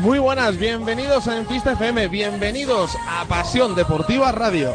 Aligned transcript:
Muy 0.00 0.18
buenas, 0.18 0.56
bienvenidos 0.56 1.28
a 1.28 1.36
En 1.36 1.44
Pista 1.44 1.72
FM, 1.72 2.08
bienvenidos 2.08 2.96
a 3.06 3.26
Pasión 3.26 3.74
Deportiva 3.74 4.32
Radio. 4.32 4.74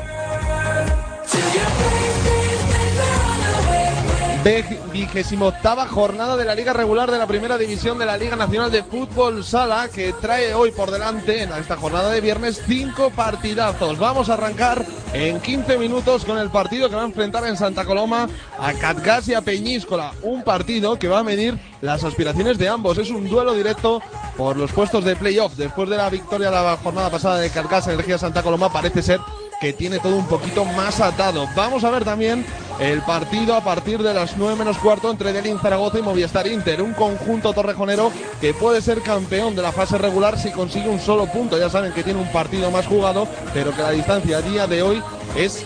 Vigésimo 4.43 5.45
octava 5.45 5.87
jornada 5.87 6.35
de 6.35 6.43
la 6.43 6.53
Liga 6.53 6.73
Regular 6.73 7.09
de 7.09 7.17
la 7.17 7.27
Primera 7.27 7.57
División 7.57 7.97
de 7.97 8.05
la 8.05 8.17
Liga 8.17 8.35
Nacional 8.35 8.69
de 8.69 8.83
Fútbol 8.83 9.41
Sala, 9.41 9.87
que 9.87 10.11
trae 10.19 10.53
hoy 10.53 10.71
por 10.71 10.91
delante, 10.91 11.43
en 11.43 11.53
esta 11.53 11.77
jornada 11.77 12.09
de 12.09 12.19
viernes, 12.19 12.61
cinco 12.67 13.09
partidazos. 13.09 13.97
Vamos 13.97 14.29
a 14.29 14.33
arrancar 14.33 14.85
en 15.13 15.39
15 15.39 15.77
minutos 15.77 16.25
con 16.25 16.37
el 16.37 16.49
partido 16.49 16.89
que 16.89 16.95
va 16.95 17.03
a 17.03 17.05
enfrentar 17.05 17.47
en 17.47 17.55
Santa 17.55 17.85
Coloma 17.85 18.27
a 18.59 18.73
Catgas 18.73 19.29
y 19.29 19.33
a 19.33 19.39
Peñíscola. 19.39 20.11
Un 20.23 20.43
partido 20.43 20.99
que 20.99 21.07
va 21.07 21.19
a 21.19 21.23
medir 21.23 21.57
las 21.79 22.03
aspiraciones 22.03 22.57
de 22.57 22.67
ambos. 22.67 22.97
Es 22.97 23.11
un 23.11 23.29
duelo 23.29 23.53
directo 23.53 24.01
por 24.35 24.57
los 24.57 24.73
puestos 24.73 25.05
de 25.05 25.15
playoff. 25.15 25.55
Después 25.55 25.89
de 25.89 25.95
la 25.95 26.09
victoria 26.09 26.49
de 26.49 26.55
la 26.55 26.77
jornada 26.83 27.09
pasada 27.09 27.37
de 27.37 27.49
Catgas 27.49 27.87
Energía 27.87 28.17
Santa 28.17 28.43
Coloma, 28.43 28.73
parece 28.73 29.01
ser 29.01 29.21
que 29.63 29.71
tiene 29.71 29.97
todo 29.99 30.17
un 30.17 30.27
poquito 30.27 30.65
más 30.65 30.99
atado. 30.99 31.47
Vamos 31.55 31.85
a 31.85 31.89
ver 31.89 32.03
también 32.03 32.45
el 32.81 33.01
partido 33.03 33.55
a 33.55 33.63
partir 33.63 34.03
de 34.03 34.13
las 34.13 34.35
9 34.35 34.57
menos 34.57 34.77
cuarto 34.77 35.09
entre 35.09 35.31
Delin 35.31 35.57
Zaragoza 35.57 35.99
y 35.99 36.01
Movistar 36.01 36.47
Inter. 36.47 36.81
Un 36.81 36.93
conjunto 36.93 37.53
torrejonero 37.53 38.11
que 38.41 38.53
puede 38.53 38.81
ser 38.81 39.01
campeón 39.01 39.55
de 39.55 39.61
la 39.61 39.71
fase 39.71 39.97
regular 39.97 40.37
si 40.37 40.51
consigue 40.51 40.89
un 40.89 40.99
solo 40.99 41.27
punto. 41.27 41.57
Ya 41.57 41.69
saben 41.69 41.93
que 41.93 42.03
tiene 42.03 42.19
un 42.19 42.29
partido 42.33 42.71
más 42.71 42.85
jugado, 42.87 43.25
pero 43.53 43.73
que 43.73 43.81
la 43.81 43.91
distancia 43.91 44.39
a 44.39 44.41
día 44.41 44.67
de 44.67 44.81
hoy 44.81 45.01
es 45.37 45.65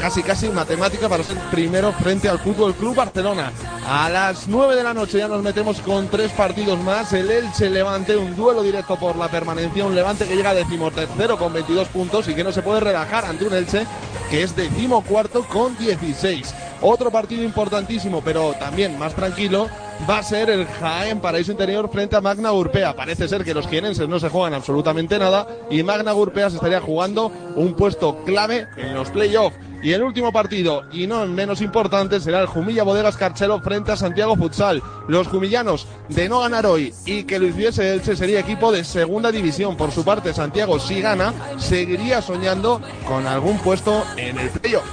casi 0.00 0.22
casi 0.22 0.48
matemática 0.48 1.08
para 1.08 1.22
ser 1.22 1.36
primero 1.50 1.92
frente 1.92 2.28
al 2.28 2.38
Fútbol 2.38 2.74
Club 2.74 2.96
Barcelona. 2.96 3.52
A 3.86 4.08
las 4.08 4.48
9 4.48 4.76
de 4.76 4.82
la 4.82 4.94
noche 4.94 5.18
ya 5.18 5.28
nos 5.28 5.42
metemos 5.42 5.80
con 5.80 6.08
tres 6.08 6.30
partidos 6.32 6.78
más. 6.80 7.12
El 7.12 7.30
Elche 7.30 7.70
Levante, 7.70 8.16
un 8.16 8.36
duelo 8.36 8.62
directo 8.62 8.96
por 8.96 9.16
la 9.16 9.28
permanencia. 9.28 9.84
Un 9.84 9.94
Levante 9.94 10.26
que 10.26 10.36
llega 10.36 10.50
a 10.50 10.54
decimotercero 10.54 11.38
con 11.38 11.52
22 11.52 11.88
puntos 11.88 12.28
y 12.28 12.34
que 12.34 12.44
no 12.44 12.52
se 12.52 12.62
puede 12.62 12.80
relajar 12.80 13.24
ante 13.24 13.46
un 13.46 13.54
Elche 13.54 13.86
que 14.30 14.42
es 14.42 14.54
decimocuarto 14.54 15.44
con 15.44 15.76
16. 15.78 16.54
Otro 16.80 17.10
partido 17.10 17.42
importantísimo, 17.42 18.22
pero 18.22 18.52
también 18.54 18.98
más 18.98 19.14
tranquilo, 19.14 19.68
va 20.08 20.18
a 20.18 20.22
ser 20.22 20.50
el 20.50 20.66
Jaén 20.66 21.20
Paraíso 21.20 21.52
Interior 21.52 21.90
frente 21.90 22.16
a 22.16 22.20
Magna 22.20 22.52
Urpea. 22.52 22.94
Parece 22.94 23.28
ser 23.28 23.44
que 23.44 23.54
los 23.54 23.66
quienenses 23.66 24.08
no 24.08 24.18
se 24.18 24.28
juegan 24.28 24.54
absolutamente 24.54 25.18
nada 25.18 25.46
y 25.70 25.82
Magna 25.82 26.14
Urpea 26.14 26.50
se 26.50 26.56
estaría 26.56 26.80
jugando 26.80 27.32
un 27.56 27.74
puesto 27.74 28.24
clave 28.24 28.68
en 28.76 28.94
los 28.94 29.10
playoffs. 29.10 29.56
Y 29.80 29.92
el 29.92 30.02
último 30.02 30.32
partido, 30.32 30.82
y 30.92 31.06
no 31.06 31.24
menos 31.26 31.60
importante, 31.60 32.18
será 32.18 32.40
el 32.40 32.48
Jumilla 32.48 32.82
Bodegas 32.82 33.16
Carchelo 33.16 33.60
frente 33.60 33.92
a 33.92 33.96
Santiago 33.96 34.34
Futsal. 34.34 34.82
Los 35.06 35.28
jumillanos, 35.28 35.86
de 36.08 36.28
no 36.28 36.40
ganar 36.40 36.66
hoy 36.66 36.92
y 37.06 37.22
que 37.22 37.38
lo 37.38 37.46
hiciese 37.46 37.94
Elche, 37.94 38.16
sería 38.16 38.40
equipo 38.40 38.72
de 38.72 38.82
segunda 38.82 39.30
división. 39.30 39.76
Por 39.76 39.92
su 39.92 40.04
parte, 40.04 40.34
Santiago, 40.34 40.80
si 40.80 41.00
gana, 41.00 41.32
seguiría 41.58 42.20
soñando 42.20 42.80
con 43.06 43.24
algún 43.26 43.58
puesto 43.58 44.02
en 44.16 44.38
el 44.38 44.50
playoff. 44.50 44.84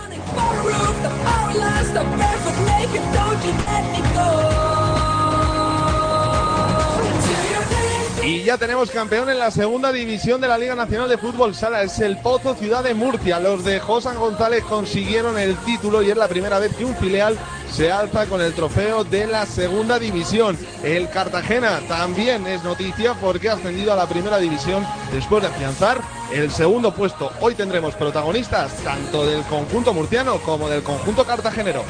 Y 8.25 8.41
ya 8.41 8.57
tenemos 8.57 8.89
campeón 8.89 9.29
en 9.29 9.37
la 9.37 9.51
segunda 9.51 9.91
división 9.91 10.41
de 10.41 10.47
la 10.47 10.57
Liga 10.57 10.73
Nacional 10.73 11.07
de 11.07 11.19
Fútbol 11.19 11.53
Sala. 11.53 11.83
Es 11.83 11.99
el 11.99 12.17
Pozo 12.17 12.55
Ciudad 12.55 12.83
de 12.83 12.95
Murcia. 12.95 13.39
Los 13.39 13.63
de 13.63 13.79
Josan 13.79 14.17
González 14.17 14.63
consiguieron 14.63 15.37
el 15.37 15.55
título 15.57 16.01
y 16.01 16.09
es 16.09 16.17
la 16.17 16.27
primera 16.27 16.57
vez 16.57 16.75
que 16.75 16.85
un 16.85 16.95
filial 16.95 17.37
se 17.71 17.91
alza 17.91 18.25
con 18.25 18.41
el 18.41 18.55
trofeo 18.55 19.03
de 19.03 19.27
la 19.27 19.45
segunda 19.45 19.99
división. 19.99 20.57
El 20.83 21.07
Cartagena 21.11 21.81
también 21.87 22.47
es 22.47 22.63
noticia 22.63 23.13
porque 23.13 23.47
ha 23.47 23.53
ascendido 23.53 23.93
a 23.93 23.95
la 23.95 24.09
primera 24.09 24.39
división 24.39 24.83
después 25.13 25.43
de 25.43 25.49
afianzar 25.49 26.01
el 26.33 26.49
segundo 26.49 26.95
puesto. 26.95 27.31
Hoy 27.41 27.53
tendremos 27.53 27.93
protagonistas 27.93 28.73
tanto 28.77 29.23
del 29.23 29.43
conjunto 29.43 29.93
murciano 29.93 30.39
como 30.39 30.67
del 30.67 30.81
conjunto 30.81 31.25
cartagenero. 31.25 31.83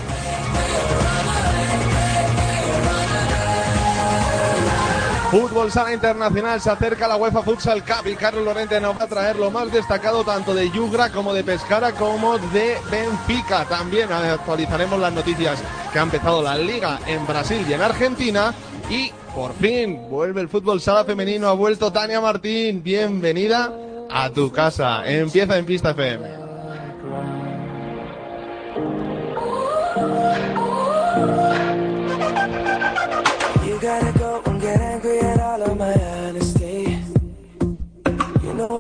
Fútbol 5.36 5.70
Sala 5.70 5.92
Internacional 5.92 6.62
se 6.62 6.70
acerca 6.70 7.04
a 7.04 7.08
la 7.10 7.18
UEFA 7.18 7.42
Futsal 7.42 7.84
Cup 7.84 8.08
y 8.08 8.16
Carlos 8.16 8.46
Lorente 8.46 8.80
nos 8.80 8.98
va 8.98 9.04
a 9.04 9.08
traer 9.08 9.36
lo 9.36 9.52
más 9.52 9.70
destacado 9.70 10.24
tanto 10.24 10.54
de 10.54 10.72
Yugra 10.72 11.12
como 11.12 11.34
de 11.34 11.44
Pescara 11.44 11.92
como 11.92 12.38
de 12.38 12.78
Benfica. 12.90 13.66
También 13.66 14.10
actualizaremos 14.14 14.98
las 14.98 15.12
noticias 15.12 15.62
que 15.92 16.00
ha 16.00 16.04
empezado 16.04 16.42
la 16.42 16.58
liga 16.58 17.02
en 17.06 17.28
Brasil 17.28 17.66
y 17.68 17.74
en 17.74 17.82
Argentina. 17.82 18.54
Y 18.90 19.12
por 19.36 19.54
fin 19.56 20.08
vuelve 20.10 20.40
el 20.40 20.48
fútbol 20.48 20.80
sala 20.80 21.04
femenino. 21.04 21.50
Ha 21.50 21.54
vuelto 21.54 21.92
Tania 21.92 22.22
Martín. 22.22 22.82
Bienvenida 22.82 23.74
a 24.10 24.30
tu 24.30 24.54
casa. 24.54 25.06
Empieza 25.06 25.58
en 25.58 25.66
Pista 25.66 25.92
FM. 25.92 26.46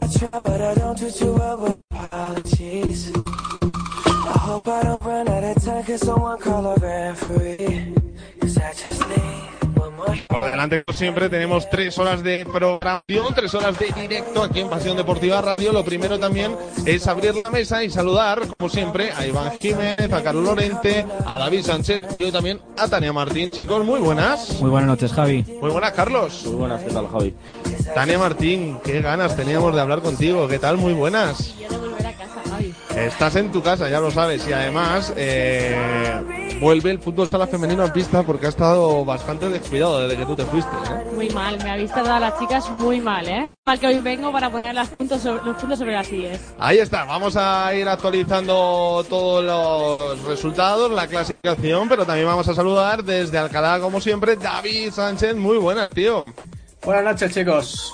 I 0.05 0.07
try, 0.07 0.39
but 0.39 0.61
I 0.61 0.75
don't 0.75 0.95
do 0.99 1.09
too 1.09 1.33
well 1.33 1.57
with 1.57 1.77
apologies. 1.89 3.11
I 3.15 4.37
hope 4.39 4.67
I 4.67 4.83
don't 4.83 5.01
run 5.01 5.27
out 5.27 5.43
of 5.43 5.63
time, 5.63 5.83
cause 5.83 6.01
someone 6.01 6.37
call 6.37 6.63
a 6.67 6.75
referee. 6.75 7.95
Cause 8.39 8.57
I 8.59 8.73
just. 8.73 9.04
Por 10.27 10.45
delante, 10.45 10.83
como 10.83 10.97
siempre, 10.97 11.29
tenemos 11.29 11.69
tres 11.69 11.97
horas 11.97 12.23
de 12.23 12.45
programación, 12.45 13.33
tres 13.33 13.53
horas 13.53 13.77
de 13.79 13.87
directo 13.99 14.43
aquí 14.43 14.61
en 14.61 14.69
Pasión 14.69 14.97
Deportiva 14.97 15.41
Radio. 15.41 15.71
Lo 15.71 15.83
primero 15.83 16.19
también 16.19 16.55
es 16.85 17.07
abrir 17.07 17.35
la 17.35 17.49
mesa 17.49 17.83
y 17.83 17.89
saludar, 17.89 18.41
como 18.57 18.69
siempre, 18.69 19.11
a 19.11 19.25
Iván 19.25 19.57
Jiménez, 19.59 20.11
a 20.11 20.23
Carlos 20.23 20.43
Lorente, 20.43 21.05
a 21.25 21.39
David 21.39 21.63
Sánchez 21.63 22.01
y 22.19 22.23
hoy 22.25 22.31
también 22.31 22.61
a 22.77 22.87
Tania 22.87 23.13
Martín. 23.13 23.49
Chicos, 23.51 23.85
muy 23.85 23.99
buenas. 23.99 24.59
Muy 24.61 24.69
buenas 24.69 24.87
noches, 24.87 25.13
Javi. 25.13 25.43
Muy 25.61 25.71
buenas, 25.71 25.91
Carlos. 25.93 26.43
Muy 26.45 26.55
buenas, 26.55 26.83
¿qué 26.83 26.91
tal, 26.91 27.07
Javi? 27.07 27.33
Tania 27.93 28.19
Martín, 28.19 28.79
qué 28.83 29.01
ganas 29.01 29.35
teníamos 29.35 29.73
de 29.73 29.81
hablar 29.81 30.01
contigo. 30.01 30.47
¿Qué 30.47 30.59
tal? 30.59 30.77
Muy 30.77 30.93
buenas. 30.93 31.55
Estás 32.95 33.35
en 33.35 33.51
tu 33.51 33.61
casa, 33.61 33.89
ya 33.89 33.99
lo 33.99 34.09
sabes. 34.09 34.47
Y 34.47 34.53
además, 34.53 35.13
eh, 35.17 36.57
vuelve 36.61 36.91
el 36.91 36.99
fútbol 36.99 37.29
sala 37.29 37.45
femenino 37.45 37.83
en 37.83 37.91
pista 37.91 38.23
porque 38.23 38.45
ha 38.45 38.49
estado 38.49 39.03
bastante 39.03 39.49
descuidado 39.49 40.01
desde 40.01 40.17
que 40.17 40.25
tú 40.25 40.35
te 40.35 40.45
fuiste. 40.45 40.71
¿eh? 40.71 41.11
Muy 41.13 41.29
mal, 41.29 41.57
me 41.61 41.71
habéis 41.71 41.91
tratado 41.91 42.15
a 42.15 42.19
las 42.21 42.39
chicas 42.39 42.69
muy 42.79 43.01
mal, 43.01 43.27
¿eh? 43.27 43.49
Mal 43.65 43.79
que 43.79 43.87
hoy 43.87 43.99
vengo 43.99 44.31
para 44.31 44.49
poner 44.49 44.73
los 44.73 44.87
puntos 44.89 45.21
sobre, 45.21 45.43
los 45.43 45.57
puntos 45.57 45.77
sobre 45.79 45.93
las 45.93 46.09
IES. 46.09 46.53
Ahí 46.57 46.77
está, 46.77 47.03
vamos 47.03 47.35
a 47.35 47.73
ir 47.75 47.87
actualizando 47.87 49.05
todos 49.09 49.43
los 49.43 50.23
resultados, 50.23 50.89
la 50.89 51.07
clasificación, 51.07 51.89
pero 51.89 52.05
también 52.05 52.27
vamos 52.27 52.47
a 52.47 52.55
saludar 52.55 53.03
desde 53.03 53.37
Alcalá, 53.37 53.79
como 53.81 53.99
siempre, 53.99 54.37
David 54.37 54.91
Sánchez. 54.91 55.35
Muy 55.35 55.57
buenas, 55.57 55.89
tío. 55.89 56.23
Buenas 56.83 57.03
noches, 57.03 57.33
chicos. 57.33 57.93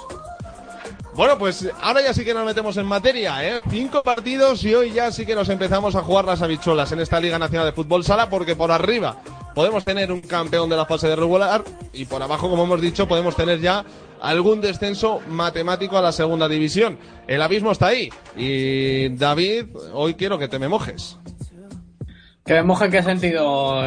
Bueno, 1.13 1.37
pues 1.37 1.69
ahora 1.81 2.01
ya 2.01 2.13
sí 2.13 2.23
que 2.23 2.33
nos 2.33 2.45
metemos 2.45 2.77
en 2.77 2.85
materia, 2.85 3.45
¿eh? 3.45 3.61
Cinco 3.69 4.01
partidos 4.01 4.63
y 4.63 4.73
hoy 4.73 4.93
ya 4.93 5.11
sí 5.11 5.25
que 5.25 5.35
nos 5.35 5.49
empezamos 5.49 5.95
a 5.95 6.01
jugar 6.03 6.23
las 6.23 6.41
habichuelas 6.41 6.91
en 6.93 7.01
esta 7.01 7.19
Liga 7.19 7.37
Nacional 7.37 7.67
de 7.67 7.73
Fútbol 7.73 8.05
Sala 8.05 8.29
porque 8.29 8.55
por 8.55 8.71
arriba 8.71 9.17
podemos 9.53 9.83
tener 9.83 10.09
un 10.11 10.21
campeón 10.21 10.69
de 10.69 10.77
la 10.77 10.85
fase 10.85 11.09
de 11.09 11.17
regular 11.17 11.63
y 11.91 12.05
por 12.05 12.23
abajo, 12.23 12.49
como 12.49 12.63
hemos 12.63 12.79
dicho, 12.79 13.09
podemos 13.09 13.35
tener 13.35 13.59
ya 13.59 13.83
algún 14.21 14.61
descenso 14.61 15.19
matemático 15.27 15.97
a 15.97 16.01
la 16.01 16.13
segunda 16.13 16.47
división. 16.47 16.97
El 17.27 17.41
abismo 17.41 17.73
está 17.73 17.87
ahí 17.87 18.09
y 18.37 19.09
David, 19.09 19.65
hoy 19.93 20.13
quiero 20.13 20.37
que 20.39 20.47
te 20.47 20.59
me 20.59 20.69
mojes. 20.69 21.17
¿Que 22.45 22.53
me 22.53 22.63
moje 22.63 22.85
en 22.85 22.91
qué 22.91 23.03
sentido? 23.03 23.85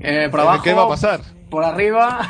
Eh, 0.00 0.28
¿Por 0.30 0.40
abajo? 0.40 0.62
¿Qué 0.62 0.74
va 0.74 0.84
a 0.84 0.88
pasar? 0.88 1.20
¿Por 1.48 1.64
arriba? 1.64 2.20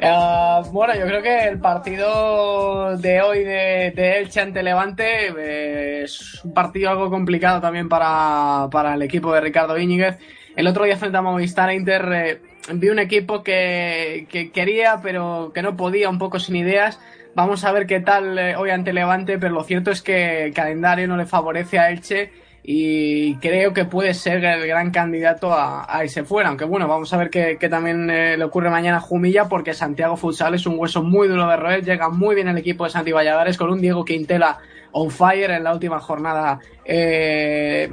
Uh, 0.00 0.68
bueno, 0.72 0.94
yo 0.94 1.06
creo 1.06 1.22
que 1.22 1.44
el 1.48 1.60
partido 1.60 2.96
de 2.96 3.22
hoy 3.22 3.44
de, 3.44 3.92
de 3.94 4.18
Elche 4.18 4.40
ante 4.40 4.62
Levante 4.62 5.28
eh, 5.28 6.02
es 6.02 6.42
un 6.44 6.52
partido 6.52 6.90
algo 6.90 7.08
complicado 7.08 7.60
también 7.60 7.88
para, 7.88 8.68
para, 8.70 8.94
el 8.94 9.02
equipo 9.02 9.32
de 9.32 9.40
Ricardo 9.40 9.78
Íñiguez. 9.78 10.18
El 10.56 10.66
otro 10.66 10.84
día 10.84 10.96
frente 10.96 11.18
a 11.18 11.22
Movistar 11.22 11.72
Inter 11.72 12.12
eh, 12.12 12.40
vi 12.74 12.88
un 12.88 12.98
equipo 12.98 13.42
que, 13.42 14.26
que, 14.28 14.50
quería 14.50 15.00
pero 15.02 15.52
que 15.54 15.62
no 15.62 15.76
podía, 15.76 16.08
un 16.08 16.18
poco 16.18 16.38
sin 16.38 16.56
ideas. 16.56 17.00
Vamos 17.34 17.64
a 17.64 17.72
ver 17.72 17.86
qué 17.86 18.00
tal 18.00 18.38
eh, 18.38 18.56
hoy 18.56 18.70
ante 18.70 18.92
Levante, 18.92 19.38
pero 19.38 19.54
lo 19.54 19.64
cierto 19.64 19.90
es 19.90 20.02
que 20.02 20.46
el 20.46 20.54
calendario 20.54 21.08
no 21.08 21.16
le 21.16 21.26
favorece 21.26 21.78
a 21.78 21.90
Elche 21.90 22.32
y 22.64 23.34
creo 23.36 23.72
que 23.72 23.84
puede 23.84 24.14
ser 24.14 24.44
el 24.44 24.66
gran 24.68 24.92
candidato 24.92 25.52
a, 25.52 25.84
a 25.88 26.04
irse 26.04 26.22
fuera. 26.22 26.48
Aunque 26.48 26.64
bueno, 26.64 26.86
vamos 26.86 27.12
a 27.12 27.16
ver 27.16 27.28
qué, 27.28 27.56
también 27.68 28.08
eh, 28.08 28.36
le 28.36 28.44
ocurre 28.44 28.70
mañana 28.70 28.98
a 28.98 29.00
Jumilla, 29.00 29.48
porque 29.48 29.74
Santiago 29.74 30.16
Futsal 30.16 30.54
es 30.54 30.66
un 30.66 30.78
hueso 30.78 31.02
muy 31.02 31.26
duro 31.26 31.48
de 31.48 31.56
roer. 31.56 31.84
Llega 31.84 32.08
muy 32.08 32.36
bien 32.36 32.48
el 32.48 32.58
equipo 32.58 32.84
de 32.84 32.90
Santi 32.90 33.10
Valladares 33.10 33.56
con 33.58 33.70
un 33.70 33.80
Diego 33.80 34.04
Quintela 34.04 34.58
on 34.92 35.10
fire 35.10 35.50
en 35.50 35.64
la 35.64 35.72
última 35.72 35.98
jornada. 35.98 36.60
Eh, 36.84 37.90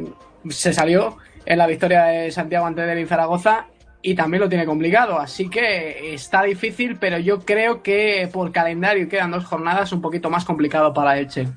se 0.50 0.72
salió 0.72 1.18
en 1.46 1.58
la 1.58 1.66
victoria 1.66 2.04
de 2.04 2.32
Santiago 2.32 2.68
ante 2.68 2.82
Delin 2.82 3.08
Zaragoza. 3.08 3.66
y 4.02 4.16
también 4.16 4.42
lo 4.42 4.50
tiene 4.50 4.66
complicado. 4.66 5.20
Así 5.20 5.50
que 5.50 6.14
está 6.14 6.44
difícil, 6.44 6.98
pero 6.98 7.18
yo 7.18 7.40
creo 7.40 7.82
que 7.82 8.30
por 8.32 8.52
calendario 8.52 9.10
quedan 9.10 9.32
dos 9.32 9.46
jornadas 9.46 9.92
un 9.92 10.02
poquito 10.02 10.30
más 10.30 10.46
complicado 10.46 10.94
para 10.94 11.18
Elche. 11.18 11.48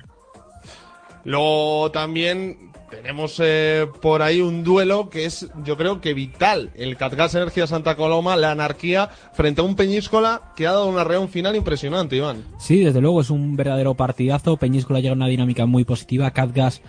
Luego 1.23 1.89
también 1.91 2.72
tenemos 2.93 3.39
eh, 3.43 3.87
por 4.01 4.21
ahí 4.21 4.41
un 4.41 4.63
duelo 4.63 5.09
que 5.09 5.25
es, 5.25 5.49
yo 5.63 5.77
creo 5.77 6.01
que 6.01 6.13
vital. 6.13 6.71
El 6.75 6.97
Catgas 6.97 7.35
Energía 7.35 7.67
Santa 7.67 7.95
Coloma, 7.95 8.35
la 8.35 8.51
anarquía, 8.51 9.09
frente 9.33 9.61
a 9.61 9.63
un 9.63 9.75
Peñíscola 9.75 10.53
que 10.55 10.67
ha 10.67 10.71
dado 10.71 10.87
una 10.87 11.03
reunión 11.03 11.29
final 11.29 11.55
impresionante, 11.55 12.15
Iván. 12.15 12.43
Sí, 12.59 12.83
desde 12.83 13.01
luego 13.01 13.21
es 13.21 13.29
un 13.29 13.55
verdadero 13.55 13.95
partidazo. 13.95 14.57
Peñíscola 14.57 14.99
llega 14.99 15.13
a 15.13 15.15
una 15.15 15.27
dinámica 15.27 15.65
muy 15.65 15.83
positiva. 15.83 16.31
Catgas 16.31 16.81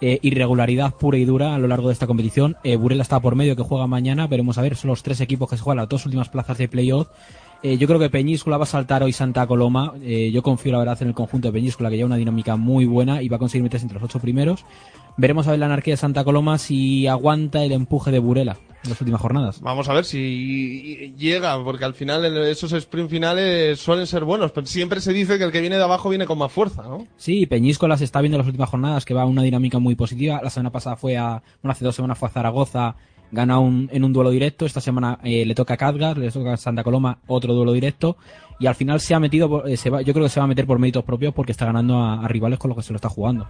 eh, 0.00 0.18
irregularidad 0.22 0.94
pura 0.94 1.18
y 1.18 1.24
dura 1.24 1.54
a 1.54 1.58
lo 1.58 1.66
largo 1.66 1.88
de 1.88 1.92
esta 1.92 2.06
competición. 2.06 2.56
Eh, 2.62 2.76
Burela 2.76 3.02
está 3.02 3.20
por 3.20 3.34
medio 3.34 3.56
que 3.56 3.62
juega 3.62 3.86
mañana. 3.86 4.26
Veremos 4.26 4.58
a 4.58 4.62
ver, 4.62 4.76
son 4.76 4.88
los 4.90 5.02
tres 5.02 5.20
equipos 5.20 5.50
que 5.50 5.56
se 5.56 5.62
juegan 5.62 5.78
las 5.78 5.88
dos 5.88 6.06
últimas 6.06 6.28
plazas 6.28 6.58
de 6.58 6.68
playoff. 6.68 7.08
Eh, 7.62 7.76
yo 7.76 7.88
creo 7.88 7.98
que 7.98 8.08
Peñíscola 8.08 8.56
va 8.56 8.62
a 8.62 8.66
saltar 8.66 9.02
hoy 9.02 9.12
Santa 9.12 9.46
Coloma. 9.46 9.94
Eh, 10.02 10.30
yo 10.32 10.42
confío, 10.42 10.72
la 10.72 10.78
verdad, 10.78 10.98
en 11.00 11.08
el 11.08 11.14
conjunto 11.14 11.48
de 11.48 11.52
Peñíscola, 11.52 11.90
que 11.90 11.96
lleva 11.96 12.06
una 12.06 12.16
dinámica 12.16 12.56
muy 12.56 12.84
buena 12.84 13.20
y 13.20 13.28
va 13.28 13.36
a 13.36 13.38
conseguir 13.40 13.64
meterse 13.64 13.84
entre 13.84 13.98
los 13.98 14.04
ocho 14.04 14.20
primeros. 14.20 14.64
Veremos 15.18 15.48
a 15.48 15.50
ver 15.50 15.58
la 15.58 15.66
anarquía 15.66 15.94
de 15.94 15.98
Santa 15.98 16.22
Coloma 16.22 16.58
si 16.58 17.08
aguanta 17.08 17.64
el 17.64 17.72
empuje 17.72 18.12
de 18.12 18.20
Burela 18.20 18.56
en 18.84 18.90
las 18.90 19.00
últimas 19.00 19.20
jornadas. 19.20 19.60
Vamos 19.60 19.88
a 19.88 19.92
ver 19.92 20.04
si 20.04 21.12
llega, 21.18 21.60
porque 21.64 21.84
al 21.84 21.94
final 21.94 22.24
esos 22.46 22.72
sprint 22.72 23.10
finales 23.10 23.80
suelen 23.80 24.06
ser 24.06 24.22
buenos, 24.22 24.52
pero 24.52 24.64
siempre 24.68 25.00
se 25.00 25.12
dice 25.12 25.36
que 25.36 25.42
el 25.42 25.50
que 25.50 25.60
viene 25.60 25.76
de 25.76 25.82
abajo 25.82 26.08
viene 26.08 26.24
con 26.24 26.38
más 26.38 26.52
fuerza, 26.52 26.84
¿no? 26.84 27.08
Sí, 27.16 27.46
Peñíscola 27.46 27.98
se 27.98 28.04
está 28.04 28.20
viendo 28.20 28.36
en 28.36 28.42
las 28.42 28.46
últimas 28.46 28.70
jornadas 28.70 29.04
que 29.04 29.12
va 29.12 29.22
a 29.22 29.26
una 29.26 29.42
dinámica 29.42 29.80
muy 29.80 29.96
positiva. 29.96 30.40
La 30.40 30.50
semana 30.50 30.70
pasada 30.70 30.94
fue 30.94 31.16
a, 31.16 31.42
bueno, 31.62 31.72
hace 31.72 31.84
dos 31.84 31.96
semanas 31.96 32.16
fue 32.16 32.28
a 32.28 32.30
Zaragoza 32.32 32.94
gana 33.30 33.58
un, 33.58 33.90
en 33.92 34.04
un 34.04 34.12
duelo 34.12 34.30
directo. 34.30 34.66
Esta 34.66 34.80
semana 34.80 35.18
eh, 35.22 35.44
le 35.44 35.54
toca 35.54 35.74
a 35.74 35.76
Cadgas, 35.76 36.16
le 36.16 36.30
toca 36.30 36.52
a 36.52 36.56
Santa 36.56 36.84
Coloma 36.84 37.18
otro 37.26 37.54
duelo 37.54 37.72
directo. 37.72 38.16
Y 38.60 38.66
al 38.66 38.74
final 38.74 39.00
se 39.00 39.14
ha 39.14 39.20
metido, 39.20 39.66
eh, 39.66 39.76
se 39.76 39.90
va, 39.90 40.02
yo 40.02 40.12
creo 40.12 40.24
que 40.24 40.30
se 40.30 40.40
va 40.40 40.44
a 40.44 40.48
meter 40.48 40.66
por 40.66 40.78
méritos 40.78 41.04
propios 41.04 41.32
porque 41.34 41.52
está 41.52 41.64
ganando 41.64 41.98
a, 41.98 42.24
a 42.24 42.28
rivales 42.28 42.58
con 42.58 42.68
los 42.68 42.76
que 42.76 42.82
se 42.82 42.92
lo 42.92 42.96
está 42.96 43.08
jugando. 43.08 43.48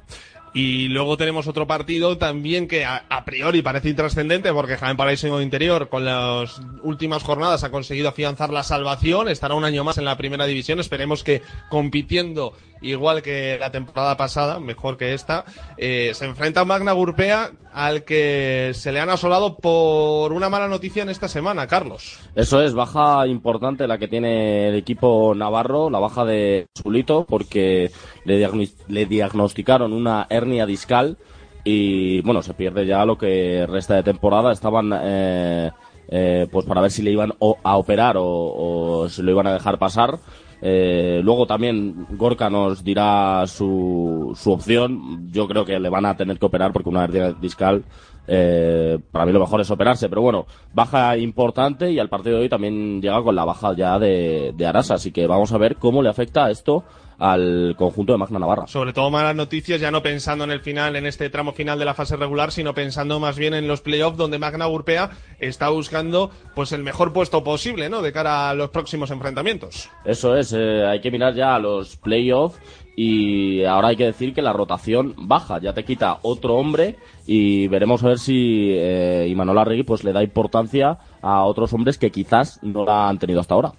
Y 0.54 0.88
luego 0.88 1.16
tenemos 1.16 1.46
otro 1.46 1.66
partido 1.66 2.18
también 2.18 2.68
que 2.68 2.84
a, 2.84 3.04
a 3.08 3.24
priori 3.24 3.62
parece 3.62 3.90
intrascendente 3.90 4.52
porque 4.52 4.76
Jaén 4.76 4.96
Paraíso 4.96 5.40
Interior 5.40 5.88
con 5.88 6.04
las 6.04 6.60
últimas 6.82 7.22
jornadas 7.22 7.64
ha 7.64 7.70
conseguido 7.70 8.08
afianzar 8.08 8.50
la 8.50 8.62
salvación, 8.62 9.28
estará 9.28 9.54
un 9.54 9.64
año 9.64 9.84
más 9.84 9.98
en 9.98 10.04
la 10.04 10.16
primera 10.16 10.46
división, 10.46 10.80
esperemos 10.80 11.22
que 11.22 11.42
compitiendo 11.68 12.54
igual 12.80 13.22
que 13.22 13.56
la 13.58 13.70
temporada 13.70 14.16
pasada, 14.16 14.60
mejor 14.60 14.96
que 14.96 15.14
esta, 15.14 15.44
eh, 15.76 16.12
se 16.14 16.24
enfrenta 16.24 16.60
a 16.60 16.64
Magna 16.64 16.92
Gurpea 16.92 17.52
al 17.78 18.02
que 18.02 18.72
se 18.74 18.90
le 18.90 18.98
han 18.98 19.08
asolado 19.08 19.54
por 19.54 20.32
una 20.32 20.48
mala 20.48 20.66
noticia 20.66 21.04
en 21.04 21.10
esta 21.10 21.28
semana, 21.28 21.68
Carlos. 21.68 22.18
Eso 22.34 22.60
es, 22.60 22.74
baja 22.74 23.24
importante 23.28 23.86
la 23.86 23.98
que 23.98 24.08
tiene 24.08 24.70
el 24.70 24.74
equipo 24.74 25.32
navarro, 25.36 25.88
la 25.88 26.00
baja 26.00 26.24
de 26.24 26.66
Zulito, 26.76 27.24
porque 27.24 27.92
le, 28.24 28.36
diagn 28.36 28.68
le 28.88 29.06
diagnosticaron 29.06 29.92
una 29.92 30.26
hernia 30.28 30.66
discal 30.66 31.18
y 31.62 32.20
bueno, 32.22 32.42
se 32.42 32.52
pierde 32.52 32.84
ya 32.84 33.04
lo 33.04 33.16
que 33.16 33.64
resta 33.68 33.94
de 33.94 34.02
temporada. 34.02 34.50
Estaban 34.50 34.92
eh, 35.00 35.70
eh, 36.08 36.48
pues 36.50 36.66
para 36.66 36.80
ver 36.80 36.90
si 36.90 37.02
le 37.02 37.12
iban 37.12 37.32
a 37.62 37.76
operar 37.76 38.16
o, 38.16 38.24
o 38.26 39.08
si 39.08 39.22
lo 39.22 39.30
iban 39.30 39.46
a 39.46 39.52
dejar 39.52 39.78
pasar. 39.78 40.18
Eh, 40.60 41.20
luego 41.22 41.46
también 41.46 42.06
Gorka 42.10 42.50
nos 42.50 42.82
dirá 42.82 43.44
su, 43.46 44.32
su 44.36 44.52
opción. 44.52 45.30
Yo 45.30 45.46
creo 45.46 45.64
que 45.64 45.78
le 45.78 45.88
van 45.88 46.06
a 46.06 46.16
tener 46.16 46.38
que 46.38 46.46
operar 46.46 46.72
porque 46.72 46.88
una 46.88 47.04
hernia 47.04 47.32
discal, 47.32 47.84
eh, 48.26 48.98
para 49.12 49.24
mí 49.26 49.32
lo 49.32 49.40
mejor 49.40 49.60
es 49.60 49.70
operarse. 49.70 50.08
Pero 50.08 50.22
bueno, 50.22 50.46
baja 50.72 51.16
importante 51.16 51.90
y 51.90 51.98
al 51.98 52.08
partido 52.08 52.36
de 52.36 52.42
hoy 52.42 52.48
también 52.48 53.00
llega 53.00 53.22
con 53.22 53.36
la 53.36 53.44
baja 53.44 53.74
ya 53.74 53.98
de, 53.98 54.52
de 54.56 54.66
Arasa. 54.66 54.94
Así 54.94 55.12
que 55.12 55.26
vamos 55.26 55.52
a 55.52 55.58
ver 55.58 55.76
cómo 55.76 56.02
le 56.02 56.08
afecta 56.08 56.50
esto 56.50 56.84
al 57.18 57.74
conjunto 57.76 58.12
de 58.12 58.18
Magna 58.18 58.38
Navarra. 58.38 58.66
Sobre 58.66 58.92
todo 58.92 59.10
malas 59.10 59.34
noticias, 59.34 59.80
ya 59.80 59.90
no 59.90 60.02
pensando 60.02 60.44
en 60.44 60.50
el 60.50 60.60
final, 60.60 60.96
en 60.96 61.06
este 61.06 61.30
tramo 61.30 61.52
final 61.52 61.78
de 61.78 61.84
la 61.84 61.94
fase 61.94 62.16
regular, 62.16 62.52
sino 62.52 62.74
pensando 62.74 63.18
más 63.18 63.36
bien 63.36 63.54
en 63.54 63.66
los 63.66 63.80
playoffs 63.80 64.16
donde 64.16 64.38
Magna 64.38 64.68
Urpea 64.68 65.10
está 65.40 65.68
buscando 65.68 66.30
pues 66.54 66.72
el 66.72 66.82
mejor 66.82 67.12
puesto 67.12 67.42
posible, 67.42 67.90
¿no? 67.90 68.02
De 68.02 68.12
cara 68.12 68.50
a 68.50 68.54
los 68.54 68.70
próximos 68.70 69.10
enfrentamientos. 69.10 69.90
Eso 70.04 70.36
es, 70.36 70.52
eh, 70.52 70.86
hay 70.86 71.00
que 71.00 71.10
mirar 71.10 71.34
ya 71.34 71.54
a 71.54 71.58
los 71.58 71.96
playoffs 71.96 72.60
y 72.96 73.64
ahora 73.64 73.88
hay 73.88 73.96
que 73.96 74.06
decir 74.06 74.34
que 74.34 74.42
la 74.42 74.52
rotación 74.52 75.14
baja, 75.16 75.60
ya 75.60 75.72
te 75.72 75.84
quita 75.84 76.18
otro 76.22 76.56
hombre 76.56 76.96
y 77.26 77.68
veremos 77.68 78.02
a 78.02 78.08
ver 78.08 78.18
si 78.18 78.72
eh, 78.72 79.26
Imanol 79.28 79.58
Arregui 79.58 79.84
pues 79.84 80.02
le 80.02 80.12
da 80.12 80.22
importancia 80.22 80.98
a 81.22 81.44
otros 81.44 81.72
hombres 81.72 81.98
que 81.98 82.10
quizás 82.10 82.60
no 82.62 82.84
la 82.84 83.08
han 83.08 83.18
tenido 83.18 83.40
hasta 83.40 83.54
ahora. 83.54 83.72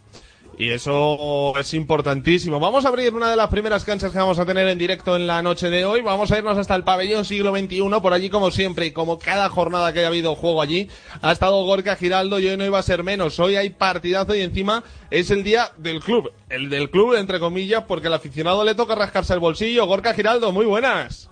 Y 0.60 0.72
eso 0.72 1.58
es 1.58 1.74
importantísimo. 1.74 2.60
Vamos 2.60 2.84
a 2.84 2.90
abrir 2.90 3.14
una 3.14 3.30
de 3.30 3.38
las 3.38 3.48
primeras 3.48 3.86
canchas 3.86 4.12
que 4.12 4.18
vamos 4.18 4.40
a 4.40 4.46
tener 4.46 4.68
en 4.68 4.78
directo 4.78 5.16
en 5.16 5.26
la 5.26 5.42
noche 5.42 5.70
de 5.70 5.86
hoy. 5.86 6.02
Vamos 6.02 6.34
a 6.34 6.38
irnos 6.38 6.58
hasta 6.58 6.76
el 6.76 6.84
pabellón 6.84 7.24
siglo 7.24 7.56
XXI. 7.58 7.82
Por 8.02 8.14
allí, 8.14 8.30
como 8.30 8.52
siempre, 8.52 8.88
y 8.88 8.92
como 8.92 9.20
cada 9.20 9.48
jornada 9.48 9.94
que 9.94 10.00
haya 10.00 10.10
habido 10.10 10.36
juego 10.36 10.62
allí, 10.62 10.90
ha 11.22 11.32
estado 11.32 11.64
Gorka 11.64 11.96
Giraldo 11.96 12.42
y 12.42 12.50
hoy 12.50 12.58
no 12.58 12.66
iba 12.66 12.78
a 12.78 12.84
ser 12.84 13.06
menos. 13.06 13.40
Hoy 13.40 13.56
hay 13.56 13.70
partidazo 13.70 14.36
y 14.36 14.42
encima 14.42 14.84
es 15.10 15.32
el 15.32 15.46
día 15.46 15.72
del 15.78 16.02
club. 16.02 16.34
El 16.50 16.70
del 16.70 16.90
club, 16.90 17.16
entre 17.16 17.40
comillas, 17.40 17.86
porque 17.88 18.08
al 18.08 18.16
aficionado 18.16 18.66
le 18.66 18.76
toca 18.76 18.96
rascarse 18.96 19.34
el 19.34 19.40
bolsillo. 19.40 19.86
Gorka 19.86 20.14
Giraldo, 20.14 20.52
muy 20.52 20.66
buenas. 20.66 21.30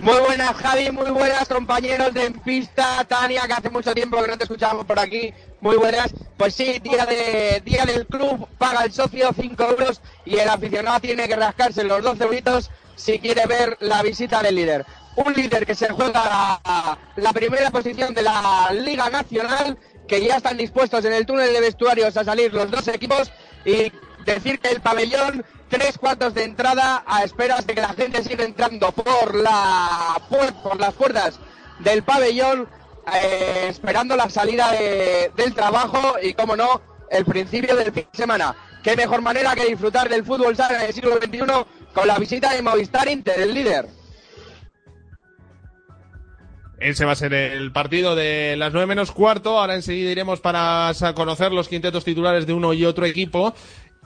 Muy 0.00 0.20
buenas, 0.20 0.54
Javi, 0.54 0.92
muy 0.92 1.10
buenas, 1.10 1.48
compañeros 1.48 2.14
de 2.14 2.30
Pista, 2.30 3.04
Tania, 3.08 3.48
que 3.48 3.52
hace 3.52 3.68
mucho 3.68 3.92
tiempo 3.92 4.22
que 4.22 4.28
no 4.28 4.38
te 4.38 4.44
escuchábamos 4.44 4.86
por 4.86 4.96
aquí. 4.96 5.34
Muy 5.60 5.76
buenas. 5.76 6.14
Pues 6.36 6.54
sí, 6.54 6.78
día, 6.78 7.04
de, 7.04 7.60
día 7.64 7.84
del 7.84 8.06
club, 8.06 8.46
paga 8.58 8.84
el 8.84 8.92
socio 8.92 9.30
5 9.34 9.64
euros 9.64 10.00
y 10.24 10.36
el 10.36 10.48
aficionado 10.48 11.00
tiene 11.00 11.26
que 11.26 11.34
rascarse 11.34 11.82
los 11.82 12.02
12 12.02 12.24
euritos 12.24 12.70
si 12.94 13.18
quiere 13.18 13.44
ver 13.46 13.76
la 13.80 14.02
visita 14.02 14.40
del 14.40 14.54
líder. 14.54 14.86
Un 15.16 15.32
líder 15.32 15.66
que 15.66 15.74
se 15.74 15.88
juega 15.88 16.60
la, 17.16 17.32
primera 17.32 17.72
posición 17.72 18.14
de 18.14 18.22
la 18.22 18.70
Liga 18.72 19.10
Nacional, 19.10 19.76
que 20.06 20.24
ya 20.24 20.36
están 20.36 20.56
dispuestos 20.56 21.04
en 21.04 21.12
el 21.12 21.26
túnel 21.26 21.52
de 21.52 21.60
vestuarios 21.60 22.16
a 22.16 22.24
salir 22.24 22.54
los 22.54 22.70
dos 22.70 22.86
equipos 22.86 23.32
y 23.64 23.92
decir 24.24 24.60
que 24.60 24.70
el 24.70 24.80
pabellón 24.80 25.44
tres 25.68 25.98
cuartos 25.98 26.34
de 26.34 26.44
entrada 26.44 27.02
a 27.04 27.24
esperas 27.24 27.66
de 27.66 27.74
que 27.74 27.80
la 27.80 27.94
gente 27.94 28.22
siga 28.22 28.44
entrando 28.44 28.92
por 28.92 29.34
la 29.34 30.20
por 30.28 30.78
las 30.78 30.94
puertas 30.94 31.38
del 31.80 32.02
pabellón 32.02 32.68
eh, 33.16 33.68
esperando 33.68 34.16
la 34.16 34.28
salida 34.28 34.72
de, 34.72 35.30
del 35.36 35.54
trabajo 35.54 36.16
y 36.22 36.34
como 36.34 36.56
no 36.56 36.80
el 37.10 37.24
principio 37.24 37.74
del 37.76 37.92
fin 37.92 38.06
de 38.12 38.18
semana 38.18 38.54
qué 38.82 38.96
mejor 38.96 39.22
manera 39.22 39.54
que 39.54 39.66
disfrutar 39.66 40.08
del 40.08 40.24
fútbol 40.24 40.56
sala 40.56 40.82
en 40.82 40.88
el 40.88 40.94
siglo 40.94 41.16
XXI 41.16 41.38
con 41.94 42.06
la 42.06 42.18
visita 42.18 42.52
de 42.52 42.62
Movistar 42.62 43.08
Inter 43.08 43.40
el 43.40 43.54
líder 43.54 43.88
ese 46.80 47.04
va 47.04 47.12
a 47.12 47.16
ser 47.16 47.34
el 47.34 47.72
partido 47.72 48.14
de 48.14 48.54
las 48.56 48.72
nueve 48.72 48.86
menos 48.86 49.10
cuarto. 49.10 49.58
Ahora 49.58 49.74
enseguida 49.74 50.12
iremos 50.12 50.40
para 50.40 50.92
conocer 51.14 51.50
los 51.50 51.68
quintetos 51.68 52.04
titulares 52.04 52.46
de 52.46 52.52
uno 52.52 52.72
y 52.72 52.84
otro 52.84 53.04
equipo 53.04 53.52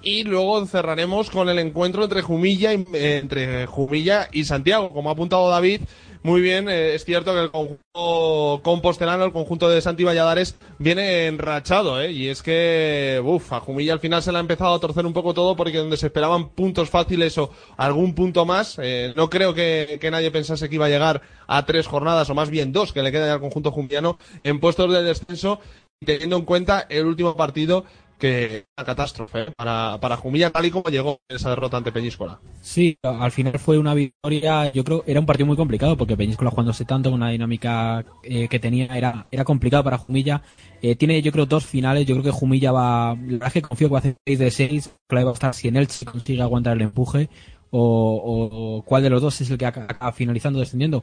y 0.02 0.25
luego 0.25 0.64
cerraremos 0.66 1.30
con 1.30 1.49
el 1.49 1.59
encuentro 1.59 2.04
entre 2.04 2.23
Jumilla 2.23 2.73
y, 2.73 2.85
eh, 2.94 3.18
entre 3.23 3.66
Jumilla 3.66 4.28
y 4.32 4.44
Santiago. 4.44 4.90
Como 4.90 5.11
ha 5.11 5.12
apuntado 5.12 5.49
David, 5.49 5.82
muy 6.23 6.41
bien, 6.41 6.69
eh, 6.69 6.95
es 6.95 7.05
cierto 7.05 7.33
que 7.35 7.41
el 7.41 7.50
conjunto 7.50 8.61
compostelano, 8.62 9.25
el 9.25 9.33
conjunto 9.33 9.69
de 9.69 9.81
Santi 9.81 10.05
Valladares, 10.05 10.57
viene 10.79 11.26
enrachado, 11.26 12.00
¿eh? 12.00 12.12
Y 12.12 12.29
es 12.29 12.43
que, 12.43 13.21
uff, 13.25 13.52
a 13.52 13.61
Jumilla 13.61 13.93
al 13.93 14.00
final 14.00 14.23
se 14.23 14.31
le 14.31 14.38
ha 14.38 14.41
empezado 14.41 14.75
a 14.75 14.81
torcer 14.81 15.05
un 15.05 15.12
poco 15.12 15.35
todo 15.35 15.57
porque 15.57 15.79
donde 15.79 15.97
se 15.97 16.07
esperaban 16.07 16.50
puntos 16.50 16.91
fáciles 16.91 17.37
o 17.38 17.50
algún 17.76 18.14
punto 18.14 18.45
más, 18.45 18.79
eh, 18.81 19.12
no 19.17 19.29
creo 19.31 19.52
que, 19.55 19.99
que, 20.00 20.11
nadie 20.11 20.31
pensase 20.31 20.69
que 20.69 20.76
iba 20.76 20.87
a 20.87 20.91
llegar 20.91 21.23
a 21.47 21.67
tres 21.67 21.87
jornadas 21.87 22.31
o 22.31 22.35
más 22.35 22.50
bien 22.50 22.73
dos 22.73 22.93
que 22.93 23.02
le 23.02 23.11
quedan 23.11 23.31
al 23.31 23.41
conjunto 23.41 23.73
jumillano 23.73 24.19
en 24.45 24.61
puestos 24.61 24.93
de 24.93 25.02
descenso, 25.02 25.61
teniendo 26.05 26.37
en 26.37 26.45
cuenta 26.45 26.87
el 26.88 27.07
último 27.07 27.37
partido 27.37 27.85
que 28.23 28.67
una 28.79 28.87
catástrofe 28.87 29.47
para, 29.57 29.99
para 30.00 30.17
Jumilla 30.17 30.50
tal 30.50 30.64
y 30.64 30.71
como 30.71 30.88
llegó 30.91 31.19
esa 31.29 31.50
derrota 31.50 31.79
ante 31.79 31.91
Peñíscola. 31.91 32.38
Sí, 32.61 32.97
al 33.02 33.33
final 33.33 33.59
fue 33.59 33.79
una 33.79 33.95
victoria, 33.95 34.73
yo 34.73 34.85
creo, 34.85 35.02
era 35.09 35.19
un 35.19 35.26
partido 35.26 35.49
muy 35.49 35.57
complicado 35.57 35.97
porque 35.97 36.17
Peñíscola 36.17 36.50
jugándose 36.50 36.85
tanto 36.85 37.11
con 37.11 37.21
una 37.21 37.31
dinámica 37.31 38.05
eh, 38.23 38.47
que 38.47 38.61
tenía 38.61 38.87
era, 38.97 39.26
era 39.33 39.43
complicado 39.43 39.83
para 39.83 39.99
Jumilla. 39.99 40.41
Eh, 40.83 40.95
tiene 40.95 41.21
yo 41.21 41.33
creo 41.33 41.47
dos 41.47 41.67
finales, 41.67 42.07
yo 42.07 42.14
creo 42.14 42.23
que 42.25 42.31
Jumilla 42.31 42.71
va, 42.71 43.17
la 43.17 43.21
verdad 43.21 43.49
es 43.49 43.52
que 43.55 43.62
confío 43.62 43.88
que 43.88 43.93
va 43.93 43.99
a 43.99 44.02
hacer 44.02 44.17
6 44.25 44.38
de 44.38 44.50
6, 44.52 44.95
clave 45.09 45.25
va 45.25 45.31
a 45.33 45.35
estar 45.35 45.55
si 45.55 45.67
en 45.67 45.76
él 45.76 45.88
se 45.88 46.05
consigue 46.05 46.43
aguantar 46.43 46.76
el 46.76 46.83
empuje 46.83 47.29
o, 47.71 48.85
cuál 48.87 49.02
de 49.02 49.11
los 49.11 49.21
dos 49.21 49.41
es 49.41 49.50
el 49.50 49.59
que 49.59 49.67
acaba 49.67 50.12
finalizando 50.12 50.61
descendiendo. 50.61 51.02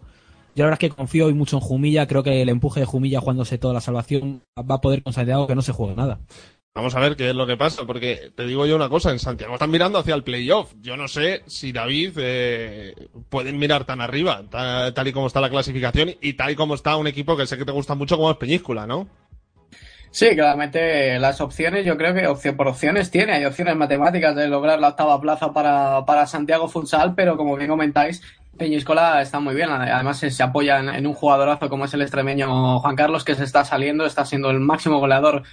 Yo 0.55 0.63
la 0.63 0.69
verdad 0.69 0.83
es 0.83 0.89
que 0.89 0.95
confío 0.95 1.25
hoy 1.25 1.33
mucho 1.33 1.57
en 1.57 1.61
Jumilla, 1.61 2.07
creo 2.07 2.23
que 2.23 2.41
el 2.41 2.49
empuje 2.49 2.79
de 2.79 2.85
Jumilla 2.85 3.19
jugándose 3.19 3.57
toda 3.57 3.73
la 3.73 3.81
salvación 3.81 4.41
va 4.57 4.75
a 4.75 4.81
poder 4.81 5.03
con 5.03 5.11
Santiago 5.11 5.47
que 5.47 5.55
no 5.55 5.61
se 5.61 5.73
juegue 5.73 5.95
nada. 5.95 6.19
Vamos 6.79 6.95
a 6.95 7.01
ver 7.01 7.17
qué 7.17 7.31
es 7.31 7.36
lo 7.36 7.45
que 7.45 7.57
pasa, 7.57 7.83
porque 7.86 8.31
te 8.33 8.48
digo 8.48 8.65
yo 8.65 8.77
una 8.77 8.88
cosa, 8.88 9.12
en 9.12 9.19
Santiago 9.19 9.55
están 9.55 9.69
mirando 9.69 10.00
hacia 10.00 10.15
el 10.15 10.24
playoff. 10.24 10.71
Yo 10.79 10.95
no 10.95 11.09
sé 11.09 11.43
si 11.45 11.74
David 11.74 12.13
eh, 12.15 12.95
pueden 13.27 13.59
mirar 13.59 13.83
tan 13.83 14.00
arriba, 14.00 14.43
tal, 14.50 15.05
y 15.05 15.12
como 15.12 15.27
está 15.27 15.41
la 15.41 15.50
clasificación 15.50 16.12
y 16.21 16.33
tal 16.36 16.51
y 16.51 16.55
como 16.55 16.75
está 16.75 16.95
un 16.95 17.07
equipo 17.07 17.36
que 17.36 17.45
sé 17.48 17.57
que 17.57 17.65
te 17.65 17.74
gusta 17.74 17.95
mucho 17.95 18.15
como 18.15 18.31
es 18.31 18.38
Peñíscola, 18.38 18.88
¿no? 18.88 19.09
Sí, 20.09 20.29
claramente 20.36 21.19
las 21.19 21.41
opciones, 21.41 21.86
yo 21.86 21.98
creo 21.98 22.13
que 22.13 22.27
opción 22.27 22.55
por 22.55 22.69
opciones 22.69 23.12
tiene, 23.12 23.33
hay 23.33 23.43
opciones 23.43 23.75
matemáticas 23.75 24.33
de 24.33 24.48
lograr 24.48 24.79
la 24.79 24.88
octava 24.88 25.19
plaza 25.19 25.51
para, 25.51 26.05
para 26.05 26.27
Santiago 26.27 26.69
Futsal, 26.69 27.13
pero 27.13 27.36
como 27.36 27.57
bien 27.57 27.69
comentáis, 27.69 28.21
Peñíscola 28.57 29.21
está 29.21 29.41
muy 29.41 29.53
bien, 29.53 29.69
además 29.69 30.17
se, 30.17 30.43
apoya 30.43 30.79
en, 30.79 31.05
un 31.05 31.13
jugadorazo 31.13 31.67
como 31.67 31.83
es 31.83 31.93
el 31.93 32.03
extremeño 32.03 32.79
Juan 32.79 32.95
Carlos, 32.95 33.25
que 33.25 33.36
se 33.36 33.43
está 33.43 33.65
saliendo, 33.65 34.05
está 34.05 34.24
siendo 34.24 34.50
el 34.50 34.62
máximo 34.62 35.00
goleador 35.00 35.43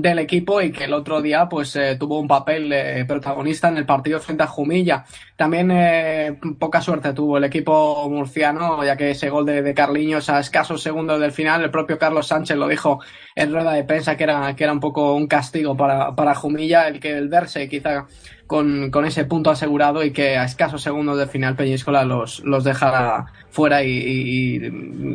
del 0.00 0.18
equipo 0.18 0.60
y 0.60 0.72
que 0.72 0.84
el 0.84 0.92
otro 0.92 1.22
día 1.22 1.48
pues 1.48 1.76
eh, 1.76 1.96
tuvo 1.98 2.18
un 2.18 2.26
papel 2.26 3.06
protagonista 3.06 3.68
en 3.68 3.76
el 3.76 3.86
partido 3.86 4.18
frente 4.18 4.42
a 4.42 4.46
Jumilla. 4.48 5.04
También 5.36 5.70
eh, 5.70 6.38
poca 6.58 6.80
suerte 6.80 7.12
tuvo 7.12 7.38
el 7.38 7.44
equipo 7.44 8.08
murciano, 8.08 8.84
ya 8.84 8.96
que 8.96 9.10
ese 9.10 9.30
gol 9.30 9.46
de, 9.46 9.74
Carliños 9.74 10.30
a 10.30 10.40
escasos 10.40 10.82
segundos 10.82 11.20
del 11.20 11.32
final, 11.32 11.62
el 11.62 11.70
propio 11.70 11.98
Carlos 11.98 12.28
Sánchez 12.28 12.56
lo 12.56 12.68
dijo 12.68 13.00
en 13.34 13.52
rueda 13.52 13.72
de 13.72 13.84
prensa 13.84 14.16
que 14.16 14.24
era, 14.24 14.54
que 14.56 14.64
era 14.64 14.72
un 14.72 14.80
poco 14.80 15.14
un 15.14 15.26
castigo 15.26 15.76
para, 15.76 16.14
para 16.14 16.34
Jumilla, 16.34 16.88
el 16.88 17.00
que 17.00 17.16
el 17.16 17.28
verse 17.28 17.68
quizá 17.68 18.06
con, 18.46 18.90
con 18.90 19.04
ese 19.04 19.24
punto 19.24 19.50
asegurado 19.50 20.04
y 20.04 20.12
que 20.12 20.36
a 20.36 20.44
escasos 20.44 20.82
segundos 20.82 21.18
del 21.18 21.28
final 21.28 21.56
Peñíscola 21.56 22.04
los, 22.04 22.40
los 22.40 22.64
dejara 22.64 23.26
fuera 23.50 23.82
y, 23.82 24.60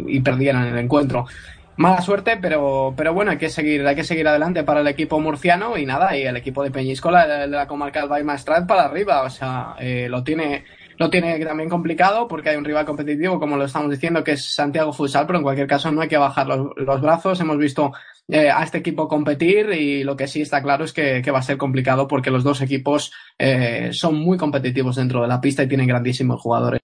y 0.07 0.19
perdieran 0.21 0.67
el 0.67 0.77
encuentro 0.77 1.25
mala 1.79 2.01
suerte, 2.01 2.37
pero, 2.41 2.93
pero 2.95 3.13
bueno, 3.13 3.31
hay 3.31 3.37
que 3.37 3.47
seguir, 3.47 3.87
hay 3.87 3.95
que 3.95 4.03
seguir 4.03 4.27
adelante 4.27 4.65
para 4.65 4.81
el 4.81 4.87
equipo 4.87 5.17
murciano 5.21 5.77
y 5.77 5.85
nada, 5.85 6.15
y 6.17 6.23
el 6.23 6.35
equipo 6.35 6.61
de 6.61 6.71
Peñíscola 6.71 7.25
de, 7.25 7.47
la 7.47 7.67
comarca 7.67 8.05
del 8.05 8.25
Maestrat 8.25 8.67
para 8.67 8.83
arriba, 8.83 9.23
o 9.23 9.29
sea, 9.29 9.75
eh, 9.79 10.07
lo 10.09 10.21
tiene, 10.21 10.65
lo 10.97 11.09
tiene 11.09 11.39
también 11.39 11.69
complicado 11.69 12.27
porque 12.27 12.49
hay 12.49 12.57
un 12.57 12.65
rival 12.65 12.85
competitivo, 12.85 13.39
como 13.39 13.55
lo 13.55 13.63
estamos 13.63 13.89
diciendo, 13.89 14.25
que 14.25 14.33
es 14.33 14.53
Santiago 14.53 14.91
Futsal, 14.91 15.25
pero 15.25 15.39
en 15.39 15.43
cualquier 15.43 15.67
caso 15.67 15.89
no 15.89 16.01
hay 16.01 16.09
que 16.09 16.17
bajar 16.17 16.47
los, 16.47 16.71
los 16.75 17.01
brazos, 17.01 17.39
hemos 17.39 17.57
visto 17.57 17.93
eh, 18.27 18.49
a 18.49 18.61
este 18.61 18.79
equipo 18.79 19.07
competir 19.07 19.69
y 19.71 20.03
lo 20.03 20.17
que 20.17 20.27
sí 20.27 20.41
está 20.41 20.61
claro 20.61 20.83
es 20.83 20.91
que, 20.91 21.21
que 21.21 21.31
va 21.31 21.39
a 21.39 21.43
ser 21.43 21.55
complicado 21.55 22.09
porque 22.09 22.29
los 22.29 22.43
dos 22.43 22.61
equipos 22.61 23.13
eh, 23.37 23.91
son 23.93 24.15
muy 24.15 24.37
competitivos 24.37 24.97
dentro 24.97 25.21
de 25.21 25.29
la 25.29 25.39
pista 25.39 25.63
y 25.63 25.69
tienen 25.69 25.87
grandísimos 25.87 26.41
jugadores. 26.41 26.81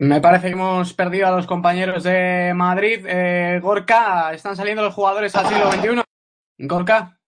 Me 0.00 0.18
parece 0.18 0.46
que 0.46 0.54
hemos 0.54 0.94
perdido 0.94 1.26
a 1.26 1.30
los 1.30 1.46
compañeros 1.46 2.04
de 2.04 2.52
Madrid. 2.54 3.04
Eh, 3.06 3.60
Gorka, 3.62 4.32
están 4.32 4.56
saliendo 4.56 4.82
los 4.82 4.94
jugadores 4.94 5.36
al 5.36 5.46
siglo 5.46 5.70
XXI. 5.70 6.02
Gorka. 6.66 7.18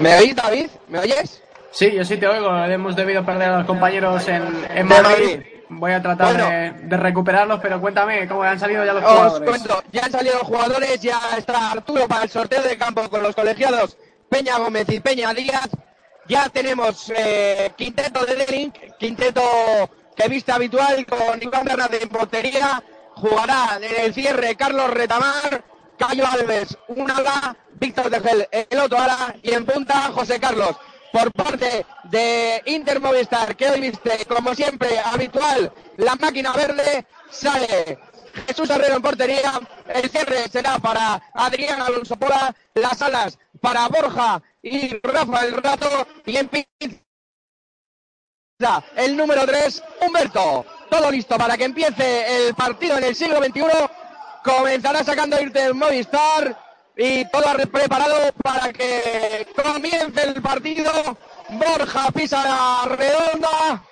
¿Me 0.00 0.18
oís, 0.18 0.34
David? 0.34 0.66
¿Me 0.88 0.98
oyes? 0.98 1.44
Sí, 1.70 1.92
yo 1.92 2.04
sí 2.04 2.16
te 2.16 2.26
oigo. 2.26 2.52
Hemos 2.64 2.96
debido 2.96 3.24
perder 3.24 3.50
a 3.50 3.58
los 3.58 3.66
compañeros 3.66 4.26
en, 4.26 4.42
en 4.68 4.88
Madrid. 4.88 5.04
Madrid. 5.04 5.40
Voy 5.68 5.92
a 5.92 6.02
tratar 6.02 6.34
bueno, 6.34 6.50
de, 6.50 6.72
de, 6.88 6.96
recuperarlos, 6.96 7.60
pero 7.60 7.80
cuéntame 7.80 8.26
cómo 8.26 8.42
han 8.42 8.58
salido 8.58 8.84
ya 8.84 8.92
los 8.92 9.04
os 9.04 9.10
jugadores. 9.10 9.48
Cuento, 9.48 9.82
ya 9.92 10.04
han 10.06 10.10
salido 10.10 10.38
los 10.38 10.48
jugadores, 10.48 11.00
ya 11.00 11.20
está 11.38 11.70
Arturo 11.70 12.08
para 12.08 12.24
el 12.24 12.30
sorteo 12.30 12.62
de 12.62 12.76
campo 12.76 13.08
con 13.08 13.22
los 13.22 13.34
colegiados 13.36 13.96
Peña 14.28 14.58
Gómez 14.58 14.88
y 14.88 14.98
Peña 14.98 15.32
Díaz. 15.32 15.68
Ya 16.26 16.48
tenemos 16.48 17.12
eh, 17.16 17.70
quinteto 17.76 18.26
de 18.26 18.34
Delink, 18.34 18.74
quinteto 18.98 19.40
que 20.16 20.28
viste 20.28 20.50
habitual 20.50 21.04
con 21.06 21.42
Iván 21.42 21.64
Bernat 21.64 21.94
en 21.94 22.08
portería. 22.08 22.82
Jugará 23.14 23.78
en 23.80 24.04
el 24.04 24.14
cierre 24.14 24.56
Carlos 24.56 24.90
Retamar, 24.90 25.64
Cayo 25.98 26.26
Alves, 26.26 26.76
un 26.88 27.10
ala, 27.10 27.56
Víctor 27.74 28.10
Tejel, 28.10 28.48
el 28.50 28.78
otro 28.78 28.98
ala, 28.98 29.34
y 29.42 29.52
en 29.52 29.64
punta 29.64 30.10
José 30.12 30.40
Carlos. 30.40 30.76
Por 31.12 31.32
parte 31.32 31.86
de 32.04 32.62
Inter 32.66 33.00
Movistar, 33.00 33.56
que 33.56 33.70
hoy 33.70 33.80
viste, 33.80 34.26
como 34.26 34.54
siempre, 34.54 34.98
habitual, 34.98 35.72
la 35.96 36.14
máquina 36.16 36.52
verde, 36.52 37.06
sale 37.30 37.98
Jesús 38.46 38.68
Herrero 38.68 38.96
en 38.96 39.02
portería. 39.02 39.60
El 39.88 40.10
cierre 40.10 40.48
será 40.50 40.78
para 40.78 41.22
Adrián 41.32 41.80
Alonso 41.80 42.16
Pola, 42.16 42.54
las 42.74 43.00
alas 43.00 43.38
para 43.62 43.88
Borja 43.88 44.42
y 44.62 44.98
Rafael 45.02 45.52
Rato, 45.62 46.06
y 46.26 46.36
en 46.36 46.48
el 48.96 49.14
número 49.16 49.44
3, 49.44 49.82
Humberto. 50.00 50.64
Todo 50.88 51.10
listo 51.10 51.36
para 51.36 51.58
que 51.58 51.64
empiece 51.64 52.48
el 52.48 52.54
partido 52.54 52.96
en 52.96 53.04
el 53.04 53.14
siglo 53.14 53.36
XXI. 53.44 53.62
Comenzará 54.42 55.04
sacando 55.04 55.38
irte 55.38 55.62
el 55.62 55.74
Movistar 55.74 56.58
y 56.96 57.26
todo 57.26 57.44
preparado 57.70 58.32
para 58.42 58.72
que 58.72 59.46
comience 59.54 60.22
el 60.22 60.40
partido. 60.40 60.90
Borja 61.50 62.10
pisa 62.12 62.44
la 62.44 62.96
redonda, 62.96 63.82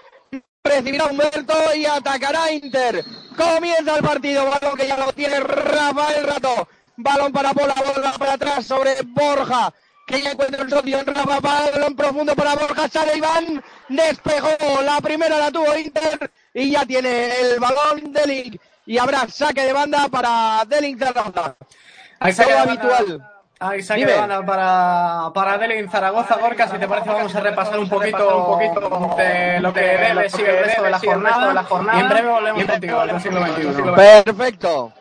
recibirá 0.62 1.06
Humberto 1.06 1.75
y 1.75 1.85
atacará 1.85 2.50
Inter. 2.50 3.04
Comienza 3.37 3.97
el 3.97 4.02
partido, 4.02 4.49
balón 4.49 4.78
que 4.78 4.88
ya 4.88 4.97
lo 4.97 5.12
tiene 5.12 5.40
Rafael 5.40 6.26
Rato. 6.26 6.68
Balón 6.97 7.33
para 7.33 7.52
Pola, 7.52 7.75
bola 7.75 8.12
para 8.12 8.33
atrás 8.35 8.64
sobre 8.64 9.02
Borja 9.02 9.75
que 10.07 10.23
ya 10.23 10.33
encuentra 10.33 10.63
el 10.63 10.71
socio 10.71 10.99
en 10.99 11.07
Rafa 11.07 11.41
balón 11.41 11.97
profundo 11.97 12.35
para 12.35 12.55
Borja, 12.55 12.89
sale 12.89 13.17
Iván, 13.17 13.63
despejó, 13.89 14.83
la 14.83 15.01
primera 15.01 15.39
la 15.39 15.51
tuvo 15.51 15.77
Inter 15.77 16.31
y 16.53 16.73
ya 16.73 16.85
tiene 16.85 17.41
el 17.41 17.59
balón 17.59 18.13
de 18.13 18.27
Link 18.27 18.61
y 18.87 18.99
habrá 18.99 19.27
saque 19.29 19.63
de 19.63 19.73
banda 19.73 20.09
para 20.09 20.63
Delink 20.67 20.99
Zaragoza. 20.99 21.57
Hay 22.21 22.33
saque 22.33 22.53
de 22.53 22.59
habitual. 22.59 23.31
Hay 23.61 23.83
saque 23.83 24.05
de 24.05 24.15
banda 24.15 24.45
para, 24.45 25.31
para 25.33 25.57
Delink 25.59 25.91
Zaragoza, 25.91 26.37
Gorka, 26.37 26.69
si 26.69 26.77
te 26.77 26.87
parece 26.87 27.09
vamos 27.09 27.35
a 27.35 27.41
repasar 27.41 27.79
un 27.79 27.89
poquito, 27.89 28.39
un 28.39 28.47
poquito 28.47 29.17
de 29.17 29.61
lo 29.61 29.73
que 29.73 29.81
debe 29.81 30.29
sigue 30.29 30.51
el 30.51 30.65
resto 30.65 30.83
de 30.83 30.91
la 30.91 30.99
jornada, 30.99 31.49
de 31.49 31.55
la 31.55 31.65
jornada 31.65 31.99
y 31.99 32.03
en 32.03 32.09
breve 32.09 32.29
volvemos 32.29 32.65
contigo 32.65 33.01
al 33.01 33.21
siglo 33.23 33.47
XXI. 33.47 33.83
Perfecto. 33.95 34.93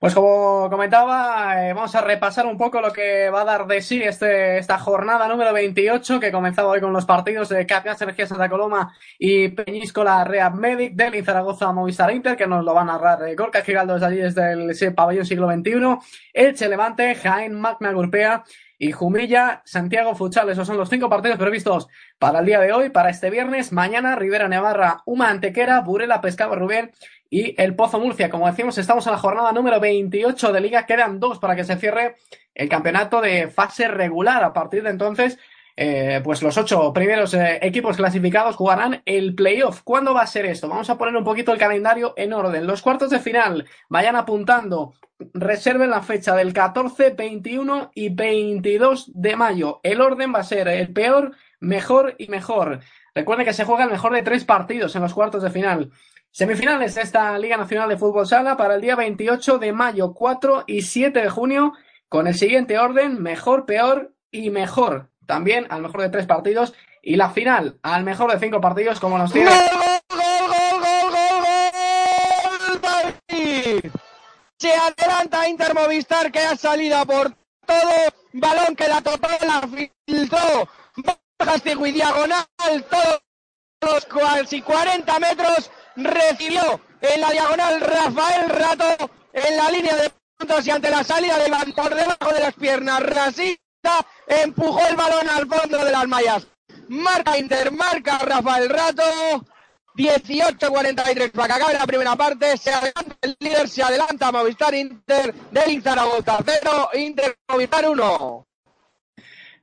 Pues 0.00 0.14
como 0.14 0.70
comentaba, 0.70 1.66
eh, 1.66 1.72
vamos 1.72 1.92
a 1.96 2.00
repasar 2.00 2.46
un 2.46 2.56
poco 2.56 2.80
lo 2.80 2.92
que 2.92 3.30
va 3.30 3.40
a 3.40 3.44
dar 3.44 3.66
de 3.66 3.82
sí 3.82 4.00
este, 4.00 4.56
esta 4.56 4.78
jornada 4.78 5.26
número 5.26 5.52
28 5.52 6.20
que 6.20 6.30
comenzaba 6.30 6.68
hoy 6.68 6.80
con 6.80 6.92
los 6.92 7.04
partidos 7.04 7.48
de 7.48 7.66
Capias 7.66 8.00
Energía 8.00 8.28
Santa 8.28 8.48
Coloma 8.48 8.94
y 9.18 9.48
Peñíscola 9.48 10.22
Real 10.22 10.54
Medic 10.54 10.94
del 10.94 11.24
Zaragoza 11.24 11.72
Movistar 11.72 12.12
Inter 12.12 12.36
que 12.36 12.46
nos 12.46 12.64
lo 12.64 12.74
va 12.74 12.82
a 12.82 12.84
narrar 12.84 13.28
eh, 13.28 13.34
Gorka 13.34 13.62
Gigaldo 13.62 13.94
desde 13.94 14.06
allí 14.06 14.18
desde 14.18 14.52
el 14.52 14.72
sí, 14.76 14.90
pabellón 14.90 15.26
siglo 15.26 15.50
XXI, 15.50 15.98
Elche 16.32 16.68
Levante, 16.68 17.16
Jaén 17.16 17.60
Magna 17.60 17.90
Gurpea 17.90 18.44
y 18.78 18.92
Jumilla, 18.92 19.62
Santiago 19.64 20.14
Futsal. 20.14 20.48
Esos 20.50 20.66
son 20.66 20.76
los 20.76 20.88
cinco 20.88 21.08
partidos 21.08 21.36
previstos 21.36 21.88
para 22.18 22.38
el 22.38 22.46
día 22.46 22.60
de 22.60 22.72
hoy, 22.72 22.90
para 22.90 23.10
este 23.10 23.28
viernes. 23.28 23.72
Mañana, 23.72 24.14
Rivera 24.14 24.48
Navarra, 24.48 25.02
Uma 25.04 25.30
Antequera, 25.30 25.80
Burela 25.80 26.20
Pescado 26.20 26.54
Rubén 26.54 26.92
y 27.30 27.60
el 27.60 27.74
Pozo 27.74 28.00
Murcia. 28.00 28.30
Como 28.30 28.46
decimos, 28.46 28.78
estamos 28.78 29.06
en 29.06 29.12
la 29.12 29.18
jornada 29.18 29.52
número 29.52 29.80
28 29.80 30.52
de 30.52 30.60
liga. 30.60 30.86
Quedan 30.86 31.20
dos 31.20 31.38
para 31.38 31.56
que 31.56 31.64
se 31.64 31.76
cierre 31.76 32.16
el 32.54 32.68
campeonato 32.68 33.20
de 33.20 33.48
fase 33.48 33.88
regular. 33.88 34.42
A 34.44 34.52
partir 34.52 34.82
de 34.82 34.90
entonces, 34.90 35.38
eh, 35.76 36.20
pues 36.24 36.42
los 36.42 36.56
ocho 36.58 36.92
primeros 36.92 37.34
eh, 37.34 37.60
equipos 37.62 37.96
clasificados 37.96 38.56
jugarán 38.56 39.02
el 39.04 39.34
playoff. 39.34 39.82
¿Cuándo 39.82 40.14
va 40.14 40.22
a 40.22 40.26
ser 40.26 40.46
esto? 40.46 40.68
Vamos 40.68 40.90
a 40.90 40.98
poner 40.98 41.16
un 41.16 41.24
poquito 41.24 41.52
el 41.52 41.58
calendario 41.58 42.14
en 42.16 42.32
orden. 42.32 42.66
Los 42.66 42.82
cuartos 42.82 43.10
de 43.10 43.20
final 43.20 43.66
vayan 43.88 44.16
apuntando. 44.16 44.94
Reserven 45.34 45.90
la 45.90 46.02
fecha 46.02 46.34
del 46.34 46.52
14, 46.52 47.10
21 47.10 47.90
y 47.94 48.08
22 48.08 49.12
de 49.14 49.36
mayo. 49.36 49.80
El 49.82 50.00
orden 50.00 50.32
va 50.34 50.40
a 50.40 50.44
ser 50.44 50.68
el 50.68 50.92
peor, 50.92 51.36
mejor 51.60 52.14
y 52.18 52.28
mejor. 52.28 52.80
Recuerden 53.14 53.46
que 53.46 53.52
se 53.52 53.64
juega 53.64 53.84
el 53.84 53.90
mejor 53.90 54.14
de 54.14 54.22
tres 54.22 54.44
partidos 54.44 54.94
en 54.96 55.02
los 55.02 55.14
cuartos 55.14 55.42
de 55.42 55.50
final. 55.50 55.90
Semifinales 56.30 56.94
de 56.94 57.02
esta 57.02 57.36
Liga 57.38 57.56
Nacional 57.56 57.88
de 57.88 57.96
Fútbol 57.96 58.26
Sala 58.26 58.56
para 58.56 58.74
el 58.76 58.80
día 58.80 58.94
28 58.94 59.58
de 59.58 59.72
mayo, 59.72 60.12
4 60.14 60.64
y 60.66 60.82
7 60.82 61.20
de 61.20 61.30
junio, 61.30 61.72
con 62.08 62.26
el 62.26 62.34
siguiente 62.34 62.78
orden, 62.78 63.22
mejor, 63.22 63.66
peor 63.66 64.14
y 64.30 64.50
mejor. 64.50 65.10
También 65.26 65.66
al 65.70 65.82
mejor 65.82 66.02
de 66.02 66.08
tres 66.08 66.26
partidos 66.26 66.74
y 67.02 67.16
la 67.16 67.30
final 67.30 67.78
al 67.82 68.04
mejor 68.04 68.32
de 68.32 68.38
cinco 68.38 68.60
partidos, 68.60 69.00
como 69.00 69.18
nos 69.18 69.32
tiene. 69.32 69.50
Se 74.58 74.72
adelanta 74.74 75.48
Inter 75.48 75.74
Movistar 75.74 76.32
que 76.32 76.40
ha 76.40 76.56
salido 76.56 77.04
por 77.06 77.32
todo. 77.66 78.12
Balón 78.32 78.76
que 78.76 78.88
la 78.88 79.00
tocó, 79.00 79.28
la 79.46 79.62
filtró. 80.06 80.68
Y 81.84 81.92
diagonal, 81.92 82.46
todos 82.90 83.20
los 83.80 84.04
casi 84.06 84.60
40 84.60 85.18
metros 85.20 85.70
recibió 86.04 86.80
en 87.00 87.20
la 87.20 87.30
diagonal 87.30 87.80
Rafael 87.80 88.48
Rato 88.48 89.10
en 89.32 89.56
la 89.56 89.70
línea 89.70 89.96
de 89.96 90.12
puntos 90.36 90.66
y 90.66 90.70
ante 90.70 90.90
la 90.90 91.04
salida 91.04 91.38
de 91.38 91.48
Iván 91.48 91.74
debajo 91.74 92.32
de 92.32 92.40
las 92.40 92.54
piernas 92.54 93.00
Rasita 93.02 94.06
empujó 94.26 94.80
el 94.88 94.96
balón 94.96 95.28
al 95.28 95.46
fondo 95.46 95.84
de 95.84 95.92
las 95.92 96.06
mallas. 96.08 96.46
Marca 96.88 97.38
Inter, 97.38 97.70
marca 97.72 98.18
Rafael 98.18 98.68
Rato. 98.68 99.02
18-43 99.94 101.32
para 101.32 101.58
que 101.58 101.72
la 101.72 101.86
primera 101.86 102.14
parte. 102.14 102.56
Se 102.56 102.70
adelanta 102.72 103.16
el 103.20 103.36
líder, 103.40 103.68
se 103.68 103.82
adelanta 103.82 104.30
Movistar 104.30 104.74
Inter 104.74 105.34
del 105.50 105.82
Zaragoza 105.82 106.38
0, 106.44 106.90
Inter 106.94 107.36
Movistar 107.48 107.88
1. 107.88 108.47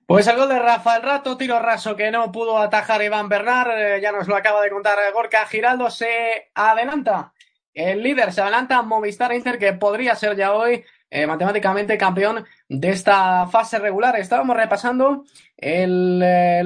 Pues 0.08 0.28
el 0.28 0.36
gol 0.36 0.50
de 0.50 0.60
Rafael 0.60 1.02
Rato, 1.02 1.36
tiro 1.36 1.60
raso 1.60 1.96
que 1.96 2.12
no 2.12 2.32
pudo 2.32 2.60
atajar 2.60 3.02
Iván 3.02 3.28
Bernard, 3.28 3.72
eh, 3.72 4.02
ya 4.02 4.12
nos 4.12 4.28
lo 4.28 4.36
acaba 4.36 4.62
de 4.62 4.70
contar 4.70 5.00
Gorka 5.12 5.48
Giraldo, 5.48 5.90
se 5.90 6.52
adelanta. 6.54 7.34
El 7.74 8.04
líder 8.04 8.32
se 8.32 8.42
adelanta 8.42 8.84
Movistar 8.84 9.34
Inter, 9.34 9.58
que 9.58 9.74
podría 9.74 10.16
ser 10.16 10.36
ya 10.36 10.54
hoy 10.54 10.86
eh, 11.16 11.26
matemáticamente 11.26 11.98
campeón 11.98 12.44
de 12.68 12.90
esta 12.90 13.48
fase 13.48 13.80
regular. 13.80 14.18
Estábamos 14.18 14.58
repasando 14.58 15.24
el, 15.56 16.22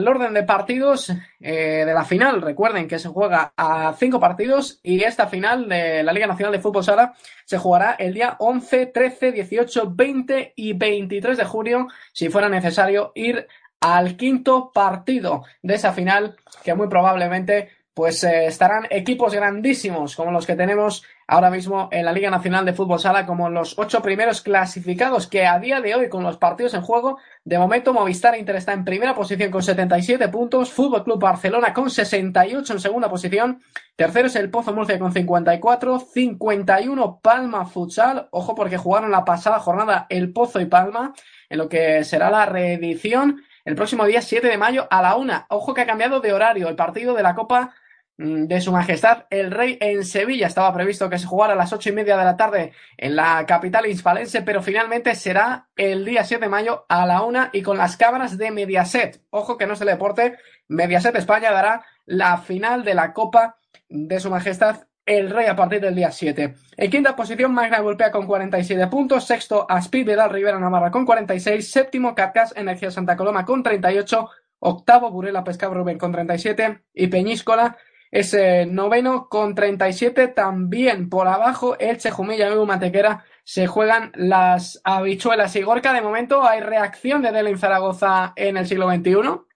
orden 0.07 0.33
de 0.33 0.41
partidos 0.41 1.11
eh, 1.39 1.83
de 1.85 1.93
la 1.93 2.03
final. 2.03 2.41
Recuerden 2.41 2.87
que 2.87 2.97
se 2.97 3.09
juega 3.09 3.53
a 3.55 3.93
cinco 3.99 4.19
partidos 4.19 4.79
y 4.81 5.03
esta 5.03 5.27
final 5.27 5.69
de 5.69 6.01
la 6.01 6.13
Liga 6.13 6.25
Nacional 6.25 6.51
de 6.51 6.61
Fútbol 6.61 6.83
Sala 6.83 7.13
se 7.45 7.59
jugará 7.59 7.91
el 7.99 8.15
día 8.15 8.37
11, 8.39 8.87
13, 8.87 9.33
18, 9.33 9.91
20 9.93 10.53
y 10.55 10.73
23 10.73 11.37
de 11.37 11.45
junio 11.45 11.87
si 12.11 12.29
fuera 12.29 12.49
necesario 12.49 13.11
ir 13.13 13.45
al 13.81 14.17
quinto 14.17 14.71
partido 14.73 15.43
de 15.61 15.75
esa 15.75 15.93
final 15.93 16.37
que 16.63 16.73
muy 16.73 16.87
probablemente 16.87 17.69
pues 17.99 18.23
eh, 18.23 18.45
estarán 18.45 18.87
equipos 18.91 19.33
grandísimos 19.33 20.15
como 20.15 20.31
los 20.31 20.45
que 20.45 20.55
tenemos 20.55 21.03
ahora 21.27 21.49
mismo 21.49 21.89
en 21.91 22.05
la 22.05 22.13
Liga 22.13 22.29
Nacional 22.29 22.63
de 22.63 22.71
Fútbol 22.71 22.97
Sala 22.97 23.25
como 23.25 23.49
los 23.49 23.77
ocho 23.77 24.01
primeros 24.01 24.39
clasificados 24.41 25.27
que 25.27 25.45
a 25.45 25.59
día 25.59 25.81
de 25.81 25.95
hoy 25.95 26.07
con 26.07 26.23
los 26.23 26.37
partidos 26.37 26.73
en 26.75 26.81
juego 26.81 27.17
de 27.43 27.59
momento 27.59 27.93
Movistar 27.93 28.37
Inter 28.37 28.55
está 28.55 28.71
en 28.71 28.85
primera 28.85 29.13
posición 29.13 29.51
con 29.51 29.61
77 29.61 30.29
puntos, 30.29 30.71
Fútbol 30.71 31.03
Club 31.03 31.19
Barcelona 31.19 31.73
con 31.73 31.89
68 31.89 32.71
en 32.71 32.79
segunda 32.79 33.09
posición, 33.09 33.61
tercero 33.97 34.27
es 34.27 34.35
el 34.37 34.49
Pozo 34.49 34.71
Murcia 34.71 34.97
con 34.97 35.11
54, 35.11 35.99
51 35.99 37.19
Palma 37.21 37.65
Futsal, 37.65 38.29
ojo 38.31 38.55
porque 38.55 38.77
jugaron 38.77 39.11
la 39.11 39.25
pasada 39.25 39.59
jornada 39.59 40.07
el 40.07 40.31
Pozo 40.31 40.61
y 40.61 40.67
Palma 40.67 41.13
en 41.49 41.57
lo 41.57 41.67
que 41.67 42.05
será 42.05 42.29
la 42.29 42.45
reedición 42.45 43.41
el 43.65 43.75
próximo 43.75 44.05
día 44.05 44.21
7 44.21 44.47
de 44.47 44.57
mayo 44.57 44.87
a 44.89 45.01
la 45.01 45.15
una. 45.15 45.45
Ojo 45.49 45.73
que 45.73 45.81
ha 45.81 45.85
cambiado 45.85 46.21
de 46.21 46.33
horario 46.33 46.69
el 46.69 46.75
partido 46.75 47.13
de 47.13 47.21
la 47.21 47.35
Copa 47.35 47.75
de 48.19 48.59
Su 48.59 48.73
Majestad 48.73 49.23
el 49.29 49.49
Rey 49.49 49.77
en 49.79 50.03
Sevilla. 50.03 50.47
Estaba 50.47 50.73
previsto 50.73 51.09
que 51.09 51.17
se 51.17 51.25
jugara 51.25 51.53
a 51.53 51.55
las 51.55 51.71
ocho 51.71 51.87
y 51.87 51.93
media 51.93 52.17
de 52.17 52.25
la 52.25 52.35
tarde 52.35 52.73
en 52.97 53.15
la 53.15 53.45
capital 53.45 53.85
hispalense, 53.85 54.41
pero 54.41 54.61
finalmente 54.61 55.15
será 55.15 55.69
el 55.77 56.03
día 56.03 56.25
7 56.25 56.43
de 56.43 56.49
mayo 56.49 56.85
a 56.89 57.05
la 57.05 57.21
una 57.21 57.49
y 57.53 57.61
con 57.61 57.77
las 57.77 57.95
cámaras 57.95 58.37
de 58.37 58.51
Mediaset. 58.51 59.21
Ojo 59.29 59.57
que 59.57 59.67
no 59.67 59.77
se 59.77 59.85
le 59.85 59.91
deporte. 59.91 60.37
Mediaset 60.67 61.15
España 61.15 61.51
dará 61.51 61.85
la 62.05 62.37
final 62.39 62.83
de 62.83 62.93
la 62.93 63.13
Copa 63.13 63.57
de 63.87 64.19
Su 64.19 64.29
Majestad 64.29 64.83
el 65.05 65.29
Rey 65.29 65.47
a 65.47 65.55
partir 65.55 65.79
del 65.79 65.95
día 65.95 66.11
7. 66.11 66.55
En 66.75 66.91
quinta 66.91 67.15
posición, 67.15 67.53
Magna 67.53 67.79
Golpea 67.79 68.11
con 68.11 68.27
47 68.27 68.87
puntos. 68.87 69.25
Sexto, 69.25 69.65
Aspid 69.69 70.05
Vedal 70.05 70.29
Rivera 70.29 70.59
Navarra 70.59 70.91
con 70.91 71.05
46. 71.05 71.71
Séptimo, 71.71 72.13
Carcas 72.13 72.53
Energía 72.57 72.91
Santa 72.91 73.15
Coloma 73.15 73.45
con 73.45 73.63
38. 73.63 74.29
Octavo, 74.59 75.09
Burela 75.09 75.45
Pescado 75.45 75.73
Rubén 75.73 75.97
con 75.97 76.11
37. 76.11 76.81
Y 76.93 77.07
Peñíscola 77.07 77.77
es 78.11 78.35
noveno 78.67 79.29
con 79.29 79.55
37. 79.55 80.29
También 80.29 81.09
por 81.09 81.27
abajo, 81.27 81.77
Elche, 81.79 82.11
Jumilla 82.11 82.49
y 82.49 82.65
Mantequera 82.65 83.23
se 83.43 83.67
juegan 83.67 84.11
las 84.15 84.81
habichuelas. 84.83 85.55
Y 85.55 85.61
Gorka, 85.61 85.93
de 85.93 86.01
momento, 86.01 86.43
hay 86.43 86.59
reacción 86.59 87.21
de 87.21 87.31
Delin 87.31 87.57
Zaragoza 87.57 88.33
en 88.35 88.57
el 88.57 88.67
siglo 88.67 88.89
XXI. 88.89 89.49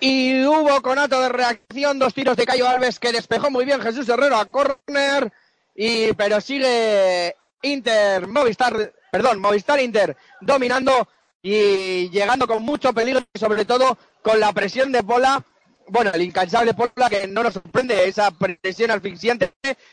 Y 0.00 0.44
hubo 0.46 0.80
conato 0.80 1.20
de 1.20 1.28
reacción, 1.28 1.98
dos 1.98 2.14
tiros 2.14 2.36
de 2.36 2.46
Cayo 2.46 2.66
Alves 2.66 2.98
que 2.98 3.12
despejó 3.12 3.50
muy 3.50 3.66
bien 3.66 3.82
Jesús 3.82 4.08
Herrero 4.08 4.36
a 4.36 4.46
córner. 4.46 5.30
Y, 5.74 6.14
pero 6.14 6.40
sigue 6.40 7.36
Inter, 7.62 8.26
Movistar, 8.26 8.94
perdón, 9.12 9.40
Movistar 9.40 9.78
Inter 9.78 10.16
dominando 10.40 11.06
y 11.42 12.08
llegando 12.10 12.46
con 12.46 12.62
mucho 12.62 12.94
peligro 12.94 13.20
y 13.32 13.38
sobre 13.38 13.66
todo 13.66 13.98
con 14.22 14.40
la 14.40 14.52
presión 14.52 14.90
de 14.90 15.02
Pola. 15.02 15.44
Bueno, 15.90 16.12
el 16.14 16.22
incansable 16.22 16.72
Pola 16.72 17.10
que 17.10 17.26
no 17.26 17.42
nos 17.42 17.54
sorprende 17.54 18.06
esa 18.06 18.30
presión 18.30 18.92
asfixiante 18.92 19.52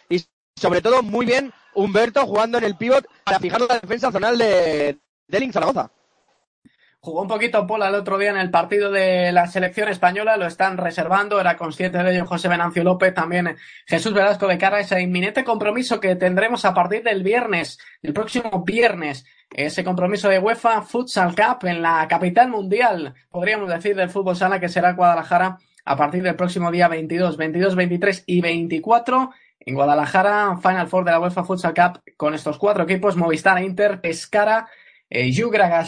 y 0.09 0.23
sobre 0.55 0.81
todo 0.81 1.01
muy 1.01 1.25
bien 1.25 1.51
Humberto 1.73 2.25
jugando 2.25 2.59
en 2.59 2.65
el 2.65 2.75
pivot 2.75 3.07
para 3.23 3.39
fijar 3.39 3.61
la 3.61 3.79
defensa 3.79 4.11
zonal 4.11 4.37
de, 4.37 4.99
de 5.27 5.51
Zaragoza. 5.51 5.91
Jugó 6.99 7.21
un 7.21 7.27
poquito 7.27 7.65
Pola 7.65 7.87
el 7.87 7.95
otro 7.95 8.17
día 8.17 8.29
en 8.29 8.37
el 8.37 8.51
partido 8.51 8.91
de 8.91 9.31
la 9.31 9.47
selección 9.47 9.89
española, 9.89 10.37
lo 10.37 10.45
están 10.45 10.77
reservando, 10.77 11.39
era 11.39 11.57
consciente 11.57 11.97
de 11.99 12.13
ello 12.13 12.25
José 12.25 12.47
Venancio 12.47 12.83
López, 12.83 13.13
también 13.13 13.55
Jesús 13.87 14.13
Velasco 14.13 14.47
de 14.47 14.57
cara 14.57 14.77
a 14.77 14.81
ese 14.81 15.01
inminente 15.01 15.43
compromiso 15.43 15.99
que 15.99 16.15
tendremos 16.15 16.65
a 16.65 16.73
partir 16.73 17.01
del 17.03 17.23
viernes, 17.23 17.79
el 18.03 18.13
próximo 18.13 18.63
viernes, 18.63 19.25
ese 19.49 19.83
compromiso 19.83 20.29
de 20.29 20.39
UEFA 20.39 20.81
Futsal 20.81 21.35
Cup 21.35 21.65
en 21.67 21.81
la 21.81 22.07
capital 22.07 22.49
mundial, 22.49 23.15
podríamos 23.29 23.69
decir, 23.69 23.95
del 23.95 24.09
fútbol 24.09 24.35
sala 24.35 24.59
que 24.59 24.69
será 24.69 24.93
Guadalajara 24.93 25.57
a 25.87 25.95
partir 25.95 26.21
del 26.21 26.35
próximo 26.35 26.69
día 26.69 26.87
22, 26.87 27.37
22, 27.37 27.75
23 27.75 28.23
y 28.27 28.41
24 28.41 29.31
en 29.59 29.73
Guadalajara, 29.73 30.57
Final 30.61 30.87
Four 30.87 31.05
de 31.05 31.11
la 31.11 31.19
UEFA 31.19 31.43
Futsal 31.43 31.73
Cup 31.73 32.01
con 32.17 32.33
estos 32.33 32.57
cuatro 32.57 32.83
equipos, 32.83 33.15
Movistar, 33.15 33.61
Inter, 33.63 34.01
Pescara, 34.01 34.67
eh, 35.09 35.31
Jugra, 35.35 35.83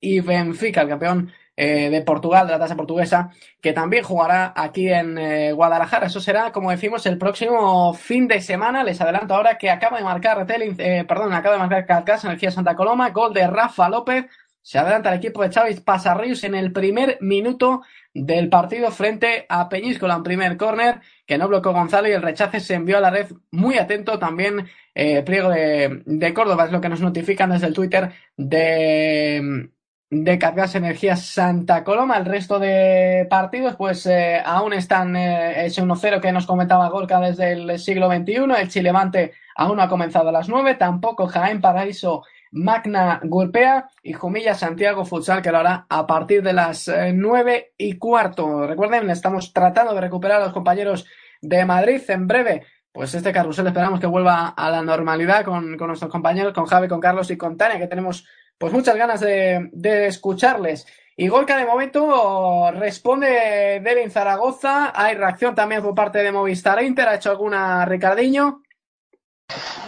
y 0.00 0.20
Benfica, 0.20 0.82
el 0.82 0.88
campeón 0.88 1.32
eh, 1.56 1.90
de 1.90 2.02
Portugal, 2.02 2.46
de 2.46 2.52
la 2.52 2.58
tasa 2.58 2.76
portuguesa, 2.76 3.30
que 3.60 3.72
también 3.72 4.04
jugará 4.04 4.52
aquí 4.54 4.92
en 4.92 5.18
eh, 5.18 5.52
Guadalajara. 5.52 6.06
Eso 6.06 6.20
será, 6.20 6.52
como 6.52 6.70
decimos, 6.70 7.04
el 7.06 7.18
próximo 7.18 7.94
fin 7.94 8.28
de 8.28 8.40
semana. 8.40 8.84
Les 8.84 9.00
adelanto 9.00 9.34
ahora 9.34 9.58
que 9.58 9.70
acaba 9.70 9.98
de 9.98 10.04
marcar 10.04 10.46
eh, 10.48 11.04
perdón, 11.08 11.32
acaba 11.32 11.54
de 11.54 11.60
marcar 11.60 11.86
Calcás, 11.86 12.24
Energía 12.24 12.50
Santa 12.50 12.76
Coloma, 12.76 13.10
gol 13.10 13.34
de 13.34 13.46
Rafa 13.46 13.88
López. 13.88 14.26
Se 14.62 14.78
adelanta 14.78 15.10
el 15.10 15.18
equipo 15.18 15.42
de 15.42 15.50
Chávez 15.50 15.80
Pasarrius 15.80 16.44
en 16.44 16.54
el 16.54 16.72
primer 16.72 17.18
minuto 17.22 17.82
del 18.14 18.48
partido 18.48 18.90
frente 18.90 19.46
a 19.48 19.68
Peñíscola 19.68 20.14
en 20.14 20.22
primer 20.22 20.56
córner, 20.56 21.00
que 21.26 21.38
no 21.38 21.48
bloqueó 21.48 21.72
Gonzalo 21.72 22.08
y 22.08 22.12
el 22.12 22.22
rechace 22.22 22.60
se 22.60 22.74
envió 22.74 22.98
a 22.98 23.00
la 23.00 23.10
red 23.10 23.26
muy 23.50 23.78
atento 23.78 24.18
también 24.18 24.68
eh, 24.94 25.22
Pliego 25.22 25.50
de, 25.50 26.34
Córdoba, 26.34 26.64
es 26.64 26.72
lo 26.72 26.80
que 26.80 26.88
nos 26.88 27.00
notifican 27.00 27.50
desde 27.50 27.68
el 27.68 27.74
Twitter 27.74 28.10
de, 28.36 29.70
de 30.10 30.38
Cargas 30.38 30.74
Energía 30.74 31.14
Santa 31.16 31.84
Coloma. 31.84 32.16
El 32.16 32.24
resto 32.24 32.58
de 32.58 33.26
partidos, 33.30 33.76
pues 33.76 34.04
eh, 34.06 34.42
aún 34.44 34.72
están 34.72 35.14
eh, 35.14 35.66
ese 35.66 35.82
1-0 35.84 36.20
que 36.20 36.32
nos 36.32 36.46
comentaba 36.46 36.88
Gorka 36.88 37.20
desde 37.20 37.52
el 37.52 37.78
siglo 37.78 38.10
XXI. 38.10 38.60
El 38.60 38.68
Chilevante 38.68 39.34
aún 39.54 39.76
no 39.76 39.82
ha 39.82 39.88
comenzado 39.88 40.30
a 40.30 40.32
las 40.32 40.48
9, 40.48 40.74
tampoco 40.74 41.28
Jaén 41.28 41.60
Paraíso 41.60 42.24
Magna 42.52 43.20
Gurpea 43.22 43.88
y 44.02 44.12
Jumilla 44.12 44.54
Santiago 44.54 45.04
Futsal, 45.04 45.42
que 45.42 45.52
lo 45.52 45.58
hará 45.58 45.86
a 45.88 46.06
partir 46.06 46.42
de 46.42 46.52
las 46.52 46.88
eh, 46.88 47.12
nueve 47.14 47.72
y 47.76 47.98
cuarto. 47.98 48.66
Recuerden, 48.66 49.10
estamos 49.10 49.52
tratando 49.52 49.94
de 49.94 50.00
recuperar 50.00 50.40
a 50.40 50.44
los 50.44 50.52
compañeros 50.52 51.06
de 51.40 51.64
Madrid 51.64 52.02
en 52.08 52.26
breve. 52.26 52.66
Pues 52.92 53.14
este 53.14 53.32
carrusel 53.32 53.66
esperamos 53.66 54.00
que 54.00 54.06
vuelva 54.06 54.48
a 54.48 54.70
la 54.70 54.82
normalidad 54.82 55.44
con, 55.44 55.76
con 55.76 55.88
nuestros 55.88 56.10
compañeros, 56.10 56.52
con 56.52 56.66
Javi, 56.66 56.88
con 56.88 57.00
Carlos 57.00 57.30
y 57.30 57.36
con 57.36 57.56
Tania, 57.56 57.78
que 57.78 57.86
tenemos 57.86 58.26
pues 58.58 58.72
muchas 58.72 58.96
ganas 58.96 59.20
de, 59.20 60.06
escucharles. 60.06 60.86
Y 61.16 61.28
Golka 61.28 61.56
de 61.56 61.64
momento 61.64 62.70
responde 62.72 63.80
Devin 63.82 64.10
Zaragoza. 64.10 64.92
Hay 64.94 65.14
reacción 65.14 65.54
también 65.54 65.82
por 65.82 65.94
parte 65.94 66.18
de 66.18 66.32
Movistar 66.32 66.82
Inter. 66.82 67.08
Ha 67.08 67.14
hecho 67.16 67.30
alguna 67.30 67.84
Ricardiño. 67.86 68.62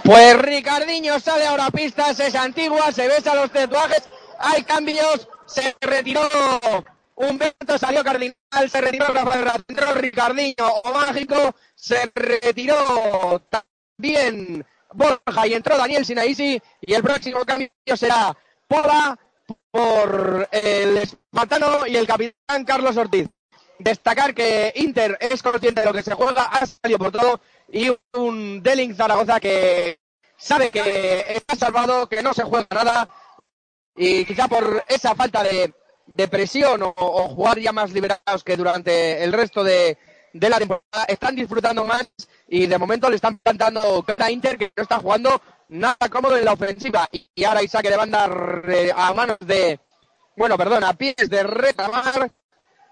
Pues 0.05 0.39
Ricardiño 0.39 1.21
sale 1.21 1.47
ahora 1.47 1.67
a 1.67 1.71
pistas, 1.71 2.19
es 2.21 2.35
antigua, 2.35 2.91
se 2.93 3.07
besa 3.07 3.35
los 3.35 3.51
tatuajes, 3.51 4.09
hay 4.39 4.63
cambios, 4.63 5.29
se 5.47 5.77
retiró. 5.81 6.29
Humberto, 7.15 7.77
salió 7.77 8.03
Cardinal, 8.03 8.71
se 8.71 8.81
retiró 8.81 9.07
Rafael 9.09 9.47
entró 9.69 9.95
Ricardiño, 9.95 10.67
o 10.85 10.93
Mágico, 10.95 11.55
se 11.75 12.11
retiró. 12.15 13.43
También 13.51 14.65
Borja 14.93 15.47
y 15.47 15.55
entró 15.55 15.77
Daniel 15.77 16.05
Sinaisi 16.07 16.61
y 16.81 16.95
el 16.95 17.03
próximo 17.03 17.45
cambio 17.45 17.71
será 17.95 18.37
Pola 18.67 19.19
por 19.71 20.49
el 20.51 20.97
espartano 20.97 21.87
y 21.87 21.97
el 21.97 22.07
capitán 22.07 22.65
Carlos 22.65 22.97
Ortiz. 22.97 23.29
Destacar 23.79 24.35
que 24.35 24.73
Inter 24.77 25.17
es 25.21 25.43
consciente 25.43 25.81
de 25.81 25.87
lo 25.87 25.93
que 25.93 26.03
se 26.03 26.15
juega, 26.15 26.45
ha 26.45 26.67
salido 26.67 26.99
por 26.99 27.13
todo 27.13 27.41
y 27.73 27.97
un 28.15 28.63
Deling 28.63 28.95
Zaragoza 28.95 29.41
que 29.41 30.01
sabe 30.37 30.71
que 30.71 31.25
está 31.37 31.57
salvado, 31.57 32.09
que 32.09 32.23
no 32.23 32.35
se 32.35 32.43
juega 32.43 32.67
nada 32.71 33.09
y 33.97 34.25
quizá 34.25 34.49
por 34.49 34.85
esa 34.89 35.15
falta 35.15 35.43
de, 35.43 35.75
de 36.07 36.29
presión 36.29 36.83
o, 36.83 37.29
jugar 37.29 37.59
ya 37.59 37.73
más 37.73 37.93
liberados 37.93 38.43
que 38.45 38.57
durante 38.57 39.23
el 39.23 39.33
resto 39.33 39.63
de, 39.63 39.99
de, 40.33 40.49
la 40.49 40.59
temporada 40.59 41.05
están 41.09 41.37
disfrutando 41.37 41.85
más 41.85 42.09
y 42.49 42.67
de 42.67 42.79
momento 42.79 43.09
le 43.11 43.17
están 43.17 43.39
plantando 43.39 44.05
a 44.19 44.31
Inter 44.31 44.57
que 44.59 44.73
no 44.77 44.83
está 44.83 44.99
jugando 44.99 45.41
nada 45.69 46.09
cómodo 46.11 46.37
en 46.37 46.45
la 46.45 46.55
ofensiva. 46.55 47.09
Y, 47.13 47.31
y 47.35 47.45
ahora 47.45 47.63
Isaac 47.63 47.85
le 47.85 47.97
van 47.97 48.15
a 48.15 48.19
dar 48.19 48.65
eh, 48.69 48.93
a 48.95 49.13
manos 49.13 49.39
de 49.41 49.79
bueno, 50.37 50.57
perdón, 50.57 50.85
a 50.85 50.95
pies 50.95 51.29
de 51.29 51.43
retamar 51.43 52.33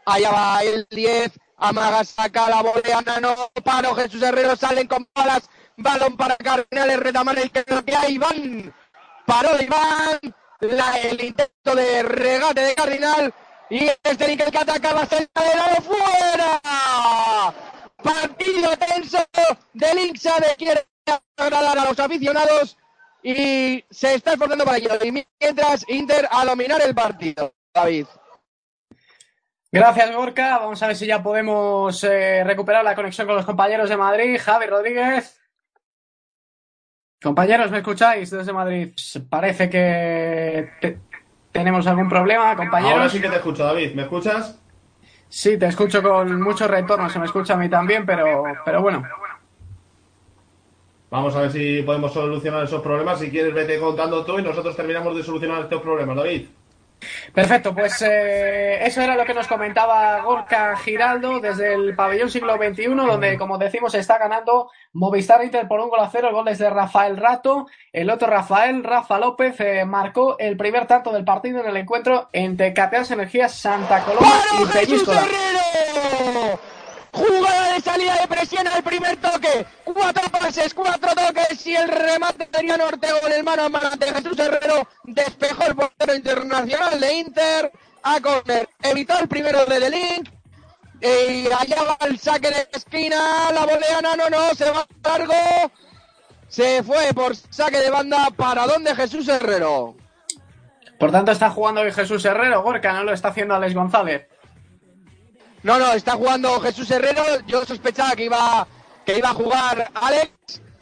allá 0.04 0.30
va 0.30 0.62
el 0.62 0.86
10 0.90 1.32
Amaga 1.58 2.04
saca 2.04 2.48
la 2.48 2.62
volea, 2.62 3.00
no 3.20 3.50
paro, 3.64 3.94
Jesús 3.96 4.22
Herrero 4.22 4.54
salen 4.54 4.86
con 4.86 5.08
balas, 5.12 5.50
balón 5.76 6.16
para 6.16 6.36
Cardenales, 6.36 7.00
Retamar 7.00 7.38
el 7.38 7.50
que 7.50 7.64
hay, 7.96 8.14
Iván, 8.14 8.72
paró 9.26 9.60
Iván, 9.60 10.20
la, 10.60 10.98
el 11.00 11.22
intento 11.22 11.74
de 11.74 12.04
regate 12.04 12.60
de 12.60 12.74
Cardinal, 12.76 13.34
y 13.70 13.86
este 14.02 14.32
el 14.32 14.50
que 14.50 14.58
ataca 14.58 14.94
la 14.94 15.06
celda 15.06 15.42
de 15.42 15.54
lado 15.56 15.82
fuera. 15.82 16.60
Partido 18.02 18.76
tenso 18.76 19.18
del 19.74 19.98
Inxa 19.98 20.36
de 20.38 20.54
quiere 20.56 20.86
agradar 21.36 21.78
a 21.78 21.84
los 21.86 21.98
aficionados 21.98 22.76
y 23.22 23.84
se 23.90 24.14
está 24.14 24.32
esforzando 24.32 24.64
para 24.64 24.78
ello. 24.78 24.90
Y 25.02 25.26
mientras 25.40 25.84
Inter 25.88 26.28
a 26.30 26.44
dominar 26.44 26.80
el 26.82 26.94
partido, 26.94 27.52
David. 27.74 28.06
Gracias, 29.70 30.14
Gorka. 30.14 30.58
Vamos 30.58 30.82
a 30.82 30.86
ver 30.86 30.96
si 30.96 31.06
ya 31.06 31.22
podemos 31.22 32.02
eh, 32.04 32.42
recuperar 32.44 32.84
la 32.84 32.94
conexión 32.94 33.26
con 33.26 33.36
los 33.36 33.44
compañeros 33.44 33.88
de 33.88 33.96
Madrid. 33.96 34.38
Javi 34.42 34.66
Rodríguez. 34.66 35.38
Compañeros, 37.22 37.70
¿me 37.70 37.78
escucháis 37.78 38.30
desde 38.30 38.52
Madrid? 38.52 38.92
Parece 39.28 39.68
que 39.68 40.70
te- 40.80 40.98
tenemos 41.52 41.86
algún 41.86 42.08
problema, 42.08 42.54
compañeros. 42.56 42.92
Ahora 42.98 43.08
sí 43.08 43.20
que 43.20 43.28
te 43.28 43.36
escucho, 43.36 43.64
David. 43.64 43.94
¿Me 43.94 44.02
escuchas? 44.02 44.58
Sí, 45.28 45.58
te 45.58 45.66
escucho 45.66 46.02
con 46.02 46.40
mucho 46.40 46.66
retorno, 46.68 47.10
se 47.10 47.18
me 47.18 47.26
escucha 47.26 47.54
a 47.54 47.56
mí 47.58 47.68
también, 47.68 48.06
pero, 48.06 48.44
pero 48.64 48.80
bueno. 48.80 49.02
Vamos 51.10 51.34
a 51.36 51.40
ver 51.40 51.50
si 51.52 51.82
podemos 51.82 52.12
solucionar 52.12 52.64
esos 52.64 52.80
problemas. 52.82 53.18
Si 53.18 53.30
quieres, 53.30 53.52
vete 53.52 53.78
contando 53.80 54.24
tú 54.24 54.38
y 54.38 54.42
nosotros 54.42 54.76
terminamos 54.76 55.16
de 55.16 55.22
solucionar 55.22 55.62
estos 55.62 55.82
problemas, 55.82 56.16
David. 56.16 56.46
Perfecto, 57.32 57.74
pues 57.74 58.02
eh, 58.02 58.84
eso 58.84 59.00
era 59.00 59.16
lo 59.16 59.24
que 59.24 59.34
nos 59.34 59.46
comentaba 59.46 60.20
Gorka 60.22 60.76
Giraldo 60.76 61.40
desde 61.40 61.74
el 61.74 61.94
pabellón 61.94 62.30
siglo 62.30 62.56
XXI, 62.56 62.86
donde, 62.86 63.38
como 63.38 63.58
decimos, 63.58 63.94
está 63.94 64.18
ganando 64.18 64.70
Movistar 64.92 65.44
Inter 65.44 65.68
por 65.68 65.80
un 65.80 65.90
gol 65.90 66.00
a 66.00 66.10
cero. 66.10 66.28
El 66.28 66.34
gol 66.34 66.48
es 66.48 66.58
de 66.58 66.70
Rafael 66.70 67.16
Rato. 67.16 67.66
El 67.92 68.10
otro 68.10 68.28
Rafael, 68.28 68.82
Rafa 68.82 69.18
López, 69.18 69.60
eh, 69.60 69.84
marcó 69.84 70.38
el 70.38 70.56
primer 70.56 70.86
tanto 70.86 71.12
del 71.12 71.24
partido 71.24 71.60
en 71.60 71.68
el 71.68 71.76
encuentro 71.76 72.28
entre 72.32 72.72
Cateas 72.72 73.10
Energías 73.10 73.54
Santa 73.54 74.04
Coloma 74.04 74.26
y 74.26 74.64
¡Paro 74.64 74.66
Jesús 74.66 75.04
Peñíscola. 75.04 75.20
Herrero! 75.20 76.77
Jugada 77.18 77.74
de 77.74 77.80
salida 77.80 78.14
de 78.16 78.28
presión 78.28 78.66
al 78.68 78.82
primer 78.82 79.16
toque. 79.16 79.66
Cuatro 79.84 80.28
pases, 80.30 80.72
cuatro 80.72 81.10
toques 81.14 81.66
y 81.66 81.74
el 81.74 81.88
remate 81.88 82.48
de 82.50 82.58
Adrián 82.58 82.80
Ortega 82.80 83.18
en 83.26 83.32
el 83.32 83.42
mano 83.42 83.64
a 83.64 83.68
mano 83.68 83.90
de 83.90 84.06
Jesús 84.06 84.38
Herrero. 84.38 84.86
Despejó 85.02 85.64
el 85.64 85.74
portero 85.74 86.14
internacional 86.14 87.00
de 87.00 87.12
Inter 87.14 87.72
a 88.04 88.20
corner. 88.20 88.68
Evitó 88.82 89.18
el 89.18 89.26
primero 89.26 89.64
de 89.66 89.80
The 89.80 89.90
Link. 89.90 90.28
Y 91.00 91.46
allá 91.52 91.82
va 91.82 92.06
el 92.06 92.18
saque 92.20 92.50
de 92.50 92.68
esquina. 92.72 93.50
La 93.52 93.66
volea, 93.66 94.00
no, 94.00 94.16
no, 94.16 94.54
se 94.54 94.70
va 94.70 94.86
largo. 95.02 95.34
Se 96.46 96.84
fue 96.84 97.12
por 97.14 97.34
saque 97.34 97.78
de 97.78 97.90
banda 97.90 98.28
para 98.36 98.64
donde 98.66 98.94
Jesús 98.94 99.26
Herrero. 99.28 99.96
Por 101.00 101.10
tanto, 101.10 101.32
está 101.32 101.50
jugando 101.50 101.80
hoy 101.80 101.92
Jesús 101.92 102.24
Herrero. 102.24 102.62
Gorka 102.62 102.92
no 102.92 103.02
lo 103.02 103.12
está 103.12 103.28
haciendo 103.28 103.56
Alex 103.56 103.74
González. 103.74 104.26
No, 105.62 105.78
no, 105.78 105.92
está 105.92 106.12
jugando 106.12 106.60
Jesús 106.60 106.90
Herrero. 106.90 107.22
Yo 107.46 107.64
sospechaba 107.64 108.14
que 108.14 108.24
iba, 108.24 108.66
que 109.04 109.18
iba 109.18 109.30
a 109.30 109.34
jugar 109.34 109.90
Alex, 109.94 110.30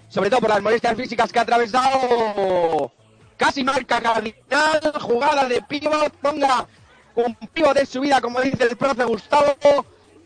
sobre 0.08 0.28
todo 0.30 0.40
por 0.40 0.50
las 0.50 0.62
molestias 0.62 0.96
físicas 0.96 1.32
que 1.32 1.38
ha 1.38 1.42
atravesado. 1.42 2.92
Casi 3.36 3.64
marca 3.64 4.00
cardinal, 4.00 4.80
jugada 5.00 5.46
de 5.46 5.62
pívot, 5.62 6.12
ponga 6.22 6.66
un 7.14 7.34
pívot 7.52 7.74
de 7.74 7.86
su 7.86 8.00
vida, 8.00 8.20
como 8.20 8.40
dice 8.40 8.64
el 8.64 8.76
profe 8.76 9.04
Gustavo, 9.04 9.54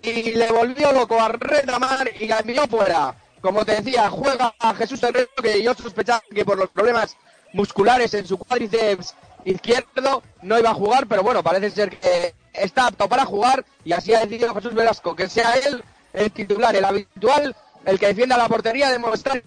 y 0.02 0.32
le 0.32 0.50
volvió 0.50 0.92
loco 0.92 1.20
a 1.20 1.28
retamar 1.28 2.10
y 2.18 2.26
la 2.26 2.38
envió 2.38 2.66
fuera. 2.66 3.14
Como 3.40 3.64
te 3.64 3.80
decía, 3.80 4.10
juega 4.10 4.54
Jesús 4.76 5.02
Herrero, 5.02 5.30
que 5.42 5.62
yo 5.62 5.74
sospechaba 5.74 6.22
que 6.32 6.44
por 6.44 6.58
los 6.58 6.68
problemas 6.70 7.16
musculares 7.52 8.14
en 8.14 8.26
su 8.26 8.38
cuádriceps 8.38 9.14
izquierdo 9.44 10.22
no 10.42 10.58
iba 10.58 10.70
a 10.70 10.74
jugar, 10.74 11.06
pero 11.06 11.22
bueno, 11.22 11.42
parece 11.42 11.70
ser 11.70 11.98
que 11.98 12.34
está 12.52 12.88
apto 12.88 13.08
para 13.08 13.24
jugar 13.24 13.64
y 13.84 13.92
así 13.92 14.14
ha 14.14 14.20
decidido 14.20 14.54
Jesús 14.54 14.74
Velasco, 14.74 15.14
que 15.14 15.28
sea 15.28 15.54
él 15.54 15.82
el 16.12 16.30
titular, 16.30 16.74
el 16.74 16.84
habitual, 16.84 17.54
el 17.84 17.98
que 17.98 18.08
defienda 18.08 18.36
la 18.36 18.48
portería 18.48 18.90
de 18.90 18.98
Movistar. 18.98 19.42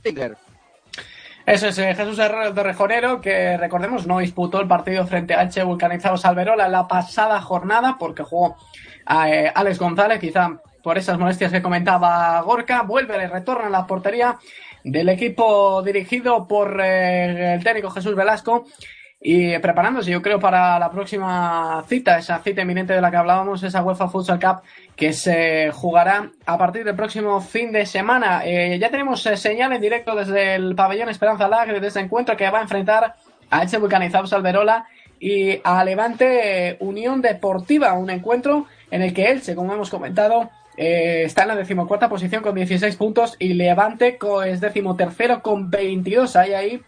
Eso 1.45 1.67
es 1.67 1.77
eh, 1.77 1.93
Jesús 1.93 2.19
Herrero 2.19 2.47
el 2.47 2.53
Torrejonero, 2.53 3.19
que 3.19 3.57
recordemos 3.57 4.07
no 4.07 4.19
disputó 4.19 4.61
el 4.61 4.67
partido 4.67 5.05
frente 5.05 5.33
a 5.33 5.41
H 5.41 5.61
Vulcanizados 5.63 6.23
Alberola 6.23 6.69
la 6.69 6.87
pasada 6.87 7.41
jornada 7.41 7.97
porque 7.99 8.23
jugó 8.23 8.55
a 9.05 9.29
eh, 9.29 9.51
Alex 9.53 9.77
González, 9.77 10.19
quizá 10.19 10.61
por 10.81 10.97
esas 10.97 11.17
molestias 11.17 11.51
que 11.51 11.61
comentaba 11.61 12.39
Gorka. 12.41 12.83
Vuelve, 12.83 13.17
le 13.17 13.27
retorna 13.27 13.67
a 13.67 13.69
la 13.69 13.85
portería 13.85 14.37
del 14.85 15.09
equipo 15.09 15.81
dirigido 15.81 16.47
por 16.47 16.79
eh, 16.81 17.55
el 17.55 17.63
técnico 17.63 17.89
Jesús 17.89 18.15
Velasco 18.15 18.65
y 19.25 19.57
preparándose, 19.59 20.11
yo 20.11 20.21
creo, 20.21 20.37
para 20.37 20.77
la 20.77 20.91
próxima 20.91 21.81
cita, 21.87 22.17
esa 22.17 22.39
cita 22.39 22.61
inminente 22.61 22.91
de 22.91 22.99
la 22.99 23.09
que 23.09 23.15
hablábamos, 23.15 23.63
esa 23.63 23.81
UEFA 23.81 24.09
Futsal 24.09 24.37
Cup 24.37 24.63
que 24.97 25.13
se 25.13 25.71
jugará 25.71 26.29
a 26.45 26.57
partir 26.57 26.83
del 26.83 26.95
próximo 26.95 27.39
fin 27.39 27.71
de 27.71 27.85
semana. 27.85 28.41
Eh, 28.43 28.77
ya 28.79 28.89
tenemos 28.89 29.25
eh, 29.25 29.37
señal 29.37 29.71
en 29.71 29.81
directo 29.81 30.13
desde 30.13 30.55
el 30.55 30.75
pabellón 30.75 31.07
Esperanza 31.07 31.47
Lag, 31.47 31.71
desde 31.71 31.87
ese 31.87 32.01
encuentro 32.01 32.35
que 32.35 32.49
va 32.49 32.59
a 32.59 32.63
enfrentar 32.63 33.15
a 33.49 33.63
Eche 33.63 33.77
Vulcanizados 33.77 34.33
Alberola 34.33 34.87
y 35.21 35.61
a 35.63 35.85
Levante 35.85 36.71
eh, 36.71 36.77
Unión 36.81 37.21
Deportiva, 37.21 37.93
un 37.93 38.09
encuentro 38.09 38.65
en 38.91 39.03
el 39.03 39.13
que 39.13 39.31
Elche, 39.31 39.55
como 39.55 39.73
hemos 39.73 39.89
comentado, 39.89 40.49
eh, 40.75 41.23
está 41.25 41.43
en 41.43 41.47
la 41.47 41.55
decimocuarta 41.55 42.09
posición 42.09 42.43
con 42.43 42.55
16 42.55 42.95
puntos 42.97 43.37
y 43.39 43.53
Levante 43.53 44.17
es 44.45 44.59
decimotercero 44.59 45.41
con 45.41 45.69
22. 45.69 46.35
Hay 46.35 46.53
ahí 46.53 46.81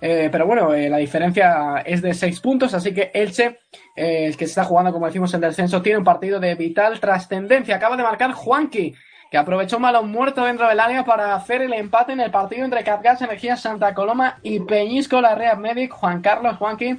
eh, 0.00 0.28
pero 0.30 0.46
bueno, 0.46 0.74
eh, 0.74 0.88
la 0.88 0.98
diferencia 0.98 1.82
es 1.84 2.02
de 2.02 2.14
6 2.14 2.40
puntos, 2.40 2.74
así 2.74 2.92
que 2.92 3.10
Elche, 3.14 3.60
eh, 3.96 4.26
el 4.26 4.36
que 4.36 4.46
se 4.46 4.50
está 4.50 4.64
jugando, 4.64 4.92
como 4.92 5.06
decimos, 5.06 5.32
el 5.34 5.40
descenso, 5.40 5.82
tiene 5.82 5.98
un 5.98 6.04
partido 6.04 6.40
de 6.40 6.54
vital 6.54 7.00
trascendencia. 7.00 7.76
Acaba 7.76 7.96
de 7.96 8.02
marcar 8.02 8.32
Juanqui, 8.32 8.94
que 9.30 9.38
aprovechó 9.38 9.76
un 9.76 9.84
balón 9.84 10.10
muerto 10.10 10.44
dentro 10.44 10.68
del 10.68 10.80
área 10.80 11.04
para 11.04 11.34
hacer 11.34 11.62
el 11.62 11.72
empate 11.72 12.12
en 12.12 12.20
el 12.20 12.30
partido 12.30 12.64
entre 12.64 12.84
Catgas 12.84 13.22
Energía 13.22 13.56
Santa 13.56 13.94
Coloma 13.94 14.38
y 14.42 14.60
Peñisco 14.60 15.20
la 15.20 15.34
Real 15.34 15.58
Medic. 15.58 15.92
Juan 15.92 16.20
Carlos 16.20 16.56
Juanqui, 16.56 16.98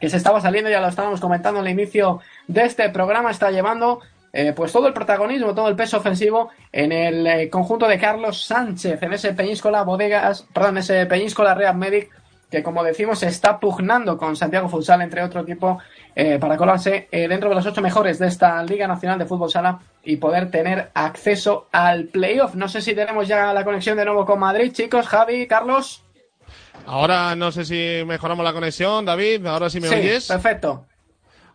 que 0.00 0.08
se 0.08 0.16
estaba 0.16 0.40
saliendo, 0.40 0.70
ya 0.70 0.80
lo 0.80 0.88
estábamos 0.88 1.20
comentando 1.20 1.60
al 1.60 1.68
inicio 1.68 2.20
de 2.46 2.64
este 2.64 2.88
programa, 2.90 3.30
está 3.30 3.50
llevando 3.50 4.00
pues 4.54 4.70
todo 4.70 4.86
el 4.86 4.92
protagonismo, 4.92 5.54
todo 5.54 5.68
el 5.70 5.76
peso 5.76 5.96
ofensivo 5.96 6.50
en 6.70 6.92
el 6.92 7.48
conjunto 7.48 7.88
de 7.88 7.98
Carlos 7.98 8.44
Sánchez, 8.44 9.02
en 9.02 9.14
ese 9.14 9.32
Peñíscola 9.32 9.82
Bodegas, 9.82 10.46
perdón, 10.52 10.76
ese 10.76 11.06
Peñíscola 11.06 11.54
Real 11.54 11.74
Medic 11.74 12.10
que 12.50 12.62
como 12.62 12.84
decimos 12.84 13.22
está 13.22 13.58
pugnando 13.58 14.16
con 14.16 14.36
Santiago 14.36 14.68
Futsal, 14.68 15.02
entre 15.02 15.22
otro 15.22 15.40
equipo, 15.40 15.78
eh, 16.14 16.38
para 16.38 16.56
colarse 16.56 17.08
eh, 17.10 17.28
dentro 17.28 17.48
de 17.48 17.54
los 17.56 17.66
ocho 17.66 17.82
mejores 17.82 18.18
de 18.18 18.28
esta 18.28 18.62
Liga 18.62 18.86
Nacional 18.86 19.18
de 19.18 19.26
Fútbol 19.26 19.50
Sala 19.50 19.80
y 20.04 20.16
poder 20.16 20.50
tener 20.50 20.90
acceso 20.94 21.66
al 21.72 22.04
playoff. 22.04 22.54
No 22.54 22.68
sé 22.68 22.80
si 22.80 22.94
tenemos 22.94 23.26
ya 23.26 23.52
la 23.52 23.64
conexión 23.64 23.96
de 23.96 24.04
nuevo 24.04 24.24
con 24.24 24.38
Madrid, 24.38 24.72
chicos, 24.72 25.06
Javi, 25.08 25.46
Carlos. 25.46 26.02
Ahora 26.86 27.34
no 27.34 27.50
sé 27.50 27.64
si 27.64 28.04
mejoramos 28.06 28.44
la 28.44 28.52
conexión, 28.52 29.04
David. 29.04 29.44
Ahora 29.46 29.68
sí 29.68 29.80
me 29.80 29.88
sí, 29.88 29.94
oyes. 29.94 30.28
perfecto. 30.28 30.86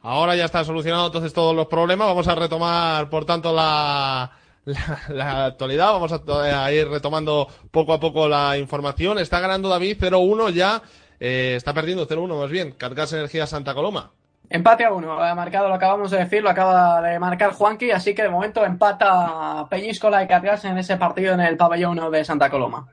Ahora 0.04 0.36
ya 0.36 0.46
está 0.46 0.64
solucionado 0.64 1.08
entonces 1.08 1.32
todos 1.32 1.56
los 1.56 1.68
problemas. 1.68 2.08
Vamos 2.08 2.28
a 2.28 2.36
retomar, 2.36 3.10
por 3.10 3.24
tanto, 3.24 3.54
la, 3.54 4.32
la, 4.66 5.02
la 5.10 5.46
actualidad. 5.46 5.92
Vamos 5.94 6.12
a, 6.12 6.72
ir 6.72 6.88
retomando 6.88 7.48
poco 7.72 7.94
a 7.94 8.00
poco 8.00 8.28
la 8.28 8.58
información. 8.58 9.20
Está 9.20 9.40
ganando 9.40 9.70
David 9.70 9.98
0-1 10.00 10.52
ya. 10.52 10.82
eh, 11.20 11.54
está 11.56 11.74
perdiendo 11.74 12.08
0-1 12.08 12.40
más 12.40 12.50
bien. 12.50 12.72
Cargas 12.74 13.14
Energía 13.14 13.48
Santa 13.48 13.74
Coloma. 13.74 14.12
Empate 14.50 14.84
a 14.84 14.92
uno, 14.92 15.14
ha 15.14 15.34
marcado, 15.34 15.70
lo 15.70 15.76
acabamos 15.76 16.12
de 16.12 16.18
decir, 16.18 16.44
lo 16.44 16.50
acaba 16.50 17.02
de 17.02 17.18
marcar 17.20 17.54
Juanqui, 17.54 17.92
así 17.92 18.14
que 18.14 18.24
de 18.24 18.30
momento 18.30 18.66
empata 18.66 19.66
Peñíscola 19.70 20.22
y 20.24 20.28
Catgas 20.28 20.66
en 20.66 20.78
ese 20.78 20.98
partido 20.98 21.34
en 21.34 21.40
el 21.40 21.56
pabellón 21.56 21.98
1 21.98 22.12
de 22.12 22.26
Santa 22.26 22.50
Coloma. 22.50 22.90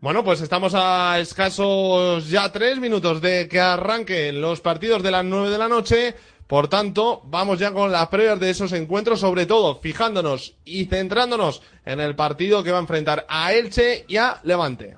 Bueno, 0.00 0.22
pues 0.22 0.40
estamos 0.40 0.74
a 0.76 1.18
escasos 1.18 2.30
ya 2.30 2.52
tres 2.52 2.78
minutos 2.78 3.20
de 3.20 3.48
que 3.48 3.58
arranquen 3.58 4.40
los 4.40 4.60
partidos 4.60 5.02
de 5.02 5.10
las 5.10 5.24
nueve 5.24 5.50
de 5.50 5.58
la 5.58 5.68
noche. 5.68 6.14
Por 6.50 6.66
tanto, 6.66 7.22
vamos 7.26 7.60
ya 7.60 7.72
con 7.72 7.92
las 7.92 8.08
previas 8.08 8.40
de 8.40 8.50
esos 8.50 8.72
encuentros, 8.72 9.20
sobre 9.20 9.46
todo 9.46 9.78
fijándonos 9.78 10.56
y 10.64 10.86
centrándonos 10.86 11.62
en 11.86 12.00
el 12.00 12.16
partido 12.16 12.64
que 12.64 12.72
va 12.72 12.78
a 12.78 12.80
enfrentar 12.80 13.24
a 13.28 13.52
Elche 13.52 14.04
y 14.08 14.16
a 14.16 14.40
Levante. 14.42 14.96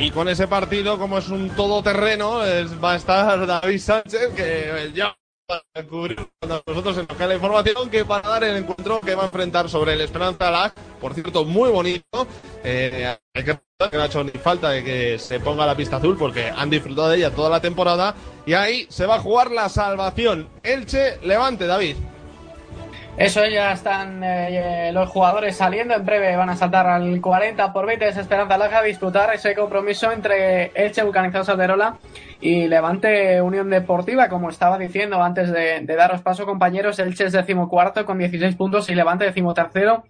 Y 0.00 0.10
con 0.10 0.28
ese 0.28 0.48
partido, 0.48 0.98
como 0.98 1.18
es 1.18 1.28
un 1.28 1.50
todoterreno, 1.50 2.44
es- 2.44 2.82
va 2.82 2.92
a 2.92 2.96
estar 2.96 3.46
David 3.46 3.78
Sánchez, 3.78 4.34
que 4.34 4.90
ya 4.94 5.14
va 5.56 5.80
a 5.80 5.84
cubrir 5.84 6.18
cuando 6.40 6.62
nosotros 6.66 6.98
en 6.98 7.28
la 7.28 7.34
información 7.34 7.90
que 7.90 8.04
para 8.04 8.28
dar 8.28 8.44
el 8.44 8.56
encuentro 8.56 9.00
que 9.00 9.14
va 9.14 9.22
a 9.22 9.26
enfrentar 9.26 9.68
sobre 9.68 9.94
el 9.94 10.00
Esperanza 10.00 10.50
Lag, 10.50 10.72
por 11.00 11.14
cierto, 11.14 11.44
muy 11.44 11.70
bonito. 11.70 12.26
Eh, 12.62 13.16
hay 13.34 13.44
que 13.44 13.58
que 13.90 13.96
no 13.96 14.02
ha 14.04 14.06
hecho 14.06 14.24
ni 14.24 14.30
falta 14.30 14.70
de 14.70 14.84
que 14.84 15.18
se 15.18 15.40
ponga 15.40 15.66
la 15.66 15.76
pista 15.76 15.96
azul 15.96 16.16
porque 16.16 16.48
han 16.48 16.70
disfrutado 16.70 17.08
de 17.08 17.18
ella 17.18 17.30
toda 17.30 17.50
la 17.50 17.60
temporada. 17.60 18.14
Y 18.46 18.54
ahí 18.54 18.86
se 18.88 19.06
va 19.06 19.16
a 19.16 19.20
jugar 19.20 19.50
la 19.50 19.68
salvación. 19.68 20.48
Elche, 20.62 21.18
Levante, 21.22 21.66
David. 21.66 21.96
Eso 23.16 23.46
ya 23.46 23.70
están 23.70 24.22
eh, 24.24 24.90
los 24.92 25.08
jugadores 25.08 25.56
saliendo. 25.56 25.94
En 25.94 26.04
breve 26.04 26.34
van 26.36 26.50
a 26.50 26.56
saltar 26.56 26.88
al 26.88 27.20
40 27.20 27.72
por 27.72 27.86
20 27.86 28.04
de 28.06 28.20
Esperanza 28.20 28.58
Laja 28.58 28.78
a 28.78 28.82
disputar 28.82 29.32
ese 29.32 29.54
compromiso 29.54 30.10
entre 30.10 30.72
Elche 30.74 31.04
Vulcanizados 31.04 31.46
Salderola 31.46 31.96
y 32.40 32.66
Levante 32.66 33.40
Unión 33.40 33.70
Deportiva. 33.70 34.28
Como 34.28 34.50
estaba 34.50 34.78
diciendo 34.78 35.22
antes 35.22 35.52
de, 35.52 35.80
de 35.82 35.96
daros 35.96 36.22
paso, 36.22 36.44
compañeros, 36.44 36.98
Elche 36.98 37.26
es 37.26 37.32
decimocuarto 37.32 38.04
con 38.04 38.18
16 38.18 38.56
puntos 38.56 38.90
y 38.90 38.96
Levante 38.96 39.26
decimotercero 39.26 40.02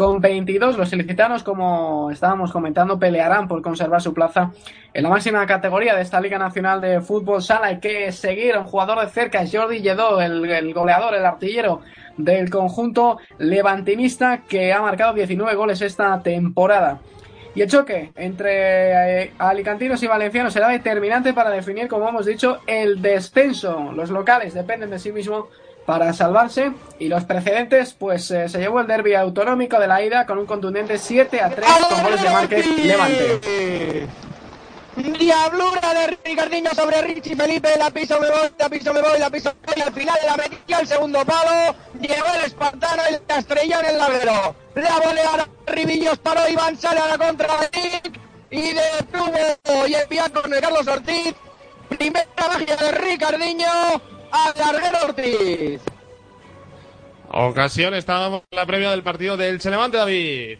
con 0.00 0.18
22. 0.18 0.78
Los 0.78 0.90
ilicitanos, 0.94 1.42
como 1.42 2.10
estábamos 2.10 2.52
comentando, 2.52 2.98
pelearán 2.98 3.46
por 3.46 3.60
conservar 3.60 4.00
su 4.00 4.14
plaza 4.14 4.50
en 4.94 5.02
la 5.02 5.10
máxima 5.10 5.44
categoría 5.44 5.94
de 5.94 6.00
esta 6.00 6.22
Liga 6.22 6.38
Nacional 6.38 6.80
de 6.80 7.02
Fútbol 7.02 7.42
Sala. 7.42 7.66
Hay 7.66 7.80
que 7.80 8.10
seguir 8.10 8.54
a 8.54 8.60
un 8.60 8.64
jugador 8.64 8.98
de 8.98 9.10
cerca, 9.10 9.44
Jordi 9.46 9.82
Lledó, 9.82 10.18
el, 10.22 10.72
goleador, 10.72 11.14
el 11.14 11.26
artillero 11.26 11.82
del 12.16 12.48
conjunto 12.48 13.18
levantinista 13.36 14.44
que 14.48 14.72
ha 14.72 14.80
marcado 14.80 15.12
19 15.12 15.54
goles 15.54 15.82
esta 15.82 16.18
temporada. 16.22 17.00
Y 17.54 17.60
el 17.60 17.68
choque 17.68 18.10
entre 18.16 19.24
eh, 19.24 19.32
alicantinos 19.36 20.02
y 20.02 20.06
valencianos 20.06 20.54
será 20.54 20.68
determinante 20.68 21.34
para 21.34 21.50
definir, 21.50 21.88
como 21.88 22.08
hemos 22.08 22.24
dicho, 22.24 22.60
el 22.66 23.02
descenso. 23.02 23.92
Los 23.92 24.08
locales 24.08 24.54
dependen 24.54 24.88
de 24.88 24.98
sí 24.98 25.12
mismos 25.12 25.44
para 25.86 26.12
salvarse 26.12 26.72
y 26.98 27.08
los 27.08 27.24
precedentes, 27.24 27.94
pues 27.94 28.30
eh, 28.30 28.48
se 28.48 28.58
llevó 28.58 28.80
el 28.80 28.86
derby 28.86 29.14
autonómico 29.14 29.78
de 29.78 29.86
la 29.88 30.02
ida 30.02 30.26
con 30.26 30.38
un 30.38 30.46
contundente 30.46 30.98
7 30.98 31.40
a 31.40 31.50
3 31.50 31.66
con 31.88 32.02
goles 32.02 32.22
de 32.22 32.30
Márquez 32.30 32.66
Levante. 32.66 34.06
Diablura 34.96 35.94
de 35.94 36.18
Ricardinho 36.24 36.70
sobre 36.74 37.00
Richie 37.02 37.34
Felipe, 37.34 37.70
la 37.78 37.90
piso 37.90 38.20
me 38.20 38.28
voy, 38.28 38.50
la 38.58 38.68
piso 38.68 38.92
me 38.92 39.00
voy, 39.00 39.18
la 39.18 39.30
piso 39.30 39.52
me 39.66 39.72
voy, 39.72 39.82
al 39.82 39.92
final 39.94 40.18
la 40.26 40.36
metió 40.36 40.78
el 40.78 40.86
segundo 40.86 41.24
palo, 41.24 41.74
llegó 42.00 42.26
el 42.38 42.44
espartano 42.44 43.02
y 43.08 43.28
la 43.28 43.38
estrelló 43.38 43.80
en 43.80 43.86
el 43.86 43.98
lavero. 43.98 44.54
La 44.74 44.98
volea 44.98 45.48
Ribillos 45.66 46.18
paró, 46.18 46.48
Iván 46.48 46.76
sale 46.76 47.00
a 47.00 47.08
la 47.08 47.18
contra 47.18 47.48
de 47.72 48.20
y 48.50 48.72
de 48.72 48.82
Plumo 49.10 49.86
y 49.86 49.94
envía 49.94 50.28
con 50.28 50.50
Carlos 50.50 50.86
Ortiz. 50.86 51.34
Primera 51.88 52.26
magia 52.36 52.76
de 52.76 52.92
Ricardinho 52.92 54.19
a 54.30 54.52
Larguero 54.58 54.98
Ortiz. 55.06 55.80
Ocasión, 57.32 57.94
estábamos 57.94 58.42
en 58.50 58.56
la 58.56 58.66
previa 58.66 58.90
del 58.90 59.02
partido 59.02 59.36
del 59.36 59.58
Levante, 59.62 59.96
David. 59.96 60.58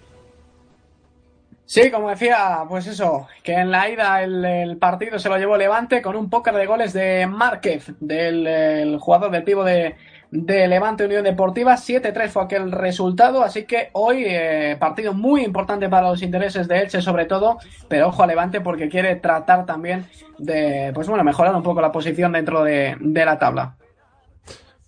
Sí, 1.67 1.91
como 1.91 2.11
decía, 2.11 2.65
pues 2.69 2.87
eso, 2.87 3.29
que 3.45 3.55
en 3.55 3.71
la 3.71 3.89
ida 3.89 4.23
el, 4.23 4.45
el, 4.45 4.77
partido 4.77 5.19
se 5.21 5.29
lo 5.29 5.39
llevó 5.39 5.57
Levante 5.57 6.03
con 6.03 6.17
un 6.17 6.29
póker 6.29 6.55
de 6.55 6.67
goles 6.67 6.93
de 6.93 7.27
Márquez, 7.29 7.93
del 8.01 8.47
el 8.47 8.99
jugador 8.99 9.31
del 9.31 9.45
pivo 9.45 9.63
de, 9.63 9.95
de 10.31 10.69
Levante 10.69 11.05
Unión 11.05 11.25
Deportiva. 11.25 11.75
7-3 11.77 12.29
fue 12.29 12.45
aquel 12.45 12.73
resultado, 12.73 13.43
así 13.43 13.65
que 13.65 13.91
hoy 13.93 14.25
eh, 14.27 14.77
partido 14.79 15.13
muy 15.13 15.43
importante 15.43 15.89
para 15.89 16.09
los 16.09 16.23
intereses 16.23 16.69
de 16.69 16.81
Elche 16.81 17.03
sobre 17.03 17.27
todo, 17.27 17.59
pero 17.89 18.09
ojo 18.09 18.23
a 18.23 18.27
Levante 18.27 18.61
porque 18.61 18.89
quiere 18.89 19.17
tratar 19.17 19.67
también 19.67 20.07
de, 20.39 20.93
pues 20.95 21.09
bueno, 21.09 21.25
mejorar 21.25 21.55
un 21.55 21.63
poco 21.63 21.81
la 21.81 21.93
posición 21.93 22.33
dentro 22.33 22.63
de, 22.65 22.97
de 23.01 23.25
la 23.25 23.39
tabla. 23.39 23.77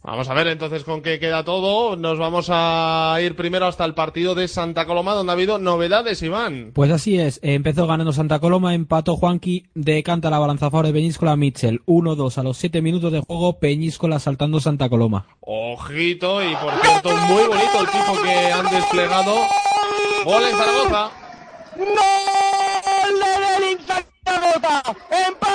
Vamos 0.04 0.28
a 0.28 0.34
ver 0.34 0.48
entonces 0.48 0.82
con 0.82 1.00
qué 1.00 1.20
queda 1.20 1.44
todo. 1.44 1.94
Nos 1.94 2.18
vamos 2.18 2.48
a 2.50 3.16
ir 3.22 3.36
primero 3.36 3.66
hasta 3.66 3.84
el 3.84 3.94
partido 3.94 4.34
de 4.34 4.48
Santa 4.48 4.84
Coloma, 4.84 5.14
donde 5.14 5.30
ha 5.30 5.34
habido 5.34 5.58
novedades, 5.58 6.22
Iván. 6.22 6.72
Pues 6.74 6.90
así 6.90 7.20
es. 7.20 7.38
Empezó 7.42 7.86
ganando 7.86 8.12
Santa 8.12 8.40
Coloma, 8.40 8.74
empató 8.74 9.16
Juanqui, 9.16 9.66
decanta 9.74 10.28
la 10.28 10.40
balanza 10.40 10.66
a 10.66 10.70
favor 10.72 10.86
de 10.86 10.92
Peñíscola 10.92 11.36
Mitchell. 11.36 11.82
1-2 11.86 12.36
a 12.36 12.42
los 12.42 12.56
7 12.56 12.82
minutos 12.82 13.12
de 13.12 13.20
juego, 13.20 13.60
Peñíscola 13.60 14.18
saltando 14.18 14.58
Santa 14.58 14.88
Coloma. 14.88 15.26
Ojito, 15.40 16.42
y 16.42 16.54
por 16.56 16.72
cierto, 16.80 17.16
muy 17.28 17.44
bonito 17.46 17.80
el 17.80 17.86
tipo 17.86 18.22
que 18.24 18.52
han 18.52 18.70
desplegado. 18.70 19.34
Gol 20.24 20.42
en 20.42 20.56
Zaragoza. 20.56 21.10
¡Gol 21.76 21.86
de 21.86 23.78
Zaragoza! 24.24 25.51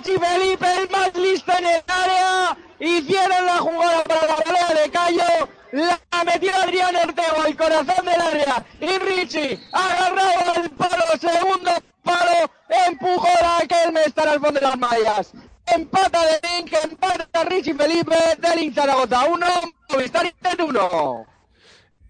Richie 0.00 0.18
Felipe, 0.18 0.66
el 0.78 0.88
más 0.88 1.14
listo 1.14 1.52
en 1.58 1.66
el 1.66 1.82
área. 1.86 2.56
Hicieron 2.78 3.44
la 3.44 3.58
jugada 3.58 4.02
para 4.04 4.26
la 4.28 4.36
pelea 4.36 4.68
de 4.68 4.90
Cayo. 4.90 5.48
La 5.72 6.24
metió 6.24 6.56
Adrián 6.56 6.96
Ortego 6.96 7.42
al 7.44 7.54
corazón 7.54 8.06
del 8.06 8.20
área. 8.20 8.64
Y 8.80 8.98
Richie 8.98 9.60
agarrado 9.70 10.52
al 10.56 10.70
palo. 10.70 11.04
Segundo 11.20 11.70
palo. 12.02 12.50
Empujó 12.86 13.28
a 13.44 13.58
aquel 13.58 13.92
Mestar 13.92 14.28
al 14.28 14.40
fondo 14.40 14.58
de 14.58 14.66
las 14.66 14.78
mallas. 14.78 15.32
Empata 15.66 16.24
de 16.24 16.40
Link. 16.48 16.72
Empata 16.82 17.44
Richie 17.44 17.74
Felipe. 17.74 18.16
De 18.38 18.56
Link 18.56 18.74
Zaragoza 18.74 19.26
1. 19.26 19.46
Movistar 19.90 20.32
1. 20.58 21.26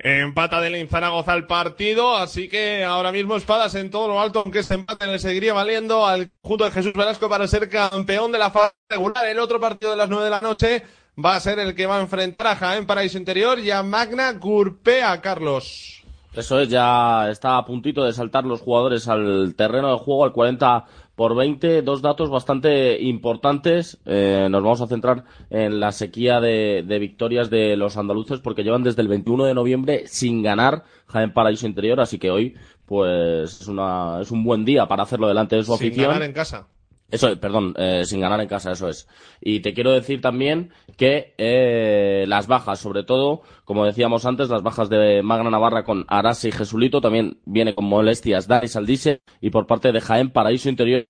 Empata 0.03 0.63
de 0.63 0.87
Zaragoza 0.89 1.33
al 1.33 1.47
partido, 1.47 2.17
así 2.17 2.49
que 2.49 2.85
ahora 2.85 3.13
mismo 3.13 3.37
espadas 3.37 3.75
en 3.75 3.91
todo 3.91 4.09
lo 4.09 4.19
alto, 4.19 4.41
aunque 4.41 4.61
este 4.61 4.73
empate 4.73 5.07
le 5.07 5.19
seguiría 5.19 5.53
valiendo 5.53 6.07
al 6.07 6.31
junto 6.41 6.65
de 6.65 6.71
Jesús 6.71 6.95
Velasco 6.95 7.29
para 7.29 7.47
ser 7.47 7.69
campeón 7.69 8.33
de 8.33 8.39
la 8.39 8.51
fase 8.51 8.73
regular. 8.89 9.27
El 9.27 9.39
otro 9.39 9.61
partido 9.61 9.91
de 9.91 9.99
las 9.99 10.09
nueve 10.09 10.25
de 10.25 10.31
la 10.31 10.41
noche 10.41 10.85
va 11.23 11.37
a 11.37 11.41
ser 11.41 11.59
el 11.59 11.75
que 11.75 11.85
va 11.85 11.99
a 11.99 12.01
enfrentar 12.01 12.47
a 12.47 12.57
Jaén 12.57 12.87
Paraíso 12.87 13.19
Interior 13.19 13.59
y 13.59 13.71
a 13.71 13.83
Magna 13.83 14.33
Gurpea, 14.33 15.21
Carlos. 15.21 16.03
Eso 16.35 16.61
es, 16.61 16.71
ya 16.71 17.29
está 17.29 17.59
a 17.59 17.67
puntito 17.67 18.03
de 18.03 18.15
saltar 18.15 18.45
los 18.45 18.63
jugadores 18.63 19.07
al 19.07 19.55
terreno 19.55 19.93
de 19.93 19.99
juego 19.99 20.25
al 20.25 20.33
40 20.33 20.85
por 21.21 21.37
20, 21.37 21.83
dos 21.83 22.01
datos 22.01 22.31
bastante 22.31 22.99
importantes. 22.99 23.99
Eh, 24.07 24.49
nos 24.51 24.63
vamos 24.63 24.81
a 24.81 24.87
centrar 24.87 25.25
en 25.51 25.79
la 25.79 25.93
sequía 25.93 26.41
de, 26.41 26.83
de, 26.83 26.99
victorias 26.99 27.51
de 27.51 27.77
los 27.77 27.99
andaluces 27.99 28.41
porque 28.41 28.63
llevan 28.63 28.85
desde 28.85 29.03
el 29.03 29.09
21 29.09 29.45
de 29.45 29.53
noviembre 29.53 30.05
sin 30.07 30.43
ganar 30.43 30.83
Jaén 31.09 31.35
Paraíso 31.35 31.67
Interior, 31.67 32.01
así 32.01 32.19
que 32.19 32.31
hoy 32.31 32.57
pues 32.87 33.61
es, 33.61 33.69
una, 33.69 34.23
es 34.23 34.31
un 34.31 34.43
buen 34.43 34.65
día 34.65 34.89
para 34.89 35.03
hacerlo 35.03 35.29
delante 35.29 35.57
de 35.57 35.63
su 35.63 35.77
sin 35.77 35.89
afición. 35.89 36.07
ganar 36.07 36.23
en 36.23 36.33
casa. 36.33 36.69
Eso, 37.11 37.39
perdón, 37.41 37.75
eh, 37.77 38.05
sin 38.05 38.21
ganar 38.21 38.41
en 38.41 38.49
casa, 38.49 38.73
eso 38.73 38.89
es. 38.89 39.09
Y 39.41 39.61
te 39.61 39.75
quiero 39.75 39.91
decir 39.93 40.21
también 40.21 40.73
que 40.97 41.35
eh, 41.39 42.25
las 42.29 42.47
bajas, 42.47 42.79
sobre 42.79 43.03
todo, 43.03 43.43
como 43.65 43.85
decíamos 43.85 44.27
antes, 44.27 44.49
las 44.49 44.63
bajas 44.63 44.89
de 44.89 45.23
Magna 45.23 45.51
Navarra 45.51 45.83
con 45.83 46.05
Arase 46.09 46.49
y 46.49 46.53
Jesulito, 46.53 47.01
también 47.01 47.39
viene 47.45 47.75
con 47.75 47.87
molestias 47.87 48.47
Dani 48.47 48.69
Saldise 48.69 49.23
y 49.41 49.51
por 49.51 49.67
parte 49.67 49.91
de 49.93 50.01
Jaén 50.01 50.31
Paraíso 50.31 50.69
Interior, 50.69 51.07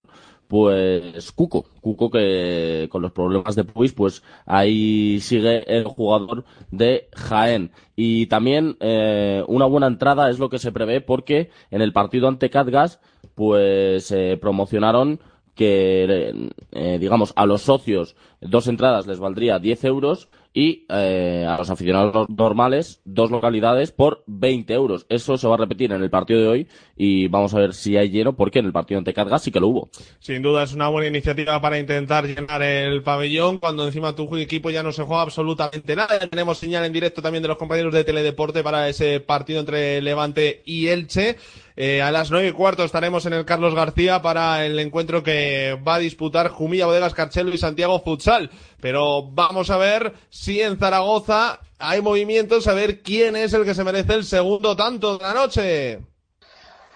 pues 0.51 1.31
Cuco, 1.31 1.67
Cuco 1.81 2.11
que 2.11 2.89
con 2.91 3.03
los 3.03 3.13
problemas 3.13 3.55
de 3.55 3.63
Puis, 3.63 3.93
pues 3.93 4.25
ahí 4.47 5.21
sigue 5.21 5.63
el 5.73 5.85
jugador 5.85 6.45
de 6.73 7.09
Jaén. 7.15 7.71
Y 7.95 8.27
también 8.27 8.77
eh, 8.81 9.45
una 9.47 9.67
buena 9.67 9.87
entrada 9.87 10.29
es 10.29 10.41
lo 10.41 10.51
que 10.51 10.59
se 10.59 10.73
prevé 10.73 11.01
porque 11.03 11.51
en 11.71 11.83
el 11.83 11.93
partido 11.93 12.27
ante 12.27 12.51
Catgas, 12.51 13.01
pues 13.37 14.11
eh, 14.11 14.39
promocionaron 14.41 15.21
que, 15.61 16.49
eh, 16.73 16.97
digamos, 16.99 17.35
a 17.37 17.45
los 17.45 17.61
socios 17.61 18.17
dos 18.41 18.67
entradas 18.67 19.07
les 19.07 19.19
valdría 19.19 19.59
10 19.59 19.85
euros 19.85 20.31
y 20.55 20.87
eh, 20.89 21.45
a 21.47 21.59
los 21.59 21.69
aficionados 21.69 22.31
normales 22.31 23.03
dos 23.05 23.31
localidades 23.31 23.93
por 23.93 24.25
20 24.27 24.73
euros. 24.73 25.05
Eso 25.11 25.37
se 25.37 25.47
va 25.47 25.57
a 25.57 25.59
repetir 25.59 25.93
en 25.93 26.03
el 26.03 26.09
partido 26.09 26.41
de 26.41 26.49
hoy 26.49 26.69
y 26.97 27.29
vamos 27.29 27.53
a 27.53 27.59
ver 27.59 27.75
si 27.75 27.99
hay 27.99 28.09
lleno 28.09 28.35
porque 28.35 28.61
en 28.61 28.65
el 28.65 28.73
partido 28.73 28.97
ante 28.97 29.13
Catgas 29.13 29.43
sí 29.43 29.53
que 29.53 29.61
lo 29.61 29.69
hubo. 29.69 29.91
Sin 30.19 30.41
duda 30.41 30.63
es 30.63 30.73
una 30.73 30.89
buena 30.89 31.09
iniciativa 31.09 31.61
para 31.61 31.79
intentar 31.79 32.25
llenar 32.25 32.63
el 32.63 33.03
pabellón 33.03 33.59
cuando 33.59 33.87
encima 33.87 34.15
tu 34.17 34.35
equipo 34.39 34.71
ya 34.71 34.83
no 34.83 34.93
se 34.93 35.03
juega 35.03 35.21
absolutamente 35.21 35.95
nada. 35.95 36.19
Tenemos 36.21 36.57
señal 36.57 36.87
en 36.87 36.93
directo 36.95 37.21
también 37.21 37.43
de 37.43 37.49
los 37.49 37.59
compañeros 37.59 37.93
de 37.93 38.05
Teledeporte 38.05 38.63
para 38.63 38.89
ese 38.89 39.21
partido 39.21 39.61
entre 39.61 40.01
Levante 40.01 40.63
y 40.65 40.89
Elche. 40.89 41.37
Eh, 41.77 42.03
a 42.03 42.11
las 42.11 42.31
nueve 42.31 42.49
y 42.49 42.53
cuarto 42.53 42.85
estaremos 42.85 43.27
en 43.27 43.33
el 43.33 43.45
Carlos 43.45 43.75
García 43.75 44.23
para 44.23 44.65
el 44.67 44.79
encuentro 44.79 45.23
que 45.23 45.79
va 45.87 45.95
a 45.97 45.99
disputar 45.99 46.49
Jumilla 46.49 46.87
Bodegas 46.87 47.15
Carchelo 47.15 47.55
y 47.55 47.59
Santiago 47.59 48.01
Futsal. 48.01 48.51
Pero 48.81 49.23
vamos 49.23 49.71
a 49.71 49.77
ver 49.77 50.15
si 50.31 50.61
en 50.61 50.79
Zaragoza 50.79 51.61
hay 51.79 52.03
movimientos, 52.03 52.67
a 52.67 52.75
ver 52.75 53.03
quién 53.03 53.37
es 53.37 53.53
el 53.53 53.65
que 53.65 53.75
se 53.75 53.85
merece 53.85 54.15
el 54.15 54.25
segundo 54.25 54.77
tanto 54.77 55.19
de 55.19 55.25
la 55.25 55.35
noche. 55.35 56.01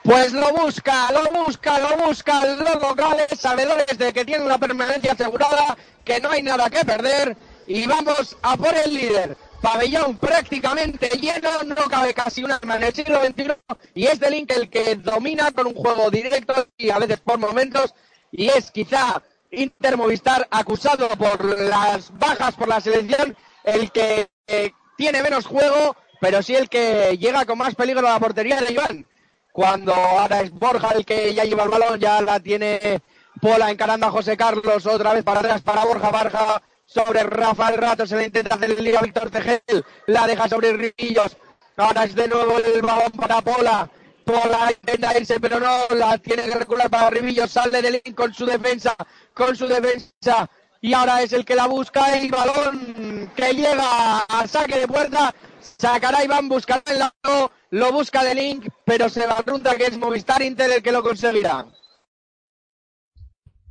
Pues 0.03 0.35
lo 0.35 0.53
busca, 0.53 1.11
lo 1.13 1.45
busca, 1.45 1.79
lo 1.79 2.07
busca 2.07 2.45
los 2.45 2.83
locales, 2.83 3.27
sabedores 3.39 3.97
de 3.97 4.13
que 4.13 4.25
tienen 4.27 4.45
una 4.45 4.59
permanencia 4.59 5.13
asegurada, 5.13 5.79
que 6.05 6.21
no 6.21 6.31
hay 6.31 6.43
nada 6.43 6.69
que 6.69 6.85
perder 6.85 7.35
y 7.67 7.87
vamos 7.87 8.37
a 8.43 8.57
por 8.57 8.75
el 8.75 8.93
líder 8.93 9.37
pabellón 9.65 10.19
prácticamente 10.19 11.09
lleno, 11.19 11.49
no 11.65 11.89
cabe 11.89 12.13
casi 12.13 12.45
una 12.45 12.61
en 12.63 12.83
el 12.83 12.95
siglo 12.95 13.25
XXI 13.25 13.55
y 13.95 14.07
es 14.07 14.21
Link 14.31 14.53
el 14.53 14.69
que 14.69 14.97
domina 14.97 15.51
con 15.53 15.69
un 15.69 15.75
juego 15.75 16.11
directo 16.11 16.67
y 16.77 16.91
a 16.91 16.99
veces 16.99 17.19
por 17.21 17.39
momentos 17.39 17.95
y 18.31 18.49
es 18.49 18.71
quizá 18.71 19.23
Inter 19.51 19.97
Movistar 19.97 20.47
acusado 20.51 21.09
por 21.09 21.43
las 21.59 22.13
bajas 22.19 22.55
por 22.57 22.69
la 22.69 22.79
selección 22.83 23.35
el 23.65 23.91
que 23.91 24.29
eh, 24.47 24.73
tiene 24.99 25.23
menos 25.23 25.47
juego 25.47 25.97
pero 26.21 26.43
sí 26.43 26.55
el 26.55 26.69
que 26.69 27.17
llega 27.17 27.47
con 27.47 27.57
más 27.57 27.75
peligro 27.75 28.07
a 28.07 28.13
la 28.13 28.21
portería 28.21 28.61
de 28.61 28.71
Iván 28.71 29.07
cuando 29.51 29.95
ahora 29.95 30.43
es 30.43 30.51
Borja 30.51 30.91
el 30.91 31.07
que 31.07 31.33
ya 31.33 31.45
lleva 31.45 31.63
el 31.63 31.71
balón 31.71 31.99
ya 31.99 32.21
la 32.21 32.39
tiene 32.39 33.01
Pola 33.41 33.71
encarando 33.71 34.07
a 34.07 34.11
José 34.11 34.37
Carlos 34.37 34.85
otra 34.85 35.15
vez 35.15 35.25
para 35.25 35.41
atrás 35.41 35.63
para 35.63 35.87
Borja 35.87 36.11
Barja 36.11 36.63
sobre 36.87 37.23
Rafael 37.23 37.77
Rato, 37.79 38.07
se 38.07 38.17
le 38.17 38.27
intenta 38.27 38.55
hacer 38.55 38.71
el 38.71 38.85
lío 38.85 38.99
a 38.99 39.03
Víctor 39.03 39.31
Tejel, 39.31 39.85
la 40.07 40.27
deja 40.27 40.49
sobre 40.49 40.73
Riquillos, 40.73 41.37
ahora 41.77 42.05
es 42.05 42.15
de 42.15 42.29
nuevo 42.29 42.59
el 42.59 42.83
balón 42.83 43.13
para 43.13 43.41
Pola, 43.41 43.89
Pola 44.25 44.71
intenta 44.71 45.19
irse, 45.19 45.41
pero 45.41 45.61
no, 45.61 45.87
la 45.91 46.19
tiene 46.19 46.45
que 46.45 46.55
recular 46.55 46.91
para 46.91 47.11
Rivillos, 47.11 47.51
sale 47.51 47.83
de 47.83 47.91
Link 47.91 48.15
con 48.15 48.33
su 48.33 48.47
defensa, 48.47 48.95
con 49.33 49.57
su 49.57 49.67
defensa, 49.67 50.49
y 50.81 50.93
ahora 50.93 51.23
es 51.23 51.33
el 51.33 51.45
que 51.45 51.55
la 51.55 51.67
busca, 51.67 52.17
el 52.17 52.31
balón 52.31 53.31
que 53.35 53.55
llega 53.55 54.19
a 54.29 54.47
saque 54.47 54.81
de 54.81 54.87
puerta, 54.87 55.35
sacará 55.79 56.23
Iván, 56.23 56.49
buscará 56.49 56.83
el 56.87 56.99
lado, 56.99 57.51
lo 57.71 57.93
busca 57.93 58.23
de 58.23 58.35
Link, 58.35 58.69
pero 58.85 59.09
se 59.09 59.27
la 59.27 59.37
pregunta 59.37 59.77
que 59.77 59.87
es 59.87 59.99
Movistar 59.99 60.43
Inter 60.43 60.71
el 60.71 60.83
que 60.83 60.93
lo 60.93 61.03
conseguirá. 61.03 61.67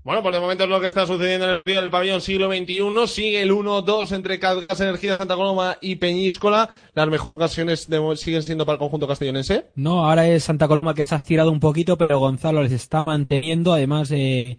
Bueno, 0.03 0.21
por 0.21 0.35
el 0.35 0.41
momento 0.41 0.65
es 0.65 0.69
lo 0.69 0.81
que 0.81 0.87
está 0.87 1.07
sucediendo 1.07 1.45
en 1.45 1.51
el 1.55 1.61
río 1.63 1.79
del 1.79 1.89
pabellón 1.89 2.19
siglo 2.19 2.49
XXI. 2.51 3.07
Sigue 3.07 3.41
el 3.41 3.51
1-2 3.53 4.11
entre 4.11 4.35
Gas 4.37 4.79
Energía 4.81 5.17
Santa 5.17 5.35
Coloma 5.35 5.77
y 5.79 5.95
Peñíscola. 5.95 6.75
Las 6.93 7.07
mejores 7.07 7.31
ocasiones 7.33 7.87
de- 7.89 8.17
siguen 8.17 8.43
siendo 8.43 8.65
para 8.65 8.73
el 8.73 8.79
conjunto 8.79 9.07
castellonense. 9.07 9.67
No, 9.75 10.05
ahora 10.05 10.27
es 10.27 10.43
Santa 10.43 10.67
Coloma 10.67 10.93
que 10.93 11.07
se 11.07 11.15
ha 11.15 11.19
tirado 11.19 11.51
un 11.51 11.61
poquito, 11.61 11.97
pero 11.97 12.19
Gonzalo 12.19 12.61
les 12.63 12.73
está 12.73 13.05
manteniendo. 13.05 13.71
Además, 13.71 14.11
eh, 14.11 14.57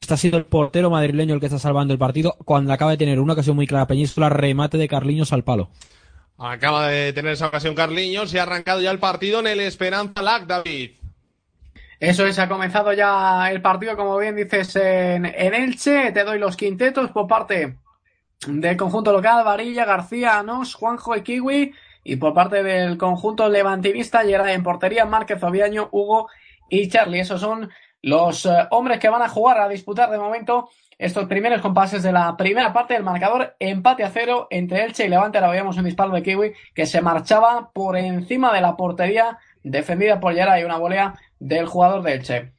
está 0.00 0.16
siendo 0.16 0.38
el 0.38 0.46
portero 0.46 0.88
madrileño 0.88 1.34
el 1.34 1.40
que 1.40 1.46
está 1.46 1.58
salvando 1.58 1.92
el 1.92 1.98
partido. 1.98 2.34
Cuando 2.46 2.72
acaba 2.72 2.92
de 2.92 2.96
tener 2.96 3.20
una 3.20 3.34
ocasión 3.34 3.56
muy 3.56 3.66
clara 3.66 3.86
Peñíscola, 3.86 4.30
remate 4.30 4.78
de 4.78 4.88
Carliños 4.88 5.34
al 5.34 5.44
palo. 5.44 5.68
Acaba 6.38 6.88
de 6.88 7.12
tener 7.12 7.32
esa 7.32 7.48
ocasión 7.48 7.74
Carliños 7.74 8.32
y 8.32 8.38
ha 8.38 8.44
arrancado 8.44 8.80
ya 8.80 8.90
el 8.92 9.00
partido 9.00 9.40
en 9.40 9.48
el 9.48 9.60
Esperanza 9.60 10.22
Lac, 10.22 10.46
David. 10.46 10.92
Eso 12.00 12.26
es, 12.26 12.38
ha 12.38 12.48
comenzado 12.48 12.92
ya 12.92 13.50
el 13.50 13.60
partido, 13.60 13.96
como 13.96 14.16
bien 14.18 14.36
dices, 14.36 14.76
en, 14.76 15.26
Elche. 15.26 16.12
Te 16.12 16.22
doy 16.22 16.38
los 16.38 16.56
quintetos 16.56 17.10
por 17.10 17.26
parte 17.26 17.76
del 18.46 18.76
conjunto 18.76 19.12
local, 19.12 19.44
Varilla, 19.44 19.84
García, 19.84 20.38
Anos, 20.38 20.74
Juanjo 20.74 21.16
y 21.16 21.22
Kiwi. 21.22 21.74
Y 22.04 22.16
por 22.16 22.34
parte 22.34 22.62
del 22.62 22.96
conjunto 22.96 23.48
levantinista, 23.48 24.22
Gerard 24.22 24.50
en 24.50 24.62
portería, 24.62 25.06
Márquez, 25.06 25.42
Oviaño, 25.42 25.88
Hugo 25.90 26.28
y 26.70 26.88
Charlie. 26.88 27.20
Esos 27.20 27.40
son 27.40 27.68
los 28.00 28.46
eh, 28.46 28.68
hombres 28.70 29.00
que 29.00 29.08
van 29.08 29.22
a 29.22 29.28
jugar, 29.28 29.58
a 29.58 29.68
disputar 29.68 30.08
de 30.10 30.18
momento 30.18 30.70
estos 30.98 31.26
primeros 31.26 31.60
compases 31.60 32.04
de 32.04 32.12
la 32.12 32.36
primera 32.36 32.72
parte 32.72 32.94
del 32.94 33.02
marcador. 33.02 33.56
Empate 33.58 34.04
a 34.04 34.10
cero 34.10 34.46
entre 34.50 34.84
Elche 34.84 35.04
y 35.04 35.08
Levante. 35.08 35.38
Ahora 35.38 35.50
veíamos 35.50 35.76
un 35.76 35.84
disparo 35.84 36.12
de 36.12 36.22
Kiwi 36.22 36.52
que 36.74 36.86
se 36.86 37.00
marchaba 37.00 37.70
por 37.72 37.96
encima 37.96 38.52
de 38.52 38.60
la 38.60 38.76
portería 38.76 39.38
defendida 39.64 40.20
por 40.20 40.34
Gerard 40.34 40.60
y 40.60 40.64
una 40.64 40.78
volea 40.78 41.14
del 41.38 41.66
jugador 41.66 42.02
de 42.02 42.14
Elche. 42.14 42.52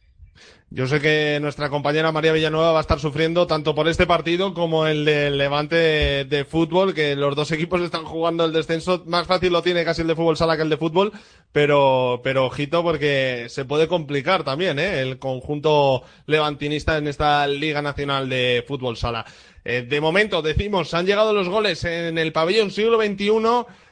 Yo 0.72 0.86
sé 0.86 1.02
que 1.02 1.40
nuestra 1.42 1.70
compañera 1.72 2.12
María 2.12 2.32
Villanueva 2.32 2.72
va 2.72 2.78
a 2.78 2.82
estar 2.82 3.00
sufriendo 3.00 3.48
tanto 3.48 3.74
por 3.74 3.88
este 3.88 4.06
partido 4.06 4.54
como 4.54 4.86
el 4.86 5.04
del 5.04 5.36
Levante 5.36 5.76
de, 5.76 6.26
de 6.26 6.46
fútbol, 6.46 6.94
que 6.94 7.16
los 7.16 7.36
dos 7.36 7.52
equipos 7.52 7.82
están 7.82 8.06
jugando 8.06 8.46
el 8.46 8.54
descenso. 8.54 9.02
Más 9.08 9.26
fácil 9.26 9.52
lo 9.52 9.64
tiene 9.64 9.84
casi 9.84 10.02
el 10.02 10.08
de 10.08 10.16
fútbol 10.16 10.38
sala 10.38 10.58
que 10.58 10.62
el 10.62 10.70
de 10.70 10.78
fútbol, 10.78 11.12
pero, 11.52 12.22
pero 12.24 12.46
ojito 12.46 12.84
porque 12.84 13.48
se 13.50 13.66
puede 13.66 13.88
complicar 13.88 14.44
también, 14.44 14.78
¿eh? 14.78 15.02
El 15.02 15.18
conjunto 15.18 16.04
levantinista 16.28 16.98
en 16.98 17.08
esta 17.08 17.48
Liga 17.48 17.82
Nacional 17.82 18.30
de 18.30 18.64
Fútbol 18.68 18.96
Sala. 18.96 19.26
Eh, 19.66 19.82
de 19.90 20.02
momento, 20.02 20.44
decimos, 20.44 20.94
han 20.94 21.08
llegado 21.08 21.34
los 21.34 21.50
goles 21.50 21.84
en 21.84 22.20
el 22.20 22.32
pabellón 22.32 22.70
siglo 22.70 23.02
XXI 23.02 23.32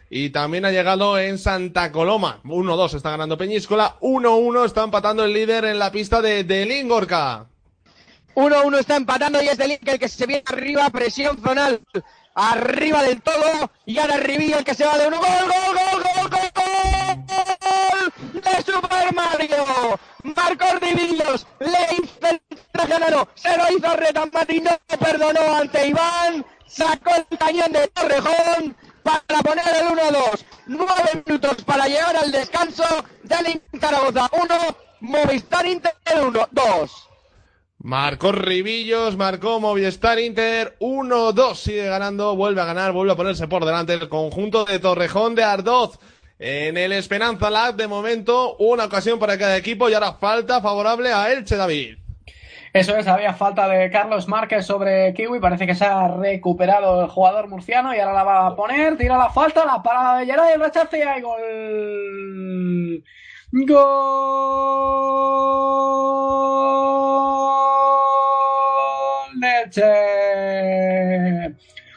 y 0.10 0.30
también 0.30 0.66
ha 0.66 0.72
llegado 0.72 1.18
en 1.20 1.38
Santa 1.38 1.92
Coloma. 1.92 2.40
1-2 2.44 2.94
está 2.96 3.12
ganando 3.12 3.38
Peñíscola. 3.38 3.98
1-1 4.02 4.66
está 4.66 4.84
empatando 4.84 5.26
el 5.26 5.34
líder 5.34 5.66
en 5.66 5.80
la 5.80 5.92
pista 5.92 6.22
de, 6.22 6.44
de 6.44 6.66
Lingorca. 6.66 7.48
1-1 8.36 8.80
está 8.80 8.96
empatando 8.96 9.42
y 9.42 9.48
es 9.48 9.58
de 9.58 9.68
Link 9.68 9.88
el 9.88 10.00
que 10.00 10.08
se 10.08 10.26
viene 10.26 10.44
arriba, 10.46 10.90
presión 10.90 11.38
zonal. 11.42 11.82
Arriba 12.36 13.02
del 13.02 13.20
todo 13.22 13.72
y 13.86 13.98
ahora 13.98 14.18
Rivillo 14.18 14.60
el 14.60 14.64
que 14.64 14.76
se 14.76 14.86
va 14.86 14.98
de 14.98 15.08
uno. 15.08 15.18
¡Gol, 15.18 15.28
gol, 15.28 15.76
gol, 15.76 16.04
gol, 16.04 16.30
gol, 16.30 16.52
gol! 16.56 18.42
¡De 18.44 18.62
Super 18.62 19.14
Mario! 19.14 20.00
Marcó 20.24 20.66
Rivillos, 20.80 21.48
le 21.60 21.96
hizo 21.96 22.28
el 22.30 22.42
trajanero, 22.72 23.28
se 23.34 23.58
lo 23.58 23.64
hizo 23.76 23.96
Retamati, 23.96 24.62
no 24.62 24.72
perdonó 25.00 25.56
ante 25.56 25.88
Iván, 25.88 26.46
sacó 26.68 27.12
el 27.16 27.38
cañón 27.40 27.72
de 27.72 27.88
Torrejón 27.88 28.76
para 29.08 29.42
poner 29.42 29.66
el 29.82 29.88
1-2. 29.88 30.46
Nueve 30.68 31.24
minutos 31.26 31.64
para 31.64 31.88
llegar 31.88 32.16
al 32.16 32.32
descanso 32.32 32.84
del 33.24 33.62
Zaragoza. 33.80 34.30
1, 34.32 34.78
Movistar 35.02 35.66
Inter 35.66 35.94
1, 36.22 36.48
2. 36.52 37.08
Marcó 37.80 38.32
Ribillos, 38.32 39.16
marcó 39.16 39.60
Movistar 39.60 40.20
Inter 40.20 40.76
1-2. 40.80 41.56
Sigue 41.56 41.88
ganando, 41.88 42.36
vuelve 42.36 42.62
a 42.62 42.66
ganar, 42.66 42.92
vuelve 42.92 43.14
a 43.14 43.16
ponerse 43.16 43.48
por 43.48 43.66
delante 43.66 43.94
el 43.94 44.10
conjunto 44.10 44.66
de 44.66 44.80
Torrejón 44.80 45.36
de 45.36 45.44
Ardoz. 45.44 46.00
En 46.40 46.78
el 46.78 46.92
Esperanza 46.92 47.50
Lab, 47.50 47.76
de 47.76 47.88
momento, 47.88 48.58
una 48.58 48.86
ocasión 48.86 49.18
para 49.20 49.38
cada 49.38 49.58
equipo 49.58 49.90
y 49.90 49.94
ahora 49.94 50.14
falta 50.14 50.62
favorable 50.62 51.12
a 51.12 51.32
Elche, 51.32 51.56
David. 51.56 51.98
Eso 52.78 52.96
es, 52.96 53.08
había 53.08 53.34
falta 53.34 53.68
de 53.68 53.90
Carlos 53.90 54.28
Márquez 54.28 54.64
sobre 54.68 55.12
Kiwi. 55.16 55.40
Parece 55.40 55.66
que 55.66 55.74
se 55.74 55.84
ha 55.84 56.10
recuperado 56.10 57.02
el 57.02 57.08
jugador 57.10 57.48
murciano 57.48 57.96
y 57.96 58.00
ahora 58.00 58.14
la 58.14 58.24
va 58.24 58.46
a 58.46 58.56
poner. 58.56 58.96
Tira 58.98 59.18
la 59.18 59.32
falta, 59.32 59.66
la 59.66 59.82
parada 59.82 60.20
de 60.20 60.26
y 60.26 60.30
el 60.30 60.60
rechace 60.60 61.00
y 61.00 61.22
gol. 61.22 61.42
Gol. 63.52 63.98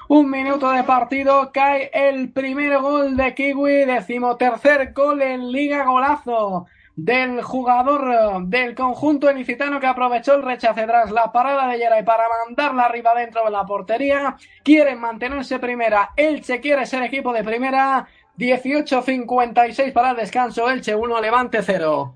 Un 0.08 0.30
minuto 0.30 0.70
de 0.70 0.82
partido, 0.84 1.52
cae 1.52 1.90
el 1.92 2.32
primer 2.32 2.78
gol 2.78 3.18
de 3.18 3.34
Kiwi, 3.34 3.84
decimotercer 3.84 4.94
gol 4.94 5.20
en 5.20 5.52
Liga 5.52 5.84
Golazo 5.84 6.66
del 7.04 7.42
jugador 7.42 8.12
eh, 8.12 8.44
del 8.46 8.74
conjunto 8.74 9.30
ilicitano 9.30 9.80
que 9.80 9.86
aprovechó 9.86 10.34
el 10.34 10.42
rechace 10.42 10.84
tras 10.84 11.10
la 11.10 11.32
parada 11.32 11.68
de 11.68 11.78
Yeray 11.78 12.04
para 12.04 12.24
mandarla 12.46 12.84
arriba 12.84 13.14
dentro 13.14 13.44
de 13.44 13.50
la 13.50 13.64
portería. 13.64 14.36
Quieren 14.62 15.00
mantenerse 15.00 15.58
primera. 15.58 16.10
Elche 16.16 16.60
quiere 16.60 16.84
ser 16.86 17.02
equipo 17.02 17.32
de 17.32 17.42
primera. 17.42 18.06
18-56 18.38 19.92
para 19.92 20.10
el 20.10 20.16
descanso. 20.16 20.70
Elche 20.70 20.94
1, 20.94 21.20
Levante 21.20 21.62
0. 21.62 22.14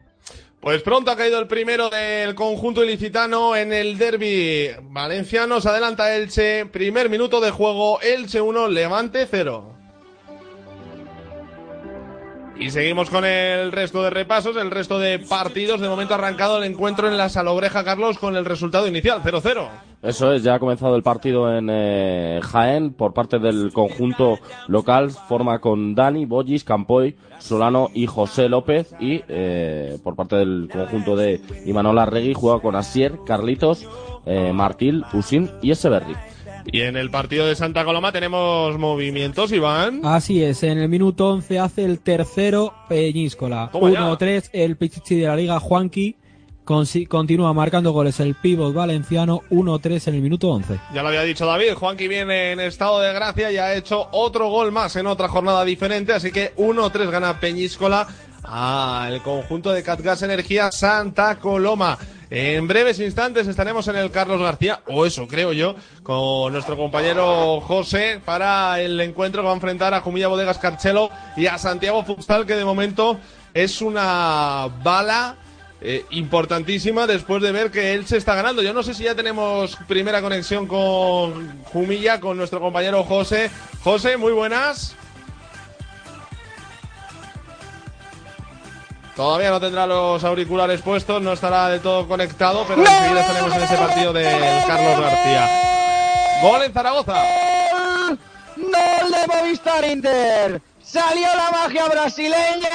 Pues 0.60 0.82
pronto 0.82 1.10
ha 1.10 1.16
caído 1.16 1.38
el 1.38 1.46
primero 1.46 1.90
del 1.90 2.34
conjunto 2.34 2.82
ilicitano 2.82 3.54
en 3.56 3.72
el 3.72 3.98
derby 3.98 4.70
valenciano. 4.82 5.60
Se 5.60 5.68
adelanta 5.68 6.14
Elche. 6.14 6.66
Primer 6.66 7.08
minuto 7.08 7.40
de 7.40 7.50
juego. 7.50 8.00
Elche 8.00 8.40
1, 8.40 8.68
Levante 8.68 9.26
0. 9.30 9.73
Y 12.58 12.70
seguimos 12.70 13.10
con 13.10 13.24
el 13.24 13.72
resto 13.72 14.02
de 14.02 14.10
repasos, 14.10 14.56
el 14.56 14.70
resto 14.70 14.98
de 14.98 15.18
partidos. 15.18 15.80
De 15.80 15.88
momento 15.88 16.14
ha 16.14 16.18
arrancado 16.18 16.58
el 16.58 16.64
encuentro 16.64 17.08
en 17.08 17.18
la 17.18 17.28
Salobreja, 17.28 17.84
Carlos, 17.84 18.18
con 18.18 18.36
el 18.36 18.44
resultado 18.44 18.86
inicial, 18.86 19.22
0-0. 19.22 19.68
Eso 20.02 20.32
es, 20.32 20.42
ya 20.42 20.54
ha 20.54 20.58
comenzado 20.58 20.96
el 20.96 21.02
partido 21.02 21.56
en 21.56 21.68
eh, 21.70 22.40
Jaén 22.42 22.92
por 22.92 23.12
parte 23.14 23.38
del 23.38 23.72
conjunto 23.72 24.38
local. 24.68 25.10
Forma 25.10 25.58
con 25.60 25.94
Dani, 25.94 26.26
Bollis, 26.26 26.62
Campoy, 26.62 27.16
Solano 27.38 27.88
y 27.92 28.06
José 28.06 28.48
López. 28.48 28.94
Y 29.00 29.22
eh, 29.28 29.98
por 30.04 30.14
parte 30.14 30.36
del 30.36 30.68
conjunto 30.70 31.16
de 31.16 31.40
Imanol 31.64 31.98
Arregui 31.98 32.34
juega 32.34 32.60
con 32.60 32.76
Asier, 32.76 33.18
Carlitos, 33.26 33.88
eh, 34.26 34.52
Martil, 34.52 35.04
Usin 35.12 35.50
y 35.60 35.70
Eseberri. 35.70 36.14
Y 36.66 36.80
en 36.80 36.96
el 36.96 37.10
partido 37.10 37.46
de 37.46 37.54
Santa 37.54 37.84
Coloma 37.84 38.10
tenemos 38.10 38.78
movimientos, 38.78 39.52
Iván. 39.52 40.00
Así 40.04 40.42
es, 40.42 40.62
en 40.62 40.78
el 40.78 40.88
minuto 40.88 41.30
11 41.30 41.58
hace 41.58 41.84
el 41.84 42.00
tercero 42.00 42.74
Peñíscola. 42.88 43.68
Toma 43.70 43.90
ya. 43.90 44.10
1-3 44.10 44.50
el 44.52 44.76
Pichichi 44.76 45.16
de 45.16 45.26
la 45.26 45.36
Liga, 45.36 45.60
Juanqui. 45.60 46.16
Continúa 46.64 47.52
marcando 47.52 47.92
goles 47.92 48.20
el 48.20 48.34
pívot 48.36 48.72
valenciano 48.72 49.42
1-3 49.50 50.08
en 50.08 50.14
el 50.14 50.22
minuto 50.22 50.48
11. 50.48 50.80
Ya 50.94 51.02
lo 51.02 51.08
había 51.08 51.20
dicho 51.20 51.44
David, 51.44 51.74
Juanqui 51.74 52.08
viene 52.08 52.52
en 52.52 52.60
estado 52.60 53.00
de 53.00 53.12
gracia 53.12 53.52
y 53.52 53.58
ha 53.58 53.74
hecho 53.74 54.08
otro 54.12 54.48
gol 54.48 54.72
más 54.72 54.96
en 54.96 55.06
otra 55.06 55.28
jornada 55.28 55.62
diferente, 55.66 56.14
así 56.14 56.32
que 56.32 56.54
1-3 56.56 57.10
gana 57.10 57.38
Peñíscola 57.38 58.08
al 58.44 59.22
conjunto 59.22 59.72
de 59.72 59.82
Catgas 59.82 60.22
Energía 60.22 60.70
Santa 60.70 61.36
Coloma. 61.36 61.98
En 62.30 62.66
breves 62.66 63.00
instantes 63.00 63.46
estaremos 63.46 63.86
en 63.88 63.96
el 63.96 64.10
Carlos 64.10 64.40
García, 64.40 64.80
o 64.86 65.06
eso 65.06 65.28
creo 65.28 65.52
yo, 65.52 65.76
con 66.02 66.52
nuestro 66.52 66.76
compañero 66.76 67.60
José 67.60 68.20
para 68.24 68.80
el 68.80 69.00
encuentro 69.00 69.42
que 69.42 69.46
va 69.46 69.52
a 69.52 69.56
enfrentar 69.56 69.94
a 69.94 70.00
Jumilla 70.00 70.28
Bodegas 70.28 70.58
Carchelo 70.58 71.10
y 71.36 71.46
a 71.46 71.58
Santiago 71.58 72.04
Futsal, 72.04 72.46
que 72.46 72.56
de 72.56 72.64
momento 72.64 73.18
es 73.52 73.80
una 73.80 74.68
bala 74.82 75.36
eh, 75.80 76.04
importantísima 76.10 77.06
después 77.06 77.42
de 77.42 77.52
ver 77.52 77.70
que 77.70 77.94
él 77.94 78.06
se 78.06 78.16
está 78.16 78.34
ganando. 78.34 78.62
Yo 78.62 78.72
no 78.72 78.82
sé 78.82 78.94
si 78.94 79.04
ya 79.04 79.14
tenemos 79.14 79.76
primera 79.86 80.20
conexión 80.20 80.66
con 80.66 81.62
Jumilla, 81.64 82.20
con 82.20 82.36
nuestro 82.36 82.58
compañero 82.58 83.04
José. 83.04 83.50
José, 83.82 84.16
muy 84.16 84.32
buenas. 84.32 84.96
Todavía 89.16 89.50
no 89.50 89.60
tendrá 89.60 89.86
los 89.86 90.24
auriculares 90.24 90.82
puestos, 90.82 91.22
no 91.22 91.32
estará 91.32 91.68
de 91.68 91.78
todo 91.78 92.08
conectado, 92.08 92.64
pero 92.66 92.80
enseguida 92.80 93.20
estaremos 93.20 93.54
en 93.54 93.62
ese 93.62 93.76
partido 93.76 94.12
del 94.12 94.64
Carlos 94.66 95.00
García. 95.00 96.40
Gol 96.42 96.62
en 96.62 96.72
Zaragoza. 96.72 97.12
¡Gol! 97.72 98.18
¡Gol 98.56 99.12
de 99.12 99.26
Movistar 99.26 99.84
Inter! 99.84 100.62
Salió 100.82 101.28
la 101.34 101.50
magia 101.50 101.86
brasileña, 101.86 102.70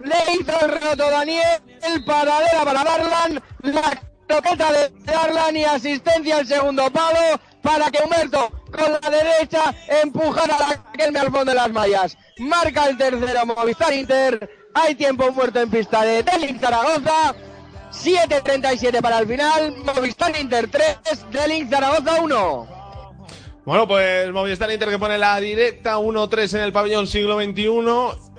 le 0.00 0.16
hizo 0.34 0.60
el 0.60 0.80
reto 0.80 1.10
Daniel, 1.10 1.62
el 1.82 2.04
paradera 2.04 2.64
para 2.64 2.84
Darlan, 2.84 3.42
la 3.62 4.02
toqueta 4.26 4.72
de 4.72 4.92
Darlan 5.04 5.56
y 5.56 5.64
asistencia 5.64 6.38
al 6.38 6.46
segundo 6.46 6.90
palo 6.90 7.38
para 7.62 7.90
que 7.90 8.02
Humberto 8.02 8.50
con 8.72 8.92
la 8.92 9.10
derecha 9.10 9.74
empujara 10.02 10.56
a 10.56 10.68
la 10.68 10.92
Kelme 10.92 11.18
al 11.18 11.30
fondo 11.30 11.52
de 11.52 11.54
las 11.54 11.70
mallas. 11.70 12.16
Marca 12.38 12.86
el 12.86 12.96
tercero 12.96 13.46
Movistar 13.46 13.92
Inter, 13.92 14.57
hay 14.74 14.94
tiempo 14.94 15.30
muerto 15.32 15.60
en 15.60 15.70
pista 15.70 16.02
de 16.04 16.22
Delink 16.22 16.60
Zaragoza, 16.60 17.34
7.37 17.92 19.00
para 19.00 19.18
el 19.18 19.26
final, 19.26 19.74
Movistar 19.84 20.38
Inter 20.38 20.68
3, 20.68 20.98
Delink 21.30 21.70
Zaragoza 21.70 22.20
1. 22.20 22.68
Bueno, 23.64 23.86
pues 23.86 24.32
Movistar 24.32 24.70
Inter 24.70 24.88
que 24.88 24.98
pone 24.98 25.18
la 25.18 25.38
directa 25.40 25.98
1-3 25.98 26.54
en 26.54 26.60
el 26.62 26.72
pabellón 26.72 27.06
siglo 27.06 27.38
XXI 27.38 27.68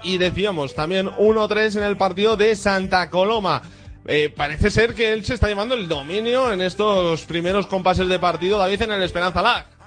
y 0.03 0.17
decíamos 0.17 0.73
también 0.73 1.07
1-3 1.07 1.77
en 1.77 1.83
el 1.83 1.97
partido 1.97 2.35
de 2.35 2.55
Santa 2.55 3.09
Coloma. 3.09 3.61
Eh, 4.07 4.33
parece 4.35 4.71
ser 4.71 4.95
que 4.95 5.13
él 5.13 5.23
se 5.23 5.35
está 5.35 5.47
llevando 5.47 5.75
el 5.75 5.87
dominio 5.87 6.51
en 6.51 6.61
estos 6.61 7.25
primeros 7.25 7.67
compases 7.67 8.07
de 8.07 8.17
partido, 8.17 8.57
David, 8.57 8.81
en 8.81 8.93
el 8.93 9.03
Esperanza 9.03 9.41
Lag. 9.41 9.78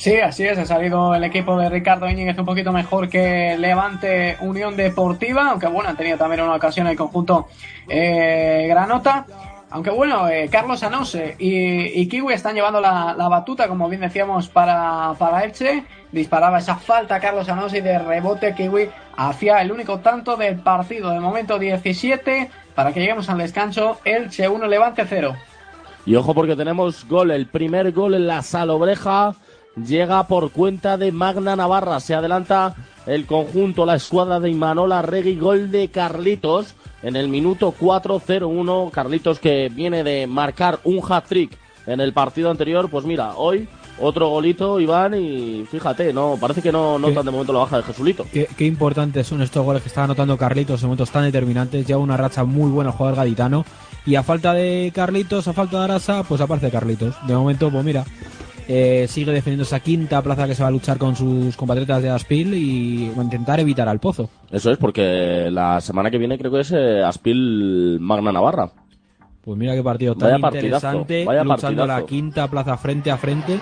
Sí, 0.00 0.16
así 0.18 0.44
es, 0.44 0.56
ha 0.56 0.64
salido 0.64 1.14
el 1.14 1.22
equipo 1.24 1.58
de 1.58 1.68
Ricardo 1.68 2.08
Íñiguez 2.08 2.38
un 2.38 2.46
poquito 2.46 2.72
mejor 2.72 3.10
que 3.10 3.58
Levante 3.58 4.38
Unión 4.40 4.74
Deportiva, 4.74 5.50
aunque 5.50 5.66
bueno, 5.66 5.90
han 5.90 5.96
tenido 5.98 6.16
también 6.16 6.40
una 6.40 6.54
ocasión 6.54 6.86
el 6.86 6.96
conjunto 6.96 7.48
eh, 7.86 8.64
Granota. 8.66 9.26
Aunque 9.68 9.90
bueno, 9.90 10.26
eh, 10.26 10.48
Carlos 10.50 10.82
Anose 10.84 11.36
y, 11.38 12.00
y, 12.00 12.08
Kiwi 12.08 12.32
están 12.32 12.54
llevando 12.54 12.80
la, 12.80 13.14
la, 13.14 13.28
batuta, 13.28 13.68
como 13.68 13.90
bien 13.90 14.00
decíamos, 14.00 14.48
para, 14.48 15.12
para 15.18 15.44
Elche. 15.44 15.84
Disparaba 16.10 16.60
esa 16.60 16.76
falta 16.76 17.20
Carlos 17.20 17.50
Anose 17.50 17.78
y 17.78 17.82
de 17.82 17.98
rebote 17.98 18.54
Kiwi 18.54 18.88
hacía 19.18 19.60
el 19.60 19.70
único 19.70 19.98
tanto 19.98 20.38
del 20.38 20.60
partido. 20.60 21.10
De 21.10 21.20
momento 21.20 21.58
17 21.58 22.50
para 22.74 22.94
que 22.94 23.00
lleguemos 23.00 23.28
al 23.28 23.36
descanso. 23.36 24.00
Elche 24.06 24.48
1, 24.48 24.66
Levante 24.66 25.04
0. 25.06 25.36
Y 26.06 26.14
ojo 26.14 26.32
porque 26.32 26.56
tenemos 26.56 27.06
gol, 27.06 27.30
el 27.32 27.46
primer 27.46 27.92
gol 27.92 28.14
en 28.14 28.26
la 28.26 28.40
Salobreja 28.40 29.34
llega 29.76 30.26
por 30.26 30.50
cuenta 30.50 30.96
de 30.96 31.12
Magna 31.12 31.56
Navarra. 31.56 32.00
Se 32.00 32.14
adelanta 32.14 32.74
el 33.06 33.26
conjunto, 33.26 33.86
la 33.86 33.96
escuadra 33.96 34.40
de 34.40 34.50
Imanola 34.50 35.02
Regui, 35.02 35.36
gol 35.36 35.70
de 35.70 35.88
Carlitos 35.88 36.74
en 37.02 37.16
el 37.16 37.28
minuto 37.28 37.74
4-0-1. 37.78 38.90
Carlitos 38.90 39.38
que 39.38 39.68
viene 39.68 40.04
de 40.04 40.26
marcar 40.26 40.80
un 40.84 41.00
hat-trick 41.06 41.56
en 41.86 42.00
el 42.00 42.12
partido 42.12 42.50
anterior. 42.50 42.88
Pues 42.90 43.04
mira, 43.04 43.34
hoy 43.36 43.68
otro 43.98 44.28
golito, 44.28 44.80
Iván, 44.80 45.14
y 45.14 45.66
fíjate, 45.70 46.12
no 46.12 46.36
parece 46.40 46.62
que 46.62 46.72
no 46.72 46.98
notan 46.98 47.24
de 47.24 47.30
momento 47.30 47.52
la 47.52 47.60
baja 47.60 47.76
de 47.78 47.82
Jesulito. 47.82 48.26
Qué, 48.32 48.48
qué, 48.56 48.64
importantes 48.64 49.26
son 49.26 49.42
estos 49.42 49.64
goles 49.64 49.82
que 49.82 49.88
está 49.88 50.04
anotando 50.04 50.38
Carlitos 50.38 50.82
en 50.82 50.88
momentos 50.88 51.10
tan 51.10 51.24
determinantes. 51.24 51.86
Lleva 51.86 52.00
una 52.00 52.16
racha 52.16 52.44
muy 52.44 52.70
buena 52.70 52.90
el 52.90 52.96
jugador 52.96 53.18
gaditano. 53.18 53.64
Y 54.06 54.14
a 54.14 54.22
falta 54.22 54.54
de 54.54 54.90
Carlitos, 54.94 55.46
a 55.48 55.52
falta 55.52 55.78
de 55.78 55.84
Arasa, 55.84 56.22
pues 56.22 56.40
aparece 56.40 56.70
Carlitos. 56.70 57.14
De 57.26 57.34
momento, 57.34 57.70
pues 57.70 57.84
mira, 57.84 58.04
eh, 58.72 59.06
sigue 59.08 59.32
defendiendo 59.32 59.64
esa 59.64 59.80
quinta 59.80 60.22
plaza 60.22 60.46
que 60.46 60.54
se 60.54 60.62
va 60.62 60.68
a 60.68 60.70
luchar 60.72 60.96
con 60.96 61.16
sus 61.16 61.56
compatriotas 61.56 62.00
de 62.02 62.10
Aspil 62.10 62.54
y 62.54 63.06
intentar 63.06 63.58
evitar 63.58 63.88
al 63.88 63.98
pozo. 63.98 64.30
Eso 64.50 64.70
es, 64.70 64.78
porque 64.78 65.48
la 65.50 65.80
semana 65.80 66.08
que 66.08 66.18
viene 66.18 66.38
creo 66.38 66.52
que 66.52 66.60
es 66.60 66.70
eh, 66.70 67.02
Aspil 67.02 67.98
Magna 68.00 68.30
Navarra. 68.30 68.70
Pues 69.42 69.58
mira 69.58 69.74
qué 69.74 69.82
partido 69.82 70.14
tan 70.14 70.40
Vaya 70.40 70.58
interesante, 70.58 71.24
vaya 71.24 71.42
luchando 71.42 71.82
partidazo. 71.82 72.00
la 72.00 72.06
quinta 72.06 72.46
plaza 72.48 72.76
frente 72.76 73.10
a 73.10 73.16
frente. 73.16 73.58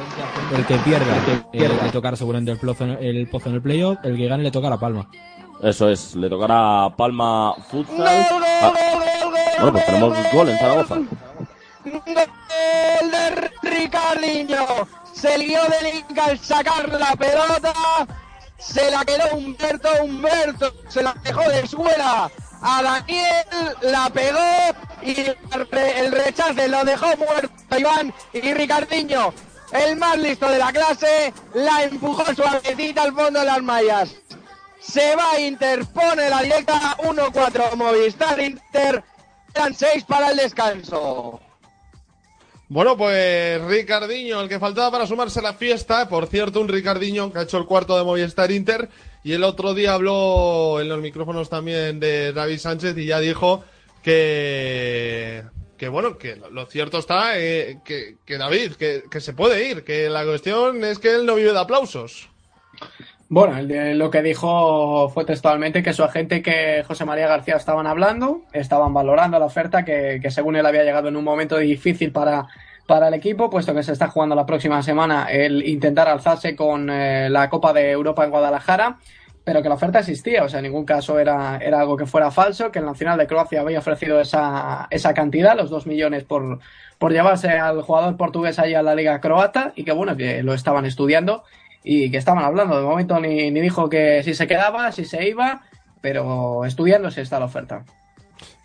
El 0.55 0.67
que 0.67 0.77
pierda 0.79 1.15
eh, 1.53 1.69
le 1.85 1.91
tocará 1.91 2.15
seguramente 2.17 2.51
el 2.53 2.59
pozo, 2.59 2.85
el 2.85 3.29
pozo 3.29 3.49
en 3.49 3.55
el 3.55 3.63
playoff, 3.63 3.99
el 4.03 4.17
que 4.17 4.27
gane 4.27 4.43
le 4.43 4.51
toca 4.51 4.69
la 4.69 4.77
palma. 4.79 5.09
Eso 5.63 5.89
es, 5.89 6.15
le 6.17 6.29
tocará 6.29 6.85
a 6.85 6.97
Palma 6.97 7.55
Futsal. 7.71 7.97
¡Gol, 7.97 8.41
gol, 8.41 8.43
Ah, 8.63 8.73
bueno, 9.61 9.73
pues 9.73 9.87
tenemos 9.87 10.17
gol 10.33 10.49
en 10.51 10.59
Zaragoza. 10.59 10.99
Gol 11.85 13.11
de 13.11 13.51
Ricardinho. 13.63 14.89
Se 15.13 15.39
lió 15.39 15.61
de 15.65 15.93
Link 15.93 16.19
al 16.19 16.39
sacar 16.39 16.89
la 16.89 17.15
pelota. 17.17 17.75
Se 18.59 18.91
la 18.91 19.05
quedó 19.05 19.37
Humberto. 19.37 19.89
Humberto 20.03 20.73
se 20.89 21.03
la 21.03 21.15
dejó 21.23 21.49
de 21.49 21.67
suela 21.67 22.31
a 22.63 22.83
Daniel. 22.83 23.47
La 23.83 24.11
pegó 24.11 24.39
y 25.03 25.15
el 25.73 26.13
rechace 26.13 26.69
lo 26.69 26.85
dejó 26.85 27.17
muerto 27.17 27.79
Iván. 27.79 28.13
Y 28.33 28.53
Ricardinho, 28.53 29.33
el 29.73 29.97
más 29.97 30.19
listo 30.19 30.49
de 30.49 30.59
la 30.59 30.73
clase, 30.73 31.33
la 31.55 31.85
empujó 31.85 32.25
suavecita 32.35 33.03
al 33.03 33.15
fondo 33.15 33.41
de 33.41 33.47
las 33.47 33.63
mallas. 33.63 34.15
Se 34.81 35.17
va 35.17 35.39
Inter, 35.41 35.85
pone 35.87 36.31
la 36.31 36.41
directa 36.43 36.97
1-4 36.99 37.75
Movistar 37.75 38.41
Inter. 38.41 39.05
Quedan 39.53 39.75
6 39.75 40.05
para 40.05 40.31
el 40.31 40.37
descanso. 40.37 41.41
Bueno, 42.71 42.99
pues 42.99 43.63
Ricardiño, 43.63 44.43
el 44.43 44.49
que 44.49 44.61
faltaba 44.61 44.91
para 44.91 45.07
sumarse 45.07 45.39
a 45.39 45.43
la 45.43 45.55
fiesta. 45.55 46.07
Por 46.07 46.27
cierto, 46.27 46.61
un 46.61 46.69
Ricardiño 46.69 47.33
que 47.33 47.39
ha 47.39 47.43
hecho 47.43 47.57
el 47.57 47.65
cuarto 47.65 47.97
de 47.97 48.05
Movistar 48.05 48.51
Inter. 48.51 48.91
Y 49.25 49.33
el 49.33 49.43
otro 49.43 49.73
día 49.73 49.95
habló 49.95 50.79
en 50.79 50.89
los 50.89 51.01
micrófonos 51.01 51.49
también 51.49 51.99
de 51.99 52.33
David 52.35 52.59
Sánchez 52.59 52.97
y 52.99 53.07
ya 53.07 53.21
dijo 53.21 53.65
que. 54.03 55.45
Que 55.79 55.89
bueno, 55.89 56.19
que 56.19 56.35
lo, 56.35 56.67
cierto 56.67 56.99
está 56.99 57.39
eh, 57.39 57.79
que, 57.85 58.17
que 58.27 58.37
David, 58.37 58.73
que, 58.73 59.05
que 59.09 59.21
se 59.21 59.33
puede 59.33 59.69
ir, 59.69 59.85
que 59.85 60.11
la 60.11 60.25
cuestión 60.25 60.83
es 60.83 60.99
que 60.99 61.15
él 61.15 61.25
no 61.25 61.37
vive 61.37 61.53
de 61.53 61.59
aplausos. 61.61 62.29
Bueno, 63.31 63.61
lo 63.61 64.11
que 64.11 64.23
dijo 64.23 65.11
fue 65.11 65.27
textualmente 65.27 65.83
que 65.83 65.93
su 65.93 66.03
agente 66.03 66.41
que 66.41 66.83
José 66.87 67.05
María 67.05 67.29
García 67.29 67.57
estaban 67.57 67.87
hablando, 67.87 68.43
estaban 68.55 68.95
valorando 68.95 69.39
la 69.39 69.45
oferta 69.45 69.85
que, 69.85 70.19
que 70.23 70.31
según 70.31 70.57
él 70.57 70.65
había 70.65 70.83
llegado 70.83 71.09
en 71.09 71.17
un 71.17 71.25
momento 71.25 71.59
difícil 71.59 72.11
para, 72.11 72.47
para 72.87 73.09
el 73.09 73.15
equipo, 73.15 73.51
puesto 73.51 73.75
que 73.75 73.83
se 73.83 73.93
está 73.93 74.09
jugando 74.09 74.35
la 74.35 74.47
próxima 74.47 74.83
semana 74.83 75.27
el 75.31 75.69
intentar 75.69 76.09
alzarse 76.09 76.57
con 76.57 76.89
eh, 76.89 77.29
la 77.29 77.51
Copa 77.51 77.75
de 77.75 77.91
Europa 77.91 78.25
en 78.25 78.31
Guadalajara, 78.31 78.97
pero 79.45 79.63
que 79.63 79.69
la 79.69 79.75
oferta 79.75 79.99
existía, 79.99 80.45
o 80.45 80.49
sea, 80.49 80.61
en 80.61 80.65
ningún 80.65 80.87
caso 80.87 81.19
era, 81.19 81.59
era 81.59 81.81
algo 81.81 81.99
que 81.99 82.07
fuera 82.07 82.31
falso, 82.31 82.73
que 82.73 82.79
el 82.79 82.87
Nacional 82.87 83.19
de 83.19 83.27
Croacia 83.27 83.61
había 83.61 83.81
ofrecido 83.81 84.23
esa, 84.23 84.87
esa 84.91 85.13
cantidad, 85.13 85.55
los 85.55 85.69
dos 85.69 85.87
millones 85.87 86.25
por, 86.25 86.61
por 86.97 87.13
llevarse 87.13 87.51
al 87.51 87.83
jugador 87.83 88.17
portugués 88.17 88.59
ahí 88.59 88.73
a 88.73 88.83
la 88.83 88.95
Liga 88.95 89.21
Croata, 89.21 89.73
y 89.77 89.85
que 89.85 89.93
bueno, 89.93 90.17
que 90.17 90.43
lo 90.43 90.55
estaban 90.55 90.87
estudiando 90.87 91.45
y 91.85 92.11
que 92.11 92.19
estaban 92.19 92.45
hablando. 92.45 92.77
De 92.77 92.85
momento 92.85 93.19
ni, 93.21 93.51
ni 93.51 93.61
dijo 93.61 93.89
que 93.89 94.23
si 94.23 94.35
se 94.35 94.47
quedaba, 94.47 94.93
si 94.93 95.05
se 95.05 95.29
iba, 95.29 95.63
pero 96.01 96.65
estudiándose 96.65 97.23
está 97.23 97.39
la 97.39 97.47
oferta. 97.47 97.85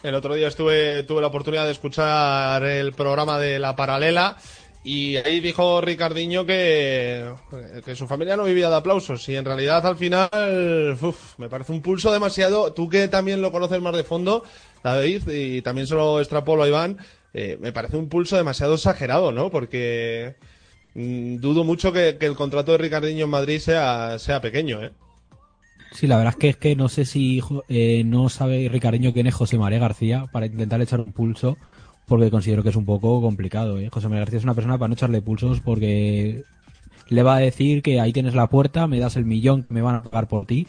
El 0.04 0.16
otro 0.16 0.36
día 0.36 0.50
estuve, 0.50 1.04
tuve 1.04 1.22
la 1.22 1.28
oportunidad 1.28 1.66
de 1.66 1.72
escuchar 1.72 2.64
el 2.64 2.94
programa 2.94 3.40
de 3.40 3.58
La 3.58 3.76
Paralela 3.76 4.38
y 4.84 5.16
ahí 5.16 5.40
dijo 5.40 5.80
Ricardiño 5.80 6.46
que, 6.46 7.34
que 7.86 7.96
su 7.96 8.06
familia 8.06 8.36
no 8.36 8.44
vivía 8.44 8.70
de 8.70 8.76
aplausos 8.76 9.28
y 9.30 9.38
en 9.38 9.46
realidad 9.46 9.86
al 9.88 9.96
final 9.96 10.98
me 11.38 11.48
parece 11.48 11.72
un 11.72 11.82
pulso 11.82 12.12
demasiado, 12.12 12.74
tú 12.74 12.90
que 12.90 13.08
también 13.08 13.42
lo 13.42 13.54
conoces 13.54 13.82
más 13.82 13.96
de 13.96 14.04
fondo, 14.04 14.44
David, 14.84 15.30
y 15.30 15.62
también 15.62 15.88
se 15.88 15.96
lo 15.96 16.20
extrapolo 16.20 16.64
a 16.64 16.68
Iván, 16.68 16.98
eh, 17.34 17.58
me 17.62 17.72
parece 17.72 17.96
un 17.96 18.10
pulso 18.10 18.36
demasiado 18.36 18.76
exagerado, 18.76 19.32
¿no? 19.32 19.50
Porque 19.50 20.36
dudo 20.96 21.64
mucho 21.64 21.92
que, 21.92 22.18
que 22.20 22.26
el 22.26 22.36
contrato 22.36 22.72
de 22.72 22.78
Ricardiño 22.78 23.26
en 23.26 23.32
Madrid 23.32 23.60
sea, 23.60 24.20
sea 24.20 24.42
pequeño, 24.42 24.84
¿eh? 24.84 24.92
Sí, 25.94 26.08
la 26.08 26.18
verdad 26.18 26.34
es 26.34 26.40
que 26.40 26.50
es 26.50 26.58
que 26.58 26.76
no 26.76 26.90
sé 26.90 27.06
si 27.06 27.42
eh, 27.70 28.04
no 28.04 28.28
sabe 28.28 28.68
Ricardeño 28.68 29.14
quién 29.14 29.28
es 29.28 29.36
José 29.36 29.60
María 29.60 29.78
García 29.78 30.26
para 30.32 30.48
intentar 30.48 30.82
echar 30.82 31.00
un 31.00 31.14
pulso, 31.14 31.56
porque 32.08 32.32
considero 32.32 32.64
que 32.64 32.70
es 32.70 32.76
un 32.76 32.86
poco 32.86 33.22
complicado. 33.22 33.78
¿eh? 33.78 33.90
José 33.92 34.08
María 34.08 34.22
García 34.22 34.40
es 34.40 34.44
una 34.44 34.56
persona 34.56 34.80
para 34.80 34.88
no 34.88 34.96
echarle 34.96 35.22
pulsos 35.22 35.60
porque 35.62 36.44
le 37.10 37.24
va 37.24 37.36
a 37.36 37.40
decir 37.40 37.84
que 37.84 38.00
ahí 38.00 38.12
tienes 38.12 38.34
la 38.34 38.48
puerta, 38.48 38.88
me 38.88 39.00
das 39.00 39.18
el 39.18 39.26
millón 39.26 39.64
que 39.64 39.74
me 39.74 39.84
van 39.84 39.96
a 39.96 40.04
pagar 40.04 40.28
por 40.28 40.48
ti. 40.48 40.68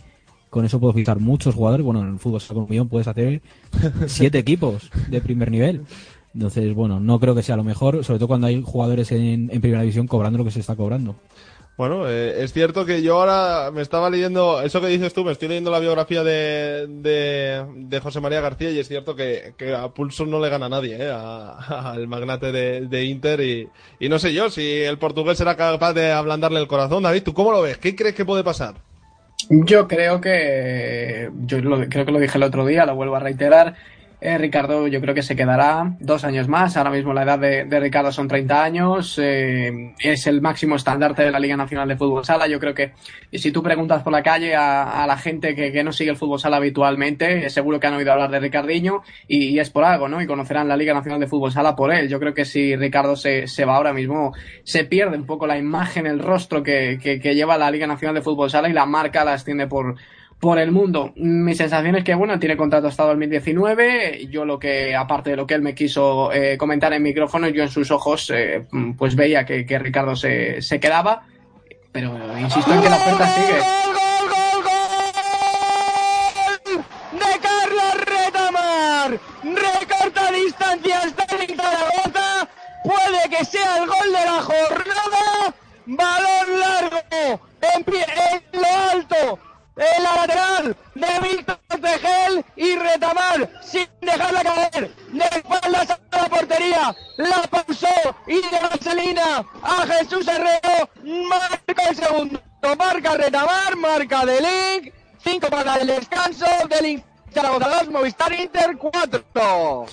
Con 0.51 0.67
eso 0.67 0.79
puedo 0.79 0.93
fichar 0.93 1.19
muchos 1.19 1.55
jugadores. 1.55 1.85
Bueno, 1.85 2.03
en 2.03 2.13
el 2.13 2.19
fútbol 2.19 2.43
con 2.47 2.59
un 2.59 2.69
millón 2.69 2.89
puedes 2.89 3.09
hacer 3.09 3.41
siete 4.07 4.39
equipos 4.39 4.91
de 5.09 5.21
primer 5.21 5.51
nivel. 5.51 5.83
Entonces, 6.35 6.75
bueno, 6.75 7.01
no 7.01 7.21
creo 7.21 7.35
que 7.35 7.43
sea 7.43 7.57
lo 7.57 7.65
mejor, 7.65 8.05
sobre 8.05 8.19
todo 8.19 8.29
cuando 8.29 8.47
hay 8.49 8.61
jugadores 8.63 9.13
en, 9.13 9.51
en 9.53 9.61
primera 9.61 9.83
división 9.83 10.09
cobrando 10.09 10.39
lo 10.39 10.45
que 10.45 10.51
se 10.51 10.61
está 10.61 10.77
cobrando. 10.77 11.17
Bueno, 11.77 12.09
eh, 12.09 12.45
es 12.45 12.53
cierto 12.53 12.87
que 12.87 13.03
yo 13.03 13.19
ahora 13.21 13.73
me 13.73 13.83
estaba 13.83 14.09
leyendo, 14.09 14.61
eso 14.63 14.81
que 14.81 14.87
dices 14.87 15.13
tú, 15.13 15.25
me 15.25 15.33
estoy 15.33 15.49
leyendo 15.49 15.73
la 15.73 15.81
biografía 15.81 16.23
de, 16.23 16.87
de, 16.89 17.65
de 17.75 18.01
José 18.01 18.21
María 18.21 18.41
García 18.41 18.71
y 18.71 18.79
es 18.79 18.87
cierto 18.87 19.17
que, 19.17 19.55
que 19.59 19.75
a 19.75 19.89
pulso 19.89 20.25
no 20.25 20.39
le 20.39 20.51
gana 20.51 20.69
nadie, 20.69 20.97
¿eh? 20.97 21.11
a- 21.13 21.91
al 21.93 22.07
magnate 22.07 22.53
de, 22.53 22.83
de 22.87 23.05
Inter 23.07 23.41
y, 23.41 23.73
y 23.99 24.09
no 24.09 24.21
sé 24.21 24.33
yo 24.33 24.51
si 24.51 24.63
el 24.83 24.99
portugués 24.99 25.37
será 25.39 25.57
capaz 25.57 25.95
de 25.95 26.13
ablandarle 26.13 26.61
el 26.61 26.69
corazón. 26.69 27.03
David, 27.03 27.25
¿tú 27.25 27.35
cómo 27.35 27.51
lo 27.51 27.63
ves? 27.63 27.79
¿Qué 27.79 27.97
crees 27.97 28.15
que 28.15 28.25
puede 28.25 28.45
pasar? 28.45 28.77
Yo 29.51 29.89
creo 29.89 30.21
que, 30.21 31.31
yo 31.45 31.61
lo- 31.61 31.89
creo 31.89 32.07
que 32.07 32.13
lo 32.13 32.19
dije 32.21 32.39
el 32.39 32.45
otro 32.45 32.65
día, 32.67 32.87
lo 32.87 32.95
vuelvo 32.95 33.17
a 33.17 33.21
reiterar, 33.21 33.75
Eh, 34.25 34.39
Ricardo 34.39 34.87
yo 34.89 35.03
creo 35.03 35.15
que 35.15 35.23
se 35.23 35.37
quedará 35.37 35.97
dos 36.01 36.25
años 36.25 36.49
más. 36.49 36.79
Ahora 36.79 36.89
mismo 36.89 37.13
la 37.13 37.25
edad 37.25 37.39
de, 37.39 37.79
Ricardo 37.79 38.11
son 38.11 38.27
30 38.27 38.65
años. 38.65 39.21
Eh, 39.23 39.93
es 39.99 40.27
el 40.27 40.41
máximo 40.41 40.77
estandarte 40.77 41.25
de 41.25 41.31
la 41.31 41.39
Liga 41.39 41.59
Nacional 41.59 41.87
de 41.89 41.97
Fútbol 41.97 42.25
Sala. 42.25 42.47
Yo 42.47 42.59
creo 42.59 42.73
que 42.73 42.93
y 43.35 43.39
si 43.41 43.51
tú 43.51 43.63
preguntas 43.65 44.03
por 44.05 44.13
la 44.13 44.23
calle 44.23 44.55
a, 44.55 45.03
a 45.03 45.07
la 45.09 45.19
gente 45.19 45.57
que, 45.57 45.83
no 45.83 45.91
sigue 45.91 46.11
el 46.11 46.17
fútbol 46.17 46.39
sala 46.39 46.59
habitualmente, 46.59 47.51
seguro 47.51 47.81
que 47.81 47.89
han 47.89 47.95
oído 47.95 48.13
hablar 48.13 48.31
de 48.31 48.39
Ricardiño 48.39 49.03
y, 49.27 49.59
es 49.59 49.71
por 49.71 49.83
algo, 49.83 50.09
¿no? 50.09 50.23
Y 50.23 50.27
conocerán 50.27 50.69
la 50.69 50.77
Liga 50.77 50.95
Nacional 50.95 51.19
de 51.19 51.27
Fútbol 51.27 51.51
Sala 51.51 51.75
por 51.75 51.93
él. 51.93 52.09
Yo 52.09 52.21
creo 52.21 52.33
que 52.33 52.45
si 52.45 52.77
Ricardo 52.77 53.17
se, 53.17 53.49
se 53.49 53.65
va 53.65 53.75
ahora 53.75 53.93
mismo, 53.93 54.33
se 54.63 54.85
pierde 54.85 55.17
un 55.17 55.27
poco 55.27 55.49
la 55.49 55.59
imagen, 55.59 56.07
el 56.07 56.21
rostro 56.21 56.63
que, 56.63 56.99
que, 57.03 57.21
que 57.21 57.35
lleva 57.35 57.59
la 57.59 57.71
Liga 57.71 57.89
Nacional 57.89 58.15
de 58.15 58.23
Fútbol 58.23 58.51
Sala 58.51 58.69
y 58.69 58.73
la 58.73 58.87
marca 58.87 59.25
la 59.25 59.35
extiende 59.35 59.67
por 59.67 59.97
por 60.41 60.59
el 60.59 60.73
mundo. 60.73 61.13
Mi 61.17 61.55
sensación 61.55 61.97
es 61.97 62.05
que, 62.05 62.15
bueno, 62.15 62.39
tiene 62.39 62.57
contrato 62.57 62.89
hasta 62.89 63.05
2019. 63.05 64.27
Yo 64.31 64.45
lo 64.45 64.59
que, 64.59 64.95
aparte 64.95 65.31
de 65.31 65.37
lo 65.37 65.47
que 65.47 65.55
él 65.55 65.63
me 65.63 65.75
quiso 65.75 66.33
eh, 66.33 66.59
comentar 66.59 66.93
en 66.93 67.03
micrófono, 67.03 67.49
yo 67.49 67.63
en 67.63 67.71
sus 67.71 67.91
ojos, 67.91 68.31
eh, 68.35 68.67
pues 68.99 69.17
veía 69.17 69.45
que, 69.45 69.65
que 69.65 69.79
Ricardo 69.79 70.15
se, 70.15 70.61
se, 70.61 70.79
quedaba. 70.79 71.23
Pero 71.93 72.13
insisto 72.39 72.73
en 72.75 72.83
que 72.83 72.91
la 72.91 72.97
oferta 72.97 73.27
sigue. 73.29 73.55
¡De 77.13 77.39
Carlos 77.41 77.95
Retamar! 78.05 79.21
¡Recorta 79.45 80.33
distancias 80.33 81.17
de 81.17 81.57
Zaragoza! 81.57 82.49
¡Puede 82.83 83.29
que 83.31 83.45
sea 83.45 83.79
el 83.79 83.87
gol 83.87 84.13
de 84.13 84.25
la 84.27 84.43
jornada! 84.43 85.55
¡Balón 85.87 86.61
largo! 86.61 87.41
En, 87.63 87.85
pie, 87.85 88.05
en 88.53 88.61
lo 88.61 88.67
alto 88.91 89.54
en 89.77 90.03
la 90.03 90.15
lateral 90.15 90.77
de 90.95 91.29
Víctor 91.29 91.59
Tejel 91.69 92.45
y 92.57 92.77
Retamar 92.77 93.51
sin 93.63 93.87
dejarla 94.01 94.43
caer. 94.43 94.95
De 95.13 95.25
espaldas 95.25 95.91
a 95.91 96.17
la 96.17 96.29
portería 96.29 96.97
la 97.17 97.43
pausó 97.43 97.89
y 98.27 98.41
de 98.41 98.61
vaselina 98.61 99.45
a 99.63 99.87
Jesús 99.87 100.27
Herrero 100.29 100.89
marca 101.03 101.89
el 101.89 101.97
segundo. 101.97 102.43
Marca 102.79 103.15
Retamar 103.15 103.77
marca 103.77 104.25
de 104.25 104.41
Link 104.41 104.95
5 105.23 105.49
para 105.49 105.77
el 105.77 105.87
descanso 105.87 106.47
de 106.69 106.81
Link 106.81 107.05
Zaragoza 107.33 107.69
2 107.81 107.91
Movistar 107.91 108.33
Inter 108.33 108.77
4 108.79 109.87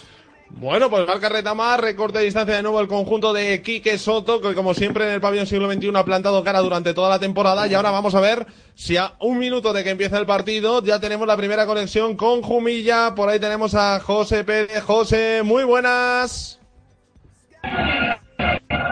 bueno, 0.57 0.89
pues 0.89 1.07
marca 1.07 1.29
Retamar, 1.29 1.81
recorte 1.81 2.19
de 2.19 2.25
distancia 2.25 2.55
de 2.55 2.61
nuevo 2.61 2.79
el 2.79 2.87
conjunto 2.87 3.33
de 3.33 3.61
Quique 3.61 3.97
Soto, 3.97 4.41
que 4.41 4.53
como 4.53 4.73
siempre 4.73 5.05
en 5.07 5.13
el 5.13 5.21
pabellón 5.21 5.47
siglo 5.47 5.71
XXI 5.71 5.91
ha 5.95 6.05
plantado 6.05 6.43
cara 6.43 6.59
durante 6.59 6.93
toda 6.93 7.09
la 7.09 7.19
temporada. 7.19 7.67
Y 7.67 7.73
ahora 7.73 7.89
vamos 7.89 8.13
a 8.13 8.19
ver 8.19 8.45
si 8.75 8.97
a 8.97 9.13
un 9.19 9.39
minuto 9.39 9.73
de 9.73 9.83
que 9.83 9.89
empiece 9.89 10.17
el 10.17 10.25
partido 10.25 10.83
ya 10.83 10.99
tenemos 10.99 11.27
la 11.27 11.35
primera 11.35 11.65
conexión 11.65 12.15
con 12.15 12.41
Jumilla. 12.41 13.15
Por 13.15 13.29
ahí 13.29 13.39
tenemos 13.39 13.73
a 13.73 13.99
José 14.01 14.43
Pérez. 14.43 14.83
José, 14.83 15.41
muy 15.43 15.63
buenas. 15.63 16.59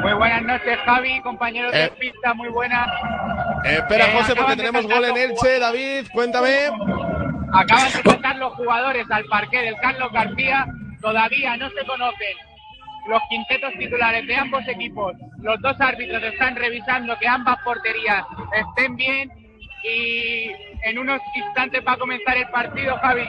Muy 0.01 0.13
buenas 0.13 0.41
noches, 0.43 0.77
Javi, 0.85 1.21
compañeros 1.21 1.73
eh, 1.73 1.77
de 1.77 1.89
pista, 1.91 2.33
muy 2.33 2.49
buenas. 2.49 2.87
Eh, 3.65 3.75
espera, 3.75 4.07
eh, 4.07 4.17
José, 4.17 4.35
porque 4.35 4.55
tenemos 4.55 4.87
gol 4.87 5.05
en 5.05 5.17
Elche. 5.17 5.59
David, 5.59 6.07
cuéntame. 6.13 6.67
Acaban 7.53 7.91
de 7.91 8.01
saltar 8.03 8.35
los 8.37 8.53
jugadores 8.53 9.05
al 9.11 9.25
parque 9.25 9.59
del 9.59 9.75
Carlos 9.81 10.11
García 10.11 10.65
Todavía 11.01 11.57
no 11.57 11.69
se 11.69 11.85
conocen 11.85 12.37
los 13.07 13.21
quintetos 13.29 13.73
titulares 13.79 14.27
de 14.27 14.35
ambos 14.35 14.67
equipos. 14.67 15.13
Los 15.41 15.59
dos 15.61 15.79
árbitros 15.79 16.21
están 16.23 16.55
revisando 16.55 17.17
que 17.17 17.27
ambas 17.27 17.57
porterías 17.63 18.23
estén 18.53 18.95
bien 18.95 19.31
y 19.83 20.51
en 20.83 20.99
unos 20.99 21.21
instantes 21.35 21.81
va 21.87 21.93
a 21.93 21.97
comenzar 21.97 22.37
el 22.37 22.47
partido, 22.49 22.97
Javi. 22.97 23.27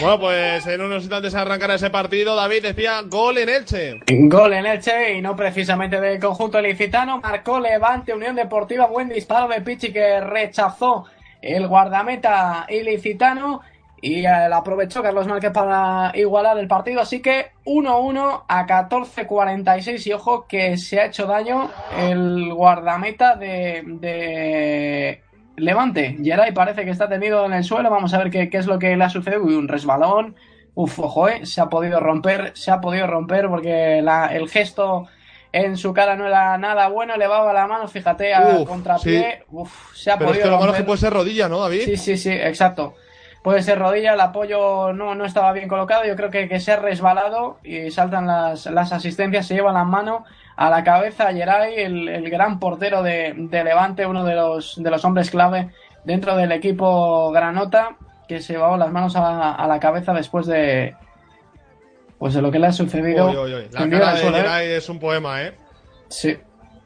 Bueno, 0.00 0.20
pues 0.20 0.66
en 0.66 0.80
unos 0.80 1.02
instantes 1.02 1.34
arrancará 1.34 1.74
ese 1.74 1.90
partido. 1.90 2.36
David 2.36 2.62
decía 2.62 3.02
gol 3.06 3.38
en 3.38 3.48
Elche. 3.48 4.00
Gol 4.06 4.52
en 4.52 4.66
Elche 4.66 5.14
y 5.14 5.22
no 5.22 5.34
precisamente 5.34 6.00
del 6.00 6.20
conjunto 6.20 6.60
licitano. 6.60 7.20
Marcó 7.20 7.58
Levante 7.58 8.14
Unión 8.14 8.36
Deportiva. 8.36 8.86
Buen 8.86 9.08
disparo 9.08 9.48
de 9.48 9.60
Pichi 9.60 9.92
que 9.92 10.20
rechazó 10.20 11.06
el 11.40 11.66
guardameta 11.66 12.66
ilicitano 12.68 13.62
y 14.00 14.22
la 14.22 14.56
aprovechó 14.56 15.02
Carlos 15.02 15.26
Márquez 15.26 15.50
para 15.52 16.12
igualar 16.14 16.58
el 16.58 16.68
partido. 16.68 17.00
Así 17.00 17.20
que 17.20 17.52
1-1 17.64 18.44
a 18.48 18.66
14-46. 18.66 20.06
Y 20.06 20.12
ojo 20.12 20.46
que 20.46 20.76
se 20.76 21.00
ha 21.00 21.06
hecho 21.06 21.26
daño 21.26 21.70
el 21.98 22.52
guardameta 22.54 23.36
de, 23.36 23.82
de 23.86 25.22
Levante. 25.56 26.16
Geray 26.22 26.52
parece 26.52 26.84
que 26.84 26.90
está 26.90 27.08
tendido 27.08 27.44
en 27.46 27.52
el 27.52 27.64
suelo. 27.64 27.90
Vamos 27.90 28.14
a 28.14 28.18
ver 28.18 28.30
qué, 28.30 28.48
qué 28.48 28.58
es 28.58 28.66
lo 28.66 28.78
que 28.78 28.96
le 28.96 29.04
ha 29.04 29.10
sucedido. 29.10 29.42
Uy, 29.42 29.54
un 29.54 29.68
resbalón. 29.68 30.36
Uf, 30.74 30.98
ojo, 31.00 31.28
eh. 31.28 31.44
Se 31.44 31.60
ha 31.60 31.66
podido 31.66 31.98
romper. 32.00 32.52
Se 32.54 32.70
ha 32.70 32.80
podido 32.80 33.06
romper 33.06 33.48
porque 33.48 34.00
la, 34.02 34.26
el 34.26 34.48
gesto 34.48 35.08
en 35.50 35.76
su 35.76 35.92
cara 35.94 36.14
no 36.14 36.26
era 36.26 36.56
nada 36.58 36.88
bueno. 36.88 37.14
Elevaba 37.14 37.52
la 37.52 37.66
mano, 37.66 37.88
fíjate, 37.88 38.32
a 38.34 38.60
Uf, 38.60 38.68
contrapié. 38.68 39.38
sí. 39.40 39.44
Uf, 39.50 39.96
se 39.96 40.12
ha 40.12 40.18
Pero 40.18 40.30
es 40.30 40.36
podido 40.36 40.44
que 40.44 40.50
malo 40.50 40.66
romper. 40.66 40.82
que 40.82 40.86
puede 40.86 40.98
ser 41.00 41.12
rodilla, 41.12 41.48
¿no, 41.48 41.58
David? 41.58 41.80
Sí, 41.84 41.96
sí, 41.96 42.16
sí, 42.16 42.30
exacto. 42.30 42.94
Puede 43.48 43.62
ser 43.62 43.78
rodilla, 43.78 44.12
el 44.12 44.20
apoyo 44.20 44.92
no, 44.92 45.14
no 45.14 45.24
estaba 45.24 45.52
bien 45.52 45.70
colocado. 45.70 46.04
Yo 46.04 46.16
creo 46.16 46.28
que, 46.28 46.50
que 46.50 46.60
se 46.60 46.72
ha 46.72 46.76
resbalado 46.76 47.56
y 47.64 47.90
saltan 47.90 48.26
las, 48.26 48.66
las 48.66 48.92
asistencias, 48.92 49.46
se 49.46 49.54
lleva 49.54 49.72
la 49.72 49.84
mano 49.84 50.26
a 50.56 50.68
la 50.68 50.84
cabeza 50.84 51.32
Geray, 51.32 51.76
el, 51.78 52.10
el 52.10 52.28
gran 52.28 52.60
portero 52.60 53.02
de, 53.02 53.32
de, 53.34 53.64
Levante, 53.64 54.04
uno 54.04 54.22
de 54.26 54.34
los, 54.34 54.74
de 54.76 54.90
los 54.90 55.02
hombres 55.06 55.30
clave 55.30 55.70
dentro 56.04 56.36
del 56.36 56.52
equipo 56.52 57.30
Granota, 57.30 57.96
que 58.28 58.42
se 58.42 58.52
llevaba 58.52 58.76
las 58.76 58.92
manos 58.92 59.16
a, 59.16 59.54
a 59.54 59.66
la 59.66 59.80
cabeza 59.80 60.12
después 60.12 60.46
de, 60.46 60.94
pues 62.18 62.34
de 62.34 62.42
lo 62.42 62.50
que 62.50 62.58
le 62.58 62.66
ha 62.66 62.72
sucedido. 62.72 63.32
La 63.72 63.88
cara 63.88 64.12
de 64.12 64.28
¿eh? 64.28 64.30
Geray 64.30 64.72
es 64.72 64.90
un 64.90 64.98
poema, 64.98 65.42
¿eh? 65.42 65.54
Sí. 66.08 66.36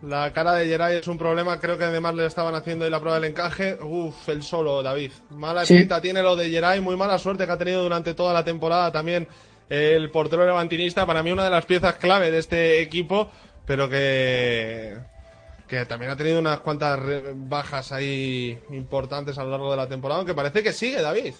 La 0.02 0.32
cara 0.32 0.54
de 0.54 0.66
Geray 0.66 0.96
es 0.96 1.06
un 1.06 1.16
problema, 1.16 1.60
creo 1.60 1.78
que 1.78 1.84
además 1.84 2.14
le 2.16 2.26
estaban 2.26 2.54
haciendo 2.56 2.84
ahí 2.84 2.90
la 2.90 2.98
prueba 2.98 3.20
del 3.20 3.30
encaje. 3.30 3.78
Uf, 3.80 4.28
el 4.28 4.42
solo, 4.42 4.82
David. 4.82 5.12
Mala 5.30 5.64
Sí. 5.64 5.78
pinta 5.78 6.00
tiene 6.00 6.22
lo 6.22 6.34
de 6.34 6.50
Geray, 6.50 6.80
muy 6.80 6.96
mala 6.96 7.18
suerte 7.18 7.46
que 7.46 7.52
ha 7.52 7.58
tenido 7.58 7.82
durante 7.84 8.14
toda 8.14 8.32
la 8.32 8.42
temporada 8.44 8.90
también 8.90 9.28
el 9.68 10.10
portero 10.10 10.44
levantinista. 10.44 11.06
Para 11.06 11.22
mí 11.22 11.30
una 11.30 11.44
de 11.44 11.50
las 11.50 11.66
piezas 11.66 11.94
clave 11.96 12.32
de 12.32 12.38
este 12.38 12.80
equipo, 12.82 13.30
pero 13.64 13.88
que, 13.88 14.96
que 15.68 15.86
también 15.86 16.10
ha 16.10 16.16
tenido 16.16 16.40
unas 16.40 16.58
cuantas 16.60 16.98
bajas 17.36 17.92
ahí 17.92 18.58
importantes 18.70 19.38
a 19.38 19.44
lo 19.44 19.50
largo 19.50 19.70
de 19.70 19.76
la 19.76 19.86
temporada, 19.88 20.18
aunque 20.18 20.34
parece 20.34 20.64
que 20.64 20.72
sigue, 20.72 21.00
David. 21.00 21.34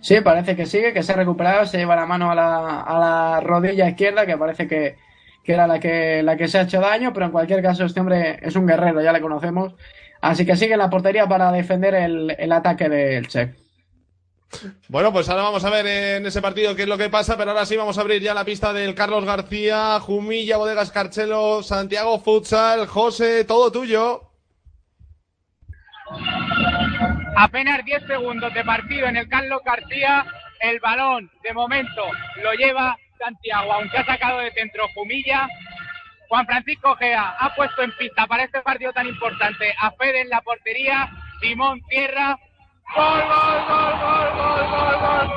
Sí, 0.00 0.20
parece 0.22 0.56
que 0.56 0.64
sigue, 0.64 0.94
que 0.94 1.02
se 1.02 1.12
ha 1.12 1.16
recuperado, 1.16 1.66
se 1.66 1.76
lleva 1.76 1.94
la 1.94 2.06
mano 2.06 2.30
a 2.30 2.34
la, 2.34 2.80
a 2.80 2.98
la 2.98 3.40
rodilla 3.42 3.86
izquierda, 3.88 4.24
que 4.26 4.36
parece 4.38 4.66
que, 4.66 4.96
que 5.48 5.54
era 5.54 5.66
la 5.66 5.80
que, 5.80 6.22
la 6.22 6.36
que 6.36 6.46
se 6.46 6.58
ha 6.58 6.62
hecho 6.64 6.78
daño, 6.78 7.10
pero 7.14 7.24
en 7.24 7.32
cualquier 7.32 7.62
caso 7.62 7.86
este 7.86 8.00
hombre 8.00 8.38
es 8.42 8.54
un 8.54 8.66
guerrero, 8.66 9.00
ya 9.00 9.14
le 9.14 9.22
conocemos. 9.22 9.72
Así 10.20 10.44
que 10.44 10.56
sigue 10.56 10.74
en 10.74 10.78
la 10.78 10.90
portería 10.90 11.26
para 11.26 11.50
defender 11.50 11.94
el, 11.94 12.36
el 12.38 12.52
ataque 12.52 12.90
del 12.90 13.28
Che. 13.28 13.54
Bueno, 14.88 15.10
pues 15.10 15.26
ahora 15.30 15.44
vamos 15.44 15.64
a 15.64 15.70
ver 15.70 15.86
en 15.86 16.26
ese 16.26 16.42
partido 16.42 16.76
qué 16.76 16.82
es 16.82 16.88
lo 16.88 16.98
que 16.98 17.08
pasa, 17.08 17.38
pero 17.38 17.52
ahora 17.52 17.64
sí 17.64 17.78
vamos 17.78 17.96
a 17.96 18.02
abrir 18.02 18.20
ya 18.20 18.34
la 18.34 18.44
pista 18.44 18.74
del 18.74 18.94
Carlos 18.94 19.24
García, 19.24 19.98
Jumilla, 20.00 20.58
Bodegas 20.58 20.92
Carchelo, 20.92 21.62
Santiago 21.62 22.20
Futsal, 22.20 22.86
José, 22.86 23.46
todo 23.46 23.72
tuyo. 23.72 24.30
Apenas 27.38 27.82
10 27.86 28.06
segundos 28.06 28.52
de 28.52 28.64
partido 28.64 29.06
en 29.06 29.16
el 29.16 29.26
Carlos 29.30 29.62
García. 29.64 30.26
El 30.60 30.78
balón, 30.80 31.30
de 31.42 31.54
momento, 31.54 32.02
lo 32.42 32.52
lleva 32.52 32.98
Santiago, 33.18 33.72
aunque 33.72 33.98
ha 33.98 34.04
sacado 34.04 34.38
de 34.38 34.52
centro 34.52 34.88
Jumilla, 34.94 35.48
Juan 36.28 36.46
Francisco 36.46 36.94
Gea 36.96 37.36
ha 37.38 37.54
puesto 37.54 37.82
en 37.82 37.92
pista 37.92 38.26
para 38.26 38.44
este 38.44 38.60
partido 38.60 38.92
tan 38.92 39.06
importante 39.06 39.74
a 39.78 39.90
Fede 39.92 40.20
en 40.22 40.28
la 40.28 40.40
portería, 40.42 41.10
Simón 41.40 41.80
Tierra. 41.88 42.38
¡Gol, 42.94 43.20
gol, 43.20 43.64
gol, 43.68 43.92
gol, 44.00 44.30
gol, 44.32 44.70
gol, 44.70 45.00
gol, 45.00 45.28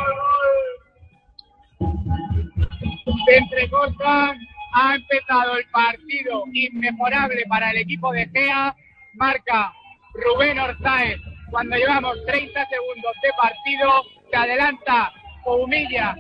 gol! 3.97 4.37
Ha 4.73 4.95
empezado 4.95 5.57
el 5.57 5.65
partido 5.67 6.43
inmejorable 6.53 7.43
para 7.47 7.71
el 7.71 7.77
equipo 7.77 8.11
de 8.13 8.27
Gea. 8.29 8.75
Marca 9.15 9.73
Rubén 10.13 10.59
Orzaez. 10.59 11.19
Cuando 11.49 11.75
llevamos 11.75 12.17
30 12.25 12.65
segundos 12.67 13.13
de 13.21 13.29
partido, 13.37 14.03
se 14.29 14.37
adelanta 14.37 15.11
Humilla 15.45 16.15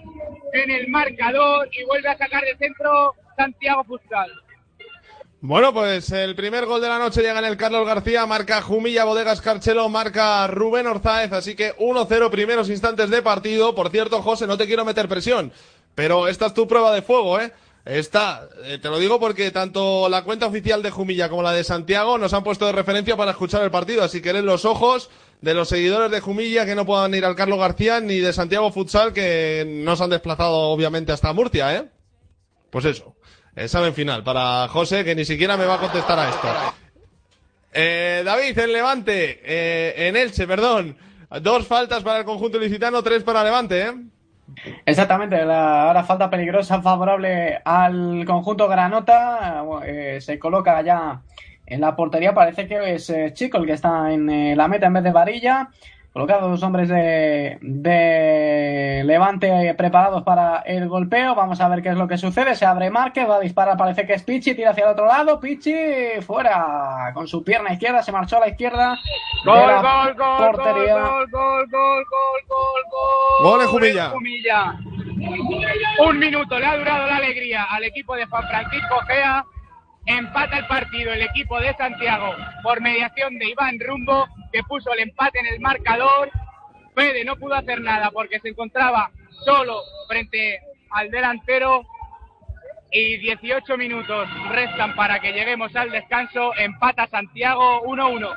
en 0.53 0.71
el 0.71 0.87
marcador 0.87 1.69
y 1.71 1.83
vuelve 1.85 2.09
a 2.09 2.17
sacar 2.17 2.43
de 2.43 2.57
centro 2.57 3.15
Santiago 3.35 3.83
Futsal. 3.83 4.31
Bueno, 5.43 5.73
pues 5.73 6.11
el 6.11 6.35
primer 6.35 6.67
gol 6.67 6.81
de 6.81 6.87
la 6.87 6.99
noche 6.99 7.21
llega 7.21 7.39
en 7.39 7.45
el 7.45 7.57
Carlos 7.57 7.87
García, 7.87 8.27
marca 8.27 8.61
Jumilla, 8.61 9.05
Bodegas 9.05 9.41
Carchelo, 9.41 9.89
marca 9.89 10.45
Rubén 10.45 10.85
Orzáez, 10.85 11.31
así 11.31 11.55
que 11.55 11.75
1-0 11.77 12.29
primeros 12.29 12.69
instantes 12.69 13.09
de 13.09 13.23
partido. 13.23 13.73
Por 13.73 13.89
cierto, 13.89 14.21
José, 14.21 14.45
no 14.45 14.55
te 14.55 14.67
quiero 14.67 14.85
meter 14.85 15.07
presión, 15.07 15.51
pero 15.95 16.27
esta 16.27 16.45
es 16.45 16.53
tu 16.53 16.67
prueba 16.67 16.93
de 16.93 17.01
fuego, 17.01 17.39
¿eh? 17.39 17.51
Está, 17.85 18.47
eh, 18.65 18.77
te 18.79 18.89
lo 18.89 18.99
digo 18.99 19.19
porque 19.19 19.49
tanto 19.49 20.07
la 20.07 20.23
cuenta 20.23 20.45
oficial 20.45 20.83
de 20.83 20.91
Jumilla 20.91 21.29
como 21.29 21.41
la 21.41 21.53
de 21.53 21.63
Santiago 21.63 22.19
nos 22.19 22.31
han 22.35 22.43
puesto 22.43 22.67
de 22.67 22.73
referencia 22.73 23.17
para 23.17 23.31
escuchar 23.31 23.63
el 23.63 23.71
partido, 23.71 24.03
así 24.03 24.21
que 24.21 24.29
eres 24.29 24.43
los 24.43 24.65
ojos 24.65 25.09
de 25.41 25.53
los 25.53 25.69
seguidores 25.69 26.11
de 26.11 26.21
Jumilla 26.21 26.65
que 26.65 26.75
no 26.75 26.85
puedan 26.85 27.13
ir 27.13 27.25
al 27.25 27.35
Carlos 27.35 27.59
García 27.59 27.99
ni 27.99 28.19
de 28.19 28.31
Santiago 28.31 28.71
Futsal 28.71 29.11
que 29.11 29.65
no 29.67 29.95
se 29.95 30.03
han 30.03 30.11
desplazado 30.11 30.69
obviamente 30.69 31.11
hasta 31.11 31.33
Murcia, 31.33 31.75
¿eh? 31.75 31.85
Pues 32.69 32.85
eso, 32.85 33.15
examen 33.55 33.93
final 33.93 34.23
para 34.23 34.67
José 34.69 35.03
que 35.03 35.15
ni 35.15 35.25
siquiera 35.25 35.57
me 35.57 35.65
va 35.65 35.75
a 35.75 35.79
contestar 35.79 36.19
a 36.19 36.29
esto. 36.29 36.47
Eh, 37.73 38.21
David, 38.23 38.57
en 38.59 38.73
Levante, 38.73 39.41
eh, 39.43 40.07
en 40.07 40.15
Elche, 40.15 40.45
perdón, 40.45 40.95
dos 41.41 41.65
faltas 41.65 42.03
para 42.03 42.19
el 42.19 42.25
conjunto 42.25 42.59
licitano, 42.59 43.01
tres 43.01 43.23
para 43.23 43.43
Levante, 43.43 43.81
¿eh? 43.81 43.93
Exactamente, 44.85 45.43
la, 45.45 45.87
ahora 45.87 46.03
falta 46.03 46.29
peligrosa 46.29 46.81
favorable 46.81 47.61
al 47.63 48.25
conjunto 48.25 48.67
Granota. 48.67 49.63
eh, 49.85 50.19
se 50.21 50.37
coloca 50.37 50.81
ya 50.81 51.21
en 51.71 51.81
la 51.81 51.95
portería. 51.95 52.33
Parece 52.33 52.67
que 52.67 52.95
es 52.95 53.09
eh, 53.09 53.31
Chico 53.33 53.57
el 53.57 53.65
que 53.65 53.73
está 53.73 54.11
en 54.11 54.29
eh, 54.29 54.55
la 54.55 54.67
meta 54.67 54.87
en 54.87 54.93
vez 54.93 55.03
de 55.03 55.11
Varilla. 55.11 55.69
Colocados 56.13 56.51
dos 56.51 56.63
hombres 56.63 56.89
de, 56.89 57.57
de 57.61 59.01
Levante 59.05 59.73
preparados 59.77 60.23
para 60.23 60.57
el 60.65 60.89
golpeo. 60.89 61.35
Vamos 61.35 61.61
a 61.61 61.69
ver 61.69 61.81
qué 61.81 61.87
es 61.87 61.95
lo 61.95 62.05
que 62.09 62.17
sucede. 62.17 62.53
Se 62.55 62.65
abre 62.65 62.89
Márquez, 62.89 63.29
va 63.29 63.37
a 63.37 63.39
disparar. 63.39 63.77
Parece 63.77 64.05
que 64.05 64.15
es 64.15 64.23
Pichi, 64.23 64.53
tira 64.53 64.71
hacia 64.71 64.83
el 64.83 64.91
otro 64.91 65.05
lado. 65.05 65.39
Pichi 65.39 65.73
fuera 66.19 67.11
con 67.13 67.29
su 67.29 67.45
pierna 67.45 67.71
izquierda. 67.71 68.03
Se 68.03 68.11
marchó 68.11 68.35
a 68.35 68.41
la 68.41 68.49
izquierda. 68.49 68.97
de 69.45 69.51
Gol, 69.51 69.67
la 69.67 69.81
gol, 69.81 70.13
gol, 70.13 70.37
gol, 70.37 70.51
portería. 70.51 70.95
gol, 70.95 71.31
gol, 71.31 71.67
gol, 71.69 72.05
gol, 72.09 72.41
gol, 72.49 72.81
gol. 72.91 73.49
Gol 73.49 73.59
de 73.61 73.65
Jumilla. 73.67 74.09
Jumilla. 74.09 74.79
Un 76.05 76.19
minuto 76.19 76.59
le 76.59 76.65
ha 76.65 76.75
durado 76.75 77.07
la 77.07 77.15
alegría 77.15 77.63
al 77.63 77.85
equipo 77.85 78.17
de 78.17 78.25
Juan 78.25 78.43
Francisco 78.49 78.99
Gea. 79.07 79.45
Empata 80.05 80.57
el 80.57 80.67
partido 80.67 81.13
el 81.13 81.21
equipo 81.21 81.59
de 81.59 81.75
Santiago 81.75 82.35
por 82.63 82.81
mediación 82.81 83.37
de 83.37 83.49
Iván 83.49 83.79
Rumbo, 83.79 84.27
que 84.51 84.63
puso 84.63 84.91
el 84.93 85.01
empate 85.01 85.39
en 85.39 85.47
el 85.47 85.59
marcador. 85.59 86.31
Fede 86.95 87.23
no 87.23 87.35
pudo 87.35 87.55
hacer 87.55 87.81
nada 87.81 88.11
porque 88.11 88.39
se 88.39 88.49
encontraba 88.49 89.11
solo 89.45 89.81
frente 90.07 90.59
al 90.89 91.09
delantero. 91.11 91.85
Y 92.93 93.17
18 93.17 93.77
minutos 93.77 94.27
restan 94.49 94.95
para 94.95 95.19
que 95.19 95.31
lleguemos 95.31 95.73
al 95.77 95.91
descanso. 95.91 96.51
Empata 96.57 97.07
Santiago 97.07 97.83
1-1. 97.83 98.35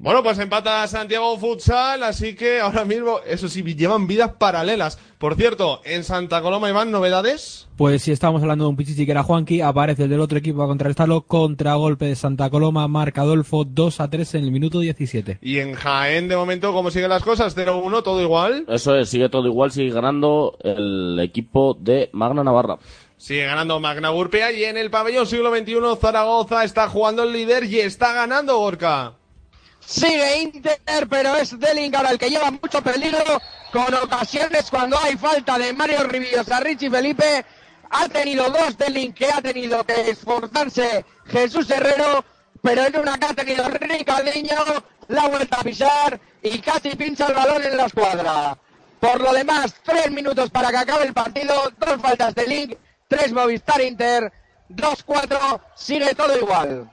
Bueno, 0.00 0.22
pues 0.22 0.38
empata 0.38 0.86
Santiago 0.86 1.36
Futsal, 1.38 2.04
así 2.04 2.36
que 2.36 2.60
ahora 2.60 2.84
mismo, 2.84 3.18
eso 3.26 3.48
sí, 3.48 3.64
llevan 3.74 4.06
vidas 4.06 4.30
paralelas. 4.38 4.96
Por 5.18 5.34
cierto, 5.34 5.80
en 5.84 6.04
Santa 6.04 6.40
Coloma, 6.40 6.68
Iván, 6.68 6.92
¿novedades? 6.92 7.66
Pues 7.76 8.02
si 8.02 8.12
estábamos 8.12 8.40
hablando 8.42 8.64
de 8.64 8.70
un 8.70 8.76
Pichichi 8.76 9.04
que 9.04 9.10
era 9.10 9.24
Juanqui, 9.24 9.60
aparece 9.60 10.04
el 10.04 10.10
del 10.10 10.20
otro 10.20 10.38
equipo 10.38 10.62
a 10.62 10.68
contrarrestarlo. 10.68 11.22
Contragolpe 11.22 12.04
de 12.04 12.14
Santa 12.14 12.48
Coloma, 12.48 12.86
marca 12.86 13.22
Adolfo 13.22 13.64
2 13.64 14.00
a 14.00 14.08
3 14.08 14.36
en 14.36 14.44
el 14.44 14.52
minuto 14.52 14.78
17. 14.78 15.38
Y 15.42 15.58
en 15.58 15.74
Jaén, 15.74 16.28
de 16.28 16.36
momento, 16.36 16.72
¿cómo 16.72 16.92
siguen 16.92 17.10
las 17.10 17.24
cosas? 17.24 17.56
0-1, 17.56 18.04
todo 18.04 18.22
igual. 18.22 18.66
Eso 18.68 18.94
es, 18.94 19.08
sigue 19.08 19.28
todo 19.28 19.48
igual, 19.48 19.72
sigue 19.72 19.90
ganando 19.90 20.56
el 20.62 21.18
equipo 21.20 21.74
de 21.74 22.08
Magna 22.12 22.44
Navarra. 22.44 22.78
Sigue 23.16 23.46
ganando 23.46 23.80
Magna 23.80 24.12
Urpea 24.12 24.52
y 24.52 24.62
en 24.62 24.76
el 24.76 24.90
pabellón 24.90 25.26
siglo 25.26 25.52
XXI 25.52 25.74
Zaragoza 26.00 26.62
está 26.62 26.88
jugando 26.88 27.24
el 27.24 27.32
líder 27.32 27.64
y 27.64 27.80
está 27.80 28.12
ganando 28.12 28.58
Gorka. 28.58 29.17
Sigue 29.88 30.42
Inter, 30.42 31.08
pero 31.08 31.34
es 31.36 31.58
Deling 31.58 31.96
ahora 31.96 32.10
el 32.10 32.18
que 32.18 32.28
lleva 32.28 32.50
mucho 32.50 32.82
peligro 32.82 33.40
con 33.72 33.94
ocasiones 33.94 34.70
cuando 34.70 34.98
hay 34.98 35.16
falta 35.16 35.56
de 35.56 35.72
Mario 35.72 36.02
Rivillos 36.02 36.50
a 36.50 36.60
Richie 36.60 36.90
Felipe. 36.90 37.42
Ha 37.88 38.06
tenido 38.10 38.50
dos 38.50 38.76
Deling 38.76 39.14
que 39.14 39.32
ha 39.32 39.40
tenido 39.40 39.82
que 39.84 40.10
esforzarse 40.10 41.06
Jesús 41.24 41.70
Herrero, 41.70 42.22
pero 42.62 42.84
en 42.84 42.98
una 42.98 43.18
que 43.18 43.26
ha 43.28 43.34
tenido 43.34 43.66
Ricardinho, 43.66 44.62
la 45.08 45.22
ha 45.22 45.28
vuelto 45.28 45.56
a 45.58 45.64
pisar 45.64 46.20
y 46.42 46.58
casi 46.58 46.90
pincha 46.90 47.28
el 47.28 47.34
balón 47.34 47.64
en 47.64 47.74
la 47.78 47.86
escuadra. 47.86 48.58
Por 49.00 49.22
lo 49.22 49.32
demás, 49.32 49.74
tres 49.82 50.10
minutos 50.10 50.50
para 50.50 50.68
que 50.68 50.76
acabe 50.76 51.06
el 51.06 51.14
partido, 51.14 51.72
dos 51.78 52.02
faltas 52.02 52.34
de 52.34 52.46
Link, 52.46 52.78
tres 53.08 53.32
Movistar 53.32 53.80
Inter, 53.80 54.30
dos 54.68 55.02
cuatro, 55.02 55.62
sigue 55.74 56.14
todo 56.14 56.36
igual. 56.36 56.90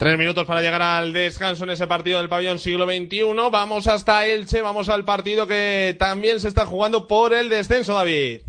Tres 0.00 0.16
minutos 0.16 0.46
para 0.46 0.62
llegar 0.62 0.80
al 0.80 1.12
descanso 1.12 1.64
en 1.64 1.70
ese 1.70 1.86
partido 1.86 2.20
del 2.20 2.30
pabellón 2.30 2.58
siglo 2.58 2.86
XXI. 2.86 3.22
Vamos 3.52 3.86
hasta 3.86 4.24
Elche, 4.26 4.62
vamos 4.62 4.88
al 4.88 5.04
partido 5.04 5.46
que 5.46 5.94
también 5.98 6.40
se 6.40 6.48
está 6.48 6.64
jugando 6.64 7.06
por 7.06 7.34
el 7.34 7.50
descenso, 7.50 7.92
David. 7.92 8.40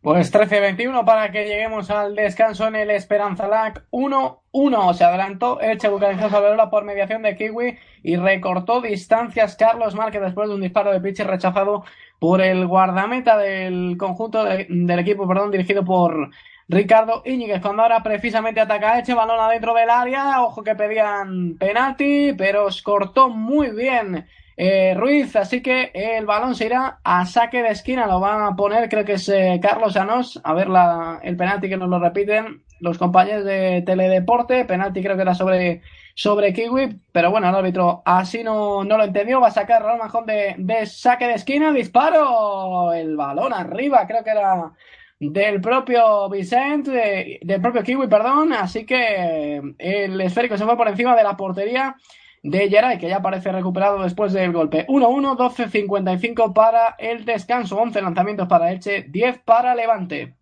Pues 0.00 0.32
13-21 0.32 1.04
para 1.04 1.32
que 1.32 1.44
lleguemos 1.44 1.90
al 1.90 2.14
descanso 2.14 2.68
en 2.68 2.76
el 2.76 2.90
Esperanza 2.92 3.48
Lac 3.48 3.82
1-1. 3.90 4.94
Se 4.94 5.02
adelantó 5.02 5.60
Elche 5.60 5.88
Bucaramanga 5.88 6.30
Salvador 6.30 6.70
por 6.70 6.84
mediación 6.84 7.22
de 7.22 7.34
Kiwi 7.36 7.76
y 8.04 8.14
recortó 8.14 8.80
distancias 8.80 9.56
Carlos 9.56 9.96
Márquez 9.96 10.22
después 10.22 10.48
de 10.48 10.54
un 10.54 10.60
disparo 10.60 10.92
de 10.92 11.00
pitch 11.00 11.18
rechazado 11.26 11.82
por 12.20 12.40
el 12.42 12.68
guardameta 12.68 13.36
del 13.36 13.96
conjunto 13.98 14.44
de- 14.44 14.66
del 14.70 14.98
equipo, 15.00 15.26
perdón, 15.26 15.50
dirigido 15.50 15.84
por 15.84 16.30
Ricardo 16.70 17.22
Íñiguez. 17.24 17.60
Cuando 17.60 17.82
ahora 17.82 18.02
precisamente 18.02 18.60
ataca 18.60 18.98
Elche, 18.98 19.12
balón 19.12 19.40
adentro 19.40 19.74
del 19.74 19.90
área, 19.90 20.40
ojo 20.42 20.62
que 20.62 20.76
pedían 20.76 21.56
penalti, 21.58 22.32
pero 22.38 22.68
cortó 22.84 23.28
muy 23.28 23.70
bien 23.70 24.26
eh, 24.56 24.94
Ruiz, 24.94 25.34
así 25.34 25.62
que 25.62 25.90
el 25.94 26.26
balón 26.26 26.54
se 26.54 26.66
irá 26.66 27.00
a 27.02 27.26
saque 27.26 27.62
de 27.62 27.70
esquina, 27.70 28.06
lo 28.06 28.20
van 28.20 28.42
a 28.42 28.54
poner, 28.54 28.88
creo 28.88 29.04
que 29.04 29.14
es 29.14 29.28
eh, 29.30 29.58
Carlos 29.60 29.96
Anos, 29.96 30.40
a 30.44 30.54
ver 30.54 30.68
la, 30.68 31.18
el 31.24 31.36
penalti 31.36 31.68
que 31.68 31.76
nos 31.76 31.88
lo 31.88 31.98
repiten 31.98 32.62
los 32.78 32.98
compañeros 32.98 33.44
de 33.44 33.82
Teledeporte, 33.84 34.64
penalti 34.64 35.02
creo 35.02 35.16
que 35.16 35.22
era 35.22 35.34
sobre, 35.34 35.82
sobre 36.14 36.52
Kiwi, 36.52 37.00
pero 37.10 37.32
bueno, 37.32 37.48
el 37.48 37.54
árbitro 37.54 38.02
así 38.04 38.44
no, 38.44 38.84
no 38.84 38.96
lo 38.96 39.04
entendió, 39.04 39.40
va 39.40 39.48
a 39.48 39.50
sacar 39.50 39.82
Raúl 39.82 39.98
Majón 39.98 40.26
de 40.26 40.86
saque 40.86 41.26
de 41.26 41.34
esquina, 41.34 41.72
disparo, 41.72 42.92
el 42.92 43.16
balón 43.16 43.52
arriba, 43.52 44.06
creo 44.06 44.22
que 44.22 44.30
era 44.30 44.72
del 45.20 45.60
propio 45.60 46.30
Vicente, 46.30 47.34
eh, 47.34 47.40
del 47.42 47.60
propio 47.60 47.82
Kiwi, 47.82 48.08
perdón, 48.08 48.54
así 48.54 48.86
que 48.86 49.60
el 49.78 50.20
esférico 50.20 50.56
se 50.56 50.64
fue 50.64 50.76
por 50.78 50.88
encima 50.88 51.14
de 51.14 51.22
la 51.22 51.36
portería 51.36 51.94
de 52.42 52.70
Geray, 52.70 52.98
que 52.98 53.08
ya 53.08 53.20
parece 53.20 53.52
recuperado 53.52 54.02
después 54.02 54.32
del 54.32 54.52
golpe. 54.52 54.86
1-1, 54.88 55.36
12-55 55.36 56.54
para 56.54 56.96
el 56.98 57.26
descanso, 57.26 57.76
11 57.76 58.00
lanzamientos 58.00 58.48
para 58.48 58.72
Elche, 58.72 59.04
10 59.08 59.40
para 59.44 59.74
Levante. 59.74 60.36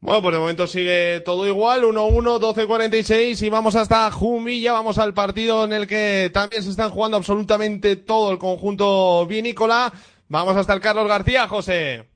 Bueno, 0.00 0.22
pues 0.22 0.32
de 0.32 0.38
momento 0.38 0.68
sigue 0.68 1.20
todo 1.24 1.44
igual, 1.48 1.82
1-1, 1.82 2.38
12-46 2.38 3.44
y 3.44 3.50
vamos 3.50 3.74
hasta 3.74 4.08
Jumilla, 4.12 4.74
vamos 4.74 4.96
al 4.98 5.12
partido 5.12 5.64
en 5.64 5.72
el 5.72 5.88
que 5.88 6.30
también 6.32 6.62
se 6.62 6.70
están 6.70 6.90
jugando 6.90 7.16
absolutamente 7.16 7.96
todo 7.96 8.30
el 8.30 8.38
conjunto 8.38 9.26
vinícola. 9.26 9.92
Vamos 10.28 10.56
hasta 10.56 10.72
el 10.72 10.80
Carlos 10.80 11.08
García, 11.08 11.48
José. 11.48 12.06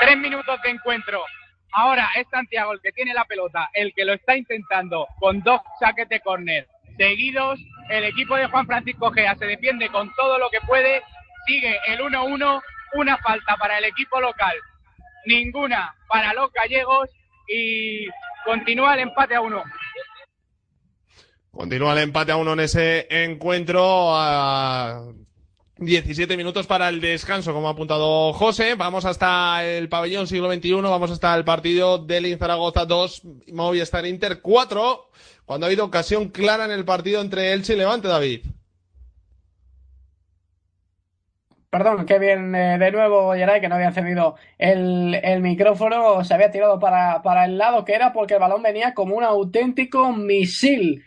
Tres 0.00 0.18
minutos 0.18 0.60
de 0.62 0.70
encuentro. 0.70 1.22
Ahora 1.72 2.08
es 2.16 2.26
Santiago 2.30 2.72
el 2.72 2.80
que 2.80 2.92
tiene 2.92 3.14
la 3.14 3.24
pelota, 3.24 3.70
el 3.72 3.92
que 3.94 4.04
lo 4.04 4.12
está 4.12 4.36
intentando 4.36 5.06
con 5.18 5.40
dos 5.42 5.60
saques 5.78 6.08
de 6.08 6.20
córner 6.20 6.66
seguidos. 6.96 7.60
El 7.88 8.04
equipo 8.04 8.36
de 8.36 8.46
Juan 8.46 8.66
Francisco 8.66 9.10
Gea 9.10 9.34
se 9.36 9.46
defiende 9.46 9.88
con 9.88 10.12
todo 10.14 10.38
lo 10.38 10.50
que 10.50 10.60
puede. 10.66 11.02
Sigue 11.46 11.78
el 11.88 12.00
1-1, 12.00 12.62
una 12.94 13.18
falta 13.18 13.56
para 13.56 13.78
el 13.78 13.84
equipo 13.84 14.20
local, 14.20 14.54
ninguna 15.26 15.94
para 16.08 16.34
los 16.34 16.52
gallegos 16.52 17.08
y 17.48 18.06
continúa 18.44 18.94
el 18.94 19.00
empate 19.00 19.34
a 19.34 19.40
uno. 19.40 19.62
Continúa 21.50 21.92
el 21.92 21.98
empate 21.98 22.32
a 22.32 22.36
uno 22.36 22.52
en 22.52 22.60
ese 22.60 23.06
encuentro. 23.10 24.14
A 24.14 25.02
17 25.80 26.36
minutos 26.36 26.66
para 26.66 26.90
el 26.90 27.00
descanso, 27.00 27.54
como 27.54 27.68
ha 27.68 27.72
apuntado 27.72 28.34
José. 28.34 28.74
Vamos 28.74 29.06
hasta 29.06 29.64
el 29.64 29.88
pabellón 29.88 30.26
siglo 30.26 30.52
XXI, 30.52 30.74
vamos 30.82 31.10
hasta 31.10 31.34
el 31.34 31.44
partido 31.44 31.96
del 31.96 32.38
Zaragoza 32.38 32.84
2, 32.84 33.22
Movistar 33.54 34.04
Inter 34.04 34.42
4, 34.42 35.10
cuando 35.46 35.64
ha 35.64 35.68
habido 35.68 35.86
ocasión 35.86 36.28
clara 36.28 36.66
en 36.66 36.72
el 36.72 36.84
partido 36.84 37.22
entre 37.22 37.54
Elche 37.54 37.72
y 37.72 37.76
Levante, 37.76 38.08
David. 38.08 38.40
Perdón, 41.70 42.04
qué 42.04 42.18
bien 42.18 42.54
eh, 42.54 42.76
de 42.78 42.92
nuevo, 42.92 43.32
Geray, 43.32 43.62
que 43.62 43.68
no 43.68 43.76
había 43.76 43.88
encendido 43.88 44.34
el, 44.58 45.18
el 45.22 45.40
micrófono, 45.40 46.22
se 46.24 46.34
había 46.34 46.50
tirado 46.50 46.78
para, 46.78 47.22
para 47.22 47.46
el 47.46 47.56
lado 47.56 47.86
que 47.86 47.94
era 47.94 48.12
porque 48.12 48.34
el 48.34 48.40
balón 48.40 48.62
venía 48.62 48.92
como 48.92 49.16
un 49.16 49.24
auténtico 49.24 50.12
misil. 50.12 51.04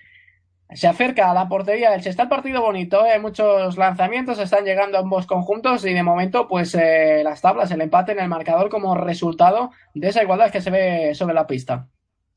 Se 0.73 0.87
acerca 0.87 1.29
a 1.29 1.33
la 1.33 1.47
portería 1.47 1.91
del 1.91 2.05
Está 2.05 2.23
el 2.23 2.29
partido 2.29 2.61
bonito, 2.61 3.03
hay 3.03 3.19
muchos 3.19 3.77
lanzamientos, 3.77 4.39
están 4.39 4.65
llegando 4.65 4.97
ambos 4.97 5.27
conjuntos 5.27 5.85
y 5.85 5.93
de 5.93 6.03
momento, 6.03 6.47
pues 6.47 6.73
eh, 6.75 7.21
las 7.23 7.41
tablas, 7.41 7.69
el 7.71 7.81
empate 7.81 8.13
en 8.13 8.19
el 8.19 8.27
marcador 8.27 8.69
como 8.69 8.95
resultado 8.95 9.71
de 9.93 10.07
esa 10.07 10.23
igualdad 10.23 10.51
que 10.51 10.61
se 10.61 10.71
ve 10.71 11.13
sobre 11.13 11.35
la 11.35 11.45
pista. 11.45 11.87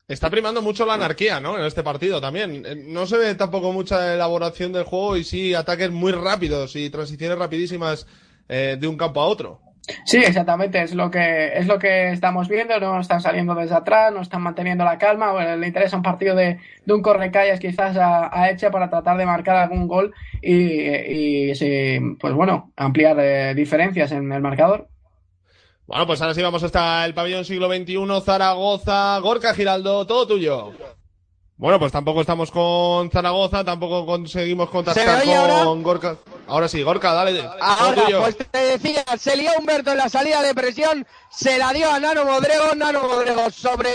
Está 0.07 0.29
primando 0.29 0.61
mucho 0.61 0.85
la 0.85 0.93
anarquía, 0.93 1.41
¿no? 1.41 1.57
En 1.57 1.65
este 1.65 1.83
partido 1.83 2.21
también. 2.21 2.63
Eh, 2.65 2.75
No 2.75 3.05
se 3.07 3.17
ve 3.17 3.35
tampoco 3.35 3.73
mucha 3.73 4.13
elaboración 4.13 4.71
del 4.71 4.85
juego 4.85 5.17
y 5.17 5.23
sí 5.23 5.53
ataques 5.53 5.91
muy 5.91 6.13
rápidos 6.13 6.75
y 6.75 6.89
transiciones 6.89 7.37
rapidísimas 7.37 8.07
eh, 8.47 8.77
de 8.79 8.87
un 8.87 8.97
campo 8.97 9.19
a 9.19 9.25
otro. 9.25 9.59
Sí, 10.05 10.17
exactamente, 10.17 10.81
es 10.81 10.93
lo 10.93 11.09
que 11.09 11.57
es 11.57 11.65
lo 11.67 11.79
que 11.79 12.11
estamos 12.11 12.49
viendo, 12.49 12.79
no 12.79 12.99
están 12.99 13.21
saliendo 13.21 13.55
desde 13.55 13.75
atrás, 13.75 14.13
no 14.13 14.21
están 14.21 14.41
manteniendo 14.41 14.83
la 14.83 14.97
calma, 14.97 15.31
bueno, 15.31 15.55
le 15.55 15.67
interesa 15.67 15.95
un 15.95 16.03
partido 16.03 16.35
de, 16.35 16.59
de 16.85 16.93
un 16.93 17.01
correcalles 17.01 17.59
quizás 17.59 17.95
a, 17.95 18.29
a 18.31 18.49
Eche 18.49 18.69
para 18.69 18.89
tratar 18.89 19.17
de 19.17 19.25
marcar 19.25 19.55
algún 19.55 19.87
gol 19.87 20.13
y, 20.41 20.53
y 20.53 21.55
sí, 21.55 21.99
pues 22.19 22.33
bueno, 22.33 22.71
ampliar 22.75 23.17
eh, 23.19 23.53
diferencias 23.55 24.11
en 24.11 24.31
el 24.31 24.41
marcador. 24.41 24.89
Bueno, 25.85 26.05
pues 26.05 26.21
ahora 26.21 26.33
sí 26.33 26.41
vamos 26.41 26.63
hasta 26.63 27.05
el 27.05 27.13
pabellón 27.13 27.45
siglo 27.45 27.73
XXI, 27.73 28.21
Zaragoza, 28.21 29.17
Gorka 29.19 29.53
Giraldo, 29.53 30.05
todo 30.05 30.27
tuyo. 30.27 30.73
Bueno, 31.57 31.79
pues 31.79 31.91
tampoco 31.91 32.21
estamos 32.21 32.51
con 32.51 33.09
Zaragoza, 33.09 33.63
tampoco 33.63 34.05
conseguimos 34.05 34.69
contactar 34.69 35.03
¿Se 35.03 35.11
me 35.11 35.21
oye 35.21 35.41
con 35.41 35.51
ahora? 35.51 35.81
Gorka. 35.81 36.17
Ahora 36.45 36.67
sí, 36.67 36.83
Gorka, 36.83 37.13
dale. 37.13 37.43
Ahora, 37.59 38.05
tuyo. 38.05 38.21
pues 38.21 38.37
te 38.37 38.59
decía, 38.59 39.03
se 39.17 39.35
lió 39.35 39.49
Humberto 39.57 39.91
en 39.91 39.97
la 39.97 40.07
salida 40.07 40.43
de 40.43 40.53
presión, 40.53 41.07
se 41.31 41.57
la 41.57 41.73
dio 41.73 41.91
a 41.91 41.99
Nano 41.99 42.25
Modrego, 42.25 42.75
Nano 42.75 43.01
Modrego 43.07 43.49
sobre 43.49 43.89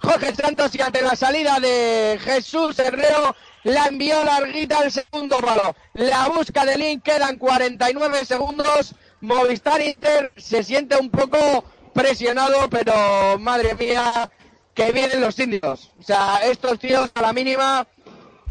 Jorge 0.00 0.32
Santos 0.32 0.72
y 0.76 0.80
ante 0.80 1.02
la 1.02 1.16
salida 1.16 1.58
de 1.58 2.20
Jesús 2.22 2.78
Herrero, 2.78 3.34
la 3.64 3.86
envió 3.86 4.22
larguita 4.22 4.78
al 4.78 4.92
segundo 4.92 5.38
palo. 5.38 5.74
La 5.94 6.28
busca 6.28 6.64
de 6.64 6.78
Link, 6.78 7.02
quedan 7.02 7.36
49 7.36 8.24
segundos. 8.24 8.94
Movistar 9.20 9.80
Inter 9.80 10.32
se 10.36 10.62
siente 10.62 10.96
un 10.96 11.10
poco 11.10 11.64
presionado, 11.92 12.70
pero 12.70 13.38
madre 13.40 13.74
mía, 13.74 14.30
que 14.74 14.92
vienen 14.92 15.20
los 15.20 15.38
indios. 15.38 15.90
O 15.98 16.02
sea, 16.02 16.40
estos 16.44 16.78
tíos 16.78 17.10
a 17.14 17.22
la 17.22 17.32
mínima 17.32 17.86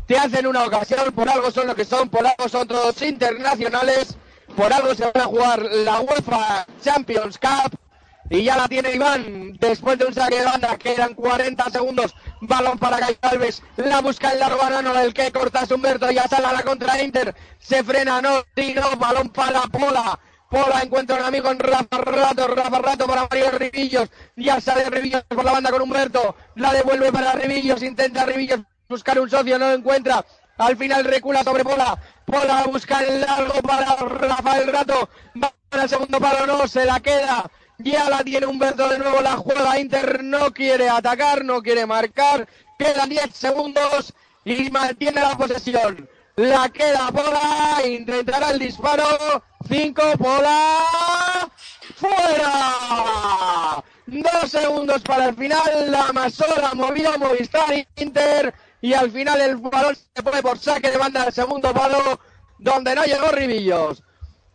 te 0.08 0.18
hacen 0.18 0.48
una 0.48 0.66
ocasión, 0.66 1.12
por 1.14 1.30
algo 1.30 1.52
son 1.52 1.68
lo 1.68 1.76
que 1.76 1.86
son, 1.86 2.10
por 2.10 2.26
algo 2.26 2.50
son 2.50 2.68
todos 2.68 3.02
internacionales, 3.02 4.16
por 4.56 4.74
algo 4.74 4.94
se 4.96 5.04
van 5.06 5.22
a 5.22 5.26
jugar 5.26 5.62
la 5.62 6.02
UEFA 6.02 6.66
Champions 6.84 7.38
Cup 7.38 7.78
y 8.30 8.44
ya 8.44 8.56
la 8.56 8.68
tiene 8.70 8.94
Iván 8.94 9.58
después 9.60 10.00
de 10.00 10.06
un 10.06 10.14
saque 10.14 10.40
de 10.40 10.46
banda, 10.46 10.78
quedan 10.78 11.14
40 11.14 11.70
segundos, 11.70 12.16
balón 12.40 12.80
para 12.80 12.98
Kai 12.98 13.18
Alves, 13.22 13.62
la 13.76 14.00
busca 14.00 14.32
el 14.32 14.40
largo 14.40 14.64
anano 14.64 14.94
del 14.94 15.14
que 15.14 15.32
corta 15.34 15.66
Humberto, 15.70 16.10
ya 16.12 16.28
sale 16.30 16.48
a 16.48 16.54
la 16.54 16.64
contra 16.64 17.02
Inter, 17.04 17.36
se 17.60 17.84
frena, 17.84 18.22
no, 18.22 18.44
tiro, 18.54 18.84
balón 18.98 19.30
para 19.30 19.62
Pola, 19.64 20.18
Pola 20.52 20.82
encuentra 20.82 21.16
un 21.16 21.24
amigo 21.24 21.50
en 21.50 21.60
Rafa 21.60 21.98
Rato, 21.98 22.46
Rafa 22.46 22.80
Rato 22.80 23.08
para 23.08 23.22
Mario 23.22 23.52
Rivillos, 23.52 24.10
ya 24.36 24.60
sale 24.60 24.90
Rivillos 24.90 25.24
por 25.24 25.46
la 25.46 25.54
banda 25.54 25.72
con 25.72 25.82
Humberto, 25.82 26.36
la 26.56 26.74
devuelve 26.74 27.10
para 27.10 27.32
Rivillos, 27.32 27.82
intenta 27.82 28.26
Rivillos 28.26 28.60
buscar 28.90 29.18
un 29.18 29.30
socio, 29.30 29.58
no 29.58 29.70
lo 29.70 29.76
encuentra. 29.76 30.26
Al 30.58 30.76
final 30.76 31.06
recula 31.06 31.46
sobre 31.46 31.64
Pola. 31.64 31.98
Pola 32.26 32.66
busca 32.66 33.00
el 33.00 33.22
largo 33.22 33.62
para 33.62 33.96
Rafael 33.96 34.68
Rato. 34.74 35.10
Va 35.42 35.54
para 35.70 35.84
el 35.84 35.90
segundo 35.90 36.20
palo, 36.20 36.46
no, 36.46 36.68
se 36.68 36.84
la 36.84 37.00
queda. 37.00 37.50
Ya 37.78 38.10
la 38.10 38.22
tiene 38.22 38.46
Humberto 38.46 38.90
de 38.90 39.00
nuevo, 39.00 39.22
la 39.22 39.38
juega 39.38 39.80
Inter, 39.80 40.22
no 40.22 40.52
quiere 40.52 40.90
atacar, 40.90 41.46
no 41.46 41.64
quiere 41.64 41.86
marcar. 41.86 42.46
Quedan 42.78 43.08
10 43.08 43.34
segundos 43.34 44.14
y 44.44 44.70
mantiene 44.70 45.22
la 45.22 45.38
posesión. 45.38 46.10
La 46.36 46.70
queda 46.70 47.12
Pola, 47.12 47.82
intentará 47.86 48.52
el 48.52 48.60
disparo. 48.60 49.44
5, 49.68 50.02
Pola. 50.18 51.50
¡Fuera! 51.96 53.84
Dos 54.08 54.52
segundos 54.52 55.02
para 55.04 55.30
el 55.30 55.36
final, 55.36 55.92
la 55.92 56.12
Masola 56.12 56.72
movió 56.74 57.18
Movistar 57.18 57.74
Inter 57.96 58.54
y 58.82 58.94
al 58.94 59.12
final 59.12 59.40
el 59.40 59.58
balón 59.58 59.96
se 59.96 60.24
pone 60.24 60.42
por 60.42 60.58
saque 60.58 60.90
de 60.90 60.98
banda 60.98 61.26
del 61.26 61.34
segundo 61.34 61.74
palo 61.74 62.20
donde 62.58 62.96
no 62.96 63.04
llegó 63.06 63.30
Ribillos. 63.30 64.04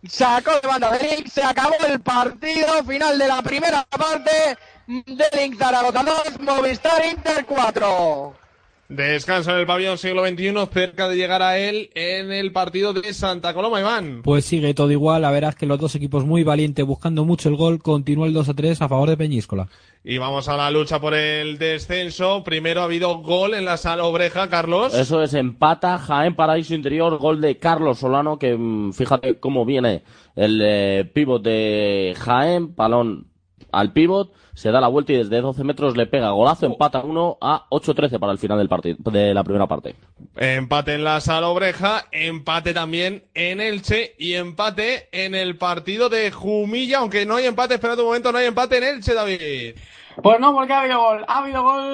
Sacó 0.09 0.61
de 0.61 0.69
banda 0.69 0.91
de 0.91 1.25
se 1.33 1.43
acabó 1.43 1.75
el 1.87 2.01
partido 2.01 2.85
final 2.85 3.19
de 3.19 3.29
la 3.29 3.43
primera 3.43 3.85
parte 3.85 4.59
de 4.87 5.25
Link 5.33 5.59
Zaragoza 5.59 6.03
2, 6.03 6.41
Movistar 6.41 7.05
Inter 7.07 7.47
4. 7.47 8.46
Descanso 8.89 9.51
en 9.51 9.59
el 9.59 9.67
pabellón 9.67 9.99
siglo 9.99 10.25
XXI, 10.25 10.55
cerca 10.73 11.09
de 11.09 11.17
llegar 11.17 11.43
a 11.43 11.59
él 11.59 11.91
en 11.95 12.31
el 12.31 12.53
partido 12.53 12.93
de 12.93 13.13
Santa 13.13 13.53
Coloma, 13.53 13.81
Iván. 13.81 14.21
Pues 14.23 14.45
sigue 14.45 14.75
todo 14.75 14.93
igual, 14.93 15.23
la 15.23 15.33
verdad 15.33 15.51
es 15.51 15.57
que 15.57 15.67
los 15.67 15.81
dos 15.81 15.97
equipos 15.97 16.25
muy 16.25 16.45
valientes 16.45 16.87
buscando 16.87 17.25
mucho 17.25 17.49
el 17.49 17.57
gol, 17.57 17.83
continúa 17.83 18.29
el 18.29 18.33
2 18.33 18.49
a 18.49 18.55
3 18.55 18.83
a 18.83 18.89
favor 18.89 19.09
de 19.09 19.17
Peñíscola. 19.17 19.69
Y 20.05 20.19
vamos 20.19 20.49
a 20.49 20.57
la 20.57 20.71
lucha 20.71 21.01
por 21.01 21.15
el 21.15 21.59
descenso. 21.59 22.45
Primero 22.45 22.81
ha 22.81 22.85
habido 22.85 23.19
gol 23.23 23.55
en 23.55 23.65
la 23.65 23.77
sala 23.77 24.05
Obreja, 24.05 24.49
Carlos. 24.49 24.95
Eso 24.95 25.21
es, 25.21 25.35
empata 25.35 25.99
Jaén 25.99 26.37
Paraíso 26.37 26.73
Interior, 26.73 27.19
gol 27.19 27.41
de 27.41 27.59
Carlos 27.59 27.99
Solano, 27.99 28.39
que 28.39 28.57
mm, 28.57 28.93
fíjate 28.93 29.41
cómo 29.41 29.65
viene 29.65 30.05
el 30.37 30.61
eh, 30.63 31.11
pívot 31.13 31.43
de 31.43 32.15
Jaén, 32.17 32.77
balón 32.77 33.27
al 33.73 33.93
pívot, 33.93 34.33
se 34.57 34.71
da 34.71 34.81
la 34.81 34.89
vuelta 34.89 35.13
y 35.13 35.19
desde 35.19 35.43
12 35.43 35.63
metros 35.65 35.99
le 35.99 36.07
pega 36.07 36.31
golazo, 36.31 36.65
empata 36.65 37.01
1 37.01 37.37
a 37.43 37.67
8-13 37.69 38.19
para 38.19 38.33
el 38.33 38.39
final 38.39 38.57
del 38.57 38.71
partido, 38.71 38.97
de 39.11 39.35
la 39.35 39.45
primera 39.45 39.67
parte. 39.67 39.95
Empate 40.35 40.95
en 40.95 41.05
la 41.05 41.21
sala 41.21 41.49
Obreja, 41.49 42.07
empate 42.11 42.73
también 42.73 43.25
en 43.35 43.61
Elche 43.61 44.15
y 44.19 44.33
empate 44.33 45.11
en 45.13 45.35
el 45.35 45.59
partido 45.59 46.09
de 46.09 46.31
Jumilla, 46.31 47.01
aunque 47.01 47.27
no 47.27 47.37
hay 47.37 47.45
empate, 47.45 47.75
espera 47.75 47.93
un 47.95 48.05
momento, 48.05 48.33
no 48.33 48.39
hay 48.39 48.47
empate 48.47 48.79
en 48.79 48.85
Elche, 48.85 49.13
David. 49.13 49.77
Pues 50.23 50.41
no, 50.41 50.55
porque 50.55 50.73
ha 50.73 50.81
habido 50.81 51.01
gol. 51.01 51.23
Ha 51.29 51.39
habido 51.41 51.63
gol 51.63 51.85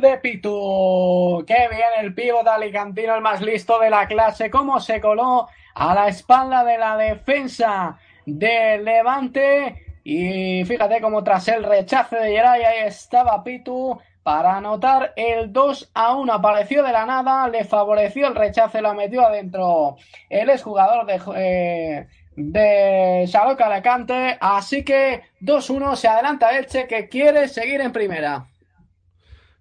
de 0.00 0.16
Pitu. 0.22 1.44
Qué 1.46 1.68
bien 1.70 1.90
el 2.00 2.14
pívot 2.14 2.46
alicantino, 2.46 3.14
el 3.14 3.20
más 3.20 3.42
listo 3.42 3.78
de 3.78 3.90
la 3.90 4.06
clase. 4.06 4.48
Cómo 4.48 4.80
se 4.80 5.02
coló 5.02 5.48
a 5.74 5.94
la 5.94 6.08
espalda 6.08 6.64
de 6.64 6.78
la 6.78 6.96
defensa 6.96 7.98
de 8.26 8.78
Levante. 8.78 9.86
Y 10.04 10.64
fíjate 10.64 11.00
cómo 11.00 11.22
tras 11.22 11.46
el 11.48 11.62
rechace 11.62 12.16
de 12.16 12.30
Geray, 12.30 12.62
ahí 12.62 12.86
estaba 12.86 13.44
Pitu 13.44 13.98
para 14.22 14.56
anotar 14.56 15.12
el 15.16 15.52
2 15.52 15.90
a 15.94 16.14
1. 16.16 16.32
Apareció 16.32 16.82
de 16.82 16.92
la 16.92 17.06
nada, 17.06 17.48
le 17.48 17.64
favoreció 17.64 18.28
el 18.28 18.34
rechace, 18.34 18.82
la 18.82 18.94
metió 18.94 19.24
adentro 19.24 19.96
el 20.28 20.50
exjugador 20.50 21.06
de, 21.06 21.20
eh, 21.36 22.06
de 22.36 23.28
Xaloc 23.30 23.60
Alicante. 23.60 24.36
Así 24.40 24.84
que 24.84 25.22
2-1 25.40 25.96
se 25.96 26.08
adelanta 26.08 26.56
Elche 26.56 26.86
que 26.86 27.08
quiere 27.08 27.48
seguir 27.48 27.80
en 27.80 27.92
primera. 27.92 28.46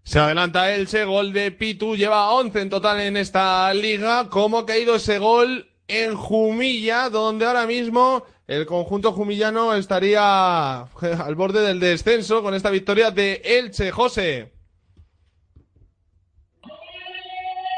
Se 0.03 0.19
adelanta 0.19 0.71
Elche, 0.71 1.05
gol 1.05 1.31
de 1.31 1.51
Pitu, 1.51 1.95
lleva 1.95 2.31
11 2.31 2.61
en 2.61 2.69
total 2.69 3.01
en 3.01 3.17
esta 3.17 3.71
liga. 3.73 4.29
¿Cómo 4.29 4.59
ha 4.59 4.65
caído 4.65 4.95
ese 4.95 5.19
gol 5.19 5.67
en 5.87 6.15
Jumilla, 6.15 7.09
donde 7.09 7.45
ahora 7.45 7.67
mismo 7.67 8.23
el 8.47 8.65
conjunto 8.65 9.11
jumillano 9.13 9.73
estaría 9.73 10.81
al 10.81 11.35
borde 11.35 11.61
del 11.61 11.79
descenso 11.79 12.41
con 12.43 12.53
esta 12.53 12.69
victoria 12.69 13.11
de 13.11 13.41
Elche, 13.43 13.91
José? 13.91 14.53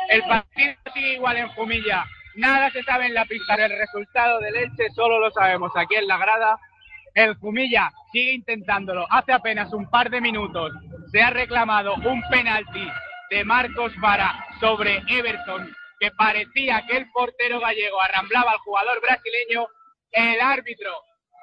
El 0.10 0.22
partido 0.24 0.76
sigue 0.94 1.14
igual 1.16 1.38
en 1.38 1.48
Jumilla. 1.50 2.06
Nada 2.36 2.70
se 2.72 2.84
sabe 2.84 3.08
en 3.08 3.14
la 3.14 3.26
pista 3.26 3.56
del 3.58 3.72
resultado 3.78 4.40
del 4.40 4.56
Elche, 4.56 4.90
solo 4.96 5.20
lo 5.20 5.32
sabemos 5.32 5.72
aquí 5.76 5.96
en 5.96 6.08
la 6.08 6.18
grada. 6.18 6.58
El 7.14 7.36
Jumilla 7.36 7.92
sigue 8.12 8.34
intentándolo. 8.34 9.06
Hace 9.12 9.34
apenas 9.34 9.72
un 9.74 9.90
par 9.90 10.10
de 10.10 10.22
minutos 10.22 10.72
se 11.12 11.22
ha 11.22 11.30
reclamado 11.30 11.96
un 11.96 12.22
penalti 12.30 12.88
de 13.30 13.44
Marcos 13.44 13.92
Vara 14.00 14.46
sobre 14.60 15.04
Everton, 15.08 15.72
que 16.00 16.12
parecía 16.12 16.84
que 16.88 16.98
el 16.98 17.10
portero 17.12 17.60
gallego 17.60 18.02
arramblaba 18.02 18.52
al 18.52 18.60
jugador 18.60 19.02
brasileño. 19.02 19.68
El 20.14 20.40
árbitro 20.42 20.92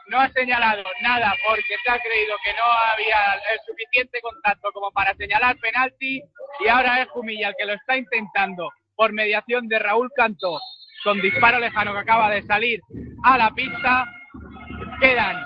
no 0.09 0.21
ha 0.21 0.29
señalado 0.31 0.83
nada 1.03 1.35
porque 1.47 1.77
se 1.85 1.91
ha 1.91 1.99
creído 1.99 2.35
que 2.45 2.53
no 2.55 2.65
había 2.65 3.35
el 3.53 3.61
suficiente 3.67 4.21
contacto 4.21 4.73
como 4.73 4.91
para 4.91 5.15
señalar 5.15 5.57
penalti 5.59 6.23
y 6.61 6.69
ahora 6.69 7.03
es 7.03 7.09
Jumilla 7.11 7.49
el 7.49 7.55
que 7.57 7.67
lo 7.67 7.75
está 7.75 7.97
intentando 7.97 8.71
por 8.97 9.13
mediación 9.13 9.69
de 9.69 9.79
Raúl 9.79 10.11
Cantó 10.15 10.59
con 11.03 11.21
disparo 11.21 11.59
lejano 11.59 11.93
que 11.93 11.99
acaba 11.99 12.31
de 12.31 12.43
salir 12.43 12.81
a 13.25 13.39
la 13.39 13.51
pista. 13.51 14.07
Quedan 15.01 15.45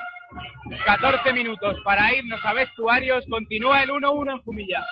14 0.84 1.32
minutos 1.32 1.76
para 1.84 2.12
irnos 2.14 2.44
a 2.44 2.52
vestuarios. 2.52 3.24
Continúa 3.28 3.82
el 3.82 3.90
1-1 3.90 4.32
en 4.32 4.42
Jumilla. 4.42 4.86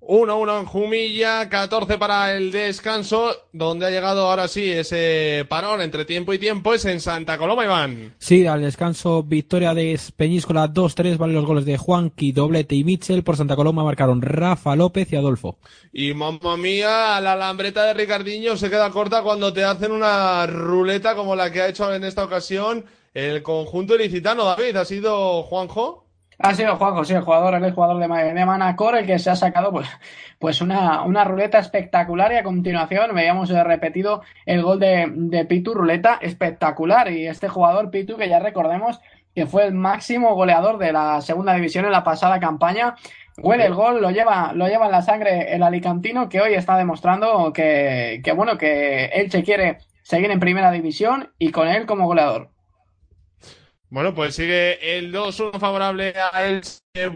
1-1 0.00 0.60
en 0.60 0.66
Jumilla, 0.66 1.48
14 1.48 1.98
para 1.98 2.34
el 2.34 2.50
descanso, 2.50 3.32
donde 3.52 3.86
ha 3.86 3.90
llegado 3.90 4.28
ahora 4.28 4.48
sí 4.48 4.70
ese 4.70 5.44
parón 5.48 5.82
entre 5.82 6.06
tiempo 6.06 6.32
y 6.32 6.38
tiempo, 6.38 6.72
es 6.72 6.86
en 6.86 7.00
Santa 7.00 7.36
Coloma, 7.36 7.64
Iván. 7.64 8.14
Sí, 8.18 8.46
al 8.46 8.62
descanso, 8.62 9.22
victoria 9.22 9.74
de 9.74 10.00
Peñíscola 10.16 10.68
2-3, 10.68 11.18
valen 11.18 11.36
los 11.36 11.44
goles 11.44 11.66
de 11.66 11.76
Juanqui, 11.76 12.32
Doblete 12.32 12.74
y 12.74 12.84
Mitchell. 12.84 13.22
Por 13.22 13.36
Santa 13.36 13.56
Coloma 13.56 13.84
marcaron 13.84 14.22
Rafa 14.22 14.74
López 14.74 15.12
y 15.12 15.16
Adolfo. 15.16 15.58
Y 15.92 16.14
mamma 16.14 16.56
mía, 16.56 17.20
la 17.20 17.36
lambreta 17.36 17.84
de 17.84 17.94
Ricardiño 17.94 18.56
se 18.56 18.70
queda 18.70 18.90
corta 18.90 19.22
cuando 19.22 19.52
te 19.52 19.64
hacen 19.64 19.92
una 19.92 20.46
ruleta 20.46 21.14
como 21.14 21.36
la 21.36 21.52
que 21.52 21.60
ha 21.60 21.68
hecho 21.68 21.92
en 21.94 22.04
esta 22.04 22.24
ocasión 22.24 22.86
el 23.12 23.42
conjunto 23.42 23.96
ilicitano. 23.96 24.44
David, 24.44 24.76
¿ha 24.76 24.84
sido 24.84 25.42
Juanjo? 25.42 26.09
Ha 26.42 26.54
sido 26.54 26.76
Juanjo, 26.76 27.04
sí, 27.04 27.12
el 27.12 27.20
jugador, 27.20 27.54
el 27.62 27.72
jugador 27.72 27.98
de, 27.98 28.32
de 28.32 28.46
Manacor, 28.46 28.96
el 28.96 29.06
que 29.06 29.18
se 29.18 29.28
ha 29.28 29.36
sacado 29.36 29.72
pues, 29.72 29.88
pues 30.38 30.62
una, 30.62 31.02
una 31.02 31.22
ruleta 31.22 31.58
espectacular 31.58 32.32
y 32.32 32.36
a 32.36 32.42
continuación 32.42 33.14
veíamos 33.14 33.50
repetido 33.50 34.22
el 34.46 34.62
gol 34.62 34.80
de, 34.80 35.06
de 35.14 35.44
Pitu, 35.44 35.74
ruleta 35.74 36.18
espectacular 36.22 37.12
y 37.12 37.26
este 37.26 37.48
jugador 37.48 37.90
Pitu 37.90 38.16
que 38.16 38.30
ya 38.30 38.38
recordemos 38.38 39.00
que 39.34 39.44
fue 39.44 39.66
el 39.66 39.74
máximo 39.74 40.34
goleador 40.34 40.78
de 40.78 40.92
la 40.92 41.20
segunda 41.20 41.54
división 41.54 41.84
en 41.84 41.92
la 41.92 42.04
pasada 42.04 42.40
campaña. 42.40 42.94
Huele 43.36 43.66
el 43.66 43.74
gol, 43.74 44.00
lo 44.00 44.10
lleva, 44.10 44.52
lo 44.54 44.66
lleva 44.66 44.86
en 44.86 44.92
la 44.92 45.02
sangre 45.02 45.54
el 45.54 45.62
alicantino 45.62 46.30
que 46.30 46.40
hoy 46.40 46.54
está 46.54 46.78
demostrando 46.78 47.52
que, 47.52 48.22
que 48.24 48.32
bueno, 48.32 48.56
que 48.56 49.06
él 49.06 49.30
se 49.30 49.42
quiere 49.42 49.78
seguir 50.02 50.30
en 50.30 50.40
primera 50.40 50.70
división 50.70 51.32
y 51.38 51.50
con 51.50 51.68
él 51.68 51.84
como 51.84 52.06
goleador. 52.06 52.49
Bueno, 53.90 54.14
pues 54.14 54.36
sigue 54.36 54.98
el 54.98 55.12
2-1 55.12 55.58
favorable 55.58 56.14
a 56.32 56.44
el 56.44 56.62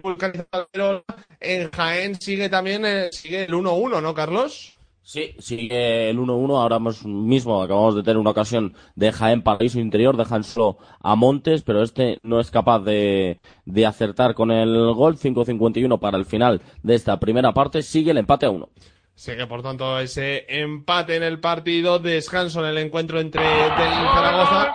vulcanizador. 0.02 1.04
En 1.38 1.70
Jaén 1.70 2.20
sigue 2.20 2.48
también 2.48 2.84
el, 2.84 3.12
sigue 3.12 3.44
el 3.44 3.52
1-1, 3.52 4.02
¿no, 4.02 4.12
Carlos? 4.12 4.76
Sí, 5.00 5.36
sigue 5.38 6.10
el 6.10 6.18
1-1. 6.18 6.60
Ahora 6.60 6.80
mismo 6.80 7.62
acabamos 7.62 7.94
de 7.94 8.02
tener 8.02 8.16
una 8.16 8.30
ocasión 8.30 8.74
de 8.96 9.12
Jaén 9.12 9.42
Paraíso 9.42 9.78
Interior. 9.78 10.16
Dejan 10.16 10.42
solo 10.42 10.78
a 11.00 11.14
Montes, 11.14 11.62
pero 11.62 11.80
este 11.80 12.18
no 12.24 12.40
es 12.40 12.50
capaz 12.50 12.80
de, 12.80 13.38
de 13.66 13.86
acertar 13.86 14.34
con 14.34 14.50
el 14.50 14.94
gol. 14.94 15.16
5-51 15.16 16.00
para 16.00 16.18
el 16.18 16.24
final 16.24 16.60
de 16.82 16.96
esta 16.96 17.20
primera 17.20 17.54
parte. 17.54 17.82
Sigue 17.82 18.10
el 18.10 18.18
empate 18.18 18.46
a 18.46 18.50
1. 18.50 18.68
Sigue, 19.14 19.46
por 19.46 19.62
tanto, 19.62 19.98
ese 20.00 20.44
empate 20.48 21.16
en 21.16 21.22
el 21.22 21.38
partido. 21.38 21.98
Descanso 21.98 22.60
en 22.60 22.70
el 22.70 22.78
encuentro 22.78 23.20
entre 23.20 23.42
Delin 23.42 24.02
y 24.02 24.08
Zaragoza. 24.14 24.74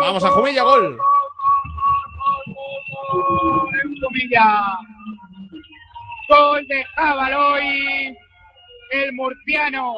Vamos 0.00 0.24
a 0.24 0.30
Jumilla, 0.30 0.62
gol. 0.64 0.98
Jumilla. 4.00 4.78
Gol 6.28 6.66
de 6.66 6.84
Jabaloy. 6.96 8.16
El 8.90 9.12
murciano 9.12 9.94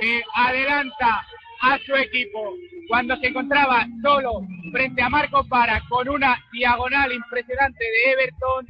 eh, 0.00 0.22
adelanta 0.34 1.26
a 1.62 1.78
su 1.78 1.94
equipo 1.96 2.54
cuando 2.88 3.16
se 3.16 3.28
encontraba 3.28 3.86
solo 4.02 4.42
frente 4.70 5.02
a 5.02 5.08
Marco 5.08 5.42
Para 5.48 5.80
con 5.88 6.08
una 6.08 6.36
diagonal 6.52 7.10
impresionante 7.10 7.84
de 7.84 8.12
Everton 8.12 8.66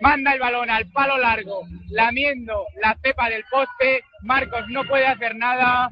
manda 0.00 0.32
el 0.32 0.40
balón 0.40 0.70
al 0.70 0.86
palo 0.90 1.18
largo, 1.18 1.62
lamiendo 1.90 2.64
la 2.82 2.96
cepa 3.02 3.28
del 3.28 3.44
poste, 3.50 4.04
Marcos 4.22 4.64
no 4.68 4.84
puede 4.84 5.06
hacer 5.06 5.36
nada, 5.36 5.90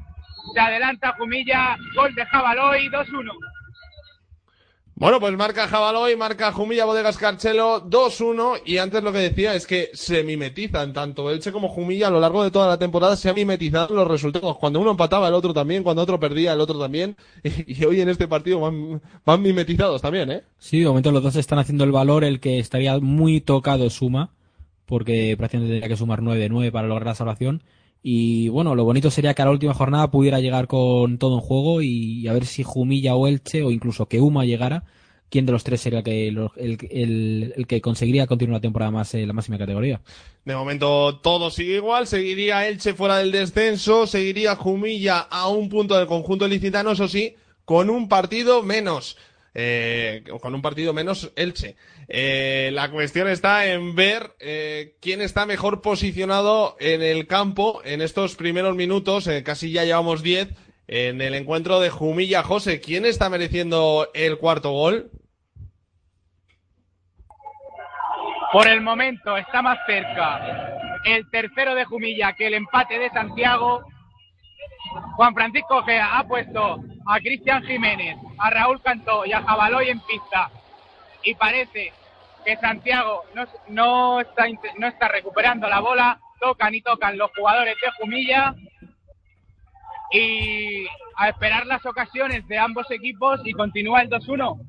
se 0.53 0.59
adelanta 0.59 1.15
Jumilla, 1.17 1.77
gol 1.95 2.13
de 2.15 2.25
Jabaloy, 2.25 2.89
2-1. 2.89 3.31
Bueno, 4.99 5.21
pues 5.21 5.33
marca 5.37 5.65
Jabaloy, 5.65 6.17
marca 6.17 6.51
Jumilla 6.51 6.83
Bodegas 6.83 7.17
Carchelo 7.17 7.89
2-1 7.89 8.63
y 8.65 8.79
antes 8.79 9.01
lo 9.01 9.13
que 9.13 9.19
decía 9.19 9.55
es 9.55 9.65
que 9.65 9.91
se 9.93 10.25
mimetizan 10.25 10.91
tanto 10.91 11.31
Elche 11.31 11.53
como 11.53 11.69
Jumilla 11.69 12.07
a 12.07 12.09
lo 12.09 12.19
largo 12.19 12.43
de 12.43 12.51
toda 12.51 12.67
la 12.67 12.77
temporada 12.77 13.15
se 13.15 13.29
han 13.29 13.35
mimetizado 13.35 13.95
los 13.95 14.05
resultados. 14.05 14.57
Cuando 14.57 14.81
uno 14.81 14.91
empataba 14.91 15.29
el 15.29 15.35
otro 15.35 15.53
también, 15.53 15.83
cuando 15.83 16.01
otro 16.01 16.19
perdía 16.19 16.51
el 16.51 16.59
otro 16.59 16.77
también 16.77 17.15
y, 17.43 17.81
hoy 17.85 18.01
en 18.01 18.09
este 18.09 18.27
partido 18.27 18.59
van, 18.59 19.01
van, 19.25 19.41
mimetizados 19.41 20.01
también, 20.01 20.31
¿eh? 20.31 20.43
Sí, 20.57 20.81
de 20.81 20.87
momento 20.87 21.13
los 21.13 21.23
dos 21.23 21.37
están 21.37 21.59
haciendo 21.59 21.85
el 21.85 21.93
valor, 21.93 22.25
el 22.25 22.41
que 22.41 22.59
estaría 22.59 22.99
muy 22.99 23.39
tocado 23.39 23.89
suma 23.89 24.31
porque 24.85 25.35
prácticamente 25.37 25.75
tendría 25.75 25.87
que 25.87 25.97
sumar 25.97 26.19
9-9 26.21 26.71
para 26.73 26.89
lograr 26.89 27.07
la 27.07 27.15
salvación. 27.15 27.63
Y 28.01 28.47
bueno, 28.49 28.75
lo 28.75 28.85
bonito 28.85 29.11
sería 29.11 29.33
que 29.33 29.41
a 29.41 29.45
la 29.45 29.51
última 29.51 29.73
jornada 29.73 30.09
pudiera 30.09 30.39
llegar 30.39 30.67
con 30.67 31.17
todo 31.17 31.35
en 31.35 31.41
juego 31.41 31.81
y, 31.81 32.27
a 32.27 32.33
ver 32.33 32.45
si 32.45 32.63
Jumilla 32.63 33.15
o 33.15 33.27
Elche 33.27 33.63
o 33.63 33.71
incluso 33.71 34.07
que 34.07 34.21
Uma 34.21 34.45
llegara, 34.45 34.85
quién 35.29 35.45
de 35.45 35.51
los 35.51 35.63
tres 35.63 35.81
sería 35.81 35.99
el, 36.05 36.49
el, 36.55 37.53
el, 37.55 37.67
que 37.67 37.81
conseguiría 37.81 38.25
continuar 38.25 38.57
la 38.57 38.61
temporada 38.61 38.91
más 38.91 39.13
en 39.15 39.27
la 39.27 39.33
máxima 39.33 39.57
categoría. 39.57 40.01
De 40.45 40.55
momento 40.55 41.19
todo 41.19 41.51
sigue 41.51 41.75
igual, 41.75 42.07
seguiría 42.07 42.67
Elche 42.67 42.93
fuera 42.93 43.17
del 43.17 43.31
descenso, 43.33 44.07
seguiría 44.07 44.55
Jumilla 44.55 45.19
a 45.19 45.49
un 45.49 45.67
punto 45.67 45.97
del 45.97 46.07
conjunto 46.07 46.47
licitano, 46.47 46.91
eso 46.91 47.09
sí, 47.09 47.35
con 47.65 47.89
un 47.89 48.07
partido 48.07 48.63
menos. 48.63 49.17
Eh, 49.53 50.23
con 50.41 50.53
un 50.53 50.61
partido 50.61 50.93
menos 50.93 51.31
Elche. 51.35 51.75
Eh, 52.07 52.69
la 52.73 52.91
cuestión 52.91 53.27
está 53.27 53.65
en 53.65 53.95
ver 53.95 54.35
eh, 54.39 54.95
quién 55.01 55.21
está 55.21 55.45
mejor 55.45 55.81
posicionado 55.81 56.75
en 56.79 57.01
el 57.01 57.27
campo 57.27 57.81
en 57.83 58.01
estos 58.01 58.35
primeros 58.35 58.75
minutos, 58.75 59.29
casi 59.43 59.71
ya 59.71 59.85
llevamos 59.85 60.21
10, 60.23 60.49
en 60.87 61.21
el 61.21 61.35
encuentro 61.35 61.79
de 61.79 61.89
Jumilla 61.89 62.43
José. 62.43 62.81
¿Quién 62.81 63.05
está 63.05 63.29
mereciendo 63.29 64.09
el 64.13 64.37
cuarto 64.37 64.71
gol? 64.71 65.11
Por 68.51 68.67
el 68.67 68.81
momento 68.81 69.37
está 69.37 69.61
más 69.61 69.77
cerca 69.85 70.79
el 71.05 71.29
tercero 71.29 71.75
de 71.75 71.85
Jumilla 71.85 72.33
que 72.33 72.47
el 72.47 72.55
empate 72.55 72.99
de 72.99 73.09
Santiago. 73.11 73.83
Juan 75.15 75.33
Francisco 75.33 75.83
Gea 75.83 76.17
ha 76.17 76.27
puesto 76.27 76.79
a 77.09 77.19
Cristian 77.19 77.63
Jiménez, 77.63 78.17
a 78.37 78.51
Raúl 78.51 78.79
Cantó 78.83 79.25
y 79.25 79.33
a 79.33 79.41
Jabaloy 79.41 79.89
en 79.89 79.99
pista. 80.01 80.51
Y 81.23 81.33
parece 81.33 81.91
que 82.45 82.55
Santiago 82.57 83.23
no, 83.67 84.21
está, 84.21 84.45
no 84.77 84.87
está 84.87 85.07
recuperando 85.07 85.67
la 85.67 85.79
bola. 85.79 86.19
Tocan 86.39 86.75
y 86.75 86.81
tocan 86.81 87.17
los 87.17 87.31
jugadores 87.35 87.75
de 87.81 87.91
Jumilla. 87.97 88.55
Y 90.11 90.85
a 91.15 91.29
esperar 91.29 91.65
las 91.65 91.83
ocasiones 91.85 92.47
de 92.47 92.59
ambos 92.59 92.89
equipos 92.91 93.41
y 93.43 93.53
continúa 93.53 94.01
el 94.01 94.09
2-1. 94.09 94.59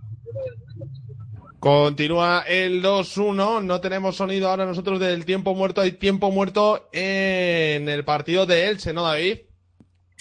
Continúa 1.58 2.44
el 2.48 2.82
2-1. 2.82 3.62
No 3.62 3.80
tenemos 3.82 4.16
sonido 4.16 4.48
ahora 4.48 4.64
nosotros 4.64 4.98
del 4.98 5.26
tiempo 5.26 5.54
muerto. 5.54 5.82
Hay 5.82 5.92
tiempo 5.92 6.30
muerto 6.30 6.88
en 6.90 7.86
el 7.86 8.02
partido 8.06 8.46
de 8.46 8.68
Elche, 8.68 8.94
¿no, 8.94 9.02
David? 9.02 9.40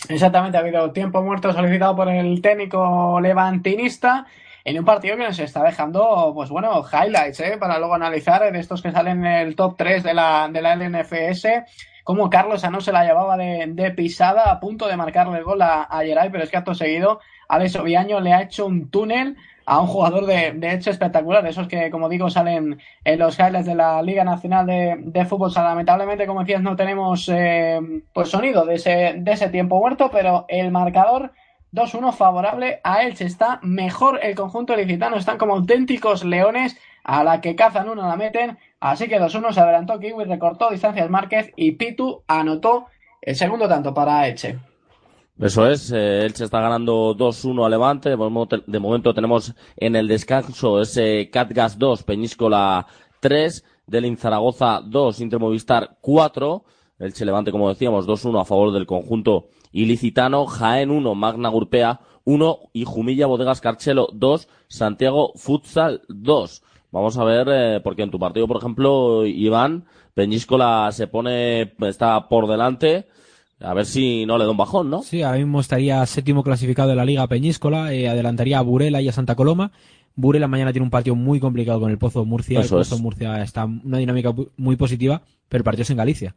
Exactamente, 0.08 0.58
ha 0.58 0.62
habido 0.62 0.92
tiempo 0.92 1.22
muerto 1.22 1.52
solicitado 1.52 1.96
por 1.96 2.10
el 2.10 2.42
técnico 2.42 3.20
levantinista 3.20 4.26
en 4.64 4.78
un 4.78 4.86
partido 4.86 5.18
que 5.18 5.24
nos 5.24 5.40
está 5.40 5.64
dejando, 5.64 6.32
pues 6.34 6.50
bueno, 6.50 6.84
highlights, 6.84 7.40
¿eh? 7.40 7.58
Para 7.60 7.80
luego 7.80 7.96
analizar 7.96 8.52
de 8.52 8.60
estos 8.60 8.82
que 8.82 8.92
salen 8.92 9.26
en 9.26 9.48
el 9.48 9.56
top 9.56 9.76
3 9.78 10.04
de 10.04 10.14
la, 10.14 10.50
de 10.52 10.62
la 10.62 10.76
LNFS. 10.76 11.48
Como 12.04 12.30
Carlos 12.30 12.64
no 12.70 12.82
se 12.82 12.92
la 12.92 13.04
llevaba 13.04 13.38
de, 13.38 13.94
pisada 13.96 14.52
a 14.52 14.60
punto 14.60 14.88
de 14.88 14.98
marcarle 14.98 15.38
el 15.38 15.44
gol 15.44 15.62
a, 15.62 15.84
a 15.84 16.02
pero 16.32 16.44
es 16.44 16.50
que 16.50 16.58
acto 16.58 16.74
seguido 16.74 17.20
Alex 17.50 17.76
Oviaño 17.76 18.22
le 18.22 18.34
ha 18.34 18.42
hecho 18.42 18.66
un 18.66 18.90
túnel 18.90 19.36
a 19.66 19.82
un 19.82 19.88
jugador 19.88 20.26
de, 20.26 20.54
de 20.54 20.74
hecho 20.74 20.90
espectacular, 20.90 21.46
esos 21.46 21.68
que, 21.68 21.92
como 21.92 22.10
digo, 22.10 22.30
salen 22.30 22.80
en 23.04 23.20
los 23.20 23.38
highlights 23.38 23.68
de 23.68 23.76
la 23.76 24.02
Liga 24.02 24.24
Nacional 24.24 24.66
de, 24.66 25.26
Fútbol. 25.26 25.52
lamentablemente, 25.54 26.26
como 26.26 26.40
decías, 26.40 26.62
no 26.62 26.76
tenemos 26.76 27.30
eh, 27.30 27.80
pues 28.14 28.30
sonido 28.30 28.66
de 28.66 28.76
ese, 28.76 29.16
de 29.18 29.32
ese 29.32 29.50
tiempo 29.50 29.80
muerto, 29.80 30.10
pero 30.12 30.46
el 30.48 30.72
marcador 30.72 31.34
2-1 31.74 32.14
favorable 32.14 32.80
a 32.84 33.04
Elche. 33.04 33.26
Está 33.26 33.60
mejor 33.62 34.20
el 34.24 34.36
conjunto 34.36 34.76
licitano, 34.76 35.18
están 35.18 35.38
como 35.38 35.54
auténticos 35.54 36.24
leones 36.24 36.78
a 37.04 37.24
la 37.24 37.42
que 37.42 37.56
cazan 37.56 37.90
uno 37.90 38.08
la 38.08 38.16
meten. 38.16 38.58
Así 38.80 39.08
que 39.08 39.20
2-1 39.20 39.54
se 39.54 39.60
adelantó 39.60 40.00
Kiwi, 40.00 40.24
recortó 40.24 40.70
distancias 40.72 41.10
Márquez 41.10 41.52
y 41.56 41.74
Pitu 41.74 42.24
anotó 42.28 42.88
el 43.22 43.36
segundo 43.36 43.68
tanto 43.68 43.94
para 43.94 44.28
Elche. 44.28 44.58
Eso 45.40 45.66
es, 45.68 45.90
eh, 45.94 46.26
Elche 46.26 46.44
está 46.44 46.60
ganando 46.60 47.16
2-1 47.16 47.66
a 47.66 47.70
Levante. 47.70 48.10
De 48.10 48.80
momento 48.80 49.14
tenemos 49.14 49.54
en 49.78 49.96
el 49.96 50.06
descanso 50.10 50.82
ese 50.82 51.30
Catgas 51.32 51.80
2, 51.80 52.04
Peñíscola 52.04 52.86
3, 53.22 53.64
del 53.88 54.18
Zaragoza 54.18 54.82
2, 54.86 55.22
Intermovistar 55.22 55.98
4. 56.02 56.66
Elche 57.00 57.24
Levante, 57.24 57.54
como 57.54 57.70
decíamos, 57.70 58.06
2-1 58.06 58.42
a 58.42 58.44
favor 58.44 58.74
del 58.74 58.86
conjunto 58.86 59.48
ilicitano. 59.72 60.46
Jaén 60.46 60.92
1, 60.92 61.16
Magna 61.16 61.48
Gurpea 61.48 62.02
1 62.26 62.60
y 62.74 62.84
Jumilla 62.84 63.26
Bodegas 63.26 63.62
Carchelo 63.62 64.10
2, 64.12 64.50
Santiago 64.68 65.32
Futsal 65.36 66.02
2. 66.10 66.64
Vamos 66.92 67.18
a 67.18 67.24
ver, 67.24 67.48
eh, 67.50 67.80
porque 67.82 68.02
en 68.02 68.12
tu 68.12 68.20
partido, 68.20 68.46
por 68.46 68.58
ejemplo, 68.58 69.26
Iván, 69.26 69.86
Peñíscola 70.14 70.92
se 70.92 71.08
pone, 71.08 71.76
está 71.80 72.28
por 72.28 72.46
delante 72.48 73.08
a 73.60 73.74
ver 73.74 73.86
si 73.86 74.26
no 74.26 74.38
le 74.38 74.46
da 74.46 74.52
un 74.52 74.58
bajón, 74.58 74.90
¿no? 74.90 75.04
Sí, 75.04 75.22
ahora 75.22 75.38
mismo 75.38 75.60
estaría 75.60 76.06
séptimo 76.06 76.44
clasificado 76.44 76.90
de 76.90 76.96
la 76.96 77.06
Liga 77.06 77.28
Peñíscola, 77.28 77.94
eh, 77.94 78.08
adelantaría 78.08 78.60
a 78.60 78.62
Burela 78.62 79.02
y 79.02 79.10
a 79.10 79.12
Santa 79.12 79.36
Coloma. 79.36 79.72
Burela 80.16 80.48
mañana 80.48 80.72
tiene 80.72 80.84
un 80.84 80.90
partido 80.90 81.16
muy 81.16 81.40
complicado 81.40 81.80
con 81.80 81.92
el 81.92 81.98
Pozo 81.98 82.26
Murcia. 82.26 82.62
el 82.62 82.68
Pozo 82.68 83.00
Murcia 83.00 83.42
está 83.44 83.66
una 83.66 83.98
dinámica 83.98 84.34
muy 84.58 84.76
positiva, 84.76 85.22
pero 85.48 85.60
el 85.60 85.66
partido 85.66 85.84
es 85.84 85.90
en 85.90 85.98
Galicia. 85.98 86.36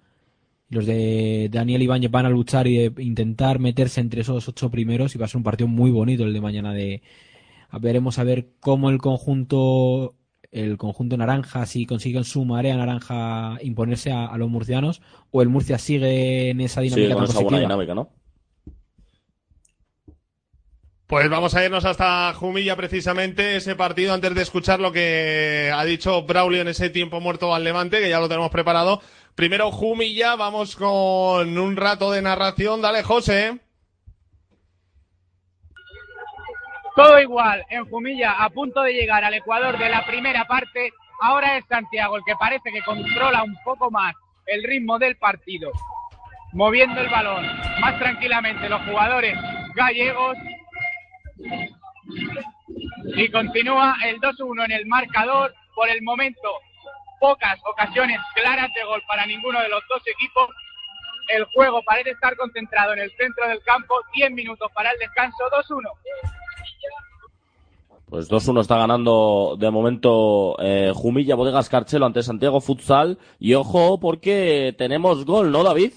Los 0.68 0.86
de 0.86 1.48
Daniel 1.52 1.82
Ibáñez 1.82 2.10
van 2.10 2.26
a 2.26 2.30
luchar 2.30 2.66
y 2.66 2.92
intentar 2.98 3.58
meterse 3.58 4.00
entre 4.00 4.22
esos 4.22 4.48
ocho 4.48 4.70
primeros 4.70 5.14
y 5.14 5.18
va 5.18 5.26
a 5.26 5.28
ser 5.28 5.36
un 5.36 5.42
partido 5.42 5.68
muy 5.68 5.90
bonito 5.90 6.24
el 6.24 6.32
de 6.32 6.40
mañana 6.40 6.72
de 6.72 7.02
veremos 7.80 8.18
a 8.18 8.24
ver 8.24 8.48
cómo 8.60 8.90
el 8.90 8.98
conjunto 8.98 10.14
el 10.52 10.76
conjunto 10.76 11.16
naranja, 11.16 11.66
si 11.66 11.86
consiguen 11.86 12.24
su 12.24 12.44
marea 12.44 12.76
naranja 12.76 13.56
imponerse 13.62 14.12
a, 14.12 14.36
los 14.36 14.50
murcianos, 14.50 15.00
o 15.30 15.42
el 15.42 15.48
Murcia 15.48 15.78
sigue 15.78 16.50
en 16.50 16.60
esa 16.60 16.82
dinámica 16.82 17.40
buena 17.40 17.60
dinámica, 17.60 17.94
¿no? 17.94 18.10
Pues 21.06 21.28
vamos 21.28 21.54
a 21.54 21.64
irnos 21.64 21.84
hasta 21.84 22.32
Jumilla 22.32 22.76
precisamente, 22.76 23.56
ese 23.56 23.74
partido, 23.76 24.14
antes 24.14 24.34
de 24.34 24.42
escuchar 24.42 24.80
lo 24.80 24.92
que 24.92 25.70
ha 25.74 25.84
dicho 25.84 26.22
Braulio 26.22 26.62
en 26.62 26.68
ese 26.68 26.88
tiempo 26.88 27.20
muerto 27.20 27.54
al 27.54 27.64
Levante, 27.64 28.00
que 28.00 28.08
ya 28.08 28.20
lo 28.20 28.28
tenemos 28.28 28.50
preparado. 28.50 29.02
Primero 29.34 29.70
Jumilla, 29.70 30.36
vamos 30.36 30.76
con 30.76 31.58
un 31.58 31.76
rato 31.76 32.12
de 32.12 32.22
narración. 32.22 32.80
Dale, 32.80 33.02
José. 33.02 33.60
Todo 36.94 37.18
igual, 37.20 37.64
en 37.70 37.88
Jumilla, 37.88 38.32
a 38.32 38.50
punto 38.50 38.82
de 38.82 38.92
llegar 38.92 39.24
al 39.24 39.32
Ecuador 39.32 39.78
de 39.78 39.88
la 39.88 40.04
primera 40.04 40.44
parte. 40.44 40.92
Ahora 41.20 41.56
es 41.56 41.64
Santiago 41.66 42.16
el 42.16 42.24
que 42.24 42.36
parece 42.36 42.70
que 42.70 42.82
controla 42.82 43.42
un 43.42 43.56
poco 43.64 43.90
más 43.90 44.14
el 44.46 44.62
ritmo 44.64 44.98
del 44.98 45.16
partido, 45.16 45.70
moviendo 46.52 47.00
el 47.00 47.08
balón 47.08 47.46
más 47.80 47.98
tranquilamente 47.98 48.68
los 48.68 48.82
jugadores 48.82 49.38
gallegos. 49.74 50.36
Y 53.14 53.30
continúa 53.30 53.96
el 54.04 54.20
2-1 54.20 54.64
en 54.66 54.72
el 54.72 54.86
marcador. 54.86 55.54
Por 55.74 55.88
el 55.88 56.02
momento, 56.02 56.50
pocas 57.18 57.58
ocasiones 57.64 58.20
claras 58.34 58.68
de 58.74 58.84
gol 58.84 59.02
para 59.08 59.24
ninguno 59.24 59.60
de 59.60 59.68
los 59.70 59.82
dos 59.88 60.02
equipos. 60.06 60.50
El 61.28 61.44
juego 61.54 61.82
parece 61.86 62.10
estar 62.10 62.36
concentrado 62.36 62.92
en 62.92 62.98
el 62.98 63.10
centro 63.16 63.48
del 63.48 63.62
campo. 63.62 63.94
10 64.14 64.32
minutos 64.32 64.70
para 64.74 64.90
el 64.90 64.98
descanso. 64.98 65.48
2-1. 65.50 66.41
Pues 68.12 68.28
2-1 68.30 68.60
está 68.60 68.76
ganando 68.76 69.56
de 69.58 69.70
momento 69.70 70.54
eh, 70.60 70.92
Jumilla 70.94 71.34
Bodegas 71.34 71.70
Carchelo 71.70 72.04
ante 72.04 72.22
Santiago 72.22 72.60
Futsal. 72.60 73.18
Y 73.38 73.54
ojo, 73.54 73.98
porque 74.00 74.74
tenemos 74.76 75.24
gol, 75.24 75.50
¿no, 75.50 75.64
David? 75.64 75.94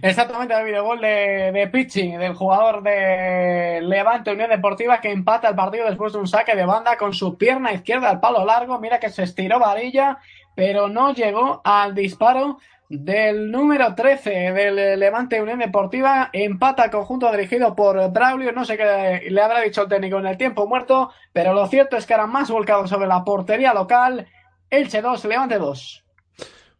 Exactamente, 0.00 0.54
David, 0.54 0.72
el 0.72 0.82
gol 0.82 1.00
de, 1.02 1.52
de 1.52 1.68
pitching 1.68 2.18
del 2.18 2.32
jugador 2.32 2.82
de 2.82 3.82
Levante 3.82 4.32
Unión 4.32 4.48
Deportiva 4.48 5.02
que 5.02 5.10
empata 5.10 5.50
el 5.50 5.54
partido 5.54 5.84
después 5.84 6.14
de 6.14 6.20
un 6.20 6.26
saque 6.26 6.56
de 6.56 6.64
banda 6.64 6.96
con 6.96 7.12
su 7.12 7.36
pierna 7.36 7.74
izquierda 7.74 8.08
al 8.08 8.20
palo 8.20 8.46
largo. 8.46 8.80
Mira 8.80 8.98
que 8.98 9.10
se 9.10 9.24
estiró 9.24 9.58
varilla, 9.58 10.20
pero 10.54 10.88
no 10.88 11.12
llegó 11.12 11.60
al 11.64 11.94
disparo 11.94 12.60
del 12.92 13.50
número 13.50 13.94
13 13.94 14.30
del 14.52 15.00
Levante 15.00 15.40
Unión 15.40 15.60
Deportiva. 15.60 16.28
Empata 16.32 16.84
el 16.84 16.90
conjunto 16.90 17.30
dirigido 17.32 17.74
por 17.74 18.12
Braulio. 18.12 18.52
No 18.52 18.66
sé 18.66 18.76
qué 18.76 19.28
le 19.30 19.42
habrá 19.42 19.60
dicho 19.62 19.82
el 19.82 19.88
técnico 19.88 20.18
en 20.18 20.26
el 20.26 20.36
tiempo 20.36 20.66
muerto, 20.66 21.10
pero 21.32 21.54
lo 21.54 21.66
cierto 21.68 21.96
es 21.96 22.06
que 22.06 22.12
eran 22.12 22.30
más 22.30 22.50
volcados 22.50 22.90
sobre 22.90 23.06
la 23.06 23.24
portería 23.24 23.72
local. 23.72 24.26
Elche 24.68 25.00
2, 25.00 25.24
Levante 25.24 25.58
2. 25.58 26.04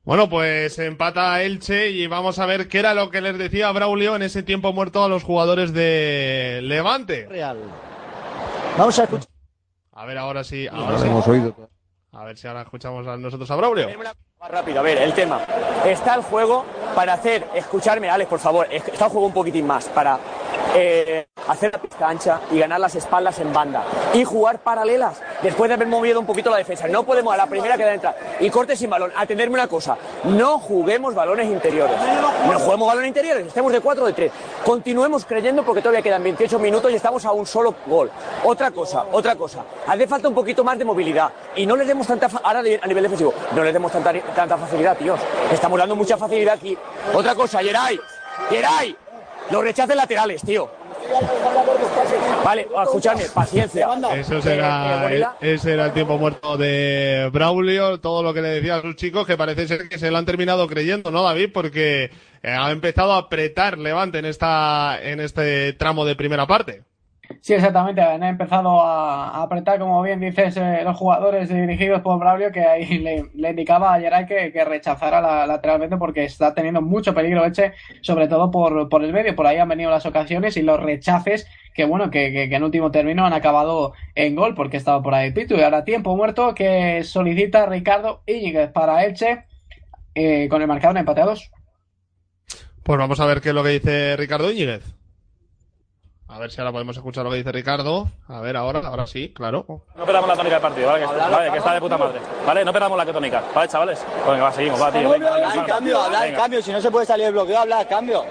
Bueno, 0.05 0.29
pues 0.29 0.79
empata 0.79 1.43
Elche 1.43 1.91
y 1.91 2.07
vamos 2.09 2.39
a 2.39 2.47
ver 2.47 2.69
qué 2.69 2.81
era 2.81 2.93
lo 2.93 3.09
que 3.09 3.21
les 3.21 3.39
decía 3.39 3.73
Braulio 3.73 4.17
en 4.17 4.23
ese 4.23 4.43
tiempo 4.43 4.73
muerto 4.73 5.03
a 5.05 5.09
los 5.09 5.23
jugadores 5.23 5.73
de 5.73 6.61
Levante. 6.63 7.27
Real. 7.27 7.59
Vamos 8.77 8.99
a 8.99 9.05
escuchar. 9.05 9.29
A 9.93 10.05
ver, 10.05 10.19
ahora 10.19 10.45
sí. 10.45 10.67
Ahora 10.71 10.99
sí. 10.99 11.07
hemos 11.07 11.27
oído. 11.29 11.71
A 12.11 12.25
ver 12.25 12.37
si 12.37 12.47
ahora 12.47 12.63
escuchamos 12.63 13.07
a 13.07 13.17
nosotros 13.17 13.51
a 13.51 13.57
Braulio. 13.57 13.89
Rápido, 14.49 14.81
a 14.81 14.83
ver, 14.83 14.99
el 14.99 15.13
tema. 15.15 15.41
Está 15.87 16.15
el 16.17 16.23
juego 16.23 16.65
para 16.95 17.13
hacer, 17.15 17.47
escucharme, 17.55 18.11
Alex, 18.11 18.29
por 18.29 18.41
favor, 18.41 18.67
es- 18.71 18.87
está 18.89 19.05
el 19.07 19.11
juego 19.13 19.27
un 19.29 19.33
poquitín 19.33 19.67
más, 19.67 19.85
para 19.87 20.19
eh, 20.75 21.27
hacer 21.49 21.73
la 21.73 21.81
pista 21.81 22.09
ancha 22.09 22.41
y 22.51 22.59
ganar 22.59 22.81
las 22.81 22.95
espaldas 22.95 23.39
en 23.39 23.53
banda. 23.53 23.85
Y 24.15 24.25
jugar 24.25 24.61
paralelas, 24.61 25.21
después 25.43 25.69
de 25.69 25.75
haber 25.75 25.89
movido 25.89 26.21
un 26.21 26.27
poquito 26.27 26.51
la 26.51 26.57
defensa. 26.57 26.89
No 26.89 27.05
podemos 27.05 27.35
a 27.35 27.37
la 27.37 27.47
primera 27.47 27.77
que 27.77 27.85
da 27.85 27.95
entrada. 27.95 28.17
Y 28.41 28.51
corte 28.51 28.77
sin 28.77 28.91
balón. 28.91 29.13
Atenderme 29.17 29.55
una 29.55 29.69
cosa, 29.69 29.97
no 30.25 30.59
juguemos 30.59 31.15
balones 31.15 31.47
interiores. 31.47 31.97
No 32.47 32.59
juguemos 32.59 32.89
balones 32.89 33.09
interiores, 33.09 33.47
estemos 33.47 33.73
de 33.73 33.81
4 33.81 34.03
o 34.03 34.07
de 34.07 34.13
3. 34.13 34.33
Continuemos 34.65 35.25
creyendo 35.25 35.65
porque 35.65 35.81
todavía 35.81 36.03
quedan 36.03 36.23
28 36.23 36.59
minutos 36.59 36.91
y 36.91 36.95
estamos 36.95 37.25
a 37.25 37.33
un 37.33 37.47
solo 37.47 37.75
gol. 37.87 38.11
Otra 38.45 38.71
cosa, 38.71 39.05
otra 39.13 39.37
cosa. 39.37 39.65
Hace 39.87 40.07
falta 40.07 40.29
un 40.29 40.35
poquito 40.35 40.65
más 40.65 40.79
de 40.79 40.85
movilidad. 40.85 41.33
Y 41.57 41.67
no 41.67 41.77
les 41.77 41.87
demos 41.87 42.07
tanta, 42.07 42.29
ahora 42.43 42.61
a 42.61 42.87
nivel 42.87 43.03
defensivo, 43.03 43.35
no 43.55 43.63
les 43.63 43.73
demos 43.73 43.93
tanta, 43.93 44.13
tanta 44.35 44.57
facilidad, 44.57 44.97
tíos. 44.97 45.21
Estamos 45.51 45.79
dando 45.79 45.97
mucha 45.97 46.17
facilidad 46.17 46.55
aquí. 46.55 46.77
Otra 47.15 47.35
cosa, 47.35 47.61
Geray, 47.61 47.99
Geray, 48.49 48.97
los 49.51 49.63
rechaces 49.63 49.97
laterales, 49.97 50.43
tío. 50.43 50.71
Vale, 52.45 52.67
escuchadme, 52.83 53.25
paciencia. 53.35 53.89
Eso 54.15 54.39
Eh, 54.39 54.43
será, 54.43 54.97
eh, 54.97 55.03
Gorila, 55.03 55.37
ese 55.41 55.75
era 55.75 55.87
el 55.87 55.93
tiempo 55.93 56.19
muerto 56.19 56.57
de 56.57 57.29
Braulio, 57.33 58.01
todo 58.01 58.23
lo 58.23 58.35
que 58.35 58.43
le 58.43 58.49
decía 58.49 58.77
a 58.77 58.83
sus 58.83 58.97
chicos, 58.97 59.27
que 59.27 59.37
parece 59.37 59.69
ser 59.69 59.89
que 59.89 59.99
se 59.99 60.11
lo 60.11 60.19
han 60.19 60.27
terminado 60.27 60.67
creyendo, 60.67 61.11
¿no, 61.11 61.23
David? 61.23 61.51
Porque 61.53 62.11
eh, 62.43 62.51
ha 62.51 62.71
empezado 62.71 63.13
a 63.13 63.19
apretar 63.19 63.79
Levante 63.79 64.19
en 64.19 64.25
esta, 64.25 64.99
en 65.03 65.21
este 65.21 65.73
tramo 65.75 66.05
de 66.05 66.17
primera 66.17 66.47
parte. 66.47 66.83
Sí, 67.41 67.55
exactamente. 67.55 68.01
Han 68.01 68.23
empezado 68.23 68.81
a 68.81 69.43
apretar, 69.43 69.79
como 69.79 70.03
bien 70.03 70.21
dices, 70.21 70.57
eh, 70.57 70.83
los 70.85 70.97
jugadores 70.97 71.49
dirigidos 71.49 72.01
por 72.03 72.19
Braulio, 72.19 72.53
que 72.53 72.61
ahí 72.61 72.99
le, 72.99 73.51
indicaba 73.51 73.95
a 73.95 74.01
Geray 74.01 74.27
que, 74.27 74.53
que 74.53 74.65
rechazara 74.65 75.21
la- 75.21 75.47
lateralmente 75.47 75.97
porque 75.97 76.25
está 76.25 76.55
teniendo 76.55 76.83
mucho 76.83 77.15
peligro 77.15 77.45
Eche, 77.45 77.73
sobre 78.03 78.29
todo 78.29 78.51
por, 78.51 78.89
por 78.89 79.03
el 79.05 79.13
medio. 79.13 79.35
Por 79.35 79.47
ahí 79.47 79.59
han 79.59 79.69
venido 79.69 79.91
las 79.91 80.07
ocasiones 80.07 80.57
y 80.57 80.63
los 80.63 80.81
rechaces 80.81 81.47
que, 81.75 81.85
bueno, 81.85 82.11
que, 82.11 82.31
que- 82.33 82.55
en 82.55 82.63
último 82.63 82.91
término 82.91 83.25
han 83.25 83.33
acabado 83.33 83.93
en 84.15 84.35
gol 84.37 84.55
porque 84.55 84.77
estaba 84.77 85.03
por 85.03 85.15
ahí 85.15 85.33
Pitu. 85.33 85.55
Y 85.57 85.63
ahora 85.63 85.85
tiempo 85.85 86.17
muerto 86.17 86.55
que 86.55 87.03
solicita 87.05 87.67
Ricardo 87.67 88.23
Íñiguez 88.27 88.71
para 88.73 89.05
Elche 89.05 89.45
eh, 90.15 90.49
con 90.49 90.61
el 90.63 90.69
marcador 90.69 90.97
en 90.97 91.01
empate 91.01 91.23
a 91.23 91.27
dos. 91.27 91.51
Pues 92.83 92.99
vamos 92.99 93.21
a 93.21 93.27
ver 93.27 93.41
qué 93.41 93.51
es 93.51 93.55
lo 93.55 93.63
que 93.63 93.71
dice 93.71 94.17
Ricardo 94.17 94.51
Íñiguez. 94.51 94.83
A 96.33 96.39
ver 96.39 96.51
si 96.51 96.61
ahora 96.61 96.73
podemos 96.73 96.97
escuchar 96.97 97.25
lo 97.25 97.31
que 97.31 97.37
dice 97.37 97.53
Ricardo. 97.53 98.09
A 98.27 98.41
ver, 98.41 98.57
ahora, 98.57 98.81
ahora 98.85 99.07
sí, 99.07 99.33
claro. 99.35 99.67
No 99.95 100.07
perdamos 100.07 100.29
la 100.29 100.35
tónica 100.35 100.55
del 100.55 100.63
partido, 100.63 100.87
¿vale? 100.89 101.01
Que, 101.01 101.07
vale, 101.07 101.51
que 101.53 101.59
está 101.59 101.75
de 101.75 101.81
puta 101.81 101.99
madre. 101.99 102.21
¿Vale? 102.47 102.65
No 102.65 102.73
perdamos 102.73 102.97
la 102.97 103.05
tónica. 103.05 103.43
¿Vale, 103.55 103.69
chavales? 103.69 104.03
Venga, 104.27 104.45
va, 104.45 104.53
seguimos, 104.53 104.81
va, 104.81 104.91
tío. 104.91 105.11
Venga, 105.11 105.67
cambio, 105.67 106.01
habla 106.01 106.19
en 106.21 106.25
Venga. 106.33 106.39
cambio. 106.43 106.63
Si 106.63 106.73
no 106.73 106.81
se 106.81 106.91
puede 106.91 107.05
salir 107.05 107.27
del 107.27 107.35
bloqueo, 107.35 107.59
habla 107.59 107.83
en 107.83 107.89
cambio. 107.89 108.25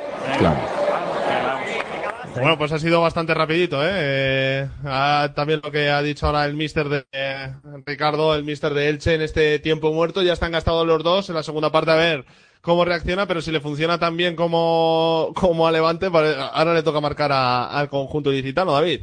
Bueno, 2.34 2.58
pues 2.58 2.72
ha 2.72 2.80
sido 2.80 3.02
bastante 3.02 3.36
rapidito, 3.36 3.86
¿eh? 3.86 3.90
Eh, 3.94 4.70
ah, 4.86 5.30
también 5.36 5.62
lo 5.64 5.70
que 5.70 5.92
ha 5.92 6.02
dicho 6.02 6.26
ahora 6.26 6.46
el 6.46 6.56
mister 6.56 6.90
de 6.90 7.06
eh, 7.12 7.54
Ricardo, 7.86 8.34
el 8.34 8.44
mister 8.44 8.74
de 8.74 8.90
Elche 8.90 9.14
en 9.14 9.22
este 9.22 9.60
tiempo 9.60 9.94
muerto. 9.94 10.24
Ya 10.24 10.34
están 10.34 10.52
gastados 10.52 10.88
los 10.88 11.04
dos 11.04 11.30
en 11.30 11.36
la 11.36 11.44
segunda 11.44 11.72
parte 11.72 11.92
a 11.92 11.96
ver 11.96 12.26
cómo 12.62 12.86
reacciona, 12.86 13.28
pero 13.28 13.42
si 13.42 13.52
le 13.52 13.60
funciona 13.60 14.00
tan 14.00 14.18
bien 14.18 14.36
como, 14.36 15.34
como 15.36 15.68
a 15.68 15.72
Levante, 15.72 16.08
ahora 16.08 16.74
le 16.74 16.84
toca 16.84 17.02
marcar 17.02 17.32
al 17.32 17.90
conjunto 17.90 18.32
ilicitano, 18.32 18.74
David. 18.74 19.02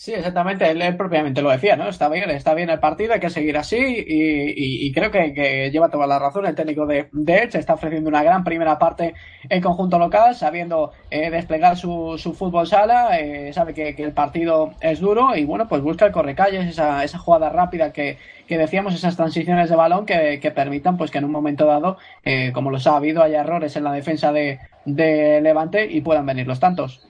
Sí, 0.00 0.14
exactamente, 0.14 0.70
él, 0.70 0.96
propiamente 0.96 1.42
lo 1.42 1.50
decía, 1.50 1.74
¿no? 1.74 1.88
Está 1.88 2.08
bien, 2.08 2.30
está 2.30 2.54
bien 2.54 2.70
el 2.70 2.78
partido, 2.78 3.14
hay 3.14 3.18
que 3.18 3.30
seguir 3.30 3.56
así 3.56 3.76
y 3.78 4.92
creo 4.92 5.10
que, 5.10 5.34
que 5.34 5.72
lleva 5.72 5.88
toda 5.88 6.06
la 6.06 6.20
razón 6.20 6.46
el 6.46 6.54
técnico 6.54 6.86
de, 6.86 7.08
de 7.10 7.38
Elche, 7.42 7.58
está 7.58 7.74
ofreciendo 7.74 8.08
una 8.08 8.22
gran 8.22 8.44
primera 8.44 8.78
parte 8.78 9.14
en 9.48 9.60
conjunto 9.60 9.98
local, 9.98 10.36
sabiendo 10.36 10.92
eh, 11.10 11.30
desplegar 11.30 11.76
su, 11.76 12.16
su 12.16 12.32
fútbol 12.32 12.68
sala, 12.68 13.18
eh, 13.18 13.52
sabe 13.52 13.74
que, 13.74 13.96
que 13.96 14.04
el 14.04 14.12
partido 14.12 14.72
es 14.80 15.00
duro 15.00 15.34
y 15.34 15.44
bueno, 15.44 15.66
pues 15.66 15.82
busca 15.82 16.06
el 16.06 16.12
correcalles, 16.12 16.66
esa, 16.68 17.02
esa 17.02 17.18
jugada 17.18 17.50
rápida 17.50 17.92
que, 17.92 18.18
que 18.46 18.56
decíamos, 18.56 18.94
esas 18.94 19.16
transiciones 19.16 19.68
de 19.68 19.74
balón 19.74 20.06
que, 20.06 20.38
que 20.40 20.52
permitan 20.52 20.96
pues 20.96 21.10
que 21.10 21.18
en 21.18 21.24
un 21.24 21.32
momento 21.32 21.66
dado, 21.66 21.96
eh, 22.24 22.52
como 22.54 22.70
los 22.70 22.86
ha 22.86 22.94
habido, 22.94 23.24
haya 23.24 23.40
errores 23.40 23.74
en 23.74 23.82
la 23.82 23.92
defensa 23.92 24.30
de, 24.30 24.60
de 24.84 25.40
Levante 25.40 25.86
y 25.90 26.02
puedan 26.02 26.24
venir 26.24 26.46
los 26.46 26.60
tantos. 26.60 27.07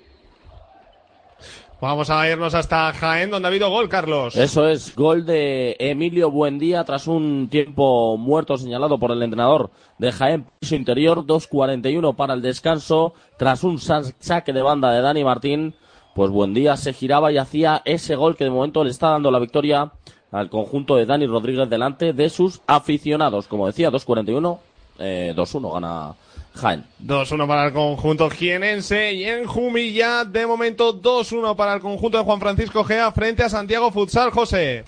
Vamos 1.80 2.10
a 2.10 2.28
irnos 2.28 2.54
hasta 2.54 2.92
Jaén, 2.92 3.30
donde 3.30 3.46
ha 3.46 3.50
habido 3.50 3.70
gol, 3.70 3.88
Carlos. 3.88 4.34
Eso 4.34 4.66
es, 4.66 4.96
gol 4.96 5.24
de 5.24 5.76
Emilio 5.78 6.28
Buendía 6.28 6.82
tras 6.82 7.06
un 7.06 7.46
tiempo 7.48 8.16
muerto 8.16 8.58
señalado 8.58 8.98
por 8.98 9.12
el 9.12 9.22
entrenador 9.22 9.70
de 9.96 10.10
Jaén, 10.10 10.44
piso 10.58 10.74
interior, 10.74 11.24
2.41 11.24 12.16
para 12.16 12.34
el 12.34 12.42
descanso, 12.42 13.14
tras 13.36 13.62
un 13.62 13.78
sa- 13.78 14.02
saque 14.18 14.52
de 14.52 14.60
banda 14.62 14.90
de 14.92 15.02
Dani 15.02 15.22
Martín, 15.22 15.74
pues 16.16 16.32
Buendía 16.32 16.76
se 16.76 16.92
giraba 16.92 17.30
y 17.30 17.38
hacía 17.38 17.80
ese 17.84 18.16
gol 18.16 18.36
que 18.36 18.42
de 18.44 18.50
momento 18.50 18.82
le 18.82 18.90
está 18.90 19.10
dando 19.10 19.30
la 19.30 19.38
victoria 19.38 19.92
al 20.32 20.50
conjunto 20.50 20.96
de 20.96 21.06
Dani 21.06 21.26
Rodríguez 21.28 21.70
delante 21.70 22.12
de 22.12 22.28
sus 22.28 22.60
aficionados. 22.66 23.46
Como 23.46 23.68
decía, 23.68 23.90
2.41, 23.92 24.58
eh, 24.98 25.32
2-1 25.36 25.72
gana 25.74 26.12
Jaén. 26.54 26.84
2-1 27.04 27.46
para 27.46 27.66
el 27.66 27.72
conjunto 27.72 28.30
jienense 28.30 29.12
y 29.12 29.24
en 29.24 29.46
Jumilla, 29.46 30.24
de 30.24 30.46
momento 30.46 31.00
2-1 31.00 31.56
para 31.56 31.74
el 31.74 31.80
conjunto 31.80 32.18
de 32.18 32.24
Juan 32.24 32.40
Francisco 32.40 32.84
Gea 32.84 33.12
frente 33.12 33.44
a 33.44 33.48
Santiago 33.48 33.90
Futsal, 33.92 34.30
José. 34.30 34.84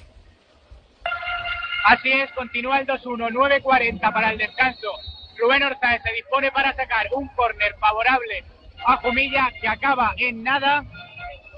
Así 1.86 2.12
es, 2.12 2.30
continúa 2.32 2.80
el 2.80 2.86
2-1, 2.86 3.30
9.40 3.62 4.12
para 4.12 4.32
el 4.32 4.38
descanso. 4.38 4.88
Rubén 5.38 5.62
Orzáez 5.62 6.02
se 6.02 6.12
dispone 6.12 6.52
para 6.52 6.74
sacar 6.74 7.06
un 7.14 7.26
córner 7.28 7.74
favorable 7.80 8.44
a 8.86 8.96
Jumilla 8.98 9.50
que 9.60 9.68
acaba 9.68 10.14
en 10.16 10.42
nada. 10.42 10.84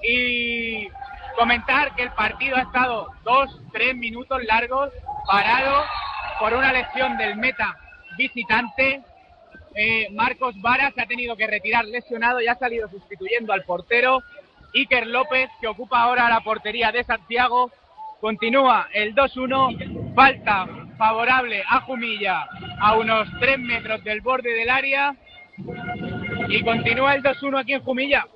Y 0.03 0.89
comentar 1.37 1.95
que 1.95 2.03
el 2.03 2.13
partido 2.13 2.57
ha 2.57 2.63
estado 2.63 3.09
dos, 3.25 3.61
tres 3.73 3.95
minutos 3.97 4.43
largos, 4.45 4.91
parado 5.27 5.85
por 6.39 6.55
una 6.55 6.73
lesión 6.73 7.17
del 7.17 7.37
meta 7.37 7.77
visitante. 8.17 9.03
Eh, 9.75 10.09
Marcos 10.13 10.55
Vara 10.61 10.91
se 10.95 11.01
ha 11.01 11.07
tenido 11.07 11.37
que 11.37 11.47
retirar 11.47 11.85
lesionado 11.85 12.41
y 12.41 12.49
ha 12.49 12.55
salido 12.57 12.89
sustituyendo 12.89 13.53
al 13.53 13.65
portero 13.65 14.23
Iker 14.75 15.07
López, 15.07 15.51
que 15.61 15.69
ocupa 15.69 16.01
ahora 16.01 16.29
la 16.29 16.41
portería 16.41 16.93
de 16.93 17.05
Santiago. 17.05 17.71
Continúa 18.21 18.89
el 18.93 19.15
2-1. 19.15 20.15
Falta 20.15 20.67
favorable 20.97 21.63
a 21.69 21.81
Jumilla 21.81 22.47
a 22.81 22.97
unos 22.97 23.29
3 23.41 23.59
metros 23.59 24.03
del 24.05 24.21
borde 24.21 24.53
del 24.55 24.71
área. 24.71 25.15
Y 26.49 26.63
continúa 26.63 27.15
el 27.15 27.23
2-1 27.23 27.61
aquí 27.61 27.75
en 27.75 27.83
Jumilla. 27.83 28.27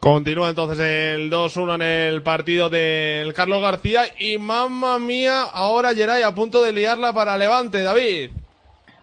Continúa 0.00 0.50
entonces 0.50 0.78
el 0.78 1.30
2-1 1.30 1.74
en 1.74 1.82
el 1.82 2.22
partido 2.22 2.70
del 2.70 3.34
Carlos 3.34 3.60
García 3.60 4.04
y 4.20 4.38
mamma 4.38 5.00
mía, 5.00 5.42
ahora 5.42 5.94
Geray 5.94 6.22
a 6.22 6.32
punto 6.32 6.62
de 6.62 6.72
liarla 6.72 7.12
para 7.12 7.36
Levante, 7.36 7.82
David. 7.82 8.30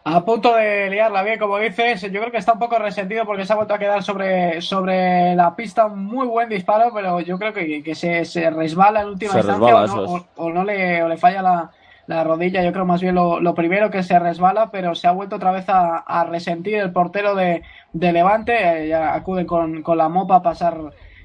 A 0.05 0.25
punto 0.25 0.53
de 0.53 0.89
liarla 0.89 1.23
bien, 1.23 1.39
como 1.39 1.57
dices, 1.59 2.01
yo 2.01 2.19
creo 2.19 2.29
que 2.31 2.37
está 2.37 2.51
un 2.53 2.59
poco 2.59 2.77
resentido 2.77 3.25
porque 3.25 3.45
se 3.45 3.53
ha 3.53 3.55
vuelto 3.55 3.73
a 3.73 3.79
quedar 3.79 4.03
sobre, 4.03 4.59
sobre 4.61 5.33
la 5.33 5.55
pista. 5.55 5.87
Muy 5.87 6.27
buen 6.27 6.49
disparo, 6.49 6.91
pero 6.93 7.21
yo 7.21 7.39
creo 7.39 7.53
que, 7.53 7.81
que 7.81 7.95
se, 7.95 8.25
se 8.25 8.49
resbala 8.49 9.01
en 9.01 9.07
última 9.07 9.31
Se 9.33 9.37
instancia 9.39 9.77
o, 9.77 9.81
no, 9.81 10.01
o- 10.03 10.29
o 10.35 10.49
no 10.51 10.65
le, 10.65 11.01
o 11.03 11.07
le 11.07 11.15
falla 11.17 11.41
la, 11.41 11.71
la 12.05 12.23
rodilla. 12.25 12.61
Yo 12.63 12.73
creo 12.73 12.83
más 12.85 13.01
bien 13.01 13.15
lo, 13.15 13.39
lo 13.39 13.55
primero 13.55 13.89
que 13.89 14.03
se 14.03 14.19
resbala, 14.19 14.71
pero 14.71 14.93
se 14.93 15.07
ha 15.07 15.11
vuelto 15.11 15.37
otra 15.37 15.51
vez 15.53 15.69
a, 15.69 15.99
a 15.99 16.25
resentir 16.25 16.75
el 16.75 16.91
portero 16.91 17.33
de, 17.35 17.63
de 17.93 18.11
Levante. 18.11 18.83
eh, 18.83 18.87
ya 18.89 19.13
acude 19.15 19.45
con, 19.45 19.81
con 19.83 19.97
la 19.97 20.09
mopa 20.09 20.35
a 20.37 20.41
pasar 20.41 20.77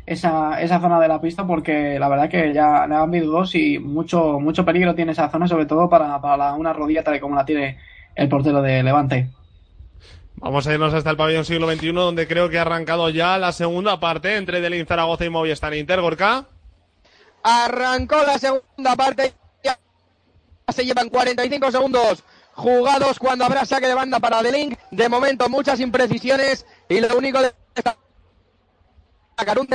esa, 0.06 0.60
esa 0.62 0.80
zona 0.80 1.00
de 1.00 1.08
la 1.08 1.20
pista 1.20 1.46
porque 1.46 1.98
la 1.98 2.08
verdad 2.08 2.28
que 2.30 2.52
ya 2.54 2.86
le 2.86 2.94
han 2.94 3.00
habido 3.02 3.30
dos 3.32 3.54
y 3.54 3.78
mucho, 3.78 4.38
mucho 4.40 4.64
peligro 4.64 4.94
tiene 4.94 5.12
esa 5.12 5.28
zona, 5.30 5.48
sobre 5.48 5.66
todo 5.66 5.88
para, 5.88 6.20
para 6.20 6.36
la- 6.36 6.54
una 6.54 6.72
rodilla 6.72 7.02
tal 7.04 7.16
y 7.16 7.20
como 7.20 7.34
la 7.36 7.44
tiene 7.44 7.78
el 8.18 8.28
portero 8.28 8.60
de 8.60 8.82
Levante. 8.82 9.30
Vamos 10.36 10.66
a 10.66 10.74
irnos 10.74 10.92
hasta 10.92 11.10
el 11.10 11.16
pabellón 11.16 11.44
siglo 11.44 11.70
XXI, 11.72 11.92
donde 11.92 12.26
creo 12.26 12.48
que 12.48 12.58
ha 12.58 12.62
arrancado 12.62 13.08
ya 13.10 13.38
la 13.38 13.52
segunda 13.52 13.98
parte 14.00 14.36
entre 14.36 14.60
Delin 14.60 14.86
Zaragoza 14.86 15.24
y 15.24 15.30
Movistar 15.30 15.72
Inter, 15.74 16.00
Gorka. 16.00 16.46
Arrancó 17.42 18.22
la 18.24 18.38
segunda 18.38 18.96
parte. 18.96 19.34
Ya 19.62 19.78
se 20.68 20.84
llevan 20.84 21.08
45 21.08 21.70
segundos 21.70 22.24
jugados 22.54 23.18
cuando 23.20 23.44
habrá 23.44 23.64
saque 23.64 23.86
de 23.86 23.94
banda 23.94 24.18
para 24.18 24.42
The 24.42 24.52
Link. 24.52 24.78
De 24.90 25.08
momento, 25.08 25.48
muchas 25.48 25.78
imprecisiones. 25.78 26.66
Y 26.88 27.00
lo 27.00 27.16
único 27.16 27.40
de 27.40 27.52
sacar 29.36 29.58
un 29.60 29.68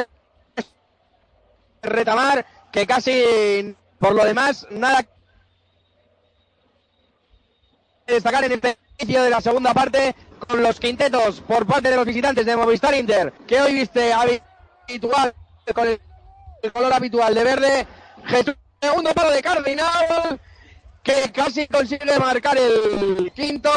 retamar 1.81 2.45
que 2.71 2.85
casi 2.85 3.75
por 3.99 4.15
lo 4.15 4.25
demás 4.25 4.67
nada 4.69 5.05
destacar 8.07 8.43
en 8.43 8.51
este 8.53 8.77
inicio 8.99 9.23
de 9.23 9.29
la 9.29 9.41
segunda 9.41 9.73
parte 9.73 10.15
con 10.47 10.61
los 10.61 10.79
quintetos 10.79 11.41
por 11.41 11.65
parte 11.65 11.89
de 11.89 11.95
los 11.95 12.05
visitantes 12.05 12.45
de 12.45 12.55
Movistar 12.55 12.93
Inter 12.95 13.31
que 13.47 13.61
hoy 13.61 13.73
viste 13.73 14.11
habitual 14.13 15.33
con 15.73 15.87
el 15.87 15.99
el 16.63 16.71
color 16.71 16.93
habitual 16.93 17.35
de 17.35 17.43
verde. 17.43 17.87
Jesús, 18.25 18.55
segundo 18.81 19.13
palo 19.13 19.31
de 19.31 19.41
Cardinal, 19.41 20.39
que 21.03 21.29
casi 21.33 21.67
consigue 21.67 22.17
marcar 22.17 22.57
el 22.57 23.33
quinto. 23.35 23.69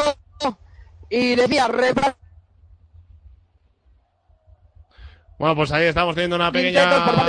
Y 1.11 1.35
decía, 1.35 1.67
repra- 1.67 2.15
Bueno, 5.39 5.57
pues 5.57 5.73
ahí 5.73 5.87
estamos 5.87 6.15
teniendo 6.15 6.37
una 6.37 6.51
pequeña, 6.53 6.85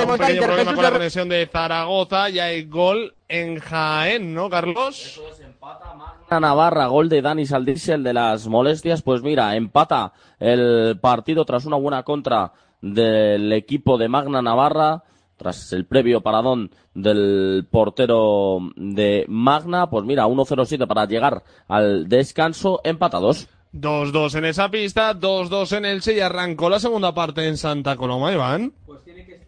un 0.05 0.17
pequeño 0.19 0.41
problema 0.43 0.75
con 0.75 0.83
la 0.83 0.91
conexión 0.91 1.27
de 1.27 1.47
Zaragoza 1.51 2.29
y 2.29 2.39
hay 2.39 2.63
gol 2.65 3.15
en 3.27 3.59
Jaén, 3.59 4.33
¿no, 4.35 4.49
Carlos? 4.51 5.19
Magna 5.67 6.39
Navarra, 6.39 6.87
gol 6.87 7.09
de 7.09 7.21
Dani 7.21 7.45
Saldís, 7.45 7.89
el 7.89 8.03
de 8.03 8.13
las 8.13 8.47
molestias. 8.47 9.01
Pues 9.01 9.21
mira, 9.21 9.55
empata 9.55 10.13
el 10.39 10.97
partido 10.99 11.43
tras 11.45 11.65
una 11.65 11.77
buena 11.77 12.03
contra 12.03 12.53
del 12.81 13.51
equipo 13.53 13.97
de 13.97 14.07
Magna 14.07 14.41
Navarra, 14.41 15.03
tras 15.35 15.73
el 15.73 15.85
previo 15.85 16.21
paradón 16.21 16.71
del 16.93 17.67
portero 17.69 18.59
de 18.75 19.25
Magna. 19.27 19.89
Pues 19.89 20.05
mira, 20.05 20.25
1-0-7 20.25 20.87
para 20.87 21.05
llegar 21.05 21.43
al 21.67 22.07
descanso, 22.07 22.79
empatados. 22.83 23.49
2-2 23.73 24.35
en 24.35 24.45
esa 24.45 24.69
pista, 24.69 25.13
2-2 25.13 25.77
en 25.77 25.85
Elche 25.85 26.15
y 26.15 26.19
arrancó 26.21 26.69
la 26.69 26.79
segunda 26.79 27.13
parte 27.13 27.47
en 27.47 27.57
Santa 27.57 27.95
Coloma, 27.95 28.31
Iván. 28.31 28.73
Tiene 29.03 29.25
que 29.25 29.46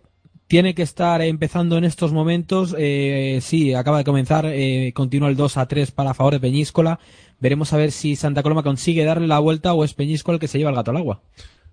estar 0.82 1.22
empezando 1.22 1.78
en 1.78 1.84
estos 1.84 2.12
momentos. 2.12 2.76
eh, 2.78 3.40
sí, 3.42 3.74
acaba 3.74 4.00
de 4.00 4.04
comenzar. 4.04 4.46
eh, 4.48 4.92
continúa 4.94 5.30
el 5.30 5.36
2 5.36 5.58
a 5.58 5.68
3 5.68 5.92
para 5.92 6.14
favor 6.14 6.34
de 6.34 6.40
Peñíscola. 6.40 7.00
Veremos 7.40 7.72
a 7.72 7.78
ver 7.78 7.92
si 7.92 8.16
Santa 8.16 8.44
Coloma 8.44 8.64
consigue 8.64 9.06
darle 9.06 9.28
la 9.28 9.40
vuelta 9.40 9.74
o 9.74 9.84
es 9.84 9.94
Peñíscola 9.94 10.36
el 10.36 10.40
que 10.40 10.48
se 10.48 10.58
lleva 10.58 10.72
el 10.72 10.76
gato 10.76 10.92
al 10.92 10.98
agua. 10.98 11.22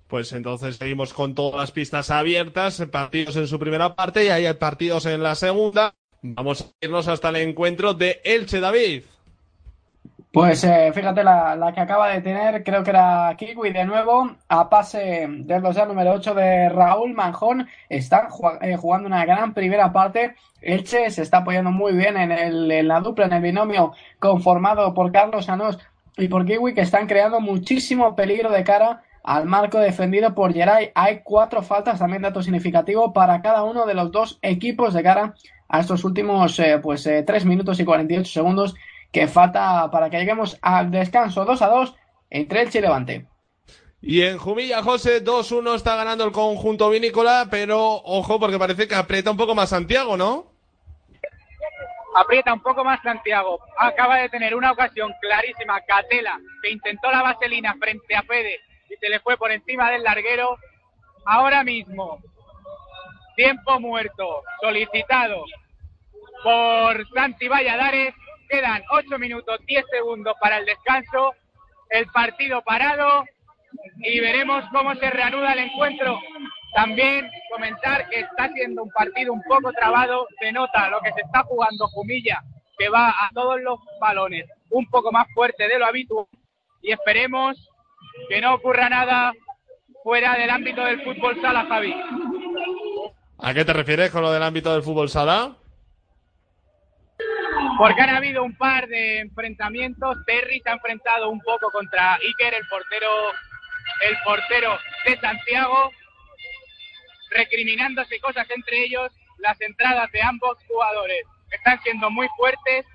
Pues 0.07 0.33
entonces 0.33 0.77
seguimos 0.77 1.12
con 1.12 1.35
todas 1.35 1.57
las 1.57 1.72
pistas 1.72 2.11
abiertas, 2.11 2.85
partidos 2.93 3.35
en 3.37 3.49
su 3.49 3.59
primera 3.59 3.97
parte 3.97 4.24
y 4.24 4.29
hay 4.29 4.53
partidos 4.55 5.07
en 5.07 5.22
la 5.22 5.35
segunda. 5.35 5.95
Vamos 6.22 6.61
a 6.61 6.85
irnos 6.85 7.09
hasta 7.09 7.31
el 7.31 7.37
encuentro 7.37 7.95
de 7.95 8.20
Elche, 8.24 8.61
David. 8.61 9.03
Pues 10.37 10.64
eh, 10.64 10.93
fíjate 10.93 11.24
la, 11.24 11.57
la 11.57 11.72
que 11.72 11.80
acaba 11.80 12.09
de 12.09 12.20
tener, 12.20 12.62
creo 12.62 12.84
que 12.84 12.91
era 12.91 13.34
Kiwi 13.39 13.72
de 13.72 13.87
nuevo, 13.87 14.37
a 14.51 14.68
pase 14.68 15.26
del 15.30 15.62
dorsal 15.62 15.89
número 15.89 16.12
8 16.12 16.34
de 16.34 16.68
Raúl 16.68 17.14
Manjón. 17.14 17.66
Están 17.89 18.26
eh, 18.61 18.76
jugando 18.76 19.07
una 19.07 19.24
gran 19.24 19.55
primera 19.55 19.91
parte. 19.95 20.34
Elche 20.61 21.09
se 21.11 21.22
está 21.22 21.39
apoyando 21.39 21.70
muy 21.70 21.95
bien 21.95 22.18
en, 22.18 22.32
el, 22.32 22.70
en 22.70 22.87
la 22.87 23.01
dupla, 23.01 23.24
en 23.24 23.32
el 23.32 23.41
binomio 23.41 23.95
conformado 24.18 24.93
por 24.93 25.11
Carlos 25.11 25.49
Anós 25.49 25.78
y 26.18 26.28
por 26.28 26.45
Kiwi, 26.45 26.74
que 26.74 26.82
están 26.82 27.07
creando 27.07 27.41
muchísimo 27.41 28.14
peligro 28.14 28.51
de 28.51 28.62
cara 28.62 29.05
al 29.24 29.47
marco 29.47 29.78
defendido 29.78 30.34
por 30.34 30.53
Geray. 30.53 30.93
Hay 30.95 31.20
cuatro 31.24 31.62
faltas, 31.62 31.99
también 31.99 32.20
dato 32.20 32.43
significativo, 32.43 33.14
para 33.14 33.41
cada 33.41 33.64
uno 33.64 33.87
de 33.87 33.95
los 33.95 34.12
dos 34.12 34.39
equipos 34.43 34.93
de 34.93 35.03
cara 35.03 35.34
a 35.68 35.80
estos 35.80 36.05
últimos 36.05 36.59
eh, 36.59 36.78
pues 36.82 37.07
eh, 37.07 37.22
3 37.26 37.45
minutos 37.47 37.80
y 37.80 37.87
48 37.87 38.30
segundos 38.30 38.74
que 39.13 39.29
falta 39.29 39.91
para 39.91 40.11
que 40.11 40.19
lleguemos 40.19 40.59
al 40.63 40.91
descanso 40.91 41.45
2 41.45 41.63
a 41.63 41.67
2 41.69 41.95
entre 42.31 42.63
Elche 42.63 42.79
y 42.79 42.83
Levante. 42.83 43.27
Y 44.03 44.23
en 44.23 44.39
Jumilla, 44.39 44.83
José, 44.83 45.25
2-1 45.25 45.75
está 45.75 45.97
ganando 45.97 46.25
el 46.25 46.33
conjunto 46.33 46.91
vinícola, 46.91 47.49
pero 47.51 47.81
ojo 48.05 48.39
porque 48.39 48.59
parece 48.59 48.87
que 48.87 48.95
aprieta 48.95 49.31
un 49.31 49.37
poco 49.37 49.55
más 49.55 49.71
Santiago, 49.71 50.17
¿no? 50.17 50.57
aprieta 52.17 52.53
un 52.53 52.61
poco 52.61 52.83
más 52.83 53.01
Santiago. 53.03 53.61
Acaba 53.79 54.17
de 54.17 54.29
tener 54.29 54.55
una 54.55 54.73
ocasión 54.73 55.13
clarísima, 55.21 55.81
Catela, 55.83 56.41
que 56.63 56.71
intentó 56.71 57.11
la 57.11 57.23
vaselina 57.23 57.75
frente 57.79 58.17
a 58.17 58.23
Fede 58.23 58.61
y 58.89 58.97
se 58.97 59.09
le 59.09 59.21
fue 59.21 59.37
por 59.37 59.53
encima 59.53 59.91
del 59.91 60.03
larguero. 60.03 60.57
Ahora 61.27 61.63
mismo, 61.63 62.19
tiempo 63.37 63.79
muerto, 63.81 64.43
solicitado 64.61 65.45
por 66.43 67.07
Santi 67.11 67.49
Valladares. 67.49 68.15
Quedan 68.49 68.82
8 68.90 69.18
minutos 69.18 69.59
10 69.66 69.84
segundos 69.90 70.34
para 70.40 70.59
el 70.59 70.66
descanso. 70.66 71.34
El 71.90 72.07
partido 72.07 72.62
parado 72.62 73.24
y 73.99 74.20
veremos 74.20 74.64
cómo 74.72 74.94
se 74.94 75.11
reanuda 75.11 75.53
el 75.53 75.61
encuentro. 75.61 76.20
También 76.74 77.30
comentar 77.51 78.09
que 78.09 78.20
está 78.20 78.49
siendo 78.53 78.82
un 78.82 78.90
partido 78.90 79.32
un 79.32 79.42
poco 79.42 79.72
trabado, 79.72 80.26
se 80.40 80.53
nota 80.53 80.90
lo 80.90 81.01
que 81.01 81.12
se 81.12 81.22
está 81.22 81.42
jugando 81.44 81.86
Jumilla, 81.88 82.42
que 82.78 82.88
va 82.88 83.09
a 83.09 83.30
todos 83.32 83.61
los 83.61 83.78
balones 84.01 84.47
un 84.70 84.86
poco 84.90 85.12
más 85.12 85.27
fuerte 85.32 85.68
de 85.68 85.78
lo 85.78 85.86
habitual 85.86 86.27
y 86.82 86.93
esperemos 86.93 87.56
que 88.28 88.40
no 88.40 88.55
ocurra 88.55 88.89
nada 88.89 89.32
fuera 90.02 90.36
del 90.36 90.51
ámbito 90.51 90.85
del 90.85 91.02
fútbol 91.02 91.40
sala, 91.40 91.66
Javi. 91.66 91.94
¿A 93.39 93.55
qué 93.55 93.64
te 93.64 93.73
refieres 93.73 94.10
con 94.10 94.23
lo 94.23 94.32
del 94.32 94.43
ámbito 94.43 94.73
del 94.73 94.82
fútbol 94.82 95.09
sala? 95.09 95.56
Porque 97.78 98.01
han 98.01 98.16
habido 98.16 98.43
un 98.43 98.57
par 98.57 98.86
de 98.89 99.20
enfrentamientos. 99.20 100.16
Terry 100.27 100.61
se 100.61 100.70
ha 100.70 100.74
enfrentado 100.74 101.28
un 101.31 101.40
poco 101.40 101.70
contra 101.70 102.15
Iker, 102.15 102.55
el 102.55 102.66
portero, 102.69 103.11
el 104.09 104.16
portero 104.24 104.78
de 105.05 105.19
Santiago, 105.19 105.90
recriminándose 107.31 108.19
cosas 108.20 108.47
entre 108.51 108.85
ellos. 108.85 109.12
Las 109.39 109.61
entradas 109.61 110.11
de 110.12 110.23
ambos 110.23 110.59
jugadores 110.66 111.23
están 111.51 111.81
siendo 111.82 112.11
muy 112.11 112.28
fuertes, 112.36 112.86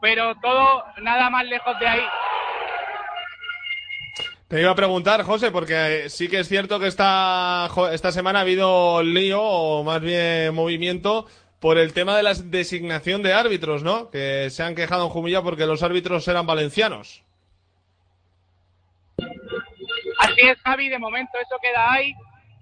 pero 0.00 0.34
todo 0.36 0.84
nada 1.00 1.30
más 1.30 1.44
lejos 1.46 1.78
de 1.78 1.86
ahí. 1.88 2.04
Te 4.52 4.60
iba 4.60 4.70
a 4.70 4.74
preguntar, 4.74 5.22
José, 5.22 5.50
porque 5.50 6.10
sí 6.10 6.28
que 6.28 6.40
es 6.40 6.48
cierto 6.48 6.78
que 6.78 6.86
esta, 6.86 7.70
esta 7.90 8.12
semana 8.12 8.40
ha 8.40 8.42
habido 8.42 9.02
lío, 9.02 9.40
o 9.40 9.82
más 9.82 10.02
bien 10.02 10.54
movimiento, 10.54 11.26
por 11.62 11.78
el 11.78 11.92
tema 11.92 12.16
de 12.16 12.24
la 12.24 12.34
designación 12.34 13.22
de 13.22 13.34
árbitros, 13.34 13.84
¿no? 13.84 14.10
Que 14.10 14.50
se 14.50 14.64
han 14.64 14.74
quejado 14.74 15.04
en 15.04 15.10
Jumilla 15.10 15.42
porque 15.42 15.64
los 15.64 15.84
árbitros 15.84 16.26
eran 16.26 16.44
valencianos. 16.44 17.22
Así 20.18 20.40
es, 20.40 20.58
Javi, 20.64 20.88
de 20.88 20.98
momento 20.98 21.38
eso 21.40 21.56
queda 21.62 21.92
ahí. 21.92 22.14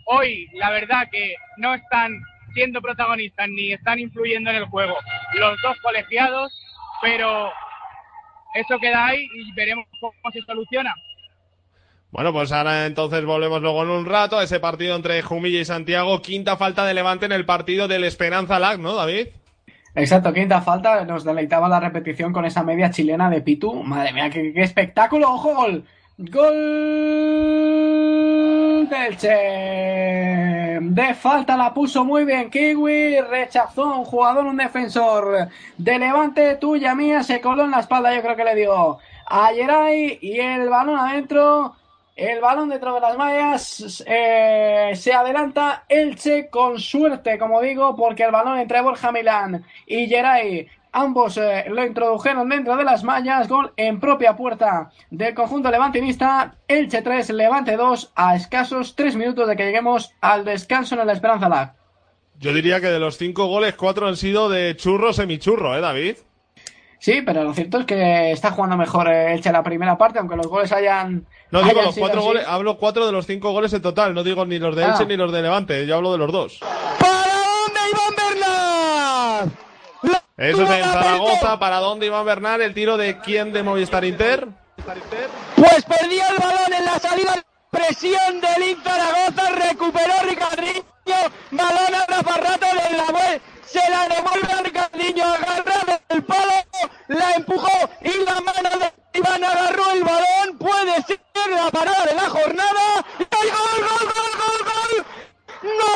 Hoy, 0.05 0.49
la 0.53 0.71
verdad 0.71 1.09
que 1.11 1.35
no 1.57 1.73
están 1.73 2.13
siendo 2.53 2.83
protagonistas 2.83 3.49
ni 3.49 3.73
están 3.73 3.99
influyendo 3.99 4.51
en 4.51 4.57
el 4.57 4.67
juego 4.67 4.95
los 5.33 5.57
dos 5.63 5.79
colegiados, 5.81 6.53
pero 7.01 7.51
eso 8.55 8.79
queda 8.79 9.07
ahí 9.07 9.27
y 9.35 9.51
veremos 9.55 9.87
cómo 9.99 10.13
se 10.31 10.43
soluciona. 10.43 10.95
Bueno, 12.11 12.32
pues 12.32 12.51
ahora 12.51 12.87
entonces 12.87 13.24
volvemos 13.24 13.62
luego 13.62 13.85
en 13.85 13.91
un 13.91 14.05
rato 14.05 14.39
a 14.39 14.43
ese 14.43 14.59
partido 14.59 14.97
entre 14.97 15.23
Jumilla 15.23 15.61
y 15.61 15.65
Santiago. 15.65 16.20
Quinta 16.20 16.57
falta 16.57 16.85
de 16.85 16.95
Levante 16.95 17.27
en 17.27 17.32
el 17.32 17.47
partido 17.47 17.87
del 17.87 18.03
Esperanza 18.05 18.59
Lag, 18.59 18.81
¿no, 18.81 18.97
David? 18.97 19.28
Exacto, 19.95 20.32
quinta 20.32 20.61
falta. 20.61 21.05
Nos 21.05 21.23
deleitaba 21.24 21.69
la 21.69 21.78
repetición 21.78 22.32
con 22.32 22.45
esa 22.45 22.65
media 22.65 22.91
chilena 22.91 23.31
de 23.31 23.43
Pitu. 23.43 23.82
Madre 23.85 24.12
mía, 24.12 24.28
qué, 24.31 24.53
espectáculo. 24.57 25.32
¡Ojo, 25.32 25.55
gol! 25.55 25.85
Gol 26.19 26.51
del 28.91 29.16
Che. 29.16 30.78
De 30.82 31.15
falta 31.15 31.57
la 31.57 31.73
puso 31.73 32.05
muy 32.05 32.24
bien 32.24 32.51
Kiwi. 32.51 33.20
Rechazó 33.20 33.99
un 33.99 34.05
jugador, 34.05 34.47
un 34.47 34.57
defensor 34.57 35.49
de 35.78 35.99
Levante. 35.99 36.57
Tuya 36.57 36.95
mía 36.95 37.23
se 37.23 37.41
coló 37.41 37.65
en 37.65 37.70
la 37.70 37.81
espalda. 37.81 38.15
Yo 38.15 38.20
creo 38.20 38.37
que 38.37 38.45
le 38.45 38.57
dio 38.57 38.99
a 39.27 39.49
Geray. 39.55 40.19
Y 40.20 40.41
el 40.41 40.69
balón 40.69 40.99
adentro. 40.99 41.77
El 42.21 42.43
balón 42.43 42.69
dentro 42.69 42.93
de 42.93 43.01
las 43.01 43.17
mallas 43.17 44.05
eh, 44.07 44.93
se 44.95 45.11
adelanta 45.11 45.87
Elche 45.89 46.51
con 46.51 46.79
suerte, 46.79 47.39
como 47.39 47.63
digo, 47.63 47.97
porque 47.97 48.25
el 48.25 48.31
balón 48.31 48.59
entre 48.59 48.83
Borja 48.83 49.11
Milán 49.11 49.65
y 49.87 50.07
Geray, 50.07 50.69
ambos 50.93 51.39
eh, 51.39 51.65
lo 51.69 51.83
introdujeron 51.83 52.47
dentro 52.51 52.77
de 52.77 52.85
las 52.85 53.05
mallas, 53.05 53.49
gol 53.49 53.73
en 53.75 54.01
propia 54.01 54.37
puerta 54.37 54.91
del 55.11 55.33
conjunto 55.33 55.71
levantinista, 55.71 56.57
Elche 56.69 57.01
3, 57.01 57.31
Levante 57.31 57.79
2, 57.79 58.13
a 58.15 58.37
escasos 58.37 58.95
3 58.97 59.17
minutos 59.17 59.49
de 59.49 59.57
que 59.57 59.65
lleguemos 59.65 60.13
al 60.21 60.45
descanso 60.45 61.01
en 61.01 61.07
la 61.07 61.15
Esperanza 61.15 61.49
Lag. 61.49 61.73
Yo 62.39 62.53
diría 62.53 62.83
que 62.83 62.89
de 62.89 63.01
los 63.01 63.17
cinco 63.17 63.47
goles, 63.47 63.77
cuatro 63.77 64.07
han 64.07 64.19
sido 64.19 64.51
de 64.51 64.77
churro 64.77 65.15
semichurro, 65.15 65.75
¿eh, 65.75 65.81
David? 65.81 66.17
Sí, 67.01 67.23
pero 67.23 67.43
lo 67.45 67.55
cierto 67.55 67.79
es 67.79 67.87
que 67.87 68.31
está 68.31 68.51
jugando 68.51 68.77
mejor 68.77 69.09
eh, 69.11 69.33
Elche 69.33 69.51
la 69.51 69.63
primera 69.63 69.97
parte, 69.97 70.19
aunque 70.19 70.37
los 70.37 70.47
goles 70.49 70.71
hayan. 70.71 71.27
No 71.51 71.61
digo 71.61 71.71
hayan 71.73 71.87
los 71.87 71.97
cuatro 71.97 72.19
así. 72.21 72.29
goles, 72.29 72.45
hablo 72.47 72.77
cuatro 72.77 73.07
de 73.07 73.13
los 73.13 73.27
cinco 73.27 73.53
goles 73.53 73.73
en 73.73 73.81
total, 73.81 74.13
no 74.15 74.23
digo 74.23 74.45
ni 74.45 74.59
los 74.59 74.77
de 74.77 74.85
Ah. 74.85 74.89
Elche 74.91 75.07
ni 75.07 75.17
los 75.17 75.33
de 75.33 75.41
Levante, 75.43 75.87
yo 75.87 75.97
hablo 75.97 76.13
de 76.13 76.19
los 76.19 76.31
dos. 76.31 76.59
¿Para 76.61 77.33
dónde 77.33 77.81
Iván 77.91 78.15
Bernat? 78.17 79.49
Eso 80.37 80.63
es 80.63 80.71
en 80.71 80.85
Zaragoza, 80.85 81.59
¿para 81.59 81.79
dónde 81.79 82.07
Iván 82.07 82.25
Bernal? 82.27 82.61
¿El 82.63 82.75
tiro 82.75 82.97
de 82.99 83.19
quién 83.21 83.53
de 83.53 83.63
Movistar 83.63 84.05
Inter? 84.05 84.47
Pues 85.57 85.85
perdió 85.85 86.23
el 86.31 86.39
balón 86.39 86.73
en 86.79 86.85
la 86.85 86.99
salida 86.99 87.35
de 87.35 87.43
presión 87.71 88.41
del 88.41 88.71
Inter 88.71 88.93
Zaragoza, 88.93 89.69
recuperó 89.69 90.13
Ricardinho, 90.29 90.83
balón 91.51 91.95
a 91.95 92.07
Rafa 92.07 92.37
Rato 92.41 92.67
de 92.67 92.97
la 92.97 93.05
vuelta, 93.11 93.45
se 93.73 93.91
la 93.91 94.09
devuelve 94.09 94.53
a 94.53 94.63
Ricardinho, 94.63 95.25
agarra 95.25 96.01
del 96.09 96.25
palo, 96.25 96.53
la 97.09 97.33
empujó 97.33 97.91
y 98.03 98.25
la 98.25 98.41
mano 98.41 98.71
de 98.79 98.93
Iván 99.19 99.45
agarró 99.45 99.91
el 99.93 100.03
balón, 100.03 100.59
puede 100.59 101.03
ser 101.03 101.21
la 101.51 101.71
parada 101.71 102.05
de 102.05 102.15
la 102.15 102.29
jornada, 102.31 103.05
y 103.19 103.25
¡gol, 103.25 103.79
gol, 103.89 104.13
gol, 104.15 104.33
gol, 104.43 104.61
gol! 104.71 105.07
¡No! 105.63 105.93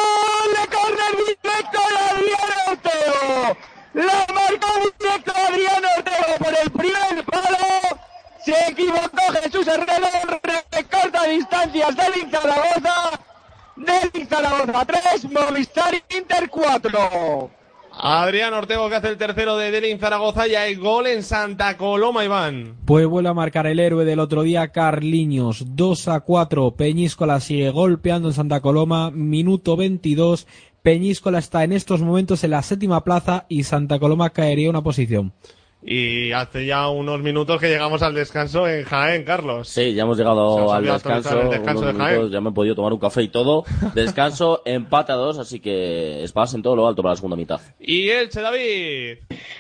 ¡Le 0.55 0.65
corre 0.69 1.09
directo 1.17 1.81
a 1.81 2.11
Adrián 2.11 2.51
Ortego! 2.69 3.57
¡La 3.95 4.27
marcó 4.35 4.69
directo 4.99 5.33
a 5.35 5.47
Adrián 5.47 5.85
Ortego 5.97 6.39
por 6.39 6.55
el 6.57 6.71
primer 6.71 7.25
palo! 7.25 7.59
Se 8.45 8.69
equivocó 8.69 9.33
Jesús 9.43 9.67
Herrero, 9.67 10.09
recorta 10.71 11.23
distancias 11.25 11.97
del 11.97 12.31
Zaragoza, 12.31 13.21
del 13.77 14.29
Zaragoza 14.29 14.85
3, 14.85 15.25
Movistar 15.33 15.95
Inter 16.11 16.51
4. 16.51 17.64
Adrián 17.97 18.53
Ortego 18.55 18.89
que 18.89 18.97
hace 18.97 19.09
el 19.09 19.17
tercero 19.17 19.57
de 19.57 19.71
Delin 19.71 19.99
Zaragoza 19.99 20.49
y 20.49 20.55
hay 20.55 20.75
gol 20.75 21.07
en 21.07 21.23
Santa 21.23 21.77
Coloma, 21.77 22.25
Iván. 22.25 22.77
Pues 22.85 23.07
vuelve 23.07 23.29
a 23.29 23.35
marcar 23.35 23.67
el 23.67 23.79
héroe 23.79 24.05
del 24.05 24.19
otro 24.19 24.43
día, 24.43 24.69
Carliños. 24.69 25.65
2 25.77 26.09
a 26.09 26.21
4. 26.21 26.73
Peñíscola 26.73 27.41
sigue 27.41 27.71
golpeando 27.71 28.29
en 28.29 28.35
Santa 28.35 28.61
Coloma. 28.61 29.11
Minuto 29.11 29.77
22. 29.77 30.47
Peñíscola 30.83 31.39
está 31.39 31.65
en 31.65 31.73
estos 31.73 32.03
momentos 32.03 32.45
en 32.45 32.51
la 32.51 32.63
séptima 32.63 33.05
plaza 33.05 33.47
y 33.49 33.63
Santa 33.63 33.99
Coloma 33.99 34.31
caería 34.31 34.69
una 34.69 34.83
posición. 34.83 35.33
Y 35.87 36.33
hace 36.33 36.65
ya 36.65 36.89
unos 36.89 37.21
minutos 37.21 37.61
que 37.61 37.69
llegamos 37.69 38.03
al 38.03 38.15
descanso 38.15 38.67
en 38.67 38.85
Jaén, 38.85 39.23
Carlos. 39.23 39.69
Sí, 39.69 39.93
ya 39.93 40.05
hemos 40.05 40.17
llegado 40.17 40.73
al 40.73 40.83
descanso. 40.83 41.37
descanso 41.51 41.83
unos 41.83 41.93
de 41.95 42.01
Jaén. 42.01 42.15
minutos, 42.15 42.33
ya 42.33 42.41
me 42.41 42.49
he 42.49 42.53
podido 42.53 42.75
tomar 42.75 42.95
un 42.95 42.99
café 42.99 43.23
y 43.23 43.29
todo. 43.29 43.65
Descanso, 43.95 44.63
empate 44.65 45.13
a 45.13 45.17
dos, 45.17 45.39
así 45.39 45.61
que 45.61 46.25
espadas 46.25 46.55
en 46.55 46.63
todo 46.63 46.75
lo 46.75 46.89
alto 46.89 47.03
para 47.03 47.13
la 47.13 47.17
segunda 47.17 47.37
mitad. 47.37 47.61
Y 47.79 48.09
Elche, 48.09 48.41
David. 48.41 49.19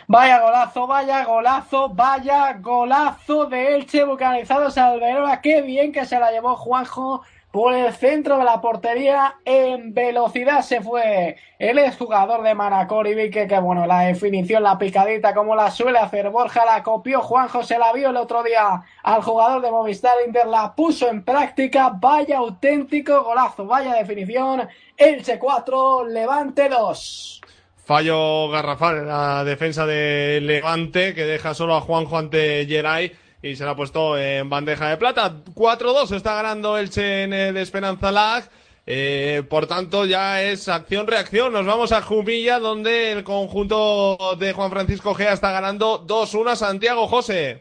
Vaya 0.08 0.40
golazo, 0.40 0.86
vaya 0.86 1.24
golazo, 1.26 1.88
vaya 1.90 2.54
golazo 2.54 3.44
de 3.44 3.76
Elche 3.76 4.04
Bucanizado 4.04 4.70
Salverora. 4.70 5.42
Qué 5.42 5.60
bien 5.60 5.92
que 5.92 6.06
se 6.06 6.18
la 6.18 6.30
llevó 6.30 6.56
Juanjo 6.56 7.22
por 7.54 7.72
el 7.72 7.92
centro 7.92 8.36
de 8.36 8.44
la 8.44 8.60
portería. 8.60 9.36
En 9.44 9.94
velocidad 9.94 10.62
se 10.62 10.80
fue 10.80 11.36
el 11.60 11.78
exjugador 11.78 12.42
de 12.42 12.52
Manacor 12.52 13.06
que, 13.06 13.46
que, 13.46 13.60
bueno, 13.60 13.86
la 13.86 14.00
definición, 14.00 14.64
la 14.64 14.76
picadita, 14.76 15.32
como 15.32 15.54
la 15.54 15.70
suele 15.70 16.00
hacer 16.00 16.30
Borja, 16.30 16.64
la 16.64 16.82
copió 16.82 17.20
Juanjo, 17.20 17.62
se 17.62 17.78
la 17.78 17.92
vio 17.92 18.10
el 18.10 18.16
otro 18.16 18.42
día 18.42 18.82
al 19.04 19.22
jugador 19.22 19.62
de 19.62 19.70
Movistar 19.70 20.16
Inter, 20.26 20.48
la 20.48 20.74
puso 20.74 21.08
en 21.08 21.24
práctica. 21.24 21.92
Vaya 21.94 22.38
auténtico 22.38 23.22
golazo, 23.22 23.66
vaya 23.66 23.94
definición. 23.94 24.68
Elche 24.96 25.38
4, 25.38 26.08
Levante 26.08 26.68
2. 26.68 27.40
Fallo 27.84 28.48
garrafal 28.48 28.98
en 28.98 29.06
la 29.06 29.44
defensa 29.44 29.86
de 29.86 30.40
Levante 30.42 31.14
que 31.14 31.24
deja 31.24 31.54
solo 31.54 31.76
a 31.76 31.80
Juanjo 31.82 32.18
ante 32.18 32.66
Geray 32.66 33.12
y 33.44 33.56
se 33.56 33.64
la 33.66 33.72
ha 33.72 33.76
puesto 33.76 34.16
en 34.16 34.48
bandeja 34.48 34.88
de 34.88 34.96
plata. 34.96 35.30
4-2 35.54 36.16
está 36.16 36.34
ganando 36.34 36.78
Elche 36.78 37.24
en 37.24 37.34
el 37.34 37.58
Esperanza 37.58 38.10
Lag. 38.10 38.44
Eh, 38.86 39.42
por 39.50 39.66
tanto, 39.66 40.06
ya 40.06 40.42
es 40.42 40.66
acción-reacción. 40.66 41.52
Nos 41.52 41.66
vamos 41.66 41.92
a 41.92 42.00
Jumilla, 42.00 42.58
donde 42.58 43.12
el 43.12 43.22
conjunto 43.22 44.36
de 44.38 44.54
Juan 44.54 44.70
Francisco 44.70 45.14
Gea 45.14 45.34
está 45.34 45.52
ganando 45.52 46.06
2-1 46.06 46.52
a 46.52 46.56
Santiago 46.56 47.06
José. 47.06 47.60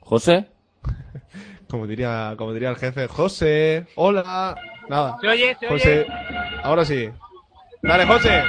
José. 0.00 0.46
Como 1.70 1.86
diría, 1.86 2.34
como 2.36 2.52
diría 2.52 2.70
el 2.70 2.76
jefe, 2.76 3.06
José, 3.06 3.86
hola. 3.94 4.56
Nada. 4.88 5.16
Se 5.20 5.28
oye, 5.28 5.56
se 5.58 5.68
José, 5.68 6.00
oye. 6.02 6.60
ahora 6.62 6.84
sí. 6.84 7.08
Dale, 7.82 8.04
José. 8.04 8.42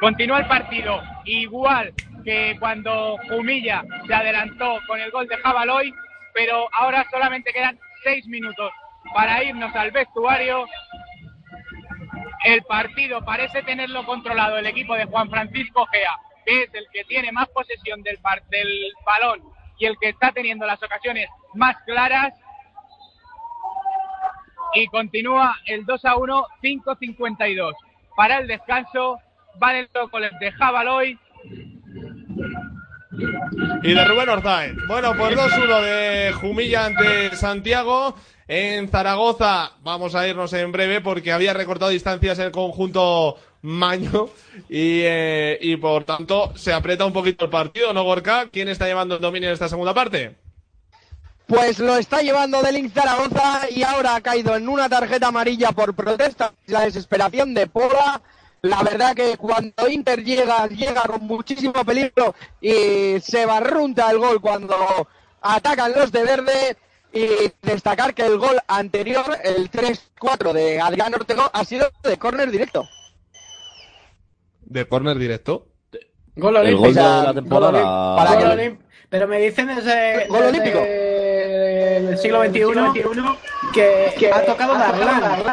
Continúa 0.00 0.40
el 0.40 0.48
partido 0.48 1.00
igual 1.26 1.92
que 2.28 2.58
cuando 2.60 3.16
Jumilla 3.26 3.82
se 4.06 4.12
adelantó 4.12 4.78
con 4.86 5.00
el 5.00 5.10
gol 5.10 5.26
de 5.28 5.38
Jabaloy, 5.38 5.94
pero 6.34 6.68
ahora 6.74 7.06
solamente 7.10 7.54
quedan 7.54 7.78
seis 8.04 8.26
minutos 8.26 8.70
para 9.14 9.42
irnos 9.42 9.74
al 9.74 9.90
vestuario. 9.92 10.66
El 12.44 12.62
partido 12.64 13.24
parece 13.24 13.62
tenerlo 13.62 14.04
controlado 14.04 14.58
el 14.58 14.66
equipo 14.66 14.94
de 14.94 15.06
Juan 15.06 15.30
Francisco 15.30 15.86
Gea, 15.86 16.18
que 16.44 16.64
es 16.64 16.74
el 16.74 16.86
que 16.92 17.04
tiene 17.04 17.32
más 17.32 17.48
posesión 17.48 18.02
del, 18.02 18.18
balón 18.18 19.42
y 19.78 19.86
el 19.86 19.96
que 19.98 20.10
está 20.10 20.30
teniendo 20.30 20.66
las 20.66 20.82
ocasiones 20.82 21.30
más 21.54 21.78
claras. 21.86 22.34
Y 24.74 24.86
continúa 24.88 25.56
el 25.64 25.86
2 25.86 26.04
a 26.04 26.16
1, 26.16 26.46
5-52. 26.62 27.72
Para 28.14 28.36
el 28.36 28.48
descanso, 28.48 29.18
los 29.94 30.10
goles 30.10 30.32
de 30.40 30.52
Jabaloy 30.52 31.18
Y 33.82 33.94
de 33.94 34.04
Rubén 34.04 34.28
Orzáez. 34.28 34.76
Bueno, 34.86 35.14
pues 35.16 35.36
2-1 35.36 35.82
de 35.82 36.32
Jumilla 36.32 36.86
ante 36.86 37.34
Santiago. 37.36 38.14
En 38.46 38.88
Zaragoza 38.88 39.72
vamos 39.82 40.14
a 40.14 40.26
irnos 40.26 40.52
en 40.54 40.72
breve 40.72 41.00
porque 41.00 41.32
había 41.32 41.52
recortado 41.52 41.90
distancias 41.90 42.38
el 42.38 42.50
conjunto 42.50 43.36
Maño 43.60 44.28
y, 44.68 45.02
eh, 45.02 45.58
y 45.60 45.76
por 45.76 46.04
tanto 46.04 46.52
se 46.56 46.72
aprieta 46.72 47.04
un 47.04 47.12
poquito 47.12 47.46
el 47.46 47.50
partido, 47.50 47.92
¿no, 47.92 48.04
Gorka? 48.04 48.48
¿Quién 48.50 48.68
está 48.68 48.86
llevando 48.86 49.16
el 49.16 49.20
dominio 49.20 49.48
en 49.48 49.54
esta 49.54 49.68
segunda 49.68 49.92
parte? 49.92 50.36
Pues 51.48 51.78
lo 51.78 51.96
está 51.96 52.20
llevando 52.20 52.62
del 52.62 52.90
Zaragoza 52.90 53.62
y 53.70 53.82
ahora 53.82 54.14
ha 54.14 54.20
caído 54.20 54.54
en 54.54 54.68
una 54.68 54.88
tarjeta 54.88 55.28
amarilla 55.28 55.72
por 55.72 55.94
protesta. 55.94 56.52
La 56.66 56.82
desesperación 56.82 57.54
de 57.54 57.66
Pola. 57.66 58.20
La 58.62 58.82
verdad 58.82 59.14
que 59.14 59.36
cuando 59.36 59.88
Inter 59.88 60.24
llega, 60.24 60.66
llega 60.66 61.02
con 61.02 61.22
muchísimo 61.26 61.72
peligro 61.84 62.34
y 62.60 63.20
se 63.20 63.46
barrunta 63.46 64.10
el 64.10 64.18
gol 64.18 64.40
cuando 64.40 64.76
atacan 65.40 65.92
los 65.92 66.10
de 66.12 66.22
verde. 66.24 66.76
Y 67.10 67.26
destacar 67.62 68.12
que 68.14 68.26
el 68.26 68.36
gol 68.36 68.58
anterior, 68.66 69.24
el 69.42 69.70
3-4 69.70 70.52
de 70.52 70.78
Adrián 70.78 71.14
Ortego, 71.14 71.48
ha 71.52 71.64
sido 71.64 71.88
de 72.02 72.18
córner 72.18 72.50
directo. 72.50 72.86
De 74.60 74.86
córner 74.86 75.16
directo. 75.18 75.68
Gol 76.36 76.56
El 76.56 76.62
olímpico. 76.62 76.82
gol 76.84 76.94
de 76.94 77.00
O 77.00 77.04
sea, 77.04 77.22
la 77.24 77.34
temporada. 77.34 77.70
gol 77.70 77.80
olí- 77.80 78.16
para 78.16 78.30
Gol 78.34 78.42
gol 78.42 78.50
olímpico. 78.58 78.88
Pero 79.08 79.26
me 79.26 79.38
dicen 79.40 79.68
desde, 79.68 80.26
Gol 80.26 80.42
desde 80.42 80.48
olímpico. 80.48 80.78
el 80.84 82.18
siglo 82.18 82.44
XXI 82.44 83.72
que, 83.72 84.30
ha 84.30 84.44
tocado 84.44 84.74
Darlan. 84.74 85.44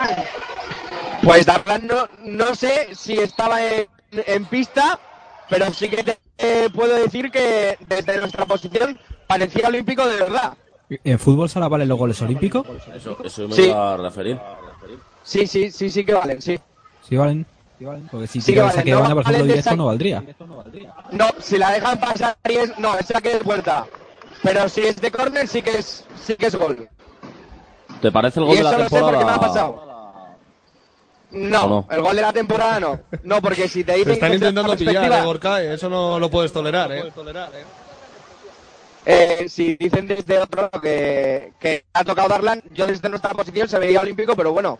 Pues 1.26 1.45
Darlan 1.45 1.88
no, 1.88 2.07
no 2.23 2.56
sé 2.56 2.89
si 2.95 3.18
estaba 3.18 3.61
en, 3.65 3.88
en 4.11 4.45
pista, 4.45 4.99
pero 5.49 5.73
sí 5.73 5.89
que 5.89 6.03
te 6.03 6.18
eh, 6.38 6.69
puedo 6.73 6.93
decir 6.95 7.31
que 7.31 7.77
desde 7.88 8.18
nuestra 8.19 8.45
posición 8.45 8.97
parecía 9.27 9.68
olímpico 9.68 10.07
de 10.07 10.18
verdad. 10.18 10.53
¿En 11.03 11.18
fútbol 11.18 11.49
sala 11.49 11.68
valen 11.68 11.88
los 11.89 11.97
goles 11.97 12.22
olímpicos? 12.22 12.65
Eso, 12.95 13.18
eso 13.23 13.47
me 13.47 13.56
Sí. 13.56 13.64
iba 13.64 13.93
a 13.95 13.97
referir. 13.97 14.39
Sí, 15.23 15.47
sí, 15.47 15.72
sí, 15.72 15.89
sí 15.89 16.06
que 16.06 16.14
valen, 16.14 16.41
sí. 16.41 16.60
¿Sí 17.10 17.18
valen? 17.18 17.45
Porque 18.11 18.27
si 18.27 18.39
Sí 18.39 18.53
que 18.53 18.61
valen, 18.61 18.85
no 18.88 18.99
banda, 18.99 19.15
por 19.15 19.23
ejemplo, 19.23 19.45
directo 19.45 19.76
no 19.76 19.85
valdría. 19.88 20.23
No, 21.11 21.27
si 21.39 21.57
la 21.57 21.72
dejan 21.72 21.99
pasar 21.99 22.38
y 22.47 22.53
es... 22.53 22.77
No, 22.77 22.95
es 22.97 23.07
saque 23.07 23.30
de 23.30 23.39
vuelta. 23.39 23.85
Pero 24.43 24.69
si 24.69 24.81
es 24.81 24.95
de 25.02 25.11
córner 25.11 25.47
sí 25.47 25.61
que 25.64 25.80
es, 25.80 26.06
sí 26.23 26.35
que 26.35 26.45
es 26.45 26.56
gol. 26.56 26.88
¿Te 28.02 28.11
parece 28.11 28.39
el 28.39 28.45
Y 28.45 28.47
gol 28.49 28.56
de 28.57 28.61
eso 28.61 28.72
la 28.72 28.77
lo 28.77 28.89
sé 28.89 28.99
porque 28.99 29.18
me 29.18 29.23
ha 29.23 29.34
temporada? 29.34 29.39
pasado. 29.39 29.85
No, 31.31 31.64
¿O 31.65 31.69
no? 31.69 31.88
el 31.91 32.02
gol 32.02 32.15
de 32.15 32.22
la 32.22 32.31
temporada 32.34 32.80
no. 32.80 32.99
No, 33.23 33.41
porque 33.41 33.68
si 33.68 33.84
te 33.84 33.93
Te 33.93 33.97
dicen 33.99 34.14
están 34.14 34.30
que 34.31 34.34
desde 34.38 34.47
intentando 34.49 34.72
la 34.73 34.77
pillar, 34.77 34.93
perspectiva- 34.93 35.19
eh, 35.22 35.26
Gorka, 35.26 35.61
eso 35.64 35.89
no 35.89 36.19
lo 36.19 36.30
puedes 36.30 36.52
tolerar, 36.53 36.91
¿eh? 36.91 37.11
Eh, 39.07 39.45
si 39.49 39.76
dicen 39.76 40.07
desde 40.07 40.39
otro 40.39 40.64
lado 40.64 40.81
que, 40.81 41.53
que 41.60 41.85
ha 41.93 42.03
tocado 42.03 42.27
Darlan, 42.30 42.64
yo 42.73 42.88
desde 42.88 43.07
nuestra 43.07 43.31
posición 43.31 43.68
se 43.69 43.77
vería 43.77 43.99
olímpico, 44.02 44.35
pero 44.35 44.52
bueno, 44.52 44.80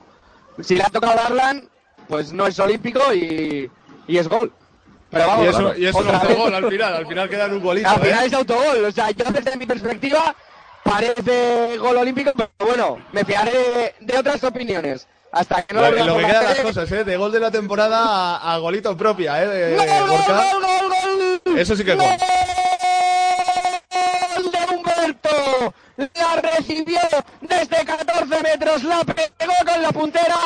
si 0.62 0.76
le 0.76 0.84
ha 0.84 0.90
tocado 0.90 1.16
Darlan, 1.16 1.70
pues 2.08 2.34
no 2.34 2.48
es 2.48 2.58
olímpico 2.60 3.14
y, 3.14 3.70
y 4.08 4.18
es 4.18 4.28
gol. 4.28 4.52
Pero 5.12 5.28
vamos, 5.28 5.46
Y 5.46 5.50
eso, 5.50 5.76
y 5.78 5.86
eso 5.86 6.00
es 6.00 6.06
otra 6.08 6.20
un 6.22 6.28
vez- 6.28 6.38
gol 6.38 6.56
al 6.56 6.70
final, 6.72 6.94
al 6.96 7.08
final 7.08 7.30
queda 7.30 7.46
en 7.46 7.54
un 7.54 7.62
golito, 7.62 7.88
Al 7.90 8.00
final 8.02 8.24
¿eh? 8.24 8.28
es 8.28 8.34
autogol, 8.34 8.86
o 8.86 8.92
sea, 8.92 9.12
yo 9.12 9.26
desde 9.32 9.58
mi 9.58 9.66
perspectiva 9.68 10.36
parece 10.84 11.78
gol 11.78 11.98
olímpico, 11.98 12.32
pero 12.36 12.50
bueno, 12.72 12.98
me 13.12 13.24
fiaré 13.26 13.52
de, 13.52 13.96
de 14.14 14.18
otras 14.18 14.44
opiniones. 14.44 15.08
Hasta 15.36 15.62
que 15.64 15.74
no 15.76 15.82
Lo, 15.82 15.92
lo, 15.92 16.06
lo 16.06 16.18
que 16.18 16.26
quedan 16.26 16.44
las 16.46 16.54
tele. 16.56 16.64
cosas, 16.64 16.92
¿eh? 16.92 17.04
De 17.04 17.18
gol 17.18 17.32
de 17.32 17.40
la 17.42 17.52
temporada 17.52 18.38
a, 18.38 18.54
a 18.54 18.58
golito 18.58 18.96
propia, 18.96 19.44
¿eh? 19.44 19.48
de- 19.48 19.76
¡Gol, 19.76 19.86
gol, 19.88 20.08
gol, 20.08 20.62
gol, 20.62 21.42
gol! 21.46 21.60
Eso 21.60 21.76
sí 21.76 21.84
que 21.84 21.92
es 21.92 21.98
gol. 21.98 22.08
¡Gol 24.36 24.52
de 24.52 24.76
Humberto! 24.76 25.74
La 25.98 26.42
recibió 26.42 27.00
desde 27.42 27.86
14 27.86 28.42
metros, 28.44 28.84
la 28.84 29.04
pegó 29.04 29.54
con 29.66 29.82
la 29.82 29.92
puntera, 29.92 30.38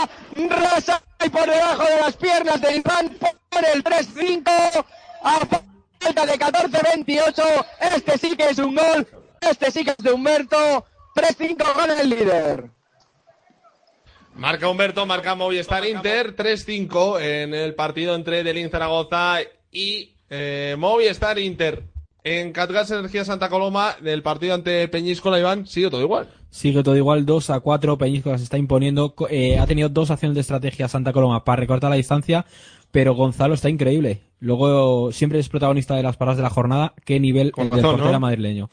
rasa 0.50 1.02
y 1.26 1.30
por 1.30 1.50
debajo 1.50 1.84
de 1.84 2.02
las 2.02 2.16
piernas 2.18 2.62
de 2.62 2.76
Iván 2.78 3.18
por 3.50 3.66
el 3.66 3.84
3-5 3.84 4.86
a 5.24 5.40
falta 6.02 6.26
de 6.26 6.40
14-28. 6.40 7.66
Este 7.96 8.18
sí 8.18 8.36
que 8.38 8.50
es 8.50 8.60
un 8.60 8.76
gol, 8.76 9.08
este 9.42 9.72
sí 9.72 9.84
que 9.84 9.92
es 9.92 9.98
de 9.98 10.12
Humberto. 10.12 10.86
3-5 11.16 11.76
gana 11.76 12.00
el 12.02 12.10
líder. 12.10 12.70
Marca 14.36 14.70
Humberto, 14.70 15.06
marca 15.06 15.36
Movistar 15.36 15.86
Inter, 15.86 16.36
3-5 16.36 17.22
en 17.22 17.54
el 17.54 17.76
partido 17.76 18.16
entre 18.16 18.44
Delín 18.44 18.70
Zaragoza 18.70 19.40
y 19.72 20.12
eh, 20.30 20.76
Movistar 20.78 21.38
Inter. 21.40 21.84
En 22.24 22.52
Catgas 22.52 22.92
Energía 22.92 23.24
Santa 23.24 23.50
Coloma, 23.50 23.96
del 24.02 24.22
partido 24.22 24.54
ante 24.54 24.88
Peñíscola, 24.90 25.40
Iván, 25.40 25.66
sigue 25.66 25.90
todo 25.90 26.02
igual. 26.02 26.28
Sigue 26.50 26.84
todo 26.84 26.98
igual, 26.98 27.26
2 27.26 27.50
a 27.50 27.60
4, 27.60 27.98
Peñíscola 27.98 28.38
se 28.38 28.44
está 28.44 28.58
imponiendo. 28.58 29.14
Eh, 29.30 29.58
ha 29.58 29.66
tenido 29.66 29.88
dos 29.88 30.12
acciones 30.12 30.36
de 30.36 30.42
estrategia 30.42 30.88
Santa 30.88 31.14
Coloma 31.14 31.44
para 31.46 31.62
recortar 31.62 31.90
la 31.90 31.96
distancia, 31.96 32.46
pero 32.92 33.14
Gonzalo 33.16 33.54
está 33.54 33.70
increíble. 33.70 34.22
Luego 34.40 35.12
siempre 35.12 35.40
es 35.40 35.50
protagonista 35.50 35.96
de 35.96 36.04
las 36.04 36.18
paradas 36.18 36.38
de 36.38 36.44
la 36.44 36.50
jornada. 36.50 36.94
Qué 37.06 37.20
nivel 37.20 37.52
Con 37.52 37.66
el 37.66 37.72
del 37.72 37.82
portero 37.82 38.12
¿no? 38.12 38.20
madrileño. 38.20 38.70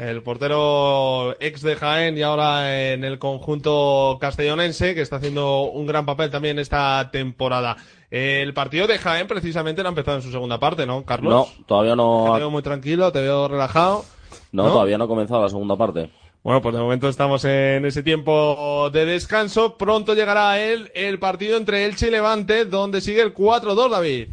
El 0.00 0.22
portero 0.22 1.36
ex 1.40 1.60
de 1.60 1.76
Jaén 1.76 2.16
y 2.16 2.22
ahora 2.22 2.90
en 2.92 3.04
el 3.04 3.18
conjunto 3.18 4.16
castellonense, 4.18 4.94
que 4.94 5.02
está 5.02 5.16
haciendo 5.16 5.64
un 5.64 5.86
gran 5.86 6.06
papel 6.06 6.30
también 6.30 6.58
esta 6.58 7.10
temporada. 7.12 7.76
El 8.10 8.54
partido 8.54 8.86
de 8.86 8.96
Jaén 8.96 9.26
precisamente 9.28 9.82
lo 9.82 9.88
ha 9.88 9.90
empezado 9.90 10.16
en 10.16 10.22
su 10.22 10.30
segunda 10.30 10.58
parte, 10.58 10.86
¿no, 10.86 11.04
Carlos? 11.04 11.30
No, 11.58 11.64
todavía 11.66 11.92
Te 11.92 11.96
no. 11.98 12.32
veo 12.32 12.50
muy 12.50 12.62
tranquilo, 12.62 13.12
te 13.12 13.20
veo 13.20 13.46
relajado. 13.46 14.06
No, 14.52 14.68
todavía 14.70 14.96
no 14.96 15.04
ha 15.04 15.08
comenzado 15.08 15.42
la 15.42 15.50
segunda 15.50 15.76
parte. 15.76 16.08
Bueno, 16.42 16.62
pues 16.62 16.74
de 16.74 16.80
momento 16.80 17.06
estamos 17.06 17.44
en 17.44 17.84
ese 17.84 18.02
tiempo 18.02 18.88
de 18.90 19.04
descanso. 19.04 19.76
Pronto 19.76 20.14
llegará 20.14 20.58
el, 20.58 20.90
el 20.94 21.18
partido 21.18 21.58
entre 21.58 21.84
Elche 21.84 22.08
y 22.08 22.10
Levante, 22.10 22.64
donde 22.64 23.02
sigue 23.02 23.20
el 23.20 23.34
4-2, 23.34 23.90
David. 23.90 24.28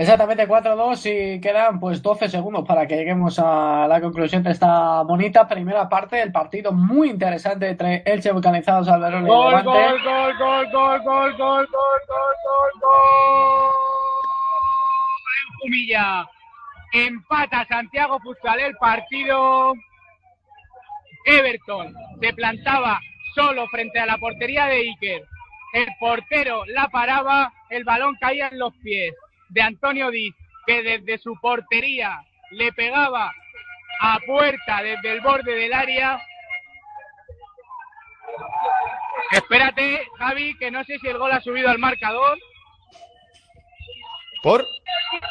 Exactamente 0.00 0.48
4-2 0.48 1.34
y 1.36 1.40
quedan 1.42 1.78
pues 1.78 2.00
12 2.00 2.30
segundos 2.30 2.66
para 2.66 2.86
que 2.86 2.96
lleguemos 2.96 3.38
a 3.38 3.86
la 3.86 4.00
conclusión 4.00 4.42
de 4.42 4.52
esta 4.52 5.02
bonita 5.02 5.46
primera 5.46 5.90
parte 5.90 6.16
del 6.16 6.32
partido 6.32 6.72
muy 6.72 7.10
interesante 7.10 7.68
entre 7.68 8.02
Elche 8.06 8.32
Vulcanizados 8.32 8.88
Alberón 8.88 9.26
y 9.26 9.28
Gol, 9.28 9.56
Levante. 9.56 9.68
gol, 9.68 10.02
gol, 10.02 10.38
gol, 10.38 10.72
gol, 10.72 11.02
gol, 11.02 11.36
gol, 11.36 11.36
gol, 11.36 11.68
gol, 11.68 12.34
gol, 12.46 12.80
gol. 12.80 13.72
Jumilla. 15.60 16.26
Empata 16.94 17.66
Santiago 17.68 18.18
Futsal 18.20 18.58
el 18.58 18.76
partido. 18.76 19.74
Everton 21.26 21.94
se 22.22 22.32
plantaba 22.32 23.00
solo 23.34 23.66
frente 23.66 24.00
a 24.00 24.06
la 24.06 24.16
portería 24.16 24.64
de 24.64 24.76
Iker. 24.76 25.24
El 25.74 25.88
portero 26.00 26.64
la 26.68 26.88
paraba, 26.88 27.52
el 27.68 27.84
balón 27.84 28.16
caía 28.18 28.48
en 28.48 28.58
los 28.58 28.74
pies 28.78 29.14
de 29.50 29.62
Antonio 29.62 30.10
Diz, 30.10 30.34
que 30.66 30.82
desde 30.82 31.18
su 31.18 31.34
portería 31.40 32.20
le 32.52 32.72
pegaba 32.72 33.32
a 34.00 34.18
puerta 34.26 34.82
desde 34.82 35.12
el 35.12 35.20
borde 35.20 35.54
del 35.54 35.72
área 35.72 36.20
Espérate, 39.32 40.06
Javi, 40.18 40.56
que 40.58 40.70
no 40.70 40.82
sé 40.84 40.98
si 40.98 41.06
el 41.08 41.18
gol 41.18 41.30
ha 41.32 41.40
subido 41.40 41.68
al 41.70 41.78
marcador. 41.78 42.38
¿Por? 44.42 44.64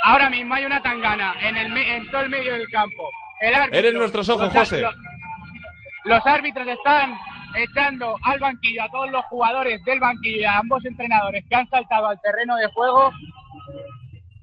Ahora 0.03 0.29
mismo 0.29 0.53
hay 0.53 0.65
una 0.65 0.81
tangana 0.81 1.35
en, 1.41 1.57
el 1.57 1.69
me- 1.69 1.95
en 1.97 2.09
todo 2.11 2.21
el 2.21 2.29
medio 2.29 2.53
del 2.53 2.69
campo. 2.69 3.09
El 3.41 3.55
árbitro- 3.55 3.79
Eres 3.79 3.93
nuestros 3.93 4.29
ojos, 4.29 4.45
los- 4.45 4.53
José. 4.53 4.81
Los, 4.81 4.95
los 6.05 6.25
árbitros 6.25 6.67
están 6.67 7.17
echando 7.55 8.15
al 8.23 8.39
banquillo 8.39 8.83
a 8.83 8.89
todos 8.89 9.09
los 9.11 9.25
jugadores 9.25 9.83
del 9.83 9.99
banquillo 9.99 10.37
y 10.41 10.45
a 10.45 10.57
ambos 10.59 10.85
entrenadores 10.85 11.43
que 11.49 11.55
han 11.55 11.67
saltado 11.69 12.07
al 12.07 12.21
terreno 12.21 12.55
de 12.57 12.67
juego. 12.67 13.11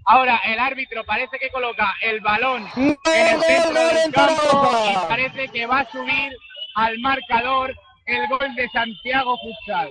Ahora 0.07 0.41
el 0.47 0.59
árbitro 0.59 1.05
parece 1.05 1.39
que 1.39 1.51
coloca 1.51 1.95
el 2.03 2.20
balón 2.20 2.66
en 2.77 2.97
el 3.05 3.35
gol, 3.37 3.45
centro 3.45 3.87
del 3.89 3.97
en 3.99 4.12
campo 4.12 4.35
Zaragoza! 4.37 4.93
y 4.93 5.09
parece 5.09 5.49
que 5.49 5.66
va 5.66 5.81
a 5.81 5.91
subir 5.91 6.33
al 6.77 6.99
marcador 7.01 7.74
el 8.07 8.28
gol 8.28 8.55
de 8.55 8.69
Santiago 8.70 9.37
Futsal. 9.39 9.91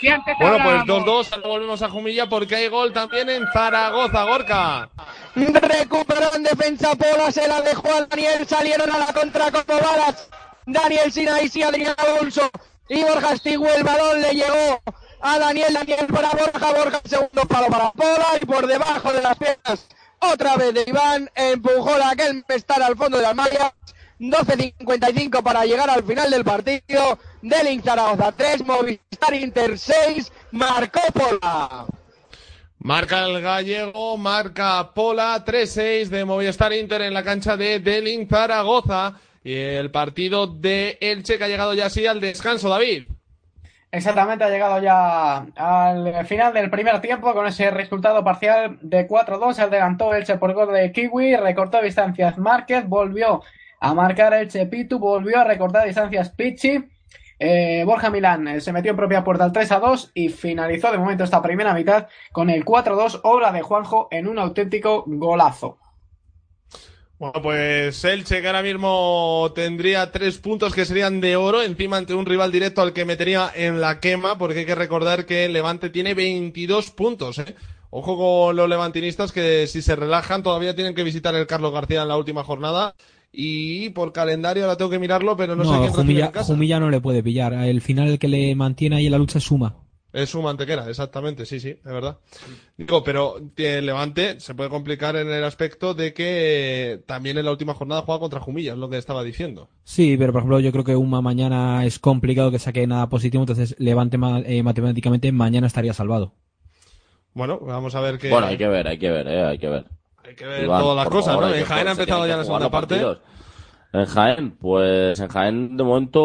Si 0.00 0.08
antes 0.08 0.34
Bueno, 0.40 0.54
pues 0.54 0.80
hablábamos- 0.80 1.04
2-2, 1.06 1.32
ahora 1.34 1.48
volvemos 1.48 1.82
a 1.82 1.88
Jumilla 1.90 2.28
porque 2.28 2.56
hay 2.56 2.68
gol 2.68 2.92
también 2.92 3.28
en 3.30 3.46
Zaragoza, 3.52 4.24
Gorka. 4.24 4.88
Recuperó 5.36 6.34
en 6.34 6.42
defensa 6.42 6.94
Pola, 6.96 7.30
se 7.30 7.46
la 7.46 7.60
dejó 7.60 7.92
a 7.92 8.06
Daniel, 8.06 8.46
salieron 8.46 8.90
a 8.90 8.98
la 8.98 9.12
contra 9.12 9.50
como 9.52 9.78
balas. 9.80 10.28
Daniel 10.66 11.12
Sinaisi, 11.12 11.62
Adrián 11.62 11.94
Alonso 11.98 12.50
y 12.88 13.02
Borja 13.04 13.34
Estigüe, 13.34 13.76
el 13.76 13.84
balón 13.84 14.20
le 14.20 14.32
llegó 14.32 14.80
a 15.24 15.38
Daniel, 15.38 15.72
Daniel 15.72 16.06
para 16.06 16.30
Borja, 16.30 16.72
Borja 16.72 17.00
segundo 17.04 17.42
palo 17.46 17.66
para 17.68 17.90
Pola 17.92 18.26
y 18.40 18.44
por 18.44 18.66
debajo 18.66 19.12
de 19.12 19.22
las 19.22 19.36
piernas 19.36 19.86
otra 20.32 20.56
vez 20.56 20.74
de 20.74 20.84
Iván, 20.86 21.30
empujó 21.34 21.98
la 21.98 22.14
estar 22.48 22.82
al 22.82 22.96
fondo 22.96 23.18
de 23.18 23.22
las 23.22 23.34
mallas. 23.34 23.72
12.55 24.20 25.42
para 25.42 25.64
llegar 25.66 25.90
al 25.90 26.04
final 26.04 26.30
del 26.30 26.44
partido. 26.44 27.18
Del 27.42 27.82
Zaragoza 27.82 28.32
3, 28.32 28.64
Movistar 28.64 29.34
Inter 29.34 29.78
6, 29.78 30.32
marcó 30.52 31.00
Pola. 31.12 31.86
Marca 32.78 33.26
el 33.26 33.40
gallego, 33.42 34.16
marca 34.16 34.92
Pola, 34.94 35.44
3-6 35.44 36.08
de 36.08 36.24
Movistar 36.24 36.72
Inter 36.72 37.02
en 37.02 37.14
la 37.14 37.22
cancha 37.22 37.56
de 37.56 37.80
Delin 37.80 38.28
Zaragoza. 38.28 39.18
Y 39.42 39.54
el 39.54 39.90
partido 39.90 40.46
de 40.46 40.96
Elche 41.00 41.36
que 41.36 41.44
ha 41.44 41.48
llegado 41.48 41.74
ya 41.74 41.86
así 41.86 42.06
al 42.06 42.20
descanso, 42.20 42.68
David. 42.68 43.04
Exactamente, 43.94 44.42
ha 44.42 44.50
llegado 44.50 44.80
ya 44.80 45.46
al 45.54 46.26
final 46.26 46.52
del 46.52 46.68
primer 46.68 47.00
tiempo 47.00 47.32
con 47.32 47.46
ese 47.46 47.70
resultado 47.70 48.24
parcial 48.24 48.76
de 48.82 49.06
4-2. 49.06 49.56
Adelantó 49.60 50.12
Elche 50.12 50.36
por 50.36 50.52
gol 50.52 50.72
de 50.72 50.90
Kiwi, 50.90 51.36
recortó 51.36 51.80
distancias 51.80 52.36
Márquez, 52.36 52.88
volvió 52.88 53.42
a 53.78 53.94
marcar 53.94 54.34
Elche 54.34 54.66
Pitu, 54.66 54.98
volvió 54.98 55.38
a 55.38 55.44
recortar 55.44 55.86
distancias 55.86 56.30
Pichi. 56.30 56.84
Eh, 57.38 57.84
Borja 57.86 58.10
Milán 58.10 58.48
eh, 58.48 58.60
se 58.60 58.72
metió 58.72 58.90
en 58.90 58.96
propia 58.96 59.22
puerta 59.22 59.44
al 59.44 59.52
3-2 59.52 60.10
y 60.12 60.28
finalizó 60.28 60.90
de 60.90 60.98
momento 60.98 61.22
esta 61.22 61.40
primera 61.40 61.72
mitad 61.72 62.08
con 62.32 62.50
el 62.50 62.64
4-2, 62.64 63.20
obra 63.22 63.52
de 63.52 63.62
Juanjo 63.62 64.08
en 64.10 64.26
un 64.26 64.40
auténtico 64.40 65.04
golazo. 65.06 65.78
Bueno, 67.18 67.40
pues 67.42 68.04
Elche 68.04 68.40
que 68.40 68.46
ahora 68.46 68.62
mismo 68.62 69.52
tendría 69.54 70.10
tres 70.10 70.38
puntos 70.38 70.74
que 70.74 70.84
serían 70.84 71.20
de 71.20 71.36
oro 71.36 71.62
encima 71.62 71.96
ante 71.96 72.12
un 72.12 72.26
rival 72.26 72.50
directo 72.50 72.82
al 72.82 72.92
que 72.92 73.04
metería 73.04 73.52
en 73.54 73.80
la 73.80 74.00
quema, 74.00 74.36
porque 74.36 74.60
hay 74.60 74.66
que 74.66 74.74
recordar 74.74 75.24
que 75.24 75.44
el 75.44 75.52
Levante 75.52 75.90
tiene 75.90 76.14
22 76.14 76.90
puntos. 76.90 77.38
¿eh? 77.38 77.54
Ojo 77.90 78.16
con 78.16 78.56
los 78.56 78.68
levantinistas 78.68 79.30
que 79.30 79.68
si 79.68 79.80
se 79.80 79.94
relajan 79.94 80.42
todavía 80.42 80.74
tienen 80.74 80.96
que 80.96 81.04
visitar 81.04 81.34
el 81.36 81.46
Carlos 81.46 81.72
García 81.72 82.02
en 82.02 82.08
la 82.08 82.16
última 82.16 82.42
jornada. 82.42 82.96
Y 83.30 83.90
por 83.90 84.12
calendario 84.12 84.64
ahora 84.64 84.76
tengo 84.76 84.90
que 84.90 84.98
mirarlo, 84.98 85.36
pero 85.36 85.56
no, 85.56 85.64
sé 85.64 85.78
quién 85.78 85.92
Jumilla, 85.92 86.26
en 86.26 86.32
casa. 86.32 86.52
Jumilla 86.52 86.80
no 86.80 86.90
le 86.90 87.00
puede 87.00 87.22
pillar. 87.22 87.52
El 87.52 87.80
final 87.80 88.08
el 88.08 88.18
que 88.18 88.28
le 88.28 88.54
mantiene 88.54 88.96
ahí 88.96 89.06
en 89.06 89.12
la 89.12 89.18
lucha 89.18 89.38
es 89.38 89.44
Suma. 89.44 89.76
Es 90.14 90.30
su 90.30 90.40
mantequera, 90.40 90.88
exactamente, 90.88 91.44
sí, 91.44 91.58
sí, 91.58 91.70
es 91.70 91.82
verdad. 91.84 92.18
Digo, 92.76 93.02
pero 93.02 93.34
eh, 93.56 93.82
Levante 93.82 94.38
se 94.38 94.54
puede 94.54 94.70
complicar 94.70 95.16
en 95.16 95.28
el 95.28 95.42
aspecto 95.42 95.92
de 95.92 96.14
que 96.14 96.92
eh, 96.92 96.98
también 96.98 97.36
en 97.36 97.44
la 97.44 97.50
última 97.50 97.74
jornada 97.74 98.02
juega 98.02 98.20
contra 98.20 98.38
Jumilla, 98.38 98.74
es 98.74 98.78
lo 98.78 98.88
que 98.88 98.96
estaba 98.96 99.24
diciendo. 99.24 99.68
Sí, 99.82 100.16
pero 100.16 100.32
por 100.32 100.42
ejemplo, 100.42 100.60
yo 100.60 100.70
creo 100.70 100.84
que 100.84 100.94
Uma 100.94 101.20
mañana 101.20 101.84
es 101.84 101.98
complicado 101.98 102.52
que 102.52 102.60
saque 102.60 102.86
nada 102.86 103.08
positivo, 103.08 103.42
entonces 103.42 103.74
Levante 103.80 104.16
ma- 104.16 104.38
eh, 104.46 104.62
matemáticamente 104.62 105.32
mañana 105.32 105.66
estaría 105.66 105.92
salvado. 105.92 106.32
Bueno, 107.32 107.58
vamos 107.60 107.96
a 107.96 108.00
ver 108.00 108.18
qué. 108.18 108.30
Bueno, 108.30 108.46
hay 108.46 108.56
que 108.56 108.68
ver, 108.68 108.86
hay 108.86 108.98
que 108.98 109.10
ver, 109.10 109.26
eh, 109.26 109.44
hay 109.44 109.58
que 109.58 109.68
ver. 109.68 109.84
Hay 110.24 110.36
que 110.36 110.46
ver 110.46 110.64
Iván, 110.64 110.80
todas 110.80 110.96
las 110.96 111.08
cosas, 111.08 111.34
favor, 111.34 111.50
¿no? 111.50 111.54
En 111.56 111.64
Jaén 111.64 111.88
ha 111.88 111.90
empezado 111.90 112.26
ya 112.28 112.36
la 112.36 112.44
segunda 112.44 112.70
parte. 112.70 112.94
partidos. 112.94 113.18
En 113.92 114.04
Jaén, 114.06 114.50
pues 114.52 115.18
en 115.18 115.28
Jaén 115.28 115.76
de 115.76 115.82
momento, 115.82 116.20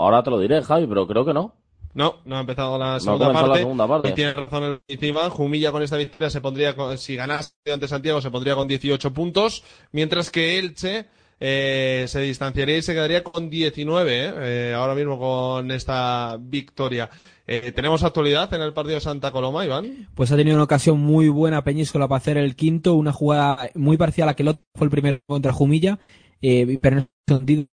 ahora 0.00 0.22
te 0.22 0.30
lo 0.30 0.38
diré, 0.38 0.62
Javi, 0.62 0.86
pero 0.86 1.06
creo 1.06 1.26
que 1.26 1.34
no. 1.34 1.54
No, 1.94 2.16
no 2.24 2.36
ha 2.36 2.40
empezado 2.40 2.78
la 2.78 2.96
ha 2.96 3.00
segunda 3.00 3.26
comenzado 3.26 3.46
la 3.46 3.52
parte. 3.52 3.62
segunda 3.62 3.88
parte. 3.88 4.08
Y 4.10 4.12
tiene 4.12 4.32
razón 4.34 4.64
el 4.64 4.80
encima. 4.88 5.30
Jumilla 5.30 5.72
con 5.72 5.82
esta 5.82 5.96
victoria 5.96 6.30
se 6.30 6.40
pondría, 6.40 6.76
con- 6.76 6.96
si 6.98 7.16
ganase 7.16 7.52
ante 7.72 7.88
Santiago, 7.88 8.20
se 8.20 8.30
pondría 8.30 8.54
con 8.54 8.68
18 8.68 9.12
puntos. 9.12 9.64
Mientras 9.92 10.30
que 10.30 10.58
Elche 10.58 11.06
eh, 11.40 12.04
se 12.08 12.20
distanciaría 12.20 12.76
y 12.78 12.82
se 12.82 12.92
quedaría 12.94 13.22
con 13.24 13.48
19, 13.50 14.12
eh, 14.26 14.32
eh, 14.70 14.74
ahora 14.74 14.94
mismo 14.94 15.18
con 15.18 15.70
esta 15.70 16.36
victoria. 16.40 17.10
Eh, 17.46 17.72
¿Tenemos 17.72 18.02
actualidad 18.02 18.52
en 18.52 18.60
el 18.60 18.74
partido 18.74 18.96
de 18.96 19.00
Santa 19.00 19.30
Coloma, 19.30 19.64
Iván? 19.64 20.08
Pues 20.14 20.30
ha 20.30 20.36
tenido 20.36 20.56
una 20.56 20.64
ocasión 20.64 20.98
muy 21.00 21.28
buena 21.30 21.64
Peñíscola 21.64 22.06
para 22.06 22.18
hacer 22.18 22.36
el 22.36 22.54
quinto, 22.56 22.94
una 22.94 23.12
jugada 23.12 23.70
muy 23.74 23.96
parecida 23.96 24.24
a 24.24 24.26
la 24.26 24.36
que 24.36 24.42
el 24.42 24.48
otro 24.48 24.64
fue 24.74 24.84
el 24.84 24.90
primero 24.90 25.18
contra 25.26 25.52
Jumilla, 25.52 25.98
eh, 26.42 26.78
pero 26.82 27.06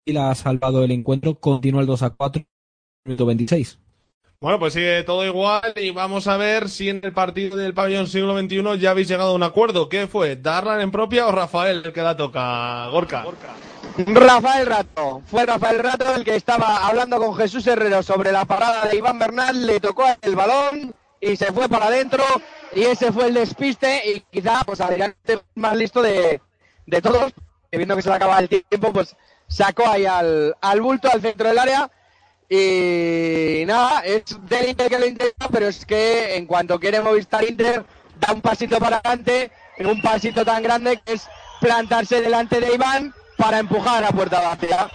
la 0.07 0.31
ha 0.31 0.35
salvado 0.35 0.83
el 0.83 0.91
encuentro, 0.91 1.35
continúa 1.39 1.81
el 1.81 1.87
2 1.87 2.03
a 2.03 2.09
4, 2.09 2.43
minuto 3.05 3.25
26. 3.25 3.79
Bueno, 4.41 4.57
pues 4.57 4.73
sigue 4.73 5.03
todo 5.03 5.23
igual 5.23 5.71
y 5.75 5.91
vamos 5.91 6.25
a 6.25 6.35
ver 6.35 6.67
si 6.67 6.89
en 6.89 6.99
el 7.03 7.13
partido 7.13 7.57
del 7.57 7.75
pabellón 7.75 8.07
siglo 8.07 8.35
XXI 8.35 8.79
ya 8.79 8.89
habéis 8.89 9.07
llegado 9.07 9.29
a 9.29 9.35
un 9.35 9.43
acuerdo. 9.43 9.87
¿Qué 9.87 10.07
fue? 10.07 10.35
¿Darlan 10.35 10.81
en 10.81 10.89
propia 10.89 11.27
o 11.27 11.31
Rafael 11.31 11.83
el 11.85 11.93
que 11.93 12.01
la 12.01 12.17
toca? 12.17 12.87
Gorka. 12.87 13.23
Rafael 13.99 14.65
Rato. 14.65 15.21
Fue 15.27 15.45
Rafael 15.45 15.77
Rato 15.77 16.15
el 16.15 16.23
que 16.23 16.35
estaba 16.35 16.87
hablando 16.87 17.19
con 17.19 17.35
Jesús 17.35 17.67
Herrero 17.67 18.01
sobre 18.01 18.31
la 18.31 18.45
parada 18.45 18.87
de 18.87 18.97
Iván 18.97 19.19
Bernal, 19.19 19.67
le 19.67 19.79
tocó 19.79 20.05
el 20.23 20.35
balón 20.35 20.91
y 21.19 21.35
se 21.35 21.53
fue 21.53 21.69
para 21.69 21.85
adentro 21.85 22.23
y 22.73 22.81
ese 22.81 23.11
fue 23.11 23.27
el 23.27 23.35
despiste 23.35 24.01
y 24.09 24.21
quizá 24.21 24.63
pues 24.65 24.79
esté 24.79 25.39
más 25.53 25.77
listo 25.77 26.01
de, 26.01 26.41
de 26.87 27.01
todos, 27.03 27.31
que 27.69 27.77
viendo 27.77 27.95
que 27.95 28.01
se 28.01 28.09
le 28.09 28.15
acaba 28.15 28.39
el 28.39 28.49
tiempo, 28.49 28.91
pues 28.91 29.15
sacó 29.47 29.87
ahí 29.87 30.07
al, 30.07 30.55
al 30.61 30.81
bulto 30.81 31.11
al 31.11 31.21
centro 31.21 31.47
del 31.47 31.59
área 31.59 31.91
y 32.53 33.63
nada, 33.65 34.01
es 34.01 34.23
del 34.49 34.71
Inter 34.71 34.89
que 34.89 34.99
lo 34.99 35.05
intenta, 35.05 35.47
pero 35.47 35.69
es 35.69 35.85
que 35.85 36.35
en 36.35 36.45
cuanto 36.45 36.77
quiere 36.81 36.99
Movistar 36.99 37.45
Inter 37.45 37.85
da 38.19 38.33
un 38.33 38.41
pasito 38.41 38.77
para 38.77 38.97
adelante, 38.97 39.49
en 39.77 39.87
un 39.87 40.01
pasito 40.01 40.43
tan 40.43 40.61
grande 40.61 40.99
que 41.05 41.13
es 41.13 41.29
plantarse 41.61 42.19
delante 42.19 42.59
de 42.59 42.73
Iván 42.75 43.13
para 43.37 43.59
empujar 43.59 44.03
a 44.03 44.09
puerta 44.09 44.41
vacía. 44.41 44.89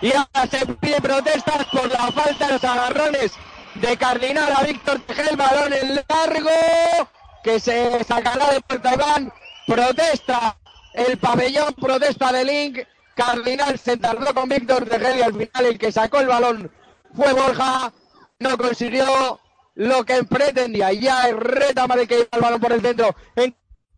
Y 0.00 0.12
ahora 0.12 0.46
se 0.48 0.64
pide 0.76 1.00
protestas 1.00 1.66
por 1.72 1.90
la 1.90 2.12
falta 2.12 2.46
de 2.46 2.52
los 2.52 2.62
agarrones 2.62 3.32
de 3.74 3.96
Cardinal 3.96 4.52
a 4.56 4.62
Víctor 4.62 5.00
Tejel, 5.00 5.36
balón 5.36 5.72
en 5.72 5.96
largo, 5.96 7.08
que 7.42 7.58
se 7.58 8.04
sacará 8.04 8.52
de 8.52 8.60
puerta 8.60 8.94
Iván, 8.94 9.32
protesta 9.66 10.56
el 10.94 11.18
pabellón, 11.18 11.74
protesta 11.74 12.30
de 12.30 12.44
Link, 12.44 12.78
Cardinal 13.16 13.76
se 13.76 13.96
tardó 13.96 14.32
con 14.32 14.48
Víctor 14.48 14.88
Tejel 14.88 15.18
y 15.18 15.22
al 15.22 15.32
final 15.32 15.66
el 15.66 15.78
que 15.78 15.90
sacó 15.90 16.20
el 16.20 16.28
balón 16.28 16.70
fue 17.14 17.32
Borja, 17.32 17.92
no 18.40 18.56
consiguió 18.58 19.40
lo 19.74 20.04
que 20.04 20.24
pretendía, 20.24 20.92
ya 20.92 21.28
es 21.28 21.36
retama 21.36 21.96
de 21.96 22.06
que 22.06 22.16
iba 22.16 22.28
el 22.32 22.40
balón 22.40 22.60
por 22.60 22.72
el 22.72 22.82
centro, 22.82 23.14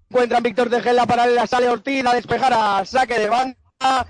encuentran 0.08 0.42
Víctor 0.42 0.70
Tejel 0.70 0.96
la 0.96 1.06
paralela, 1.06 1.46
sale 1.46 1.68
Ortiz 1.68 2.06
a 2.06 2.14
despejar 2.14 2.52
a 2.52 2.84
saque 2.84 3.18
de 3.18 3.28
banda, 3.28 4.06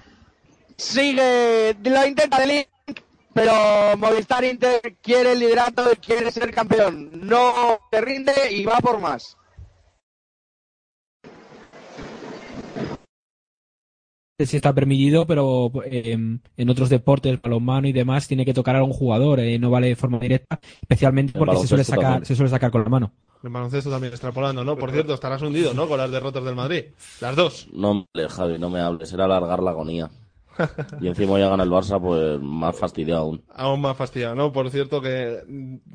sigue, 0.76 1.76
lo 1.82 2.06
intenta 2.06 2.38
de 2.38 2.46
Link, 2.46 2.68
pero 3.32 3.96
Movistar 3.96 4.44
Inter 4.44 4.80
quiere 5.02 5.32
el 5.32 5.40
liderato 5.40 5.90
y 5.92 5.96
quiere 5.96 6.30
ser 6.30 6.54
campeón. 6.54 7.10
No 7.12 7.80
se 7.90 8.00
rinde 8.00 8.52
y 8.52 8.64
va 8.64 8.78
por 8.78 9.00
más. 9.00 9.36
Sí 14.36 14.56
está 14.56 14.72
permitido, 14.72 15.26
pero 15.28 15.70
eh, 15.84 16.18
en 16.56 16.68
otros 16.68 16.88
deportes, 16.88 17.40
balonmano 17.40 17.86
y 17.86 17.92
demás, 17.92 18.26
tiene 18.26 18.44
que 18.44 18.52
tocar 18.52 18.74
a 18.74 18.82
un 18.82 18.92
jugador, 18.92 19.38
eh, 19.38 19.60
no 19.60 19.70
vale 19.70 19.86
de 19.88 19.96
forma 19.96 20.18
directa, 20.18 20.58
especialmente 20.82 21.34
El 21.34 21.38
porque 21.38 21.56
se 21.56 21.68
suele, 21.68 21.84
sacar, 21.84 22.02
también. 22.02 22.24
se 22.24 22.34
suele 22.34 22.50
sacar 22.50 22.72
con 22.72 22.82
la 22.82 22.88
mano. 22.90 23.12
El 23.44 23.50
baloncesto 23.50 23.90
también 23.90 24.12
extrapolando, 24.12 24.64
¿no? 24.64 24.76
Por 24.76 24.90
cierto, 24.90 25.14
estarás 25.14 25.40
hundido, 25.42 25.72
¿no? 25.72 25.86
Con 25.86 25.98
las 25.98 26.10
derrotas 26.10 26.42
del 26.44 26.56
Madrid. 26.56 26.86
Las 27.20 27.36
dos. 27.36 27.68
No 27.72 27.94
me 27.94 28.06
hables, 28.12 28.32
Javi, 28.32 28.58
no 28.58 28.70
me 28.70 28.80
hables, 28.80 29.12
era 29.12 29.26
alargar 29.26 29.62
la 29.62 29.70
agonía. 29.70 30.10
Y 31.00 31.08
encima 31.08 31.38
ya 31.38 31.48
gana 31.48 31.64
el 31.64 31.70
Barça, 31.70 32.00
pues 32.00 32.40
más 32.40 32.78
fastidiado 32.78 33.22
aún. 33.22 33.44
Aún 33.54 33.80
más 33.80 33.96
fastidiado, 33.96 34.34
¿no? 34.34 34.52
Por 34.52 34.70
cierto, 34.70 35.00
que 35.00 35.42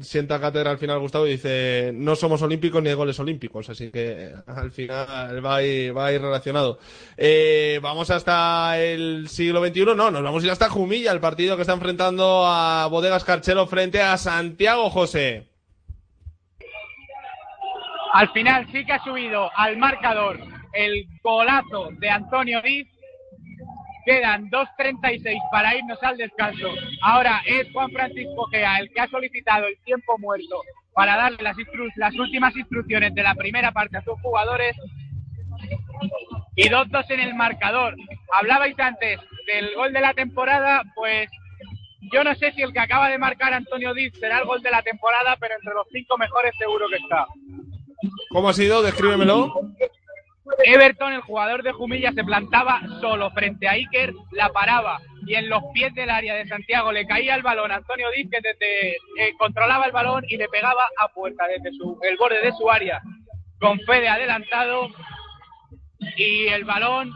sienta 0.02 0.40
cátedra 0.40 0.72
al 0.72 0.77
final 0.77 0.99
Gustavo 0.99 1.27
y 1.27 1.31
dice: 1.31 1.91
No 1.94 2.15
somos 2.15 2.41
olímpicos 2.41 2.81
ni 2.81 2.90
de 2.90 2.95
goles 2.95 3.19
olímpicos, 3.19 3.69
así 3.69 3.91
que 3.91 4.11
eh, 4.11 4.36
al 4.48 4.72
final 4.72 5.45
va 5.45 5.57
a 5.57 5.64
ir, 5.64 5.95
va 5.95 6.07
a 6.07 6.14
ir 6.14 6.22
relacionado. 6.22 6.80
Eh, 7.18 7.80
vamos 7.81 8.10
hasta 8.10 8.80
el 8.80 9.27
siglo 9.30 9.65
XXI, 9.65 9.86
no, 9.95 10.11
nos 10.11 10.23
vamos 10.23 10.44
a 10.44 10.45
ir 10.45 10.52
hasta 10.52 10.69
Jumilla, 10.69 11.11
el 11.11 11.19
partido 11.19 11.56
que 11.56 11.61
está 11.61 11.73
enfrentando 11.73 12.45
a 12.45 12.88
Bodegas 12.88 13.23
Carchelo 13.23 13.68
frente 13.68 14.02
a 14.02 14.18
Santiago 14.18 14.90
José. 14.90 15.48
Al 18.14 18.30
final 18.30 18.68
sí 18.72 18.86
que 18.86 18.94
ha 18.94 19.03
subido 19.03 19.49
al 19.56 19.77
marcador 19.77 20.40
el 20.73 21.07
golazo 21.23 21.90
de 21.99 22.10
Antonio 22.10 22.61
Diz. 22.61 22.88
Quedan 24.10 24.49
2.36 24.49 25.38
para 25.52 25.76
irnos 25.76 26.02
al 26.02 26.18
descanso. 26.18 26.68
Ahora 27.03 27.44
es 27.45 27.72
Juan 27.72 27.91
Francisco 27.91 28.48
Gea 28.48 28.80
el 28.80 28.90
que 28.91 29.02
ha 29.02 29.07
solicitado 29.07 29.68
el 29.68 29.77
tiempo 29.86 30.18
muerto 30.18 30.64
para 30.95 31.15
darle 31.15 31.38
las, 31.44 32.15
últimas 32.18 32.56
instrucciones 32.56 33.14
de 33.14 33.22
la 33.22 33.36
primera 33.36 33.72
parte 33.72 33.98
a 33.98 34.02
sus 34.02 34.19
jugadores. 34.19 34.76
Y 36.56 36.69
2-2 36.69 37.06
en 37.10 37.19
el 37.19 37.36
marcador. 37.36 37.95
Hablabais 38.34 38.80
antes 38.80 39.19
del 39.45 39.76
gol 39.76 39.94
de 39.94 40.02
la 40.02 40.15
temporada, 40.15 40.81
pues 40.95 41.30
yo 42.11 42.23
no 42.23 42.34
sé 42.34 42.52
si 42.53 42.64
el 42.64 42.73
que 42.73 42.80
acaba 42.80 43.10
de 43.10 43.19
marcar 43.19 43.53
Antonio 43.53 43.94
Diz 43.94 44.11
será 44.19 44.40
el 44.40 44.45
gol 44.45 44.64
de 44.64 44.72
la 44.72 44.81
temporada, 44.81 45.38
pero 45.40 45.53
entre 45.53 45.76
los 45.76 45.86
cinco 45.91 46.18
mejores 46.18 46.53
seguro 46.57 46.88
que 46.90 46.95
está. 46.95 47.27
¿Cómo 48.30 48.49
ha 48.49 48.53
sido? 48.53 48.81
Descríbemelo. 48.81 49.53
Everton, 50.64 51.14
el 51.14 51.22
jugador 51.22 51.64
de 51.64 51.72
Jumilla, 51.72 52.12
se 52.12 52.24
plantaba 52.24 52.82
solo 53.02 53.32
frente 53.32 53.68
a 53.68 53.72
Iker, 53.72 54.14
la 54.32 54.50
paraba 54.50 55.00
y 55.30 55.36
en 55.36 55.48
los 55.48 55.62
pies 55.74 55.94
del 55.94 56.10
área 56.10 56.34
de 56.34 56.48
Santiago 56.48 56.92
le 56.92 57.06
caía 57.06 57.36
el 57.36 57.44
balón. 57.44 57.72
Antonio 57.72 58.08
Diz, 58.16 58.28
que 58.32 58.40
desde, 58.42 58.96
eh, 58.96 59.34
controlaba 59.38 59.86
el 59.86 59.92
balón 59.92 60.24
y 60.28 60.38
le 60.38 60.48
pegaba 60.48 60.84
a 60.98 61.08
puerta 61.10 61.46
desde 61.48 61.78
su, 61.78 62.00
el 62.02 62.18
borde 62.18 62.42
de 62.42 62.52
su 62.54 62.70
área, 62.70 63.00
con 63.60 63.80
Fede 63.82 64.10
adelantado. 64.10 64.88
Y 66.18 66.48
el 66.48 66.64
balón 66.64 67.14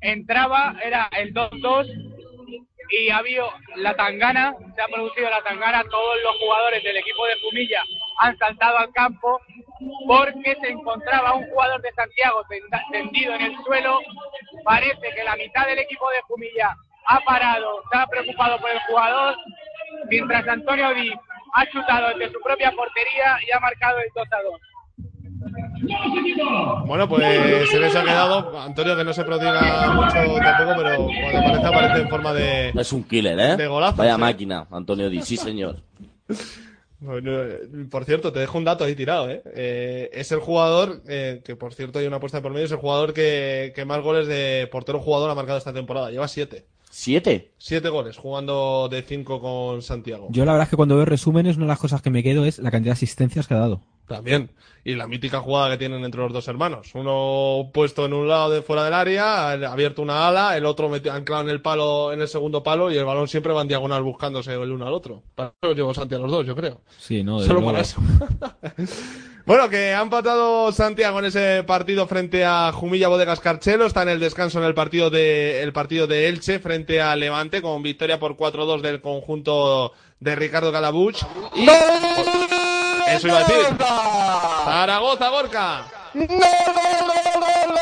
entraba, 0.00 0.76
era 0.82 1.08
el 1.18 1.34
2-2 1.34 2.09
y 2.90 3.10
ha 3.10 3.18
habido 3.18 3.52
la 3.76 3.94
tangana, 3.94 4.54
se 4.74 4.82
ha 4.82 4.88
producido 4.88 5.30
la 5.30 5.42
tangana, 5.42 5.84
todos 5.84 6.16
los 6.22 6.36
jugadores 6.36 6.82
del 6.82 6.96
equipo 6.96 7.26
de 7.26 7.38
Jumilla 7.40 7.82
han 8.18 8.36
saltado 8.38 8.78
al 8.78 8.92
campo 8.92 9.40
porque 10.06 10.56
se 10.60 10.68
encontraba 10.68 11.34
un 11.34 11.48
jugador 11.48 11.80
de 11.82 11.92
Santiago 11.92 12.42
tendido 12.92 13.34
en 13.34 13.42
el 13.42 13.56
suelo. 13.64 14.00
Parece 14.64 15.14
que 15.14 15.24
la 15.24 15.36
mitad 15.36 15.66
del 15.66 15.78
equipo 15.78 16.10
de 16.10 16.20
Jumilla 16.22 16.76
ha 17.06 17.20
parado, 17.20 17.82
está 17.84 18.06
preocupado 18.06 18.58
por 18.58 18.70
el 18.70 18.80
jugador, 18.80 19.36
mientras 20.08 20.46
Antonio 20.46 20.92
Di 20.94 21.12
ha 21.54 21.66
chutado 21.66 22.08
desde 22.08 22.32
su 22.32 22.40
propia 22.40 22.72
portería 22.72 23.38
y 23.46 23.50
ha 23.52 23.60
marcado 23.60 23.98
el 23.98 24.10
2 24.14 24.28
a 24.30 24.42
2. 24.42 24.60
Bueno, 26.86 27.08
pues 27.08 27.70
se 27.70 27.78
les 27.78 27.94
ha 27.94 28.02
quedado. 28.02 28.58
Antonio, 28.58 28.96
que 28.96 29.04
no 29.04 29.12
se 29.12 29.24
prodiga 29.24 29.92
mucho 29.92 30.34
tampoco, 30.42 30.82
pero 30.82 31.06
cuando 31.06 31.38
aparece, 31.38 31.66
aparece 31.66 32.00
en 32.02 32.08
forma 32.08 32.32
de. 32.34 32.68
Es 32.70 32.92
un 32.92 33.04
killer, 33.04 33.38
¿eh? 33.38 33.56
De 33.56 33.68
Vaya 33.68 34.18
máquina, 34.18 34.66
Antonio 34.70 35.08
Di, 35.08 35.22
sí 35.22 35.36
señor. 35.36 35.76
Bueno, 37.00 37.32
por 37.90 38.04
cierto, 38.04 38.30
te 38.30 38.40
dejo 38.40 38.58
un 38.58 38.64
dato 38.64 38.84
ahí 38.84 38.94
tirado, 38.94 39.30
¿eh? 39.30 39.42
Eh, 39.54 40.10
es 40.12 40.32
el 40.32 40.40
jugador, 40.40 41.02
eh, 41.08 41.40
que 41.42 41.56
por 41.56 41.72
cierto 41.72 41.98
hay 41.98 42.06
una 42.06 42.16
apuesta 42.16 42.42
por 42.42 42.52
medio, 42.52 42.66
es 42.66 42.72
el 42.72 42.76
jugador 42.76 43.14
que, 43.14 43.72
que 43.74 43.86
más 43.86 44.02
goles 44.02 44.26
de 44.26 44.68
portero 44.70 45.00
jugador 45.00 45.30
ha 45.30 45.34
marcado 45.34 45.56
esta 45.56 45.72
temporada. 45.72 46.10
Lleva 46.10 46.28
siete. 46.28 46.66
¿Siete? 46.90 47.52
Siete 47.56 47.88
goles, 47.88 48.16
jugando 48.18 48.88
de 48.90 49.02
cinco 49.02 49.40
con 49.40 49.80
Santiago. 49.80 50.26
Yo 50.30 50.44
la 50.44 50.52
verdad 50.52 50.64
es 50.64 50.70
que 50.70 50.76
cuando 50.76 50.96
veo 50.96 51.04
resúmenes, 51.04 51.56
una 51.56 51.66
de 51.66 51.70
las 51.70 51.78
cosas 51.78 52.02
que 52.02 52.10
me 52.10 52.22
quedo 52.22 52.44
es 52.44 52.58
la 52.58 52.70
cantidad 52.70 52.90
de 52.90 52.98
asistencias 52.98 53.46
que 53.46 53.54
ha 53.54 53.58
dado. 53.58 53.80
También. 54.10 54.50
Y 54.82 54.96
la 54.96 55.06
mítica 55.06 55.40
jugada 55.40 55.70
que 55.70 55.76
tienen 55.78 56.04
entre 56.04 56.20
los 56.20 56.32
dos 56.32 56.48
hermanos. 56.48 56.90
Uno 56.94 57.70
puesto 57.72 58.06
en 58.06 58.12
un 58.12 58.26
lado 58.26 58.50
de 58.50 58.62
fuera 58.62 58.82
del 58.82 58.94
área, 58.94 59.52
abierto 59.52 60.02
una 60.02 60.26
ala, 60.26 60.56
el 60.56 60.66
otro 60.66 60.88
metido, 60.88 61.14
anclado 61.14 61.42
en 61.42 61.50
el 61.50 61.62
palo, 61.62 62.12
en 62.12 62.20
el 62.20 62.26
segundo 62.26 62.62
palo, 62.62 62.90
y 62.90 62.96
el 62.96 63.04
balón 63.04 63.28
siempre 63.28 63.52
va 63.52 63.62
en 63.62 63.68
diagonal 63.68 64.02
buscándose 64.02 64.52
el 64.52 64.72
uno 64.72 64.86
al 64.86 64.94
otro. 64.94 65.22
Para 65.34 65.50
eso 65.50 65.68
los 65.68 65.76
llevo 65.76 65.94
Santi 65.94 66.16
a 66.16 66.18
los 66.18 66.30
dos, 66.30 66.44
yo 66.44 66.56
creo. 66.56 66.80
Sí, 66.98 67.22
no, 67.22 67.40
de 67.40 67.46
Solo 67.46 67.64
para 67.64 67.80
eso. 67.80 68.00
bueno, 69.46 69.68
que 69.68 69.92
ha 69.92 70.02
empatado 70.02 70.72
Santiago 70.72 71.20
en 71.20 71.26
ese 71.26 71.62
partido 71.62 72.08
frente 72.08 72.44
a 72.44 72.72
Jumilla 72.72 73.08
Bodegas 73.08 73.38
Carchelo. 73.38 73.86
Está 73.86 74.02
en 74.02 74.08
el 74.08 74.18
descanso 74.18 74.58
en 74.58 74.64
el 74.64 74.74
partido 74.74 75.10
de, 75.10 75.62
el 75.62 75.72
partido 75.72 76.08
de 76.08 76.28
Elche 76.28 76.58
frente 76.58 77.00
a 77.00 77.14
Levante 77.14 77.62
con 77.62 77.82
victoria 77.82 78.18
por 78.18 78.36
4-2 78.36 78.80
del 78.80 79.00
conjunto 79.00 79.92
de 80.18 80.34
Ricardo 80.34 80.72
Calabuch. 80.72 81.22
Y, 81.54 81.66
eso 83.14 83.28
iba 83.28 83.38
a 83.38 83.44
decir. 83.44 83.76
Zaragoza, 84.64 85.28
Gorka. 85.28 85.84
¡Gol, 86.14 86.26
gol, 86.28 86.36
gol, 87.34 87.78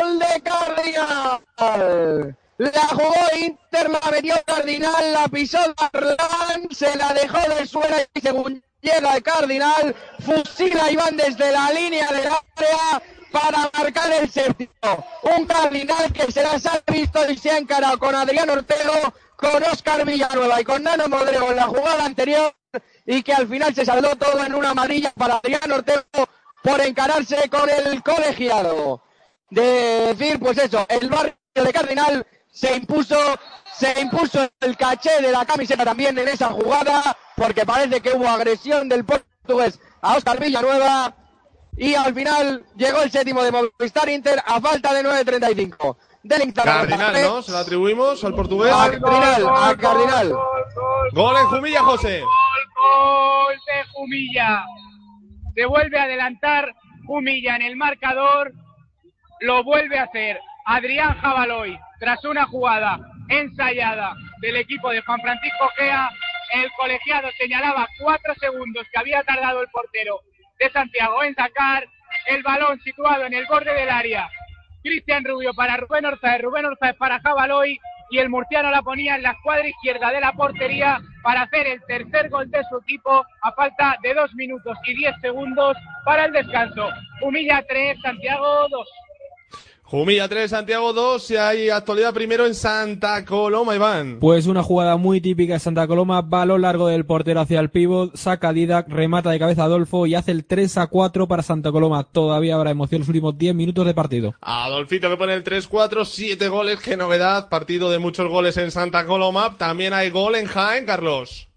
gol 0.00 0.18
de 0.18 0.42
Cardinal! 0.42 2.36
La 2.58 2.86
jugó 2.88 3.14
Inter, 3.40 3.90
la 3.90 4.10
metió 4.10 4.34
Cardinal, 4.46 5.12
la 5.12 5.28
pisó 5.28 5.58
Darlan, 5.74 6.68
se 6.70 6.96
la 6.96 7.12
dejó 7.12 7.38
de 7.54 7.66
suelo 7.66 7.96
y 8.14 8.20
según 8.20 8.62
llega 8.80 9.16
el 9.16 9.22
Cardinal, 9.22 9.96
fusila 10.20 10.84
a 10.84 10.90
Iván 10.92 11.16
desde 11.16 11.50
la 11.50 11.72
línea 11.72 12.08
del 12.12 12.26
área 12.28 13.02
para 13.32 13.70
marcar 13.76 14.12
el 14.12 14.30
séptimo. 14.30 14.70
Un 15.22 15.46
Cardinal 15.46 16.12
que 16.12 16.30
se 16.30 16.42
las 16.42 16.64
ha 16.66 16.80
visto 16.86 17.28
y 17.28 17.36
se 17.36 17.50
ha 17.50 17.58
encarado 17.58 17.98
con 17.98 18.14
Adrián 18.14 18.50
Ortego, 18.50 19.12
con 19.36 19.62
Oscar 19.64 20.04
Villanueva 20.04 20.60
y 20.60 20.64
con 20.64 20.82
Nano 20.84 21.08
Modrego 21.08 21.50
en 21.50 21.56
la 21.56 21.64
jugada 21.64 22.04
anterior 22.04 22.54
y 23.06 23.22
que 23.22 23.32
al 23.32 23.48
final 23.48 23.74
se 23.74 23.84
saldó 23.84 24.16
todo 24.16 24.44
en 24.44 24.54
una 24.54 24.70
amarilla 24.70 25.12
para 25.16 25.36
Adrián 25.36 25.70
Ortego 25.70 26.02
por 26.62 26.80
encararse 26.80 27.48
con 27.48 27.68
el 27.68 28.02
colegiado. 28.02 29.02
De 29.50 30.14
decir, 30.14 30.38
pues 30.38 30.58
eso, 30.58 30.86
el 30.88 31.08
barrio 31.08 31.36
de 31.54 31.72
Cardinal 31.72 32.26
se 32.50 32.76
impuso, 32.76 33.16
se 33.74 34.00
impuso 34.00 34.48
el 34.60 34.76
caché 34.76 35.20
de 35.20 35.32
la 35.32 35.44
camiseta 35.44 35.84
también 35.84 36.16
en 36.18 36.28
esa 36.28 36.48
jugada, 36.48 37.16
porque 37.36 37.66
parece 37.66 38.00
que 38.00 38.12
hubo 38.12 38.28
agresión 38.28 38.88
del 38.88 39.04
portugués 39.04 39.78
a 40.00 40.16
Oscar 40.16 40.40
Villanueva 40.40 41.14
y 41.76 41.94
al 41.94 42.14
final 42.14 42.64
llegó 42.76 43.02
el 43.02 43.10
séptimo 43.10 43.42
de 43.42 43.52
Movistar 43.52 44.08
Inter 44.08 44.42
a 44.46 44.60
falta 44.60 44.92
de 44.94 45.02
9.35. 45.02 45.96
Del 46.22 46.54
Cardinal, 46.54 47.22
¿no? 47.22 47.42
Se 47.42 47.50
lo 47.50 47.58
atribuimos 47.58 48.22
al 48.22 48.34
portugués. 48.34 48.72
A 48.72 48.90
Cardinal, 48.90 49.48
a 49.48 49.76
Cardinal. 49.76 50.32
Gol 51.12 51.36
en 51.36 51.46
Jumilla, 51.46 51.82
José. 51.82 52.22
Gol 52.82 53.54
de 53.66 53.84
Jumilla. 53.92 54.64
Se 55.54 55.64
vuelve 55.66 55.98
a 55.98 56.04
adelantar 56.04 56.74
Jumilla 57.06 57.56
en 57.56 57.62
el 57.62 57.76
marcador. 57.76 58.52
Lo 59.40 59.62
vuelve 59.62 59.98
a 59.98 60.04
hacer 60.04 60.40
Adrián 60.66 61.14
Jabaloy 61.18 61.78
tras 62.00 62.24
una 62.24 62.46
jugada 62.46 62.98
ensayada 63.28 64.14
del 64.40 64.56
equipo 64.56 64.90
de 64.90 65.00
Juan 65.02 65.20
Francisco 65.20 65.70
Gea. 65.76 66.10
El 66.54 66.70
colegiado 66.72 67.28
señalaba 67.38 67.88
cuatro 68.00 68.34
segundos 68.40 68.86
que 68.92 68.98
había 68.98 69.22
tardado 69.22 69.62
el 69.62 69.68
portero 69.68 70.20
de 70.58 70.70
Santiago 70.70 71.22
en 71.22 71.34
sacar 71.34 71.86
el 72.26 72.42
balón 72.42 72.80
situado 72.80 73.24
en 73.26 73.34
el 73.34 73.46
borde 73.46 73.72
del 73.74 73.90
área. 73.90 74.28
Cristian 74.82 75.24
Rubio 75.24 75.54
para 75.54 75.76
Rubén 75.76 76.04
Orzáez, 76.04 76.42
Rubén 76.42 76.66
Orzáez 76.66 76.96
para 76.96 77.20
Jabaloy 77.20 77.78
y 78.12 78.18
el 78.18 78.28
murciano 78.28 78.70
la 78.70 78.82
ponía 78.82 79.16
en 79.16 79.22
la 79.22 79.30
escuadra 79.30 79.66
izquierda 79.66 80.10
de 80.10 80.20
la 80.20 80.32
portería 80.32 81.00
para 81.22 81.42
hacer 81.42 81.66
el 81.66 81.82
tercer 81.86 82.28
gol 82.28 82.48
de 82.50 82.62
su 82.68 82.76
equipo 82.76 83.24
a 83.40 83.52
falta 83.52 83.96
de 84.02 84.12
dos 84.12 84.32
minutos 84.34 84.76
y 84.86 84.94
diez 84.94 85.14
segundos 85.22 85.78
para 86.04 86.26
el 86.26 86.32
descanso. 86.32 86.90
Humilla 87.22 87.64
3, 87.66 87.98
Santiago 88.02 88.68
2. 88.68 88.88
Jumilla 89.92 90.26
3, 90.26 90.48
Santiago 90.48 90.94
2. 90.94 91.32
Y 91.32 91.36
hay 91.36 91.68
actualidad 91.68 92.14
primero 92.14 92.46
en 92.46 92.54
Santa 92.54 93.26
Coloma, 93.26 93.74
Iván. 93.74 94.20
Pues 94.20 94.46
una 94.46 94.62
jugada 94.62 94.96
muy 94.96 95.20
típica 95.20 95.52
de 95.52 95.58
Santa 95.58 95.86
Coloma, 95.86 96.22
balón 96.22 96.62
largo 96.62 96.88
del 96.88 97.04
portero 97.04 97.40
hacia 97.40 97.60
el 97.60 97.68
pívot, 97.68 98.16
saca 98.16 98.54
Didac, 98.54 98.88
remata 98.88 99.28
de 99.28 99.38
cabeza 99.38 99.64
Adolfo 99.64 100.06
y 100.06 100.14
hace 100.14 100.30
el 100.30 100.46
3 100.46 100.78
a 100.78 100.86
4 100.86 101.28
para 101.28 101.42
Santa 101.42 101.70
Coloma. 101.70 102.04
Todavía 102.04 102.54
habrá 102.54 102.70
emoción 102.70 103.00
los 103.00 103.08
últimos 103.08 103.36
10 103.36 103.54
minutos 103.54 103.84
de 103.84 103.92
partido. 103.92 104.34
Adolfito 104.40 105.10
que 105.10 105.18
pone 105.18 105.34
el 105.34 105.44
3-4, 105.44 106.06
7 106.06 106.48
goles, 106.48 106.80
qué 106.80 106.96
novedad. 106.96 107.50
Partido 107.50 107.90
de 107.90 107.98
muchos 107.98 108.30
goles 108.30 108.56
en 108.56 108.70
Santa 108.70 109.04
Coloma. 109.04 109.58
También 109.58 109.92
hay 109.92 110.08
gol 110.08 110.36
en 110.36 110.46
Jaén, 110.46 110.86
Carlos. 110.86 111.48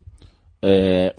Eh, 0.62 1.14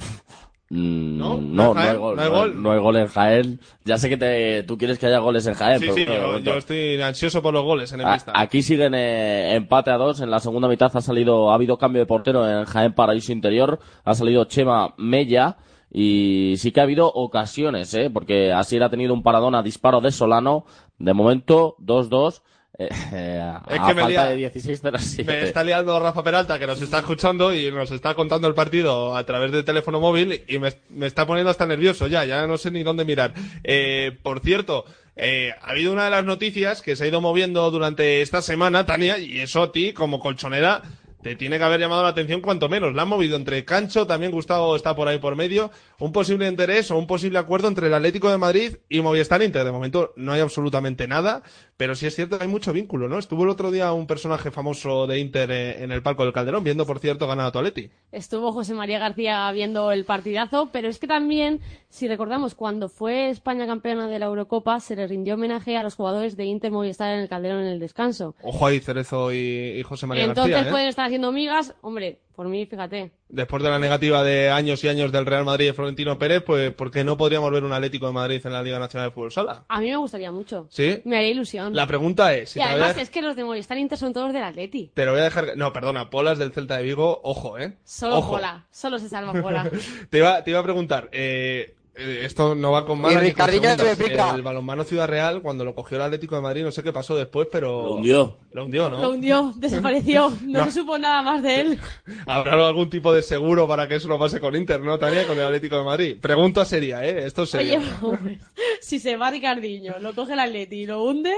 ¿No? 0.69 1.37
no, 1.37 1.41
¿No 1.41 1.75
no, 1.75 1.81
hay 1.81 1.97
gol, 1.97 2.17
¿No 2.17 2.23
hay 2.23 2.29
gol? 2.29 2.63
no 2.63 2.73
hay 2.73 2.79
gol 2.81 2.97
en 2.97 3.07
Jaén. 3.07 3.61
Ya 3.85 3.99
sé 3.99 4.09
que 4.09 4.17
te, 4.17 4.65
tú 4.65 4.77
quieres 4.77 4.99
que 4.99 5.07
haya 5.07 5.21
goles 5.21 5.47
en 5.47 5.55
Jaén. 5.55 5.79
Sí, 5.79 5.87
pero 5.95 6.39
sí, 6.39 6.43
yo, 6.43 6.55
estoy 6.55 7.01
ansioso 7.01 7.41
por 7.41 7.55
los 7.55 7.63
goles 7.63 7.93
en 7.93 8.01
el 8.01 8.07
A-. 8.07 8.19
Aquí 8.35 8.63
siguen 8.63 8.95
eh, 8.95 9.55
empate 9.55 9.93
a 9.93 9.97
dos. 9.97 10.21
En 10.21 10.31
la 10.31 10.41
segunda 10.41 10.67
mitad 10.67 10.91
ha 10.93 11.01
salido, 11.01 11.53
ha 11.53 11.55
habido 11.55 11.79
cambio 11.79 12.01
de 12.03 12.07
portero 12.07 12.49
en 12.49 12.65
Jaén 12.65 12.95
Paraíso 12.95 13.31
Interior. 13.31 13.79
Ha 14.05 14.15
salido 14.15 14.45
Chema 14.47 14.95
Mella. 14.97 15.57
Y 15.89 16.55
sí 16.59 16.73
que 16.73 16.81
ha 16.81 16.83
habido 16.83 17.13
ocasiones, 17.13 17.95
¿eh? 17.95 18.11
Porque 18.13 18.53
así 18.53 18.77
ha 18.79 18.91
tenido 18.91 19.15
un 19.15 19.23
paradón 19.23 19.55
a 19.55 19.63
disparo 19.63 20.01
de 20.01 20.11
Solano. 20.11 20.65
De 20.99 21.15
momento, 21.15 21.77
2-2. 21.79 22.43
Eh, 22.79 22.89
eh, 23.13 23.41
a 23.43 23.63
Es 23.69 23.81
que 23.81 23.95
me 23.95 24.03
falta 24.03 24.29
de 24.29 24.37
16 24.37 24.83
de 24.83 24.93
las 24.93 25.05
siete. 25.05 25.33
Me 25.33 25.43
está 25.45 25.65
liando 25.65 25.99
Rafa 25.99 26.23
Peralta, 26.23 26.59
que 26.59 26.67
nos 26.67 26.81
está 26.81 26.99
escuchando 26.99 27.55
y 27.55 27.71
nos 27.71 27.91
está 27.91 28.15
contando 28.15 28.49
el 28.49 28.55
partido 28.55 29.17
a 29.17 29.25
través 29.25 29.53
del 29.53 29.65
teléfono 29.65 30.01
móvil 30.01 30.43
y 30.47 30.59
me, 30.59 30.73
me 30.91 31.07
está 31.07 31.27
poniendo 31.27 31.51
hasta 31.51 31.67
nervioso 31.67 32.07
ya, 32.07 32.25
ya 32.25 32.47
no 32.47 32.59
sé 32.59 32.71
ni 32.71 32.83
dónde 32.83 33.05
mirar. 33.05 33.33
Eh, 33.65 34.17
por 34.23 34.41
cierto, 34.41 34.85
eh, 35.17 35.53
ha 35.63 35.71
habido 35.71 35.93
una 35.93 36.05
de 36.05 36.11
las 36.11 36.25
noticias 36.25 36.83
que 36.83 36.95
se 36.95 37.05
ha 37.05 37.09
ido 37.09 37.21
moviendo 37.21 37.71
durante 37.71 38.21
esta 38.21 38.43
semana, 38.43 38.85
Tania, 38.85 39.19
y 39.19 39.41
eso 39.41 39.63
a 39.63 39.73
ti, 39.73 39.93
como 39.93 40.21
colchonera, 40.21 40.83
te 41.27 41.35
tiene 41.35 41.59
que 41.59 41.65
haber 41.65 41.81
llamado 41.81 42.05
la 42.05 42.11
atención 42.11 42.41
cuanto 42.41 42.69
menos. 42.69 42.95
La 42.95 43.03
han 43.03 43.09
movido 43.09 43.37
entre 43.37 43.65
Cancho, 43.65 44.07
también 44.07 44.31
Gustavo 44.31 44.77
está 44.77 44.95
por 44.95 45.09
ahí 45.09 45.19
por 45.19 45.35
medio, 45.35 45.73
un 45.99 46.13
posible 46.13 46.47
interés 46.47 46.93
o 46.93 46.99
un 46.99 47.09
posible 47.09 47.41
acuerdo 47.41 47.67
entre 47.67 47.89
el 47.89 47.95
Atlético 47.95 48.31
de 48.31 48.39
Madrid 48.39 48.77
y 48.89 49.01
Movistar 49.01 49.43
Inter. 49.43 49.65
De 49.65 49.73
momento 49.73 50.13
no 50.15 50.31
hay 50.31 50.41
absolutamente 50.41 51.09
nada, 51.09 51.43
pero 51.77 51.97
sí 51.97 52.07
es 52.07 52.15
cierto 52.15 52.39
que 52.39 52.45
hay 52.45 52.49
mucho 52.49 52.73
vínculo, 52.73 53.09
¿no? 53.09 53.19
Estuvo 53.19 53.43
el 53.43 53.51
otro 53.51 53.73
día 53.73 53.93
un 53.93 54.07
personaje 54.07 54.53
famoso 54.53 55.09
de 55.09 55.19
Inter 55.19 55.51
eh, 55.51 55.83
en 55.83 55.91
el 55.91 56.01
palco 56.01 56.23
del 56.23 56.33
Calderón, 56.33 56.63
viendo, 56.63 56.87
por 56.87 57.01
cierto, 57.01 57.27
ganar 57.27 57.47
a 57.47 57.51
tu 57.51 57.59
Atleti. 57.59 57.91
Estuvo 58.13 58.53
José 58.53 58.75
María 58.75 59.01
García 59.01 59.51
viendo 59.51 59.91
el 59.91 60.05
partidazo, 60.05 60.69
pero 60.73 60.89
es 60.89 61.01
que 61.01 61.09
también, 61.09 61.61
si 61.89 62.07
recordamos, 62.07 62.55
cuando 62.55 62.89
fue 62.89 63.31
España 63.31 63.67
campeona 63.67 64.07
de 64.07 64.21
la 64.21 64.27
Eurocopa, 64.27 64.79
se 64.79 64.95
le 64.95 65.09
rindió 65.09 65.35
homenaje 65.35 65.77
a 65.77 65.83
los 65.83 65.97
jugadores 65.97 66.37
de 66.37 66.45
Inter 66.45 66.71
Movistar 66.71 67.13
en 67.15 67.21
el 67.21 67.29
Calderón 67.29 67.63
en 67.63 67.67
el 67.67 67.81
descanso. 67.81 68.37
Ojo 68.43 68.65
ahí, 68.65 68.79
Cerezo 68.79 69.33
y, 69.33 69.79
y 69.79 69.83
José 69.83 70.07
María 70.07 70.25
Entonces 70.25 70.53
García, 70.53 70.69
¿eh? 70.69 70.73
pueden 70.73 70.89
estar 70.89 71.07
haciendo 71.17 71.33
migas, 71.33 71.75
hombre, 71.81 72.19
por 72.35 72.47
mí, 72.47 72.67
fíjate. 72.67 73.11
Después 73.31 73.63
de 73.63 73.71
la 73.71 73.79
negativa 73.79 74.23
de 74.23 74.51
años 74.51 74.85
y 74.85 74.89
años 74.89 75.11
del 75.11 75.25
Real 75.25 75.47
Madrid 75.47 75.65
y 75.65 75.69
de 75.69 75.73
Florentino 75.73 76.19
Pérez, 76.19 76.43
pues 76.45 76.75
¿por 76.75 76.91
qué 76.91 77.05
no 77.05 77.17
podríamos 77.17 77.51
ver 77.51 77.65
un 77.65 77.73
Atlético 77.73 78.07
de 78.07 78.13
Madrid 78.13 78.43
en 78.45 78.53
la 78.53 78.63
Liga 78.63 78.79
Nacional 78.79 79.09
de 79.09 79.15
Fútbol 79.15 79.33
Sala? 79.33 79.65
A 79.67 79.81
mí 79.81 79.89
me 79.89 79.97
gustaría 79.97 80.31
mucho. 80.31 80.67
¿Sí? 80.69 81.01
Me 81.07 81.17
haría 81.17 81.31
ilusión. 81.31 81.75
La 81.75 81.87
pregunta 81.87 82.35
es, 82.35 82.51
si 82.51 82.59
y 82.59 82.63
además 82.63 82.99
es 82.99 83.09
que 83.09 83.23
los 83.23 83.35
de 83.35 83.45
Movistar 83.45 83.79
Inter 83.79 83.97
son 83.97 84.13
todos 84.13 84.35
del 84.35 84.43
Atleti. 84.43 84.91
te 84.93 85.07
lo 85.07 85.13
voy 85.13 85.23
a 85.23 85.25
dejar... 85.25 85.57
No, 85.57 85.73
perdona, 85.73 86.11
Polas 86.11 86.39
del 86.39 86.53
Celta 86.53 86.77
de 86.77 86.83
Vigo, 86.83 87.19
ojo, 87.25 87.59
¿eh? 87.59 87.79
Solo 87.85 88.19
Ojo. 88.19 88.33
Pola, 88.33 88.67
solo 88.71 88.99
se 88.99 89.09
salva 89.09 89.33
Pola. 89.41 89.71
Te 90.11 90.19
iba, 90.19 90.45
te 90.45 90.51
iba 90.51 90.61
a 90.61 90.63
preguntar, 90.63 91.09
eh, 91.13 91.76
esto 91.97 92.55
no 92.55 92.73
va 92.73 92.85
con 92.85 92.99
ni 92.99 93.15
con 93.15 93.21
Ricardinho 93.21 93.77
te 93.77 93.89
explica. 93.89 94.35
El 94.35 94.43
balonmano 94.43 94.85
Ciudad 94.85 95.09
Real, 95.09 95.41
cuando 95.41 95.65
lo 95.65 95.75
cogió 95.75 95.97
el 95.97 96.03
Atlético 96.03 96.37
de 96.37 96.43
Madrid, 96.43 96.63
no 96.63 96.71
sé 96.71 96.83
qué 96.83 96.93
pasó 96.93 97.17
después, 97.17 97.49
pero... 97.51 97.83
Lo 97.83 97.95
hundió. 97.95 98.37
Lo 98.53 98.65
hundió, 98.65 98.91
¿no? 98.91 99.01
Lo 99.01 99.11
hundió, 99.11 99.55
desapareció, 99.57 100.31
no, 100.43 100.61
No. 100.61 100.65
se 100.67 100.73
supo 100.73 100.99
nada 100.99 101.23
más 101.23 101.43
de 101.43 101.61
él. 101.61 101.81
Habrá 102.27 102.67
algún 102.67 102.91
tipo 102.91 103.13
de 103.13 103.23
seguro 103.23 103.67
para 103.67 103.89
que 103.89 103.97
eso 103.97 104.09
no 104.09 104.19
pase 104.19 104.41
con 104.41 104.55
Inter, 104.55 104.81
¿no, 104.81 104.99
Tania? 104.99 105.27
Con 105.27 105.39
el 105.39 105.45
Atlético 105.45 105.79
de 105.79 105.85
Madrid. 105.85 106.17
Pregunta 106.21 106.65
seria, 106.65 107.05
¿eh? 107.05 107.27
Esto 107.27 107.45
es 107.45 107.51
serio. 107.51 107.79
Oye, 107.79 107.89
hombre, 108.03 108.39
si 108.81 108.99
se 108.99 109.17
va 109.17 109.31
Ricardinho, 109.31 109.99
lo 110.01 110.15
coge 110.15 110.35
el 110.35 110.41
Atleti 110.41 110.83
y 110.83 110.87
lo 110.87 111.03
hunde, 111.03 111.35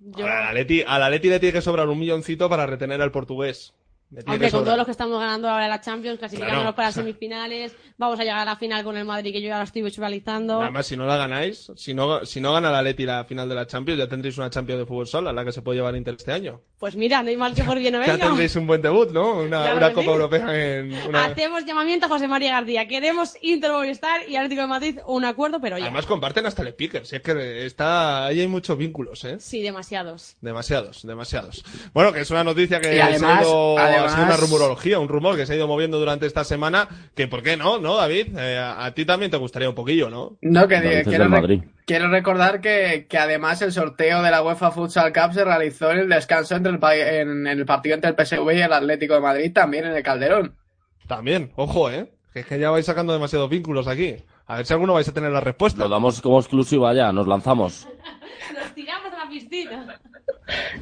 yo... 0.00 0.26
Al 0.26 0.48
Atleti, 0.48 0.82
al 0.84 1.02
Atleti 1.02 1.28
le 1.28 1.38
tiene 1.38 1.52
que 1.52 1.62
sobrar 1.62 1.88
un 1.88 1.98
milloncito 1.98 2.48
para 2.48 2.66
retener 2.66 3.00
al 3.00 3.12
portugués. 3.12 3.74
Que 4.14 4.50
con 4.50 4.64
todos 4.64 4.76
los 4.76 4.84
que 4.84 4.90
estamos 4.92 5.18
ganando 5.18 5.48
ahora 5.48 5.68
la 5.68 5.80
Champions, 5.80 6.18
clasificándonos 6.18 6.62
Claro. 6.62 6.76
para 6.76 6.92
semifinales, 6.92 7.74
vamos 7.96 8.20
a 8.20 8.22
llegar 8.24 8.40
a 8.40 8.44
la 8.44 8.56
final 8.56 8.84
con 8.84 8.96
el 8.96 9.04
Madrid, 9.06 9.32
que 9.32 9.40
yo 9.40 9.48
ya 9.48 9.58
lo 9.58 9.64
estoy 9.64 9.82
visualizando. 9.82 10.60
Además, 10.60 10.86
si 10.86 10.96
no 10.96 11.06
la 11.06 11.16
ganáis, 11.16 11.72
si 11.76 11.94
no, 11.94 12.24
si 12.26 12.40
no 12.40 12.52
gana 12.52 12.68
el 12.68 12.74
Atleti 12.76 13.04
la 13.06 13.24
final 13.24 13.48
de 13.48 13.54
la 13.54 13.66
Champions, 13.66 13.98
ya 13.98 14.08
tendréis 14.08 14.36
una 14.36 14.50
Champions 14.50 14.80
de 14.80 14.86
fútbol 14.86 15.06
sola, 15.06 15.32
la 15.32 15.44
que 15.44 15.52
se 15.52 15.62
puede 15.62 15.78
llevar 15.78 15.96
Inter 15.96 16.14
este 16.18 16.32
año. 16.32 16.60
Pues 16.82 16.96
mira, 16.96 17.22
no 17.22 17.28
hay 17.28 17.36
mal 17.36 17.54
que 17.54 17.62
por 17.62 17.78
bien 17.78 17.92
no 17.92 18.04
Ya 18.04 18.14
venga. 18.14 18.26
tendréis 18.26 18.56
un 18.56 18.66
buen 18.66 18.82
debut, 18.82 19.08
¿no? 19.12 19.34
Una, 19.34 19.62
Claro 19.62 19.76
una 19.76 19.92
Copa 19.92 20.02
sí. 20.02 20.10
Europea 20.10 20.78
en 20.80 20.92
una... 21.06 21.24
Hacemos 21.26 21.64
llamamiento 21.64 22.06
a 22.06 22.08
José 22.08 22.26
María 22.26 22.50
García. 22.54 22.88
Queremos 22.88 23.36
Inter 23.40 23.70
Movistar 23.70 24.28
y 24.28 24.34
Atlético 24.34 24.62
de 24.62 24.66
Madrid 24.66 24.98
un 25.06 25.24
acuerdo, 25.24 25.60
pero 25.60 25.78
ya. 25.78 25.84
Además 25.84 26.06
comparten 26.06 26.44
hasta 26.44 26.62
el 26.62 26.74
picker, 26.74 27.06
si 27.06 27.14
es 27.14 27.22
que 27.22 27.66
está 27.66 28.26
ahí 28.26 28.40
hay 28.40 28.48
muchos 28.48 28.76
vínculos, 28.76 29.24
¿eh? 29.24 29.36
Sí, 29.38 29.62
demasiados. 29.62 30.34
Demasiados, 30.40 31.06
demasiados. 31.06 31.64
Bueno, 31.94 32.12
que 32.12 32.22
es 32.22 32.30
una 32.32 32.42
noticia 32.42 32.80
que 32.80 33.00
además- 33.00 33.20
se 33.20 33.26
ha, 33.26 33.42
ido, 33.42 33.78
ha 33.78 33.86
además- 33.86 34.12
sido 34.14 34.24
una 34.26 34.36
rumorología, 34.36 34.98
un 34.98 35.08
rumor 35.08 35.36
que 35.36 35.46
se 35.46 35.52
ha 35.52 35.56
ido 35.56 35.68
moviendo 35.68 36.00
durante 36.00 36.26
esta 36.26 36.42
semana, 36.42 36.88
que 37.14 37.28
¿por 37.28 37.44
qué 37.44 37.56
no, 37.56 37.78
no, 37.78 37.94
David? 37.94 38.36
Eh, 38.36 38.58
a, 38.58 38.84
a 38.86 38.92
ti 38.92 39.04
también 39.04 39.30
te 39.30 39.36
gustaría 39.36 39.68
un 39.68 39.76
poquillo, 39.76 40.10
¿no? 40.10 40.36
No, 40.40 40.66
que 40.66 41.02
quiero, 41.04 41.28
Madrid. 41.28 41.62
Quiero 41.86 42.08
recordar 42.08 42.60
que, 42.60 43.06
que 43.08 43.18
además 43.18 43.62
el 43.62 43.72
sorteo 43.72 44.22
de 44.22 44.30
la 44.30 44.42
UEFA 44.42 44.70
Futsal 44.70 45.12
Cup 45.12 45.32
se 45.34 45.44
realizó 45.44 45.90
en 45.90 45.98
el 46.00 46.08
descanso 46.08 46.56
entre 46.56 46.72
el, 46.72 46.78
en, 46.82 47.46
en 47.46 47.58
el 47.58 47.66
partido 47.66 47.94
entre 47.94 48.10
el 48.10 48.16
PSV 48.16 48.52
y 48.54 48.60
el 48.60 48.72
Atlético 48.72 49.14
de 49.14 49.20
Madrid, 49.20 49.52
también 49.52 49.84
en 49.86 49.92
el 49.92 50.02
Calderón. 50.02 50.56
También, 51.06 51.52
ojo, 51.56 51.90
¿eh? 51.90 52.10
Que 52.32 52.40
es 52.40 52.46
que 52.46 52.58
ya 52.58 52.70
vais 52.70 52.86
sacando 52.86 53.12
demasiados 53.12 53.50
vínculos 53.50 53.86
aquí. 53.86 54.16
A 54.46 54.56
ver 54.56 54.66
si 54.66 54.72
alguno 54.72 54.94
vais 54.94 55.08
a 55.08 55.12
tener 55.12 55.30
la 55.30 55.40
respuesta. 55.40 55.82
Lo 55.82 55.88
damos 55.88 56.20
como 56.20 56.38
exclusiva 56.38 56.92
ya, 56.94 57.12
nos 57.12 57.26
lanzamos. 57.26 57.88
Nos 58.54 58.74
tiramos 58.74 59.01
la 59.24 59.30
piscina. 59.30 59.86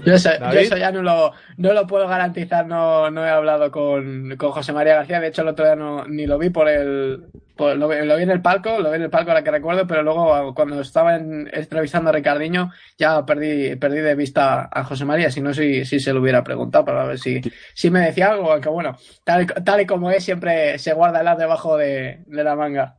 Yo 0.05 0.15
eso, 0.15 0.31
yo 0.33 0.39
David. 0.41 0.59
eso 0.59 0.77
ya 0.77 0.91
no 0.91 1.03
lo, 1.03 1.33
no 1.59 1.73
lo 1.73 1.87
puedo 1.87 2.09
garantizar, 2.09 2.67
no, 2.67 3.11
no 3.11 3.25
he 3.25 3.29
hablado 3.31 3.71
con, 3.71 4.35
con 4.37 4.51
José 4.53 4.73
María 4.73 4.95
García, 4.95 5.21
de 5.21 5.29
hecho 5.29 5.43
el 5.43 5.49
otro 5.49 5.65
día 5.67 5.77
no, 5.77 6.07
ni 6.07 6.27
lo 6.27 6.39
vi 6.39 6.51
por 6.51 6.69
el... 6.69 7.27
por- 7.57 7.77
lo, 7.77 7.87
vi- 7.89 8.05
lo 8.07 8.17
vi 8.17 8.23
en 8.23 8.31
el 8.31 8.41
palco, 8.41 8.79
lo 8.79 8.91
vi 8.91 8.97
en 8.97 9.03
el 9.03 9.11
palco 9.11 9.31
ahora 9.31 9.45
que 9.45 9.51
recuerdo, 9.51 9.87
pero 9.87 10.03
luego 10.03 10.55
cuando 10.55 10.81
estaba 10.81 11.17
en- 11.17 11.49
entrevistando 11.53 12.09
a 12.11 12.13
Ricardiño 12.15 12.71
ya 12.99 13.25
perdí, 13.27 13.77
perdí 13.77 13.99
de 13.99 14.15
vista 14.15 14.69
a 14.73 14.85
José 14.85 15.05
María, 15.05 15.31
si 15.31 15.43
no, 15.43 15.53
si, 15.53 15.85
si 15.85 16.01
se 16.01 16.13
lo 16.15 16.21
hubiera 16.21 16.43
preguntado 16.43 16.85
para 16.87 17.05
ver 17.05 17.19
si, 17.19 17.41
si 17.75 17.91
me 17.91 18.01
decía 18.01 18.31
algo, 18.31 18.51
aunque 18.53 18.71
bueno, 18.71 18.97
tal, 19.25 19.43
y- 19.43 19.47
tal 19.63 19.81
y 19.83 19.87
como 19.87 20.11
es, 20.11 20.25
siempre 20.25 20.79
se 20.79 20.95
guarda 20.95 21.21
el 21.21 21.29
as 21.29 21.39
debajo 21.39 21.77
de, 21.77 22.23
de 22.27 22.45
la 22.45 22.57
manga. 22.57 22.97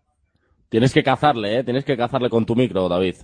Tienes 0.69 0.93
que 0.93 1.03
cazarle, 1.03 1.57
¿eh? 1.59 1.63
Tienes 1.63 1.84
que 1.84 1.97
cazarle 1.97 2.30
con 2.30 2.45
tu 2.45 2.55
micro, 2.55 2.88
David. 2.88 3.15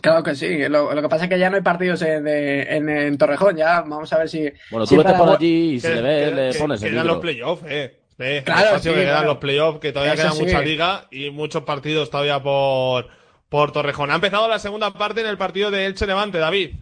Claro 0.00 0.22
que 0.22 0.34
sí, 0.34 0.68
lo, 0.68 0.94
lo 0.94 1.02
que 1.02 1.08
pasa 1.08 1.24
es 1.24 1.30
que 1.30 1.38
ya 1.38 1.50
no 1.50 1.56
hay 1.56 1.62
partidos 1.62 2.00
en, 2.02 2.24
de- 2.24 2.62
en, 2.76 2.88
en 2.88 3.18
Torrejón, 3.18 3.56
ya 3.56 3.80
vamos 3.82 4.12
a 4.12 4.18
ver 4.18 4.28
si... 4.28 4.50
Bueno, 4.70 4.86
si 4.86 4.94
tú 4.94 5.00
vete 5.02 5.12
para- 5.12 5.24
por 5.24 5.36
allí 5.36 5.74
y 5.74 5.80
si 5.80 5.88
le 5.88 6.00
ves, 6.00 6.28
que- 6.30 6.34
le 6.36 6.52
que- 6.52 6.58
pones 6.58 6.82
el 6.82 6.90
quedan 6.92 7.06
los 7.06 7.18
playoffs, 7.18 7.64
eh. 7.68 7.96
Eh, 8.22 8.42
Claro, 8.44 8.78
sí, 8.78 8.88
que 8.90 8.94
quedan 8.96 9.06
claro. 9.08 9.26
los 9.28 9.38
playoffs, 9.38 9.80
que 9.80 9.92
todavía 9.92 10.12
Eso 10.14 10.22
queda 10.22 10.32
sí. 10.32 10.42
mucha 10.44 10.60
liga 10.60 11.06
y 11.10 11.30
muchos 11.30 11.64
partidos 11.64 12.10
todavía 12.10 12.40
por, 12.42 13.08
por 13.48 13.72
Torrejón. 13.72 14.10
Ha 14.10 14.16
empezado 14.16 14.46
la 14.46 14.58
segunda 14.58 14.92
parte 14.92 15.22
en 15.22 15.26
el 15.26 15.38
partido 15.38 15.70
de 15.70 15.86
Elche 15.86 16.06
Levante, 16.06 16.38
David. 16.38 16.74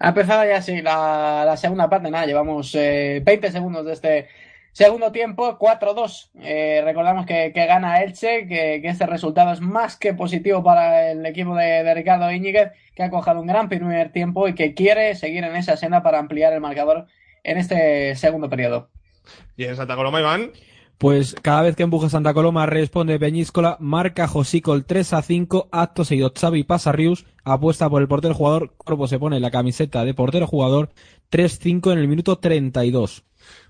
Ha 0.00 0.08
empezado 0.08 0.44
ya, 0.44 0.60
sí, 0.60 0.82
la, 0.82 1.44
la 1.46 1.56
segunda 1.56 1.88
parte. 1.88 2.10
Nada, 2.10 2.26
llevamos 2.26 2.74
eh, 2.74 3.22
20 3.24 3.52
segundos 3.52 3.86
de 3.86 3.92
este 3.92 4.28
segundo 4.74 5.10
tiempo, 5.12 5.58
4-2. 5.58 6.30
Eh, 6.40 6.82
recordamos 6.84 7.24
que, 7.24 7.52
que 7.54 7.64
gana 7.64 8.02
Elche, 8.02 8.46
que, 8.46 8.80
que 8.82 8.88
este 8.88 9.06
resultado 9.06 9.52
es 9.52 9.62
más 9.62 9.96
que 9.96 10.12
positivo 10.12 10.62
para 10.62 11.12
el 11.12 11.24
equipo 11.24 11.54
de, 11.54 11.82
de 11.82 11.94
Ricardo 11.94 12.30
Íñiguez, 12.30 12.72
que 12.94 13.02
ha 13.02 13.10
cojado 13.10 13.40
un 13.40 13.46
gran 13.46 13.70
primer 13.70 14.12
tiempo 14.12 14.46
y 14.46 14.54
que 14.54 14.74
quiere 14.74 15.14
seguir 15.14 15.44
en 15.44 15.56
esa 15.56 15.78
senda 15.78 16.02
para 16.02 16.18
ampliar 16.18 16.52
el 16.52 16.60
marcador 16.60 17.06
en 17.42 17.56
este 17.56 18.14
segundo 18.16 18.50
periodo. 18.50 18.90
Y 19.56 19.64
en 19.64 19.76
Santa 19.76 19.96
Coloma, 19.96 20.20
Iván. 20.20 20.50
Pues 20.98 21.34
cada 21.42 21.62
vez 21.62 21.74
que 21.74 21.82
empuja 21.82 22.08
Santa 22.08 22.34
Coloma 22.34 22.66
responde 22.66 23.18
Peñíscola, 23.18 23.76
marca 23.80 24.28
Josico 24.28 24.74
el 24.74 24.84
3 24.84 25.12
a 25.14 25.22
5, 25.22 25.68
acto 25.72 26.04
seguido 26.04 26.32
Xavi 26.32 26.62
pasa 26.62 26.92
Rius, 26.92 27.26
apuesta 27.42 27.90
por 27.90 28.00
el 28.00 28.08
portero 28.08 28.34
jugador, 28.34 28.74
Corvo 28.76 29.08
se 29.08 29.18
pone 29.18 29.40
la 29.40 29.50
camiseta 29.50 30.04
de 30.04 30.14
portero 30.14 30.46
jugador, 30.46 30.90
3-5 31.32 31.92
en 31.92 31.98
el 31.98 32.06
minuto 32.06 32.38
32. 32.38 33.24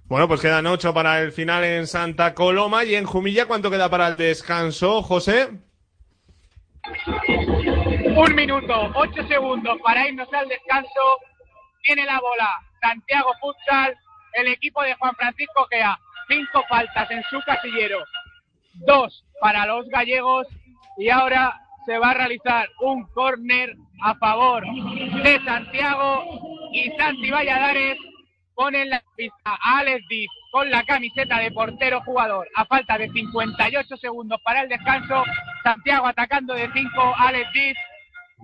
Bueno, 0.06 0.28
pues 0.28 0.42
quedan 0.42 0.66
ocho 0.66 0.92
para 0.92 1.22
el 1.22 1.32
final 1.32 1.64
en 1.64 1.86
Santa 1.86 2.34
Coloma 2.34 2.84
y 2.84 2.94
en 2.94 3.06
Jumilla, 3.06 3.46
¿cuánto 3.46 3.70
queda 3.70 3.88
para 3.88 4.08
el 4.08 4.16
descanso, 4.16 5.02
José? 5.02 5.48
Un 8.14 8.34
minuto, 8.34 8.92
ocho 8.94 9.26
segundos 9.26 9.78
para 9.82 10.06
irnos 10.06 10.28
al 10.34 10.46
descanso. 10.46 10.90
Tiene 11.82 12.04
la 12.04 12.20
bola 12.20 12.50
Santiago 12.82 13.30
Futsal, 13.40 13.96
el 14.34 14.48
equipo 14.48 14.82
de 14.82 14.94
Juan 14.94 15.14
Francisco 15.16 15.66
Gea. 15.70 15.98
Cinco 16.28 16.62
faltas 16.68 17.10
en 17.10 17.22
su 17.30 17.40
casillero, 17.40 18.04
dos 18.86 19.24
para 19.40 19.66
los 19.66 19.86
gallegos 19.88 20.46
y 20.98 21.08
ahora 21.08 21.60
se 21.86 21.98
va 21.98 22.10
a 22.10 22.14
realizar 22.14 22.68
un 22.80 23.06
córner 23.08 23.74
a 24.02 24.14
favor 24.16 24.64
de 25.22 25.40
Santiago 25.44 26.24
y 26.72 26.90
Santi 26.96 27.30
Valladares 27.30 27.98
pone 28.54 28.82
en 28.82 28.90
la 28.90 29.02
pista 29.16 29.36
a 29.44 29.78
Alex 29.78 30.06
Diz 30.08 30.28
con 30.50 30.70
la 30.70 30.84
camiseta 30.84 31.38
de 31.38 31.50
portero 31.50 32.00
jugador. 32.02 32.48
A 32.54 32.64
falta 32.64 32.96
de 32.98 33.08
58 33.10 33.96
segundos 33.96 34.40
para 34.42 34.62
el 34.62 34.68
descanso. 34.68 35.24
Santiago 35.62 36.06
atacando 36.06 36.54
de 36.54 36.70
5, 36.72 37.14
Alex 37.18 37.52
Diz, 37.52 37.76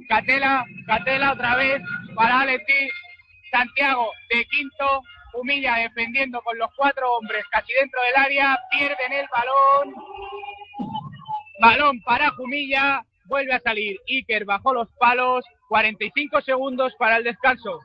Catela, 0.08 0.64
Catela 0.86 1.32
otra 1.32 1.56
vez 1.56 1.82
para 2.14 2.40
Alex 2.40 2.64
Diz, 2.66 2.92
Santiago 3.50 4.10
de 4.28 4.44
quinto, 4.46 5.02
humilla 5.34 5.76
defendiendo 5.76 6.40
con 6.42 6.58
los 6.58 6.70
cuatro 6.76 7.12
hombres. 7.12 7.44
Casi 7.50 7.72
dentro 7.72 8.00
del 8.02 8.24
área, 8.24 8.58
pierden 8.70 9.12
el 9.12 9.26
balón, 9.30 9.94
balón 11.60 12.00
para 12.02 12.30
Jumilla, 12.30 13.04
vuelve 13.26 13.54
a 13.54 13.60
salir. 13.60 13.96
Iker 14.08 14.44
bajo 14.44 14.74
los 14.74 14.88
palos, 14.98 15.44
45 15.68 16.40
segundos 16.42 16.94
para 16.98 17.16
el 17.16 17.24
descanso. 17.24 17.80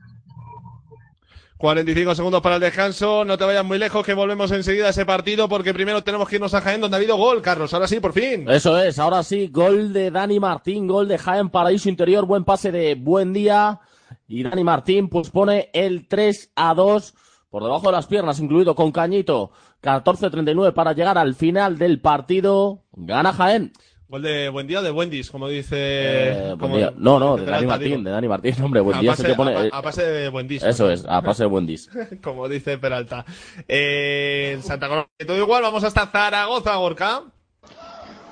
45 1.65 2.13
segundos 2.13 2.41
para 2.43 2.55
el 2.57 2.61
descanso. 2.61 3.25
No 3.25 3.39
te 3.39 3.43
vayas 3.43 3.65
muy 3.65 3.79
lejos, 3.79 4.05
que 4.05 4.13
volvemos 4.13 4.51
enseguida 4.51 4.85
a 4.85 4.89
ese 4.91 5.03
partido, 5.03 5.49
porque 5.49 5.73
primero 5.73 6.03
tenemos 6.03 6.29
que 6.29 6.35
irnos 6.35 6.53
a 6.53 6.61
Jaén, 6.61 6.79
donde 6.79 6.95
ha 6.95 6.99
habido 6.99 7.17
gol, 7.17 7.41
Carlos. 7.41 7.73
Ahora 7.73 7.87
sí, 7.87 7.99
por 7.99 8.13
fin. 8.13 8.47
Eso 8.47 8.79
es, 8.79 8.99
ahora 8.99 9.23
sí, 9.23 9.47
gol 9.47 9.91
de 9.91 10.11
Dani 10.11 10.39
Martín, 10.39 10.87
gol 10.87 11.07
de 11.07 11.17
Jaén 11.17 11.49
Paraíso 11.49 11.89
Interior, 11.89 12.27
buen 12.27 12.43
pase 12.43 12.71
de 12.71 12.93
buen 12.93 13.33
día. 13.33 13.79
Y 14.27 14.43
Dani 14.43 14.63
Martín 14.63 15.09
pues 15.09 15.31
pone 15.31 15.71
el 15.73 16.07
3 16.07 16.51
a 16.55 16.75
2 16.75 17.15
por 17.49 17.63
debajo 17.63 17.87
de 17.87 17.93
las 17.93 18.05
piernas, 18.05 18.39
incluido 18.39 18.75
con 18.75 18.91
Cañito. 18.91 19.49
14-39 19.81 20.71
para 20.71 20.93
llegar 20.93 21.17
al 21.17 21.33
final 21.33 21.79
del 21.79 21.99
partido. 21.99 22.83
Gana 22.93 23.33
Jaén. 23.33 23.73
Gol 24.07 24.21
de 24.21 24.49
buen 24.49 24.67
día 24.67 24.79
o 24.79 24.83
de 24.83 24.91
Wendy's, 24.91 25.31
como 25.31 25.47
dice. 25.47 25.75
Eh, 25.77 26.45
buen 26.49 26.59
como- 26.59 26.77
día. 26.77 26.93
No, 26.95 27.17
no, 27.19 27.37
de 27.37 27.45
Dani 27.45 27.65
Martín, 27.65 28.03
de 28.03 28.11
Dani 28.11 28.27
Martín, 28.27 28.55
hombre, 28.63 28.81
buen 28.81 28.97
A 28.97 29.01
día 29.01 29.11
pase- 29.11 29.23
se 29.23 29.27
te 29.29 29.35
pone. 29.35 29.55
a, 29.55 29.69
pa- 29.71 29.77
a 29.77 29.81
pase 29.81 30.05
de 30.05 30.29
Wendy's. 30.29 30.63
Eso 30.63 30.91
es, 30.91 31.03
a 31.07 31.21
pase 31.23 31.43
de 31.43 31.47
buen 31.49 31.65
dis. 31.65 31.89
como 32.23 32.47
dice 32.47 32.77
Peralta. 32.77 33.25
Eh, 33.67 34.51
en 34.55 34.61
Santa 34.63 34.87
Coloma, 34.87 35.07
todo 35.25 35.37
igual, 35.37 35.63
vamos 35.63 35.83
hasta 35.83 36.05
Zaragoza, 36.07 36.75
Gorka. 36.75 37.23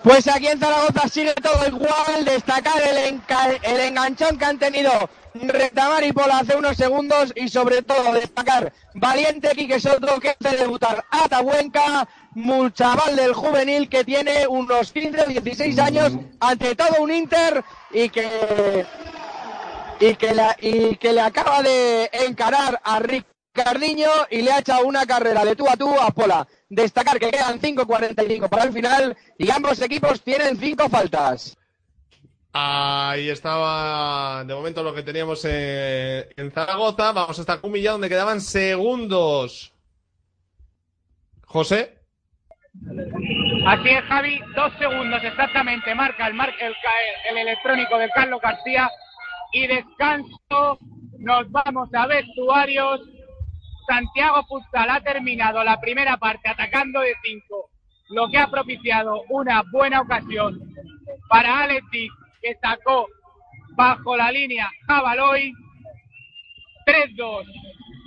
Pues 0.03 0.27
aquí 0.27 0.47
en 0.47 0.59
Zaragoza 0.59 1.07
sigue 1.07 1.33
todo 1.35 1.65
igual, 1.67 2.25
destacar 2.25 2.79
el, 2.81 3.15
enca- 3.15 3.59
el 3.63 3.79
enganchón 3.79 4.37
que 4.37 4.45
han 4.45 4.59
tenido 4.59 4.91
Retamar 5.33 6.03
y 6.03 6.11
Pola 6.11 6.39
hace 6.39 6.55
unos 6.55 6.77
segundos 6.77 7.31
y 7.35 7.49
sobre 7.49 7.81
todo 7.81 8.13
destacar 8.13 8.71
Valiente 8.93 9.49
Quique 9.55 9.79
Soto 9.79 10.19
que 10.19 10.35
hace 10.39 10.57
debutar 10.57 11.03
a 11.09 11.27
Tabuenca, 11.27 12.07
un 12.35 12.71
chaval 12.73 13.15
del 13.15 13.33
juvenil 13.33 13.89
que 13.89 14.03
tiene 14.03 14.45
unos 14.47 14.91
15 14.91 15.21
o 15.21 15.25
16 15.25 15.79
años, 15.79 16.13
ante 16.39 16.75
todo 16.75 17.01
un 17.01 17.11
Inter 17.11 17.63
y 17.91 18.09
que 18.09 18.85
y 19.99 20.15
que, 20.15 20.33
la- 20.33 20.55
y 20.59 20.97
que 20.97 21.13
le 21.13 21.21
acaba 21.21 21.61
de 21.61 22.09
encarar 22.27 22.79
a 22.83 22.99
Ricardiño 22.99 24.09
y 24.29 24.41
le 24.41 24.51
ha 24.51 24.59
echado 24.59 24.85
una 24.85 25.05
carrera 25.05 25.45
de 25.45 25.55
tú 25.55 25.67
a 25.69 25.77
tú 25.77 25.93
a 25.99 26.11
Pola. 26.11 26.47
Destacar 26.69 27.19
que 27.19 27.31
quedan 27.31 27.59
5.45 27.61 28.49
para 28.49 28.63
el 28.65 28.73
final 28.73 29.15
y 29.37 29.49
ambos 29.49 29.79
equipos 29.81 30.21
tienen 30.21 30.57
cinco 30.59 30.89
faltas. 30.89 31.55
Ahí 32.55 33.29
estaba, 33.29 34.43
de 34.45 34.53
momento, 34.53 34.83
lo 34.83 34.93
que 34.93 35.01
teníamos 35.01 35.43
eh, 35.49 36.29
en 36.37 36.51
Zaragoza. 36.51 37.11
Vamos 37.11 37.39
hasta 37.39 37.59
Cumilla, 37.59 37.93
donde 37.93 38.09
quedaban 38.09 38.41
segundos. 38.41 39.73
José. 41.45 41.97
Así 43.65 43.89
es, 43.89 44.03
Javi, 44.05 44.39
dos 44.55 44.71
segundos 44.77 45.23
exactamente 45.23 45.93
marca 45.95 46.27
el, 46.27 46.33
mar- 46.33 46.53
el, 46.59 47.37
electrónico 47.37 47.97
de 47.97 48.09
Carlos 48.09 48.39
García 48.41 48.89
y 49.51 49.67
descanso. 49.67 50.77
Nos 51.17 51.49
vamos 51.51 51.89
a 51.93 52.05
vestuarios. 52.05 53.01
Santiago 53.87 54.43
Futsal 54.47 54.89
ha 54.91 55.01
terminado 55.01 55.63
la 55.63 55.79
primera 55.79 56.17
parte 56.17 56.49
atacando 56.49 57.01
de 57.01 57.13
cinco, 57.23 57.69
lo 58.09 58.29
que 58.29 58.37
ha 58.37 58.47
propiciado 58.49 59.23
una 59.29 59.63
buena 59.71 60.01
ocasión 60.01 60.59
para 61.29 61.63
Alex 61.63 61.85
que 62.43 62.55
sacó 62.61 63.07
bajo 63.75 64.15
la 64.15 64.31
línea 64.31 64.69
Jabaloy. 64.87 65.53
3-2, 66.85 67.45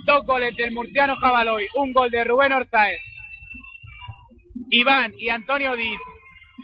dos 0.05 0.25
goles 0.25 0.55
del 0.55 0.71
murciano 0.71 1.15
Jabaloy, 1.17 1.67
un 1.75 1.91
gol 1.93 2.11
de 2.11 2.23
Rubén 2.23 2.53
Ortaez. 2.53 3.01
Iván 4.69 5.13
y 5.17 5.29
Antonio 5.29 5.75
Diz 5.75 5.99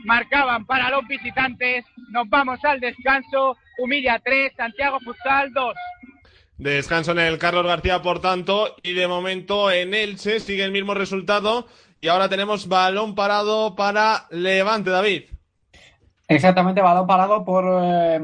marcaban 0.06 0.66
para 0.66 0.90
los 0.90 1.08
visitantes. 1.08 1.86
Nos 2.10 2.30
vamos 2.30 2.64
al 2.64 2.80
descanso. 2.80 3.58
Humilla 3.80 4.20
3, 4.24 4.54
Santiago 4.56 5.00
Futsal 5.00 5.52
2. 5.54 5.76
Descanso 6.58 7.12
en 7.14 7.20
el 7.20 7.40
Carlos 7.40 7.66
García, 7.66 8.02
por 8.02 8.22
tanto, 8.22 8.76
y 8.84 8.94
de 8.94 9.08
momento 9.08 9.72
en 9.72 9.94
Elche 9.94 10.40
sigue 10.40 10.64
el 10.64 10.72
mismo 10.72 10.94
resultado. 10.94 11.68
Y 12.00 12.10
ahora 12.10 12.30
tenemos 12.30 12.68
balón 12.68 13.16
parado 13.16 13.76
para 13.76 14.28
Levante, 14.30 14.90
David. 14.90 15.24
Exactamente, 16.28 16.82
balón 16.82 17.06
parado 17.08 17.44
por 17.46 17.66
eh, 17.68 18.22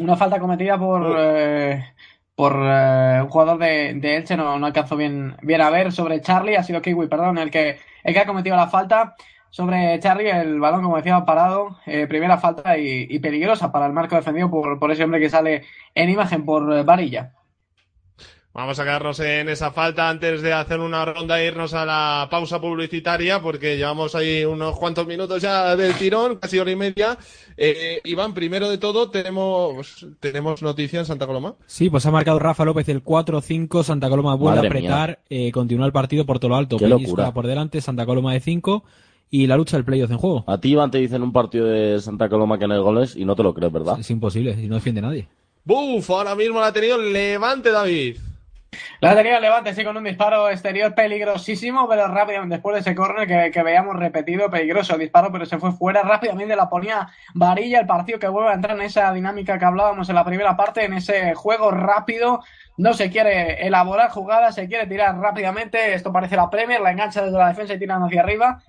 una 0.00 0.16
falta 0.16 0.40
cometida 0.40 0.78
por, 0.78 1.16
eh, 1.18 1.94
por 2.34 2.54
eh, 2.56 3.20
un 3.22 3.28
jugador 3.28 3.58
de, 3.58 3.94
de 3.94 4.16
Elche, 4.16 4.36
no, 4.36 4.58
no 4.58 4.66
alcanzó 4.66 4.96
bien, 4.96 5.36
bien 5.42 5.60
a 5.60 5.70
ver, 5.70 5.92
sobre 5.92 6.20
Charlie, 6.20 6.56
ha 6.56 6.62
sido 6.62 6.82
Kiwi, 6.82 7.08
perdón, 7.08 7.38
el 7.38 7.50
que, 7.50 7.78
el 8.04 8.14
que 8.14 8.20
ha 8.20 8.26
cometido 8.26 8.56
la 8.56 8.68
falta. 8.68 9.14
Sobre 9.50 9.98
Charlie, 10.00 10.30
el 10.30 10.60
balón, 10.60 10.82
como 10.82 10.96
decía, 10.96 11.24
parado, 11.24 11.78
eh, 11.86 12.06
primera 12.06 12.38
falta 12.38 12.78
y, 12.78 13.06
y 13.10 13.18
peligrosa 13.18 13.72
para 13.72 13.86
el 13.86 13.92
marco 13.92 14.14
defendido 14.16 14.48
por, 14.50 14.78
por 14.78 14.92
ese 14.92 15.02
hombre 15.04 15.20
que 15.20 15.28
sale 15.30 15.64
en 15.94 16.08
imagen 16.10 16.44
por 16.44 16.72
eh, 16.72 16.84
Varilla. 16.84 17.32
Vamos 18.60 18.78
a 18.78 18.84
quedarnos 18.84 19.18
en 19.20 19.48
esa 19.48 19.70
falta 19.70 20.10
antes 20.10 20.42
de 20.42 20.52
hacer 20.52 20.80
una 20.80 21.02
ronda 21.06 21.40
e 21.40 21.46
irnos 21.46 21.72
a 21.72 21.86
la 21.86 22.28
pausa 22.30 22.60
publicitaria, 22.60 23.40
porque 23.40 23.78
llevamos 23.78 24.14
ahí 24.14 24.44
unos 24.44 24.78
cuantos 24.78 25.06
minutos 25.06 25.40
ya 25.40 25.74
del 25.74 25.94
tirón, 25.94 26.36
casi 26.36 26.58
hora 26.58 26.70
y 26.70 26.76
media. 26.76 27.16
Eh, 27.56 28.02
Iván, 28.04 28.34
primero 28.34 28.68
de 28.68 28.76
todo, 28.76 29.10
tenemos, 29.10 30.06
tenemos 30.20 30.60
noticia 30.60 30.98
en 30.98 31.06
Santa 31.06 31.26
Coloma. 31.26 31.54
Sí, 31.64 31.88
pues 31.88 32.04
ha 32.04 32.10
marcado 32.10 32.38
Rafa 32.38 32.66
López 32.66 32.86
el 32.90 33.02
4-5, 33.02 33.82
Santa 33.82 34.10
Coloma 34.10 34.34
vuelve 34.34 34.56
Madre 34.56 34.68
a 34.68 34.70
apretar, 34.70 35.20
eh, 35.30 35.50
continúa 35.52 35.86
el 35.86 35.92
partido 35.92 36.26
por 36.26 36.38
todo 36.38 36.50
lo 36.50 36.56
alto. 36.56 36.76
Qué 36.76 36.86
locura. 36.86 37.32
por 37.32 37.46
delante, 37.46 37.80
Santa 37.80 38.04
Coloma 38.04 38.34
de 38.34 38.40
5 38.40 38.84
y 39.30 39.46
la 39.46 39.56
lucha 39.56 39.78
del 39.78 39.86
playoff 39.86 40.10
en 40.10 40.18
juego. 40.18 40.44
A 40.46 40.60
ti, 40.60 40.72
Iván, 40.72 40.90
te 40.90 40.98
dicen 40.98 41.22
un 41.22 41.32
partido 41.32 41.64
de 41.64 41.98
Santa 41.98 42.28
Coloma 42.28 42.58
que 42.58 42.68
no 42.68 42.74
hay 42.74 42.80
goles 42.80 43.16
y 43.16 43.24
no 43.24 43.34
te 43.34 43.42
lo 43.42 43.54
crees, 43.54 43.72
¿verdad? 43.72 43.98
Es 43.98 44.10
imposible, 44.10 44.54
y 44.62 44.68
no 44.68 44.74
defiende 44.74 45.00
nadie. 45.00 45.28
Buf, 45.64 46.10
ahora 46.10 46.34
mismo 46.34 46.60
la 46.60 46.66
ha 46.66 46.72
tenido 46.74 46.98
Levante, 46.98 47.70
David. 47.70 48.18
La 49.00 49.16
tenía 49.16 49.40
Levante, 49.40 49.74
sí, 49.74 49.82
con 49.82 49.96
un 49.96 50.04
disparo 50.04 50.48
exterior 50.50 50.94
peligrosísimo, 50.94 51.88
pero 51.88 52.06
rápidamente 52.06 52.56
después 52.56 52.74
de 52.74 52.80
ese 52.80 52.94
córner 52.94 53.50
que, 53.50 53.62
veíamos 53.62 53.96
repetido, 53.96 54.50
peligroso 54.50 54.94
el 54.94 55.00
disparo, 55.00 55.32
pero 55.32 55.46
se 55.46 55.58
fue 55.58 55.72
fuera, 55.72 56.02
rápidamente 56.02 56.54
la 56.54 56.68
ponía 56.68 57.08
Varilla, 57.34 57.80
el 57.80 57.86
partido 57.86 58.18
que 58.18 58.28
vuelve 58.28 58.50
a 58.50 58.54
entrar 58.54 58.76
en 58.76 58.82
esa 58.82 59.12
dinámica 59.12 59.58
que 59.58 59.64
hablábamos 59.64 60.08
en 60.08 60.14
la 60.14 60.24
primera 60.24 60.56
parte, 60.56 60.84
en 60.84 60.92
ese 60.92 61.34
juego 61.34 61.70
rápido, 61.70 62.42
no 62.76 62.92
se 62.92 63.10
quiere 63.10 63.66
elaborar 63.66 64.10
jugadas, 64.10 64.54
se 64.54 64.68
quiere 64.68 64.86
tirar 64.86 65.16
rápidamente, 65.18 65.94
esto 65.94 66.12
parece 66.12 66.36
la 66.36 66.50
Premier, 66.50 66.80
la 66.80 66.92
engancha 66.92 67.22
desde 67.22 67.38
la 67.38 67.48
defensa 67.48 67.74
y 67.74 67.78
tiran 67.78 68.02
hacia 68.02 68.20
arriba, 68.20 68.62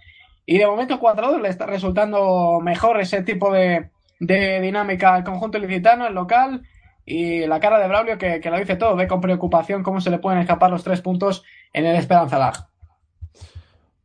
y 0.46 0.58
de 0.58 0.66
momento 0.66 1.00
4-2 1.00 1.42
le 1.42 1.50
está 1.50 1.66
resultando 1.66 2.60
mejor 2.62 3.00
ese 3.00 3.22
tipo 3.22 3.52
de, 3.52 3.90
de 4.20 4.62
dinámica 4.62 5.14
al 5.14 5.24
conjunto 5.24 5.58
ilicitano, 5.58 6.08
el 6.08 6.14
local, 6.14 6.64
y 7.06 7.46
la 7.48 7.60
cara 7.60 7.80
de 7.80 7.88
Braulio 7.88 8.18
que, 8.18 8.40
que 8.40 8.50
lo 8.50 8.58
dice 8.58 8.76
todo, 8.76 8.96
ve 8.96 9.08
con 9.08 9.22
preocupación 9.22 9.84
cómo 9.84 10.02
se 10.02 10.10
le 10.10 10.20
pueden 10.20 10.40
escapar 10.40 10.72
los 10.72 10.84
tres 10.84 11.02
puntos 11.02 11.44
en 11.74 11.86
el 11.86 11.96
Esperanza 11.96 12.38
Lag. 12.38 12.72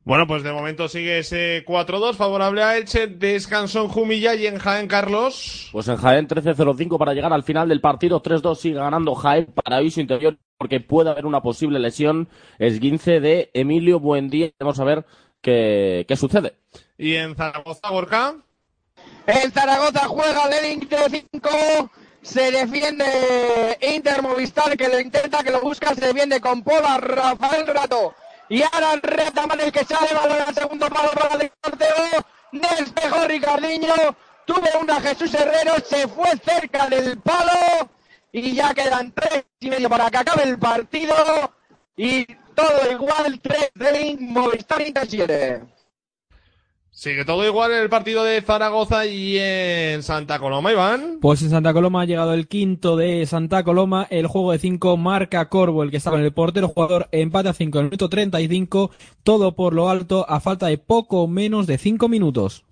Bueno, 0.06 0.28
pues 0.28 0.44
de 0.44 0.52
momento 0.52 0.86
sigue 0.88 1.18
ese 1.18 1.64
4-2 1.66 2.14
favorable 2.14 2.62
a 2.62 2.76
Elche, 2.76 3.08
descansó 3.08 3.82
en 3.82 3.88
Jumilla 3.88 4.36
y 4.36 4.46
en 4.46 4.56
Jaén, 4.56 4.86
Carlos. 4.86 5.68
Pues 5.72 5.88
en 5.88 5.96
Jaén 5.96 6.28
13-0-5 6.28 6.96
para 6.96 7.12
llegar 7.12 7.32
al 7.32 7.42
final 7.42 7.68
del 7.68 7.80
partido. 7.80 8.22
3-2 8.22 8.54
sigue 8.54 8.76
ganando 8.76 9.16
Jaén 9.16 9.46
para 9.46 9.78
aviso 9.78 10.00
interior 10.00 10.38
porque 10.58 10.78
puede 10.78 11.10
haber 11.10 11.26
una 11.26 11.42
posible 11.42 11.80
lesión. 11.80 12.28
Esguince 12.60 13.18
de 13.18 13.50
Emilio 13.52 13.98
Buendía. 13.98 14.52
Vamos 14.60 14.78
a 14.78 14.84
ver 14.84 15.04
qué, 15.40 16.04
qué 16.06 16.14
sucede. 16.14 16.54
Y 16.96 17.14
en 17.16 17.34
Zaragoza, 17.34 17.88
Gorka. 17.90 18.36
El 19.26 19.50
Zaragoza 19.50 20.06
juega 20.06 20.48
del 20.48 20.72
Inter 20.72 21.10
5. 21.10 21.90
Se 22.26 22.50
defiende 22.50 23.78
Inter 23.80 24.20
Movistar 24.20 24.76
que 24.76 24.88
lo 24.88 24.98
intenta, 24.98 25.44
que 25.44 25.52
lo 25.52 25.60
busca. 25.60 25.94
Se 25.94 26.06
defiende 26.08 26.40
con 26.40 26.62
Pola, 26.62 26.98
Rafael 26.98 27.66
Rato. 27.68 28.14
Y 28.48 28.62
ahora 28.62 28.94
el 28.94 29.02
Retamal 29.02 29.70
que 29.70 29.84
sale 29.84 30.12
balón 30.12 30.38
al 30.44 30.54
segundo 30.54 30.88
palo 30.88 31.12
para 31.12 31.42
el 31.42 31.52
sorteo. 31.62 32.26
Despejó 32.50 33.28
Ricardiño. 33.28 33.94
Tuvo 34.44 34.80
una 34.80 35.00
Jesús 35.00 35.32
Herrero. 35.34 35.74
Se 35.84 36.08
fue 36.08 36.30
cerca 36.44 36.88
del 36.88 37.16
palo. 37.20 37.88
Y 38.32 38.56
ya 38.56 38.74
quedan 38.74 39.12
tres 39.12 39.44
y 39.60 39.70
medio 39.70 39.88
para 39.88 40.10
que 40.10 40.18
acabe 40.18 40.42
el 40.42 40.58
partido. 40.58 41.14
Y 41.96 42.26
todo 42.56 42.90
igual. 42.90 43.40
3 43.40 43.70
de 43.74 44.16
Movistar 44.18 44.82
Inter 44.82 45.06
7. 45.08 45.75
Sigue 46.96 47.26
todo 47.26 47.44
igual 47.44 47.72
en 47.72 47.82
el 47.82 47.90
partido 47.90 48.24
de 48.24 48.40
Zaragoza 48.40 49.04
y 49.04 49.36
en 49.38 50.02
Santa 50.02 50.38
Coloma, 50.38 50.72
Iván. 50.72 51.18
Pues 51.20 51.42
en 51.42 51.50
Santa 51.50 51.74
Coloma 51.74 52.00
ha 52.00 52.04
llegado 52.06 52.32
el 52.32 52.48
quinto 52.48 52.96
de 52.96 53.26
Santa 53.26 53.64
Coloma, 53.64 54.06
el 54.08 54.26
juego 54.26 54.52
de 54.52 54.58
5 54.58 54.96
marca 54.96 55.50
Corvo, 55.50 55.82
el 55.82 55.90
que 55.90 55.98
estaba 55.98 56.18
en 56.18 56.24
el 56.24 56.32
portero, 56.32 56.68
jugador 56.68 57.08
empate 57.12 57.50
a 57.50 57.52
5 57.52 57.78
en 57.78 57.84
el 57.84 57.90
minuto 57.90 58.08
35, 58.08 58.92
todo 59.24 59.54
por 59.54 59.74
lo 59.74 59.90
alto 59.90 60.24
a 60.26 60.40
falta 60.40 60.68
de 60.68 60.78
poco 60.78 61.28
menos 61.28 61.66
de 61.66 61.76
5 61.76 62.08
minutos. 62.08 62.64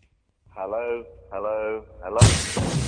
Hello, 0.57 1.05
hello, 1.31 1.85
hello. 2.03 2.84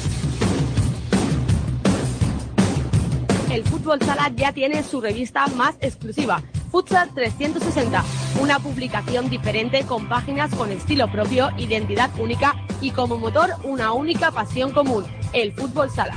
El 3.56 3.64
Fútbol 3.64 3.98
Sala 4.02 4.30
ya 4.36 4.52
tiene 4.52 4.82
su 4.82 5.00
revista 5.00 5.46
más 5.46 5.76
exclusiva, 5.80 6.42
Futsal 6.70 7.08
360, 7.14 8.04
una 8.38 8.58
publicación 8.58 9.30
diferente 9.30 9.82
con 9.86 10.10
páginas 10.10 10.54
con 10.54 10.70
estilo 10.70 11.10
propio, 11.10 11.48
identidad 11.56 12.10
única 12.18 12.54
y 12.82 12.90
como 12.90 13.16
motor 13.16 13.54
una 13.64 13.94
única 13.94 14.30
pasión 14.30 14.72
común, 14.72 15.06
el 15.32 15.54
fútbol 15.54 15.88
sala. 15.90 16.12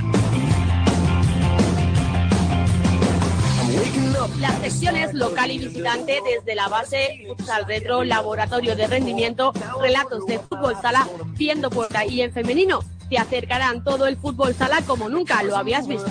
Las 4.38 4.58
secciones 4.60 5.14
local 5.14 5.50
y 5.50 5.60
visitante 5.60 6.18
desde 6.22 6.54
la 6.54 6.68
base, 6.68 7.24
futsal 7.26 7.64
retro, 7.64 8.04
laboratorio 8.04 8.76
de 8.76 8.86
rendimiento, 8.86 9.54
relatos 9.80 10.26
de 10.26 10.40
fútbol 10.40 10.76
sala, 10.82 11.08
viendo 11.38 11.70
puerta 11.70 12.04
y 12.04 12.20
en 12.20 12.32
femenino, 12.32 12.80
te 13.10 13.18
acercarán 13.18 13.82
todo 13.82 14.06
el 14.06 14.16
fútbol 14.16 14.54
sala 14.54 14.80
como 14.86 15.08
nunca 15.08 15.42
lo 15.42 15.56
habías 15.56 15.86
visto. 15.88 16.08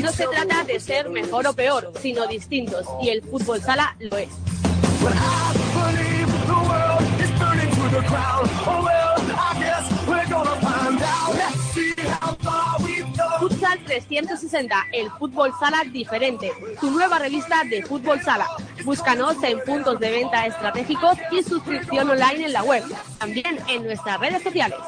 No 0.00 0.12
se 0.12 0.26
trata 0.26 0.64
de 0.64 0.80
ser 0.80 1.10
mejor 1.10 1.46
o 1.46 1.52
peor, 1.52 1.92
sino 2.00 2.26
distintos, 2.26 2.86
y 3.02 3.10
el 3.10 3.22
fútbol 3.22 3.60
sala 3.60 3.94
lo 4.00 4.16
es. 4.16 4.30
Futsal 13.38 13.78
360, 13.84 14.74
el 14.92 15.10
fútbol 15.10 15.52
sala 15.60 15.82
diferente, 15.92 16.52
tu 16.80 16.90
nueva 16.90 17.18
revista 17.18 17.62
de 17.68 17.82
fútbol 17.82 18.20
sala. 18.22 18.46
Búscanos 18.84 19.42
en 19.42 19.60
puntos 19.60 20.00
de 20.00 20.10
venta 20.10 20.46
estratégicos 20.46 21.18
y 21.30 21.42
suscripción 21.42 22.08
online 22.08 22.46
en 22.46 22.52
la 22.52 22.62
web, 22.62 22.82
también 23.18 23.58
en 23.68 23.84
nuestras 23.84 24.18
redes 24.20 24.42
sociales. 24.42 24.78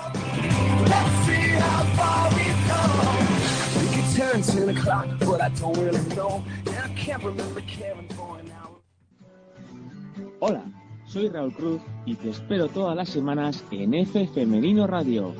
Hola, 10.41 10.65
soy 11.07 11.29
Raúl 11.29 11.53
Cruz 11.53 11.83
y 12.07 12.15
te 12.15 12.31
espero 12.31 12.69
todas 12.69 12.97
las 12.97 13.09
semanas 13.09 13.65
en 13.71 13.95
F 13.95 14.29
Femenino 14.29 14.87
Radio, 14.87 15.35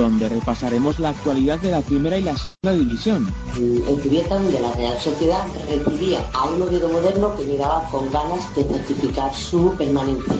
donde 0.00 0.30
repasaremos 0.30 0.98
la 0.98 1.10
actualidad 1.10 1.58
de 1.60 1.70
la 1.72 1.82
primera 1.82 2.16
y 2.16 2.22
la 2.22 2.34
segunda 2.34 2.84
división. 2.84 3.34
El 3.56 4.00
Criatan 4.00 4.50
de 4.50 4.58
la 4.60 4.72
Real 4.72 4.98
Sociedad 4.98 5.44
recibía 5.68 6.24
a 6.32 6.46
un 6.46 6.62
Oviedo 6.62 6.88
moderno 6.88 7.36
que 7.36 7.44
llegaba 7.44 7.86
con 7.90 8.10
ganas 8.10 8.54
de 8.56 8.64
certificar 8.64 9.34
su 9.34 9.74
permanencia. 9.76 10.32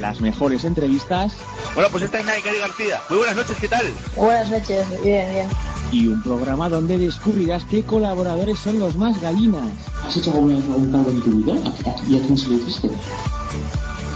Las 0.00 0.20
mejores 0.20 0.64
entrevistas 0.64 1.32
Bueno, 1.74 1.88
pues 1.90 2.04
esta 2.04 2.20
es 2.20 2.26
Naikari 2.26 2.58
García. 2.58 3.00
Muy 3.08 3.18
buenas 3.18 3.36
noches, 3.36 3.56
¿qué 3.58 3.68
tal? 3.68 3.86
Buenas 4.14 4.50
noches, 4.50 4.86
bien, 5.02 5.32
bien. 5.32 5.48
y 5.90 6.06
un 6.06 6.22
programa 6.22 6.68
donde 6.68 6.98
descubrirás 6.98 7.64
qué 7.64 7.82
colaboradores 7.82 8.58
son 8.58 8.78
los 8.78 8.96
más 8.96 9.18
galinas. 9.20 9.64
¿Has 10.06 10.16
hecho 10.16 10.30
alguna 10.32 10.56
vez 10.56 10.64
algún 10.66 10.92
pago 10.92 11.10
en 11.10 11.22
tu 11.22 11.30
vida? 11.30 11.54
¿Y 12.06 12.16
a 12.18 12.20
quién 12.20 12.36
se 12.36 12.48
lo 12.48 12.54
hiciste? 12.56 12.90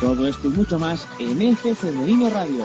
Todo 0.00 0.26
esto 0.28 0.48
y 0.48 0.50
mucho 0.50 0.78
más 0.78 1.06
en 1.18 1.40
F 1.40 1.74
Femenino 1.74 2.28
Radio. 2.28 2.64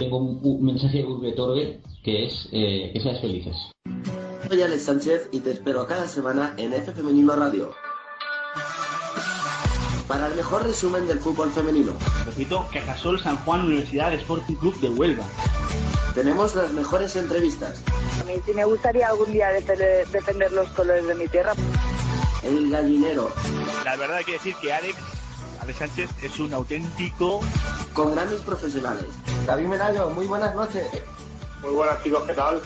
Tengo 0.00 0.16
un, 0.16 0.40
un 0.42 0.64
mensaje 0.64 1.04
Urbe 1.04 1.32
Torbe 1.32 1.78
que 2.02 2.24
es 2.24 2.48
eh, 2.52 2.90
que 2.94 3.00
seas 3.00 3.20
felices. 3.20 3.54
Soy 4.48 4.62
Alex 4.62 4.84
Sánchez 4.84 5.28
y 5.30 5.40
te 5.40 5.50
espero 5.50 5.86
cada 5.86 6.08
semana 6.08 6.54
en 6.56 6.72
F 6.72 6.90
Femenino 6.92 7.36
Radio. 7.36 7.70
Para 10.08 10.28
el 10.28 10.36
mejor 10.36 10.64
resumen 10.64 11.06
del 11.06 11.18
fútbol 11.18 11.50
femenino. 11.50 11.92
Repito, 12.24 12.66
Cajasol 12.72 13.20
San 13.20 13.36
Juan 13.44 13.66
Universidad 13.66 14.14
Sporting 14.14 14.54
Club 14.54 14.80
de 14.80 14.88
Huelva. 14.88 15.24
Tenemos 16.14 16.54
las 16.54 16.72
mejores 16.72 17.14
entrevistas. 17.16 17.84
A 18.22 18.24
mí 18.24 18.36
sí 18.46 18.54
me 18.54 18.64
gustaría 18.64 19.06
algún 19.06 19.30
día 19.30 19.50
defender, 19.50 20.08
defender 20.08 20.50
los 20.52 20.70
colores 20.70 21.06
de 21.06 21.14
mi 21.14 21.28
tierra. 21.28 21.52
El 22.42 22.70
gallinero. 22.70 23.30
La 23.84 23.96
verdad 23.96 24.16
hay 24.16 24.24
que 24.24 24.32
decir 24.32 24.54
que 24.62 24.72
Alex, 24.72 24.96
Alex 25.60 25.78
Sánchez 25.78 26.10
es 26.22 26.38
un 26.38 26.54
auténtico 26.54 27.40
con 27.92 28.14
grandes 28.14 28.40
profesionales. 28.40 29.06
David 29.46 29.66
Menayo, 29.66 30.10
muy 30.10 30.26
buenas 30.26 30.54
noches. 30.54 30.86
Muy 31.62 31.72
buenas 31.74 32.02
chicos, 32.02 32.22
¿qué 32.26 32.32
tal? 32.32 32.62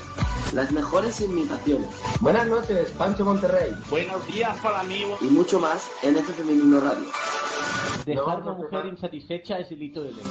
Las 0.52 0.70
mejores 0.70 1.20
imitaciones. 1.20 1.88
Buenas 2.20 2.46
noches, 2.46 2.90
Pancho 2.92 3.24
Monterrey. 3.24 3.72
Buenos 3.90 4.24
días 4.28 4.56
para 4.60 4.84
mí. 4.84 5.04
Y 5.20 5.24
mucho 5.24 5.58
más 5.58 5.88
en 6.02 6.16
F 6.16 6.32
Femenino 6.32 6.80
Radio. 6.80 7.06
Dejar 8.06 8.42
una 8.42 8.52
mujer 8.52 8.86
insatisfecha 8.86 9.58
es 9.58 9.70
delito 9.70 10.02
de 10.02 10.12
ley. 10.12 10.24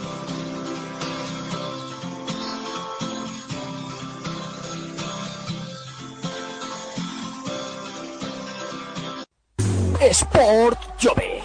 Sport 10.00 10.78
Jove. 11.02 11.42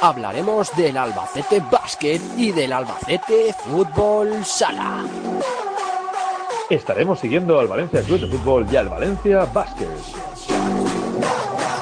Hablaremos 0.00 0.74
del 0.76 0.96
Albacete 0.96 1.60
Basket 1.70 2.20
y 2.36 2.52
del 2.52 2.72
Albacete 2.72 3.54
Fútbol 3.64 4.44
Sala. 4.44 5.04
Estaremos 6.68 7.18
siguiendo 7.20 7.58
al 7.58 7.66
Valencia 7.66 8.02
Club 8.02 8.20
de 8.20 8.26
Fútbol 8.26 8.66
y 8.70 8.76
al 8.76 8.88
Valencia 8.88 9.46
Basket. 9.46 9.88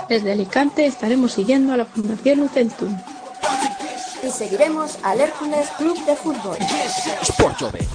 Desde 0.09 0.32
Alicante 0.32 0.86
estaremos 0.86 1.32
siguiendo 1.32 1.73
a 1.73 1.77
la 1.77 1.86
Fundación 1.86 2.41
Ucentum. 2.41 2.97
Y 4.23 4.31
seguiremos 4.31 4.99
al 5.03 5.20
Hércules 5.20 5.69
Club 5.77 6.05
de 6.05 6.16
Fútbol. 6.16 6.57
Sport 7.23 7.61
Jove. 7.61 7.86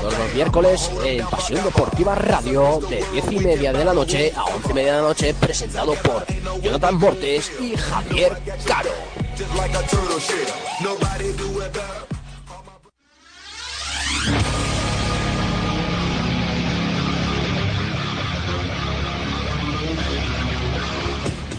Todos 0.00 0.18
los 0.18 0.34
miércoles 0.34 0.90
en 1.04 1.26
Pasión 1.26 1.64
Deportiva 1.64 2.14
Radio 2.14 2.78
de 2.88 3.04
10 3.12 3.32
y 3.32 3.38
media 3.38 3.72
de 3.72 3.84
la 3.84 3.94
noche 3.94 4.32
a 4.36 4.44
11 4.44 4.70
y 4.70 4.74
media 4.74 4.96
de 4.96 5.02
la 5.02 5.08
noche 5.08 5.34
presentado 5.34 5.94
por 5.94 6.26
Jonathan 6.60 6.94
Mortes 6.96 7.50
y 7.60 7.74
Javier 7.76 8.36
Caro. 8.66 8.90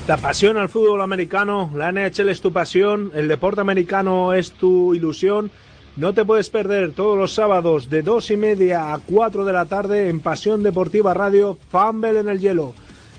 La 0.08 0.18
pasión 0.18 0.58
al 0.58 0.70
fútbol 0.70 1.02
americano, 1.02 1.72
la 1.76 1.92
NHL 1.92 2.30
es 2.30 2.42
tu 2.42 2.52
pasión, 2.52 3.12
el 3.16 3.28
deporte 3.28 3.62
americano 3.62 4.34
es 4.34 4.52
tu 4.52 4.94
ilusión. 4.94 5.50
No 5.96 6.14
te 6.14 6.26
puedes 6.26 6.50
perder 6.50 6.92
todos 6.92 7.18
los 7.18 7.34
sábados 7.34 7.90
de 7.90 8.02
dos 8.02 8.30
y 8.30 8.38
media 8.38 8.94
a 8.94 9.00
4 9.00 9.46
de 9.46 9.54
la 9.54 9.66
tarde 9.66 10.10
en 10.10 10.20
Pasión 10.20 10.62
Deportiva 10.62 11.14
Radio, 11.14 11.58
Fumble 11.70 12.20
en 12.20 12.28
el 12.28 12.40
Hielo. 12.40 12.74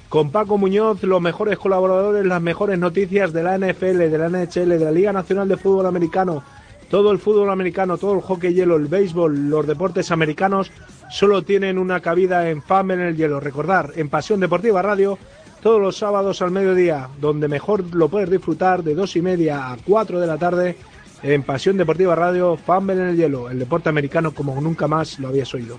Con 0.09 0.31
Paco 0.31 0.59
Muñoz, 0.59 1.03
los 1.03 1.21
mejores 1.21 1.59
colaboradores, 1.59 2.25
las 2.25 2.41
mejores 2.41 2.79
noticias 2.79 3.33
de 3.33 3.43
la 3.43 3.59
NFL, 3.59 3.99
de 3.99 4.19
la 4.19 4.29
NHL, 4.29 4.69
de 4.69 4.85
la 4.85 4.93
Liga 4.93 5.13
Nacional 5.13 5.49
de 5.49 5.57
Fútbol 5.57 5.87
Americano, 5.87 6.45
todo 6.89 7.11
el 7.11 7.19
fútbol 7.19 7.51
americano, 7.51 7.99
todo 7.99 8.15
el 8.15 8.21
hockey 8.21 8.55
hielo, 8.55 8.77
el 8.77 8.87
béisbol, 8.87 9.51
los 9.51 9.67
deportes 9.67 10.11
americanos, 10.13 10.71
solo 11.11 11.43
tienen 11.43 11.79
una 11.79 12.01
cabida 12.01 12.49
en 12.51 12.63
Fumble 12.63 12.95
en 12.95 13.01
el 13.01 13.17
Hielo. 13.17 13.41
Recordar, 13.41 13.93
en 13.97 14.09
Pasión 14.09 14.41
Deportiva 14.41 14.83
Radio, 14.83 15.19
todos 15.63 15.81
los 15.81 15.97
sábados 15.97 16.43
al 16.43 16.51
mediodía, 16.51 17.09
donde 17.21 17.49
mejor 17.49 17.95
lo 17.95 18.09
puedes 18.09 18.31
disfrutar 18.31 18.83
de 18.85 18.95
dos 18.95 19.17
y 19.17 19.23
media 19.23 19.73
a 19.73 19.77
4 19.85 20.21
de 20.21 20.27
la 20.27 20.37
tarde 20.37 20.77
en 21.23 21.43
Pasión 21.43 21.77
Deportiva 21.77 22.15
Radio, 22.15 22.57
Fumble 22.57 22.95
en 22.95 23.09
el 23.09 23.17
Hielo, 23.17 23.51
el 23.51 23.59
deporte 23.59 23.89
americano 23.89 24.33
como 24.33 24.61
nunca 24.61 24.87
más 24.87 25.19
lo 25.19 25.29
habías 25.29 25.53
oído. 25.55 25.79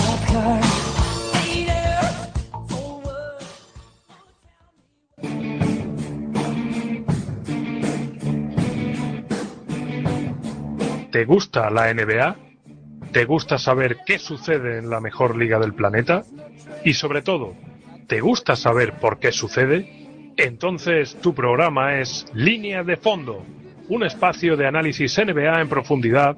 ¿Te 11.11 11.25
gusta 11.25 11.69
la 11.69 11.93
NBA? 11.93 12.35
¿Te 13.11 13.25
gusta 13.25 13.57
saber 13.57 13.97
qué 14.05 14.17
sucede 14.17 14.79
en 14.79 14.89
la 14.89 15.01
mejor 15.01 15.35
liga 15.35 15.59
del 15.59 15.73
planeta? 15.73 16.23
Y 16.85 16.93
sobre 16.93 17.21
todo, 17.21 17.53
¿te 18.07 18.21
gusta 18.21 18.55
saber 18.55 18.93
por 18.93 19.19
qué 19.19 19.31
sucede? 19.31 20.33
Entonces 20.37 21.15
tu 21.21 21.35
programa 21.35 21.99
es 21.99 22.25
Línea 22.33 22.83
de 22.83 22.95
Fondo, 22.95 23.45
un 23.89 24.03
espacio 24.03 24.55
de 24.55 24.65
análisis 24.65 25.15
NBA 25.17 25.61
en 25.61 25.69
profundidad 25.69 26.37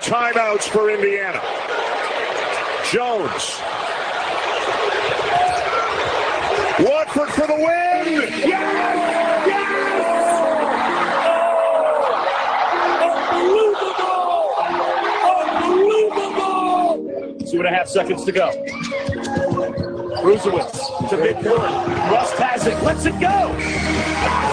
Timeouts 0.00 0.68
for 0.68 0.90
Indiana. 0.90 1.40
Jones. 2.90 3.60
Watford 6.80 7.28
for 7.28 7.46
the 7.46 7.54
win. 7.54 8.32
Yes! 8.48 9.10
Two 17.50 17.58
and 17.58 17.66
a 17.66 17.70
half 17.70 17.88
seconds 17.88 18.24
to 18.24 18.32
go. 18.32 18.50
Brusewitz 20.22 20.78
to 21.10 21.16
midcourt. 21.16 22.10
Rust 22.10 22.34
has 22.34 22.66
it. 22.66 22.82
Lets 22.82 23.04
it 23.04 23.20
go. 23.20 24.49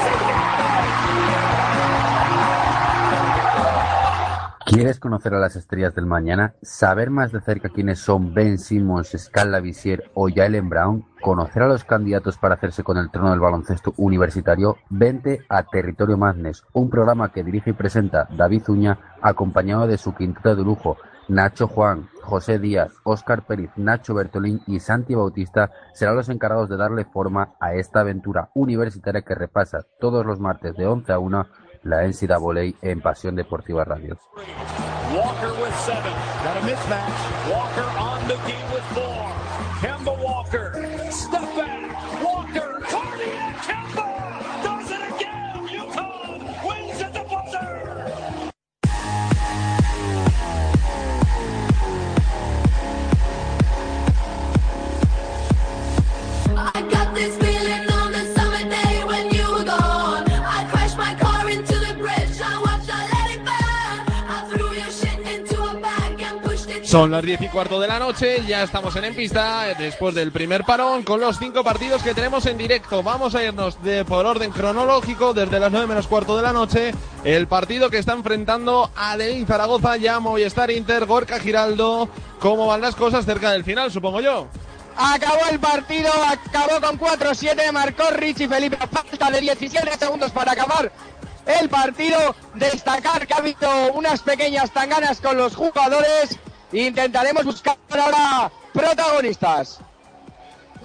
¿Quieres 4.68 5.00
conocer 5.00 5.34
a 5.34 5.40
las 5.40 5.56
estrellas 5.56 5.96
del 5.96 6.06
mañana? 6.06 6.54
¿Saber 6.62 7.10
más 7.10 7.32
de 7.32 7.40
cerca 7.40 7.70
quiénes 7.70 8.00
son 8.00 8.34
Ben 8.34 8.58
Simmons, 8.58 9.16
Scala 9.18 9.62
Visier 9.62 10.12
o 10.14 10.28
Jalen 10.28 10.68
Brown? 10.68 11.06
¿Conocer 11.22 11.64
a 11.64 11.70
los 11.70 11.86
candidatos 11.86 12.38
para 12.38 12.56
hacerse 12.56 12.84
con 12.84 12.98
el 12.98 13.10
trono 13.10 13.32
del 13.32 13.40
baloncesto 13.40 13.94
universitario? 13.96 14.76
Vente 14.90 15.40
a 15.48 15.64
Territorio 15.64 16.18
Madness, 16.18 16.66
un 16.74 16.90
programa 16.90 17.32
que 17.32 17.46
dirige 17.46 17.70
y 17.70 17.74
presenta 17.74 18.28
David 18.30 18.64
Uña, 18.68 19.00
acompañado 19.22 19.88
de 19.88 19.98
su 19.98 20.14
quinteto 20.14 20.54
de 20.54 20.64
lujo, 20.64 20.98
Nacho 21.30 21.70
Juan, 21.70 22.10
José 22.22 22.60
Díaz, 22.60 22.92
Óscar 23.04 23.46
Pérez, 23.46 23.70
Nacho 23.78 24.14
Bertolín 24.14 24.62
y 24.68 24.82
Santi 24.82 25.16
Bautista 25.16 25.72
serán 25.94 26.18
los 26.18 26.28
encargados 26.28 26.68
de 26.68 26.76
darle 26.76 27.06
forma 27.06 27.54
a 27.62 27.74
esta 27.74 28.02
aventura 28.02 28.50
universitaria 28.54 29.22
que 29.22 29.34
repasa 29.34 29.86
todos 30.00 30.26
los 30.26 30.42
martes 30.42 30.76
de 30.76 30.88
11 30.88 31.14
a 31.14 31.20
1 31.20 31.48
la 31.88 32.04
NCAA 32.04 32.78
en 32.82 33.02
Pasión 33.02 33.36
Deportiva 33.36 33.84
Radio. 33.86 34.18
Walker 35.16 35.54
with 35.62 35.74
seven. 35.86 36.14
Got 36.44 36.58
a 36.58 36.62
mismatch. 36.62 37.50
Walker 37.50 37.88
on 37.98 38.22
McGee 38.28 38.74
with 38.74 38.84
four. 38.94 39.07
Son 66.98 67.12
las 67.12 67.22
10 67.22 67.42
y 67.42 67.48
cuarto 67.50 67.80
de 67.80 67.88
la 67.88 68.00
noche, 68.00 68.44
ya 68.48 68.64
estamos 68.64 68.96
en 68.96 69.14
Pista, 69.14 69.66
después 69.78 70.16
del 70.16 70.32
primer 70.32 70.64
parón, 70.64 71.04
con 71.04 71.20
los 71.20 71.38
cinco 71.38 71.64
partidos 71.64 72.02
que 72.02 72.16
tenemos 72.16 72.48
en 72.48 72.58
directo. 72.58 73.04
Vamos 73.04 73.36
a 73.36 73.44
irnos 73.44 73.80
de 73.84 74.04
por 74.04 74.26
orden 74.26 74.50
cronológico, 74.50 75.32
desde 75.32 75.60
las 75.60 75.72
9 75.72 75.86
menos 75.86 76.08
cuarto 76.08 76.36
de 76.36 76.42
la 76.42 76.54
noche, 76.54 76.96
el 77.24 77.46
partido 77.46 77.92
que 77.92 78.00
está 78.00 78.14
enfrentando 78.14 78.90
a 78.96 79.16
Leín 79.16 79.46
Zaragoza, 79.46 79.96
ya 79.98 80.20
Movistar 80.20 80.72
Inter, 80.72 81.06
Gorka 81.06 81.40
Giraldo. 81.40 82.10
¿Cómo 82.40 82.66
van 82.66 82.82
las 82.82 82.96
cosas 82.96 83.26
cerca 83.26 83.52
del 83.52 83.64
final, 83.64 83.92
supongo 83.92 84.20
yo? 84.20 84.48
Acabó 84.98 85.46
el 85.52 85.60
partido, 85.60 86.10
acabó 86.28 86.82
con 86.82 87.00
4-7, 87.00 87.72
marcó 87.74 88.10
Richie 88.10 88.48
Felipe, 88.48 88.76
falta 88.92 89.30
de 89.30 89.42
17 89.42 89.98
segundos 90.00 90.32
para 90.32 90.54
acabar 90.54 90.92
el 91.46 91.70
partido. 91.70 92.36
Destacar 92.56 93.28
que 93.28 93.36
ha 93.36 93.38
habido 93.38 93.94
unas 93.94 94.24
pequeñas 94.24 94.72
tanganas 94.72 95.22
con 95.22 95.38
los 95.38 95.56
jugadores. 95.56 96.40
Intentaremos 96.72 97.46
buscar 97.46 97.78
ahora 97.90 98.52
protagonistas. 98.74 99.80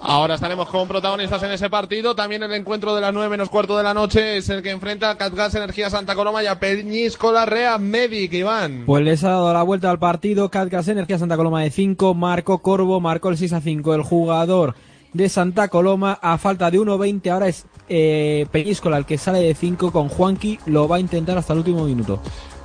Ahora 0.05 0.35
estaremos 0.35 0.67
con 0.67 0.85
protagonistas 0.87 1.41
en 1.43 1.51
ese 1.51 1.69
partido. 1.69 2.13
También 2.13 2.43
el 2.43 2.53
encuentro 2.53 2.93
de 2.93 2.99
las 2.99 3.13
9 3.13 3.29
menos 3.29 3.49
cuarto 3.49 3.77
de 3.77 3.83
la 3.83 3.93
noche 3.93 4.37
es 4.37 4.49
el 4.49 4.61
que 4.61 4.71
enfrenta 4.71 5.09
a 5.09 5.17
Catgas 5.17 5.55
Energía 5.55 5.89
Santa 5.89 6.13
Coloma 6.13 6.43
y 6.43 6.47
a 6.47 6.59
Peñíscola 6.59 7.45
Rea 7.45 7.77
Medic, 7.77 8.33
Iván. 8.33 8.83
Pues 8.85 9.03
les 9.03 9.23
ha 9.23 9.29
dado 9.29 9.53
la 9.53 9.63
vuelta 9.63 9.89
al 9.89 9.99
partido. 9.99 10.49
Catgas 10.49 10.89
Energía 10.89 11.17
Santa 11.17 11.37
Coloma 11.37 11.61
de 11.61 11.71
5. 11.71 12.13
Marco 12.15 12.57
Corvo 12.59 12.99
marcó 12.99 13.29
el 13.29 13.37
6 13.37 13.53
a 13.53 13.61
5. 13.61 13.95
El 13.95 14.03
jugador 14.03 14.75
de 15.13 15.29
Santa 15.29 15.69
Coloma 15.69 16.19
a 16.21 16.37
falta 16.37 16.69
de 16.69 16.79
1.20. 16.79 17.29
Ahora 17.31 17.47
es 17.47 17.65
eh, 17.87 18.45
Peñíscola 18.51 18.97
el 18.97 19.05
que 19.05 19.17
sale 19.17 19.39
de 19.39 19.55
5 19.55 19.93
con 19.93 20.09
Juanqui. 20.09 20.59
Lo 20.65 20.87
va 20.89 20.97
a 20.97 20.99
intentar 20.99 21.37
hasta 21.37 21.53
el 21.53 21.59
último 21.59 21.85
minuto. 21.85 22.19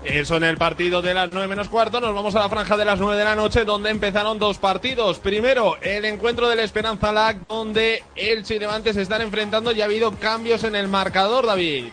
Eso 0.04 0.36
en 0.36 0.44
el 0.44 0.56
partido 0.56 1.02
de 1.02 1.12
las 1.12 1.30
9 1.32 1.48
menos 1.48 1.68
cuarto. 1.68 2.00
Nos 2.00 2.14
vamos 2.14 2.34
a 2.34 2.40
la 2.40 2.48
franja 2.48 2.76
de 2.76 2.84
las 2.84 2.98
9 2.98 3.16
de 3.16 3.24
la 3.24 3.34
noche, 3.34 3.64
donde 3.64 3.90
empezaron 3.90 4.38
dos 4.38 4.58
partidos. 4.58 5.18
Primero, 5.18 5.76
el 5.82 6.04
encuentro 6.04 6.48
del 6.48 6.60
Esperanza 6.60 7.12
Lac, 7.12 7.46
donde 7.48 8.02
Elche 8.14 8.56
y 8.56 8.58
Levante 8.58 8.92
se 8.94 9.02
están 9.02 9.22
enfrentando 9.22 9.72
y 9.72 9.82
ha 9.82 9.86
habido 9.86 10.12
cambios 10.12 10.64
en 10.64 10.76
el 10.76 10.88
marcador, 10.88 11.46
David. 11.46 11.86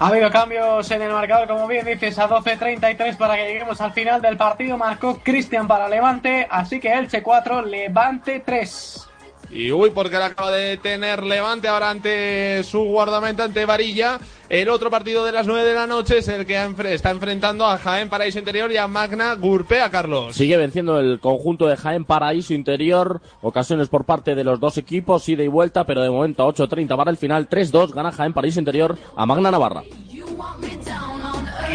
Ha 0.00 0.08
habido 0.08 0.30
cambios 0.30 0.90
en 0.90 1.02
el 1.02 1.12
marcador, 1.12 1.48
como 1.48 1.66
bien 1.66 1.84
dices, 1.84 2.18
a 2.18 2.28
12.33 2.28 3.16
para 3.16 3.36
que 3.36 3.46
lleguemos 3.46 3.80
al 3.80 3.92
final 3.92 4.20
del 4.20 4.36
partido. 4.36 4.76
Marcó 4.76 5.18
Cristian 5.22 5.66
para 5.66 5.88
Levante, 5.88 6.46
así 6.50 6.78
que 6.78 6.92
Elche 6.92 7.22
4, 7.22 7.62
Levante 7.62 8.40
3. 8.44 9.07
Y 9.50 9.72
uy, 9.72 9.90
porque 9.90 10.18
la 10.18 10.26
acaba 10.26 10.50
de 10.50 10.76
tener 10.76 11.22
Levante 11.22 11.68
ahora 11.68 11.90
ante 11.90 12.62
su 12.64 12.80
guardameta, 12.80 13.44
ante 13.44 13.64
Varilla. 13.64 14.18
El 14.48 14.68
otro 14.68 14.90
partido 14.90 15.24
de 15.24 15.32
las 15.32 15.46
9 15.46 15.64
de 15.64 15.74
la 15.74 15.86
noche 15.86 16.18
es 16.18 16.28
el 16.28 16.46
que 16.46 16.56
está 16.86 17.10
enfrentando 17.10 17.66
a 17.66 17.78
Jaén 17.78 18.08
Paraíso 18.08 18.38
Interior 18.38 18.70
y 18.72 18.76
a 18.76 18.86
Magna 18.88 19.34
Gurpea, 19.34 19.90
Carlos. 19.90 20.36
Sigue 20.36 20.56
venciendo 20.56 20.98
el 21.00 21.18
conjunto 21.20 21.66
de 21.66 21.76
Jaén 21.76 22.04
Paraíso 22.04 22.54
Interior. 22.54 23.20
Ocasiones 23.42 23.88
por 23.88 24.04
parte 24.04 24.34
de 24.34 24.44
los 24.44 24.60
dos 24.60 24.78
equipos, 24.78 25.28
ida 25.28 25.42
y 25.42 25.48
vuelta, 25.48 25.84
pero 25.84 26.02
de 26.02 26.10
momento 26.10 26.42
a 26.42 26.48
8.30 26.48 26.96
para 26.96 27.10
el 27.10 27.16
final. 27.16 27.48
3-2 27.48 27.92
gana 27.92 28.12
Jaén 28.12 28.32
Paraíso 28.32 28.58
Interior 28.58 28.98
a 29.16 29.26
Magna 29.26 29.50
Navarra. 29.50 29.82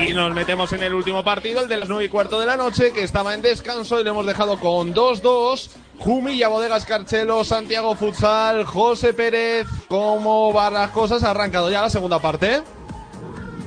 Y 0.07 0.13
nos 0.13 0.33
metemos 0.33 0.73
en 0.73 0.83
el 0.83 0.93
último 0.93 1.23
partido, 1.23 1.61
el 1.61 1.67
de 1.67 1.77
las 1.77 1.89
9 1.89 2.05
y 2.05 2.09
cuarto 2.09 2.39
de 2.39 2.47
la 2.47 2.57
noche, 2.57 2.91
que 2.91 3.03
estaba 3.03 3.33
en 3.33 3.41
descanso 3.41 3.99
y 3.99 4.03
lo 4.03 4.11
hemos 4.11 4.25
dejado 4.25 4.59
con 4.59 4.93
2-2. 4.93 5.69
Jumilla 5.99 6.47
Bodegas 6.47 6.85
Carchelo, 6.85 7.43
Santiago 7.43 7.95
Futsal, 7.95 8.65
José 8.65 9.13
Pérez. 9.13 9.67
¿Cómo 9.87 10.51
van 10.51 10.73
las 10.73 10.91
cosas? 10.91 11.23
¿Ha 11.23 11.31
arrancado 11.31 11.69
ya 11.71 11.81
la 11.81 11.89
segunda 11.89 12.19
parte? 12.19 12.61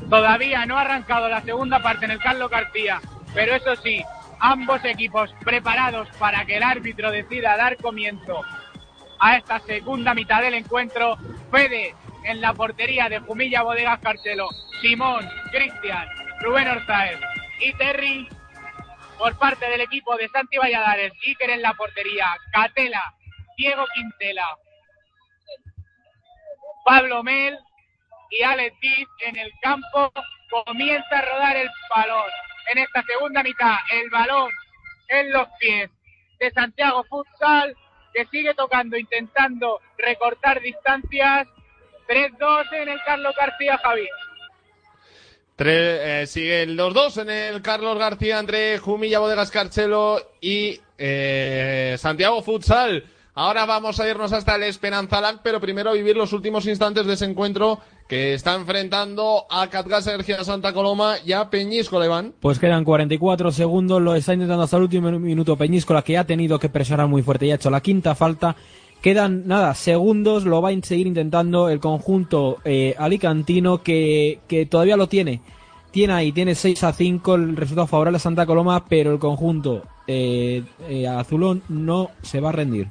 Todavía 0.09 0.67
no 0.67 0.77
ha 0.77 0.83
arrancado 0.83 1.29
la 1.29 1.43
segunda 1.43 1.83
parte 1.83 2.05
en 2.05 2.13
el 2.13 2.19
Carlos 2.19 2.51
García, 2.51 3.01
pero 3.35 3.55
eso 3.55 3.75
sí, 3.83 4.05
ambos 4.39 4.85
equipos 4.85 5.35
preparados 5.45 6.09
para 6.19 6.45
que 6.45 6.59
el 6.59 6.63
árbitro 6.63 7.11
decida 7.11 7.57
dar 7.57 7.77
comienzo 7.77 8.43
a 9.19 9.37
esta 9.37 9.59
segunda 9.61 10.15
mitad 10.15 10.43
del 10.43 10.55
encuentro. 10.55 11.17
Fede 11.51 11.95
en 12.25 12.41
la 12.41 12.53
portería 12.55 13.09
de 13.09 13.21
Jumilla 13.21 13.63
Bodegas 13.63 14.01
Carchelo, 14.01 14.49
Simón, 14.81 15.29
Cristian, 15.51 16.07
Rubén 16.41 16.69
Orzaez 16.69 17.19
y 17.61 17.73
Terry 17.75 18.29
por 19.19 19.37
parte 19.39 19.69
del 19.69 19.81
equipo 19.81 20.17
de 20.17 20.29
Santi 20.29 20.59
Valladares. 20.59 21.13
Iker 21.27 21.51
en 21.51 21.63
la 21.63 21.75
portería, 21.75 22.37
Catela, 22.53 23.15
Diego 23.57 23.85
Quintela, 23.95 24.57
Pablo 26.85 27.23
Mel 27.23 27.59
y 28.31 28.43
Alex 28.43 28.77
Diz 28.81 29.09
en 29.21 29.37
el 29.37 29.53
campo. 29.61 30.13
Comienza 30.51 31.19
a 31.19 31.23
rodar 31.23 31.57
el 31.57 31.69
balón. 31.95 32.31
En 32.73 32.79
esta 32.79 33.03
segunda 33.03 33.43
mitad, 33.43 33.77
el 33.93 34.11
balón 34.11 34.51
en 35.09 35.33
los 35.33 35.49
pies 35.59 35.91
de 36.39 36.51
Santiago 36.51 37.05
Futsal, 37.05 37.77
que 38.13 38.27
sigue 38.27 38.55
tocando, 38.55 38.97
intentando 38.97 39.81
recortar 39.99 40.61
distancias. 40.61 41.49
3-2 42.09 42.73
en 42.73 42.89
el 42.89 43.03
Carlos 43.05 43.35
García 43.37 43.79
Javi. 43.79 44.09
Tres, 45.57 46.01
eh, 46.03 46.27
sigue 46.27 46.63
el 46.65 46.79
2-2 46.79 47.23
en 47.23 47.31
el 47.31 47.63
Carlos 47.63 47.99
García 47.99 48.39
entre 48.39 48.77
Jumilla 48.77 49.21
Bodegas 49.21 49.51
Carchelo 49.51 50.21
y 50.39 50.79
eh, 50.99 51.97
Santiago 51.99 52.43
Futsal. 52.43 53.05
Ahora 53.35 53.65
vamos 53.65 53.99
a 53.99 54.07
irnos 54.07 54.35
hasta 54.35 54.57
el 54.57 54.65
Esperanza 54.65 55.19
Lac, 55.19 55.41
pero 55.43 55.59
primero 55.59 55.89
a 55.89 55.95
vivir 55.95 56.15
los 56.15 56.35
últimos 56.35 56.67
instantes 56.67 57.07
de 57.07 57.15
ese 57.15 57.25
encuentro 57.25 57.81
que 58.07 58.35
está 58.35 58.55
enfrentando 58.55 59.47
a 59.49 59.69
Catgas 59.69 60.07
Energía 60.07 60.45
Santa 60.45 60.75
Coloma 60.75 61.17
y 61.25 61.33
a 61.33 61.49
Peñíscola, 61.49 62.05
Iván. 62.05 62.35
Pues 62.39 62.59
quedan 62.59 62.85
44 62.85 63.51
segundos, 63.51 64.03
lo 64.03 64.15
está 64.15 64.35
intentando 64.35 64.63
hasta 64.63 64.77
el 64.77 64.83
último 64.83 65.11
minuto 65.13 65.57
Peñíscola, 65.57 66.03
que 66.03 66.19
ha 66.19 66.25
tenido 66.25 66.59
que 66.59 66.69
presionar 66.69 67.09
muy 67.09 67.23
fuerte 67.23 67.47
y 67.47 67.51
ha 67.53 67.55
hecho 67.55 67.71
la 67.71 67.81
quinta 67.81 68.15
falta. 68.15 68.57
Quedan, 69.03 69.47
nada, 69.47 69.75
segundos, 69.75 70.45
lo 70.45 70.61
va 70.61 70.71
a 70.71 70.83
seguir 70.83 71.07
intentando 71.07 71.69
el 71.69 71.81
conjunto 71.81 72.59
eh, 72.65 72.95
alicantino 72.99 73.83
que, 73.83 74.41
que 74.49 74.67
todavía 74.67 74.97
lo 74.97 75.09
tiene. 75.09 75.41
Tiene 75.91 76.13
ahí, 76.13 76.33
tiene 76.33 76.55
6 76.55 76.85
a 76.85 76.93
5 76.93 77.35
el 77.37 77.57
resultado 77.57 77.87
favorable 77.87 78.17
a 78.17 78.21
Santa 78.21 78.47
Coloma, 78.47 78.85
pero 78.87 79.13
el 79.13 79.19
conjunto 79.19 79.83
eh, 80.07 80.63
eh, 80.89 81.07
azulón 81.07 81.63
no 81.69 82.11
se 82.23 82.41
va 82.41 82.51
a 82.51 82.53
rendir. 82.53 82.89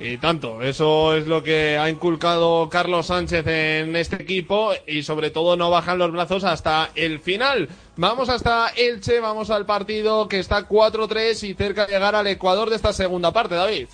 Y 0.00 0.16
tanto, 0.18 0.62
eso 0.62 1.16
es 1.16 1.26
lo 1.26 1.42
que 1.42 1.76
ha 1.76 1.90
inculcado 1.90 2.68
Carlos 2.68 3.06
Sánchez 3.06 3.44
en 3.48 3.96
este 3.96 4.22
equipo 4.22 4.70
y 4.86 5.02
sobre 5.02 5.30
todo 5.30 5.56
no 5.56 5.70
bajan 5.70 5.98
los 5.98 6.12
brazos 6.12 6.44
hasta 6.44 6.90
el 6.94 7.18
final. 7.18 7.68
Vamos 7.96 8.28
hasta 8.28 8.68
Elche, 8.68 9.18
vamos 9.18 9.50
al 9.50 9.66
partido 9.66 10.28
que 10.28 10.38
está 10.38 10.68
4-3 10.68 11.48
y 11.48 11.54
cerca 11.54 11.86
de 11.86 11.94
llegar 11.94 12.14
al 12.14 12.28
Ecuador 12.28 12.70
de 12.70 12.76
esta 12.76 12.92
segunda 12.92 13.32
parte, 13.32 13.56
David. 13.56 13.88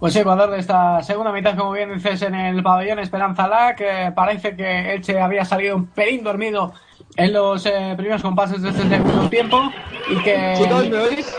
Pues 0.00 0.16
Ecuador 0.16 0.50
de 0.50 0.58
esta 0.58 1.02
segunda 1.02 1.30
mitad, 1.30 1.54
como 1.54 1.72
bien 1.72 1.92
dices, 1.92 2.22
en 2.22 2.34
el 2.34 2.62
pabellón 2.62 3.00
Esperanza 3.00 3.46
La, 3.46 3.76
que 3.76 4.10
parece 4.16 4.56
que 4.56 4.94
Elche 4.94 5.20
había 5.20 5.44
salido 5.44 5.76
un 5.76 5.88
pelín 5.88 6.24
dormido 6.24 6.72
en 7.16 7.34
los 7.34 7.66
eh, 7.66 7.92
primeros 7.98 8.22
compases 8.22 8.62
de 8.62 8.70
este 8.70 8.88
segundo 8.88 9.28
tiempo 9.28 9.60
y 10.08 10.16
que... 10.22 10.54
Chicos, 10.56 10.88
¿me 10.88 10.96
oís? 10.96 11.36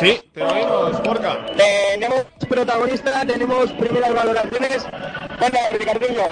Sí, 0.00 0.18
te 0.32 0.42
oímos, 0.42 0.98
Porca. 1.02 1.36
Tenemos 1.54 2.24
protagonista, 2.48 3.26
tenemos 3.26 3.70
primeras 3.72 4.14
valoraciones. 4.14 4.86
Bueno, 5.38 5.58
Ricardillo, 5.78 6.24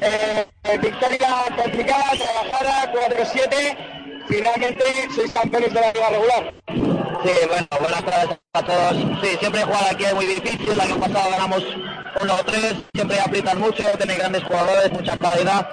eh, 0.00 0.46
victoria 0.80 1.28
complicada, 1.62 2.04
trabajada, 2.16 2.90
4-7. 2.90 3.93
Finalmente 4.28 4.84
sois 5.14 5.32
campeones 5.32 5.72
de 5.72 5.80
la 5.80 5.92
liga 5.92 6.08
regular. 6.10 6.54
Sí, 7.24 7.30
bueno, 7.48 7.66
buenas 7.80 8.04
tardes 8.04 8.38
a 8.52 8.62
todos. 8.62 8.96
Sí, 9.22 9.36
siempre 9.38 9.62
jugar 9.62 9.84
aquí 9.90 10.04
es 10.04 10.14
muy 10.14 10.26
difícil. 10.26 10.70
El 10.70 10.80
año 10.80 10.96
pasado 10.98 11.30
ganamos 11.30 11.62
1-3, 11.62 12.84
siempre 12.94 13.20
aprietan 13.20 13.58
mucho, 13.58 13.82
tienen 13.96 14.18
grandes 14.18 14.44
jugadores, 14.44 14.92
mucha 14.92 15.16
calidad. 15.16 15.68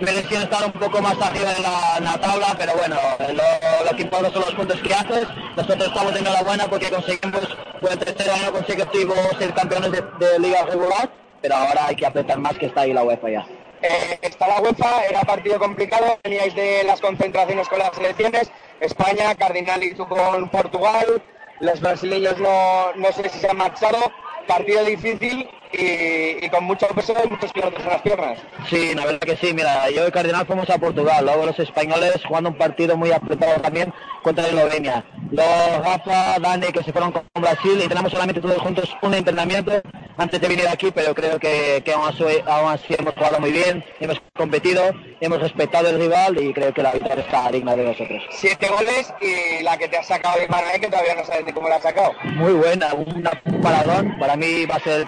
Merecían 0.00 0.42
estar 0.42 0.64
un 0.64 0.72
poco 0.72 1.00
más 1.00 1.20
arriba 1.20 1.52
en 1.56 1.62
la, 1.62 1.94
en 1.98 2.04
la 2.04 2.18
tabla, 2.18 2.54
pero 2.58 2.72
bueno, 2.74 2.96
lo, 3.18 3.90
lo 3.90 3.96
que 3.96 4.02
importa 4.02 4.30
son 4.32 4.40
los 4.42 4.54
puntos 4.54 4.80
que 4.80 4.92
haces. 4.94 5.26
Nosotros 5.56 5.86
estamos 5.88 6.14
de 6.14 6.20
enhorabuena 6.20 6.66
porque 6.66 6.90
conseguimos 6.90 7.56
por 7.80 7.92
el 7.92 7.98
tercer 7.98 8.30
año 8.30 8.52
consecutivo 8.52 9.14
ser 9.38 9.54
campeones 9.54 9.92
de, 9.92 10.02
de 10.18 10.38
liga 10.40 10.64
regular, 10.64 11.10
pero 11.40 11.54
ahora 11.54 11.86
hay 11.86 11.96
que 11.96 12.06
apretar 12.06 12.38
más 12.38 12.54
que 12.58 12.66
está 12.66 12.82
ahí 12.82 12.92
la 12.92 13.04
UEFA 13.04 13.30
ya. 13.30 13.46
Eh, 13.86 14.18
está 14.22 14.48
la 14.48 14.62
UEFA, 14.62 15.04
era 15.04 15.20
partido 15.24 15.58
complicado, 15.58 16.18
veníais 16.24 16.54
de 16.54 16.84
las 16.84 17.02
concentraciones 17.02 17.68
con 17.68 17.78
las 17.80 17.94
selecciones, 17.94 18.50
España, 18.80 19.34
Cardinal 19.34 19.82
tú 19.94 20.08
con 20.08 20.48
Portugal, 20.48 21.22
los 21.60 21.80
brasileños 21.82 22.38
no, 22.38 22.94
no 22.94 23.12
sé 23.12 23.28
si 23.28 23.38
se 23.38 23.50
han 23.50 23.58
marchado, 23.58 24.10
partido 24.46 24.84
difícil 24.84 25.50
y, 25.78 26.44
y 26.44 26.48
con 26.50 26.64
mucho 26.64 26.86
peso 26.88 27.14
y 27.24 27.28
muchos 27.28 27.52
kilómetros 27.52 27.84
en 27.84 27.92
las 27.92 28.02
piernas. 28.02 28.38
Sí, 28.68 28.94
la 28.94 29.04
verdad 29.06 29.20
que 29.20 29.36
sí, 29.36 29.52
mira, 29.52 29.90
yo 29.90 30.06
y 30.06 30.10
Cardinal 30.10 30.46
fuimos 30.46 30.68
a 30.70 30.78
Portugal, 30.78 31.24
luego 31.24 31.46
los 31.46 31.58
españoles 31.58 32.20
jugando 32.26 32.50
un 32.50 32.56
partido 32.56 32.96
muy 32.96 33.12
apretado 33.12 33.60
también 33.60 33.92
contra 34.22 34.46
Eslovenia. 34.46 35.04
Luego 35.30 35.82
Rafa, 35.84 36.38
Dani 36.38 36.68
que 36.68 36.82
se 36.82 36.92
fueron 36.92 37.12
con 37.12 37.24
Brasil 37.34 37.80
y 37.84 37.88
tenemos 37.88 38.12
solamente 38.12 38.40
todos 38.40 38.58
juntos 38.58 38.96
un 39.02 39.14
entrenamiento 39.14 39.82
antes 40.16 40.40
de 40.40 40.48
venir 40.48 40.68
aquí, 40.68 40.90
pero 40.94 41.14
creo 41.14 41.38
que, 41.38 41.82
que 41.84 41.92
aún, 41.92 42.08
así, 42.08 42.24
aún 42.46 42.70
así 42.70 42.94
hemos 42.96 43.14
jugado 43.14 43.40
muy 43.40 43.50
bien, 43.50 43.84
hemos 44.00 44.20
competido, 44.36 44.92
hemos 45.20 45.40
respetado 45.40 45.90
el 45.90 45.98
rival 45.98 46.40
y 46.40 46.52
creo 46.52 46.72
que 46.72 46.82
la 46.82 46.92
victoria 46.92 47.24
está 47.24 47.50
digna 47.50 47.74
de 47.74 47.84
nosotros. 47.84 48.22
Siete 48.30 48.68
goles 48.68 49.12
y 49.20 49.62
la 49.62 49.76
que 49.76 49.88
te 49.88 49.98
has 49.98 50.06
sacado 50.06 50.38
de 50.38 50.44
Ismael, 50.44 50.80
que 50.80 50.86
todavía 50.88 51.16
no 51.16 51.24
sabes 51.24 51.44
ni 51.44 51.52
cómo 51.52 51.68
la 51.68 51.76
has 51.76 51.82
sacado. 51.82 52.12
Muy 52.22 52.52
buena, 52.52 52.94
un 52.94 53.60
paradón, 53.60 54.16
para 54.18 54.36
mí 54.36 54.64
va 54.66 54.76
a 54.76 54.80
ser 54.80 55.00
el 55.00 55.06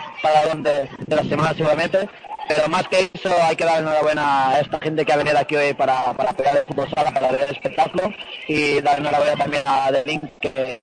de, 0.62 0.89
la 1.07 1.23
semana 1.24 1.55
seguramente, 1.55 2.09
pero 2.49 2.69
más 2.69 2.87
que 2.89 3.11
eso 3.12 3.31
hay 3.43 3.57
que 3.57 3.65
dar 3.65 3.81
enhorabuena 3.81 4.51
a 4.51 4.61
esta 4.61 4.78
gente 4.78 5.05
que 5.05 5.12
ha 5.12 5.16
venido 5.16 5.39
aquí 5.39 5.57
hoy 5.57 5.74
para, 5.74 6.12
para 6.15 6.33
pegar 6.33 6.57
el 6.57 6.65
fútbol 6.65 6.89
sala, 6.91 7.12
para 7.12 7.33
ver 7.33 7.43
el 7.43 7.51
espectáculo 7.51 8.11
y 8.49 8.81
dar 8.81 8.99
enhorabuena 8.99 9.37
también 9.37 9.62
a 9.66 9.91
Delin 9.91 10.20
que, 10.41 10.83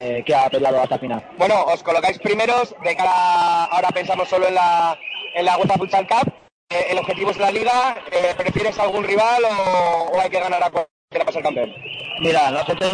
eh, 0.00 0.22
que 0.24 0.34
ha 0.34 0.48
peleado 0.48 0.80
hasta 0.80 0.98
final. 0.98 1.24
Bueno, 1.38 1.64
os 1.64 1.82
colocáis 1.82 2.18
primeros, 2.18 2.74
de 2.82 2.96
cara 2.96 3.64
ahora 3.64 3.88
pensamos 3.88 4.28
solo 4.28 4.48
en 4.48 4.54
la, 4.54 4.98
en 5.34 5.44
la 5.44 5.58
UEFA 5.58 5.78
Futsal 5.78 6.08
Cup. 6.08 6.32
Eh, 6.70 6.86
el 6.90 6.98
objetivo 6.98 7.30
es 7.30 7.38
la 7.38 7.50
liga, 7.50 7.96
eh, 8.12 8.34
¿prefieres 8.36 8.78
algún 8.78 9.04
rival 9.04 9.42
o, 9.44 10.12
o 10.12 10.20
hay 10.20 10.30
que 10.30 10.40
ganar 10.40 10.62
a 10.62 10.70
cualquiera 10.70 11.24
para 11.24 11.32
ser 11.32 11.42
campeón? 11.42 11.74
Mira, 12.20 12.50
nosotros 12.50 12.92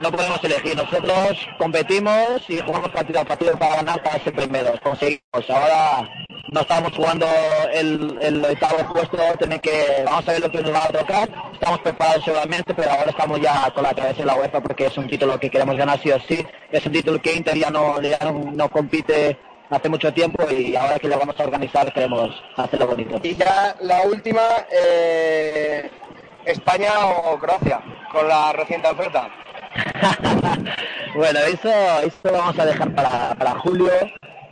no, 0.00 0.10
podemos 0.12 0.44
elegir, 0.44 0.76
nosotros 0.76 1.48
competimos 1.58 2.48
y 2.48 2.60
jugamos 2.60 2.88
partido 2.90 3.20
a 3.20 3.24
partido 3.24 3.58
para 3.58 3.76
ganar 3.76 4.00
para 4.00 4.22
ser 4.22 4.32
primeros, 4.32 4.78
conseguimos. 4.80 5.50
Ahora 5.50 6.08
no 6.52 6.60
estamos 6.60 6.92
jugando 6.92 7.26
el, 7.72 8.16
el 8.22 8.44
octavo 8.44 8.92
puesto, 8.92 9.18
tiene 9.38 9.58
que, 9.58 10.04
vamos 10.04 10.28
a 10.28 10.32
ver 10.32 10.40
lo 10.40 10.52
que 10.52 10.62
nos 10.62 10.72
va 10.72 10.84
a 10.84 10.88
tocar, 10.88 11.28
estamos 11.52 11.80
preparados 11.80 12.24
seguramente, 12.24 12.72
pero 12.74 12.92
ahora 12.92 13.10
estamos 13.10 13.40
ya 13.40 13.68
con 13.74 13.82
la 13.82 13.92
cabeza 13.92 14.20
en 14.20 14.26
la 14.28 14.36
UEFA 14.36 14.60
porque 14.60 14.86
es 14.86 14.96
un 14.96 15.08
título 15.08 15.40
que 15.40 15.50
queremos 15.50 15.76
ganar 15.76 15.98
sí 16.00 16.12
o 16.12 16.20
sí, 16.20 16.46
es 16.70 16.86
un 16.86 16.92
título 16.92 17.20
que 17.20 17.34
Inter 17.34 17.58
ya 17.58 17.70
no, 17.70 18.00
ya 18.00 18.18
no, 18.22 18.52
no 18.52 18.68
compite 18.68 19.36
hace 19.70 19.88
mucho 19.88 20.12
tiempo 20.12 20.48
y 20.50 20.76
ahora 20.76 20.98
que 20.98 21.08
lo 21.08 21.18
vamos 21.18 21.34
a 21.38 21.44
organizar 21.44 21.92
queremos 21.92 22.30
hacerlo 22.56 22.86
bonito. 22.86 23.20
Y 23.22 23.34
ya 23.34 23.74
la 23.80 24.02
última, 24.02 24.42
eh, 24.70 25.90
España 26.46 26.90
o 27.06 27.38
Croacia, 27.38 27.80
con 28.12 28.28
la 28.28 28.52
reciente 28.52 28.88
oferta. 28.88 29.28
Bueno, 31.14 31.38
eso, 31.38 31.70
eso 32.00 32.16
lo 32.24 32.32
vamos 32.32 32.58
a 32.58 32.66
dejar 32.66 32.92
para, 32.92 33.36
para 33.36 33.52
julio, 33.60 33.92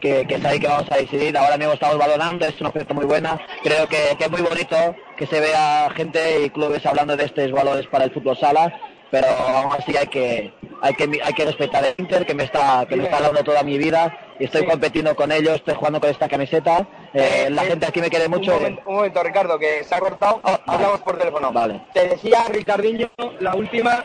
que, 0.01 0.25
que 0.29 0.37
es 0.37 0.45
ahí 0.45 0.61
que 0.61 0.69
vamos 0.69 0.87
a 0.93 0.97
decidir. 0.97 1.37
Ahora 1.37 1.57
mismo 1.57 1.73
estamos 1.73 1.99
valorando, 1.99 2.47
es 2.47 2.61
una 2.61 2.71
oferta 2.71 2.95
muy 2.95 3.05
buena. 3.05 3.41
Creo 3.65 3.89
que, 3.89 4.15
que 4.17 4.25
es 4.25 4.31
muy 4.31 4.43
bonito 4.43 4.77
que 5.17 5.27
se 5.27 5.41
vea 5.41 5.91
gente 5.97 6.45
y 6.45 6.51
clubes 6.51 6.87
hablando 6.87 7.17
de 7.17 7.25
estos 7.25 7.51
valores 7.51 7.89
para 7.89 8.05
el 8.05 8.13
fútbol 8.13 8.39
sala, 8.39 8.73
pero 9.11 9.27
aún 9.27 9.73
así 9.77 9.97
hay 9.97 10.07
que, 10.07 10.55
hay 10.83 10.95
que, 10.95 11.21
hay 11.23 11.33
que 11.33 11.45
respetar 11.45 11.85
el 11.85 11.95
Inter, 11.99 12.25
que 12.25 12.35
me 12.35 12.45
está, 12.45 12.87
que 12.89 12.95
me 12.95 13.05
está 13.05 13.21
dando 13.21 13.43
toda 13.43 13.65
mi 13.65 13.77
vida. 13.77 14.17
Y 14.43 14.47
estoy 14.47 14.67
competiendo 14.67 15.15
con 15.15 15.31
ellos, 15.31 15.55
estoy 15.55 15.75
jugando 15.75 16.01
con 16.01 16.11
esta 16.11 16.29
camiseta. 16.29 16.85
Eh, 17.15 17.47
la 17.49 17.63
gente 17.63 17.87
aquí 17.87 18.01
me 18.01 18.11
quiere 18.11 18.29
mucho. 18.29 18.51
Un 18.51 18.59
momento, 18.59 18.83
un 18.87 18.95
momento, 18.97 19.23
Ricardo, 19.23 19.57
que 19.57 19.85
se 19.85 19.95
ha 19.95 20.01
cortado. 20.01 20.41
Hablamos 20.67 21.01
por 21.03 21.17
teléfono. 21.17 21.53
Vale. 21.53 21.81
Te 21.95 22.09
decía 22.09 22.43
Ricardinho, 22.51 23.09
la 23.39 23.55
última. 23.55 24.03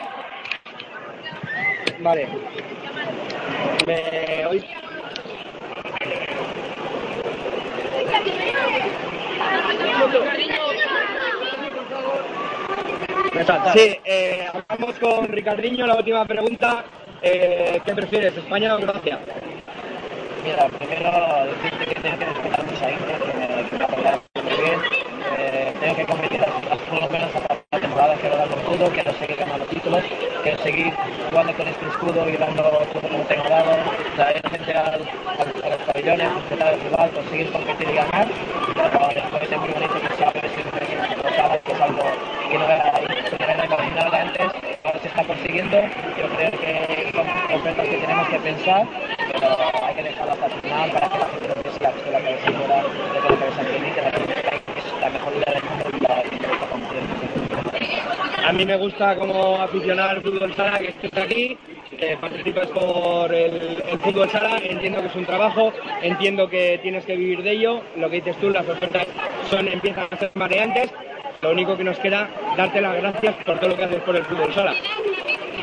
Vale. 1.98 2.28
Me 3.84 4.46
oís? 4.46 4.64
Sí, 13.74 13.98
eh, 14.04 14.46
hablamos 14.54 14.98
con 15.00 15.26
Ricardinho, 15.26 15.84
la 15.84 15.96
última 15.96 16.24
pregunta. 16.26 16.84
Eh, 17.22 17.80
¿Qué 17.84 17.92
prefieres, 17.92 18.36
España 18.36 18.76
o 18.76 18.78
Croacia? 18.78 19.18
Mira, 20.44 20.68
primero 20.68 21.10
decirte 21.46 21.84
que 21.86 22.00
tengo 22.00 22.18
que 22.18 22.24
respetar 22.24 22.64
mucho 22.64 22.84
a 22.84 22.90
Inter, 22.90 23.18
que 23.18 23.76
me, 23.76 23.84
apoyado 23.84 24.22
muy 24.34 24.54
bien. 24.56 24.80
Eh, 25.38 25.74
tengo 25.80 25.96
que 25.96 26.06
competir 26.06 26.40
por 26.88 27.02
lo 27.02 27.10
menos 27.10 27.34
hasta 27.34 27.54
la 27.72 27.80
temporada, 27.80 28.14
quiero 28.14 28.36
darlo 28.36 28.56
todo, 28.56 28.90
quiero 28.90 29.12
seguir 29.14 29.36
ganando 29.36 29.64
títulos, 29.66 30.04
quiero 30.42 30.62
seguir 30.62 30.92
jugando 31.30 31.52
con 31.54 31.68
este 31.68 31.86
escudo 31.86 32.28
y 32.28 32.36
dando 32.36 32.62
todo 32.62 33.08
lo 33.08 33.18
que 33.18 33.34
tengo 33.34 33.48
dado, 33.48 33.76
traer 34.16 34.50
gente 34.50 34.72
al, 34.72 34.86
al, 34.86 35.64
a 35.64 35.68
los 35.70 35.82
pabellones, 35.86 36.34
respetar 36.34 36.68
al 36.68 36.80
rival, 36.80 37.10
conseguir 37.10 37.52
competir 37.52 37.88
y 37.88 37.94
ganar. 37.94 38.28
Pero 38.74 39.08
después 39.14 39.42
es 39.52 39.58
muy 39.58 39.70
bonito 39.70 39.94
que 39.94 40.08
se 40.08 40.16
siempre 40.16 40.40
que 41.64 41.72
es 41.72 41.80
algo 41.80 42.02
que 42.50 42.58
no 42.58 42.64
era, 42.64 43.64
imaginable 43.64 44.16
antes, 44.16 44.52
ahora 44.84 44.98
se 45.00 45.08
está 45.08 45.24
consiguiendo. 45.24 45.80
Yo 46.16 46.28
creo 46.36 46.50
que 46.52 47.12
son 47.12 47.28
ofertas 47.56 47.88
que 47.88 47.96
tenemos 47.96 48.28
que 48.28 48.38
pensar, 48.38 48.86
pero 49.32 49.56
hay 49.84 49.94
que 49.94 50.02
dejarlo 50.02 50.34
para 50.36 50.60
que 50.60 50.68
la 50.68 50.78
gente 50.78 51.00
no 51.00 51.56
la 51.80 51.92
que 51.92 52.10
la 52.10 52.10
que 52.10 52.10
la 52.10 52.18
es 52.18 52.44
la 55.00 55.10
mejor. 55.10 55.32
A 58.48 58.52
mí 58.52 58.64
me 58.64 58.76
gusta 58.78 59.14
como 59.16 59.56
aficionado 59.60 60.10
al 60.10 60.22
fútbol 60.22 60.54
sala 60.54 60.78
que 60.78 60.88
estés 60.88 61.16
aquí, 61.18 61.58
que 61.90 62.16
participes 62.16 62.68
por 62.68 63.34
el, 63.34 63.82
el 63.86 63.98
fútbol 63.98 64.30
sala, 64.30 64.56
entiendo 64.62 65.02
que 65.02 65.08
es 65.08 65.14
un 65.14 65.26
trabajo, 65.26 65.70
entiendo 66.00 66.48
que 66.48 66.78
tienes 66.82 67.04
que 67.04 67.14
vivir 67.14 67.42
de 67.42 67.50
ello, 67.50 67.82
lo 67.96 68.08
que 68.08 68.16
dices 68.16 68.38
tú, 68.38 68.48
las 68.48 68.66
ofertas 68.66 69.06
son, 69.50 69.68
empiezan 69.68 70.08
a 70.10 70.16
ser 70.16 70.30
mareantes, 70.34 70.90
lo 71.42 71.50
único 71.50 71.76
que 71.76 71.84
nos 71.84 71.98
queda 71.98 72.30
darte 72.56 72.80
las 72.80 72.96
gracias 72.96 73.34
por 73.44 73.58
todo 73.58 73.68
lo 73.70 73.76
que 73.76 73.84
haces 73.84 74.02
por 74.02 74.16
el 74.16 74.24
fútbol 74.24 74.54
sala. 74.54 74.72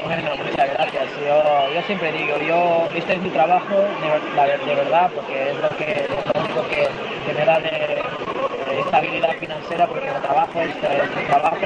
Bueno, 0.05 0.35
muchas 0.37 0.69
gracias. 0.69 1.09
Yo, 1.25 1.81
siempre 1.87 2.11
digo, 2.11 2.37
yo, 2.37 2.87
este 2.93 3.13
es 3.13 3.21
mi 3.23 3.31
trabajo, 3.31 3.75
de, 3.75 4.75
verdad, 4.75 5.09
porque 5.15 5.49
es 5.49 5.57
lo 5.57 5.69
que, 5.69 6.07
lo 6.07 6.41
único 6.41 6.67
que, 6.67 6.87
que 7.25 7.33
me 7.33 7.43
da 7.43 7.59
de 7.59 8.03
estabilidad 8.79 9.33
financiera, 9.39 9.87
porque 9.87 10.07
el 10.07 10.21
trabajo 10.21 10.61
es, 10.61 10.75
mi 11.15 11.23
trabajo, 11.25 11.57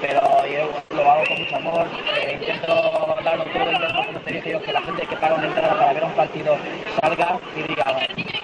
pero 0.00 0.46
yo 0.46 0.96
lo 0.96 1.10
hago 1.10 1.24
con 1.26 1.38
mucho 1.38 1.56
amor, 1.56 1.86
eh, 2.16 2.38
intento 2.40 3.16
darlo 3.24 3.44
todo, 3.44 3.72
intento, 3.72 4.04
como 4.06 4.20
te 4.20 4.40
que 4.40 4.72
la 4.72 4.82
gente 4.82 5.06
que 5.06 5.16
paga 5.16 5.34
una 5.34 5.46
entrada 5.46 5.78
para 5.78 5.92
ver 5.92 6.04
un 6.04 6.12
partido 6.12 6.56
salga 7.00 7.40
y 7.56 7.62
diga, 7.62 7.84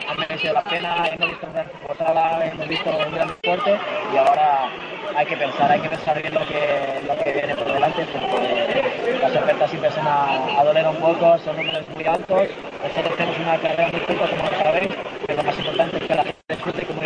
ha 0.09 0.15
merecido 0.15 0.55
la 0.55 0.65
pena, 0.65 1.09
hemos 1.09 1.28
visto 1.28 1.47
una 1.47 2.45
hemos 2.45 2.69
visto 2.69 2.91
un 2.91 3.15
gran 3.15 3.28
deporte 3.28 3.78
y 4.12 4.16
ahora 4.16 4.70
hay 5.16 5.27
que 5.27 5.36
pensar, 5.36 5.70
hay 5.70 5.81
que 5.81 5.89
pensar 5.89 6.20
bien 6.20 6.35
lo 6.35 6.41
que, 6.47 7.03
lo 7.07 7.16
que 7.23 7.32
viene 7.32 7.55
por 7.55 7.73
delante, 7.73 8.07
porque 8.12 9.19
las 9.20 9.36
ofertas 9.36 9.70
siempre 9.70 9.91
se 9.91 10.01
a, 10.01 10.65
doler 10.65 10.86
un 10.89 10.97
poco, 10.97 11.39
son 11.39 11.57
números 11.57 11.89
muy 11.95 12.05
altos, 12.05 12.49
nosotros 12.82 13.16
tenemos 13.16 13.39
una 13.39 13.59
carrera 13.59 13.89
muy 13.91 14.01
corta, 14.01 14.36
como 14.36 14.51
lo 14.51 14.59
sabéis, 14.59 14.89
pero 15.27 15.43
lo 15.43 15.45
más 15.45 15.59
importante 15.59 15.97
es 15.97 16.03
que 16.05 16.15
la 16.15 16.23
gente 16.24 16.43
disfrute 16.49 16.86
como 16.86 17.03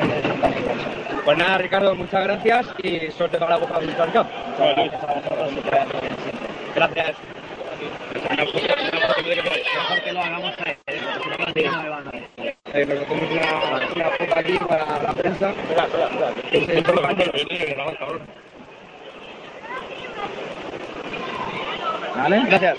pues 1.29 1.37
nada, 1.37 1.59
Ricardo, 1.59 1.95
muchas 1.95 2.25
gracias 2.25 2.67
y 2.83 3.11
suerte 3.11 3.37
para 3.37 3.59
la 3.59 3.61
Copa 3.61 3.81
del 3.81 3.95
Gracias. 6.75 7.17
Mejor 8.35 10.03
que 10.03 10.11
una, 13.35 14.37
aquí 14.37 14.59
para 14.59 15.03
la 15.03 15.13
prensa. 15.13 15.53
Vale, 22.17 22.43
gracias. 22.47 22.79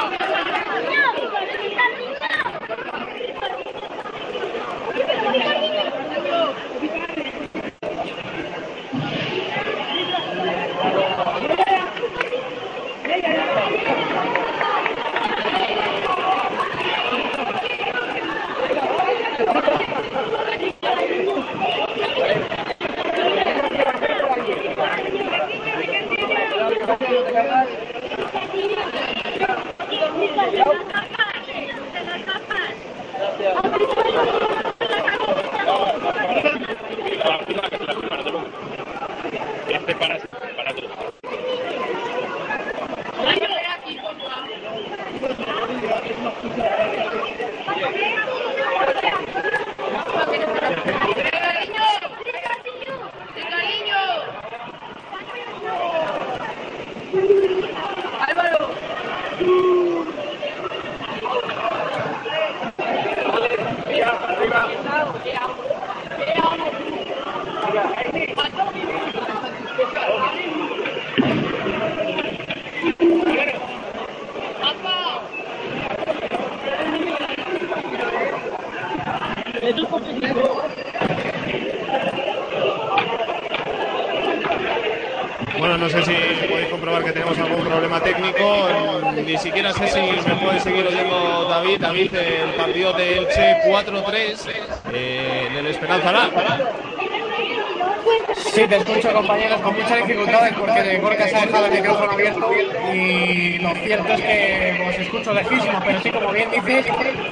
compañeros 99.13 99.61
con 99.61 99.73
muchas 99.75 99.97
dificultades 100.07 100.53
porque 100.53 100.97
Gorka 100.97 101.27
se 101.27 101.35
ha 101.35 101.45
dejado 101.45 101.65
el 101.65 101.71
micrófono 101.71 102.11
abierto 102.11 102.51
y 102.93 103.59
lo 103.59 103.75
cierto 103.75 104.13
es 104.13 104.21
que 104.21 104.85
os 104.89 104.95
escucho 104.99 105.33
lejísimos, 105.33 105.83
pero 105.85 106.01
sí, 106.01 106.11
como 106.11 106.31
bien 106.31 106.51
dices, 106.51 106.85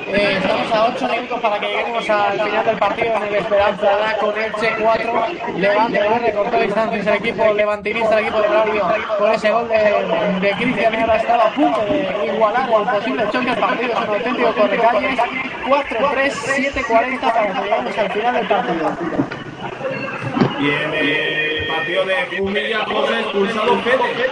eh, 0.08 0.38
estamos 0.38 0.72
a 0.72 0.86
8 0.86 1.08
minutos 1.10 1.40
para 1.40 1.60
que 1.60 1.68
lleguemos 1.68 2.10
al 2.10 2.40
final 2.40 2.66
del 2.66 2.78
partido 2.78 3.16
en 3.16 3.24
el 3.24 3.36
Esperanza 3.36 3.86
Da 3.86 4.18
con 4.18 4.38
Elche 4.38 4.76
4, 4.80 5.26
Levante 5.58 6.20
recortó 6.20 6.60
distancias 6.60 7.08
el 7.08 7.14
equipo 7.16 7.54
levantinista, 7.54 8.20
el 8.20 8.26
equipo 8.26 8.42
de 8.42 8.48
Braulio, 8.48 8.88
con 9.18 9.32
ese 9.32 9.52
gol 9.52 9.68
de, 9.68 10.40
de 10.40 10.52
Cristian 10.52 10.90
ahora 11.10 11.22
estaba 11.22 11.44
a 11.46 11.54
punto 11.54 11.82
de 11.86 12.28
igualar 12.28 12.70
el 12.70 12.88
posible 12.88 13.24
choque. 13.32 13.50
Del 13.50 13.58
partido, 13.58 13.94
es 13.94 14.00
un 14.00 14.16
auténtico 14.16 14.54
correcalles, 14.54 15.20
4-3, 15.68 16.32
7-40 16.74 17.20
para 17.20 17.48
que 17.48 17.62
lleguemos 17.62 17.98
al 17.98 18.12
final 18.12 18.34
del 18.36 18.48
partido. 18.48 18.98
Y 20.60 20.70
en 20.70 20.94
partido 21.90 22.06
de 22.06 22.38
Jumilla, 22.38 22.86
José 22.86 23.20
expulsado 23.20 23.80
Fede. 23.80 24.30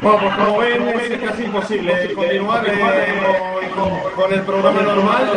Bueno, 0.00 0.18
pues 0.18 0.34
como 0.34 0.58
ven, 0.58 0.88
es 0.88 1.18
casi 1.20 1.44
imposible 1.44 2.14
continuar 2.14 2.68
eh, 2.68 3.70
con, 3.76 4.12
con 4.16 4.32
el 4.32 4.42
programa 4.42 4.82
normal. 4.82 5.30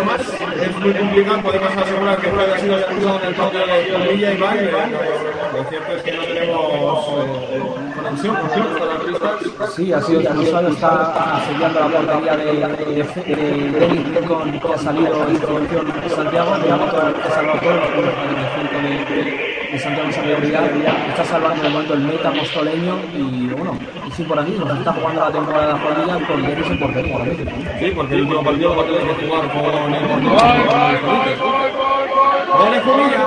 Es 0.60 0.76
muy 0.80 0.94
complicado, 0.94 1.42
podemos 1.44 1.78
asegurar 1.78 2.18
que 2.18 2.32
Fred 2.32 2.52
ha 2.52 2.58
sido 2.58 2.78
expulsado 2.80 3.20
en 3.22 3.28
el 3.28 3.36
partido 3.36 3.68
de 3.68 3.92
Jumilla 3.92 4.34
y 4.34 4.38
Valle. 4.38 4.72
Lo 4.72 5.64
cierto 5.70 5.96
es 5.96 6.02
que 6.02 6.12
no 6.14 6.24
tenemos 6.24 7.08
eh, 7.52 7.85
Sí, 9.76 9.92
ha 9.92 10.02
sido 10.02 10.22
expulsado, 10.22 10.70
está 10.70 11.42
sellando 11.48 11.80
la 11.80 11.88
portería 11.88 12.38
de, 12.38 12.46
de, 12.46 13.44
de, 13.72 13.90
Lincoln, 13.90 14.60
que 14.60 14.74
ha 14.74 14.78
salido 14.78 15.28
en 15.28 15.36
intervención 15.36 16.02
de 16.02 16.10
Santiago, 16.10 16.58
de 16.58 16.70
la 16.70 16.78
moto 16.78 17.14
que 17.14 17.28
ha 17.28 17.32
salvado 17.32 17.60
todo, 17.60 17.74
los 17.74 17.84
puntos 17.86 18.72
de 18.72 18.90
la 18.90 18.90
de, 18.90 19.56
de 19.72 19.80
Santiago 19.80 20.12
Salvadoria, 20.12 21.08
está 21.10 21.26
salvando 21.26 21.64
de 21.64 21.70
momento 21.70 21.94
el 21.94 22.00
meta 22.02 22.32
mostoleño 22.32 23.00
y 23.14 23.48
bueno, 23.48 23.78
y 24.08 24.12
sí 24.12 24.24
por 24.24 24.40
aquí, 24.40 24.52
nos 24.52 24.78
está 24.78 24.94
jugando 24.94 25.22
la 25.22 25.32
temporada 25.32 25.74
de 25.74 25.80
Juanilla 25.80 26.28
con 26.28 26.42
Denis 26.42 26.68
en 26.68 26.80
portería. 26.80 27.18
Sí, 27.80 27.92
porque 27.96 28.16
el 28.16 28.22
último 28.22 28.44
partido 28.44 28.70
lo 28.70 28.76
va 28.78 28.84
a 28.84 28.86
tener 28.86 29.16
que 29.16 29.28
jugar 29.28 29.52
con 29.52 29.94
el 29.94 30.08
Gol 32.58 32.72
de 32.72 32.80
Jumilla. 32.80 33.26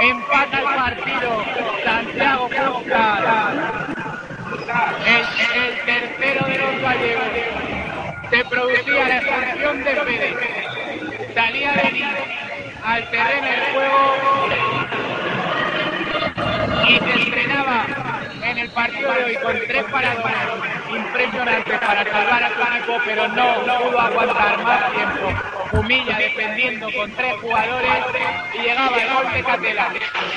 Empata 0.00 0.58
el 0.58 0.64
partido 0.64 1.43
Santiago 1.94 2.48
Cruzcar. 2.48 3.86
El, 5.06 5.24
el 5.62 5.74
tercero 5.86 6.46
de 6.46 6.58
los 6.58 6.82
gallegos. 6.82 7.24
Se 8.30 8.44
producía 8.46 9.08
la 9.08 9.16
expulsión 9.18 9.84
de 9.84 9.94
Fede. 9.94 10.36
Salía 11.34 11.72
de 11.72 12.04
al 12.82 13.10
terreno 13.10 13.46
de 13.46 13.58
juego 13.72 14.00
y 16.88 16.98
se 16.98 17.22
estrenaba 17.22 17.86
en 18.42 18.58
el 18.58 18.70
partido 18.70 19.12
de 19.12 19.24
hoy 19.24 19.36
con 19.36 19.56
tres 19.68 19.84
paradones 19.84 20.36
impresionantes 20.90 21.78
para 21.78 22.04
salvar 22.04 22.42
a 22.42 22.76
equipo, 22.76 22.98
pero 23.04 23.28
no 23.28 23.54
pudo 23.84 24.00
aguantar 24.00 24.62
más 24.64 24.92
tiempo. 24.92 25.63
Humilla 25.74 26.18
defendiendo 26.18 26.88
con 26.96 27.10
tres 27.12 27.34
jugadores 27.40 27.90
y 28.54 28.58
llegaba 28.58 28.96
el 28.96 29.12
gol 29.12 29.32
de 29.32 29.42
Catela, 29.42 29.88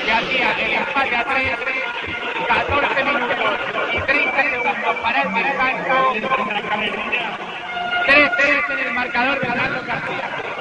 que 0.04 0.12
hacía 0.12 0.52
el 0.58 0.74
empate 0.74 1.16
a 1.16 1.24
tres, 1.24 1.58
14 2.48 3.04
minutos 3.04 3.38
y 3.92 4.00
30 4.00 4.42
segundos 4.42 4.96
para 5.00 5.22
el 5.22 5.34
descanso. 5.34 6.14
3-3 8.06 8.70
en 8.70 8.78
el 8.78 8.92
marcador 8.94 9.40
de 9.40 9.46
Fernando 9.46 9.82
García. 9.86 10.57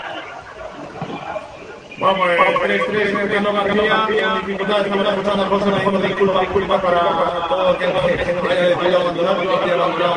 Bueno, 2.00 2.20
pues 2.60 2.82
3-3 2.88 3.10
en 3.10 3.18
el 3.18 3.30
Carlos 3.32 3.54
García, 3.54 4.06
con 4.06 4.46
dificultades 4.46 4.86
estamos 4.86 5.08
escuchando 5.08 5.44
a 5.44 5.48
José, 5.48 5.72
pedimos 5.72 6.04
disculpas, 6.04 6.42
disculpas 6.42 6.82
para 6.82 7.48
todo 7.48 7.72
el 7.72 7.78
que 7.78 7.86
haya 7.86 8.70
decidido 8.70 9.02
abandonar, 9.02 9.36
aquí 9.36 9.70
he 9.70 9.74
abandonado 9.74 10.16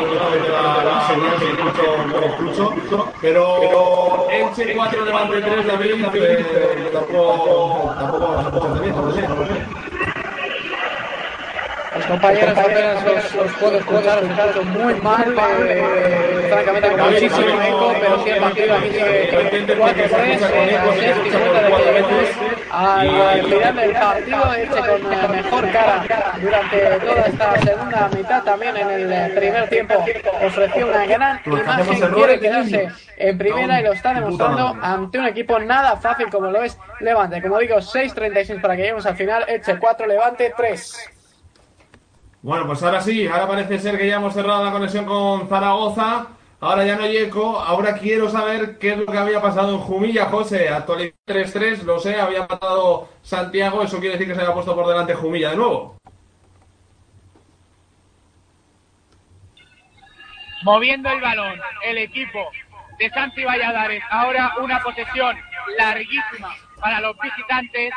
la, 0.85 1.07
señal, 1.09 1.39
se 1.39 1.47
escucho, 2.27 3.13
pero 3.23 4.29
Elche 4.31 4.75
4, 4.77 5.05
Levante 5.07 5.41
3, 5.41 5.67
David, 5.67 6.05
eh, 6.15 6.91
tampoco, 6.93 7.95
tampoco 7.99 8.69
bien, 8.81 8.97
no 8.97 9.13
sé, 9.13 9.23
no 9.23 9.47
sé. 9.47 10.20
Los 11.95 12.07
compañeros 12.07 12.57
apenas 12.57 13.05
los, 13.05 13.35
los 13.35 13.53
puedo 13.55 13.79
escuchar, 13.79 14.19
os 14.23 14.31
escucho 14.31 14.65
muy 14.65 14.95
mal, 14.95 15.35
eh, 15.67 16.47
francamente 16.49 16.89
con 16.89 17.01
muchísimo 17.01 17.63
eco, 17.63 17.95
pero 18.01 18.23
sí 18.23 18.31
el 18.31 18.41
partido 18.41 18.75
aquí 18.77 18.91
sigue 18.91 19.31
4-3, 19.33 19.81
eh, 19.91 20.77
a 20.77 20.93
6 20.93 21.17
y 21.27 21.31
50 21.31 21.63
de 21.63 21.73
que 21.73 21.83
lleguemos 21.83 22.29
al 22.71 23.43
final 23.45 23.77
del 23.77 23.93
partido, 23.93 24.55
Elche 24.55 24.81
con 24.81 25.13
eh, 25.13 25.29
mejor 25.31 25.73
cara 25.73 26.05
durante 26.41 26.79
toda 27.01 27.23
esta 27.23 27.61
segunda 27.61 28.11
mitad, 28.17 28.43
también 28.45 28.77
en 28.77 29.13
el 29.13 29.33
primer 29.33 29.69
tiempo 29.69 29.95
ofreció 30.47 30.87
una 30.87 31.07
gran 31.07 31.41
imagen, 31.45 32.13
quiere 32.13 32.39
quedarse 32.39 32.89
en 33.17 33.37
primera 33.37 33.81
y 33.81 33.85
lo 33.85 33.93
está 33.93 34.15
demostrando 34.15 34.77
ante 34.81 35.19
un 35.19 35.27
equipo 35.27 35.59
nada 35.59 35.97
fácil 35.97 36.31
como 36.31 36.51
lo 36.51 36.63
es 36.63 36.79
Levante. 37.01 37.43
Como 37.43 37.59
digo, 37.59 37.77
6-36 37.77 38.61
para 38.61 38.77
que 38.77 38.83
lleguemos 38.83 39.07
al 39.07 39.17
final, 39.17 39.45
Elche 39.49 39.77
4, 39.79 40.07
Levante 40.07 40.55
3. 40.57 41.20
Bueno, 42.43 42.67
pues 42.67 42.83
ahora 42.83 43.03
sí, 43.03 43.27
ahora 43.27 43.47
parece 43.47 43.79
ser 43.79 43.99
que 43.99 44.07
ya 44.07 44.17
hemos 44.17 44.33
cerrado 44.33 44.65
la 44.65 44.73
conexión 44.73 45.05
con 45.05 45.47
Zaragoza. 45.49 46.29
Ahora 46.61 46.85
ya 46.85 46.97
no 46.97 47.05
eco. 47.05 47.59
Ahora 47.59 47.99
quiero 47.99 48.31
saber 48.31 48.79
qué 48.79 48.93
es 48.93 48.99
lo 48.99 49.07
que 49.07 49.19
había 49.19 49.43
pasado 49.43 49.75
en 49.75 49.79
Jumilla, 49.79 50.27
José. 50.27 50.69
Actualidad 50.71 51.15
3-3, 51.27 51.83
lo 51.83 51.99
sé, 52.01 52.19
había 52.19 52.47
matado 52.47 53.09
Santiago. 53.23 53.83
Eso 53.83 53.99
quiere 53.99 54.15
decir 54.15 54.29
que 54.29 54.35
se 54.35 54.41
había 54.41 54.55
puesto 54.55 54.75
por 54.75 54.87
delante 54.87 55.15
Jumilla 55.15 55.51
de 55.51 55.57
nuevo. 55.57 55.97
Moviendo 60.63 61.11
el 61.11 61.21
balón, 61.21 61.61
el 61.85 61.99
equipo 61.99 62.51
de 62.99 63.11
Santi 63.11 63.45
Valladares. 63.45 64.03
Ahora 64.11 64.55
una 64.61 64.83
posesión 64.83 65.37
larguísima 65.79 66.55
para 66.79 67.01
los 67.01 67.17
visitantes 67.19 67.93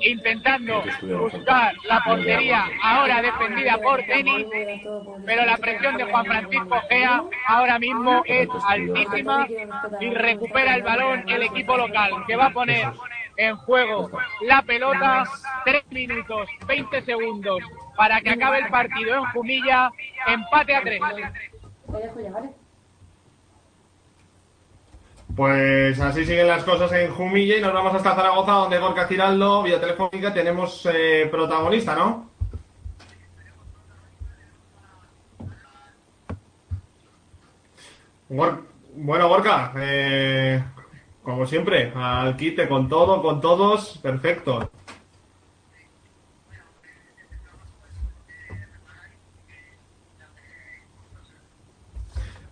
intentando 0.00 0.82
buscar 1.20 1.74
la 1.84 2.02
portería 2.04 2.64
ahora 2.82 3.22
defendida 3.22 3.78
por 3.78 4.04
Denis, 4.06 4.46
pero 5.24 5.44
la 5.44 5.56
presión 5.56 5.96
de 5.96 6.04
Juan 6.04 6.24
Francisco 6.24 6.80
Gea 6.88 7.22
ahora 7.46 7.78
mismo 7.78 8.22
es 8.26 8.48
altísima 8.66 9.46
y 10.00 10.10
recupera 10.10 10.76
el 10.76 10.82
balón 10.82 11.28
el 11.28 11.42
equipo 11.42 11.76
local 11.76 12.12
que 12.26 12.36
va 12.36 12.46
a 12.46 12.50
poner 12.50 12.88
en 13.36 13.56
juego 13.56 14.10
la 14.42 14.62
pelota 14.62 15.24
3 15.64 15.84
minutos 15.90 16.48
20 16.66 17.02
segundos 17.02 17.62
para 17.96 18.20
que 18.20 18.30
acabe 18.30 18.58
el 18.58 18.68
partido 18.68 19.16
en 19.16 19.24
Jumilla 19.32 19.90
empate 20.26 20.74
a 20.74 20.82
3 20.82 21.00
Pues 25.34 26.00
así 26.00 26.24
siguen 26.24 26.48
las 26.48 26.64
cosas 26.64 26.90
en 26.92 27.10
Jumilla 27.10 27.58
y 27.58 27.60
nos 27.60 27.72
vamos 27.72 27.94
hasta 27.94 28.14
Zaragoza, 28.14 28.52
donde 28.52 28.78
Gorka 28.78 29.06
Giraldo, 29.06 29.62
vía 29.62 29.80
telefónica, 29.80 30.32
tenemos 30.32 30.86
eh, 30.90 31.28
protagonista, 31.30 31.94
¿no? 31.94 32.30
Bueno, 38.28 39.28
Gorka, 39.28 39.72
eh, 39.76 40.62
como 41.22 41.46
siempre, 41.46 41.92
al 41.94 42.36
quite, 42.36 42.68
con 42.68 42.88
todo, 42.88 43.22
con 43.22 43.40
todos, 43.40 43.98
perfecto. 43.98 44.70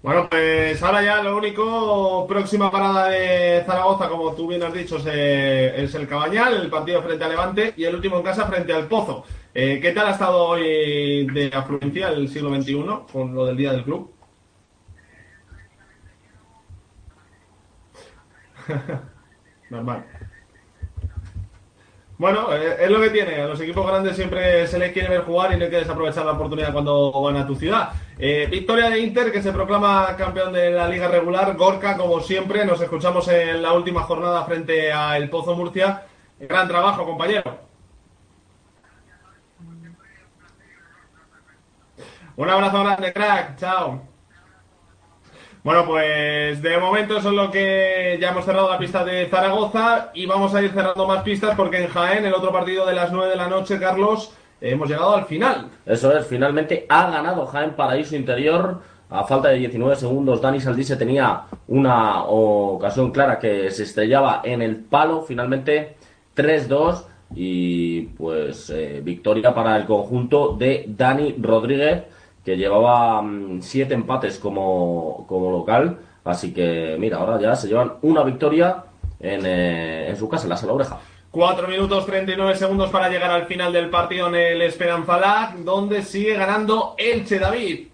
Bueno, 0.04 0.28
pues 0.28 0.82
ahora 0.82 1.02
ya 1.02 1.22
lo 1.22 1.34
único, 1.34 2.26
próxima 2.28 2.70
parada 2.70 3.08
de 3.08 3.64
Zaragoza, 3.64 4.06
como 4.10 4.34
tú 4.34 4.46
bien 4.46 4.62
has 4.62 4.74
dicho, 4.74 4.98
es, 4.98 5.06
eh, 5.06 5.88
el 5.94 6.06
Cabañal, 6.06 6.52
el 6.60 6.68
partido 6.68 7.02
frente 7.02 7.24
a 7.24 7.28
Levante 7.28 7.72
y 7.74 7.84
el 7.84 7.94
último 7.94 8.18
en 8.18 8.22
casa 8.22 8.44
frente 8.46 8.74
al 8.74 8.86
Pozo. 8.86 9.24
Eh, 9.54 9.78
¿Qué 9.80 9.92
tal 9.92 10.08
ha 10.08 10.10
estado 10.10 10.44
hoy 10.44 11.26
de 11.28 11.50
afluencia 11.54 12.08
el 12.08 12.28
siglo 12.28 12.54
XXI 12.54 12.84
con 13.10 13.34
lo 13.34 13.46
del 13.46 13.56
Día 13.56 13.72
del 13.72 13.82
Club? 13.82 14.12
Normal. 19.70 20.04
Bueno, 22.16 22.52
eh, 22.54 22.76
es 22.80 22.90
lo 22.90 23.00
que 23.00 23.10
tiene. 23.10 23.40
A 23.40 23.46
los 23.46 23.60
equipos 23.60 23.86
grandes 23.86 24.14
siempre 24.14 24.66
se 24.68 24.78
les 24.78 24.92
quiere 24.92 25.08
ver 25.08 25.22
jugar 25.22 25.52
y 25.52 25.56
no 25.56 25.64
hay 25.64 25.70
que 25.70 25.78
desaprovechar 25.78 26.24
la 26.24 26.32
oportunidad 26.32 26.72
cuando 26.72 27.10
van 27.22 27.36
a 27.36 27.46
tu 27.46 27.56
ciudad. 27.56 27.90
Eh, 28.18 28.46
victoria 28.50 28.88
de 28.88 29.00
Inter, 29.00 29.32
que 29.32 29.42
se 29.42 29.52
proclama 29.52 30.14
campeón 30.16 30.52
de 30.52 30.70
la 30.70 30.88
liga 30.88 31.08
regular. 31.08 31.56
Gorka, 31.56 31.96
como 31.96 32.20
siempre, 32.20 32.64
nos 32.64 32.80
escuchamos 32.80 33.26
en 33.28 33.60
la 33.62 33.72
última 33.72 34.02
jornada 34.02 34.44
frente 34.44 34.92
a 34.92 35.16
El 35.16 35.28
Pozo 35.28 35.56
Murcia. 35.56 36.04
Gran 36.38 36.68
trabajo, 36.68 37.04
compañero. 37.04 37.58
Un 42.36 42.50
abrazo 42.50 42.80
grande, 42.80 43.12
crack. 43.12 43.56
Chao. 43.58 44.13
Bueno, 45.64 45.86
pues 45.86 46.60
de 46.60 46.76
momento 46.76 47.16
eso 47.16 47.30
es 47.30 47.34
lo 47.34 47.50
que 47.50 48.18
ya 48.20 48.32
hemos 48.32 48.44
cerrado 48.44 48.68
la 48.68 48.76
pista 48.76 49.02
de 49.02 49.26
Zaragoza 49.28 50.10
y 50.12 50.26
vamos 50.26 50.54
a 50.54 50.60
ir 50.60 50.70
cerrando 50.72 51.06
más 51.06 51.22
pistas 51.22 51.56
porque 51.56 51.82
en 51.82 51.88
Jaén, 51.88 52.26
el 52.26 52.34
otro 52.34 52.52
partido 52.52 52.84
de 52.84 52.92
las 52.92 53.10
9 53.10 53.30
de 53.30 53.36
la 53.36 53.48
noche, 53.48 53.80
Carlos, 53.80 54.34
hemos 54.60 54.90
llegado 54.90 55.16
al 55.16 55.24
final. 55.24 55.70
Eso 55.86 56.14
es, 56.14 56.26
finalmente 56.26 56.84
ha 56.86 57.10
ganado 57.10 57.46
Jaén 57.46 57.70
Paraíso 57.70 58.14
Interior. 58.14 58.82
A 59.08 59.24
falta 59.24 59.48
de 59.48 59.56
19 59.56 59.96
segundos, 59.96 60.42
Dani 60.42 60.60
Saldise 60.60 60.96
tenía 60.96 61.44
una 61.68 62.24
ocasión 62.24 63.10
clara 63.10 63.38
que 63.38 63.70
se 63.70 63.84
estrellaba 63.84 64.42
en 64.44 64.60
el 64.60 64.76
palo. 64.76 65.22
Finalmente 65.22 65.96
3-2 66.36 67.04
y 67.34 68.02
pues 68.02 68.68
eh, 68.68 69.00
victoria 69.02 69.54
para 69.54 69.78
el 69.78 69.86
conjunto 69.86 70.56
de 70.58 70.84
Dani 70.88 71.36
Rodríguez 71.40 72.02
que 72.44 72.56
llevaba 72.56 73.22
mm, 73.22 73.62
siete 73.62 73.94
empates 73.94 74.38
como, 74.38 75.24
como 75.28 75.50
local. 75.50 75.98
Así 76.24 76.52
que, 76.52 76.96
mira, 76.98 77.18
ahora 77.18 77.40
ya 77.40 77.54
se 77.56 77.68
llevan 77.68 77.94
una 78.02 78.22
victoria 78.22 78.84
en, 79.20 79.44
eh, 79.44 80.08
en 80.08 80.16
su 80.16 80.28
casa, 80.28 80.44
en 80.44 80.50
la 80.50 80.56
sala 80.56 80.72
oreja. 80.72 80.98
4 81.30 81.66
minutos 81.66 82.06
39 82.06 82.54
segundos 82.54 82.90
para 82.90 83.08
llegar 83.08 83.30
al 83.30 83.46
final 83.46 83.72
del 83.72 83.90
partido 83.90 84.28
en 84.28 84.36
el 84.36 84.62
Esperanza 84.62 85.18
Lag, 85.18 85.56
donde 85.64 86.02
sigue 86.02 86.34
ganando 86.34 86.94
Elche 86.96 87.40
David. 87.40 87.88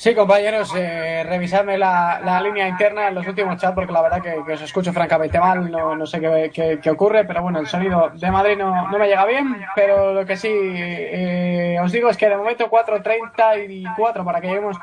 Sí, 0.00 0.14
compañeros, 0.14 0.72
eh, 0.74 1.22
revisarme 1.28 1.76
la, 1.76 2.22
la 2.24 2.40
línea 2.40 2.66
interna 2.66 3.08
en 3.08 3.14
los 3.16 3.26
últimos 3.26 3.58
chats 3.58 3.74
porque 3.74 3.92
la 3.92 4.00
verdad 4.00 4.22
que, 4.22 4.34
que 4.46 4.54
os 4.54 4.62
escucho 4.62 4.94
francamente 4.94 5.38
mal, 5.38 5.70
no, 5.70 5.94
no 5.94 6.06
sé 6.06 6.18
qué, 6.20 6.50
qué- 6.54 6.78
qué 6.82 6.90
ocurre, 6.90 7.26
pero 7.26 7.42
bueno, 7.42 7.58
el 7.58 7.66
sonido 7.66 8.10
de 8.14 8.30
Madrid 8.30 8.56
no, 8.56 8.88
no 8.88 8.98
me 8.98 9.06
llega 9.08 9.26
bien, 9.26 9.54
pero 9.74 10.14
lo 10.14 10.24
que 10.24 10.38
sí 10.38 10.48
eh, 10.50 11.76
os 11.82 11.92
digo 11.92 12.08
es 12.08 12.16
que 12.16 12.30
de 12.30 12.36
momento 12.38 12.70
4.34 12.70 14.24
para 14.24 14.40
que 14.40 14.46
lleguemos 14.46 14.78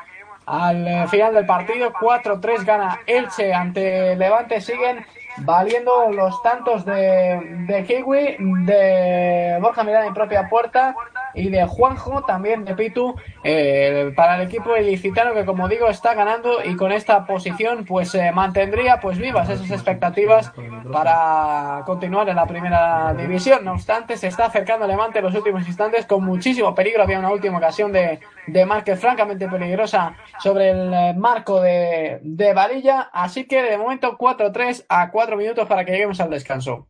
al 0.46 0.86
eh, 0.86 1.08
final 1.08 1.34
del 1.34 1.46
partido, 1.46 1.92
4-3 1.92 2.64
gana 2.64 3.00
Elche 3.04 3.52
ante 3.52 4.14
Levante, 4.14 4.60
siguen 4.60 5.04
valiendo 5.38 6.10
los 6.12 6.40
tantos 6.44 6.84
de, 6.84 7.40
de 7.66 7.84
Kiwi, 7.84 8.36
de 8.64 9.58
Borja 9.60 9.82
Miranda 9.82 10.06
en 10.06 10.14
propia 10.14 10.48
puerta 10.48 10.94
y 11.34 11.48
de 11.50 11.66
Juanjo, 11.66 12.22
también 12.22 12.64
de 12.64 12.74
Pitu, 12.74 13.14
eh, 13.44 14.12
para 14.16 14.36
el 14.36 14.48
equipo 14.48 14.76
ilicitano 14.76 15.34
que 15.34 15.44
como 15.44 15.68
digo 15.68 15.88
está 15.88 16.14
ganando 16.14 16.64
y 16.64 16.76
con 16.76 16.92
esta 16.92 17.26
posición 17.26 17.84
pues 17.84 18.14
eh, 18.14 18.30
mantendría 18.32 19.00
pues 19.00 19.18
vivas 19.18 19.48
esas 19.48 19.70
expectativas 19.70 20.52
para 20.92 21.82
continuar 21.86 22.28
en 22.28 22.36
la 22.36 22.46
primera 22.46 23.14
división. 23.14 23.64
No 23.64 23.72
obstante, 23.72 24.16
se 24.16 24.28
está 24.28 24.46
acercando 24.46 24.86
Levante 24.86 25.18
en 25.18 25.24
los 25.24 25.34
últimos 25.34 25.66
instantes 25.66 26.06
con 26.06 26.24
muchísimo 26.24 26.74
peligro. 26.74 27.02
Había 27.02 27.18
una 27.18 27.30
última 27.30 27.58
ocasión 27.58 27.92
de, 27.92 28.20
de 28.46 28.66
Márquez 28.66 29.00
francamente 29.00 29.48
peligrosa 29.48 30.14
sobre 30.38 30.70
el 30.70 30.92
eh, 30.92 31.14
marco 31.16 31.60
de, 31.60 32.20
de 32.22 32.54
Varilla. 32.54 33.10
Así 33.12 33.44
que 33.44 33.62
de 33.62 33.78
momento 33.78 34.16
4-3 34.16 34.86
a 34.88 35.10
4 35.10 35.36
minutos 35.36 35.66
para 35.66 35.84
que 35.84 35.92
lleguemos 35.92 36.20
al 36.20 36.30
descanso. 36.30 36.86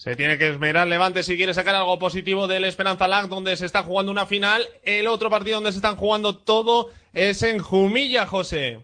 Se 0.00 0.16
tiene 0.16 0.38
que 0.38 0.48
esmerar 0.48 0.86
Levante 0.86 1.22
si 1.22 1.36
quiere 1.36 1.52
sacar 1.52 1.74
algo 1.74 1.98
positivo 1.98 2.46
del 2.46 2.64
Esperanza 2.64 3.06
Lag, 3.06 3.28
donde 3.28 3.54
se 3.58 3.66
está 3.66 3.82
jugando 3.82 4.10
una 4.10 4.24
final. 4.24 4.66
El 4.82 5.06
otro 5.06 5.28
partido 5.28 5.56
donde 5.56 5.72
se 5.72 5.76
están 5.76 5.96
jugando 5.96 6.38
todo 6.38 6.88
es 7.12 7.42
en 7.42 7.58
Jumilla, 7.58 8.24
José. 8.24 8.82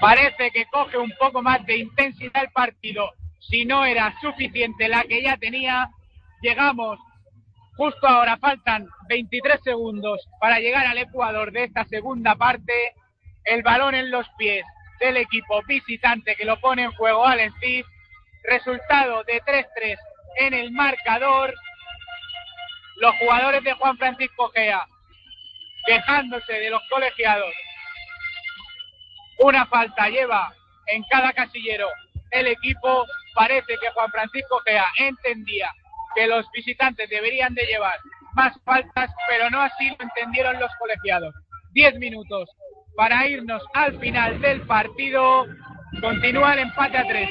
Parece 0.00 0.50
que 0.52 0.64
coge 0.72 0.96
un 0.96 1.12
poco 1.20 1.42
más 1.42 1.66
de 1.66 1.76
intensidad 1.76 2.44
el 2.44 2.50
partido. 2.50 3.12
Si 3.40 3.66
no 3.66 3.84
era 3.84 4.14
suficiente 4.22 4.88
la 4.88 5.04
que 5.04 5.22
ya 5.22 5.36
tenía, 5.36 5.90
llegamos 6.40 6.98
justo 7.76 8.08
ahora, 8.08 8.38
faltan 8.38 8.88
23 9.10 9.60
segundos 9.62 10.26
para 10.40 10.60
llegar 10.60 10.86
al 10.86 10.96
Ecuador 10.96 11.52
de 11.52 11.64
esta 11.64 11.84
segunda 11.84 12.36
parte. 12.36 12.72
El 13.44 13.62
balón 13.62 13.94
en 13.94 14.10
los 14.10 14.26
pies 14.38 14.64
del 14.98 15.18
equipo 15.18 15.60
visitante 15.68 16.36
que 16.36 16.46
lo 16.46 16.58
pone 16.58 16.84
en 16.84 16.92
juego 16.92 17.26
Steve. 17.58 17.84
Resultado 18.48 19.24
de 19.24 19.40
3-3 19.42 19.96
en 20.40 20.54
el 20.54 20.70
marcador. 20.72 21.54
Los 22.96 23.14
jugadores 23.16 23.62
de 23.62 23.72
Juan 23.74 23.96
Francisco 23.96 24.50
Gea 24.50 24.84
quejándose 25.86 26.52
de 26.52 26.70
los 26.70 26.82
colegiados 26.90 27.54
una 29.38 29.66
falta 29.66 30.08
lleva 30.08 30.52
en 30.86 31.02
cada 31.04 31.32
casillero 31.32 31.88
el 32.30 32.48
equipo. 32.48 33.06
Parece 33.34 33.74
que 33.80 33.90
Juan 33.90 34.10
Francisco 34.10 34.58
Gea 34.64 34.86
entendía 34.98 35.70
que 36.14 36.26
los 36.26 36.44
visitantes 36.52 37.08
deberían 37.08 37.54
de 37.54 37.64
llevar 37.66 37.98
más 38.34 38.52
faltas, 38.64 39.10
pero 39.28 39.48
no 39.50 39.60
así 39.60 39.88
lo 39.90 39.96
entendieron 40.00 40.58
los 40.58 40.70
colegiados. 40.78 41.34
Diez 41.72 41.94
minutos 41.98 42.50
para 42.96 43.26
irnos 43.28 43.62
al 43.74 43.98
final 44.00 44.40
del 44.40 44.62
partido. 44.62 45.46
Continúa 46.00 46.54
el 46.54 46.60
empate 46.60 46.98
a 46.98 47.06
tres. 47.06 47.30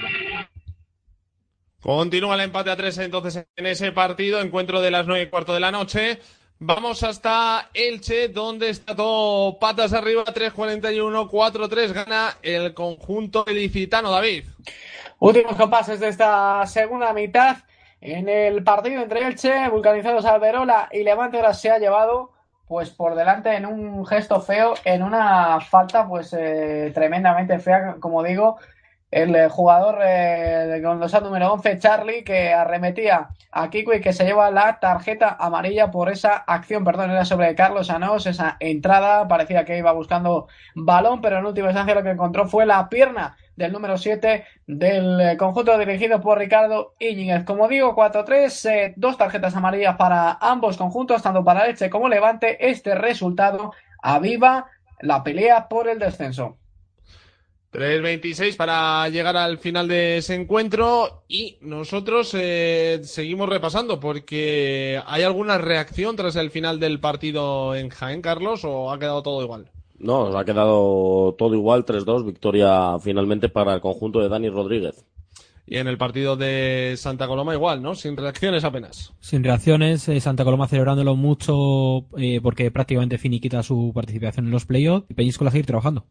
Continúa 1.81 2.35
el 2.35 2.41
empate 2.41 2.71
a 2.71 2.75
tres 2.75 2.97
entonces 2.97 3.45
en 3.55 3.65
ese 3.65 3.91
partido, 3.91 4.41
encuentro 4.41 4.81
de 4.81 4.91
las 4.91 5.05
nueve 5.05 5.23
y 5.23 5.29
cuarto 5.29 5.53
de 5.53 5.59
la 5.59 5.71
noche. 5.71 6.19
Vamos 6.59 7.03
hasta 7.03 7.69
Elche, 7.71 8.29
donde 8.29 8.69
está 8.69 8.95
todo 8.95 9.59
patas 9.59 9.93
arriba, 9.93 10.23
3-41, 10.25 11.29
4-3, 11.29 11.93
gana 11.93 12.37
el 12.41 12.73
conjunto 12.73 13.45
ilicitano, 13.47 14.09
David. 14.09 14.45
Últimos 15.19 15.55
compases 15.55 15.99
de 15.99 16.07
esta 16.07 16.65
segunda 16.65 17.13
mitad. 17.13 17.57
En 18.01 18.27
el 18.27 18.63
partido 18.63 19.03
entre 19.03 19.27
Elche, 19.27 19.69
Vulcanizados 19.69 20.25
Alberola 20.25 20.89
y 20.91 21.03
Levante 21.03 21.37
ahora 21.37 21.53
se 21.53 21.69
ha 21.69 21.77
llevado 21.77 22.31
pues 22.67 22.89
por 22.89 23.13
delante 23.13 23.55
en 23.55 23.67
un 23.67 24.03
gesto 24.07 24.41
feo, 24.41 24.73
en 24.83 25.03
una 25.03 25.61
falta 25.61 26.07
pues 26.07 26.33
eh, 26.33 26.91
tremendamente 26.93 27.59
fea, 27.59 27.97
como 27.99 28.23
digo, 28.23 28.57
el 29.11 29.35
eh, 29.35 29.49
jugador 29.49 29.99
eh, 30.03 30.81
con 30.83 30.99
los 30.99 31.21
número 31.21 31.53
11, 31.53 31.79
Charlie, 31.79 32.23
que 32.23 32.53
arremetía 32.53 33.29
a 33.51 33.69
Kiko 33.69 33.93
y 33.93 34.01
que 34.01 34.13
se 34.13 34.25
lleva 34.25 34.51
la 34.51 34.79
tarjeta 34.79 35.37
amarilla 35.39 35.89
por 35.91 36.09
esa 36.09 36.35
acción, 36.35 36.83
perdón, 36.83 37.11
era 37.11 37.25
sobre 37.25 37.55
Carlos 37.55 37.89
Anos, 37.89 38.27
esa 38.27 38.57
entrada, 38.59 39.27
parecía 39.27 39.65
que 39.65 39.77
iba 39.77 39.91
buscando 39.93 40.47
balón, 40.75 41.21
pero 41.21 41.39
en 41.39 41.45
última 41.45 41.67
instancia 41.67 41.95
lo 41.95 42.03
que 42.03 42.11
encontró 42.11 42.47
fue 42.47 42.65
la 42.65 42.89
pierna 42.89 43.37
del 43.57 43.71
número 43.71 43.97
7 43.97 44.45
del 44.67 45.19
eh, 45.19 45.37
conjunto 45.37 45.77
dirigido 45.77 46.21
por 46.21 46.37
Ricardo 46.37 46.93
Íñiguez. 46.99 47.43
Como 47.43 47.67
digo, 47.67 47.95
4-3, 47.95 48.69
eh, 48.71 48.93
dos 48.95 49.17
tarjetas 49.17 49.55
amarillas 49.55 49.97
para 49.97 50.37
ambos 50.39 50.77
conjuntos, 50.77 51.23
tanto 51.23 51.43
para 51.43 51.65
Elche 51.67 51.89
como 51.89 52.07
Levante. 52.07 52.69
Este 52.69 52.95
resultado 52.95 53.73
aviva 54.01 54.67
la 55.01 55.23
pelea 55.23 55.67
por 55.67 55.89
el 55.89 55.99
descenso. 55.99 56.57
3.26 57.71 58.55
para 58.55 59.09
llegar 59.09 59.35
al 59.35 59.57
final 59.57 59.87
de 59.87 60.17
ese 60.17 60.35
encuentro 60.35 61.23
y 61.27 61.57
nosotros 61.61 62.33
eh, 62.33 63.01
seguimos 63.03 63.49
repasando 63.49 63.99
porque 63.99 65.01
hay 65.05 65.23
alguna 65.23 65.57
reacción 65.57 66.15
tras 66.15 66.35
el 66.37 66.49
final 66.49 66.79
del 66.79 66.99
partido 66.99 67.75
en 67.75 67.89
Jaén, 67.89 68.21
Carlos, 68.21 68.63
o 68.63 68.91
ha 68.91 68.99
quedado 68.99 69.21
todo 69.21 69.43
igual. 69.43 69.69
No, 69.99 70.37
ha 70.37 70.45
quedado 70.45 71.35
todo 71.37 71.55
igual, 71.55 71.85
3-2, 71.85 72.25
victoria 72.25 72.97
finalmente 72.99 73.49
para 73.49 73.73
el 73.73 73.81
conjunto 73.81 74.19
de 74.19 74.29
Dani 74.29 74.49
Rodríguez. 74.49 75.05
Y 75.69 75.77
en 75.77 75.87
el 75.87 75.97
partido 75.97 76.37
de 76.37 76.93
Santa 76.95 77.27
Coloma 77.27 77.53
igual, 77.53 77.81
¿no? 77.81 77.93
Sin 77.93 78.15
reacciones 78.15 78.63
apenas. 78.63 79.13
Sin 79.19 79.43
reacciones, 79.43 80.07
eh, 80.07 80.21
Santa 80.21 80.45
Coloma 80.45 80.69
celebrándolo 80.69 81.17
mucho 81.17 82.05
eh, 82.17 82.39
porque 82.41 82.71
prácticamente 82.71 83.17
finiquita 83.17 83.61
su 83.63 83.91
participación 83.93 84.45
en 84.45 84.51
los 84.51 84.65
playoffs 84.65 85.07
y 85.09 85.13
Peñíscola 85.13 85.51
seguir 85.51 85.65
trabajando. 85.65 86.05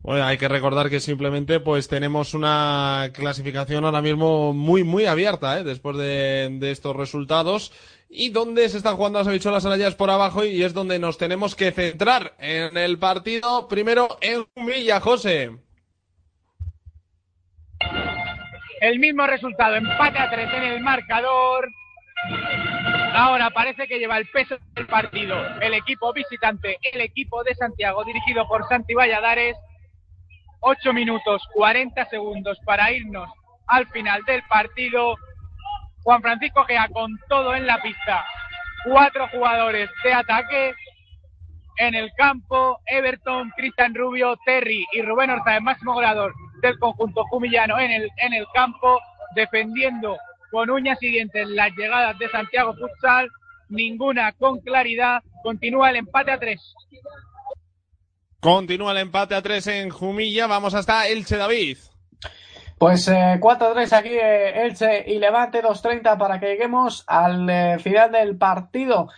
Bueno, 0.00 0.24
hay 0.24 0.38
que 0.38 0.48
recordar 0.48 0.90
que 0.90 1.00
simplemente 1.00 1.60
pues 1.60 1.88
tenemos 1.88 2.32
una 2.32 3.10
clasificación 3.12 3.84
ahora 3.84 4.00
mismo 4.00 4.52
muy, 4.52 4.84
muy 4.84 5.06
abierta, 5.06 5.58
¿eh? 5.58 5.64
después 5.64 5.96
de, 5.96 6.58
estos 6.70 6.96
resultados. 6.96 7.72
Y 8.08 8.30
donde 8.30 8.68
se 8.68 8.78
están 8.78 8.96
jugando 8.96 9.18
las 9.18 9.28
habichuelas 9.28 9.66
arayas 9.66 9.94
por 9.94 10.08
abajo 10.08 10.44
y 10.44 10.62
es 10.62 10.72
donde 10.72 10.98
nos 10.98 11.18
tenemos 11.18 11.54
que 11.54 11.72
centrar 11.72 12.34
en 12.38 12.76
el 12.76 12.98
partido. 12.98 13.68
Primero 13.68 14.08
en 14.22 14.46
Jumilla, 14.54 15.00
José. 15.00 15.50
El 18.80 18.98
mismo 18.98 19.26
resultado, 19.26 19.74
empate 19.74 20.18
a 20.18 20.30
tres 20.30 20.48
en 20.54 20.62
el 20.62 20.80
marcador. 20.80 21.68
Ahora 23.12 23.50
parece 23.50 23.86
que 23.86 23.98
lleva 23.98 24.16
el 24.16 24.26
peso 24.28 24.56
del 24.74 24.86
partido 24.86 25.36
el 25.60 25.74
equipo 25.74 26.12
visitante, 26.12 26.78
el 26.92 27.00
equipo 27.00 27.42
de 27.44 27.54
Santiago, 27.54 28.04
dirigido 28.04 28.46
por 28.48 28.66
Santi 28.68 28.94
Valladares. 28.94 29.56
8 30.60 30.92
minutos 30.92 31.42
40 31.54 32.04
segundos 32.06 32.58
para 32.64 32.92
irnos 32.92 33.30
al 33.66 33.86
final 33.88 34.22
del 34.24 34.42
partido. 34.44 35.16
Juan 36.02 36.22
Francisco 36.22 36.64
Gea 36.64 36.88
con 36.88 37.18
todo 37.28 37.54
en 37.54 37.66
la 37.66 37.80
pista. 37.80 38.24
Cuatro 38.84 39.28
jugadores 39.28 39.90
de 40.02 40.12
ataque 40.12 40.74
en 41.78 41.94
el 41.94 42.10
campo. 42.16 42.80
Everton, 42.86 43.50
Cristian 43.56 43.94
Rubio, 43.94 44.36
Terry 44.44 44.86
y 44.92 45.02
Rubén 45.02 45.30
Orza, 45.30 45.56
el 45.56 45.62
máximo 45.62 45.94
goleador 45.94 46.34
del 46.62 46.78
conjunto 46.78 47.24
jumillano 47.24 47.78
en 47.78 47.90
el, 47.90 48.10
en 48.16 48.32
el 48.32 48.46
campo, 48.54 49.00
defendiendo 49.34 50.16
con 50.50 50.70
uñas 50.70 50.98
y 51.02 51.08
dientes 51.08 51.48
las 51.48 51.74
llegadas 51.76 52.18
de 52.18 52.28
Santiago 52.30 52.74
Futsal. 52.74 53.28
Ninguna 53.68 54.32
con 54.32 54.60
claridad. 54.60 55.22
Continúa 55.42 55.90
el 55.90 55.96
empate 55.96 56.32
a 56.32 56.38
tres. 56.38 56.74
Continúa 58.40 58.92
el 58.92 58.98
empate 58.98 59.34
a 59.34 59.42
tres 59.42 59.66
en 59.66 59.90
Jumilla. 59.90 60.46
Vamos 60.46 60.72
hasta 60.72 61.08
Elche 61.08 61.36
David. 61.36 61.78
Pues 62.78 63.08
eh, 63.08 63.38
4-3 63.40 63.92
aquí 63.92 64.10
eh, 64.10 64.64
Elche 64.64 65.04
y 65.10 65.18
Levante 65.18 65.60
2-30 65.60 66.16
para 66.16 66.38
que 66.38 66.46
lleguemos 66.46 67.02
al 67.08 67.50
eh, 67.50 67.78
final 67.80 68.12
del 68.12 68.38
partido. 68.38 69.08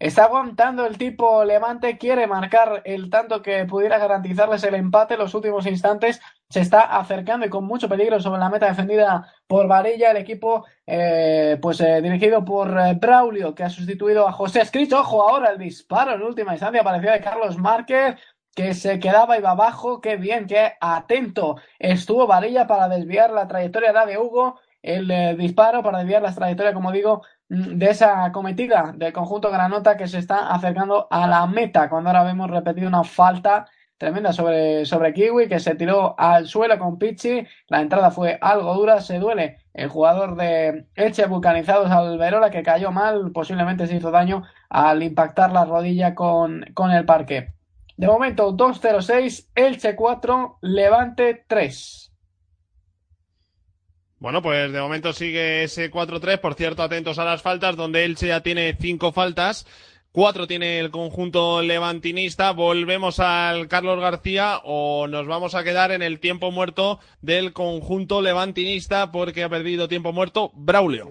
Está 0.00 0.24
aguantando 0.24 0.84
el 0.86 0.98
tipo 0.98 1.44
Levante, 1.44 1.96
quiere 1.98 2.26
marcar 2.26 2.82
el 2.84 3.10
tanto 3.10 3.42
que 3.42 3.64
pudiera 3.64 3.96
garantizarles 3.96 4.64
el 4.64 4.74
empate 4.74 5.16
los 5.16 5.34
últimos 5.34 5.66
instantes. 5.66 6.20
Se 6.48 6.60
está 6.60 6.80
acercando 6.98 7.46
y 7.46 7.50
con 7.50 7.64
mucho 7.64 7.88
peligro 7.88 8.20
sobre 8.20 8.40
la 8.40 8.50
meta 8.50 8.66
defendida 8.66 9.32
por 9.46 9.68
Varilla, 9.68 10.10
el 10.10 10.16
equipo 10.16 10.66
eh, 10.84 11.58
pues 11.62 11.78
dirigido 11.78 12.44
por 12.44 12.74
Braulio, 12.96 13.54
que 13.54 13.62
ha 13.62 13.70
sustituido 13.70 14.26
a 14.26 14.32
José 14.32 14.64
Scritch. 14.64 14.92
Ojo, 14.92 15.22
ahora 15.22 15.50
el 15.50 15.58
disparo 15.58 16.14
en 16.14 16.22
última 16.22 16.52
instancia 16.52 16.80
apareció 16.80 17.12
de 17.12 17.20
Carlos 17.20 17.56
Márquez 17.56 18.16
que 18.54 18.74
se 18.74 18.98
quedaba 19.00 19.38
iba 19.38 19.50
abajo, 19.50 20.00
qué 20.00 20.16
bien, 20.16 20.46
qué 20.46 20.74
atento 20.80 21.56
estuvo 21.78 22.26
Varilla 22.26 22.66
para 22.66 22.88
desviar 22.88 23.30
la 23.30 23.48
trayectoria 23.48 23.92
de 24.06 24.18
Hugo, 24.18 24.58
el 24.82 25.10
eh, 25.10 25.34
disparo 25.36 25.82
para 25.82 25.98
desviar 25.98 26.22
la 26.22 26.34
trayectoria, 26.34 26.74
como 26.74 26.92
digo, 26.92 27.22
mm, 27.48 27.78
de 27.78 27.90
esa 27.90 28.30
cometida 28.32 28.92
del 28.96 29.12
conjunto 29.12 29.50
Granota 29.50 29.96
que 29.96 30.06
se 30.08 30.18
está 30.18 30.52
acercando 30.54 31.08
a 31.10 31.26
la 31.26 31.46
meta, 31.46 31.88
cuando 31.88 32.10
ahora 32.10 32.24
vemos 32.24 32.50
repetido 32.50 32.88
una 32.88 33.04
falta 33.04 33.66
tremenda 33.98 34.32
sobre, 34.32 34.84
sobre 34.84 35.12
Kiwi, 35.14 35.48
que 35.48 35.60
se 35.60 35.74
tiró 35.74 36.14
al 36.18 36.46
suelo 36.46 36.78
con 36.78 36.98
Pichi, 36.98 37.46
la 37.68 37.80
entrada 37.80 38.10
fue 38.10 38.38
algo 38.40 38.74
dura, 38.74 39.00
se 39.00 39.18
duele 39.18 39.58
el 39.72 39.88
jugador 39.88 40.36
de 40.36 40.86
Elche 40.94 41.26
Vulcanizados 41.26 41.90
Alberola, 41.90 42.50
que 42.50 42.62
cayó 42.62 42.92
mal, 42.92 43.32
posiblemente 43.32 43.86
se 43.86 43.96
hizo 43.96 44.10
daño 44.10 44.42
al 44.68 45.02
impactar 45.02 45.52
la 45.52 45.64
rodilla 45.64 46.14
con, 46.14 46.64
con 46.74 46.90
el 46.90 47.04
parque. 47.06 47.53
De 47.96 48.06
momento, 48.06 48.52
2-0-6, 48.52 49.48
Elche 49.54 49.94
4, 49.94 50.58
Levante 50.62 51.44
3. 51.46 52.12
Bueno, 54.18 54.40
pues 54.40 54.72
de 54.72 54.80
momento 54.80 55.12
sigue 55.12 55.64
ese 55.64 55.90
4-3. 55.90 56.40
Por 56.40 56.54
cierto, 56.54 56.82
atentos 56.82 57.18
a 57.18 57.24
las 57.24 57.42
faltas, 57.42 57.76
donde 57.76 58.04
Elche 58.04 58.28
ya 58.28 58.40
tiene 58.40 58.76
cinco 58.80 59.12
faltas. 59.12 59.66
Cuatro 60.12 60.46
tiene 60.46 60.78
el 60.78 60.90
conjunto 60.90 61.60
levantinista. 61.60 62.52
Volvemos 62.52 63.18
al 63.18 63.66
Carlos 63.66 64.00
García 64.00 64.60
o 64.62 65.08
nos 65.08 65.26
vamos 65.26 65.56
a 65.56 65.64
quedar 65.64 65.90
en 65.90 66.02
el 66.02 66.20
tiempo 66.20 66.52
muerto 66.52 67.00
del 67.20 67.52
conjunto 67.52 68.22
levantinista 68.22 69.10
porque 69.10 69.42
ha 69.42 69.48
perdido 69.48 69.88
tiempo 69.88 70.12
muerto 70.12 70.52
Braulio. 70.54 71.10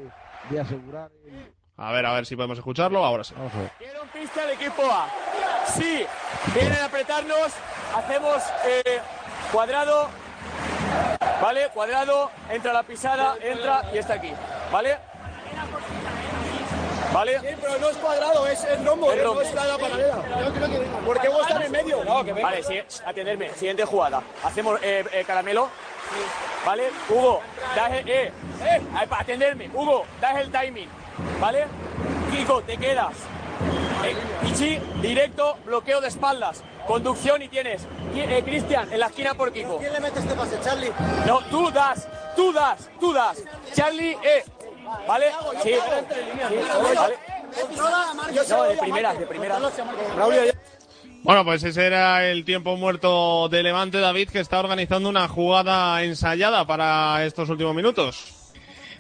A 1.78 1.92
ver, 1.92 2.06
a 2.06 2.14
ver 2.14 2.26
si 2.26 2.36
podemos 2.36 2.58
escucharlo. 2.58 3.04
Ahora 3.04 3.24
sí. 3.24 3.34
Quiero 3.78 4.02
pista 4.14 4.44
el 4.44 4.52
equipo 4.52 4.84
A. 4.92 5.08
Sí, 5.76 6.06
vienen 6.54 6.80
a 6.82 6.86
apretarnos. 6.86 7.52
Hacemos 7.96 8.44
eh, 8.66 9.00
cuadrado. 9.52 10.08
¿Vale? 11.42 11.70
Cuadrado. 11.74 12.32
Entra 12.50 12.74
la 12.74 12.84
pisada, 12.84 13.36
entra 13.42 13.84
y 13.94 13.98
está 13.98 14.14
aquí. 14.16 14.32
¿Vale? 14.72 14.98
¿Vale? 17.12 17.40
Sí, 17.42 17.48
pero 17.62 17.78
no 17.78 17.90
es 17.90 17.98
cuadrado, 17.98 18.48
es, 18.48 18.64
es 18.64 18.84
rombo, 18.84 19.12
Es 19.12 19.20
¿eh? 19.20 19.24
rombo. 19.24 19.36
no 19.36 19.48
es 19.48 19.54
la 19.54 19.78
paralela. 19.78 20.16
¿Por 21.06 21.20
qué 21.22 21.30
vos 21.30 21.42
estás 21.48 21.64
en 21.66 21.72
medio? 21.72 22.04
No, 22.04 22.24
que 22.26 22.34
venga. 22.34 22.50
Vale, 22.50 22.64
sí, 22.64 22.82
atenderme. 23.06 23.50
Siguiente 23.54 23.86
jugada. 23.86 24.22
Hacemos 24.44 24.80
eh, 24.82 25.04
eh, 25.12 25.24
caramelo. 25.26 25.70
¿Vale? 26.66 26.90
Hugo, 27.10 27.42
das 27.76 27.92
el, 27.92 28.10
eh, 28.10 28.32
eh, 28.64 28.82
a- 28.96 29.20
atenderme. 29.20 29.70
Hugo, 29.74 30.06
das 30.20 30.38
el 30.38 30.52
timing. 30.52 30.90
¿Vale? 31.40 31.66
Kiko, 32.32 32.62
te 32.64 32.78
quedas. 32.78 33.14
Eh, 34.04 34.16
Ichi, 34.50 34.80
directo, 35.02 35.58
bloqueo 35.66 36.02
de 36.02 36.08
espaldas. 36.08 36.64
Conducción 36.88 37.42
y 37.42 37.48
tienes. 37.48 37.88
Eh, 38.16 38.42
Cristian, 38.44 38.92
en 38.92 39.00
la 39.00 39.08
esquina 39.08 39.34
por 39.34 39.52
Kiko. 39.52 39.78
¿Quién 39.78 39.94
le 39.94 40.00
mete 40.00 40.20
este 40.20 40.34
pase, 40.34 40.60
Charlie? 40.64 40.92
No, 41.26 41.40
tú 41.50 41.72
das, 41.72 42.08
tú 42.36 42.52
das, 42.52 42.90
tú 43.00 43.14
das. 43.14 43.42
Charlie, 43.74 44.18
eh. 44.24 44.44
¿Vale? 45.08 45.26
Sí, 45.64 45.70
sí, 45.70 45.76
¿vale? 46.96 47.16
No, 48.50 48.64
de 48.64 48.78
primeras, 48.78 49.20
de 49.20 49.26
primeras. 49.26 49.62
Bueno, 51.24 51.46
pues 51.46 51.64
ese 51.64 51.86
era 51.86 52.28
el 52.28 52.44
tiempo 52.44 52.76
muerto 52.76 53.48
de 53.48 53.64
Levante 53.64 54.00
David, 54.00 54.30
que 54.30 54.42
está 54.42 54.60
organizando 54.60 55.08
una 55.08 55.28
jugada 55.30 56.04
ensayada 56.04 56.68
para 56.68 57.26
estos 57.26 57.50
últimos 57.50 57.74
minutos. 57.74 58.43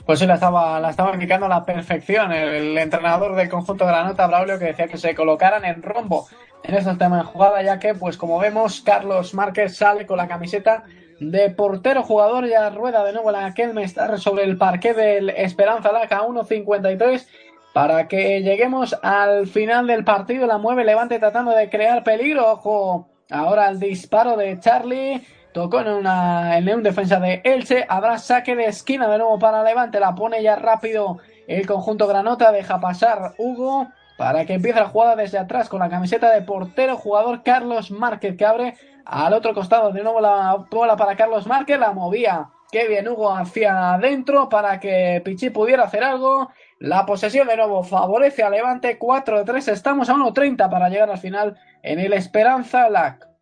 Pues 0.05 0.19
sí, 0.19 0.27
la 0.27 0.33
estaba, 0.33 0.79
la 0.81 0.89
estaba 0.89 1.13
indicando 1.13 1.45
a 1.45 1.49
la 1.49 1.65
perfección 1.65 2.33
el, 2.33 2.77
entrenador 2.77 3.35
del 3.35 3.49
conjunto 3.49 3.85
Granota, 3.85 4.27
Braulio, 4.27 4.59
que 4.59 4.65
decía 4.65 4.87
que 4.87 4.97
se 4.97 5.15
colocaran 5.15 5.63
en 5.63 5.81
rombo 5.81 6.27
en 6.63 6.75
estos 6.75 6.97
temas 6.97 7.19
de 7.19 7.31
jugada, 7.31 7.61
ya 7.61 7.79
que, 7.79 7.93
pues 7.93 8.17
como 8.17 8.37
vemos, 8.39 8.81
Carlos 8.81 9.33
Márquez 9.33 9.77
sale 9.77 10.05
con 10.05 10.17
la 10.17 10.27
camiseta 10.27 10.83
de 11.19 11.49
portero 11.51 12.03
jugador, 12.03 12.47
ya 12.47 12.69
rueda 12.69 13.03
de 13.05 13.13
nuevo 13.13 13.31
la 13.31 13.53
Kelmestar 13.53 14.19
sobre 14.19 14.43
el 14.43 14.57
parque 14.57 14.93
del 14.93 15.29
Esperanza 15.29 15.91
Laca 15.91 16.21
1.53 16.21 17.25
para 17.73 18.07
que 18.07 18.41
lleguemos 18.41 18.95
al 19.01 19.47
final 19.47 19.87
del 19.87 20.03
partido. 20.03 20.47
La 20.47 20.57
mueve 20.57 20.83
Levante 20.83 21.19
tratando 21.19 21.51
de 21.51 21.69
crear 21.69 22.03
peligro. 22.03 22.51
Ojo, 22.51 23.09
ahora 23.29 23.69
el 23.69 23.79
disparo 23.79 24.37
de 24.37 24.59
Charlie. 24.59 25.25
Tocó 25.53 25.81
en, 25.81 25.87
una, 25.89 26.57
un 26.57 26.83
defensa 26.83 27.19
de 27.19 27.41
Elche. 27.43 27.85
Habrá 27.87 28.17
saque 28.17 28.55
de 28.55 28.65
esquina 28.65 29.07
de 29.07 29.19
nuevo 29.19 29.37
para 29.37 29.63
Levante. 29.63 29.99
La 29.99 30.15
pone 30.15 30.41
ya 30.41 30.55
rápido 30.55 31.19
el 31.47 31.67
conjunto 31.67 32.07
Granota. 32.07 32.51
Deja 32.51 32.79
pasar 32.79 33.35
Hugo 33.37 33.87
para 34.17 34.45
que 34.45 34.53
empiece 34.53 34.79
la 34.79 34.87
jugada 34.87 35.15
desde 35.15 35.37
atrás 35.37 35.69
con 35.69 35.79
la 35.79 35.89
camiseta 35.89 36.31
de 36.31 36.41
portero 36.41 36.97
jugador 36.97 37.43
Carlos 37.43 37.91
Márquez 37.91 38.35
que 38.35 38.45
abre 38.45 38.75
al 39.05 39.33
otro 39.33 39.53
costado. 39.53 39.91
De 39.91 40.01
nuevo 40.01 40.19
la 40.19 40.55
bola 40.71 40.97
para 40.97 41.15
Carlos 41.15 41.45
Márquez. 41.45 41.77
La 41.77 41.91
movía. 41.91 42.49
Qué 42.71 42.87
bien 42.87 43.07
Hugo 43.07 43.31
hacia 43.31 43.93
adentro 43.93 44.49
para 44.49 44.79
que 44.79 45.21
Pichi 45.23 45.51
pudiera 45.51 45.83
hacer 45.83 46.03
algo. 46.03 46.49
La 46.79 47.05
posesión 47.05 47.47
de 47.47 47.57
nuevo 47.57 47.83
favorece 47.83 48.41
a 48.41 48.49
Levante 48.49 48.97
4-3. 48.97 49.71
Estamos 49.71 50.09
a 50.09 50.15
1.30 50.15 50.67
para 50.71 50.89
llegar 50.89 51.11
al 51.11 51.19
final 51.19 51.59
en 51.83 51.99
el 51.99 52.13
Esperanza 52.13 52.89
LAC. 52.89 53.32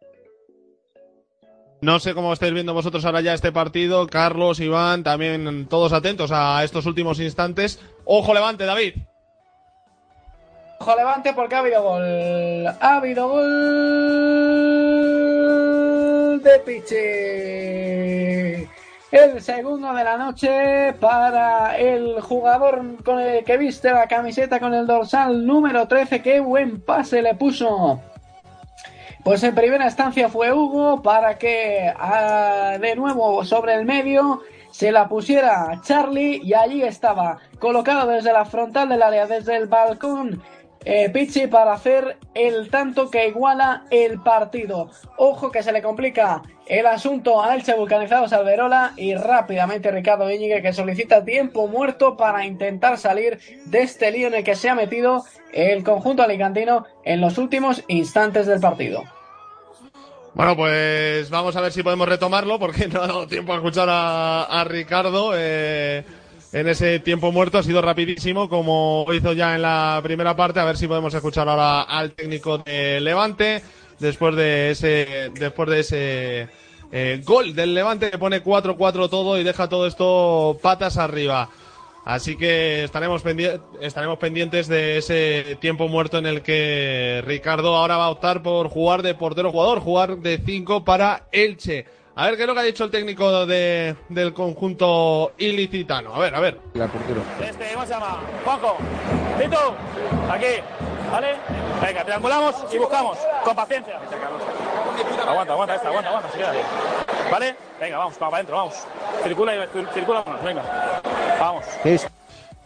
No 1.82 2.00
sé 2.00 2.14
cómo 2.14 2.32
estáis 2.32 2.54
viendo 2.54 2.76
vosotros 2.76 3.04
ahora 3.06 3.22
ya 3.22 3.34
este 3.34 3.52
partido. 3.52 4.06
Carlos, 4.06 4.60
Iván, 4.60 5.04
también 5.04 5.66
todos 5.68 5.94
atentos 5.94 6.30
a 6.32 6.64
estos 6.64 6.86
últimos 6.86 7.20
instantes. 7.20 7.80
Ojo, 8.06 8.36
Levante, 8.36 8.66
David. 8.66 8.98
Ojo 10.80 10.96
Levante 10.96 11.34
porque 11.34 11.56
ha 11.56 11.60
habido 11.60 11.82
gol. 11.82 12.68
Ha 12.68 12.98
habido 12.98 13.28
gol 13.30 13.42
de 16.44 16.60
Pichi. 16.60 16.96
El 19.12 19.42
segundo 19.42 19.92
de 19.94 20.04
la 20.04 20.18
noche 20.18 20.94
para 21.00 21.80
el 21.80 22.22
jugador 22.22 23.04
con 23.04 23.20
el 23.20 23.44
que 23.44 23.58
viste 23.58 23.90
la 23.92 24.08
camiseta 24.08 24.60
con 24.60 24.76
el 24.76 24.86
dorsal 24.86 25.48
número 25.48 25.88
13. 25.88 26.22
Qué 26.22 26.40
buen 26.42 26.80
pase 26.80 27.24
le 27.24 27.34
puso. 27.34 28.00
Pues 29.24 29.44
en 29.44 29.54
primera 29.54 29.86
instancia 29.86 30.30
fue 30.30 30.52
Hugo 30.52 31.04
para 31.04 31.38
que 31.38 31.94
ah, 31.96 32.78
de 32.80 32.96
nuevo 32.96 33.46
sobre 33.46 33.76
el 33.76 33.86
medio 33.86 34.42
se 34.72 34.92
la 34.92 35.08
pusiera 35.08 35.80
Charlie 35.84 36.42
y 36.44 36.56
allí 36.56 36.82
estaba 36.82 37.38
colocado 37.60 38.10
desde 38.10 38.34
la 38.34 38.46
frontal 38.46 38.90
del 38.90 39.04
área, 39.04 39.28
desde 39.28 39.58
el 39.58 39.68
balcón 39.68 40.42
eh, 40.84 41.10
Pichi 41.10 41.48
para 41.48 41.74
hacer 41.74 42.18
el 42.34 42.70
tanto 42.70 43.10
que 43.10 43.28
iguala 43.28 43.86
el 43.92 44.20
partido. 44.22 44.90
Ojo 45.18 45.52
que 45.52 45.64
se 45.64 45.72
le 45.72 45.82
complica 45.82 46.42
el 46.66 46.86
asunto 46.86 47.42
a 47.44 47.54
Elche 47.54 47.76
Vulcanizados 47.76 48.34
Alberola 48.34 48.94
y 48.98 49.14
rápidamente 49.16 49.92
Ricardo 49.92 50.30
Íñigue 50.32 50.62
que 50.62 50.74
solicita 50.74 51.24
tiempo 51.24 51.68
muerto 51.68 52.18
para 52.18 52.46
intentar 52.46 52.98
salir 52.98 53.40
de 53.66 53.82
este 53.82 54.12
lío 54.12 54.28
en 54.28 54.36
el 54.36 54.44
que 54.44 54.56
se 54.56 54.70
ha 54.70 54.76
metido 54.76 55.26
el 55.54 55.84
conjunto 55.84 56.24
alicantino 56.24 56.86
en 57.04 57.22
los 57.22 57.38
últimos 57.38 57.84
instantes 57.88 58.48
del 58.48 58.60
partido. 58.60 59.04
Bueno, 60.34 60.56
pues 60.56 61.30
vamos 61.30 61.56
a 61.58 61.62
ver 61.62 61.74
si 61.74 61.84
podemos 61.84 62.08
retomarlo 62.08 62.58
porque 62.58 62.88
no 62.92 63.02
ha 63.02 63.08
dado 63.08 63.28
tiempo 63.28 63.54
a 63.54 63.58
escuchar 63.58 63.90
a, 63.90 64.44
a 64.44 64.64
Ricardo. 64.64 65.34
eh, 65.36 66.06
en 66.54 66.68
ese 66.68 67.00
tiempo 67.00 67.32
muerto 67.32 67.58
ha 67.58 67.64
sido 67.64 67.82
rapidísimo 67.82 68.50
como 68.50 69.06
hizo 69.14 69.34
ya 69.34 69.56
en 69.56 69.62
la 69.62 70.00
primera 70.04 70.36
parte. 70.36 70.60
A 70.60 70.66
ver 70.66 70.78
si 70.78 70.88
podemos 70.88 71.14
escuchar 71.14 71.48
ahora 71.48 71.82
al 71.82 72.12
técnico 72.12 72.58
de 72.60 73.00
Levante 73.02 73.62
después 74.00 74.36
de 74.36 74.72
ese, 74.72 75.32
después 75.40 75.70
de 75.70 75.80
ese 75.80 76.48
eh, 76.92 77.22
gol 77.24 77.56
del 77.56 77.74
Levante 77.74 78.12
que 78.12 78.18
pone 78.18 78.44
4-4 78.44 79.10
todo 79.10 79.40
y 79.40 79.44
deja 79.44 79.70
todo 79.70 79.88
esto 79.88 80.58
patas 80.62 80.98
arriba. 80.98 81.50
Así 82.04 82.36
que 82.36 82.84
estaremos, 82.84 83.24
pendi- 83.24 83.62
estaremos 83.80 84.18
pendientes 84.18 84.68
de 84.68 84.98
ese 84.98 85.56
tiempo 85.62 85.88
muerto 85.88 86.18
en 86.18 86.26
el 86.26 86.42
que 86.42 87.22
Ricardo 87.28 87.76
ahora 87.78 87.96
va 87.98 88.06
a 88.06 88.10
optar 88.10 88.42
por 88.42 88.70
jugar 88.70 89.04
de 89.04 89.14
portero 89.14 89.52
jugador, 89.52 89.80
jugar 89.82 90.18
de 90.18 90.42
5 90.44 90.84
para 90.84 91.28
Elche. 91.32 91.86
A 92.16 92.26
ver 92.26 92.36
qué 92.36 92.42
es 92.44 92.48
lo 92.48 92.54
que 92.54 92.60
ha 92.60 92.64
dicho 92.64 92.84
el 92.84 92.92
técnico 92.92 93.46
de- 93.46 93.96
del 94.10 94.34
conjunto 94.34 95.32
ilicitano. 95.38 96.14
A 96.14 96.20
ver, 96.20 96.36
a 96.36 96.40
ver. 96.40 96.60
La 96.74 96.88
portero. 96.88 97.22
Este, 97.42 97.72
¿cómo 97.74 97.86
se 97.86 97.94
llama? 97.94 98.20
Juanjo. 98.44 98.78
Tito. 99.40 99.76
Aquí. 100.30 100.62
¿Vale? 101.12 101.36
Venga, 101.82 102.04
triangulamos 102.06 102.56
y 102.74 102.78
buscamos. 102.78 103.18
Con 103.44 103.56
paciencia. 103.56 104.00
Aguanta, 105.28 105.54
aguanta 105.54 105.76
esta, 105.76 105.88
aguanta, 105.88 106.10
aguanta. 106.10 106.32
Se 106.32 106.38
queda 106.38 106.52
bien. 106.52 106.66
¿Vale? 107.32 107.56
Venga, 107.80 107.98
vamos, 107.98 108.18
para 108.18 108.36
adentro, 108.36 108.56
vamos. 108.58 108.76
Circula 109.24 109.56
y 109.56 109.68
circula, 109.94 110.24
venga. 110.44 111.02
Vamos. 111.40 111.66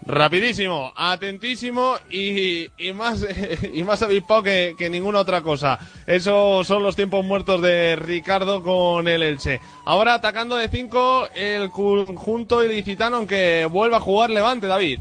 Rapidísimo, 0.07 0.93
atentísimo 0.95 1.95
y, 2.11 2.69
y 2.77 2.93
más 2.93 3.25
y 3.73 3.83
más 3.83 4.03
avispado 4.03 4.43
que, 4.43 4.75
que 4.77 4.89
ninguna 4.89 5.19
otra 5.19 5.41
cosa. 5.41 5.79
Esos 6.05 6.67
son 6.67 6.83
los 6.83 6.95
tiempos 6.95 7.25
muertos 7.25 7.61
de 7.61 7.95
Ricardo 7.95 8.61
con 8.61 9.07
el 9.07 9.23
Elche. 9.23 9.59
Ahora 9.83 10.13
atacando 10.13 10.57
de 10.57 10.67
5 10.67 11.29
el 11.33 11.71
conjunto 11.71 12.63
ilicitano 12.63 13.17
aunque 13.17 13.67
vuelva 13.71 13.97
a 13.97 14.01
jugar 14.01 14.29
Levante, 14.29 14.67
David. 14.67 14.99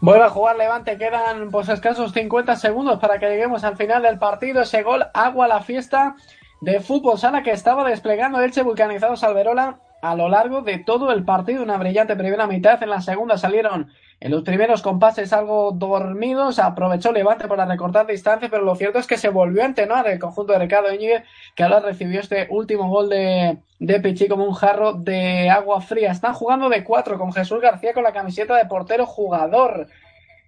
Vuelve 0.00 0.24
a 0.24 0.30
jugar 0.30 0.56
Levante, 0.56 0.96
quedan 0.96 1.50
pues 1.50 1.68
escasos 1.68 2.12
50 2.12 2.56
segundos 2.56 2.98
para 2.98 3.18
que 3.18 3.28
lleguemos 3.28 3.64
al 3.64 3.76
final 3.76 4.02
del 4.02 4.18
partido. 4.18 4.62
Ese 4.62 4.82
gol, 4.82 5.04
agua 5.12 5.46
la 5.46 5.60
fiesta 5.60 6.16
de 6.62 6.80
fútbol 6.80 7.18
sala 7.18 7.42
que 7.42 7.50
estaba 7.50 7.88
desplegando 7.88 8.40
Elche 8.40 8.62
vulcanizado 8.62 9.16
Salverola 9.16 9.78
a 10.02 10.14
lo 10.14 10.30
largo 10.30 10.62
de 10.62 10.78
todo 10.78 11.12
el 11.12 11.24
partido. 11.24 11.62
Una 11.62 11.76
brillante 11.76 12.16
primera 12.16 12.46
mitad. 12.46 12.82
En 12.82 12.90
la 12.90 13.02
segunda 13.02 13.36
salieron 13.36 13.90
en 14.20 14.30
los 14.30 14.42
primeros 14.42 14.82
compases 14.82 15.32
algo 15.32 15.72
dormidos. 15.72 16.58
Aprovechó 16.58 17.10
Levante 17.10 17.48
para 17.48 17.64
recortar 17.64 18.06
distancias, 18.06 18.50
pero 18.50 18.62
lo 18.62 18.76
cierto 18.76 18.98
es 18.98 19.06
que 19.06 19.16
se 19.16 19.30
volvió 19.30 19.62
a 19.62 19.66
entenar 19.66 20.06
el 20.08 20.18
conjunto 20.18 20.52
de 20.52 20.58
Ricardo 20.58 20.92
Íñiguez, 20.92 21.24
que 21.54 21.62
ahora 21.62 21.80
recibió 21.80 22.20
este 22.20 22.46
último 22.50 22.88
gol 22.88 23.08
de, 23.08 23.58
de 23.78 24.00
Pichi 24.00 24.28
como 24.28 24.44
un 24.44 24.54
jarro 24.54 24.92
de 24.92 25.48
agua 25.48 25.80
fría. 25.80 26.12
Están 26.12 26.34
jugando 26.34 26.68
de 26.68 26.84
cuatro 26.84 27.18
con 27.18 27.32
Jesús 27.32 27.60
García 27.60 27.94
con 27.94 28.04
la 28.04 28.12
camiseta 28.12 28.56
de 28.56 28.66
portero 28.66 29.06
jugador. 29.06 29.88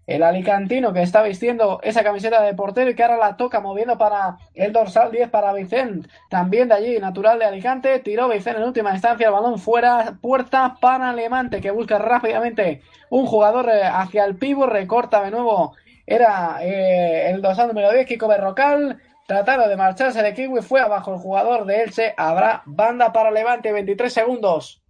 El 0.06 0.24
alicantino 0.24 0.92
que 0.92 1.02
está 1.02 1.22
vistiendo 1.22 1.78
esa 1.82 2.02
camiseta 2.02 2.42
de 2.42 2.54
portero 2.54 2.90
y 2.90 2.94
que 2.94 3.04
ahora 3.04 3.18
la 3.18 3.36
toca 3.36 3.60
moviendo 3.60 3.96
para 3.96 4.36
el 4.54 4.72
dorsal 4.72 5.12
10 5.12 5.30
para 5.30 5.52
Vicente. 5.52 6.08
También 6.28 6.68
de 6.68 6.74
allí, 6.74 6.98
natural 6.98 7.38
de 7.38 7.44
Alicante. 7.44 8.00
Tiró 8.00 8.28
Vicente 8.28 8.60
en 8.60 8.66
última 8.66 8.92
instancia 8.92 9.26
el 9.26 9.32
balón 9.32 9.58
fuera. 9.58 10.18
Puerta 10.20 10.76
para 10.80 11.12
Levante 11.12 11.60
que 11.60 11.70
busca 11.70 11.98
rápidamente 11.98 12.82
un 13.10 13.26
jugador 13.26 13.68
eh, 13.68 13.84
hacia 13.84 14.24
el 14.24 14.36
pivo. 14.36 14.66
Recorta 14.66 15.22
de 15.22 15.30
nuevo. 15.30 15.76
Era 16.04 16.58
eh, 16.62 17.30
el 17.30 17.40
dorsal 17.40 17.68
número 17.68 17.92
10, 17.92 18.06
Kiko 18.06 18.26
Berrocal. 18.26 19.00
Trataron 19.26 19.68
de 19.68 19.76
marcharse 19.76 20.20
de 20.20 20.34
Kiwi. 20.34 20.62
Fue 20.62 20.80
abajo 20.80 21.14
el 21.14 21.20
jugador 21.20 21.64
de 21.64 21.82
Elche. 21.82 22.12
Habrá 22.16 22.62
banda 22.66 23.12
para 23.12 23.30
Levante. 23.30 23.70
23 23.70 24.12
segundos. 24.12 24.82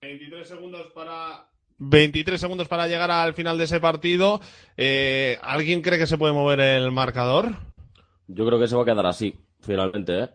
23 0.00 0.46
segundos 0.46 0.92
para 0.92 1.46
23 1.78 2.40
segundos 2.40 2.68
para 2.68 2.88
llegar 2.88 3.10
al 3.10 3.34
final 3.34 3.58
de 3.58 3.64
ese 3.64 3.80
partido. 3.80 4.40
Eh, 4.76 5.38
¿Alguien 5.42 5.82
cree 5.82 5.98
que 5.98 6.06
se 6.06 6.18
puede 6.18 6.32
mover 6.32 6.60
el 6.60 6.90
marcador? 6.92 7.56
Yo 8.28 8.46
creo 8.46 8.58
que 8.58 8.68
se 8.68 8.76
va 8.76 8.82
a 8.82 8.86
quedar 8.86 9.06
así, 9.06 9.34
finalmente, 9.60 10.18
¿eh? 10.18 10.28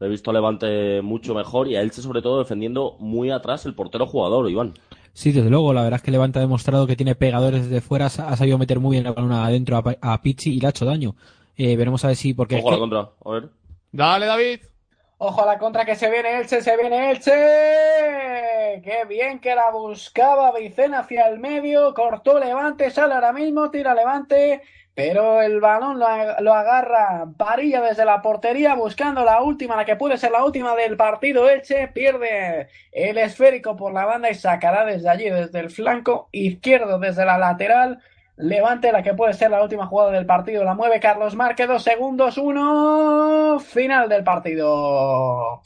He 0.00 0.08
visto 0.08 0.30
a 0.30 0.32
Levante 0.32 1.02
mucho 1.02 1.34
mejor 1.34 1.68
y 1.68 1.76
a 1.76 1.82
Elche 1.82 2.00
sobre 2.00 2.22
todo 2.22 2.38
defendiendo 2.38 2.96
muy 3.00 3.30
atrás 3.30 3.66
el 3.66 3.74
portero 3.74 4.06
jugador, 4.06 4.48
Iván. 4.48 4.72
Sí, 5.12 5.30
desde 5.30 5.50
luego, 5.50 5.74
la 5.74 5.82
verdad 5.82 5.98
es 5.98 6.02
que 6.02 6.10
Levante 6.10 6.38
ha 6.38 6.42
demostrado 6.42 6.86
que 6.86 6.96
tiene 6.96 7.14
pegadores 7.14 7.64
desde 7.64 7.82
fuera, 7.82 8.06
ha 8.06 8.36
sabido 8.36 8.56
meter 8.56 8.80
muy 8.80 8.94
bien 8.94 9.04
la 9.04 9.12
balón 9.12 9.32
adentro 9.32 9.82
a, 10.00 10.22
Pichi 10.22 10.54
y 10.54 10.60
le 10.60 10.68
ha 10.68 10.70
hecho 10.70 10.86
daño. 10.86 11.16
Eh, 11.56 11.76
veremos 11.76 12.02
a 12.04 12.08
ver 12.08 12.16
si, 12.16 12.32
porque... 12.32 12.56
Ojo 12.56 12.70
a 12.70 12.72
la 12.72 12.78
contra, 12.78 13.10
a 13.22 13.30
ver. 13.30 13.50
Dale, 13.92 14.24
David. 14.24 14.60
Ojo 15.22 15.42
a 15.42 15.46
la 15.46 15.58
contra 15.58 15.84
que 15.84 15.96
se 15.96 16.10
viene 16.10 16.38
Elche, 16.38 16.62
se 16.62 16.76
viene 16.78 17.10
Elche. 17.10 17.30
Qué 18.82 19.04
bien 19.06 19.38
que 19.38 19.54
la 19.54 19.70
buscaba 19.70 20.50
Vicen 20.58 20.94
hacia 20.94 21.28
el 21.28 21.38
medio. 21.38 21.92
Cortó 21.92 22.38
Levante, 22.38 22.90
sale 22.90 23.12
ahora 23.12 23.30
mismo, 23.30 23.70
tira 23.70 23.94
Levante. 23.94 24.62
Pero 24.94 25.42
el 25.42 25.60
balón 25.60 25.98
lo, 25.98 26.06
lo 26.40 26.54
agarra 26.54 27.24
Varilla 27.36 27.82
desde 27.82 28.06
la 28.06 28.22
portería 28.22 28.74
buscando 28.74 29.22
la 29.22 29.42
última, 29.42 29.76
la 29.76 29.84
que 29.84 29.96
puede 29.96 30.16
ser 30.16 30.30
la 30.30 30.42
última 30.42 30.74
del 30.74 30.96
partido. 30.96 31.50
Elche 31.50 31.88
pierde 31.88 32.68
el 32.90 33.18
esférico 33.18 33.76
por 33.76 33.92
la 33.92 34.06
banda 34.06 34.30
y 34.30 34.34
sacará 34.34 34.86
desde 34.86 35.10
allí, 35.10 35.28
desde 35.28 35.60
el 35.60 35.68
flanco 35.68 36.30
izquierdo, 36.32 36.98
desde 36.98 37.26
la 37.26 37.36
lateral. 37.36 38.02
Levante 38.40 38.92
la 38.92 39.02
que 39.02 39.14
puede 39.14 39.34
ser 39.34 39.50
la 39.50 39.62
última 39.62 39.86
jugada 39.86 40.10
del 40.12 40.26
partido. 40.26 40.64
La 40.64 40.74
mueve 40.74 41.00
Carlos 41.00 41.34
Márquez. 41.34 41.68
Dos 41.68 41.82
segundos. 41.82 42.38
Uno. 42.38 43.58
Final 43.60 44.08
del 44.08 44.24
partido. 44.24 45.62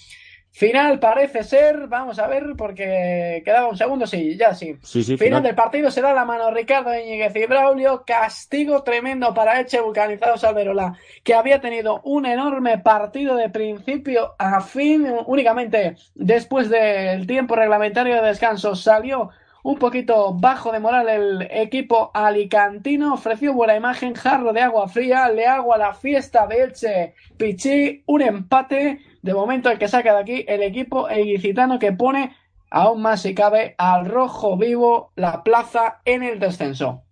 Final 0.51 1.01
parece 1.01 1.43
ser. 1.43 1.89
Vamos 1.89 2.21
a 2.21 2.29
ver 2.29 2.55
porque 2.57 3.43
quedaba 3.45 3.69
un 3.69 3.77
segundo. 3.77 4.07
Sí, 4.07 4.37
ya 4.37 4.55
sí. 4.55 4.77
Sí, 4.83 5.03
sí, 5.03 5.17
Final 5.17 5.19
final. 5.19 5.43
del 5.43 5.55
partido 5.57 5.91
se 5.91 6.01
da 6.01 6.15
la 6.15 6.25
mano 6.25 6.51
Ricardo 6.53 6.97
Íñiguez 6.97 7.35
y 7.35 7.47
Braulio. 7.47 8.05
Castigo 8.07 8.85
tremendo 8.85 9.35
para 9.35 9.61
Eche 9.61 9.81
Vulcanizado 9.81 10.37
Salverola, 10.37 10.97
que 11.25 11.35
había 11.35 11.61
tenido 11.61 12.01
un 12.05 12.25
enorme 12.27 12.79
partido 12.79 13.35
de 13.35 13.51
principio 13.51 14.37
a 14.39 14.61
fin. 14.61 15.07
Únicamente 15.27 15.97
después 16.15 16.71
del 16.71 17.27
tiempo 17.27 17.57
reglamentario 17.57 18.15
de 18.15 18.29
descanso 18.29 18.77
salió 18.77 19.31
un 19.65 19.79
poquito 19.79 20.35
bajo 20.35 20.73
de 20.73 20.79
moral 20.79 21.09
el 21.09 21.49
equipo 21.51 22.11
alicantino. 22.13 23.15
Ofreció 23.15 23.55
buena 23.55 23.75
imagen, 23.75 24.15
jarro 24.15 24.53
de 24.53 24.61
agua 24.61 24.89
fría, 24.89 25.29
le 25.31 25.47
hago 25.47 25.73
a 25.73 25.79
la 25.79 25.95
fiesta 25.95 26.47
de 26.47 26.63
Elche 26.63 27.15
Pichi, 27.39 28.05
un 28.07 28.23
empate. 28.23 29.01
De 29.23 29.33
momento 29.33 29.71
el 29.71 29.79
que 29.79 29.89
saca 29.89 30.15
de 30.15 30.21
aquí 30.21 30.45
el 30.47 30.63
equipo 30.63 31.09
ilicitano 31.11 31.79
que 31.79 31.93
pone 31.93 32.37
aún 32.71 33.01
más 33.01 33.23
si 33.23 33.35
cabe 33.35 33.75
al 33.79 34.05
rojo 34.05 34.59
vivo 34.59 35.13
la 35.17 35.43
plaza 35.43 36.03
en 36.05 36.23
el 36.23 36.39
descenso. 36.39 37.03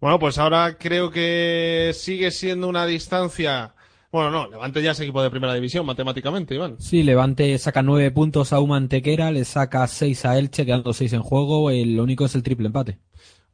Bueno, 0.00 0.18
pues 0.18 0.38
ahora 0.38 0.76
creo 0.76 1.12
que 1.12 1.92
sigue 1.94 2.32
siendo 2.32 2.68
una 2.68 2.84
distancia. 2.84 3.74
Bueno, 4.14 4.30
no, 4.30 4.48
Levante 4.48 4.80
ya 4.80 4.92
es 4.92 5.00
equipo 5.00 5.20
de 5.24 5.28
primera 5.28 5.54
división 5.54 5.84
matemáticamente, 5.84 6.54
Iván. 6.54 6.76
Sí, 6.78 7.02
Levante 7.02 7.58
saca 7.58 7.82
nueve 7.82 8.12
puntos 8.12 8.52
a 8.52 8.60
Uma 8.60 8.76
Antequera, 8.76 9.32
le 9.32 9.44
saca 9.44 9.84
seis 9.88 10.24
a 10.24 10.38
Elche, 10.38 10.64
quedando 10.64 10.92
seis 10.92 11.12
en 11.14 11.22
juego. 11.22 11.68
El, 11.68 11.96
lo 11.96 12.04
único 12.04 12.24
es 12.24 12.36
el 12.36 12.44
triple 12.44 12.68
empate. 12.68 12.98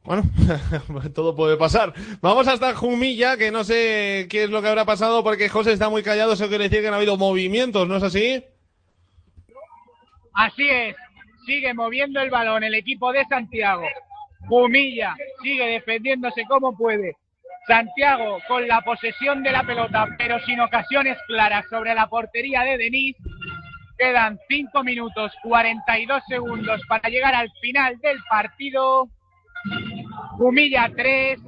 Bueno, 0.03 0.21
todo 1.15 1.35
puede 1.35 1.57
pasar. 1.57 1.95
Vamos 2.21 2.47
hasta 2.47 2.75
Jumilla, 2.75 3.37
que 3.37 3.49
no 3.49 3.63
sé 3.63 4.27
qué 4.29 4.43
es 4.43 4.51
lo 4.51 4.61
que 4.61 4.67
habrá 4.67 4.85
pasado 4.85 5.23
porque 5.23 5.49
José 5.49 5.73
está 5.73 5.89
muy 5.89 6.03
callado. 6.03 6.33
Eso 6.33 6.47
quiere 6.47 6.65
decir 6.65 6.83
que 6.83 6.89
no 6.89 6.93
ha 6.93 6.97
habido 6.97 7.17
movimientos, 7.17 7.87
¿no 7.87 7.97
es 7.97 8.03
así? 8.03 8.45
Así 10.33 10.69
es, 10.69 10.95
sigue 11.47 11.73
moviendo 11.73 12.21
el 12.21 12.29
balón 12.29 12.63
el 12.63 12.75
equipo 12.75 13.11
de 13.11 13.25
Santiago. 13.25 13.87
Humilla, 14.47 15.15
sigue 15.41 15.65
defendiéndose 15.65 16.45
como 16.47 16.77
puede. 16.77 17.15
Santiago 17.67 18.39
con 18.47 18.67
la 18.67 18.81
posesión 18.81 19.43
de 19.43 19.51
la 19.51 19.63
pelota, 19.63 20.07
pero 20.17 20.39
sin 20.45 20.59
ocasiones 20.59 21.17
claras 21.27 21.65
sobre 21.69 21.93
la 21.93 22.07
portería 22.07 22.61
de 22.61 22.77
Denis. 22.77 23.15
Quedan 23.97 24.39
5 24.49 24.83
minutos 24.83 25.31
42 25.43 26.23
segundos 26.27 26.81
para 26.87 27.09
llegar 27.09 27.35
al 27.35 27.51
final 27.61 27.99
del 27.99 28.17
partido. 28.29 29.09
Humilla 30.39 30.91
3, 30.95 31.39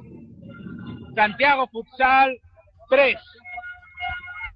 Santiago 1.16 1.66
Futsal 1.68 2.38
3. 2.90 3.16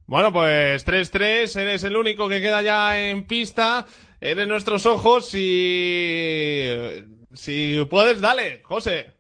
Bueno, 0.07 0.33
pues 0.33 0.87
3-3, 0.87 1.61
eres 1.61 1.85
el 1.85 1.97
único 1.97 2.29
que 2.29 2.41
queda 2.41 2.63
ya 2.63 2.99
en 2.99 3.27
pista, 3.27 3.85
eres 4.21 4.47
nuestros 4.47 4.87
ojos 4.87 5.35
y... 5.35 7.05
Si 7.35 7.85
puedes, 7.91 8.21
dale, 8.21 8.63
José. 8.65 9.18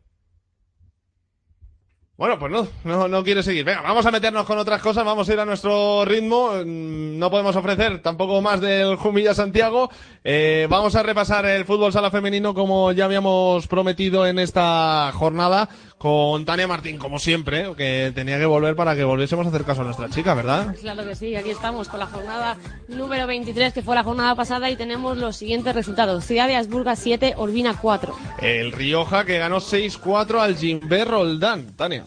Bueno, 2.18 2.36
pues 2.36 2.50
no, 2.50 2.66
no, 2.82 3.06
no 3.06 3.22
quiere 3.22 3.44
seguir. 3.44 3.64
Venga, 3.64 3.80
vamos 3.80 4.04
a 4.04 4.10
meternos 4.10 4.44
con 4.44 4.58
otras 4.58 4.82
cosas, 4.82 5.04
vamos 5.04 5.28
a 5.28 5.32
ir 5.34 5.38
a 5.38 5.44
nuestro 5.44 6.04
ritmo. 6.04 6.50
Mm, 6.66 7.16
No 7.16 7.30
podemos 7.30 7.54
ofrecer 7.54 8.02
tampoco 8.02 8.42
más 8.42 8.60
del 8.60 8.96
Jumilla 8.96 9.34
Santiago. 9.34 9.88
Eh, 10.24 10.66
vamos 10.68 10.96
a 10.96 11.04
repasar 11.04 11.46
el 11.46 11.64
fútbol 11.64 11.92
sala 11.92 12.10
femenino 12.10 12.54
como 12.54 12.90
ya 12.90 13.04
habíamos 13.04 13.68
prometido 13.68 14.26
en 14.26 14.40
esta 14.40 15.12
jornada 15.14 15.68
con 15.98 16.44
Tania 16.44 16.68
Martín, 16.68 16.96
como 16.96 17.18
siempre, 17.18 17.74
que 17.76 18.12
tenía 18.14 18.38
que 18.38 18.46
volver 18.46 18.76
para 18.76 18.94
que 18.94 19.04
volviésemos 19.04 19.44
a 19.46 19.48
hacer 19.48 19.64
caso 19.64 19.82
a 19.82 19.84
nuestra 19.84 20.08
chica, 20.08 20.32
¿verdad? 20.34 20.74
Claro 20.80 21.04
que 21.04 21.14
sí, 21.16 21.34
aquí 21.34 21.50
estamos 21.50 21.88
con 21.88 21.98
la 21.98 22.06
jornada 22.06 22.56
número 22.86 23.26
23, 23.26 23.72
que 23.72 23.82
fue 23.82 23.96
la 23.96 24.04
jornada 24.04 24.34
pasada, 24.34 24.70
y 24.70 24.76
tenemos 24.76 25.18
los 25.18 25.36
siguientes 25.36 25.74
resultados. 25.74 26.24
Ciudad 26.24 26.46
de 26.46 26.56
Asburga 26.56 26.94
7, 26.94 27.34
Olvina 27.36 27.76
4. 27.76 28.16
El 28.40 28.72
Rioja 28.72 29.24
que 29.24 29.38
ganó 29.38 29.58
6-4 29.58 30.38
al 30.38 30.56
Gimber 30.56 31.08
Roldán. 31.08 31.74
Tania. 31.76 32.04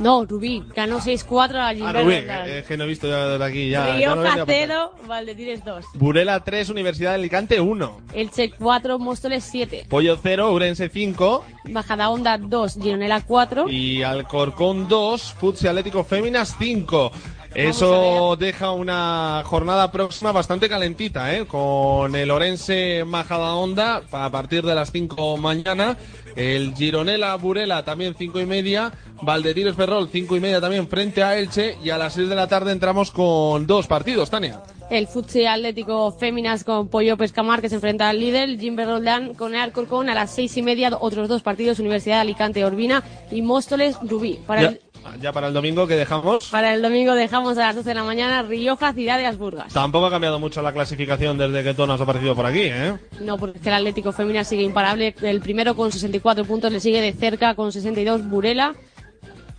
No, 0.00 0.24
Rubí, 0.24 0.62
ganó 0.74 1.00
6-4 1.00 1.56
a 1.56 1.68
Ah, 1.68 1.74
Gilbert 1.74 2.04
Rubí, 2.04 2.16
Roldán. 2.16 2.48
eh, 2.48 2.58
es 2.60 2.66
que 2.66 2.76
no 2.76 2.84
he 2.84 2.86
visto 2.86 3.06
ya 3.08 3.28
desde 3.28 3.44
aquí. 3.44 3.68
Ya, 3.68 3.98
ya 3.98 4.14
no 4.14 4.22
venía 4.22 4.34
Rioja 4.34 4.42
a 4.42 4.46
0, 4.46 4.92
Valdetires 5.06 5.64
2. 5.64 5.84
Burela 5.94 6.40
3, 6.40 6.70
Universidad 6.70 7.10
de 7.10 7.14
Alicante 7.16 7.60
1. 7.60 8.00
Elche 8.14 8.50
4, 8.58 8.98
Móstoles 8.98 9.44
7. 9.44 9.86
Pollo 9.88 10.18
0, 10.22 10.52
Urense 10.52 10.88
5. 10.88 11.44
Majadahonda 11.70 12.38
2, 12.38 12.78
Gironela 12.80 13.20
4. 13.20 13.68
Y 13.68 14.02
Alcorcón 14.02 14.88
2, 14.88 15.34
Futsi 15.38 15.68
Atlético 15.68 16.04
Féminas 16.04 16.56
5. 16.58 17.12
Eso 17.54 18.36
deja 18.36 18.72
una 18.72 19.42
jornada 19.44 19.92
próxima 19.92 20.32
bastante 20.32 20.68
calentita, 20.68 21.36
¿eh? 21.36 21.46
Con 21.46 22.16
el 22.16 22.30
Orense 22.30 23.04
Majadahonda 23.06 24.02
a 24.10 24.30
partir 24.30 24.64
de 24.64 24.74
las 24.74 24.90
5 24.90 25.36
mañana. 25.36 25.96
El 26.34 26.74
Gironela 26.74 27.36
Burela 27.36 27.84
también 27.84 28.14
5 28.16 28.40
y 28.40 28.46
media. 28.46 28.92
Valdetiros 29.20 29.76
Ferrol 29.76 30.08
5 30.10 30.36
y 30.36 30.40
media 30.40 30.60
también 30.60 30.88
frente 30.88 31.22
a 31.22 31.38
Elche. 31.38 31.76
Y 31.84 31.90
a 31.90 31.98
las 31.98 32.14
6 32.14 32.30
de 32.30 32.34
la 32.34 32.48
tarde 32.48 32.72
entramos 32.72 33.10
con 33.10 33.66
dos 33.66 33.86
partidos, 33.86 34.30
Tania. 34.30 34.62
El 34.88 35.06
Futsi 35.06 35.46
Atlético 35.46 36.10
Féminas 36.12 36.64
con 36.64 36.88
Pollo 36.88 37.16
Pescamar 37.16 37.60
que 37.60 37.68
se 37.68 37.76
enfrenta 37.76 38.08
al 38.08 38.18
líder. 38.18 38.58
Jimber 38.58 38.88
Roldán 38.88 39.34
con 39.34 39.54
el 39.54 39.60
Alcorcón 39.60 40.08
a 40.08 40.14
las 40.14 40.34
6 40.34 40.56
y 40.56 40.62
media. 40.62 40.90
Otros 40.98 41.28
dos 41.28 41.42
partidos, 41.42 41.78
Universidad 41.78 42.16
de 42.16 42.20
Alicante 42.22 42.64
Urbina 42.64 43.02
y 43.30 43.42
Móstoles 43.42 43.96
Rubí. 44.02 44.40
Para 44.46 44.62
Ya, 44.62 44.68
el, 44.68 44.80
ya 45.20 45.32
para 45.32 45.48
el 45.48 45.54
domingo 45.54 45.86
que 45.86 45.94
dejamos. 45.96 46.48
para 46.48 46.74
el 46.74 46.82
domingo 46.82 47.14
dejamos 47.14 47.56
a 47.58 47.66
las 47.66 47.76
12 47.76 47.88
de 47.88 47.94
la 47.94 48.04
mañana 48.04 48.42
Rioja, 48.42 48.92
Ciudad 48.92 49.18
de 49.18 49.26
Asburgas. 49.26 49.72
Tampoco 49.72 50.06
ha 50.06 50.10
cambiado 50.10 50.38
mucho 50.38 50.62
la 50.62 50.72
clasificación 50.72 51.38
desde 51.38 51.62
que 51.62 51.74
tú 51.74 51.86
no 51.86 51.94
has 51.94 52.00
aparecido 52.00 52.34
por 52.34 52.46
aquí, 52.46 52.62
¿eh? 52.64 52.94
No, 53.20 53.38
porque 53.38 53.58
el 53.64 53.74
Atlético 53.74 54.12
Féminas 54.12 54.48
sigue 54.48 54.62
imparable. 54.62 55.14
El 55.22 55.40
primero 55.40 55.74
con 55.74 55.92
64 55.92 56.44
puntos, 56.44 56.72
le 56.72 56.80
sigue 56.80 57.00
de 57.00 57.12
cerca 57.12 57.54
con 57.54 57.72
62 57.72 58.28
Burela. 58.28 58.74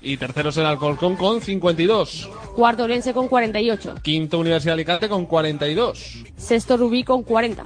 Y 0.02 0.18
tercero 0.18 0.49
es 0.49 0.57
el 0.57 0.65
Alcorcón 0.65 1.15
con 1.15 1.40
52. 1.40 2.30
Cuarto 2.56 2.84
Orense 2.84 3.14
con 3.14 3.30
48. 3.30 3.95
Quinto 4.02 4.38
Universidad 4.38 4.72
de 4.72 4.82
Alicante 4.82 5.07
con 5.07 5.26
42. 5.26 6.24
Sexto 6.36 6.76
Rubí 6.76 7.06
con 7.06 7.24
40. 7.24 7.64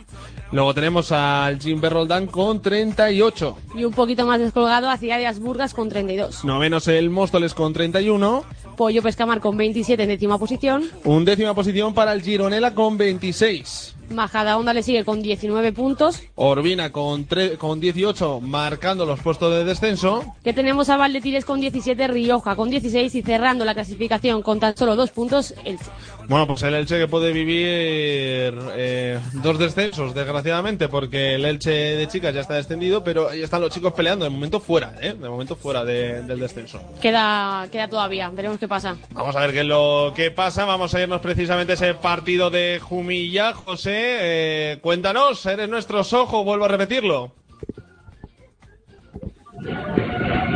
Luego 0.51 0.73
tenemos 0.73 1.11
al 1.11 1.59
Jim 1.59 1.81
Roldán 1.81 2.27
con 2.27 2.61
38. 2.61 3.57
Y 3.75 3.83
un 3.83 3.93
poquito 3.93 4.25
más 4.25 4.39
descolgado 4.39 4.89
a 4.89 4.97
Ciudad 4.97 5.17
de 5.17 5.27
Asburgas 5.27 5.73
con 5.73 5.89
32. 5.89 6.45
Novenos 6.45 6.87
el 6.87 7.09
Móstoles 7.09 7.53
con 7.53 7.73
31. 7.73 8.45
Pollo 8.77 9.01
Pescamar 9.01 9.41
con 9.41 9.57
27 9.57 10.03
en 10.03 10.09
décima 10.09 10.37
posición. 10.37 10.85
Undécima 11.03 11.53
posición 11.53 11.93
para 11.93 12.13
el 12.13 12.21
Gironela 12.21 12.73
con 12.73 12.97
26. 12.97 13.95
Majadahonda 14.09 14.73
le 14.73 14.83
sigue 14.83 15.03
con 15.03 15.21
19 15.21 15.73
puntos. 15.73 16.21
Orbina 16.35 16.93
con, 16.93 17.27
con 17.57 17.81
18 17.81 18.39
marcando 18.39 19.05
los 19.05 19.19
puestos 19.19 19.51
de 19.53 19.65
descenso. 19.65 20.23
Que 20.45 20.53
tenemos 20.53 20.87
a 20.89 20.95
Valdetires 20.95 21.43
con 21.43 21.59
17, 21.59 22.07
Rioja 22.07 22.55
con 22.55 22.69
16 22.69 23.13
y 23.15 23.21
cerrando 23.21 23.65
la 23.65 23.73
clasificación 23.73 24.41
con 24.43 24.61
tan 24.61 24.77
solo 24.77 24.95
dos 24.95 25.09
puntos, 25.11 25.53
Elche. 25.65 25.83
Bueno, 26.29 26.47
pues 26.47 26.63
el 26.63 26.73
Elche 26.75 26.97
que 26.99 27.07
puede 27.07 27.33
vivir 27.33 28.53
eh, 28.75 29.19
dos 29.33 29.59
descensos, 29.59 30.13
desgraciadamente, 30.13 30.87
porque 30.87 31.35
el 31.35 31.43
Elche 31.43 31.69
de 31.71 32.07
chicas 32.07 32.33
ya 32.33 32.41
está 32.41 32.53
descendido, 32.53 33.03
pero 33.03 33.27
ahí 33.29 33.41
están 33.41 33.59
los 33.61 33.71
chicos 33.73 33.91
peleando, 33.93 34.23
de 34.23 34.31
momento 34.31 34.61
fuera, 34.61 34.93
¿eh? 35.01 35.15
De 35.19 35.29
momento 35.29 35.55
fuera 35.57 35.83
de- 35.83 36.21
del 36.21 36.39
descenso. 36.39 36.79
Queda, 37.01 37.67
queda 37.71 37.89
todavía, 37.89 38.29
veremos 38.29 38.57
qué 38.57 38.66
pasa. 38.67 38.97
Vamos 39.11 39.35
a 39.35 39.41
ver 39.41 39.51
qué 39.51 39.59
es 39.59 39.65
lo 39.65 40.13
que 40.15 40.31
pasa. 40.31 40.65
Vamos 40.65 40.93
a 40.93 41.01
irnos 41.01 41.21
precisamente 41.21 41.73
a 41.73 41.75
ese 41.75 41.93
partido 41.93 42.49
de 42.49 42.79
Jumilla. 42.81 43.53
José, 43.53 43.93
eh, 43.93 44.79
cuéntanos, 44.81 45.45
eres 45.45 45.69
nuestro 45.69 46.03
sojo, 46.03 46.43
vuelvo 46.43 46.65
a 46.65 46.69
repetirlo. 46.69 47.33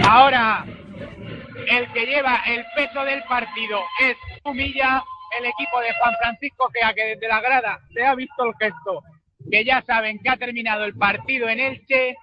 Ahora, 0.08 0.66
el 1.70 1.92
que 1.94 2.06
lleva 2.06 2.42
el 2.48 2.66
peso 2.76 3.04
del 3.04 3.24
partido 3.24 3.80
es 4.02 4.18
Humilla, 4.44 5.04
el 5.40 5.46
equipo 5.46 5.80
de 5.80 5.94
Juan 6.00 6.14
Francisco 6.22 6.70
Gea, 6.74 6.94
que 6.94 7.16
desde 7.16 7.28
la 7.28 7.42
grada 7.42 7.80
se 7.94 8.04
ha 8.04 8.16
visto 8.16 8.44
el 8.44 8.54
gesto, 8.60 9.04
que 9.50 9.64
ya 9.64 9.82
saben 9.82 10.20
que 10.20 10.30
ha 10.30 10.38
terminado 10.38 10.84
el 10.84 10.96
partido 10.96 11.48
en 11.48 11.60
Elche. 11.60 12.16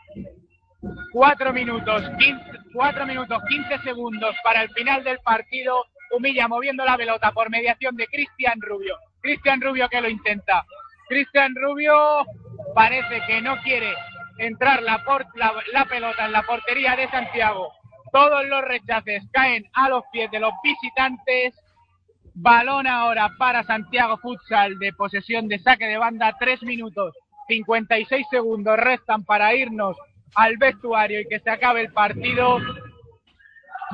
Cuatro 1.13 1.53
minutos, 1.53 2.03
15, 2.19 2.58
cuatro 2.73 3.07
minutos, 3.07 3.43
15 3.49 3.79
segundos 3.79 4.35
para 4.43 4.63
el 4.63 4.71
final 4.71 5.05
del 5.05 5.19
partido. 5.21 5.85
Humilla 6.11 6.49
moviendo 6.49 6.85
la 6.85 6.97
pelota 6.97 7.33
por 7.33 7.51
mediación 7.51 7.95
de 7.97 8.07
Cristian 8.07 8.61
Rubio. 8.61 8.97
Cristian 9.21 9.61
Rubio 9.61 9.89
que 9.89 10.01
lo 10.01 10.09
intenta. 10.09 10.65
Cristian 11.09 11.55
Rubio 11.55 12.25
parece 12.75 13.21
que 13.27 13.43
no 13.43 13.57
quiere 13.63 13.93
entrar 14.39 14.83
la, 14.83 15.03
la 15.73 15.85
pelota 15.85 16.27
en 16.27 16.33
la 16.33 16.43
portería 16.43 16.97
de 16.97 17.09
Santiago. 17.09 17.73
Todos 18.13 18.47
los 18.47 18.63
rechaces 18.63 19.25
caen 19.33 19.65
a 19.75 19.89
los 19.89 20.05
pies 20.13 20.31
de 20.31 20.41
los 20.41 20.53
visitantes. 20.63 21.55
Balón 22.35 22.87
ahora 22.87 23.31
para 23.39 23.65
Santiago 23.65 24.17
Futsal 24.19 24.79
de 24.79 24.93
posesión 24.93 25.49
de 25.49 25.59
saque 25.59 25.87
de 25.87 25.99
banda. 25.99 26.37
Tres 26.39 26.63
minutos, 26.63 27.15
56 27.49 28.27
segundos 28.31 28.79
restan 28.79 29.25
para 29.25 29.55
irnos 29.55 29.97
al 30.35 30.57
vestuario 30.57 31.21
y 31.21 31.29
que 31.29 31.41
se 31.41 31.51
acabe 31.51 31.83
el 31.83 31.93
partido. 31.93 32.59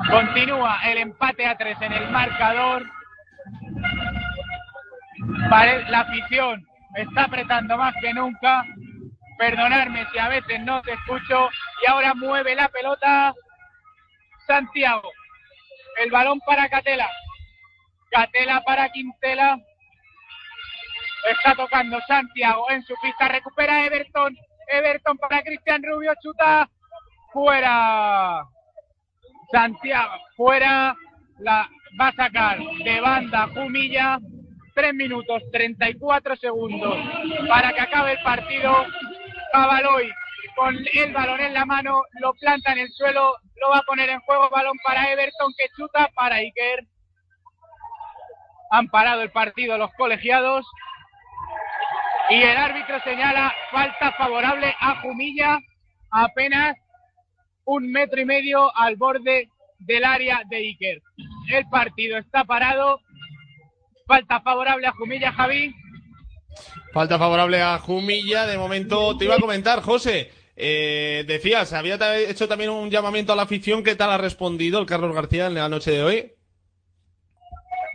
Continúa 0.09 0.79
el 0.85 0.97
empate 0.97 1.45
a 1.45 1.57
tres 1.57 1.77
en 1.81 1.93
el 1.93 2.09
marcador. 2.11 2.85
La 5.89 5.99
afición 6.01 6.65
está 6.95 7.23
apretando 7.23 7.77
más 7.77 7.93
que 8.01 8.13
nunca. 8.13 8.65
Perdonadme 9.37 10.05
si 10.11 10.19
a 10.19 10.29
veces 10.29 10.61
no 10.61 10.81
te 10.81 10.93
escucho. 10.93 11.49
Y 11.83 11.89
ahora 11.89 12.13
mueve 12.13 12.55
la 12.55 12.67
pelota 12.69 13.33
Santiago. 14.47 15.09
El 16.03 16.11
balón 16.11 16.39
para 16.41 16.69
Catela. 16.69 17.09
Catela 18.11 18.61
para 18.63 18.89
Quintela. 18.89 19.57
Está 21.29 21.55
tocando 21.55 21.99
Santiago 22.07 22.69
en 22.69 22.83
su 22.83 22.93
pista. 23.01 23.27
Recupera 23.27 23.85
Everton. 23.85 24.35
Everton 24.67 25.17
para 25.17 25.41
Cristian 25.43 25.83
Rubio. 25.83 26.13
Chuta. 26.21 26.69
Fuera. 27.31 28.43
Santiago. 29.51 30.13
Fuera. 30.35 30.95
La 31.39 31.69
va 31.99 32.07
a 32.09 32.15
sacar 32.15 32.59
de 32.59 33.01
banda 33.01 33.49
Jumilla. 33.53 34.19
3 34.73 34.93
minutos 34.93 35.41
34 35.53 36.35
segundos 36.35 36.97
para 37.47 37.71
que 37.73 37.81
acabe 37.81 38.13
el 38.13 38.23
partido. 38.23 38.85
Cavaloy 39.53 40.11
con 40.55 40.75
el 40.93 41.13
balón 41.13 41.41
en 41.41 41.53
la 41.53 41.65
mano, 41.65 42.03
lo 42.21 42.33
planta 42.33 42.71
en 42.71 42.79
el 42.79 42.91
suelo, 42.91 43.35
lo 43.61 43.69
va 43.69 43.79
a 43.79 43.83
poner 43.83 44.09
en 44.09 44.21
juego, 44.21 44.49
balón 44.49 44.77
para 44.83 45.11
Everton 45.11 45.53
que 45.57 45.67
chuta 45.75 46.09
para 46.15 46.37
Iker. 46.37 46.85
Han 48.71 48.87
parado 48.87 49.21
el 49.21 49.31
partido 49.31 49.77
los 49.77 49.93
colegiados 49.93 50.65
y 52.29 52.41
el 52.41 52.57
árbitro 52.57 52.99
señala 53.03 53.53
falta 53.71 54.11
favorable 54.13 54.73
a 54.79 55.01
Jumilla, 55.01 55.59
apenas 56.11 56.75
un 57.65 57.91
metro 57.91 58.19
y 58.21 58.25
medio 58.25 58.75
al 58.75 58.95
borde 58.95 59.49
del 59.79 60.03
área 60.03 60.41
de 60.49 60.57
Iker. 60.57 61.01
El 61.51 61.67
partido 61.69 62.17
está 62.17 62.43
parado, 62.43 62.99
falta 64.07 64.39
favorable 64.41 64.87
a 64.87 64.91
Jumilla, 64.93 65.31
Javi. 65.31 65.73
Falta 66.93 67.19
favorable 67.19 67.61
a 67.61 67.77
Jumilla. 67.79 68.45
De 68.45 68.57
momento 68.57 69.17
te 69.17 69.25
iba 69.25 69.35
a 69.35 69.39
comentar, 69.39 69.81
José. 69.81 70.31
eh, 70.55 71.25
decías, 71.27 71.73
había 71.73 71.97
hecho 72.17 72.47
también 72.47 72.69
un 72.69 72.89
llamamiento 72.89 73.33
a 73.33 73.35
la 73.35 73.41
afición. 73.43 73.83
¿Qué 73.83 73.95
tal 73.95 74.11
ha 74.11 74.17
respondido 74.17 74.79
el 74.79 74.85
Carlos 74.85 75.13
García 75.13 75.47
en 75.47 75.55
la 75.55 75.67
noche 75.69 75.91
de 75.91 76.03
hoy? 76.03 76.31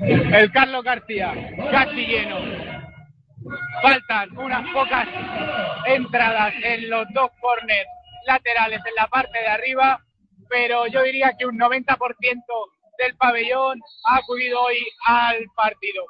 El 0.00 0.50
Carlos 0.52 0.84
García, 0.84 1.33
casi 1.70 2.07
lleno. 2.07 2.80
Faltan 3.83 4.36
unas 4.36 4.70
pocas 4.73 5.09
entradas 5.86 6.55
en 6.62 6.91
los 6.91 7.07
dos 7.15 7.31
corners 7.41 7.89
laterales 8.27 8.81
en 8.86 8.94
la 8.94 9.07
parte 9.09 9.39
de 9.39 9.49
arriba, 9.49 10.01
pero 10.49 10.86
yo 10.86 11.02
diría 11.02 11.33
que 11.39 11.47
un 11.47 11.59
90% 11.59 11.97
del 12.99 13.17
pabellón 13.17 13.81
ha 14.07 14.17
acudido 14.17 14.60
hoy 14.60 14.78
al 15.07 15.44
partido. 15.57 16.05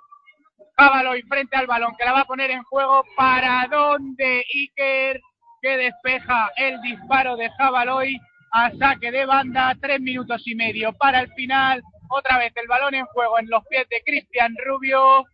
Jávaloy 0.76 1.22
frente 1.22 1.56
al 1.56 1.66
balón 1.66 1.94
que 1.96 2.04
la 2.04 2.12
va 2.12 2.20
a 2.20 2.26
poner 2.26 2.50
en 2.50 2.62
juego. 2.64 3.04
¿Para 3.16 3.66
dónde 3.70 4.44
Iker? 4.54 5.20
Que 5.62 5.76
despeja 5.76 6.50
el 6.56 6.80
disparo 6.80 7.36
de 7.36 7.50
Jávaloy 7.50 8.18
a 8.52 8.70
saque 8.78 9.10
de 9.10 9.26
banda. 9.26 9.76
Tres 9.80 10.00
minutos 10.00 10.42
y 10.46 10.54
medio 10.54 10.92
para 10.94 11.20
el 11.20 11.32
final. 11.34 11.82
Otra 12.08 12.38
vez 12.38 12.52
el 12.56 12.66
balón 12.66 12.94
en 12.94 13.04
juego 13.06 13.38
en 13.38 13.50
los 13.50 13.64
pies 13.66 13.86
de 13.90 14.02
Cristian 14.04 14.54
Rubio. 14.64 15.26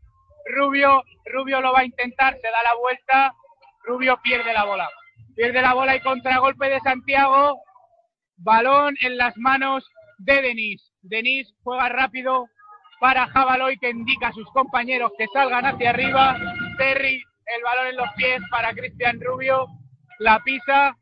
Rubio, 0.54 1.02
Rubio 1.26 1.60
lo 1.60 1.72
va 1.72 1.80
a 1.80 1.84
intentar, 1.84 2.34
se 2.34 2.48
da 2.48 2.62
la 2.62 2.74
vuelta. 2.80 3.34
Rubio 3.84 4.18
pierde 4.22 4.52
la 4.52 4.64
bola. 4.64 4.88
Pierde 5.34 5.60
la 5.60 5.74
bola 5.74 5.96
y 5.96 6.00
contragolpe 6.00 6.68
de 6.68 6.80
Santiago. 6.80 7.60
Balón 8.38 8.96
en 9.00 9.16
las 9.16 9.36
manos 9.36 9.84
de 10.18 10.42
Denis. 10.42 10.92
Denis 11.02 11.52
juega 11.62 11.88
rápido 11.88 12.46
para 13.00 13.26
Jabaloy 13.28 13.78
que 13.78 13.90
indica 13.90 14.28
a 14.28 14.32
sus 14.32 14.48
compañeros 14.52 15.12
que 15.18 15.26
salgan 15.32 15.66
hacia 15.66 15.90
arriba. 15.90 16.36
Terry, 16.78 17.22
el 17.56 17.62
balón 17.62 17.86
en 17.88 17.96
los 17.96 18.08
pies 18.16 18.40
para 18.50 18.72
Cristian 18.72 19.20
Rubio. 19.20 19.66
La 20.18 20.40
pisa, 20.40 20.96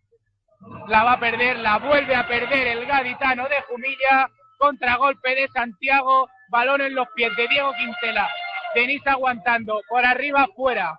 la 0.89 1.05
va 1.05 1.13
a 1.13 1.21
perder, 1.21 1.59
la 1.59 1.79
vuelve 1.79 2.15
a 2.15 2.27
perder 2.27 2.67
el 2.69 2.87
gaditano 2.87 3.49
de 3.49 3.63
Jumilla. 3.69 4.29
contragolpe 4.59 5.35
de 5.35 5.49
Santiago, 5.49 6.29
balón 6.49 6.81
en 6.81 6.95
los 6.95 7.07
pies 7.15 7.35
de 7.37 7.49
Diego 7.49 7.73
Quintela. 7.75 8.29
Denis 8.75 9.03
aguantando, 9.07 9.81
por 9.89 10.05
arriba, 10.05 10.47
fuera. 10.57 10.97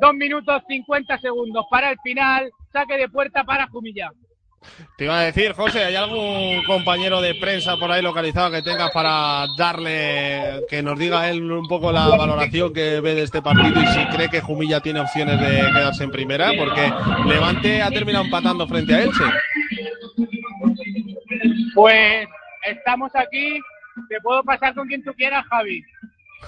Dos 0.00 0.14
minutos 0.14 0.62
50 0.68 1.18
segundos 1.18 1.64
para 1.70 1.90
el 1.90 1.98
final, 2.02 2.50
saque 2.72 2.96
de 2.96 3.08
puerta 3.08 3.44
para 3.44 3.66
Jumilla. 3.68 4.10
Te 4.96 5.04
iba 5.04 5.18
a 5.18 5.22
decir, 5.22 5.52
José, 5.52 5.84
¿hay 5.84 5.94
algún 5.94 6.62
compañero 6.64 7.20
de 7.20 7.34
prensa 7.34 7.76
por 7.76 7.90
ahí 7.90 8.02
localizado 8.02 8.50
que 8.50 8.62
tengas 8.62 8.90
para 8.90 9.46
darle, 9.56 10.64
que 10.68 10.82
nos 10.82 10.98
diga 10.98 11.28
él 11.28 11.50
un 11.50 11.68
poco 11.68 11.92
la 11.92 12.08
valoración 12.08 12.72
que 12.72 13.00
ve 13.00 13.14
de 13.14 13.22
este 13.22 13.42
partido 13.42 13.80
y 13.80 13.86
si 13.86 14.06
cree 14.06 14.28
que 14.28 14.40
Jumilla 14.40 14.80
tiene 14.80 15.00
opciones 15.00 15.40
de 15.40 15.70
quedarse 15.72 16.04
en 16.04 16.10
primera? 16.10 16.52
Porque 16.58 16.90
Levante 17.26 17.82
ha 17.82 17.90
terminado 17.90 18.24
empatando 18.24 18.66
frente 18.66 18.94
a 18.94 19.02
Elche. 19.02 19.24
Pues 21.74 22.26
estamos 22.66 23.14
aquí, 23.14 23.60
te 24.08 24.20
puedo 24.22 24.42
pasar 24.42 24.74
con 24.74 24.88
quien 24.88 25.04
tú 25.04 25.12
quieras, 25.14 25.44
Javi. 25.50 25.82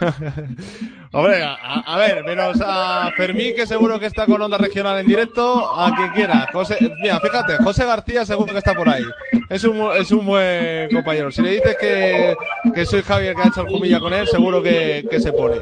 Hombre, 1.13 1.43
a, 1.43 1.55
a 1.55 1.99
ver, 1.99 2.25
menos 2.25 2.61
a 2.65 3.11
Fermín, 3.17 3.55
que 3.57 3.67
seguro 3.67 3.99
que 3.99 4.07
está 4.07 4.27
con 4.27 4.41
Onda 4.41 4.59
Regional 4.59 4.99
en 5.01 5.07
directo, 5.07 5.75
a 5.79 5.95
quien 5.97 6.11
quiera. 6.11 6.49
José, 6.53 6.77
mira, 7.01 7.19
fíjate, 7.21 7.57
José 7.57 7.85
García 7.85 8.25
seguro 8.25 8.53
que 8.53 8.59
está 8.59 8.75
por 8.75 8.89
ahí. 8.89 9.05
Es 9.49 9.65
un, 9.65 9.91
es 9.97 10.11
un 10.11 10.27
buen 10.27 10.91
compañero. 10.91 11.31
Si 11.31 11.43
le 11.43 11.53
dices 11.53 11.77
que, 11.81 12.37
que 12.75 12.87
soy 12.87 13.03
Javier 13.03 13.35
que 13.35 13.43
ha 13.43 13.47
hecho 13.47 13.63
el 13.63 13.69
Jumilla 13.69 13.99
con 14.01 14.13
él, 14.13 14.27
seguro 14.29 14.63
que, 14.63 15.07
que 15.11 15.21
se 15.21 15.33
pone. 15.33 15.57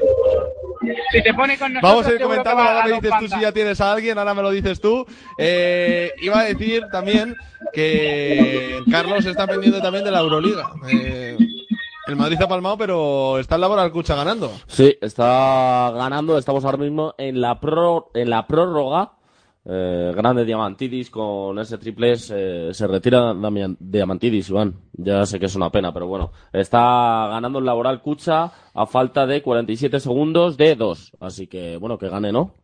Si 1.12 1.22
te 1.22 1.34
pone 1.34 1.56
con 1.58 1.72
nosotros, 1.72 1.92
Vamos 1.92 2.06
a 2.06 2.12
ir 2.12 2.20
comentando, 2.20 2.62
ahora 2.62 2.84
me 2.86 2.92
dices 3.00 3.12
tú 3.18 3.28
si 3.28 3.40
ya 3.40 3.52
tienes 3.52 3.80
a 3.80 3.92
alguien, 3.92 4.18
ahora 4.18 4.34
me 4.34 4.42
lo 4.42 4.50
dices 4.50 4.80
tú. 4.80 5.06
Eh, 5.38 6.12
iba 6.20 6.40
a 6.40 6.44
decir 6.44 6.84
también 6.92 7.34
que 7.72 8.80
Carlos 8.90 9.24
está 9.24 9.46
pendiente 9.46 9.80
también 9.80 10.04
de 10.04 10.10
la 10.10 10.20
Euroliga. 10.20 10.70
Eh, 10.90 11.36
el 12.06 12.16
Madrid 12.16 12.38
ha 12.40 12.48
palmado, 12.48 12.78
pero 12.78 13.38
está 13.38 13.56
el 13.56 13.60
Laboral 13.62 13.90
Cucha 13.92 14.14
ganando. 14.14 14.50
Sí, 14.66 14.96
está 15.00 15.90
ganando. 15.94 16.38
Estamos 16.38 16.64
ahora 16.64 16.78
mismo 16.78 17.14
en 17.18 17.40
la, 17.40 17.58
pro, 17.60 18.10
en 18.14 18.30
la 18.30 18.46
prórroga. 18.46 19.12
Eh, 19.68 20.12
grande 20.14 20.44
Diamantidis 20.44 21.10
con 21.10 21.58
ese 21.58 21.76
triple 21.78 22.14
se, 22.16 22.72
se 22.72 22.86
retira 22.86 23.34
Damian- 23.34 23.76
Diamantidis, 23.80 24.48
Iván. 24.50 24.76
Ya 24.92 25.26
sé 25.26 25.40
que 25.40 25.46
es 25.46 25.56
una 25.56 25.70
pena, 25.70 25.92
pero 25.92 26.06
bueno. 26.06 26.30
Está 26.52 27.26
ganando 27.30 27.58
el 27.58 27.64
Laboral 27.64 28.00
Cucha 28.00 28.52
a 28.72 28.86
falta 28.86 29.26
de 29.26 29.42
47 29.42 29.98
segundos 29.98 30.56
de 30.56 30.76
2. 30.76 31.12
Así 31.18 31.48
que, 31.48 31.76
bueno, 31.78 31.98
que 31.98 32.08
gane, 32.08 32.30
¿no? 32.30 32.54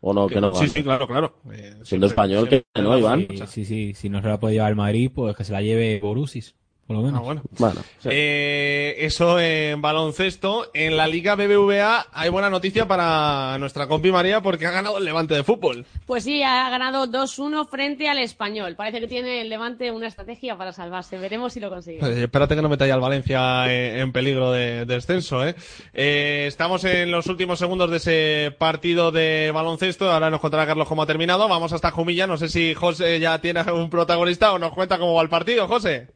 O 0.00 0.12
no, 0.12 0.26
que 0.26 0.38
no 0.38 0.50
sí, 0.52 0.58
gane. 0.58 0.68
sí, 0.68 0.82
claro, 0.82 1.06
claro. 1.06 1.36
Eh, 1.50 1.76
Siendo 1.82 2.06
español, 2.08 2.46
que 2.46 2.66
siempre 2.74 2.82
no, 2.82 2.98
Iván. 2.98 3.26
Sí, 3.30 3.38
sí, 3.46 3.64
sí. 3.64 3.94
Si 3.94 4.10
no 4.10 4.20
se 4.20 4.28
la 4.28 4.38
puede 4.38 4.52
llevar 4.56 4.68
el 4.68 4.76
Madrid, 4.76 5.10
pues 5.14 5.34
que 5.34 5.44
se 5.44 5.52
la 5.54 5.62
lleve 5.62 5.98
Borussis, 6.00 6.54
por 6.86 6.96
lo 6.96 7.02
menos. 7.02 7.20
Ah, 7.20 7.22
bueno. 7.24 7.42
Bueno, 7.58 7.80
sí. 7.98 8.08
Eh, 8.12 8.96
eso 8.98 9.40
en 9.40 9.80
baloncesto. 9.80 10.70
En 10.74 10.96
la 10.96 11.06
Liga 11.06 11.34
BBVA 11.34 12.06
hay 12.12 12.28
buena 12.30 12.50
noticia 12.50 12.86
para 12.86 13.56
nuestra 13.58 13.86
compi 13.86 14.12
María 14.12 14.40
porque 14.42 14.66
ha 14.66 14.70
ganado 14.70 14.98
el 14.98 15.04
Levante 15.04 15.34
de 15.34 15.44
fútbol. 15.44 15.86
Pues 16.06 16.24
sí, 16.24 16.42
ha 16.42 16.68
ganado 16.70 17.06
2-1 17.06 17.68
frente 17.68 18.08
al 18.08 18.18
español. 18.18 18.74
Parece 18.76 19.00
que 19.00 19.08
tiene 19.08 19.40
el 19.40 19.48
Levante 19.48 19.90
una 19.90 20.06
estrategia 20.08 20.56
para 20.58 20.72
salvarse. 20.72 21.18
Veremos 21.18 21.52
si 21.54 21.60
lo 21.60 21.70
consigue. 21.70 21.98
Eh, 22.04 22.24
espérate 22.24 22.54
que 22.54 22.62
no 22.62 22.68
meta 22.68 22.86
ya 22.86 22.94
al 22.94 23.00
Valencia 23.00 23.72
en, 23.72 23.98
en 24.00 24.12
peligro 24.12 24.52
de, 24.52 24.84
de 24.84 24.94
descenso, 24.94 25.46
¿eh? 25.46 25.54
Eh, 25.94 26.44
Estamos 26.46 26.84
en 26.84 27.10
los 27.10 27.26
últimos 27.26 27.58
segundos 27.58 27.90
de 27.90 27.96
ese 27.96 28.54
partido 28.58 29.10
de 29.10 29.50
baloncesto. 29.54 30.10
Ahora 30.12 30.30
nos 30.30 30.40
contará 30.40 30.66
Carlos 30.66 30.86
cómo 30.88 31.02
ha 31.02 31.06
terminado. 31.06 31.48
Vamos 31.48 31.72
hasta 31.72 31.90
Jumilla. 31.90 32.26
No 32.26 32.36
sé 32.36 32.48
si 32.48 32.74
José 32.74 33.18
ya 33.20 33.40
tiene 33.40 33.62
un 33.72 33.90
protagonista 33.90 34.52
o 34.52 34.58
nos 34.58 34.72
cuenta 34.72 34.98
cómo 34.98 35.14
va 35.14 35.22
el 35.22 35.28
partido, 35.28 35.66
José. 35.66 36.08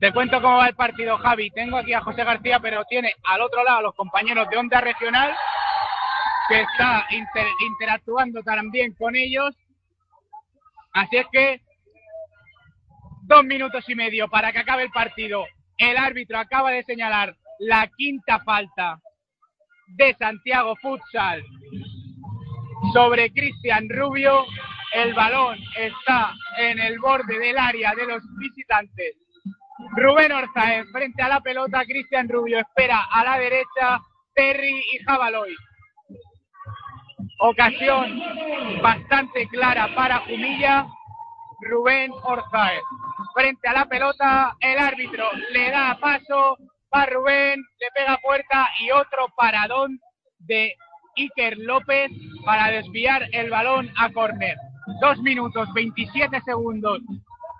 Te 0.00 0.12
cuento 0.12 0.40
cómo 0.40 0.56
va 0.56 0.68
el 0.68 0.74
partido, 0.74 1.18
Javi. 1.18 1.50
Tengo 1.50 1.76
aquí 1.76 1.92
a 1.92 2.00
José 2.00 2.24
García, 2.24 2.58
pero 2.58 2.84
tiene 2.86 3.12
al 3.24 3.42
otro 3.42 3.62
lado 3.62 3.78
a 3.78 3.82
los 3.82 3.94
compañeros 3.94 4.48
de 4.48 4.56
Onda 4.56 4.80
Regional, 4.80 5.34
que 6.48 6.62
está 6.62 7.06
inter- 7.10 7.46
interactuando 7.66 8.42
también 8.42 8.94
con 8.94 9.14
ellos. 9.14 9.54
Así 10.92 11.18
es 11.18 11.26
que 11.30 11.60
dos 13.24 13.44
minutos 13.44 13.84
y 13.88 13.94
medio 13.94 14.28
para 14.28 14.52
que 14.52 14.58
acabe 14.60 14.84
el 14.84 14.90
partido. 14.90 15.44
El 15.76 15.96
árbitro 15.98 16.38
acaba 16.38 16.70
de 16.70 16.82
señalar 16.84 17.36
la 17.58 17.86
quinta 17.96 18.40
falta 18.40 18.98
de 19.88 20.14
Santiago 20.14 20.76
Futsal 20.76 21.44
sobre 22.94 23.30
Cristian 23.32 23.86
Rubio. 23.90 24.46
El 24.94 25.12
balón 25.14 25.58
está 25.76 26.32
en 26.58 26.78
el 26.80 26.98
borde 26.98 27.38
del 27.38 27.58
área 27.58 27.94
de 27.94 28.06
los 28.06 28.22
visitantes. 28.38 29.14
Rubén 29.96 30.32
Orzaez 30.32 30.86
frente 30.92 31.22
a 31.22 31.28
la 31.28 31.40
pelota, 31.40 31.84
Cristian 31.84 32.28
Rubio 32.28 32.58
espera 32.58 33.06
a 33.10 33.24
la 33.24 33.38
derecha, 33.38 34.00
Terry 34.34 34.82
y 34.92 34.98
Jabaloy. 35.04 35.54
Ocasión 37.40 38.20
bastante 38.82 39.48
clara 39.48 39.94
para 39.94 40.20
Jumilla, 40.20 40.86
Rubén 41.62 42.12
Orzaez. 42.22 42.82
Frente 43.34 43.68
a 43.68 43.72
la 43.72 43.86
pelota, 43.86 44.56
el 44.60 44.78
árbitro 44.78 45.24
le 45.52 45.70
da 45.70 45.98
paso, 46.00 46.56
va 46.94 47.06
Rubén, 47.06 47.60
le 47.78 47.86
pega 47.94 48.18
puerta 48.22 48.68
y 48.80 48.90
otro 48.90 49.28
paradón 49.36 49.98
de 50.38 50.74
Iker 51.16 51.58
López 51.58 52.10
para 52.44 52.70
desviar 52.70 53.28
el 53.32 53.50
balón 53.50 53.90
a 53.96 54.10
córner. 54.12 54.56
Dos 55.00 55.18
minutos, 55.18 55.68
27 55.74 56.40
segundos 56.42 57.00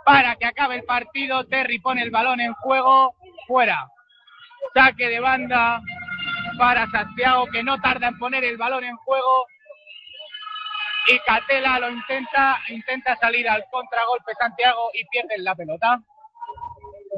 para 0.04 0.36
que 0.36 0.46
acabe 0.46 0.76
el 0.76 0.84
partido. 0.84 1.44
Terry 1.46 1.78
pone 1.78 2.02
el 2.02 2.10
balón 2.10 2.40
en 2.40 2.52
juego, 2.54 3.14
fuera. 3.46 3.88
Saque 4.74 5.08
de 5.08 5.20
banda 5.20 5.80
para 6.58 6.86
Santiago, 6.90 7.46
que 7.46 7.62
no 7.62 7.80
tarda 7.80 8.08
en 8.08 8.18
poner 8.18 8.44
el 8.44 8.56
balón 8.56 8.84
en 8.84 8.96
juego. 8.96 9.46
Y 11.08 11.18
Catela 11.20 11.78
lo 11.78 11.90
intenta, 11.90 12.58
intenta 12.68 13.16
salir 13.16 13.48
al 13.48 13.64
contragolpe 13.70 14.32
Santiago 14.38 14.90
y 14.94 15.04
pierde 15.06 15.38
la 15.38 15.54
pelota. 15.54 16.00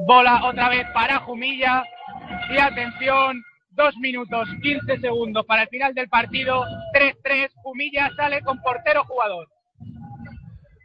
Bola 0.06 0.44
otra 0.44 0.68
vez 0.68 0.86
para 0.94 1.18
Jumilla. 1.18 1.84
Y 2.50 2.58
atención, 2.58 3.42
dos 3.70 3.96
minutos, 3.98 4.48
15 4.62 4.98
segundos 4.98 5.44
para 5.46 5.62
el 5.62 5.68
final 5.68 5.94
del 5.94 6.08
partido. 6.08 6.64
3-3, 6.94 7.50
Jumilla 7.62 8.10
sale 8.16 8.40
con 8.42 8.60
portero 8.62 9.04
jugador. 9.04 9.48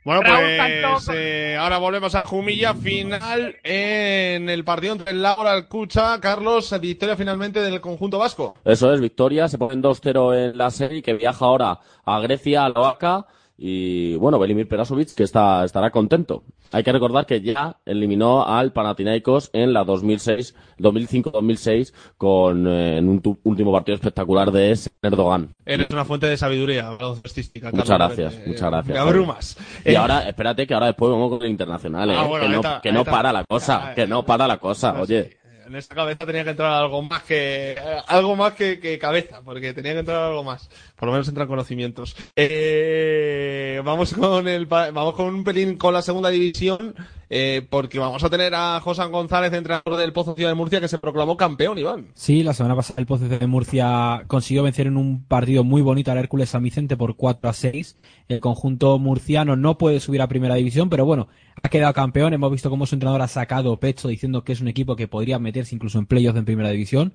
Bueno, 0.07 0.21
pues 0.23 1.09
eh, 1.13 1.57
ahora 1.59 1.79
volvemos 1.79 2.15
a 2.15 2.21
Jumilla. 2.21 2.73
Final 2.73 3.57
en 3.61 4.49
el 4.49 4.63
partido 4.63 4.93
entre 4.93 5.11
el 5.11 5.21
Laboral 5.21 5.67
Cucha. 5.67 6.21
Carlos, 6.21 6.73
victoria 6.79 7.17
finalmente 7.17 7.59
del 7.59 7.81
conjunto 7.81 8.17
vasco. 8.17 8.55
Eso 8.63 8.93
es, 8.93 9.01
victoria. 9.01 9.49
Se 9.49 9.57
ponen 9.57 9.83
2-0 9.83 10.51
en 10.51 10.57
la 10.57 10.71
serie 10.71 11.01
que 11.01 11.11
viaja 11.11 11.43
ahora 11.43 11.79
a 12.05 12.19
Grecia, 12.21 12.63
a 12.63 12.69
la 12.69 12.79
Oaxaca. 12.79 13.25
Y 13.59 14.15
bueno, 14.17 14.37
Belimir 14.37 14.67
Perasovic 14.67 15.15
que 15.15 15.23
está, 15.23 15.65
estará 15.65 15.89
contento. 15.89 16.43
Hay 16.71 16.83
que 16.83 16.91
recordar 16.91 17.25
que 17.25 17.41
ya 17.41 17.77
eliminó 17.85 18.45
al 18.45 18.71
Panathinaikos 18.71 19.49
en 19.53 19.73
la 19.73 19.83
2006, 19.83 20.53
2005-2006 20.79 21.93
con 22.17 22.67
eh, 22.67 22.97
en 22.97 23.09
un 23.09 23.21
tu- 23.21 23.39
último 23.43 23.71
partido 23.71 23.95
espectacular 23.95 24.51
de 24.51 24.77
Erdogan. 25.01 25.49
Eres 25.65 25.87
una 25.89 26.05
fuente 26.05 26.27
de 26.27 26.37
sabiduría. 26.37 26.91
Muchas 26.91 27.89
gracias, 27.89 28.39
muchas 28.45 28.69
gracias. 28.69 28.93
Me 28.93 28.99
abrumas. 28.99 29.57
Y 29.85 29.91
Eh, 29.91 29.97
ahora, 29.97 30.27
espérate 30.27 30.67
que 30.67 30.73
ahora 30.73 30.87
después 30.87 31.11
vamos 31.11 31.29
con 31.31 31.43
el 31.43 31.49
internacional, 31.51 32.09
bueno, 32.27 32.45
que 32.45 32.49
no, 32.49 32.55
está, 32.57 32.81
que 32.81 32.89
ahí 32.89 32.93
no 32.95 33.01
está. 33.01 33.11
para 33.11 33.33
la 33.33 33.43
cosa, 33.45 33.93
que 33.95 34.07
no 34.07 34.23
para 34.23 34.47
la 34.47 34.57
cosa, 34.57 35.01
oye. 35.01 35.37
En 35.67 35.75
esta 35.75 35.95
cabeza 35.95 36.25
tenía 36.25 36.45
que 36.45 36.51
entrar 36.51 36.71
algo 36.71 37.01
más 37.01 37.23
que 37.23 37.75
algo 38.07 38.37
más 38.37 38.53
que, 38.53 38.97
cabeza, 39.01 39.41
porque 39.43 39.73
tenía 39.73 39.91
que 39.91 39.99
entrar 39.99 40.23
algo 40.23 40.41
más. 40.41 40.69
Por 40.95 41.07
lo 41.07 41.11
menos 41.11 41.27
entran 41.27 41.45
conocimientos. 41.45 42.15
Eh, 42.37 43.81
vamos 43.83 44.13
con 44.13 44.47
el 44.47 44.65
vamos 44.65 45.13
con 45.15 45.25
un 45.35 45.43
pelín 45.43 45.77
con 45.77 45.93
la 45.93 46.01
segunda 46.01 46.29
división, 46.29 46.95
eh, 47.29 47.67
porque 47.69 47.99
vamos 47.99 48.23
a 48.23 48.29
tener 48.29 48.55
a 48.55 48.79
José 48.79 49.03
González, 49.07 49.51
entrenador 49.51 49.97
del 49.97 50.13
Pozo 50.13 50.35
Ciudad 50.35 50.51
de 50.51 50.55
Murcia, 50.55 50.79
que 50.79 50.87
se 50.87 50.99
proclamó 50.99 51.35
campeón, 51.35 51.77
Iván. 51.77 52.07
Sí, 52.13 52.43
la 52.43 52.53
semana 52.53 52.77
pasada 52.77 53.01
el 53.01 53.05
Pozo 53.05 53.27
de 53.27 53.45
Murcia 53.45 54.23
consiguió 54.27 54.63
vencer 54.63 54.87
en 54.87 54.95
un 54.95 55.25
partido 55.25 55.65
muy 55.65 55.81
bonito 55.81 56.13
al 56.13 56.17
Hércules 56.17 56.49
San 56.49 56.63
Vicente 56.63 56.95
por 56.95 57.17
4 57.17 57.49
a 57.49 57.53
6. 57.53 57.97
El 58.29 58.39
conjunto 58.39 58.97
murciano 58.99 59.57
no 59.57 59.77
puede 59.77 59.99
subir 59.99 60.21
a 60.21 60.29
primera 60.29 60.55
división, 60.55 60.89
pero 60.89 61.03
bueno, 61.03 61.27
ha 61.61 61.69
quedado 61.69 61.93
campeón. 61.93 62.33
Hemos 62.33 62.51
visto 62.51 62.69
cómo 62.69 62.85
su 62.85 62.95
entrenador 62.95 63.21
ha 63.21 63.27
sacado 63.27 63.77
pecho 63.77 64.07
diciendo 64.07 64.43
que 64.43 64.53
es 64.53 64.61
un 64.61 64.67
equipo 64.67 64.95
que 64.95 65.07
podría 65.07 65.39
meterse 65.39 65.75
incluso 65.75 65.99
en 65.99 66.05
playoffs 66.05 66.37
en 66.37 66.45
primera 66.45 66.69
división. 66.69 67.13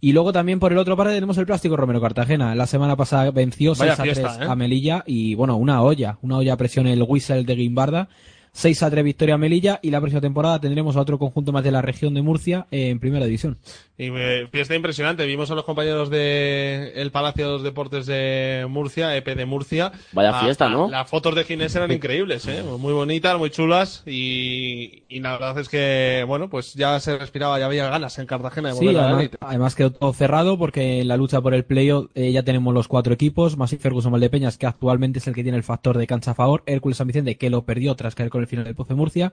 Y 0.00 0.12
luego 0.12 0.32
también 0.32 0.58
por 0.58 0.72
el 0.72 0.78
otro 0.78 0.96
parte 0.96 1.14
tenemos 1.14 1.38
el 1.38 1.46
Plástico 1.46 1.76
Romero 1.76 2.00
Cartagena. 2.00 2.54
La 2.56 2.66
semana 2.66 2.96
pasada 2.96 3.30
venció 3.30 3.74
Vaya 3.76 3.94
6 3.94 4.00
a 4.00 4.02
fiesta, 4.02 4.36
3 4.36 4.48
¿eh? 4.48 4.50
a 4.50 4.56
Melilla 4.56 5.04
y 5.06 5.36
bueno, 5.36 5.56
una 5.56 5.80
olla, 5.80 6.18
una 6.22 6.38
olla 6.38 6.54
a 6.54 6.56
presión 6.56 6.88
el 6.88 7.02
Whistle 7.02 7.44
de 7.44 7.54
Guimbarda. 7.54 8.08
6 8.52 8.82
a 8.82 8.90
3 8.90 9.02
victoria 9.04 9.34
a 9.36 9.38
Melilla 9.38 9.78
y 9.82 9.90
la 9.90 10.00
próxima 10.00 10.20
temporada 10.20 10.60
tendremos 10.60 10.96
a 10.96 11.00
otro 11.00 11.18
conjunto 11.18 11.52
más 11.52 11.64
de 11.64 11.70
la 11.70 11.80
región 11.82 12.12
de 12.14 12.22
Murcia 12.22 12.66
eh, 12.70 12.90
en 12.90 13.00
primera 13.00 13.24
división. 13.24 13.58
Y 13.96 14.08
eh, 14.14 14.48
fiesta 14.50 14.74
impresionante. 14.74 15.24
Vimos 15.26 15.50
a 15.50 15.54
los 15.54 15.64
compañeros 15.64 16.10
de 16.10 16.92
el 16.96 17.10
Palacio 17.10 17.46
de 17.46 17.52
los 17.52 17.62
Deportes 17.62 18.06
de 18.06 18.66
Murcia, 18.68 19.16
EP 19.16 19.26
de 19.36 19.46
Murcia. 19.46 19.92
Vaya 20.12 20.34
fiesta, 20.40 20.68
¿no? 20.68 20.88
Las 20.88 21.08
fotos 21.08 21.34
de 21.34 21.44
Ginés 21.44 21.74
eran 21.76 21.92
increíbles, 21.92 22.46
¿eh? 22.48 22.62
Muy 22.78 22.92
bonitas, 22.92 23.38
muy 23.38 23.50
chulas. 23.50 24.02
Y, 24.06 25.04
y 25.08 25.20
la 25.20 25.32
verdad 25.32 25.58
es 25.58 25.68
que, 25.68 26.24
bueno, 26.26 26.48
pues 26.50 26.74
ya 26.74 26.98
se 27.00 27.16
respiraba, 27.18 27.58
ya 27.58 27.66
había 27.66 27.88
ganas 27.88 28.18
en 28.18 28.26
Cartagena 28.26 28.70
de 28.70 28.74
Sí, 28.74 28.86
volver 28.86 28.96
a 28.96 29.00
la 29.00 29.06
además, 29.06 29.20
élite. 29.22 29.38
además 29.40 29.74
quedó 29.74 29.92
todo 29.92 30.12
cerrado 30.12 30.58
porque 30.58 31.00
en 31.00 31.08
la 31.08 31.16
lucha 31.16 31.40
por 31.40 31.54
el 31.54 31.64
playoff 31.64 32.10
eh, 32.14 32.32
ya 32.32 32.42
tenemos 32.42 32.74
los 32.74 32.88
cuatro 32.88 33.14
equipos, 33.14 33.56
más 33.56 33.72
Ferguson 33.78 34.12
Valdepeñas, 34.12 34.58
que 34.58 34.66
actualmente 34.66 35.18
es 35.20 35.26
el 35.26 35.34
que 35.34 35.42
tiene 35.42 35.56
el 35.58 35.64
factor 35.64 35.96
de 35.96 36.06
cancha 36.06 36.32
a 36.32 36.34
favor, 36.34 36.62
Hércules 36.66 36.98
San 36.98 37.06
Vicente, 37.06 37.36
que 37.36 37.48
lo 37.50 37.64
perdió 37.64 37.94
tras 37.94 38.14
caer 38.14 38.30
con 38.30 38.41
el 38.42 38.48
final 38.48 38.64
del 38.64 38.74
Pozo 38.74 38.90
de 38.90 38.94
Murcia, 38.96 39.32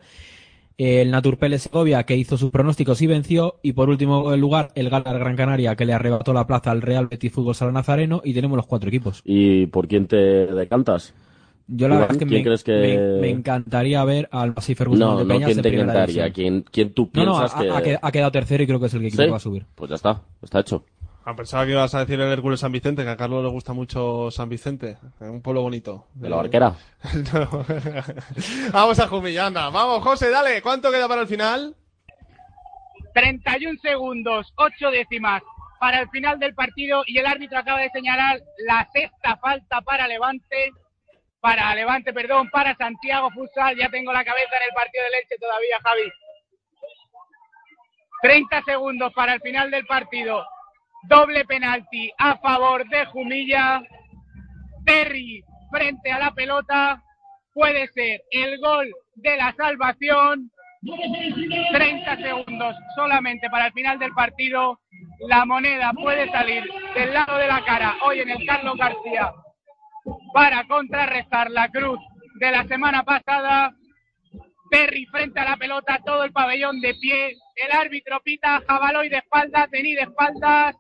el 0.78 1.12
Naturpele 1.12 1.60
Segovia, 1.60 2.04
que 2.04 2.16
hizo 2.16 2.38
sus 2.38 2.52
pronósticos 2.52 3.02
y 3.02 3.08
venció, 3.08 3.56
y 3.62 3.74
por 3.74 3.90
último 3.90 4.34
lugar, 4.38 4.70
el 4.76 4.90
Galar 4.90 5.20
Gran 5.20 5.36
Canaria, 5.36 5.76
que 5.76 5.86
le 5.86 5.92
arrebató 5.94 6.32
la 6.32 6.48
plaza 6.48 6.72
al 6.72 6.82
Real 6.82 7.08
Betis 7.08 7.34
Fútbol 7.34 7.54
Sala 7.56 7.74
Nazareno, 7.74 8.22
y 8.24 8.34
tenemos 8.34 8.56
los 8.56 8.66
cuatro 8.66 8.88
equipos. 8.88 9.22
¿Y 9.26 9.66
por 9.68 9.88
quién 9.90 10.08
te 10.08 10.16
decantas? 10.16 11.14
Yo 11.72 11.88
la 11.88 11.96
verdad 12.00 12.12
es 12.14 12.18
que, 12.18 12.26
¿quién 12.26 12.44
me, 12.44 12.58
que- 12.58 12.72
me- 13.16 13.22
me 13.22 13.30
encantaría 13.30 14.04
ver 14.04 14.28
al 14.32 14.56
Masí 14.56 14.74
Ferguson 14.74 15.00
No, 15.00 15.12
no, 15.12 15.16
Valdepeñas 15.18 15.50
¿quién 15.52 15.62
te 15.62 15.70
encantaría? 15.82 16.32
¿Quién, 16.32 16.66
quién 16.72 16.94
tú 16.94 17.10
No, 17.14 17.26
no, 17.26 17.32
piensas 17.40 17.56
ha, 17.56 17.62
que...? 17.62 17.70
ha 17.70 17.84
qued- 17.84 18.00
ha 18.02 18.12
quedado 18.12 18.32
tercero 18.32 18.64
y 18.64 18.66
creo 18.68 18.80
que 18.80 18.86
es 18.88 18.94
el 18.96 19.02
equipo 19.06 19.22
¿Sí? 19.22 19.28
que 19.28 19.32
va 19.32 19.38
a 19.38 19.42
subir. 19.42 19.66
Pues 19.76 19.90
ya 19.90 19.96
está, 19.96 20.22
está 20.42 20.62
hecho. 20.62 20.84
Ah, 21.30 21.36
pensaba 21.36 21.64
que 21.64 21.74
ibas 21.74 21.94
a 21.94 22.00
decir 22.00 22.20
el 22.20 22.32
Hércules 22.32 22.60
San 22.60 22.72
Vicente, 22.72 23.04
que 23.04 23.10
a 23.12 23.16
Carlos 23.16 23.44
le 23.44 23.52
gusta 23.52 23.72
mucho 23.72 24.32
San 24.32 24.50
Vicente. 24.50 24.98
Un 25.20 25.44
pueblo 25.44 25.62
bonito. 25.62 26.08
¿De 26.16 26.28
la 26.28 26.38
barquera? 26.38 26.74
No. 27.32 27.66
Vamos 28.74 29.00
a 29.00 29.08
Jumilla, 29.08 29.46
anda. 29.46 29.70
Vamos, 29.70 30.02
José, 30.02 30.32
dale. 30.32 30.60
¿Cuánto 30.64 30.90
queda 30.90 31.08
para 31.08 31.22
el 31.22 31.28
final? 31.28 31.76
31 33.14 33.78
segundos, 33.80 34.52
8 34.56 34.90
décimas 34.90 35.44
para 35.80 36.00
el 36.00 36.10
final 36.10 36.40
del 36.40 36.56
partido 36.56 37.04
y 37.06 37.20
el 37.20 37.28
árbitro 37.28 37.60
acaba 37.60 37.82
de 37.82 37.92
señalar 37.92 38.42
la 38.66 38.90
sexta 38.92 39.38
falta 39.38 39.82
para 39.82 40.08
Levante, 40.08 40.72
para 41.42 41.76
Levante, 41.76 42.12
perdón, 42.12 42.50
para 42.50 42.76
Santiago 42.76 43.30
Futsal. 43.30 43.78
Ya 43.78 43.90
tengo 43.90 44.12
la 44.12 44.26
cabeza 44.26 44.58
en 44.58 44.64
el 44.64 44.74
partido 44.74 45.04
de 45.04 45.10
leche 45.12 45.38
todavía, 45.40 45.78
Javi. 45.84 46.12
30 48.24 48.64
segundos 48.64 49.14
para 49.14 49.36
el 49.36 49.42
final 49.42 49.70
del 49.70 49.86
partido. 49.86 50.44
Doble 51.04 51.46
penalti 51.46 52.12
a 52.18 52.38
favor 52.38 52.88
de 52.90 53.06
Jumilla. 53.06 53.82
Terry 54.86 55.44
frente 55.72 56.12
a 56.12 56.20
la 56.20 56.32
pelota. 56.32 57.02
Puede 57.54 57.88
ser 57.90 58.22
el 58.32 58.60
gol 58.60 58.92
de 59.16 59.38
la 59.38 59.54
salvación. 59.56 60.52
30 61.72 62.18
segundos 62.18 62.76
solamente 62.96 63.50
para 63.50 63.68
el 63.68 63.74
final 63.74 64.00
del 64.00 64.14
partido. 64.14 64.80
La 65.28 65.46
moneda 65.46 65.92
puede 65.94 66.30
salir 66.32 66.64
del 66.96 67.14
lado 67.14 67.38
de 67.38 67.48
la 67.48 67.64
cara 67.66 67.96
hoy 68.06 68.20
en 68.20 68.30
el 68.30 68.46
Carlos 68.46 68.78
García 68.78 69.34
para 70.34 70.66
contrarrestar 70.68 71.50
la 71.52 71.70
cruz 71.70 72.00
de 72.40 72.52
la 72.52 72.66
semana 72.66 73.04
pasada. 73.04 73.74
Terry 74.72 75.06
frente 75.08 75.40
a 75.40 75.50
la 75.50 75.58
pelota, 75.58 76.00
todo 76.06 76.24
el 76.24 76.32
pabellón 76.32 76.80
de 76.80 76.94
pie. 76.96 77.36
El 77.56 77.72
árbitro 77.72 78.22
pita, 78.24 78.62
Jabaloy 78.68 79.10
de 79.10 79.18
espaldas, 79.18 79.70
Denis 79.72 79.96
de 79.96 80.04
espaldas. 80.04 80.76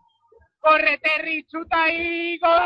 Corre 0.62 0.98
Terry, 0.98 1.46
chuta 1.50 1.86
gol, 1.88 2.40
gol. 2.42 2.60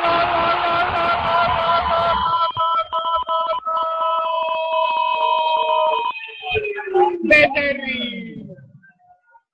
De 7.21 7.49
Terry. 7.53 8.47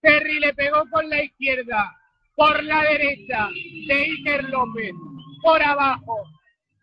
Terry 0.01 0.39
le 0.39 0.53
pegó 0.53 0.83
con 0.89 1.09
la 1.09 1.21
izquierda, 1.23 1.95
por 2.35 2.63
la 2.63 2.81
derecha 2.83 3.49
de 3.87 3.93
Iker 3.93 4.45
López, 4.45 4.93
por 5.43 5.61
abajo. 5.61 6.23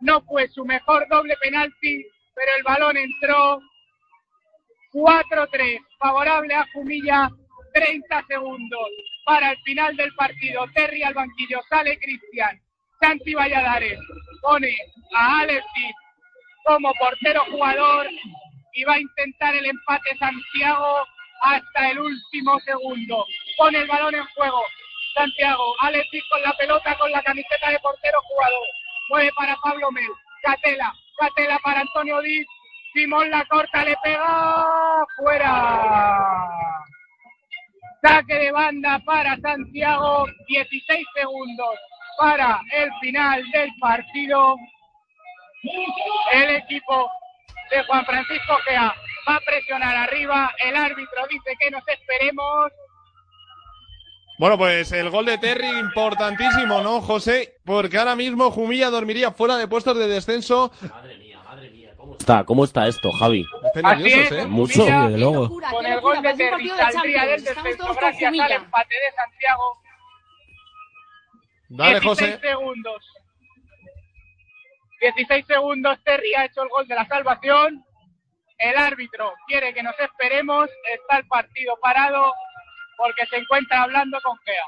No 0.01 0.21
fue 0.23 0.49
su 0.49 0.65
mejor 0.65 1.09
doble 1.09 1.37
penalti, 1.41 2.07
pero 2.35 2.51
el 2.59 2.63
balón 2.65 2.99
entró 2.99 3.61
4-3, 4.93 5.81
favorable 5.99 6.55
a 6.55 6.67
Jumilla, 6.75 7.31
30 7.73 8.25
segundos 8.29 8.91
para 9.27 9.51
el 9.51 9.59
final 9.59 9.95
del 9.97 10.15
partido. 10.15 10.65
Terry 10.75 11.03
al 11.03 11.13
banquillo, 11.13 11.61
sale 11.69 11.99
Cristian, 11.99 12.59
Santi 13.01 13.35
Valladares 13.35 13.99
pone 14.41 14.75
a 15.15 15.41
Alexis 15.41 15.95
como 16.65 16.93
portero 16.95 17.43
jugador 17.51 18.09
y 18.73 18.85
va 18.85 18.95
a 18.95 19.01
intentar 19.01 19.55
el 19.55 19.67
empate 19.67 20.17
Santiago 20.19 21.05
hasta 21.43 21.91
el 21.91 21.99
último 21.99 22.59
segundo. 22.61 23.25
Pone 23.57 23.79
el 23.79 23.89
balón 23.89 24.15
en 24.15 24.25
juego. 24.35 24.63
Santiago, 25.15 25.75
Alexis 25.81 26.23
con 26.31 26.43
la 26.43 26.53
pelota, 26.57 26.97
con 26.99 27.11
la 27.11 27.23
camiseta 27.23 27.71
de 27.71 27.79
portero 27.81 28.19
jugador. 28.23 28.67
Mueve 29.09 29.31
para 29.37 29.57
Pablo 29.57 29.91
Mel. 29.91 30.11
Catela, 30.43 30.95
Catela 31.19 31.59
para 31.61 31.81
Antonio 31.81 32.21
Díaz. 32.21 32.47
Simón 32.93 33.31
la 33.31 33.45
corta, 33.47 33.85
le 33.85 33.97
pega 34.03 35.05
fuera. 35.17 36.57
Saque 38.07 38.35
de 38.35 38.53
banda 38.53 39.01
para 39.05 39.37
Santiago, 39.41 40.27
16 40.47 41.07
segundos 41.17 41.75
para 42.19 42.61
el 42.73 42.89
final 43.01 43.43
del 43.51 43.71
partido. 43.81 44.55
El 46.33 46.57
equipo 46.57 47.11
de 47.71 47.83
Juan 47.85 48.07
Francisco 48.07 48.57
Gea 48.65 48.95
va 49.29 49.35
a 49.35 49.41
presionar 49.41 49.97
arriba. 49.97 50.55
El 50.65 50.77
árbitro 50.77 51.27
dice 51.29 51.57
que 51.59 51.71
nos 51.71 51.83
esperemos. 51.89 52.71
Bueno, 54.39 54.57
pues 54.57 54.93
el 54.93 55.11
gol 55.11 55.25
de 55.25 55.39
Terry 55.39 55.67
importantísimo, 55.67 56.83
¿no, 56.83 57.01
José? 57.01 57.55
Porque 57.65 57.99
ahora 57.99 58.15
mismo 58.15 58.53
Jumilla 58.53 58.91
dormiría 58.91 59.33
fuera 59.33 59.57
de 59.57 59.67
puestos 59.67 59.99
de 59.99 60.07
descenso. 60.07 60.71
Está, 62.27 62.43
¿Cómo 62.43 62.65
está 62.65 62.89
esto, 62.89 63.13
Javi? 63.13 63.47
Nerviosos, 63.77 64.33
¿eh? 64.33 64.47
Mucho. 64.47 64.85
Sí, 64.85 64.91
desde 64.91 65.17
luego. 65.17 65.49
Con 65.71 65.87
el 65.87 66.01
gol 66.01 66.21
de 66.21 66.35
Terry 66.35 66.69
saldría 66.71 67.25
gracias 67.25 67.57
al 67.57 68.53
empate 68.53 68.95
de 68.97 69.13
Santiago. 69.15 69.79
Dale, 71.69 72.01
16 72.01 72.03
José. 72.03 72.41
segundos. 72.41 73.13
16 75.01 75.47
segundos, 75.47 76.03
Terry 76.03 76.35
ha 76.35 76.47
hecho 76.47 76.65
el 76.65 76.69
gol 76.69 76.89
de 76.89 76.97
la 76.97 77.07
salvación. 77.07 77.85
El 78.59 78.77
árbitro 78.77 79.33
quiere 79.47 79.73
que 79.73 79.85
nos 79.85 79.95
esperemos. 80.01 80.69
Está 80.95 81.19
el 81.19 81.29
partido 81.29 81.79
parado 81.81 82.33
porque 82.97 83.25
se 83.27 83.37
encuentra 83.37 83.85
hablando 83.85 84.19
con 84.25 84.37
Gea. 84.39 84.67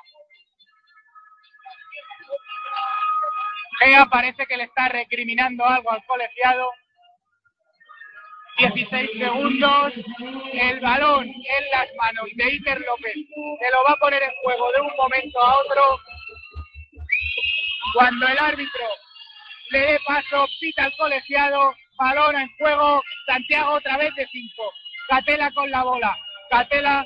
Gea 3.80 4.06
parece 4.06 4.46
que 4.46 4.56
le 4.56 4.62
está 4.62 4.88
recriminando 4.90 5.64
algo 5.64 5.90
al 5.90 6.04
colegiado. 6.06 6.70
16 8.58 9.10
segundos. 9.18 9.92
El 10.52 10.80
balón 10.80 11.26
en 11.26 11.70
las 11.72 11.88
manos 11.96 12.26
de 12.34 12.44
Iker 12.44 12.80
López. 12.80 13.14
Se 13.14 13.70
lo 13.72 13.84
va 13.88 13.92
a 13.92 14.00
poner 14.00 14.22
en 14.22 14.30
juego 14.42 14.72
de 14.72 14.80
un 14.80 14.96
momento 14.96 15.40
a 15.40 15.58
otro. 15.58 16.00
Cuando 17.94 18.26
el 18.26 18.38
árbitro 18.38 18.84
le 19.70 19.78
dé 19.78 19.98
paso, 20.06 20.46
pita 20.60 20.84
al 20.84 20.96
colegiado, 20.96 21.74
balón 21.96 22.36
en 22.36 22.48
juego, 22.58 23.02
Santiago 23.26 23.74
otra 23.74 23.96
vez 23.96 24.14
de 24.16 24.26
5. 24.26 24.62
Catela 25.08 25.50
con 25.52 25.70
la 25.70 25.84
bola. 25.84 26.16
Catela 26.50 27.04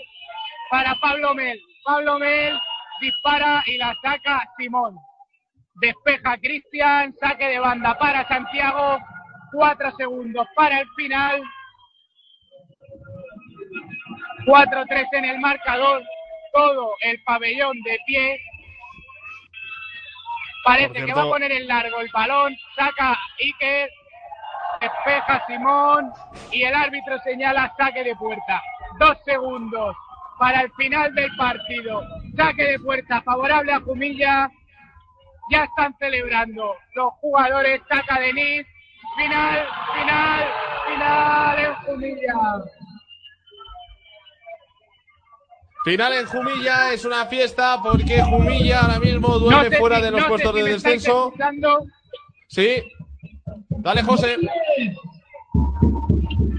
para 0.70 0.94
Pablo 0.96 1.34
Mel. 1.34 1.60
Pablo 1.84 2.18
Mel 2.18 2.58
dispara 3.00 3.62
y 3.66 3.76
la 3.76 3.94
saca 4.02 4.42
Simón. 4.56 4.96
Despeja 5.74 6.38
Cristian, 6.38 7.14
saque 7.20 7.46
de 7.48 7.58
banda 7.58 7.96
para 7.98 8.26
Santiago. 8.26 8.98
Cuatro 9.52 9.92
segundos 9.96 10.46
para 10.56 10.80
el 10.80 10.88
final. 10.96 11.42
4-3 14.46 15.06
en 15.12 15.24
el 15.26 15.38
marcador. 15.40 16.02
Todo 16.52 16.94
el 17.02 17.22
pabellón 17.24 17.80
de 17.82 17.98
pie. 18.06 18.40
Parece 20.64 21.04
que 21.04 21.14
va 21.14 21.22
a 21.22 21.28
poner 21.28 21.52
en 21.52 21.66
largo 21.66 22.00
el 22.00 22.10
balón. 22.12 22.56
Saca 22.76 23.18
Iker. 23.40 23.90
Despeja 24.80 25.44
Simón. 25.46 26.12
Y 26.50 26.62
el 26.62 26.74
árbitro 26.74 27.18
señala 27.20 27.72
saque 27.76 28.04
de 28.04 28.16
puerta. 28.16 28.62
Dos 28.98 29.16
segundos 29.24 29.96
para 30.38 30.62
el 30.62 30.72
final 30.72 31.14
del 31.14 31.30
partido. 31.36 32.02
Saque 32.36 32.64
de 32.64 32.78
puerta 32.78 33.22
favorable 33.22 33.72
a 33.72 33.80
Jumilla. 33.80 34.50
Ya 35.50 35.64
están 35.64 35.94
celebrando 35.98 36.76
los 36.94 37.12
jugadores. 37.14 37.80
Saca 37.88 38.18
Denis. 38.18 38.66
Final, 39.16 39.66
final, 39.94 40.44
final 40.88 41.58
en 41.58 41.74
Jumilla. 41.84 42.34
Final 45.84 46.12
en 46.14 46.26
Jumilla 46.26 46.92
es 46.92 47.04
una 47.04 47.26
fiesta 47.26 47.80
porque 47.82 48.22
Jumilla 48.22 48.80
ahora 48.82 49.00
mismo 49.00 49.38
duerme 49.38 49.64
No 49.64 49.70
sé 49.70 49.76
fuera 49.78 49.96
si- 49.96 50.02
de 50.02 50.10
los 50.12 50.20
no 50.22 50.28
puestos 50.28 50.54
si 50.54 50.62
de 50.62 50.70
descenso. 50.72 51.34
Sí. 52.48 52.82
Dale, 53.68 54.02
José. 54.02 54.36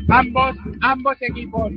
Ambos, 0.09 0.55
Ambos 0.81 1.21
equipos 1.21 1.71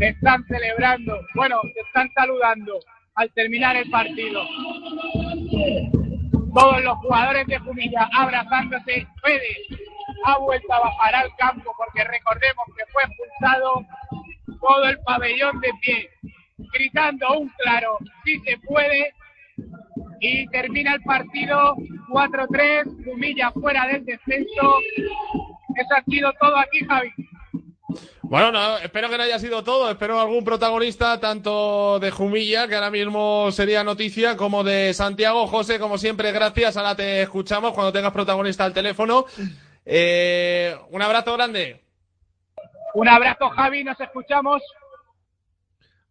están 0.00 0.44
celebrando, 0.46 1.16
bueno, 1.34 1.60
se 1.72 1.80
están 1.80 2.10
saludando 2.14 2.78
al 3.14 3.30
terminar 3.32 3.76
el 3.76 3.88
partido. 3.90 4.42
Todos 6.52 6.82
los 6.82 6.98
jugadores 6.98 7.46
de 7.46 7.58
Jumilla 7.60 8.08
abrazándose. 8.12 9.06
Fede 9.22 9.56
ha 10.24 10.38
vuelto 10.38 10.72
a 10.72 10.80
bajar 10.80 11.14
al 11.14 11.36
campo 11.36 11.74
porque 11.76 12.04
recordemos 12.04 12.66
que 12.76 12.84
fue 12.92 13.02
expulsado 13.02 13.84
todo 14.60 14.84
el 14.88 14.98
pabellón 15.00 15.60
de 15.60 15.70
pie, 15.80 16.10
gritando 16.72 17.38
un 17.38 17.48
claro, 17.62 17.98
si 18.24 18.38
se 18.40 18.58
puede, 18.58 19.12
y 20.20 20.46
termina 20.48 20.94
el 20.94 21.02
partido 21.02 21.76
4-3, 22.08 23.04
Jumilla 23.04 23.50
fuera 23.52 23.86
del 23.88 24.04
descenso. 24.04 24.78
Eso 25.76 25.94
ha 25.96 26.04
sido 26.04 26.32
todo 26.40 26.56
aquí, 26.56 26.84
Javi. 26.86 27.12
Bueno, 28.22 28.50
no, 28.50 28.78
espero 28.78 29.10
que 29.10 29.18
no 29.18 29.22
haya 29.22 29.38
sido 29.38 29.62
todo. 29.62 29.90
Espero 29.90 30.18
algún 30.18 30.44
protagonista, 30.44 31.20
tanto 31.20 31.98
de 32.00 32.10
Jumilla, 32.10 32.66
que 32.66 32.74
ahora 32.74 32.90
mismo 32.90 33.50
sería 33.52 33.84
noticia, 33.84 34.36
como 34.36 34.64
de 34.64 34.94
Santiago. 34.94 35.46
José, 35.46 35.78
como 35.78 35.98
siempre, 35.98 36.32
gracias. 36.32 36.76
Ahora 36.76 36.96
te 36.96 37.22
escuchamos 37.22 37.72
cuando 37.74 37.92
tengas 37.92 38.12
protagonista 38.12 38.64
al 38.64 38.72
teléfono. 38.72 39.26
Eh, 39.84 40.76
un 40.90 41.02
abrazo 41.02 41.34
grande. 41.34 41.82
Un 42.94 43.08
abrazo, 43.08 43.50
Javi. 43.50 43.84
Nos 43.84 44.00
escuchamos. 44.00 44.62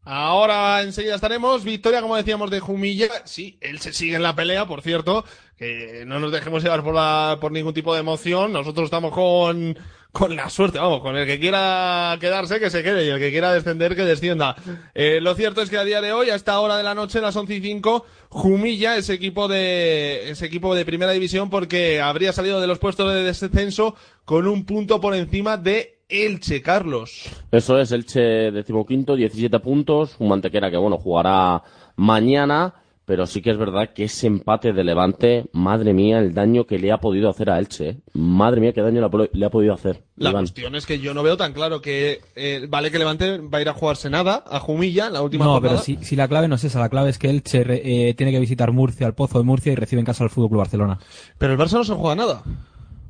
Ahora 0.06 0.82
enseguida 0.82 1.16
estaremos. 1.16 1.64
Victoria, 1.64 2.02
como 2.02 2.16
decíamos, 2.16 2.52
de 2.52 2.60
Jumilla. 2.60 3.08
Sí, 3.26 3.58
él 3.62 3.80
se 3.80 3.94
sigue 3.94 4.16
en 4.16 4.24
la 4.24 4.36
pelea, 4.36 4.66
por 4.66 4.82
cierto. 4.82 5.24
Que 5.58 6.04
no 6.06 6.20
nos 6.20 6.32
dejemos 6.32 6.62
llevar 6.62 6.84
por, 6.84 6.94
la, 6.94 7.38
por 7.40 7.52
ningún 7.52 7.74
tipo 7.74 7.94
de 7.94 8.02
emoción. 8.02 8.52
Nosotros 8.52 8.86
estamos 8.86 9.14
con, 9.14 9.78
con 10.14 10.36
la 10.36 10.48
suerte, 10.48 10.78
vamos, 10.78 11.02
con 11.02 11.18
el 11.18 11.26
que 11.26 11.40
quiera 11.40 12.16
quedarse, 12.22 12.60
que 12.60 12.70
se 12.70 12.84
quede, 12.84 13.04
y 13.04 13.10
el 13.10 13.18
que 13.18 13.32
quiera 13.32 13.52
descender, 13.52 13.96
que 13.96 14.04
descienda. 14.04 14.56
Eh, 14.94 15.20
lo 15.20 15.34
cierto 15.34 15.64
es 15.64 15.72
que 15.72 15.78
a 15.80 15.84
día 15.84 16.02
de 16.02 16.14
hoy, 16.14 16.30
a 16.30 16.36
esta 16.36 16.60
hora 16.60 16.78
de 16.78 16.84
la 16.84 16.94
noche, 16.94 17.20
las 17.20 17.36
11 17.36 17.56
y 17.56 17.62
5, 17.62 18.06
Jumilla, 18.30 18.96
ese 18.96 19.16
equipo 19.16 19.48
de, 19.48 20.30
ese 20.30 20.46
equipo 20.46 20.76
de 20.76 20.86
primera 20.86 21.14
división, 21.14 21.50
porque 21.50 22.00
habría 22.00 22.32
salido 22.32 22.62
de 22.62 22.68
los 22.68 22.78
puestos 22.78 23.12
de 23.12 23.24
descenso 23.24 23.96
con 24.24 24.48
un 24.48 24.66
punto 24.66 25.02
por 25.02 25.16
encima 25.16 25.58
de 25.58 26.04
Elche, 26.08 26.62
Carlos. 26.62 27.24
Eso 27.52 27.80
es, 27.80 27.92
Elche 27.92 28.52
decimoquinto, 28.52 29.16
17 29.16 29.60
puntos, 29.62 30.16
un 30.20 30.30
Mantequera 30.30 30.70
que, 30.70 30.78
bueno, 30.78 31.00
jugará 31.00 31.64
mañana, 31.96 32.76
pero 33.06 33.26
sí 33.26 33.42
que 33.42 33.52
es 33.52 33.58
verdad 33.58 33.90
que 33.94 34.06
ese 34.06 34.28
empate 34.28 34.72
de 34.74 34.84
Levante, 34.84 35.46
madre 35.52 35.94
mía, 35.94 36.20
el 36.20 36.34
daño 36.34 36.66
que 36.66 36.80
le 36.80 36.92
ha 36.92 37.00
podido 37.00 37.30
hacer 37.30 37.50
a 37.50 37.60
Elche. 37.60 37.90
¿eh? 37.90 37.98
Madre 38.14 38.62
mía, 38.62 38.72
qué 38.74 38.82
daño 38.82 39.02
le 39.02 39.06
ha, 39.08 39.10
po- 39.10 39.28
le 39.32 39.46
ha 39.46 39.50
podido 39.50 39.74
hacer. 39.74 40.04
La 40.16 40.30
Iván. 40.30 40.44
cuestión 40.44 40.76
es 40.76 40.86
que 40.86 41.00
yo 41.00 41.14
no 41.14 41.22
veo 41.24 41.36
tan 41.36 41.52
claro 41.54 41.82
que, 41.82 42.22
eh, 42.36 42.66
vale 42.70 42.92
que 42.92 43.00
Levante 43.00 43.40
va 43.40 43.58
a 43.58 43.62
ir 43.62 43.68
a 43.70 43.74
jugarse 43.74 44.10
nada, 44.10 44.44
a 44.48 44.60
Jumilla, 44.60 45.10
la 45.10 45.22
última 45.22 45.44
No, 45.46 45.54
jornada. 45.54 45.74
pero 45.76 45.84
si, 45.84 45.98
si 46.06 46.16
la 46.16 46.28
clave 46.28 46.48
no 46.48 46.56
es 46.56 46.64
esa, 46.64 46.80
la 46.80 46.90
clave 46.90 47.10
es 47.10 47.20
que 47.20 47.30
Elche 47.30 47.64
re- 47.64 47.82
eh, 48.10 48.14
tiene 48.14 48.32
que 48.32 48.40
visitar 48.40 48.72
Murcia, 48.72 49.06
al 49.06 49.16
Pozo 49.16 49.38
de 49.38 49.44
Murcia 49.44 49.74
y 49.74 49.76
recibe 49.76 50.00
en 50.00 50.06
casa 50.06 50.24
al 50.24 50.30
Fútbol 50.30 50.50
Club 50.50 50.60
Barcelona. 50.60 51.00
Pero 51.38 51.54
el 51.54 51.60
Barça 51.60 51.74
no 51.74 51.84
se 51.84 51.94
juega 51.94 52.16
nada. 52.16 52.42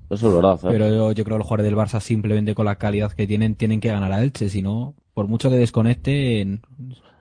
Eso 0.10 0.28
es 0.30 0.34
verdad. 0.36 0.60
¿eh? 0.64 0.68
Pero 0.70 0.88
yo, 0.90 1.12
yo 1.12 1.24
creo 1.24 1.36
que 1.38 1.40
los 1.40 1.48
jugadores 1.48 1.66
del 1.72 1.76
Barça 1.80 2.00
simplemente 2.00 2.56
con 2.56 2.66
la 2.66 2.76
calidad 2.78 3.12
que 3.12 3.26
tienen 3.28 3.56
tienen 3.56 3.80
que 3.80 3.90
ganar 3.90 4.12
a 4.12 4.24
Elche, 4.24 4.50
si 4.50 4.62
no, 4.62 4.96
por 5.14 5.28
mucho 5.28 5.50
que 5.50 5.56
desconecten, 5.58 6.62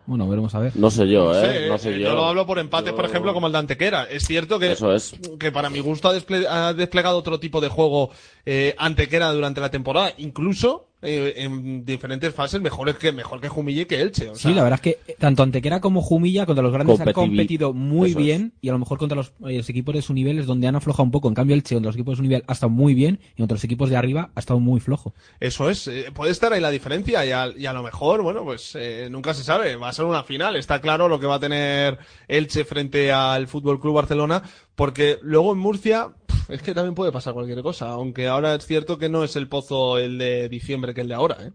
bueno, 0.07 0.29
veremos 0.29 0.55
a 0.55 0.59
ver. 0.59 0.73
No 0.77 0.91
sé 0.91 1.09
yo, 1.09 1.33
No 1.33 1.35
¿eh? 1.39 1.53
sé, 1.63 1.69
no 1.69 1.79
sé 1.79 1.95
eh, 1.95 2.01
yo. 2.01 2.15
lo 2.15 2.25
hablo 2.25 2.47
por 2.47 2.59
empates, 2.59 2.93
por 2.93 3.05
ejemplo, 3.05 3.33
como 3.33 3.47
el 3.47 3.53
de 3.53 3.59
Antequera. 3.61 4.05
Es 4.05 4.25
cierto 4.27 4.59
que, 4.59 4.73
Eso 4.73 4.93
es. 4.95 5.15
que 5.39 5.53
para 5.53 5.71
mi 5.71 5.81
gusto 5.81 6.09
ha, 6.09 6.15
desple- 6.17 6.47
ha 6.49 6.73
desplegado 6.75 7.19
otro 7.19 7.39
tipo 7.41 7.61
de 7.61 7.69
juego 7.69 8.11
eh, 8.45 8.75
Antequera 8.79 9.33
durante 9.33 9.61
la 9.61 9.71
temporada, 9.71 10.13
incluso 10.19 10.89
eh, 11.03 11.35
en 11.37 11.85
diferentes 11.85 12.33
fases 12.35 12.61
mejores 12.61 12.97
que 12.97 13.13
mejor 13.13 13.41
que 13.41 13.49
Jumilla 13.49 13.83
y 13.83 13.85
que 13.87 14.01
Elche. 14.01 14.31
O 14.31 14.35
sea, 14.35 14.51
Sí, 14.51 14.55
la 14.57 14.63
verdad 14.63 14.81
es 14.83 14.83
que 14.83 15.13
eh, 15.13 15.17
tanto 15.19 15.43
Antequera 15.43 15.81
como 15.81 16.01
Jumilla 16.01 16.47
contra 16.47 16.63
los 16.63 16.73
grandes 16.73 17.01
han 17.01 17.13
competido 17.13 17.73
muy 17.75 18.11
Eso 18.11 18.19
es. 18.19 18.25
bien 18.25 18.53
y 18.61 18.69
a 18.69 18.73
lo 18.73 18.79
mejor 18.79 18.99
contra 18.99 19.17
los, 19.17 19.33
eh, 19.47 19.57
los 19.59 19.69
equipos 19.69 19.95
de 19.95 20.03
su 20.03 20.15
nivel 20.15 20.39
es 20.39 20.47
donde 20.47 20.67
han 20.69 20.77
aflojado 20.77 21.05
un 21.05 21.11
poco. 21.11 21.29
En 21.29 21.35
cambio, 21.35 21.55
Elche 21.55 21.75
contra 21.75 21.89
los 21.89 21.97
equipos 21.97 22.13
de 22.13 22.17
su 22.17 22.23
nivel 22.23 22.45
ha 22.47 22.53
estado 22.53 22.71
muy 22.71 22.95
bien 22.95 23.19
y 23.35 23.43
contra 23.43 23.57
los 23.57 23.65
equipos 23.65 23.91
de 23.91 23.97
arriba 23.97 24.31
ha 24.35 24.41
estado 24.41 24.61
muy 24.61 24.81
flojo. 24.81 25.13
Eso 25.41 25.69
es, 25.69 25.89
eh, 25.89 26.07
puede 26.15 26.31
estar 26.33 26.53
ahí 26.53 26.61
la 26.61 26.71
diferencia 26.71 27.25
y 27.27 27.33
a, 27.33 27.49
y 27.57 27.67
a 27.67 27.73
lo 27.73 27.83
mejor, 27.83 28.23
bueno, 28.23 28.45
pues 28.45 28.77
eh, 28.77 29.09
nunca 29.11 29.35
se 29.35 29.43
sabe, 29.43 29.77
va 29.77 29.89
a 29.89 29.93
ser 29.93 30.05
una 30.05 30.23
final, 30.23 30.57
está 30.57 30.81
claro 30.81 31.09
lo 31.09 31.19
que 31.19 31.27
va 31.27 31.35
a 31.37 31.41
tener 31.41 31.99
Elche 32.29 32.65
frente 32.65 33.11
al 33.13 33.49
Fútbol 33.49 33.81
Club 33.81 33.95
Barcelona, 33.97 34.43
porque 34.75 35.19
luego 35.23 35.53
en 35.53 35.59
Murcia 35.59 36.11
es 36.49 36.63
que 36.63 36.75
también 36.75 36.95
puede 36.95 37.13
pasar 37.13 37.35
cualquier 37.35 37.63
cosa, 37.63 37.91
aunque 37.91 38.29
ahora 38.29 38.55
es 38.55 38.67
cierto 38.67 38.99
que 38.99 39.09
no 39.09 39.25
es 39.25 39.37
el 39.37 39.49
pozo 39.49 39.99
el 39.99 40.19
de 40.19 40.49
diciembre 40.49 40.95
que 40.95 41.01
el 41.03 41.09
de 41.09 41.15
ahora, 41.15 41.37
¿eh? 41.41 41.53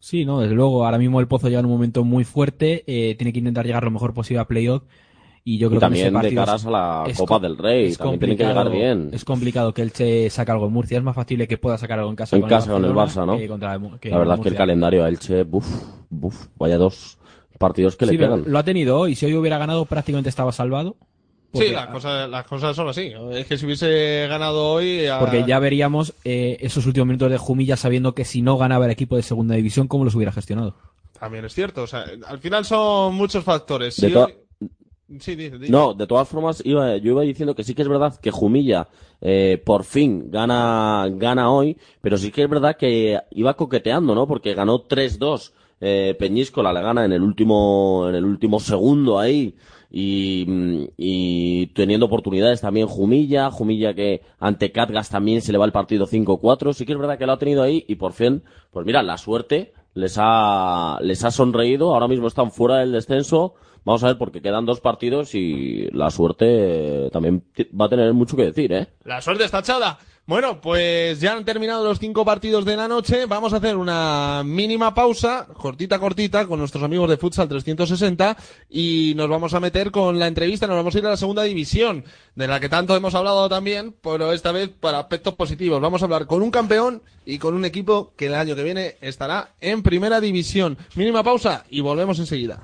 Sí, 0.00 0.24
no, 0.24 0.40
desde 0.40 0.54
luego, 0.54 0.84
ahora 0.84 0.98
mismo 0.98 1.20
el 1.20 1.28
Pozo 1.28 1.46
llega 1.48 1.60
en 1.60 1.66
un 1.66 1.72
momento 1.72 2.02
muy 2.04 2.24
fuerte, 2.24 2.82
eh, 2.88 3.14
tiene 3.14 3.32
que 3.32 3.38
intentar 3.38 3.64
llegar 3.64 3.84
lo 3.84 3.90
mejor 3.92 4.12
posible 4.12 4.40
a 4.40 4.48
playoff 4.48 4.82
y 5.44 5.58
yo 5.58 5.68
Y 5.68 5.70
creo 5.70 5.80
también 5.80 6.12
que 6.12 6.26
de 6.26 6.34
caras 6.34 6.66
a 6.66 6.70
la 6.70 7.04
es 7.06 7.16
Copa 7.16 7.36
co- 7.36 7.40
del 7.40 7.56
Rey, 7.56 7.86
es 7.86 7.98
también 7.98 8.18
tienen 8.18 8.36
que 8.36 8.44
llegar 8.44 8.70
bien. 8.70 9.10
Es 9.12 9.24
complicado 9.24 9.72
que 9.72 9.82
Elche 9.82 10.28
saque 10.30 10.50
algo 10.50 10.66
en 10.66 10.72
Murcia, 10.72 10.98
es 10.98 11.04
más 11.04 11.14
factible 11.14 11.46
que 11.46 11.56
pueda 11.56 11.78
sacar 11.78 12.00
algo 12.00 12.10
en 12.10 12.16
casa 12.16 12.34
En 12.36 12.42
con 12.42 12.50
casa 12.50 12.72
con 12.72 12.84
el 12.84 12.92
Barça, 12.92 13.24
¿no? 13.24 13.36
que 13.38 13.46
contra 13.48 13.74
el- 13.74 14.00
que 14.00 14.10
la 14.10 14.18
verdad 14.18 14.34
es 14.36 14.40
que 14.42 14.48
el 14.48 14.56
calendario 14.56 15.04
a 15.04 15.08
Elche, 15.08 15.44
buf, 15.44 15.66
buf, 16.10 16.46
vaya 16.58 16.78
dos 16.78 17.18
partidos 17.58 17.94
que 17.96 18.06
Sí, 18.06 18.12
le 18.12 18.18
pegan. 18.18 18.44
lo 18.44 18.58
ha 18.58 18.64
tenido 18.64 18.98
hoy, 18.98 19.14
si 19.14 19.26
hoy 19.26 19.34
hubiera 19.36 19.58
ganado 19.58 19.84
prácticamente 19.86 20.28
estaba 20.30 20.50
salvado. 20.50 20.96
Porque- 21.52 21.68
Sí, 21.68 21.72
las 21.74 21.88
cosas, 21.88 22.28
las 22.30 22.46
cosas 22.46 22.74
son 22.74 22.88
así. 22.88 23.12
Es 23.32 23.46
que 23.46 23.58
si 23.58 23.66
hubiese 23.66 24.26
ganado 24.28 24.70
hoy... 24.72 25.06
a- 25.06 25.18
Porque 25.20 25.44
ya 25.46 25.58
veríamos 25.58 26.14
eh, 26.24 26.56
esos 26.60 26.86
últimos 26.86 27.06
minutos 27.06 27.30
de 27.30 27.38
Jumilla 27.38 27.76
sabiendo 27.76 28.14
que 28.14 28.24
si 28.24 28.40
no 28.42 28.56
ganaba 28.56 28.86
el 28.86 28.90
equipo 28.90 29.16
de 29.16 29.22
segunda 29.22 29.54
división, 29.54 29.86
¿cómo 29.88 30.04
los 30.04 30.14
hubiera 30.14 30.32
gestionado? 30.32 30.74
También 31.20 31.44
es 31.44 31.54
cierto, 31.54 31.82
o 31.82 31.86
sea, 31.86 32.04
al 32.26 32.38
final 32.38 32.64
son 32.64 33.14
muchos 33.14 33.44
factores. 33.44 33.96
De 34.00 34.08
Si 34.08 34.14
hoy- 34.14 34.34
Sí, 35.20 35.36
dice, 35.36 35.58
dice. 35.58 35.70
No, 35.70 35.92
de 35.92 36.06
todas 36.06 36.26
formas, 36.26 36.62
iba, 36.64 36.96
yo 36.96 37.10
iba 37.12 37.20
diciendo 37.20 37.54
que 37.54 37.64
sí 37.64 37.74
que 37.74 37.82
es 37.82 37.88
verdad 37.88 38.18
que 38.18 38.30
Jumilla 38.30 38.88
eh, 39.20 39.60
por 39.62 39.84
fin 39.84 40.30
gana, 40.30 41.06
gana 41.12 41.50
hoy, 41.52 41.76
pero 42.00 42.16
sí 42.16 42.30
que 42.32 42.44
es 42.44 42.48
verdad 42.48 42.78
que 42.78 43.18
iba 43.32 43.54
coqueteando, 43.54 44.14
¿no? 44.14 44.26
Porque 44.26 44.54
ganó 44.54 44.84
3-2. 44.88 45.52
Eh, 45.82 46.16
Peñíscola 46.18 46.72
le 46.72 46.80
gana 46.80 47.04
en 47.04 47.12
el 47.12 47.20
último, 47.22 48.06
en 48.08 48.14
el 48.14 48.24
último 48.24 48.58
segundo 48.58 49.18
ahí. 49.18 49.54
Y, 49.94 50.46
mm, 50.48 50.84
y 50.96 51.66
teniendo 51.74 52.06
oportunidades 52.06 52.62
también 52.62 52.86
Jumilla, 52.86 53.50
Jumilla 53.50 53.92
que 53.92 54.22
ante 54.40 54.72
Catgas 54.72 55.10
también 55.10 55.42
se 55.42 55.52
le 55.52 55.58
va 55.58 55.66
el 55.66 55.72
partido 55.72 56.06
5-4, 56.06 56.72
sí 56.72 56.86
que 56.86 56.92
es 56.92 56.98
verdad 56.98 57.18
que 57.18 57.26
lo 57.26 57.32
ha 57.32 57.38
tenido 57.38 57.62
ahí 57.62 57.84
y 57.86 57.96
por 57.96 58.14
fin, 58.14 58.42
pues 58.70 58.86
mira, 58.86 59.02
la 59.02 59.18
suerte 59.18 59.74
les 59.92 60.16
ha, 60.18 60.98
les 61.02 61.22
ha 61.24 61.30
sonreído, 61.30 61.92
ahora 61.92 62.08
mismo 62.08 62.26
están 62.26 62.50
fuera 62.50 62.78
del 62.78 62.92
descenso, 62.92 63.54
vamos 63.84 64.02
a 64.02 64.06
ver 64.08 64.18
porque 64.18 64.40
quedan 64.40 64.64
dos 64.64 64.80
partidos 64.80 65.34
y 65.34 65.88
la 65.92 66.10
suerte 66.10 67.10
también 67.12 67.44
va 67.78 67.84
a 67.84 67.90
tener 67.90 68.14
mucho 68.14 68.34
que 68.34 68.44
decir, 68.44 68.72
¿eh? 68.72 68.88
La 69.04 69.20
suerte 69.20 69.44
está 69.44 69.58
echada. 69.58 69.98
Bueno, 70.24 70.60
pues 70.60 71.20
ya 71.20 71.32
han 71.32 71.44
terminado 71.44 71.84
los 71.84 71.98
cinco 71.98 72.24
partidos 72.24 72.64
de 72.64 72.76
la 72.76 72.86
noche. 72.86 73.26
Vamos 73.26 73.52
a 73.52 73.56
hacer 73.56 73.76
una 73.76 74.42
mínima 74.44 74.94
pausa, 74.94 75.48
cortita, 75.52 75.98
cortita, 75.98 76.46
con 76.46 76.60
nuestros 76.60 76.84
amigos 76.84 77.10
de 77.10 77.16
Futsal 77.16 77.48
360 77.48 78.36
y 78.70 79.14
nos 79.16 79.28
vamos 79.28 79.52
a 79.52 79.58
meter 79.58 79.90
con 79.90 80.20
la 80.20 80.28
entrevista. 80.28 80.68
Nos 80.68 80.76
vamos 80.76 80.94
a 80.94 80.98
ir 80.98 81.06
a 81.06 81.10
la 81.10 81.16
segunda 81.16 81.42
división, 81.42 82.04
de 82.36 82.46
la 82.46 82.60
que 82.60 82.68
tanto 82.68 82.94
hemos 82.94 83.16
hablado 83.16 83.48
también, 83.48 83.96
pero 84.00 84.32
esta 84.32 84.52
vez 84.52 84.68
para 84.68 85.00
aspectos 85.00 85.34
positivos. 85.34 85.80
Vamos 85.80 86.02
a 86.02 86.04
hablar 86.04 86.28
con 86.28 86.40
un 86.40 86.52
campeón 86.52 87.02
y 87.26 87.38
con 87.38 87.54
un 87.54 87.64
equipo 87.64 88.12
que 88.16 88.26
el 88.26 88.36
año 88.36 88.54
que 88.54 88.62
viene 88.62 88.98
estará 89.00 89.54
en 89.60 89.82
primera 89.82 90.20
división. 90.20 90.78
Mínima 90.94 91.24
pausa 91.24 91.64
y 91.68 91.80
volvemos 91.80 92.20
enseguida. 92.20 92.62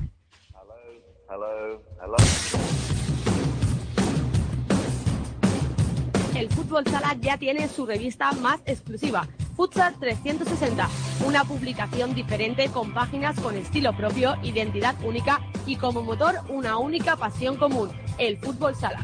El 6.39 6.49
Fútbol 6.51 6.87
Sala 6.87 7.17
ya 7.21 7.37
tiene 7.37 7.69
su 7.69 7.85
revista 7.85 8.31
más 8.31 8.61
exclusiva, 8.65 9.27
Futsal 9.57 9.99
360, 9.99 10.89
una 11.27 11.43
publicación 11.43 12.15
diferente 12.15 12.69
con 12.69 12.95
páginas 12.95 13.41
con 13.41 13.57
estilo 13.57 13.93
propio, 13.97 14.37
identidad 14.45 14.95
única 15.03 15.41
y 15.67 15.75
como 15.75 16.01
motor 16.01 16.37
una 16.49 16.79
única 16.79 17.17
pasión 17.17 17.57
común, 17.57 17.91
el 18.19 18.39
fútbol 18.39 18.77
sala. 18.77 19.01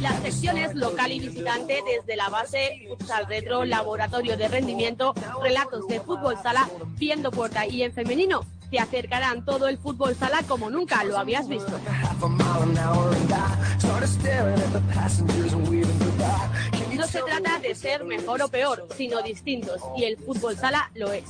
Las 0.00 0.20
secciones 0.22 0.74
local 0.74 1.12
y 1.12 1.20
visitante 1.20 1.80
desde 1.86 2.16
la 2.16 2.28
base, 2.28 2.84
futsal 2.88 3.26
retro, 3.28 3.64
laboratorio 3.64 4.36
de 4.36 4.48
rendimiento, 4.48 5.14
relatos 5.40 5.86
de 5.86 6.00
fútbol 6.00 6.36
sala, 6.42 6.68
viendo 6.96 7.30
puerta 7.30 7.64
y 7.64 7.84
en 7.84 7.92
femenino, 7.92 8.44
te 8.70 8.78
acercarán 8.78 9.44
todo 9.44 9.68
el 9.68 9.78
fútbol 9.78 10.14
sala 10.14 10.42
como 10.46 10.70
nunca 10.70 11.04
lo 11.04 11.18
habías 11.18 11.48
visto. 11.48 11.72
No 16.94 17.06
se 17.06 17.22
trata 17.22 17.58
de 17.60 17.74
ser 17.74 18.04
mejor 18.04 18.42
o 18.42 18.48
peor, 18.48 18.88
sino 18.96 19.22
distintos, 19.22 19.80
y 19.96 20.04
el 20.04 20.16
fútbol 20.16 20.56
sala 20.56 20.90
lo 20.94 21.12
es. 21.12 21.24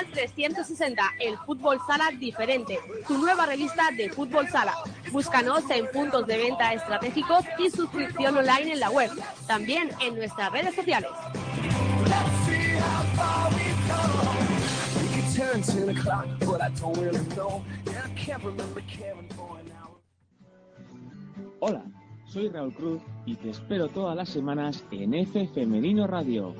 Futsal 0.00 0.06
Futsal 0.06 0.12
360, 0.12 1.02
el 1.20 1.38
fútbol 1.38 1.78
sala 1.86 2.10
diferente, 2.18 2.78
tu 3.06 3.18
nueva 3.18 3.46
revista 3.46 3.90
de 3.96 4.08
fútbol 4.10 4.48
sala. 4.48 4.74
Búscanos 5.12 5.68
en 5.70 5.90
puntos 5.90 6.26
de 6.26 6.38
venta 6.38 6.72
estratégicos 6.72 7.44
y 7.58 7.70
suscripción 7.70 8.36
online 8.36 8.72
en 8.72 8.80
la 8.80 8.90
web, 8.90 9.10
también 9.46 9.90
en 10.00 10.16
nuestras 10.16 10.52
redes 10.52 10.74
sociales. 10.74 11.10
Hola, 21.60 21.82
soy 22.26 22.48
Raúl 22.48 22.72
Cruz 22.74 23.02
y 23.26 23.34
te 23.36 23.50
espero 23.50 23.88
todas 23.88 24.16
las 24.16 24.28
semanas 24.30 24.82
en 24.92 25.14
F 25.14 25.46
Femenino 25.48 26.06
Radio, 26.06 26.54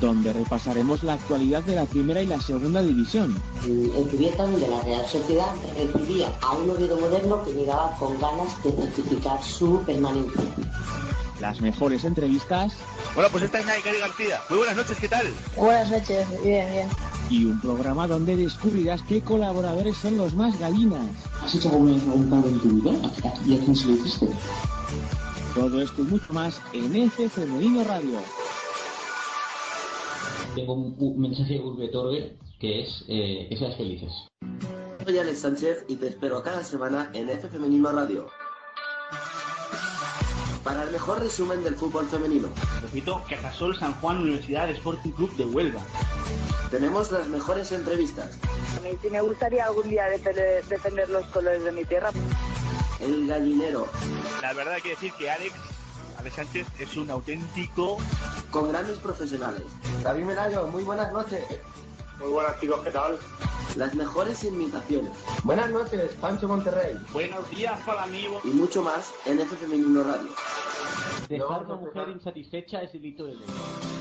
donde 0.00 0.32
repasaremos 0.32 1.02
la 1.02 1.14
actualidad 1.14 1.62
de 1.64 1.76
la 1.76 1.86
primera 1.86 2.22
y 2.22 2.26
la 2.26 2.40
segunda 2.40 2.82
división. 2.82 3.34
El 3.64 4.08
Cubiertan 4.08 4.58
de 4.60 4.68
la 4.68 4.80
Real 4.82 5.06
Sociedad 5.06 5.54
recibía 5.76 6.32
a 6.40 6.52
un 6.52 6.70
Oviedo 6.70 6.98
moderno 6.98 7.42
que 7.42 7.52
llegaba 7.52 7.96
con 7.98 8.18
ganas 8.20 8.62
de 8.62 8.72
certificar 8.72 9.42
su 9.42 9.82
permanencia. 9.84 10.42
Las 11.40 11.60
mejores 11.60 12.04
entrevistas 12.04 12.72
Hola, 13.18 13.30
pues 13.30 13.44
esta 13.44 13.60
es 13.60 13.66
Naikari 13.66 13.98
García. 13.98 14.42
Muy 14.50 14.58
buenas 14.58 14.76
noches, 14.76 14.98
¿qué 14.98 15.08
tal? 15.08 15.32
Buenas 15.56 15.90
noches, 15.90 16.26
bien, 16.42 16.70
bien. 16.70 16.88
y 17.30 17.46
un 17.46 17.58
programa 17.62 18.06
donde 18.06 18.36
descubrirás 18.36 19.00
qué 19.08 19.22
colaboradores 19.22 19.96
son 19.96 20.18
los 20.18 20.34
más 20.34 20.58
galinas. 20.58 21.06
¿Has 21.42 21.54
hecho 21.54 21.70
alguna 21.70 21.94
vez 21.94 22.02
algún 22.02 22.28
pago 22.28 22.48
en 22.48 22.60
tu 22.60 22.68
vida? 22.68 22.90
¿Y 23.46 23.56
a 23.56 23.58
quién 23.58 23.74
se 23.74 23.86
lo 23.86 23.92
hiciste? 23.94 24.28
Todo 25.54 25.80
esto 25.80 26.02
y 26.02 26.04
mucho 26.04 26.30
más 26.34 26.60
en 26.74 26.94
F 26.94 27.26
Femenino 27.30 27.84
Radio. 27.84 28.18
Tengo 30.56 30.72
un, 30.72 30.96
un 30.98 31.20
mensaje 31.20 31.60
urbetorbe 31.60 32.34
que 32.58 32.80
es 32.80 33.04
eh, 33.08 33.46
que 33.50 33.58
seas 33.58 33.76
felices. 33.76 34.10
Soy 35.04 35.18
Alex 35.18 35.40
Sánchez 35.40 35.84
y 35.86 35.96
te 35.96 36.08
espero 36.08 36.42
cada 36.42 36.64
semana 36.64 37.10
en 37.12 37.28
F 37.28 37.46
Femenino 37.50 37.92
Radio. 37.92 38.26
Para 40.64 40.84
el 40.84 40.92
mejor 40.92 41.20
resumen 41.20 41.62
del 41.62 41.74
fútbol 41.74 42.06
femenino. 42.06 42.48
Repito, 42.80 43.22
Cajasol 43.28 43.78
San 43.78 43.92
Juan 44.00 44.22
Universidad 44.22 44.70
Sporting 44.70 45.10
Club 45.10 45.36
de 45.36 45.44
Huelva. 45.44 45.82
Tenemos 46.70 47.12
las 47.12 47.28
mejores 47.28 47.70
entrevistas. 47.72 48.38
A 48.78 48.80
mí 48.80 48.96
sí 49.02 49.10
me 49.10 49.20
gustaría 49.20 49.66
algún 49.66 49.90
día 49.90 50.06
defender, 50.06 50.64
defender 50.64 51.10
los 51.10 51.26
colores 51.26 51.64
de 51.64 51.72
mi 51.72 51.84
tierra. 51.84 52.10
El 52.98 53.26
gallinero. 53.26 53.88
La 54.40 54.54
verdad 54.54 54.72
hay 54.76 54.82
que 54.82 54.88
decir 54.90 55.12
que 55.18 55.30
Alex, 55.30 55.54
Alex 56.18 56.34
Sánchez 56.34 56.66
es 56.78 56.96
un 56.96 57.10
auténtico... 57.10 57.98
Con 58.56 58.70
grandes 58.70 58.96
profesionales. 59.00 59.64
David 60.02 60.24
Melayo, 60.24 60.66
muy 60.68 60.82
buenas 60.82 61.12
noches. 61.12 61.44
Muy 62.18 62.30
buenas 62.30 62.58
chicos, 62.58 62.80
¿qué 62.82 62.90
tal? 62.90 63.18
Las 63.76 63.94
mejores 63.94 64.42
imitaciones. 64.44 65.12
Buenas 65.44 65.68
noches, 65.68 66.10
Pancho 66.22 66.48
Monterrey. 66.48 66.96
Buenos 67.12 67.50
días 67.50 67.78
para 67.84 68.06
mí. 68.06 68.26
Y 68.44 68.48
mucho 68.48 68.80
más 68.80 69.12
en 69.26 69.40
F 69.40 69.54
Femenino 69.56 70.02
Radio. 70.02 70.30
Dejar 71.28 71.64
a 71.64 71.64
una 71.64 71.74
mujer 71.74 72.08
insatisfecha 72.08 72.80
es 72.80 72.94
delito 72.94 73.26
de 73.26 73.34
ley. 73.34 73.95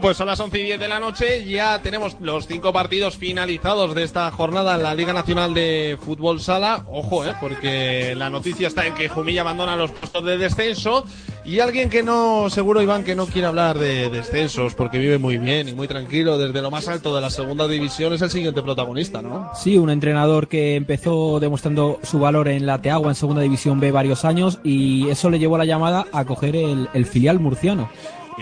Pues 0.00 0.16
son 0.16 0.28
las 0.28 0.40
11 0.40 0.58
y 0.58 0.64
10 0.64 0.80
de 0.80 0.88
la 0.88 0.98
noche. 0.98 1.44
Ya 1.44 1.82
tenemos 1.82 2.16
los 2.20 2.46
cinco 2.46 2.72
partidos 2.72 3.18
finalizados 3.18 3.94
de 3.94 4.04
esta 4.04 4.30
jornada 4.30 4.76
en 4.76 4.82
la 4.82 4.94
Liga 4.94 5.12
Nacional 5.12 5.52
de 5.52 5.98
Fútbol 6.02 6.40
Sala. 6.40 6.84
Ojo, 6.88 7.26
eh, 7.26 7.34
porque 7.38 8.14
la 8.16 8.30
noticia 8.30 8.68
está 8.68 8.86
en 8.86 8.94
que 8.94 9.10
Jumilla 9.10 9.42
abandona 9.42 9.76
los 9.76 9.90
puestos 9.90 10.24
de 10.24 10.38
descenso. 10.38 11.04
Y 11.44 11.60
alguien 11.60 11.90
que 11.90 12.02
no, 12.02 12.48
seguro 12.48 12.80
Iván, 12.80 13.04
que 13.04 13.14
no 13.14 13.26
quiere 13.26 13.48
hablar 13.48 13.78
de 13.78 14.08
descensos 14.08 14.74
porque 14.74 14.98
vive 14.98 15.18
muy 15.18 15.36
bien 15.36 15.68
y 15.68 15.74
muy 15.74 15.88
tranquilo 15.88 16.38
desde 16.38 16.62
lo 16.62 16.70
más 16.70 16.88
alto 16.88 17.14
de 17.14 17.20
la 17.20 17.30
segunda 17.30 17.66
división 17.66 18.12
es 18.12 18.22
el 18.22 18.30
siguiente 18.30 18.62
protagonista, 18.62 19.20
¿no? 19.20 19.50
Sí, 19.54 19.76
un 19.76 19.90
entrenador 19.90 20.48
que 20.48 20.76
empezó 20.76 21.40
demostrando 21.40 21.98
su 22.02 22.20
valor 22.20 22.48
en 22.48 22.66
la 22.66 22.80
Teagua 22.80 23.10
en 23.10 23.14
segunda 23.14 23.42
división 23.42 23.80
B 23.80 23.90
varios 23.90 24.24
años 24.24 24.60
y 24.64 25.08
eso 25.08 25.28
le 25.28 25.38
llevó 25.38 25.56
a 25.56 25.58
la 25.58 25.64
llamada 25.64 26.06
a 26.12 26.24
coger 26.24 26.56
el, 26.56 26.88
el 26.94 27.06
filial 27.06 27.40
murciano. 27.40 27.90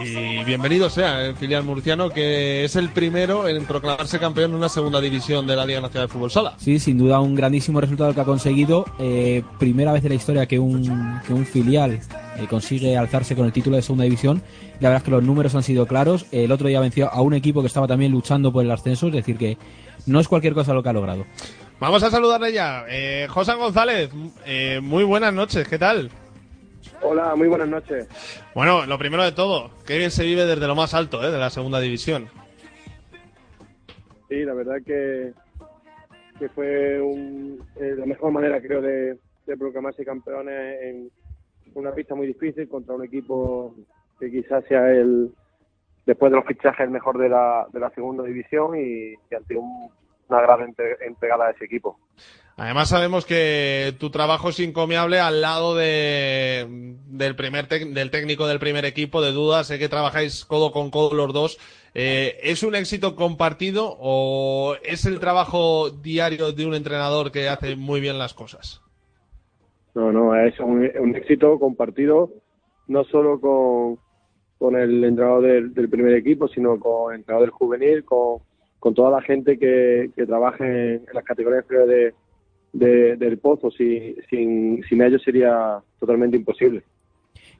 Y 0.04 0.44
bienvenido 0.44 0.88
sea 0.88 1.24
el 1.24 1.34
filial 1.36 1.64
murciano, 1.64 2.10
que 2.10 2.64
es 2.64 2.76
el 2.76 2.88
primero 2.90 3.48
en 3.48 3.64
proclamarse 3.64 4.18
campeón 4.18 4.52
en 4.52 4.56
una 4.56 4.68
segunda 4.68 5.00
división 5.00 5.46
de 5.46 5.56
la 5.56 5.66
Liga 5.66 5.80
Nacional 5.80 6.08
de 6.08 6.12
Fútbol 6.12 6.30
Sala. 6.30 6.54
Sí, 6.58 6.78
sin 6.78 6.98
duda 6.98 7.20
un 7.20 7.34
grandísimo 7.34 7.80
resultado 7.80 8.14
que 8.14 8.20
ha 8.20 8.24
conseguido. 8.24 8.84
Eh, 8.98 9.42
primera 9.58 9.92
vez 9.92 10.04
en 10.04 10.10
la 10.10 10.14
historia 10.14 10.46
que 10.46 10.58
un, 10.58 11.20
que 11.26 11.32
un 11.32 11.44
filial 11.44 11.92
eh, 12.38 12.46
consigue 12.48 12.96
alzarse 12.96 13.34
con 13.34 13.46
el 13.46 13.52
título 13.52 13.76
de 13.76 13.82
segunda 13.82 14.04
división. 14.04 14.42
La 14.80 14.90
verdad 14.90 14.98
es 14.98 15.04
que 15.04 15.10
los 15.10 15.22
números 15.22 15.54
han 15.54 15.62
sido 15.62 15.86
claros. 15.86 16.26
El 16.30 16.52
otro 16.52 16.68
día 16.68 16.80
venció 16.80 17.12
a 17.12 17.20
un 17.20 17.34
equipo 17.34 17.60
que 17.60 17.66
estaba 17.66 17.88
también 17.88 18.12
luchando 18.12 18.52
por 18.52 18.64
el 18.64 18.70
ascenso, 18.70 19.08
es 19.08 19.14
decir, 19.14 19.36
que 19.36 19.58
no 20.06 20.20
es 20.20 20.28
cualquier 20.28 20.54
cosa 20.54 20.72
lo 20.72 20.82
que 20.82 20.88
ha 20.88 20.92
logrado. 20.92 21.26
Vamos 21.80 22.02
a 22.02 22.10
saludarle 22.10 22.52
ya. 22.52 22.84
Eh, 22.88 23.26
José 23.30 23.54
González, 23.54 24.10
eh, 24.44 24.80
muy 24.82 25.04
buenas 25.04 25.32
noches, 25.32 25.68
¿qué 25.68 25.78
tal? 25.78 26.10
Hola, 27.02 27.34
muy 27.36 27.48
buenas 27.48 27.68
noches. 27.68 28.08
Bueno, 28.54 28.84
lo 28.86 28.98
primero 28.98 29.22
de 29.22 29.32
todo, 29.32 29.70
qué 29.86 29.98
bien 29.98 30.10
se 30.10 30.24
vive 30.24 30.44
desde 30.46 30.66
lo 30.66 30.74
más 30.74 30.94
alto 30.94 31.22
¿eh? 31.22 31.30
de 31.30 31.38
la 31.38 31.50
segunda 31.50 31.80
división. 31.80 32.28
Sí, 34.28 34.44
la 34.44 34.52
verdad 34.54 34.76
que, 34.84 35.32
que 36.38 36.48
fue 36.50 37.00
un- 37.00 37.64
eh, 37.76 37.94
la 37.96 38.04
mejor 38.06 38.32
manera, 38.32 38.60
creo, 38.60 38.82
de, 38.82 39.16
de 39.46 39.56
proclamarse 39.56 40.04
campeones 40.04 40.82
en 40.82 41.10
una 41.74 41.92
pista 41.92 42.14
muy 42.14 42.26
difícil 42.26 42.68
contra 42.68 42.94
un 42.94 43.04
equipo 43.04 43.74
que 44.18 44.30
quizás 44.30 44.64
sea 44.66 44.90
el, 44.90 45.30
después 46.04 46.32
de 46.32 46.36
los 46.38 46.46
fichajes, 46.46 46.80
el 46.80 46.90
mejor 46.90 47.16
de 47.18 47.28
la, 47.28 47.66
de 47.72 47.80
la 47.80 47.90
segunda 47.90 48.24
división 48.24 48.76
y, 48.76 49.12
y 49.30 49.34
ante 49.34 49.56
un- 49.56 49.88
una 50.28 50.42
gran 50.42 50.60
entre- 50.62 50.96
entregada 51.06 51.46
a 51.46 51.50
ese 51.52 51.64
equipo. 51.64 51.98
Además 52.60 52.88
sabemos 52.88 53.24
que 53.24 53.94
tu 54.00 54.10
trabajo 54.10 54.48
es 54.48 54.58
encomiable 54.58 55.20
al 55.20 55.40
lado 55.40 55.76
de, 55.76 56.66
del 57.06 57.36
primer 57.36 57.68
del 57.68 58.10
técnico 58.10 58.48
del 58.48 58.58
primer 58.58 58.84
equipo 58.84 59.22
de 59.22 59.30
dudas. 59.30 59.68
Sé 59.68 59.78
que 59.78 59.88
trabajáis 59.88 60.44
codo 60.44 60.72
con 60.72 60.90
codo 60.90 61.14
los 61.14 61.32
dos. 61.32 61.58
Eh, 61.94 62.36
¿Es 62.42 62.64
un 62.64 62.74
éxito 62.74 63.14
compartido 63.14 63.96
o 64.00 64.74
es 64.82 65.06
el 65.06 65.20
trabajo 65.20 65.90
diario 65.90 66.50
de 66.50 66.66
un 66.66 66.74
entrenador 66.74 67.30
que 67.30 67.48
hace 67.48 67.76
muy 67.76 68.00
bien 68.00 68.18
las 68.18 68.34
cosas? 68.34 68.82
No, 69.94 70.10
no, 70.10 70.34
es 70.34 70.58
un, 70.58 70.84
éxito 71.14 71.60
compartido 71.60 72.28
no 72.88 73.04
solo 73.04 73.40
con, 73.40 74.00
con 74.58 74.74
el 74.74 75.04
entrenador 75.04 75.44
del, 75.44 75.74
del 75.74 75.88
primer 75.88 76.14
equipo, 76.14 76.48
sino 76.48 76.80
con 76.80 77.12
el 77.12 77.20
entrenador 77.20 77.46
del 77.46 77.54
juvenil, 77.54 78.04
con, 78.04 78.40
con 78.80 78.94
toda 78.94 79.12
la 79.12 79.22
gente 79.22 79.60
que, 79.60 80.10
que 80.16 80.26
trabaja 80.26 80.66
en, 80.66 81.04
en 81.06 81.14
las 81.14 81.24
categorías 81.24 81.68
de, 81.68 82.14
de- 82.78 83.16
del 83.16 83.38
Pozo. 83.38 83.70
Si, 83.70 84.16
sin, 84.30 84.82
sin 84.88 85.02
ellos 85.02 85.22
sería 85.22 85.78
totalmente 85.98 86.36
imposible. 86.36 86.82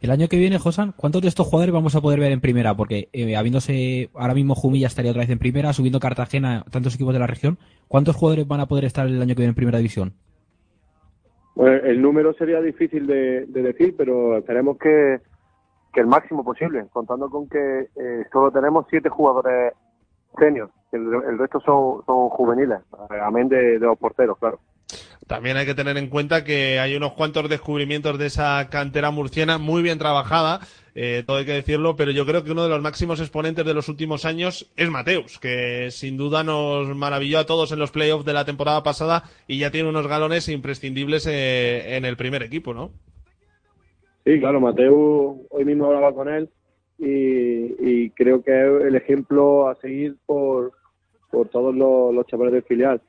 El 0.01 0.13
año 0.13 0.29
que 0.29 0.39
viene, 0.39 0.59
Josan, 0.59 0.93
¿cuántos 0.97 1.23
de 1.23 1.29
estos 1.29 1.47
jugadores 1.49 1.73
vamos 1.75 1.97
a 1.97 2.01
poder 2.01 2.21
ver 2.21 2.31
en 2.31 2.41
primera? 2.41 2.73
Porque 2.77 3.09
eh, 3.13 3.37
habiéndose 3.37 4.11
ahora 4.15 4.33
mismo 4.35 4.55
Jumilla 4.55 4.87
estaría 4.87 5.11
otra 5.11 5.23
vez 5.23 5.31
en 5.31 5.41
primera, 5.41 5.73
subiendo 5.73 5.99
Cartagena, 5.99 6.65
tantos 6.71 6.95
equipos 6.95 7.13
de 7.15 7.19
la 7.19 7.27
región. 7.27 7.59
¿Cuántos 7.89 8.15
jugadores 8.15 8.47
van 8.47 8.61
a 8.61 8.67
poder 8.67 8.85
estar 8.85 9.07
el 9.09 9.21
año 9.21 9.35
que 9.35 9.41
viene 9.41 9.51
en 9.51 9.55
primera 9.57 9.79
división? 9.79 10.13
Bueno, 11.57 11.85
el 11.85 12.01
número 12.01 12.33
sería 12.35 12.61
difícil 12.61 13.09
de, 13.09 13.47
de 13.47 13.63
decir, 13.63 13.97
pero 13.99 14.39
esperemos 14.39 14.79
que, 14.79 15.19
que 15.93 16.01
el 16.01 16.07
máximo 16.07 16.45
posible, 16.45 16.87
contando 16.93 17.29
con 17.29 17.49
que 17.49 17.89
eh, 17.97 18.25
solo 18.33 18.53
tenemos 18.53 18.87
siete 18.89 19.09
jugadores 19.09 19.73
seniors, 20.39 20.71
el, 20.93 21.01
el 21.29 21.39
resto 21.39 21.59
son, 21.59 22.05
son 22.07 22.29
juveniles, 22.29 22.79
amén 23.21 23.49
de, 23.49 23.81
de 23.81 23.87
los 23.87 23.99
porteros, 23.99 24.39
claro. 24.39 24.61
También 25.29 25.59
hay 25.59 25.67
que 25.67 25.75
tener 25.75 25.99
en 25.99 26.09
cuenta 26.09 26.43
que 26.43 26.81
hay 26.81 26.97
unos 26.97 27.13
cuantos 27.13 27.51
descubrimientos 27.51 28.19
de 28.19 28.27
esa 28.27 28.67
cantera 28.71 29.11
murciana 29.11 29.59
muy 29.59 29.83
bien 29.83 29.99
trabajada, 29.99 30.61
eh, 30.95 31.23
todo 31.27 31.37
hay 31.37 31.45
que 31.45 31.53
decirlo, 31.53 31.97
pero 31.97 32.11
yo 32.13 32.25
creo 32.25 32.43
que 32.43 32.51
uno 32.51 32.63
de 32.65 32.71
los 32.71 32.81
máximos 32.81 33.21
exponentes 33.21 33.65
de 33.67 33.75
los 33.75 33.91
últimos 33.91 34.25
años 34.25 34.73
es 34.75 34.91
Mateus, 34.91 35.39
que 35.39 35.91
sin 35.91 36.17
duda 36.17 36.43
nos 36.45 36.89
maravilló 36.97 37.39
a 37.39 37.47
todos 37.47 37.71
en 37.73 37.79
los 37.79 37.91
playoffs 37.91 38.25
de 38.25 38.33
la 38.33 38.47
temporada 38.47 38.83
pasada 38.83 39.25
y 39.47 39.59
ya 39.59 39.71
tiene 39.71 39.91
unos 39.91 40.09
galones 40.09 40.49
imprescindibles 40.49 41.27
eh, 41.27 41.97
en 41.97 42.07
el 42.07 42.17
primer 42.17 42.43
equipo, 42.43 42.73
¿no? 42.73 42.91
Sí, 44.25 44.41
claro, 44.41 44.61
Mateo, 44.61 45.43
hoy 45.51 45.65
mismo 45.67 45.87
hablaba 45.87 46.15
con 46.15 46.31
él 46.31 46.49
y, 46.99 47.07
y 47.07 48.11
creo 48.11 48.43
que 48.43 48.51
es 48.51 48.85
el 48.87 48.97
ejemplo 48.97 49.69
a 49.69 49.75
seguir 49.75 50.17
por, 50.25 50.73
por 51.31 51.49
todos 51.49 51.75
los, 51.75 52.15
los 52.15 52.27
chavales 52.27 52.55
del 52.55 52.63
filial. 52.63 53.03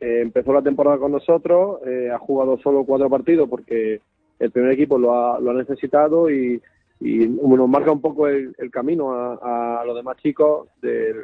Eh, 0.00 0.20
empezó 0.22 0.52
la 0.52 0.62
temporada 0.62 0.98
con 0.98 1.12
nosotros, 1.12 1.80
eh, 1.86 2.10
ha 2.12 2.18
jugado 2.18 2.58
solo 2.58 2.84
cuatro 2.84 3.08
partidos 3.08 3.48
porque 3.48 4.00
el 4.38 4.50
primer 4.50 4.72
equipo 4.72 4.98
lo 4.98 5.14
ha, 5.14 5.40
lo 5.40 5.50
ha 5.50 5.54
necesitado 5.54 6.30
y, 6.30 6.60
nos 7.00 7.68
marca 7.68 7.92
un 7.92 8.00
poco 8.00 8.28
el, 8.28 8.54
camino 8.70 9.12
a, 9.12 9.82
los 9.84 9.94
demás 9.94 10.16
chicos 10.22 10.68
de, 10.80 11.14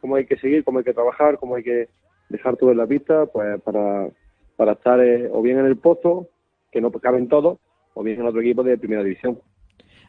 cómo 0.00 0.16
hay 0.16 0.26
que 0.26 0.36
seguir, 0.36 0.64
cómo 0.64 0.78
hay 0.78 0.84
que 0.84 0.94
trabajar, 0.94 1.38
cómo 1.38 1.54
hay 1.54 1.62
que 1.62 1.88
dejar 2.28 2.56
todo 2.56 2.72
en 2.72 2.78
la 2.78 2.86
pista 2.86 3.26
pues 3.26 3.60
para, 3.62 4.10
estar 4.72 5.00
eh, 5.00 5.28
o 5.32 5.40
bien 5.40 5.58
en 5.58 5.66
el 5.66 5.76
pozo, 5.76 6.28
que 6.72 6.80
no 6.80 6.90
caben 6.90 7.28
todos, 7.28 7.58
o 7.94 8.02
bien 8.02 8.20
en 8.20 8.26
otro 8.26 8.40
equipo 8.40 8.64
de 8.64 8.78
primera 8.78 9.04
división. 9.04 9.38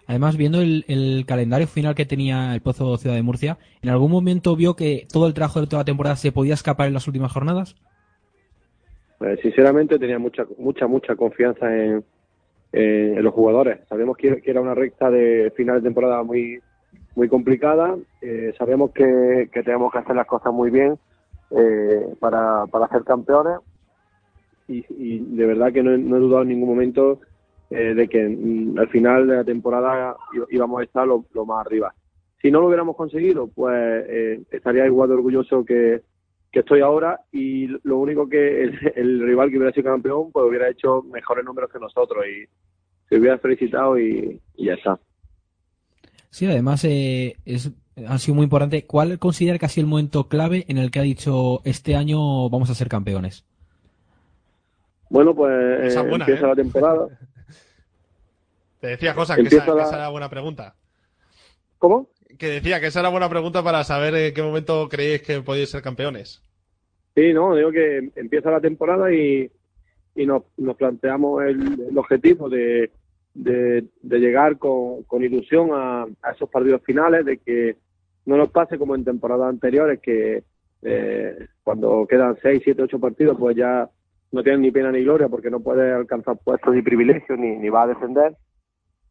Además, 0.07 0.35
viendo 0.37 0.61
el 0.61 1.23
calendario 1.27 1.67
final 1.67 1.93
que 1.93 2.07
tenía 2.07 2.55
el 2.55 2.61
Pozo 2.61 2.97
Ciudad 2.97 3.15
de 3.15 3.21
Murcia, 3.21 3.59
¿en 3.83 3.91
algún 3.91 4.09
momento 4.09 4.55
vio 4.55 4.75
que 4.75 5.05
todo 5.13 5.27
el 5.27 5.35
trabajo 5.35 5.61
de 5.61 5.67
toda 5.67 5.81
la 5.81 5.85
temporada 5.85 6.15
se 6.15 6.31
podía 6.31 6.55
escapar 6.55 6.87
en 6.87 6.95
las 6.95 7.05
últimas 7.05 7.31
jornadas? 7.31 7.75
Eh, 9.21 9.37
sinceramente 9.41 9.99
tenía 9.99 10.19
mucha, 10.19 10.45
mucha, 10.57 10.87
mucha 10.87 11.15
confianza 11.15 11.73
en, 11.75 12.03
en- 12.71 13.23
los 13.23 13.33
jugadores. 13.33 13.79
Sabemos 13.89 14.17
que, 14.17 14.41
era 14.45 14.61
una 14.61 14.75
recta 14.75 15.09
de 15.09 15.51
final 15.55 15.77
de 15.77 15.87
temporada 15.87 16.23
muy, 16.23 16.59
muy 17.15 17.27
complicada. 17.27 17.97
Eh, 18.21 18.53
sabemos 18.57 18.91
que, 18.91 19.49
que 19.51 19.63
tenemos 19.63 19.91
que 19.91 19.99
hacer 19.99 20.15
las 20.15 20.27
cosas 20.27 20.53
muy 20.53 20.71
bien 20.71 20.97
eh, 21.51 22.15
para, 22.19 22.65
para 22.67 22.87
ser 22.89 23.03
campeones. 23.03 23.59
Y, 24.67 24.85
y 24.89 25.19
de 25.35 25.45
verdad 25.47 25.73
que 25.73 25.83
no, 25.83 25.97
no 25.97 26.17
he 26.17 26.19
dudado 26.19 26.43
en 26.43 26.49
ningún 26.49 26.69
momento 26.69 27.19
eh, 27.69 27.93
de 27.95 28.07
que 28.07 28.23
mm, 28.27 28.77
al 28.79 28.87
final 28.89 29.27
de 29.27 29.35
la 29.37 29.43
temporada 29.43 30.15
íbamos 30.49 30.79
a 30.79 30.83
estar 30.83 31.07
lo, 31.07 31.25
lo 31.33 31.45
más 31.45 31.65
arriba. 31.65 31.93
Si 32.41 32.51
no 32.51 32.61
lo 32.61 32.67
hubiéramos 32.67 32.95
conseguido, 32.95 33.47
pues 33.47 34.05
eh, 34.07 34.41
estaría 34.51 34.85
igual 34.85 35.09
de 35.09 35.15
orgulloso 35.15 35.65
que, 35.65 36.01
que 36.51 36.59
estoy 36.61 36.81
ahora 36.81 37.21
y 37.31 37.67
lo 37.83 37.97
único 37.97 38.27
que 38.27 38.63
el, 38.63 38.79
el 38.95 39.21
rival 39.25 39.49
que 39.51 39.57
hubiera 39.57 39.73
sido 39.73 39.91
campeón 39.91 40.31
pues 40.31 40.45
hubiera 40.47 40.69
hecho 40.69 41.03
mejores 41.03 41.45
números 41.45 41.69
que 41.71 41.79
nosotros 41.79 42.25
y 42.25 42.45
se 43.07 43.19
hubiera 43.19 43.37
felicitado 43.37 43.97
y, 43.99 44.41
y 44.55 44.65
ya 44.65 44.73
está. 44.73 44.99
Sí, 46.31 46.45
además 46.45 46.83
eh, 46.85 47.35
es, 47.45 47.71
ha 48.07 48.17
sido 48.19 48.35
muy 48.35 48.43
importante. 48.45 48.85
¿Cuál 48.85 49.17
considera 49.19 49.57
que 49.57 49.65
ha 49.65 49.69
sido 49.69 49.85
el 49.85 49.89
momento 49.89 50.27
clave 50.27 50.65
en 50.67 50.77
el 50.77 50.91
que 50.91 50.99
ha 50.99 51.03
dicho 51.03 51.61
este 51.65 51.95
año 51.95 52.49
vamos 52.49 52.69
a 52.69 52.75
ser 52.75 52.87
campeones? 52.87 53.45
Bueno, 55.09 55.33
pues 55.35 55.95
eh, 55.95 55.99
buena, 56.01 56.25
empieza 56.25 56.45
¿eh? 56.45 56.49
la 56.49 56.55
temporada. 56.55 57.07
Te 58.79 58.87
decía 58.87 59.13
cosa 59.15 59.35
que 59.35 59.41
Empieza 59.41 59.63
esa, 59.65 59.71
que 59.73 59.77
la- 59.77 59.83
esa 59.87 59.95
era 59.95 60.09
buena 60.09 60.29
pregunta. 60.29 60.75
¿Cómo? 61.79 62.09
Que 62.39 62.47
decía 62.47 62.79
que 62.79 62.87
esa 62.87 63.01
era 63.01 63.09
buena 63.09 63.29
pregunta 63.29 63.61
para 63.61 63.83
saber 63.83 64.15
en 64.15 64.33
qué 64.33 64.41
momento 64.41 64.87
creéis 64.87 65.21
que 65.21 65.41
podéis 65.41 65.71
ser 65.71 65.81
campeones. 65.81 66.41
Sí, 67.13 67.33
no, 67.33 67.53
digo 67.53 67.69
que 67.69 68.11
empieza 68.15 68.49
la 68.49 68.61
temporada 68.61 69.13
y, 69.13 69.51
y 70.15 70.25
nos, 70.25 70.43
nos 70.55 70.77
planteamos 70.77 71.43
el, 71.43 71.97
objetivo 71.97 72.49
de, 72.49 72.91
de, 73.33 73.83
llegar 74.03 74.57
con, 74.57 75.03
con 75.03 75.21
ilusión 75.21 75.71
a, 75.73 76.03
a 76.21 76.31
esos 76.31 76.49
partidos 76.49 76.81
finales, 76.83 77.25
de 77.25 77.39
que 77.39 77.75
no 78.25 78.37
nos 78.37 78.49
pase 78.51 78.77
como 78.77 78.95
en 78.95 79.03
temporadas 79.03 79.49
anteriores, 79.49 79.99
que 79.99 80.43
eh, 80.81 81.47
cuando 81.61 82.07
quedan 82.07 82.37
6, 82.41 82.61
7, 82.63 82.83
8 82.83 82.99
partidos, 82.99 83.37
pues 83.37 83.57
ya 83.57 83.89
no 84.31 84.43
tienen 84.43 84.61
ni 84.61 84.71
pena 84.71 84.93
ni 84.93 85.03
gloria 85.03 85.27
porque 85.27 85.49
no 85.49 85.59
puedes 85.59 85.93
alcanzar 85.93 86.37
puestos 86.41 86.73
ni 86.73 86.81
privilegios 86.81 87.37
ni, 87.37 87.57
ni 87.57 87.67
va 87.67 87.83
a 87.83 87.87
defender 87.87 88.37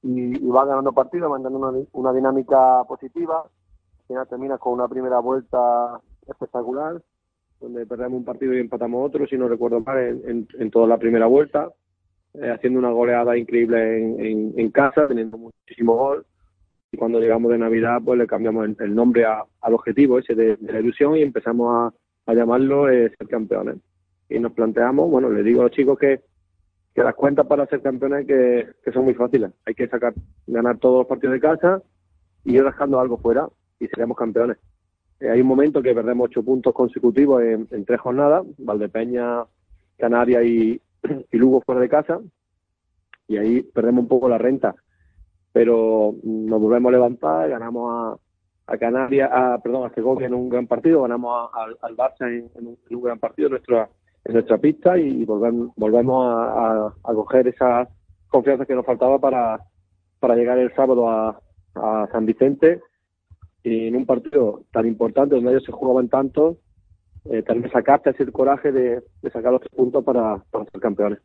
y, 0.03 0.45
y 0.45 0.49
va 0.51 0.65
ganando 0.65 0.93
partidos, 0.93 1.31
manteniendo 1.31 1.69
una, 1.69 1.79
una 1.93 2.13
dinámica 2.13 2.85
positiva. 2.85 3.43
Al 3.43 4.07
final 4.07 4.29
terminas 4.29 4.61
con 4.61 4.73
una 4.75 4.89
primera 4.89 5.19
vuelta 5.21 6.01
espectacular 6.27 7.01
donde 7.61 7.87
perdemos 7.87 8.19
un 8.19 8.25
partido 8.25 8.55
y 8.55 8.61
empatamos 8.61 9.05
otro, 9.07 9.27
si 9.27 9.37
no 9.37 9.49
recuerdo 9.49 9.81
mal, 9.81 9.99
en, 9.99 10.23
en- 10.31 10.49
en 10.59 10.71
toda 10.71 10.87
la 10.87 10.97
primera 10.97 11.27
vuelta, 11.27 11.73
eh, 12.35 12.51
haciendo 12.51 12.79
una 12.79 12.91
goleada 12.93 13.37
increíble 13.37 13.99
en- 14.17 14.55
en 14.57 14.71
casa, 14.71 15.09
teniendo 15.09 15.37
muchísimo 15.39 15.95
gol. 15.97 16.25
Y 16.93 16.97
cuando 16.97 17.19
llegamos 17.19 17.51
de 17.51 17.59
Navidad, 17.59 18.01
pues 18.05 18.17
le 18.19 18.27
cambiamos 18.29 18.65
el, 18.65 18.77
el 18.79 18.95
nombre 18.95 19.25
a- 19.27 19.45
al 19.61 19.75
objetivo 19.75 20.19
ese 20.21 20.35
de, 20.37 20.57
de 20.57 20.73
la 20.73 20.79
ilusión 20.81 21.17
y 21.17 21.23
empezamos 21.23 21.69
a, 22.27 22.31
a 22.31 22.35
llamarlo 22.35 22.89
eh, 22.89 23.13
ser 23.19 23.27
campeones. 23.29 23.77
Y 24.31 24.39
nos 24.39 24.53
planteamos, 24.53 25.11
bueno, 25.11 25.29
les 25.29 25.45
digo 25.45 25.61
a 25.61 25.65
los 25.65 25.73
chicos 25.73 25.99
que, 25.99 26.21
que 26.99 27.05
las 27.05 27.15
cuentas 27.15 27.47
para 27.47 27.65
ser 27.67 27.81
campeones 27.81 28.27
que, 28.27 28.67
son 28.93 29.05
muy 29.05 29.15
fáciles. 29.15 29.53
Hay 29.65 29.75
que 29.75 29.87
sacar, 29.87 30.15
ganar 30.49 30.79
todos 30.79 30.99
los 30.99 31.07
partidos 31.07 31.35
de 31.35 31.41
casa 31.41 31.81
y 32.45 32.57
ir 32.57 32.65
rascando 32.65 32.99
algo 32.99 33.19
fuera 33.19 33.49
y 33.79 33.87
seremos 33.87 34.17
campeones. 34.17 34.57
Eh, 35.21 35.31
hay 35.31 35.41
un 35.41 35.47
momento 35.47 35.81
que 35.81 35.95
perdemos 35.95 36.27
ocho 36.29 36.43
puntos 36.43 36.75
consecutivos 36.75 37.41
en, 37.43 37.69
en 37.71 37.85
tres 37.85 38.01
jornadas, 38.01 38.45
Valdepeña, 38.59 39.45
Canarias 39.97 40.45
y, 40.45 40.81
y 41.31 41.37
Lugo 41.37 41.61
fuera 41.61 41.81
de 41.81 41.89
casa, 41.89 42.19
y 43.29 43.37
ahí 43.37 43.63
perdemos 43.63 44.03
un 44.03 44.09
poco 44.09 44.29
la 44.29 44.39
renta. 44.39 44.75
Pero 45.53 46.15
mm, 46.21 46.47
nos 46.47 46.61
volvemos 46.61 46.91
a 46.91 46.93
levantar, 46.93 47.49
ganamos 47.49 48.19
a, 48.67 48.73
a 48.73 48.77
Canarias, 48.77 49.31
a, 49.33 49.59
perdón, 49.63 49.89
a 49.89 49.95
Segovia 49.95 50.27
en 50.27 50.35
un 50.35 50.49
gran 50.49 50.67
partido, 50.67 51.03
ganamos 51.03 51.49
a- 51.55 51.65
al, 51.87 51.97
Barça 51.97 52.27
en, 52.27 52.51
en 52.57 52.67
un, 52.67 52.79
en 52.91 52.97
un 52.97 53.03
gran 53.05 53.21
partido 53.21 53.51
nuestra, 53.51 53.89
en 54.29 54.35
nuestra 54.35 54.59
pista 54.59 54.97
y 54.99 55.25
volvemos, 55.25 55.71
volvemos 55.77 56.25
a, 56.27 56.43
a- 56.87 56.95
a 57.05 57.15
coger 57.15 57.49
esa 57.49 57.89
confianza 58.29 58.67
que 58.67 58.75
nos 58.75 58.87
faltaba 58.87 59.19
para, 59.19 59.61
para 60.21 60.37
llegar 60.37 60.59
el 60.59 60.73
sábado 60.75 61.09
a, 61.11 61.41
a 61.75 62.09
San 62.13 62.27
Vicente 62.27 62.81
y 63.63 63.89
en 63.89 63.97
un 63.97 64.07
partido 64.07 64.63
tan 64.71 64.87
importante 64.87 65.35
donde 65.35 65.51
ellos 65.51 65.65
se 65.65 65.73
jugaban 65.73 66.09
tanto, 66.09 66.59
eh, 67.25 67.43
también 67.43 67.71
sacaste 67.73 68.11
ese 68.11 68.31
coraje 68.31 68.71
de, 68.71 69.03
de 69.23 69.31
sacar 69.31 69.53
los 69.53 69.61
tres 69.63 69.75
puntos 69.75 70.05
para, 70.05 70.39
para 70.51 70.65
ser 70.67 70.81
campeones. 70.81 71.19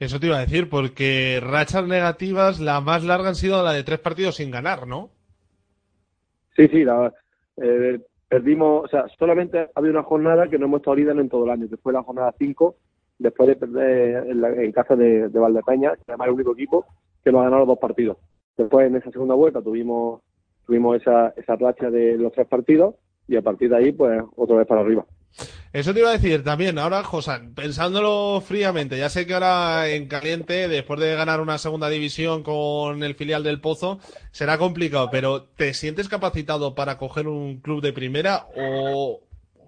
Eso 0.00 0.18
te 0.18 0.26
iba 0.26 0.36
a 0.36 0.40
decir, 0.40 0.68
porque 0.68 1.38
rachas 1.40 1.86
negativas, 1.86 2.58
la 2.60 2.80
más 2.80 3.04
larga 3.04 3.28
han 3.28 3.34
sido 3.36 3.62
la 3.62 3.72
de 3.72 3.84
tres 3.84 4.00
partidos 4.00 4.36
sin 4.36 4.50
ganar, 4.50 4.86
¿no? 4.86 5.10
Sí, 6.56 6.66
sí, 6.68 6.84
la- 6.84 7.12
eh, 7.56 8.00
perdimos, 8.32 8.84
o 8.84 8.88
sea, 8.88 9.04
solamente 9.18 9.58
ha 9.58 9.68
habido 9.74 9.92
una 9.92 10.02
jornada 10.04 10.48
que 10.48 10.58
no 10.58 10.64
hemos 10.64 10.80
estado 10.80 10.96
líderes 10.96 11.20
en 11.20 11.28
todo 11.28 11.44
el 11.44 11.50
año, 11.50 11.68
que 11.68 11.76
fue 11.76 11.92
la 11.92 12.02
jornada 12.02 12.34
5, 12.38 12.76
después 13.18 13.46
de 13.46 13.56
perder 13.56 14.26
en, 14.26 14.40
la- 14.40 14.48
en 14.54 14.72
casa 14.72 14.96
de, 14.96 15.28
de 15.28 15.38
Valdepeña, 15.38 15.92
que 15.96 16.02
además 16.08 16.26
es 16.26 16.28
el 16.30 16.34
único 16.36 16.52
equipo 16.54 16.86
que 17.22 17.30
nos 17.30 17.42
ha 17.42 17.44
ganado 17.44 17.60
los 17.60 17.68
dos 17.68 17.78
partidos. 17.78 18.16
Después 18.56 18.86
en 18.86 18.96
esa 18.96 19.10
segunda 19.10 19.34
vuelta 19.34 19.60
tuvimos 19.60 20.22
tuvimos 20.64 20.96
esa, 20.96 21.28
esa 21.36 21.56
racha 21.56 21.90
de 21.90 22.16
los 22.16 22.32
tres 22.32 22.46
partidos 22.46 22.94
y 23.28 23.36
a 23.36 23.42
partir 23.42 23.68
de 23.68 23.76
ahí, 23.76 23.92
pues, 23.92 24.22
otra 24.36 24.56
vez 24.56 24.66
para 24.66 24.80
arriba. 24.80 25.04
Eso 25.72 25.94
te 25.94 26.00
iba 26.00 26.10
a 26.10 26.12
decir 26.12 26.44
también. 26.44 26.78
Ahora, 26.78 27.02
Josan, 27.02 27.54
pensándolo 27.54 28.42
fríamente, 28.42 28.98
ya 28.98 29.08
sé 29.08 29.26
que 29.26 29.32
ahora 29.32 29.88
en 29.88 30.06
caliente, 30.06 30.68
después 30.68 31.00
de 31.00 31.14
ganar 31.14 31.40
una 31.40 31.56
segunda 31.56 31.88
división 31.88 32.42
con 32.42 33.02
el 33.02 33.14
filial 33.14 33.42
del 33.42 33.60
Pozo, 33.60 33.98
será 34.32 34.58
complicado, 34.58 35.08
pero 35.10 35.44
¿te 35.44 35.72
sientes 35.72 36.08
capacitado 36.08 36.74
para 36.74 36.98
coger 36.98 37.26
un 37.26 37.60
club 37.60 37.80
de 37.80 37.94
primera 37.94 38.46
o, 38.54 39.20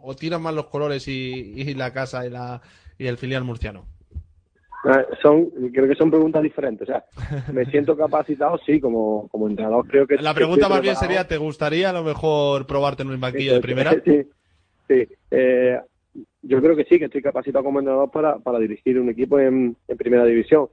o 0.02 0.14
tiran 0.14 0.42
más 0.42 0.54
los 0.54 0.66
colores 0.66 1.08
y, 1.08 1.54
y 1.56 1.72
la 1.74 1.94
casa 1.94 2.26
y, 2.26 2.30
la, 2.30 2.60
y 2.98 3.06
el 3.06 3.16
filial 3.16 3.44
murciano? 3.44 3.86
Eh, 4.84 5.06
Son, 5.22 5.46
creo 5.72 5.88
que 5.88 5.94
son 5.94 6.10
preguntas 6.10 6.42
diferentes. 6.42 6.86
O 6.86 6.92
sea, 6.92 7.04
me 7.50 7.64
siento 7.66 7.96
capacitado, 7.96 8.58
sí, 8.66 8.78
como, 8.78 9.26
como 9.28 9.48
entrenador 9.48 9.86
creo 9.88 10.06
que 10.06 10.16
La 10.16 10.34
pregunta 10.34 10.68
más 10.68 10.82
bien 10.82 10.96
sería, 10.96 11.26
¿te 11.26 11.38
gustaría 11.38 11.88
a 11.88 11.92
lo 11.94 12.04
mejor 12.04 12.66
probarte 12.66 13.02
en 13.02 13.08
un 13.08 13.18
banquillo 13.18 13.54
de 13.54 13.60
primera? 13.60 13.94
Sí, 14.04 14.22
sí. 14.86 15.08
Eh, 15.30 15.80
yo 16.42 16.60
creo 16.60 16.76
que 16.76 16.84
sí, 16.84 16.98
que 16.98 17.06
estoy 17.06 17.22
capacitado 17.22 17.64
como 17.64 17.80
entrenador 17.80 18.10
para, 18.10 18.38
para 18.38 18.58
dirigir 18.58 19.00
un 19.00 19.08
equipo 19.08 19.38
en, 19.38 19.76
primera 19.98 20.24
división. 20.24 20.68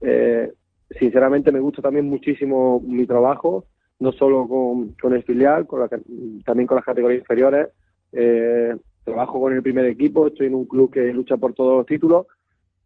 Eh, 0.00 0.52
sinceramente 0.98 1.52
me 1.52 1.60
gusta 1.60 1.82
también 1.82 2.06
muchísimo 2.08 2.80
mi 2.80 3.06
trabajo, 3.06 3.66
no 3.98 4.12
solo 4.12 4.46
con, 4.48 4.92
con 4.92 5.12
el 5.12 5.22
filial, 5.24 5.66
con 5.66 5.80
la, 5.80 5.88
también 6.44 6.66
con 6.66 6.76
las 6.76 6.84
categorías 6.84 7.20
inferiores. 7.20 7.68
Eh, 8.12 8.74
trabajo 9.04 9.40
con 9.40 9.52
el 9.52 9.62
primer 9.62 9.86
equipo, 9.86 10.26
estoy 10.26 10.46
en 10.46 10.54
un 10.54 10.66
club 10.66 10.92
que 10.92 11.12
lucha 11.12 11.36
por 11.36 11.54
todos 11.54 11.78
los 11.78 11.86
títulos 11.86 12.26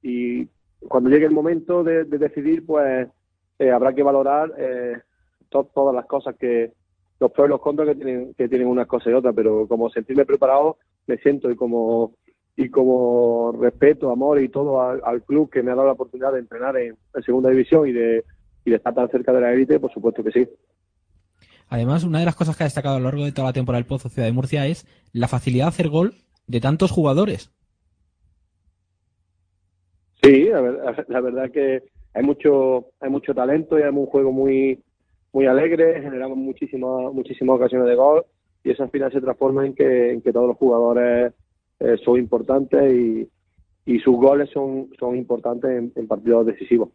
y 0.02 0.48
cuando 0.88 1.10
llegue 1.10 1.26
el 1.26 1.32
momento 1.32 1.84
de, 1.84 2.04
de 2.04 2.18
decidir, 2.18 2.64
pues 2.66 3.08
eh, 3.58 3.70
habrá 3.70 3.92
que 3.92 4.02
valorar 4.02 4.52
to- 5.48 5.70
todas 5.74 5.94
las 5.94 6.06
cosas 6.06 6.34
que 6.36 6.72
los 7.20 7.30
pros 7.30 7.46
y 7.46 7.50
los 7.50 7.60
contras 7.60 7.88
que 7.88 7.94
tienen 7.94 8.34
que 8.34 8.48
tienen 8.48 8.66
unas 8.66 8.86
cosas 8.88 9.12
y 9.12 9.14
otras, 9.14 9.34
pero 9.34 9.68
como 9.68 9.90
sentirme 9.90 10.24
preparado 10.24 10.78
me 11.06 11.16
siento 11.18 11.50
y 11.50 11.56
como 11.56 12.14
y 12.54 12.68
como 12.68 13.52
respeto, 13.52 14.10
amor 14.10 14.40
y 14.40 14.48
todo 14.48 14.82
al, 14.82 15.00
al 15.04 15.22
club 15.22 15.50
que 15.50 15.62
me 15.62 15.70
ha 15.70 15.74
dado 15.74 15.86
la 15.86 15.94
oportunidad 15.94 16.32
de 16.32 16.40
entrenar 16.40 16.76
en, 16.76 16.96
en 17.14 17.22
segunda 17.22 17.50
división 17.50 17.88
y 17.88 17.92
de 17.92 18.24
y 18.64 18.70
de 18.70 18.76
estar 18.76 18.94
tan 18.94 19.08
cerca 19.08 19.32
de 19.32 19.40
la 19.40 19.52
élite, 19.52 19.80
por 19.80 19.92
supuesto 19.92 20.22
que 20.22 20.30
sí. 20.30 20.48
Además, 21.68 22.04
una 22.04 22.20
de 22.20 22.26
las 22.26 22.36
cosas 22.36 22.56
que 22.56 22.64
ha 22.64 22.66
destacado 22.66 22.96
a 22.96 22.98
lo 22.98 23.06
largo 23.06 23.24
de 23.24 23.32
toda 23.32 23.48
la 23.48 23.52
temporada 23.52 23.80
del 23.80 23.88
Pozo 23.88 24.08
Ciudad 24.08 24.28
de 24.28 24.32
Murcia 24.34 24.66
es 24.66 24.86
la 25.12 25.26
facilidad 25.26 25.64
de 25.64 25.68
hacer 25.68 25.88
gol 25.88 26.14
de 26.46 26.60
tantos 26.60 26.90
jugadores. 26.90 27.50
Sí, 30.22 30.44
la 30.50 30.60
verdad, 30.60 31.04
la 31.08 31.20
verdad 31.20 31.50
que 31.50 31.82
hay 32.14 32.22
mucho 32.22 32.86
hay 33.00 33.10
mucho 33.10 33.34
talento 33.34 33.78
y 33.78 33.82
hay 33.82 33.88
un 33.88 34.06
juego 34.06 34.32
muy 34.32 34.82
muy 35.32 35.46
alegre, 35.46 36.02
generamos 36.02 36.36
muchísimas 36.36 37.12
muchísimas 37.12 37.56
ocasiones 37.56 37.88
de 37.88 37.94
gol 37.94 38.24
y 38.64 38.70
eso 38.70 38.82
al 38.82 38.90
final 38.90 39.12
se 39.12 39.20
transforma 39.20 39.66
en 39.66 39.74
que, 39.74 40.12
en 40.12 40.22
que 40.22 40.32
todos 40.32 40.48
los 40.48 40.56
jugadores 40.56 41.32
eh, 41.80 41.96
son 42.04 42.18
importantes 42.18 42.92
y, 42.92 43.28
y 43.86 43.98
sus 44.00 44.16
goles 44.16 44.50
son, 44.50 44.90
son 44.98 45.16
importantes 45.16 45.70
en, 45.70 45.92
en 45.94 46.06
partidos 46.06 46.46
decisivos. 46.46 46.90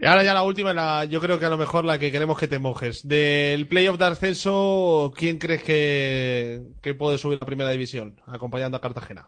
Y 0.00 0.06
ahora 0.06 0.22
ya 0.22 0.32
la 0.32 0.44
última, 0.44 0.72
la, 0.72 1.04
yo 1.06 1.20
creo 1.20 1.40
que 1.40 1.46
a 1.46 1.50
lo 1.50 1.58
mejor 1.58 1.84
la 1.84 1.98
que 1.98 2.12
queremos 2.12 2.38
que 2.38 2.46
te 2.46 2.60
mojes. 2.60 3.06
Del 3.06 3.66
playoff 3.66 3.98
de 3.98 4.04
ascenso, 4.04 5.12
¿quién 5.16 5.38
crees 5.38 5.64
que, 5.64 6.62
que 6.80 6.94
puede 6.94 7.18
subir 7.18 7.38
a 7.42 7.46
primera 7.46 7.70
división 7.70 8.14
acompañando 8.26 8.76
a 8.76 8.80
Cartagena? 8.80 9.26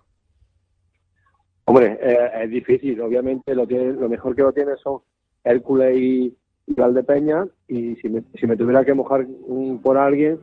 Hombre, 1.65 1.99
eh, 2.01 2.31
es 2.45 2.51
difícil, 2.51 3.01
obviamente 3.01 3.55
lo, 3.55 3.67
tiene, 3.67 3.93
lo 3.93 4.09
mejor 4.09 4.35
que 4.35 4.43
lo 4.43 4.53
tiene 4.53 4.73
son 4.83 5.01
Hércules 5.43 5.97
y, 5.97 6.37
y 6.67 6.75
Valdepeña 6.75 7.47
y 7.67 7.97
si 7.97 8.09
me, 8.09 8.23
si 8.39 8.47
me 8.47 8.57
tuviera 8.57 8.85
que 8.85 8.95
mojar 8.95 9.27
mm, 9.27 9.79
por 9.79 9.99
alguien, 9.99 10.39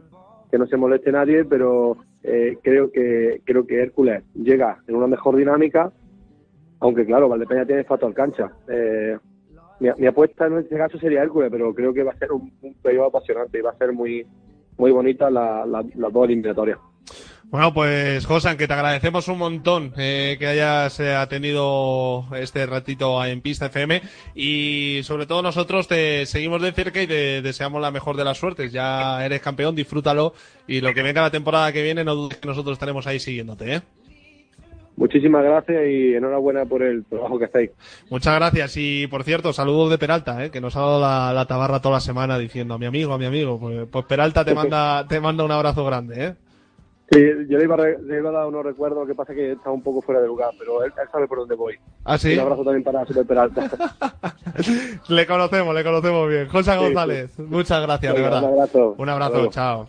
que 0.51 0.57
no 0.57 0.67
se 0.67 0.77
moleste 0.77 1.11
nadie, 1.11 1.45
pero 1.45 1.97
eh, 2.23 2.57
creo 2.63 2.91
que 2.91 3.41
creo 3.45 3.65
que 3.65 3.81
Hércules 3.81 4.23
llega 4.33 4.81
en 4.87 4.95
una 4.95 5.07
mejor 5.07 5.35
dinámica, 5.35 5.91
aunque 6.79 7.05
claro, 7.05 7.29
Valdepeña 7.29 7.65
tiene 7.65 7.83
factor 7.83 8.13
cancha. 8.13 8.51
Eh, 8.67 9.17
mi, 9.79 10.07
apuesta 10.07 10.47
en 10.47 10.57
este 10.57 10.75
caso 10.77 10.97
sería 10.97 11.21
Hércules, 11.21 11.49
pero 11.51 11.73
creo 11.73 11.93
que 11.93 12.03
va 12.03 12.11
a 12.11 12.17
ser 12.17 12.31
un, 12.31 12.51
periodo 12.81 13.07
apasionante 13.07 13.59
y 13.59 13.61
va 13.61 13.71
a 13.71 13.77
ser 13.77 13.93
muy 13.93 14.25
muy 14.77 14.91
bonita 14.91 15.29
la- 15.29 15.65
la- 15.65 16.09
dos 16.09 16.25
eliminatorias. 16.25 16.77
Bueno, 17.49 17.73
pues 17.73 18.25
Josan, 18.25 18.57
que 18.57 18.67
te 18.67 18.73
agradecemos 18.73 19.29
un 19.29 19.37
montón 19.37 19.93
eh, 19.97 20.35
que 20.37 20.47
hayas 20.47 20.99
eh, 20.99 21.15
atendido 21.15 22.25
este 22.35 22.65
ratito 22.65 23.23
en 23.23 23.39
Pista 23.39 23.67
FM 23.67 24.01
y 24.35 24.99
sobre 25.03 25.27
todo 25.27 25.41
nosotros 25.41 25.87
te 25.87 26.25
seguimos 26.25 26.61
de 26.61 26.73
cerca 26.73 27.01
y 27.01 27.07
te 27.07 27.41
deseamos 27.41 27.81
la 27.81 27.89
mejor 27.89 28.17
de 28.17 28.25
las 28.25 28.37
suertes. 28.37 28.73
Ya 28.73 29.25
eres 29.25 29.39
campeón, 29.39 29.75
disfrútalo 29.75 30.33
y 30.67 30.81
lo 30.81 30.93
que 30.93 31.03
venga 31.03 31.21
la 31.21 31.31
temporada 31.31 31.71
que 31.71 31.83
viene 31.83 32.03
no 32.03 32.15
dudes 32.15 32.37
que 32.37 32.49
nosotros 32.49 32.73
estaremos 32.73 33.07
ahí 33.07 33.17
siguiéndote. 33.17 33.75
¿eh? 33.75 33.81
Muchísimas 34.97 35.45
gracias 35.45 35.83
y 35.87 36.15
enhorabuena 36.15 36.65
por 36.65 36.83
el 36.83 37.05
trabajo 37.05 37.39
que 37.39 37.45
hacéis. 37.45 37.71
Muchas 38.09 38.35
gracias 38.35 38.75
y 38.75 39.07
por 39.07 39.23
cierto, 39.23 39.53
saludos 39.53 39.89
de 39.89 39.97
Peralta, 39.97 40.43
¿eh? 40.43 40.49
que 40.51 40.59
nos 40.59 40.75
ha 40.75 40.81
dado 40.81 40.99
la, 40.99 41.31
la 41.31 41.45
tabarra 41.45 41.81
toda 41.81 41.95
la 41.95 42.01
semana 42.01 42.37
diciendo 42.37 42.73
a 42.73 42.77
mi 42.77 42.87
amigo, 42.87 43.13
a 43.13 43.17
mi 43.17 43.25
amigo. 43.25 43.57
Pues, 43.57 43.87
pues 43.89 44.05
Peralta 44.05 44.43
te 44.43 44.53
manda, 44.53 45.07
te 45.07 45.21
manda 45.21 45.45
un 45.45 45.51
abrazo 45.51 45.85
grande. 45.85 46.25
¿eh? 46.25 46.33
Sí, 47.09 47.19
yo 47.47 47.57
le 47.57 47.63
iba, 47.63 47.75
a 47.75 47.77
re- 47.77 47.97
le 48.03 48.17
iba 48.17 48.29
a 48.29 48.33
dar 48.33 48.47
unos 48.47 48.65
recuerdos, 48.65 48.99
lo 48.99 49.07
que 49.07 49.15
pasa 49.15 49.31
es 49.31 49.37
que 49.37 49.51
está 49.53 49.71
un 49.71 49.81
poco 49.81 50.01
fuera 50.01 50.19
de 50.19 50.27
lugar, 50.27 50.49
pero 50.59 50.83
él, 50.83 50.91
él 51.01 51.07
sabe 51.09 51.25
por 51.25 51.37
dónde 51.39 51.55
voy. 51.55 51.75
¿Ah, 52.03 52.17
sí? 52.17 52.33
Un 52.33 52.39
abrazo 52.41 52.63
también 52.65 52.83
para 52.83 53.05
Super 53.05 53.25
Peralta. 53.25 53.69
Le 55.07 55.25
conocemos, 55.25 55.73
le 55.73 55.83
conocemos 55.85 56.27
bien. 56.29 56.47
José 56.49 56.71
Sí, 56.73 56.77
González, 56.77 57.39
muchas 57.39 57.81
gracias, 57.81 58.13
de 58.13 58.21
Venga, 58.21 58.29
verdad. 58.35 58.49
un 58.49 58.53
abrazo. 58.59 58.95
Un 58.97 59.09
abrazo, 59.09 59.47
chao. 59.51 59.87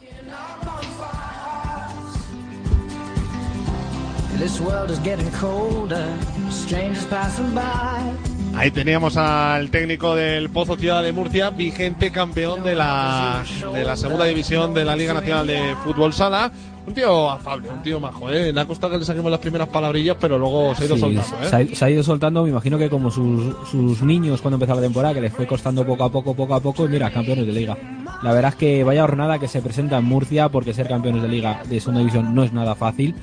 This 4.39 4.61
world 4.61 4.91
is 4.91 5.01
getting 5.03 5.29
colder, 5.41 6.07
strangers 6.51 7.05
passing 7.07 7.53
by. 7.55 8.13
Ahí 8.55 8.71
teníamos 8.71 9.17
al 9.17 9.69
técnico 9.71 10.15
del 10.15 10.49
Pozo 10.51 10.77
Ciudad 10.77 11.03
de 11.03 11.13
Murcia, 11.13 11.51
vigente 11.51 12.13
campeón 12.13 12.63
de 12.63 12.77
la, 12.77 13.43
de 13.73 13.85
la 13.85 13.97
segunda 13.97 14.25
división 14.27 14.73
de 14.75 14.85
la 14.85 14.95
Liga 14.95 15.13
Nacional 15.15 15.47
de 15.49 15.75
Fútbol 15.83 16.13
Sala. 16.13 16.53
Un 16.89 16.95
tío 16.95 17.31
afable, 17.31 17.69
un 17.69 17.83
tío 17.83 18.01
majo, 18.01 18.31
¿eh? 18.31 18.53
Le 18.53 18.61
ha 18.61 18.65
costado 18.65 18.95
que 18.95 18.99
le 19.01 19.05
saquemos 19.05 19.31
las 19.31 19.41
primeras 19.41 19.69
palabrillas, 19.69 20.17
pero 20.19 20.39
luego 20.39 20.75
se 20.75 20.85
ha 20.85 20.87
ido 20.87 20.95
Sí, 20.97 21.01
soltando, 21.03 21.37
¿eh? 21.43 21.49
se, 21.51 21.57
ha, 21.57 21.77
se 21.77 21.85
ha 21.85 21.91
ido 21.91 22.03
soltando, 22.03 22.43
me 22.45 22.51
imagino 22.51 22.79
que 22.79 22.89
como 22.89 23.11
sus, 23.11 23.55
sus 23.71 24.03
niños 24.03 24.41
cuando 24.41 24.57
empezó 24.57 24.75
la 24.75 24.81
temporada, 24.81 25.15
que 25.15 25.21
les 25.21 25.33
fue 25.33 25.47
costando 25.47 25.85
poco 25.85 26.05
a 26.05 26.11
poco, 26.11 26.35
poco 26.35 26.55
a 26.55 26.61
poco, 26.61 26.87
y 26.87 26.89
mira, 26.89 27.11
campeones 27.11 27.47
de 27.47 27.53
liga. 27.53 27.77
La 28.23 28.33
verdad 28.33 28.53
es 28.53 28.57
que 28.57 28.85
vaya 28.85 29.03
jornada 29.03 29.39
que 29.39 29.49
se 29.49 29.61
presenta 29.61 29.99
en 29.99 30.05
Murcia, 30.05 30.49
porque 30.49 30.73
ser 30.73 30.89
campeones 30.89 31.23
de 31.23 31.29
liga 31.29 31.63
de 31.69 31.79
segunda 31.79 32.01
división 32.01 32.35
no 32.35 32.43
es 32.43 32.53
nada 32.55 32.75
fácil. 32.75 33.15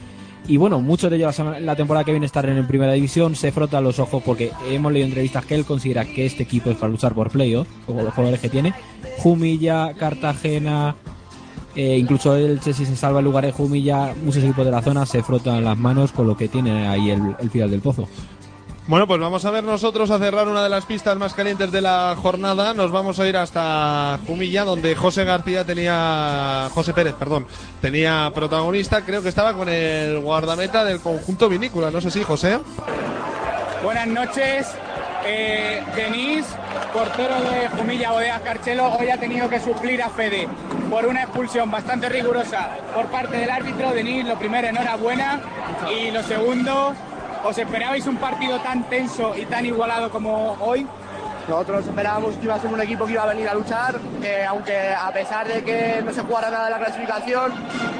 Y 0.47 0.57
bueno, 0.57 0.79
muchos 0.79 1.09
de 1.09 1.17
ellos 1.17 1.35
la, 1.59 1.75
temporada 1.75 2.03
que 2.03 2.11
viene 2.11 2.27
estarán 2.27 2.55
en 2.55 2.67
primera 2.67 2.93
división, 2.93 3.35
se 3.35 3.51
frotan 3.51 3.83
los 3.83 3.97
ojos 3.97 4.21
porque 4.23 4.51
hemos 4.69 4.91
leído 4.91 5.07
entrevistas 5.07 5.43
que 5.43 5.55
él 5.55 5.65
considera 5.65 6.05
que 6.05 6.27
este 6.27 6.43
equipo 6.43 6.69
es 6.69 6.77
para 6.77 6.91
luchar 6.91 7.15
por 7.15 7.31
playoff, 7.31 7.67
como 7.87 8.03
los 8.03 8.13
jugadores 8.13 8.39
que 8.39 8.49
tiene. 8.49 8.73
Jumilla, 9.17 9.93
Cartagena, 9.95 10.95
eh, 11.75 11.97
incluso 11.97 12.35
el 12.35 12.61
si 12.61 12.73
se 12.73 12.95
salva 12.95 13.19
el 13.19 13.25
lugar 13.25 13.45
de 13.45 13.51
Jumilla, 13.51 14.13
muchos 14.23 14.43
equipos 14.43 14.65
de 14.65 14.71
la 14.71 14.81
zona 14.81 15.05
se 15.05 15.23
frotan 15.23 15.63
las 15.63 15.77
manos 15.77 16.11
con 16.11 16.27
lo 16.27 16.35
que 16.37 16.47
tiene 16.47 16.87
ahí 16.87 17.11
el, 17.11 17.35
el 17.39 17.49
final 17.49 17.69
del 17.71 17.81
pozo. 17.81 18.07
Bueno, 18.87 19.07
pues 19.07 19.19
vamos 19.19 19.43
a 19.43 19.49
ver 19.49 19.63
nosotros 19.63 20.11
a 20.11 20.19
cerrar 20.19 20.47
una 20.47 20.61
de 20.61 20.69
las 20.69 20.85
pistas 20.85 21.17
más 21.17 21.33
calientes 21.33 21.71
de 21.71 21.81
la 21.81 22.15
jornada. 22.21 22.75
Nos 22.75 22.91
vamos 22.91 23.19
a 23.19 23.27
ir 23.27 23.35
hasta 23.35 24.19
Jumilla, 24.27 24.63
donde 24.63 24.95
José 24.95 25.23
García 25.23 25.65
tenía, 25.65 26.69
José 26.71 26.93
Pérez, 26.93 27.15
perdón, 27.15 27.47
tenía 27.81 28.31
protagonista. 28.35 29.03
Creo 29.03 29.23
que 29.23 29.29
estaba 29.29 29.53
con 29.53 29.69
el 29.69 30.19
guardameta 30.19 30.85
del 30.85 30.99
conjunto 30.99 31.49
vinícola. 31.49 31.89
No 31.89 31.99
sé 31.99 32.11
si, 32.11 32.21
José. 32.21 32.59
Buenas 33.83 34.07
noches. 34.07 34.67
Eh, 35.27 35.83
Denis, 35.95 36.45
portero 36.93 37.33
de 37.41 37.67
Jumilla 37.69 38.11
Bodegas 38.11 38.41
Carchelo, 38.41 38.93
hoy 38.93 39.09
ha 39.09 39.17
tenido 39.17 39.49
que 39.49 39.59
suplir 39.59 40.03
a 40.03 40.09
Fede 40.09 40.47
por 40.87 41.05
una 41.07 41.23
expulsión 41.23 41.71
bastante 41.71 42.09
rigurosa 42.09 42.69
por 42.93 43.07
parte 43.07 43.37
del 43.37 43.49
árbitro. 43.49 43.91
Denis, 43.91 44.23
lo 44.25 44.37
primero, 44.37 44.67
enhorabuena. 44.67 45.41
Y 45.89 46.11
lo 46.11 46.21
segundo, 46.21 46.93
¿os 47.43 47.57
esperabais 47.57 48.05
un 48.05 48.17
partido 48.17 48.59
tan 48.59 48.83
tenso 48.83 49.35
y 49.35 49.45
tan 49.45 49.65
igualado 49.65 50.11
como 50.11 50.57
hoy? 50.59 50.85
Nosotros 51.47 51.87
esperábamos 51.87 52.35
que 52.35 52.45
iba 52.45 52.55
a 52.55 52.59
ser 52.59 52.71
un 52.71 52.81
equipo 52.81 53.05
que 53.05 53.13
iba 53.13 53.23
a 53.23 53.27
venir 53.27 53.47
a 53.49 53.53
luchar, 53.53 53.99
que 54.21 54.43
aunque 54.43 54.93
a 54.93 55.11
pesar 55.11 55.47
de 55.47 55.63
que 55.63 56.01
no 56.03 56.11
se 56.11 56.21
jugara 56.21 56.49
nada 56.49 56.65
de 56.65 56.71
la 56.71 56.77
clasificación, 56.79 57.51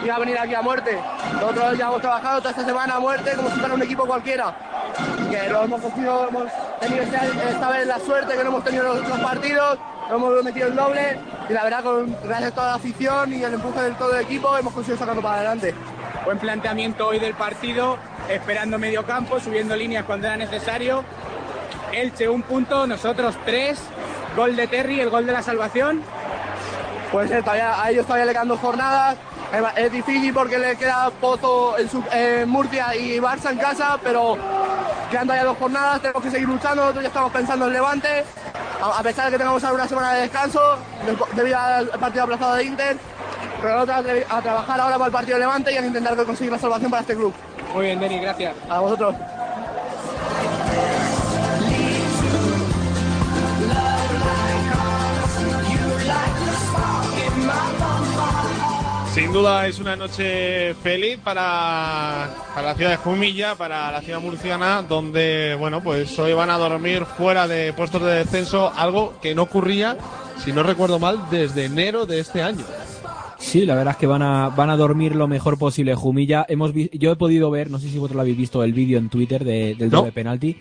iba 0.03 0.15
a 0.15 0.19
venir 0.19 0.37
aquí 0.37 0.53
a 0.53 0.61
muerte. 0.61 0.97
Nosotros 1.33 1.77
ya 1.77 1.87
hemos 1.87 2.01
trabajado 2.01 2.39
toda 2.39 2.51
esta 2.51 2.65
semana 2.65 2.95
a 2.95 2.99
muerte 2.99 3.31
como 3.35 3.49
si 3.49 3.59
fuera 3.59 3.73
un 3.73 3.83
equipo 3.83 4.05
cualquiera. 4.05 4.55
Que 5.29 5.49
lo 5.49 5.63
hemos 5.63 5.81
cogido, 5.81 6.27
hemos 6.27 6.51
tenido 6.88 7.03
esta 7.49 7.69
vez 7.69 7.88
la 7.88 7.99
suerte 7.99 8.33
que 8.35 8.43
no 8.43 8.49
hemos 8.49 8.64
tenido 8.64 8.83
los, 8.83 9.07
los 9.07 9.19
partidos, 9.19 9.77
hemos 10.09 10.43
metido 10.43 10.67
el 10.67 10.75
doble 10.75 11.17
y 11.49 11.53
la 11.53 11.64
verdad 11.64 11.83
con 11.83 12.15
gracias 12.23 12.51
a 12.51 12.55
toda 12.55 12.67
la 12.67 12.73
afición 12.75 13.33
y 13.33 13.43
el 13.43 13.53
empuje 13.53 13.81
del 13.81 13.95
todo 13.95 14.15
el 14.15 14.23
equipo 14.23 14.57
hemos 14.57 14.73
conseguido 14.73 14.99
sacarlo 14.99 15.22
para 15.22 15.35
adelante. 15.38 15.73
Buen 16.25 16.39
planteamiento 16.39 17.07
hoy 17.07 17.19
del 17.19 17.35
partido, 17.35 17.97
esperando 18.30 18.80
medio 18.80 19.05
campo, 19.05 19.39
subiendo 19.39 19.75
líneas 19.75 20.05
cuando 20.05 20.27
era 20.27 20.38
necesario. 20.38 21.03
Elche 21.91 22.27
un 22.27 22.41
punto, 22.41 22.88
nosotros 22.88 23.35
tres. 23.45 23.80
Gol 24.35 24.55
de 24.55 24.67
Terry, 24.67 24.99
el 24.99 25.09
gol 25.09 25.25
de 25.25 25.31
la 25.31 25.41
salvación. 25.43 26.01
Puede 27.11 27.27
ser, 27.30 27.43
todavía, 27.43 27.81
a 27.81 27.89
ellos 27.91 28.05
todavía 28.05 28.25
le 28.25 28.31
quedan 28.33 28.47
dos 28.47 28.59
jornadas. 28.59 29.15
Es- 29.53 29.85
Es 29.85 29.91
difícil 29.91 30.33
porque 30.33 30.57
le 30.57 30.75
queda 30.75 31.09
Pozo 31.22 31.77
en, 31.77 31.88
su- 31.89 32.03
en 32.11 32.49
Murcia 32.49 32.95
y 32.95 33.19
Barça 33.19 33.51
en 33.51 33.59
casa, 33.59 33.97
pero 34.03 34.35
quedan 35.09 35.24
todavía 35.27 35.45
dos 35.45 35.58
jornadas, 35.58 36.01
tenemos 36.01 36.24
que 36.24 36.32
seguir 36.32 36.48
luchando, 36.48 36.82
nosotros 36.82 37.03
ya 37.03 37.08
estamos 37.09 37.32
pensando 37.32 37.67
en 37.67 37.74
Levante, 37.74 38.24
a, 38.82 39.01
pesar 39.03 39.25
de 39.25 39.32
que 39.32 39.38
tengamos 39.38 39.64
ahora 39.64 39.75
una 39.75 39.88
semana 39.88 40.14
de 40.14 40.22
descanso 40.22 40.59
de- 41.06 41.35
debido 41.35 41.58
al 41.59 41.88
partido 41.90 42.24
aplazado 42.24 42.56
de 42.56 42.64
Inter, 42.64 42.98
pero 43.61 43.74
nosotros 43.75 43.98
a, 43.98 44.03
tra- 44.03 44.25
a 44.30 44.42
trabajar 44.42 44.80
ahora 44.82 44.95
para 44.95 45.06
el 45.08 45.11
partido 45.11 45.35
de 45.38 45.42
Levante 45.42 45.72
y 45.74 45.77
a 45.77 45.85
intentar 45.85 46.16
conseguir 46.25 46.51
la 46.51 46.59
salvación 46.59 46.92
para 46.92 47.01
este 47.01 47.16
club. 47.16 47.34
Muy 47.74 47.85
bien, 47.85 48.00
Denis, 48.00 48.22
gracias. 48.22 48.56
A 48.69 48.80
vosotros. 48.80 49.16
Sin 59.16 59.32
duda 59.32 59.66
es 59.66 59.80
una 59.80 59.95
noche 59.95 60.74
feliz 60.84 61.18
para, 61.24 62.35
para 62.53 62.68
la 62.68 62.76
ciudad 62.76 62.92
de 62.92 62.98
Jumilla, 62.98 63.56
para 63.56 63.90
la 63.90 64.02
ciudad 64.02 64.19
murciana, 64.19 64.82
donde, 64.82 65.56
bueno, 65.58 65.82
pues 65.82 66.19
hoy 66.19 66.34
van 66.34 66.50
a 66.50 66.58
dormir 66.58 67.06
fuera 67.06 67.48
de 67.48 67.72
puestos 67.72 68.02
de 68.02 68.11
descenso, 68.11 68.74
algo 68.76 69.14
que 69.22 69.34
no 69.34 69.44
ocurría, 69.44 69.95
si 70.44 70.52
no 70.52 70.64
recuerdo 70.64 71.00
mal, 71.00 71.18
desde 71.32 71.64
enero 71.64 72.06
de 72.06 72.19
este 72.19 72.44
año. 72.44 72.66
Sí, 73.40 73.66
la 73.66 73.76
verdad 73.76 73.92
es 73.94 73.98
que 73.98 74.08
van 74.08 74.22
a, 74.22 74.50
van 74.50 74.69
a 74.69 74.76
dormir 74.76 75.16
lo 75.16 75.30
mejor 75.30 75.58
posible. 75.58 75.95
Jumilla, 75.95 76.45
hemos 76.50 76.74
yo 76.74 77.11
he 77.11 77.16
podido 77.16 77.50
ver, 77.50 77.72
no 77.72 77.80
sé 77.80 77.88
si 77.88 77.95
vosotros 77.98 78.16
lo 78.18 78.22
habéis 78.22 78.38
visto, 78.38 78.64
el 78.64 78.74
vídeo 78.74 78.98
en 78.98 79.08
Twitter 79.08 79.45
de- 79.45 79.76
del 79.76 79.92
No. 79.92 80.00
doble 80.00 80.11
penalti. 80.11 80.58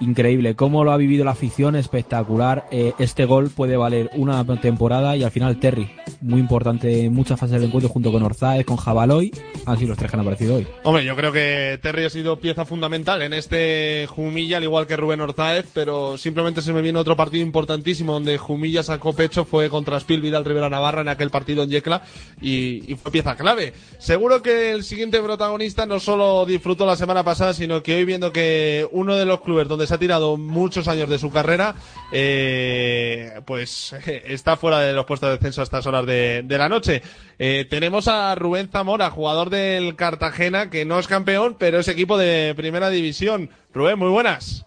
Increíble, 0.00 0.54
cómo 0.54 0.84
lo 0.84 0.92
ha 0.92 0.96
vivido 0.96 1.24
la 1.24 1.32
afición, 1.32 1.74
espectacular. 1.74 2.66
Eh, 2.70 2.92
este 3.00 3.24
gol 3.24 3.50
puede 3.50 3.76
valer 3.76 4.10
una 4.14 4.44
temporada 4.60 5.16
y 5.16 5.24
al 5.24 5.32
final 5.32 5.58
Terry, 5.58 5.90
muy 6.20 6.38
importante 6.38 7.04
en 7.04 7.12
muchas 7.12 7.40
fases 7.40 7.54
del 7.54 7.64
encuentro 7.64 7.88
junto 7.88 8.12
con 8.12 8.22
Orzáez, 8.22 8.64
con 8.64 8.76
Jabaloy, 8.76 9.32
han 9.66 9.76
sido 9.76 9.88
los 9.88 9.98
tres 9.98 10.08
que 10.08 10.16
han 10.16 10.20
aparecido 10.20 10.54
hoy. 10.54 10.68
Hombre, 10.84 11.04
yo 11.04 11.16
creo 11.16 11.32
que 11.32 11.80
Terry 11.82 12.04
ha 12.04 12.10
sido 12.10 12.38
pieza 12.38 12.64
fundamental 12.64 13.22
en 13.22 13.32
este 13.32 14.06
Jumilla, 14.08 14.58
al 14.58 14.62
igual 14.62 14.86
que 14.86 14.96
Rubén 14.96 15.20
Orzáez, 15.20 15.66
pero 15.74 16.16
simplemente 16.16 16.62
se 16.62 16.72
me 16.72 16.80
viene 16.80 17.00
otro 17.00 17.16
partido 17.16 17.42
importantísimo 17.42 18.12
donde 18.12 18.38
Jumilla 18.38 18.84
sacó 18.84 19.14
pecho, 19.14 19.44
fue 19.44 19.68
contra 19.68 19.98
Spil 19.98 20.20
Vidal 20.20 20.44
Rivera 20.44 20.70
Navarra 20.70 21.00
en 21.00 21.08
aquel 21.08 21.30
partido 21.30 21.64
en 21.64 21.70
Yecla 21.70 22.02
y 22.40 22.96
fue 23.02 23.10
pieza 23.10 23.34
clave. 23.34 23.72
Seguro 23.98 24.42
que 24.42 24.70
el 24.70 24.84
siguiente 24.84 25.20
protagonista 25.20 25.86
no 25.86 25.98
solo 25.98 26.46
disfrutó 26.46 26.86
la 26.86 26.94
semana 26.94 27.24
pasada, 27.24 27.52
sino 27.52 27.82
que 27.82 27.96
hoy 27.96 28.04
viendo 28.04 28.32
que 28.32 28.86
uno 28.92 29.16
de 29.16 29.24
los 29.24 29.40
clubes 29.40 29.66
donde 29.66 29.87
se 29.88 29.94
ha 29.94 29.98
tirado 29.98 30.36
muchos 30.36 30.86
años 30.86 31.08
de 31.08 31.18
su 31.18 31.30
carrera, 31.30 31.74
eh, 32.12 33.40
pues 33.44 33.92
está 34.06 34.56
fuera 34.56 34.80
de 34.80 34.92
los 34.92 35.06
puestos 35.06 35.28
de 35.28 35.36
descenso 35.36 35.60
a 35.60 35.64
estas 35.64 35.86
horas 35.86 36.06
de, 36.06 36.42
de 36.44 36.58
la 36.58 36.68
noche. 36.68 37.02
Eh, 37.38 37.66
tenemos 37.68 38.08
a 38.08 38.34
Rubén 38.34 38.68
Zamora, 38.68 39.10
jugador 39.10 39.50
del 39.50 39.96
Cartagena, 39.96 40.70
que 40.70 40.84
no 40.84 40.98
es 40.98 41.08
campeón, 41.08 41.56
pero 41.58 41.78
es 41.78 41.88
equipo 41.88 42.16
de 42.16 42.54
primera 42.56 42.90
división. 42.90 43.50
Rubén, 43.72 43.98
muy 43.98 44.10
buenas. 44.10 44.66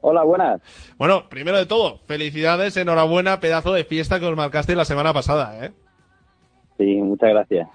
Hola, 0.00 0.22
buenas. 0.22 0.60
Bueno, 0.98 1.28
primero 1.28 1.58
de 1.58 1.66
todo, 1.66 1.98
felicidades, 2.06 2.76
enhorabuena, 2.76 3.40
pedazo 3.40 3.72
de 3.72 3.84
fiesta 3.84 4.20
que 4.20 4.26
os 4.26 4.36
marcaste 4.36 4.76
la 4.76 4.84
semana 4.84 5.12
pasada, 5.12 5.64
¿eh? 5.64 5.72
Sí, 6.78 6.96
muchas 6.96 7.30
gracias. 7.30 7.68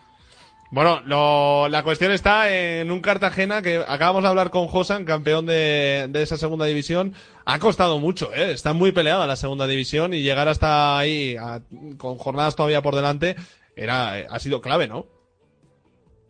Bueno, 0.72 1.02
lo- 1.06 1.68
la 1.68 1.84
cuestión 1.84 2.14
está 2.14 2.50
en 2.50 2.92
un 2.92 3.02
Cartagena 3.02 3.62
que 3.62 3.84
acabamos 3.86 4.24
de 4.24 4.30
hablar 4.30 4.52
con 4.52 4.68
Josan, 4.68 5.04
campeón 5.04 5.46
de, 5.46 6.10
esa 6.14 6.38
segunda 6.38 6.66
división. 6.66 7.14
Ha 7.46 7.60
costado 7.60 8.00
mucho, 8.00 8.34
¿eh? 8.34 8.52
Está 8.54 8.72
muy 8.72 8.94
peleada 8.94 9.28
la 9.28 9.36
segunda 9.36 9.68
división 9.68 10.14
y 10.14 10.22
llegar 10.22 10.48
hasta 10.48 10.98
ahí 10.98 11.36
a- 11.38 11.62
con 11.98 12.16
jornadas 12.18 12.56
todavía 12.56 12.82
por 12.82 12.96
delante 12.96 13.36
era, 13.76 14.14
ha 14.14 14.40
sido 14.40 14.62
clave, 14.62 14.88
¿no? 14.88 15.08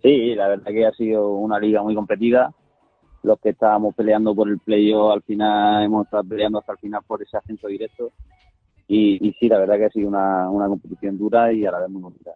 Sí, 0.01 0.33
la 0.33 0.47
verdad 0.47 0.71
que 0.71 0.87
ha 0.87 0.91
sido 0.93 1.29
una 1.33 1.59
liga 1.59 1.83
muy 1.83 1.93
competida. 1.93 2.51
Los 3.21 3.39
que 3.39 3.49
estábamos 3.49 3.93
peleando 3.93 4.33
por 4.33 4.49
el 4.49 4.57
playoff, 4.57 5.13
al 5.13 5.21
final 5.21 5.83
hemos 5.83 6.05
estado 6.05 6.23
peleando 6.23 6.57
hasta 6.57 6.71
el 6.71 6.79
final 6.79 7.01
por 7.05 7.21
ese 7.21 7.37
ascenso 7.37 7.67
directo. 7.67 8.11
Y, 8.87 9.23
y 9.27 9.33
sí, 9.33 9.47
la 9.47 9.59
verdad 9.59 9.77
que 9.77 9.85
ha 9.85 9.89
sido 9.91 10.07
una, 10.07 10.49
una 10.49 10.65
competición 10.67 11.19
dura 11.19 11.53
y 11.53 11.63
a 11.63 11.71
la 11.71 11.81
vez 11.81 11.89
muy 11.89 12.01
bonita. 12.01 12.31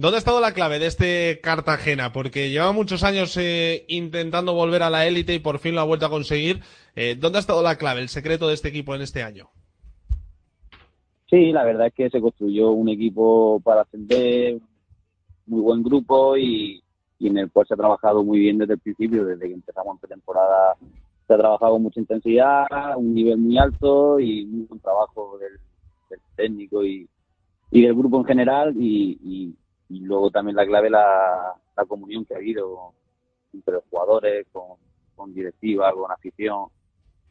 ¿Dónde 0.00 0.14
ha 0.14 0.18
estado 0.18 0.40
la 0.40 0.52
clave 0.52 0.78
de 0.78 0.86
este 0.86 1.40
Cartagena? 1.42 2.12
Porque 2.12 2.50
lleva 2.50 2.70
muchos 2.70 3.02
años 3.02 3.36
eh, 3.36 3.84
intentando 3.88 4.54
volver 4.54 4.84
a 4.84 4.90
la 4.90 5.08
élite 5.08 5.34
y 5.34 5.40
por 5.40 5.58
fin 5.58 5.74
lo 5.74 5.80
ha 5.80 5.84
vuelto 5.84 6.06
a 6.06 6.08
conseguir. 6.08 6.60
Eh, 6.94 7.16
¿Dónde 7.18 7.38
ha 7.38 7.40
estado 7.40 7.64
la 7.64 7.74
clave, 7.78 8.00
el 8.00 8.08
secreto 8.08 8.46
de 8.46 8.54
este 8.54 8.68
equipo 8.68 8.94
en 8.94 9.02
este 9.02 9.24
año? 9.24 9.48
Sí, 11.28 11.50
la 11.50 11.64
verdad 11.64 11.88
es 11.88 11.94
que 11.94 12.10
se 12.10 12.20
construyó 12.20 12.70
un 12.70 12.88
equipo 12.90 13.58
para 13.58 13.80
ascender, 13.80 14.60
muy 15.46 15.62
buen 15.62 15.82
grupo 15.82 16.36
y, 16.36 16.80
en 17.18 17.36
el 17.36 17.50
cual 17.50 17.66
se 17.66 17.74
ha 17.74 17.76
trabajado 17.76 18.22
muy 18.22 18.38
bien 18.38 18.58
desde 18.58 18.74
el 18.74 18.78
principio, 18.78 19.24
desde 19.24 19.48
que 19.48 19.54
empezamos 19.54 19.96
en 19.96 19.98
pretemporada. 19.98 20.76
Se 21.26 21.34
ha 21.34 21.38
trabajado 21.38 21.72
con 21.72 21.82
mucha 21.82 21.98
intensidad, 21.98 22.66
un 22.96 23.14
nivel 23.14 23.38
muy 23.38 23.58
alto 23.58 24.20
y 24.20 24.46
muy 24.46 24.64
buen 24.66 24.80
trabajo 24.80 25.38
del, 25.38 25.58
técnico 26.36 26.84
y, 26.84 27.08
del 27.72 27.94
grupo 27.96 28.18
en 28.18 28.26
general 28.26 28.74
y- 28.78 29.56
y 29.88 30.00
luego 30.00 30.30
también 30.30 30.56
la 30.56 30.66
clave 30.66 30.90
la, 30.90 31.54
la 31.76 31.84
comunión 31.84 32.24
que 32.24 32.34
ha 32.34 32.38
habido 32.38 32.92
entre 33.52 33.74
los 33.74 33.84
jugadores, 33.90 34.46
con, 34.52 34.76
con 35.14 35.32
directiva, 35.34 35.92
con 35.92 36.10
afición. 36.10 36.66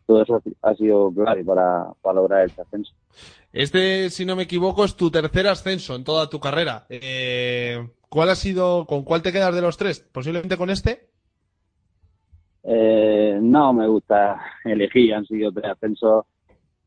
Todo 0.05 0.23
eso 0.23 0.41
ha 0.61 0.73
sido 0.75 1.11
clave 1.13 1.43
para, 1.43 1.91
para 2.01 2.15
lograr 2.15 2.41
el 2.41 2.51
ascenso. 2.51 2.93
Este, 3.51 4.09
si 4.09 4.25
no 4.25 4.35
me 4.35 4.43
equivoco, 4.43 4.85
es 4.85 4.95
tu 4.95 5.11
tercer 5.11 5.47
ascenso 5.47 5.95
en 5.95 6.03
toda 6.03 6.29
tu 6.29 6.39
carrera. 6.39 6.85
Eh, 6.89 7.89
¿Cuál 8.09 8.29
ha 8.29 8.35
sido, 8.35 8.85
con 8.85 9.03
cuál 9.03 9.21
te 9.21 9.33
quedas 9.33 9.53
de 9.53 9.61
los 9.61 9.77
tres? 9.77 9.99
¿Posiblemente 9.99 10.57
con 10.57 10.69
este? 10.69 11.09
Eh, 12.63 13.37
no 13.41 13.73
me 13.73 13.87
gusta 13.87 14.39
elegir, 14.63 15.13
han 15.13 15.25
sido 15.25 15.51
tres 15.51 15.71
ascensos 15.71 16.25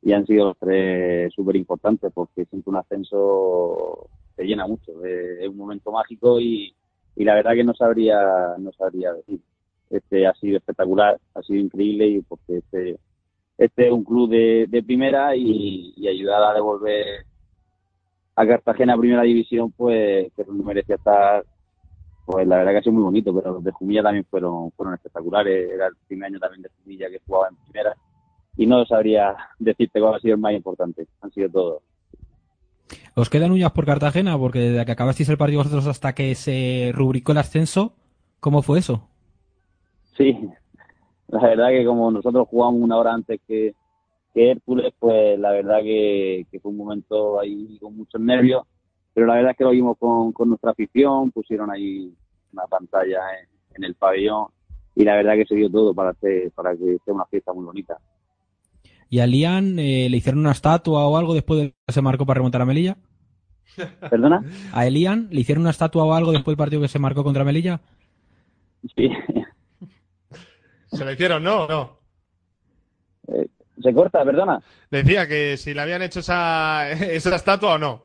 y 0.03 0.13
han 0.13 0.27
sido 0.27 0.47
los 0.47 0.59
tres 0.59 1.33
súper 1.35 1.57
importantes 1.57 2.11
porque 2.15 2.45
siempre 2.47 2.71
un 2.71 2.77
ascenso 2.77 4.09
te 4.41 4.47
llena 4.47 4.67
mucho, 4.67 5.05
eh, 5.05 5.45
es 5.45 5.49
un 5.51 5.59
momento 5.59 5.93
mágico 5.93 6.41
y, 6.41 6.75
y 7.15 7.25
la 7.25 7.35
verdad 7.35 7.53
que 7.53 7.63
no 7.63 7.75
sabría, 7.75 8.57
no 8.59 8.73
sabría 8.73 9.13
decir. 9.13 9.39
Este 9.91 10.27
ha 10.27 10.33
sido 10.33 10.57
espectacular, 10.57 11.21
ha 11.35 11.43
sido 11.43 11.61
increíble 11.61 12.07
y 12.07 12.23
porque 12.23 12.59
este, 12.59 12.99
este 13.59 13.87
es 13.87 13.93
un 13.93 14.03
club 14.03 14.31
de, 14.31 14.65
de 14.67 14.83
primera 14.83 15.37
y, 15.37 15.93
y 15.95 16.09
ayudar 16.09 16.43
a 16.43 16.55
devolver 16.55 17.05
a 18.35 18.47
Cartagena 18.47 18.95
a 18.95 18.99
primera 18.99 19.23
división, 19.23 19.73
pues 19.73 20.33
que 20.35 20.45
no 20.47 20.65
merecía 20.65 20.95
estar 20.95 21.45
pues 22.25 22.47
la 22.47 22.59
verdad 22.59 22.73
que 22.73 22.79
ha 22.79 22.83
sido 22.83 22.95
muy 22.95 23.03
bonito, 23.03 23.35
pero 23.35 23.55
los 23.55 23.65
de 23.65 23.73
Jumilla 23.73 24.05
también 24.05 24.25
fueron, 24.25 24.71
fueron 24.73 24.95
espectaculares. 24.95 25.71
Era 25.71 25.89
el 25.89 25.97
primer 26.07 26.29
año 26.29 26.39
también 26.39 26.63
de 26.63 26.71
Jumilla 26.83 27.11
que 27.11 27.21
jugaba 27.27 27.49
en 27.49 27.57
primera. 27.57 27.95
Y 28.57 28.67
no 28.67 28.87
sabría 28.87 29.37
decirte 29.59 30.01
cuál 30.01 30.15
ha 30.15 30.21
sido 30.21 30.37
el 30.37 30.41
más 30.41 30.53
importante. 30.53 31.09
Han 31.21 31.31
sido 31.33 31.51
todos. 31.51 31.83
¿Os 33.15 33.31
quedan 33.31 33.53
uñas 33.53 33.73
por 33.73 33.87
Cartagena? 33.87 34.39
Porque 34.39 34.59
desde 34.59 34.85
que 34.85 34.93
acabasteis 34.93 35.29
el 35.29 35.39
partido 35.39 35.61
vosotros 35.61 35.87
hasta 35.87 36.15
que 36.15 36.35
se 36.35 36.93
rubricó 36.95 37.33
el 37.33 37.39
ascenso, 37.39 37.95
¿cómo 38.41 38.63
fue 38.63 38.79
eso? 38.79 39.09
Sí, 40.17 40.37
la 41.29 41.41
verdad 41.41 41.69
que 41.69 41.85
como 41.85 42.11
nosotros 42.11 42.49
jugamos 42.49 42.81
una 42.81 42.97
hora 42.97 43.15
antes 43.15 43.41
que, 43.47 43.75
Hércules, 44.35 44.93
pues 44.99 45.39
la 45.39 45.51
verdad 45.51 45.81
que, 45.83 46.47
que 46.51 46.61
fue 46.61 46.71
un 46.71 46.79
momento 46.79 47.41
ahí 47.41 47.79
con 47.81 47.97
muchos 47.97 48.21
nervios. 48.21 48.63
Pero 49.13 49.27
la 49.27 49.35
verdad 49.35 49.51
es 49.53 49.57
que 49.57 49.65
lo 49.65 49.71
vimos 49.71 49.99
con, 49.99 50.33
con 50.33 50.49
nuestra 50.49 50.71
afición, 50.71 51.33
pusieron 51.33 51.71
ahí 51.71 52.13
una 52.53 52.67
pantalla 52.67 53.21
en, 53.41 53.49
en 53.77 53.85
el 53.85 53.95
pabellón 53.97 54.47
y 54.95 55.05
la 55.05 55.17
verdad 55.17 55.35
que 55.35 55.47
se 55.47 55.55
dio 55.55 55.71
todo 55.71 55.95
para, 55.95 56.11
hacer, 56.11 56.51
para 56.53 56.77
que 56.77 56.99
sea 57.05 57.15
una 57.15 57.25
fiesta 57.27 57.53
muy 57.53 57.65
bonita. 57.65 57.97
¿Y 59.11 59.19
a 59.19 59.27
Lian 59.27 59.79
eh, 59.81 60.09
le 60.09 60.17
hicieron 60.17 60.41
una 60.41 60.53
estatua 60.53 61.05
o 61.05 61.17
algo 61.17 61.35
después 61.35 61.61
de 61.61 61.75
que 61.87 61.93
se 61.93 62.01
marcó 62.01 62.25
para 62.25 62.39
remontar 62.39 62.63
a 62.63 62.65
Melilla? 62.65 62.97
¿Perdona? 64.09 64.45
¿A 64.73 64.87
Elian 64.87 65.29
le 65.33 65.41
hicieron 65.41 65.63
una 65.63 65.71
estatua 65.71 66.05
o 66.05 66.15
algo 66.15 66.31
después 66.31 66.53
del 66.53 66.59
partido 66.59 66.81
que 66.81 66.89
se 66.89 67.01
marcó 67.01 67.25
contra 67.25 67.45
Melilla? 67.45 67.81
Sí. 68.97 69.11
¿Se 70.87 71.05
le 71.05 71.15
hicieron, 71.15 71.43
no? 71.43 71.67
No. 71.67 71.99
Eh, 73.29 73.49
¿Se 73.83 73.93
corta, 73.93 74.25
perdona? 74.25 74.63
Decía 74.91 75.27
que 75.27 75.57
si 75.57 75.75
le 75.75 75.81
habían 75.81 76.03
hecho 76.03 76.21
esa, 76.21 76.91
esa 76.93 77.35
estatua 77.35 77.75
o 77.75 77.79
no. 77.79 78.05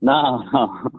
No, 0.00 0.44
no. 0.52 0.92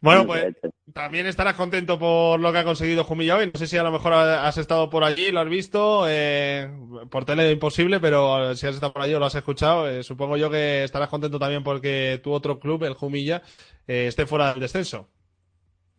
Bueno, 0.00 0.26
pues 0.26 0.54
también 0.92 1.26
estarás 1.26 1.54
contento 1.54 1.98
por 1.98 2.38
lo 2.38 2.52
que 2.52 2.58
ha 2.58 2.64
conseguido 2.64 3.02
Jumilla 3.02 3.36
hoy. 3.36 3.50
No 3.52 3.58
sé 3.58 3.66
si 3.66 3.76
a 3.76 3.82
lo 3.82 3.90
mejor 3.90 4.12
has 4.12 4.56
estado 4.56 4.88
por 4.88 5.02
allí, 5.02 5.32
lo 5.32 5.40
has 5.40 5.48
visto, 5.48 6.04
eh, 6.08 6.70
por 7.10 7.24
tele 7.24 7.50
imposible, 7.50 7.98
pero 7.98 8.54
si 8.54 8.66
has 8.66 8.74
estado 8.76 8.92
por 8.92 9.02
allí 9.02 9.14
o 9.14 9.18
lo 9.18 9.26
has 9.26 9.34
escuchado, 9.34 9.88
eh, 9.88 10.02
supongo 10.04 10.36
yo 10.36 10.50
que 10.50 10.84
estarás 10.84 11.08
contento 11.08 11.38
también 11.38 11.64
porque 11.64 12.20
tu 12.22 12.32
otro 12.32 12.60
club, 12.60 12.84
el 12.84 12.94
Jumilla, 12.94 13.42
eh, 13.88 14.06
esté 14.06 14.24
fuera 14.26 14.52
del 14.52 14.60
descenso. 14.60 15.08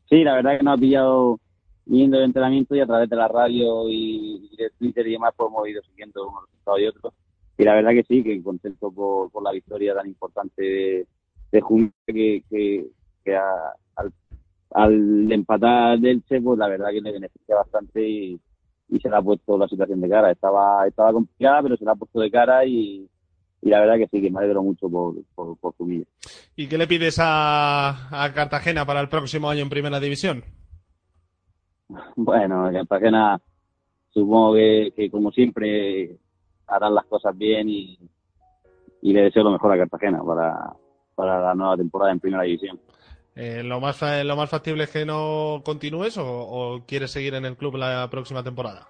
Sí, 0.09 0.23
la 0.23 0.35
verdad 0.35 0.57
que 0.57 0.63
nos 0.63 0.77
ha 0.77 0.81
pillado 0.81 1.39
yendo 1.85 2.19
de 2.19 2.25
entrenamiento 2.25 2.75
y 2.75 2.79
a 2.79 2.85
través 2.87 3.09
de 3.09 3.15
la 3.15 3.27
radio 3.27 3.89
y, 3.89 4.49
y 4.51 4.55
de 4.55 4.69
Twitter 4.77 5.05
y 5.07 5.11
demás, 5.13 5.33
pues 5.35 5.49
hemos 5.49 5.67
ido 5.67 5.81
siguiendo 5.83 6.27
unos 6.27 6.43
resultados 6.45 6.79
y 6.79 6.87
otros. 6.87 7.13
Y 7.57 7.63
la 7.63 7.73
verdad 7.73 7.91
que 7.91 8.03
sí, 8.03 8.23
que 8.23 8.41
contento 8.41 8.91
por, 8.91 9.29
por 9.29 9.43
la 9.43 9.51
victoria 9.51 9.93
tan 9.93 10.07
importante 10.07 10.61
de, 10.63 11.07
de 11.51 11.61
Jumilla 11.61 11.91
que, 12.07 12.43
que, 12.49 12.85
que 13.25 13.35
a- 13.35 13.73
al, 14.71 15.31
empatar 15.31 15.99
del 15.99 16.23
Che, 16.23 16.41
pues 16.41 16.57
la 16.57 16.67
verdad 16.67 16.89
que 16.89 17.01
le 17.01 17.11
beneficia 17.11 17.55
bastante 17.55 18.07
y, 18.07 18.39
y 18.89 18.99
se 18.99 19.09
le 19.09 19.15
ha 19.15 19.21
puesto 19.21 19.57
la 19.57 19.67
situación 19.67 20.01
de 20.01 20.09
cara. 20.09 20.31
Estaba, 20.31 20.87
estaba 20.87 21.13
complicada, 21.13 21.63
pero 21.63 21.77
se 21.77 21.85
la 21.85 21.91
ha 21.91 21.95
puesto 21.95 22.19
de 22.19 22.31
cara 22.31 22.65
y, 22.65 23.07
y 23.61 23.69
la 23.69 23.79
verdad 23.79 23.97
que 23.97 24.07
sí, 24.07 24.21
que 24.21 24.31
me 24.31 24.39
alegro 24.39 24.63
mucho 24.63 24.89
por, 24.89 25.15
por, 25.35 25.57
por 25.57 25.75
Jumilla. 25.75 26.05
¿Y 26.55 26.67
qué 26.67 26.77
le 26.77 26.87
pides 26.87 27.17
a, 27.19 28.23
a 28.23 28.33
Cartagena 28.33 28.85
para 28.85 29.01
el 29.01 29.09
próximo 29.09 29.49
año 29.49 29.61
en 29.61 29.69
Primera 29.69 29.99
División? 29.99 30.43
Bueno, 32.15 32.69
Cartagena 32.71 33.41
supongo 34.11 34.53
que, 34.53 34.93
que 34.95 35.09
como 35.09 35.31
siempre 35.31 36.17
harán 36.67 36.93
las 36.93 37.05
cosas 37.05 37.35
bien 37.35 37.67
y, 37.67 37.97
y 39.01 39.13
le 39.13 39.23
deseo 39.23 39.43
lo 39.43 39.51
mejor 39.51 39.71
a 39.71 39.77
Cartagena 39.77 40.23
para, 40.23 40.73
para 41.15 41.41
la 41.41 41.55
nueva 41.55 41.77
temporada 41.77 42.11
en 42.11 42.19
Primera 42.19 42.43
División. 42.43 42.79
Eh, 43.41 43.63
¿lo, 43.63 43.79
más, 43.79 44.01
¿Lo 44.25 44.35
más 44.35 44.49
factible 44.49 44.83
es 44.83 44.89
que 44.89 45.05
no 45.05 45.61
continúes 45.63 46.17
o, 46.17 46.81
quieres 46.85 47.11
seguir 47.11 47.35
en 47.35 47.45
el 47.45 47.55
club 47.55 47.77
la 47.77 48.05
próxima 48.11 48.43
temporada? 48.43 48.85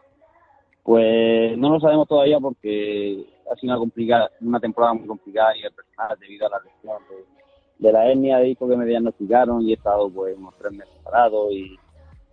Pues 0.81 1.55
no 1.55 1.69
lo 1.69 1.79
sabemos 1.79 2.07
todavía 2.07 2.39
porque 2.39 3.27
ha 3.45 3.55
sido 3.57 3.73
una, 3.73 3.79
complicada, 3.79 4.31
una 4.41 4.59
temporada 4.59 4.95
muy 4.95 5.05
complicada 5.05 5.53
nivel 5.53 5.71
personal 5.71 6.17
debido 6.19 6.47
a 6.47 6.49
la 6.49 6.59
lesión 6.63 6.97
de, 7.11 7.87
de 7.87 7.93
la 7.93 8.07
hernia 8.07 8.39
de 8.39 8.45
disco 8.45 8.67
que 8.67 8.75
me 8.75 8.87
diagnosticaron 8.87 9.61
y 9.61 9.69
he 9.69 9.75
estado 9.75 10.09
pues 10.09 10.35
unos 10.35 10.55
tres 10.57 10.71
meses 10.71 10.95
parado 11.03 11.51
y, 11.51 11.77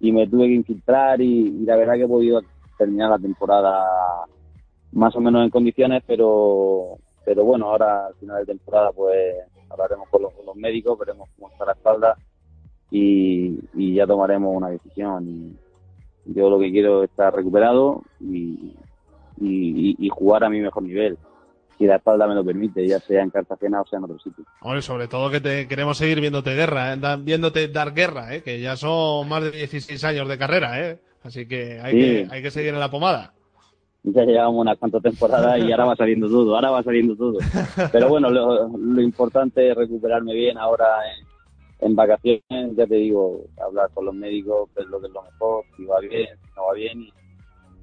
y 0.01 0.11
me 0.11 0.27
tuve 0.27 0.47
que 0.47 0.55
infiltrar 0.55 1.21
y, 1.21 1.49
y 1.49 1.65
la 1.67 1.77
verdad 1.77 1.97
que 1.97 2.05
he 2.05 2.09
podido 2.09 2.41
terminar 2.79 3.11
la 3.11 3.19
temporada 3.19 3.85
más 4.93 5.15
o 5.17 5.21
menos 5.21 5.45
en 5.45 5.51
condiciones, 5.51 6.03
pero 6.07 6.97
pero 7.27 7.45
bueno, 7.45 7.67
ahora 7.67 8.07
al 8.07 8.15
final 8.15 8.39
de 8.39 8.47
temporada 8.47 8.91
pues 8.93 9.37
hablaremos 9.71 10.09
con 10.09 10.23
los, 10.23 10.33
con 10.33 10.47
los 10.47 10.57
médicos, 10.57 10.99
veremos 10.99 11.29
cómo 11.37 11.51
está 11.53 11.65
la 11.67 11.73
espalda 11.73 12.17
y, 12.91 13.59
y 13.75 13.95
ya 13.95 14.07
tomaremos 14.07 14.55
una 14.57 14.69
decisión. 14.71 15.57
Y 16.25 16.35
yo 16.35 16.51
lo 16.51 16.59
que 16.59 16.71
quiero 16.71 17.03
es 17.05 17.11
estar 17.11 17.35
recuperado 17.35 18.03
y, 18.21 18.75
y, 19.41 19.97
y 19.99 20.09
jugar 20.09 20.45
a 20.45 20.49
mi 20.51 20.61
mejor 20.61 20.83
nivel, 20.83 21.19
si 21.79 21.85
la 21.85 21.97
espalda 21.97 22.27
me 22.27 22.35
lo 22.35 22.45
permite, 22.45 22.87
ya 22.87 22.99
sea 23.01 23.23
en 23.23 23.31
Cartagena 23.31 23.83
o 23.83 23.87
sea 23.87 23.99
en 23.99 24.05
otro 24.05 24.19
sitio. 24.19 24.45
Hombre, 24.63 24.83
sobre 24.83 25.09
todo 25.09 25.31
que 25.31 25.41
te 25.41 25.69
queremos 25.69 25.99
seguir 25.99 26.21
viéndote 26.21 26.55
guerra, 26.55 26.95
¿eh? 26.95 26.97
Da- 26.97 27.17
viéndote 27.17 27.69
dar 27.69 27.93
guerra, 27.93 28.35
¿eh? 28.35 28.43
que 28.43 28.61
ya 28.61 28.77
son 28.77 29.29
más 29.29 29.43
de 29.43 29.51
16 29.51 30.03
años 30.05 30.27
de 30.29 30.39
carrera, 30.39 30.81
¿eh? 30.89 30.99
así 31.23 31.47
que 31.47 31.79
hay, 31.81 31.93
Sí. 31.93 32.29
que 32.29 32.35
hay 32.35 32.43
que 32.43 32.51
seguir 32.51 32.73
en 32.73 32.81
la 32.81 32.91
pomada. 32.91 33.35
Ya 34.13 34.25
llevamos 34.25 34.61
unas 34.61 34.79
cuantas 34.79 35.03
temporadas 35.03 35.59
y 35.59 35.73
ahora 35.73 35.87
va 35.87 35.97
saliendo 35.97 36.29
todo, 36.29 36.55
ahora 36.55 36.71
va 36.71 36.83
saliendo 36.83 37.17
todo. 37.17 37.39
Pero 37.93 38.09
bueno, 38.09 38.31
lo, 38.31 39.01
importante 39.01 39.71
es 39.71 39.77
recuperarme 39.77 40.35
bien 40.35 40.59
ahora 40.59 40.87
en, 41.13 41.87
en 41.89 41.97
vacaciones, 41.97 42.77
ya 42.77 42.87
te 42.87 42.95
digo, 42.95 43.45
hablar 43.61 43.91
con 43.93 44.07
los 44.07 44.15
médicos, 44.15 44.71
ver 44.75 44.87
lo 44.87 45.01
que 45.01 45.09
es 45.09 45.13
lo 45.13 45.23
mejor, 45.23 45.65
si 45.77 45.85
va 45.85 46.01
bien, 46.01 46.29
si 46.41 46.51
no 46.57 46.67
va 46.67 46.73
bien 46.75 47.03
y, 47.03 47.13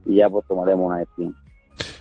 y 0.06 0.16
ya 0.16 0.30
pues 0.30 0.45
tomaremos 0.48 0.88
una 0.88 1.00
decisión. 1.00 1.35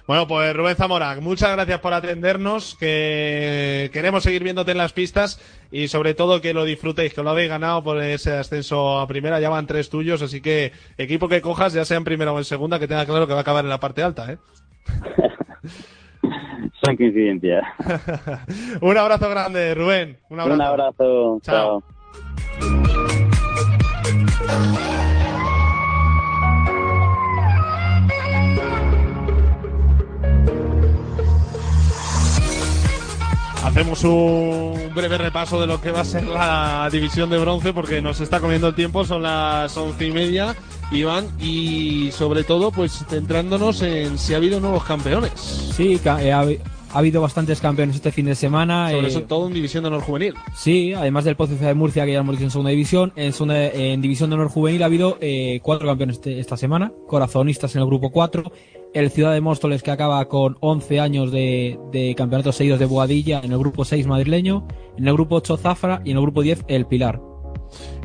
Bueno, 0.07 0.27
pues 0.27 0.55
Rubén 0.55 0.75
Zamora, 0.77 1.15
muchas 1.21 1.53
gracias 1.53 1.79
por 1.81 1.95
atendernos, 1.95 2.77
que 2.79 3.89
queremos 3.93 4.25
seguir 4.25 4.43
viéndote 4.43 4.73
en 4.73 4.79
las 4.79 4.93
pistas 4.93 5.41
y 5.71 5.89
sobre 5.89 6.15
todo 6.15 6.41
que 6.41 6.55
lo 6.55 6.65
disfrutéis, 6.65 7.15
que 7.15 7.23
lo 7.23 7.31
habéis 7.31 7.49
ganado 7.49 7.85
por 7.85 8.03
ese 8.03 8.33
ascenso 8.33 8.99
a 8.99 9.07
primera, 9.07 9.39
ya 9.39 9.49
van 9.49 9.67
tres 9.67 9.91
tuyos, 9.91 10.21
así 10.23 10.41
que 10.41 10.73
equipo 10.99 11.29
que 11.29 11.41
cojas, 11.41 11.73
ya 11.73 11.85
sea 11.85 11.99
en 11.99 12.05
primera 12.05 12.33
o 12.33 12.39
en 12.39 12.45
segunda, 12.45 12.81
que 12.81 12.89
tenga 12.89 13.07
claro 13.07 13.27
que 13.27 13.33
va 13.33 13.41
a 13.41 13.43
acabar 13.43 13.65
en 13.65 13.71
la 13.71 13.81
parte 13.81 14.03
alta, 14.03 14.33
¿eh? 14.33 14.39
Son 16.85 16.97
coincidencias. 16.97 17.63
Un 18.81 18.99
abrazo 18.99 19.31
grande, 19.31 19.75
Rubén. 19.75 20.19
Un 20.31 20.41
abrazo. 20.41 20.57
Un 20.57 20.67
abrazo. 20.67 21.41
Chao. 21.43 21.83
Chao. 24.49 25.02
Hacemos 33.75 34.05
un 34.05 34.75
breve 34.95 35.17
repaso 35.17 35.59
de 35.59 35.67
lo 35.67 35.81
que 35.81 35.91
va 35.91 36.01
a 36.01 36.05
ser 36.05 36.25
la 36.25 36.89
división 36.93 37.31
de 37.31 37.39
bronce 37.39 37.73
porque 37.73 38.03
nos 38.03 38.21
está 38.21 38.39
comiendo 38.39 38.69
el 38.69 38.75
tiempo, 38.75 39.05
son 39.07 39.23
las 39.23 39.75
once 39.79 40.07
y 40.07 40.13
media, 40.13 40.55
Iván, 40.91 41.27
y 41.41 42.11
sobre 42.13 42.45
todo 42.45 42.71
pues 42.71 43.05
centrándonos 43.09 43.81
en 43.81 44.19
si 44.19 44.35
ha 44.35 44.37
habido 44.37 44.61
nuevos 44.61 44.85
campeones. 44.85 45.33
Sí, 45.75 45.99
ha, 46.05 46.19
habi- 46.19 46.61
ha 46.93 46.99
habido 46.99 47.23
bastantes 47.23 47.63
campeones 47.63 47.97
este 47.97 48.13
fin 48.13 48.27
de 48.27 48.35
semana. 48.35 48.91
Sobre 48.91 49.09
eh, 49.11 49.21
todo 49.27 49.47
en 49.49 49.55
división 49.55 49.85
de 49.85 49.89
honor 49.89 50.03
juvenil. 50.03 50.35
Sí, 50.55 50.93
además 50.93 51.25
del 51.25 51.37
Pozo 51.37 51.55
de 51.55 51.73
Murcia, 51.75 52.05
que 52.05 52.13
ya 52.13 52.19
hemos 52.19 52.35
dicho 52.37 52.45
en 52.45 52.51
segunda 52.51 52.71
división, 52.73 53.15
en, 53.17 53.33
segunda- 53.33 53.69
en 53.69 54.03
división 54.03 54.29
de 54.29 54.35
honor 54.37 54.49
juvenil 54.51 54.83
ha 54.83 54.87
habido 54.87 55.17
eh, 55.23 55.61
cuatro 55.63 55.89
campeones 55.89 56.17
este- 56.17 56.39
esta 56.39 56.59
semana, 56.59 56.93
corazonistas 57.09 57.75
en 57.75 57.81
el 57.81 57.87
grupo 57.87 58.11
4, 58.11 58.53
el 58.95 59.11
Ciudad 59.11 59.33
de 59.33 59.41
Móstoles 59.41 59.83
que 59.83 59.91
acaba 59.91 60.27
con 60.29 60.57
11 60.61 61.01
años 61.01 61.33
de, 61.33 61.79
de 61.91 62.15
campeonatos 62.15 62.57
seguidos 62.57 62.79
de 62.79 62.87
Boadilla 62.87 63.41
en 63.43 63.53
el 63.53 63.59
grupo 63.59 63.85
6 63.85 64.07
madrileño, 64.07 64.67
en 64.97 65.09
el 65.09 65.15
grupo 65.15 65.37
8 65.37 65.57
Zafra 65.57 66.03
y 66.05 66.11
en 66.11 66.17
el 66.17 66.23
grupo 66.23 66.43
10 66.43 66.65
El 66.69 66.87
Pilar. 66.87 67.32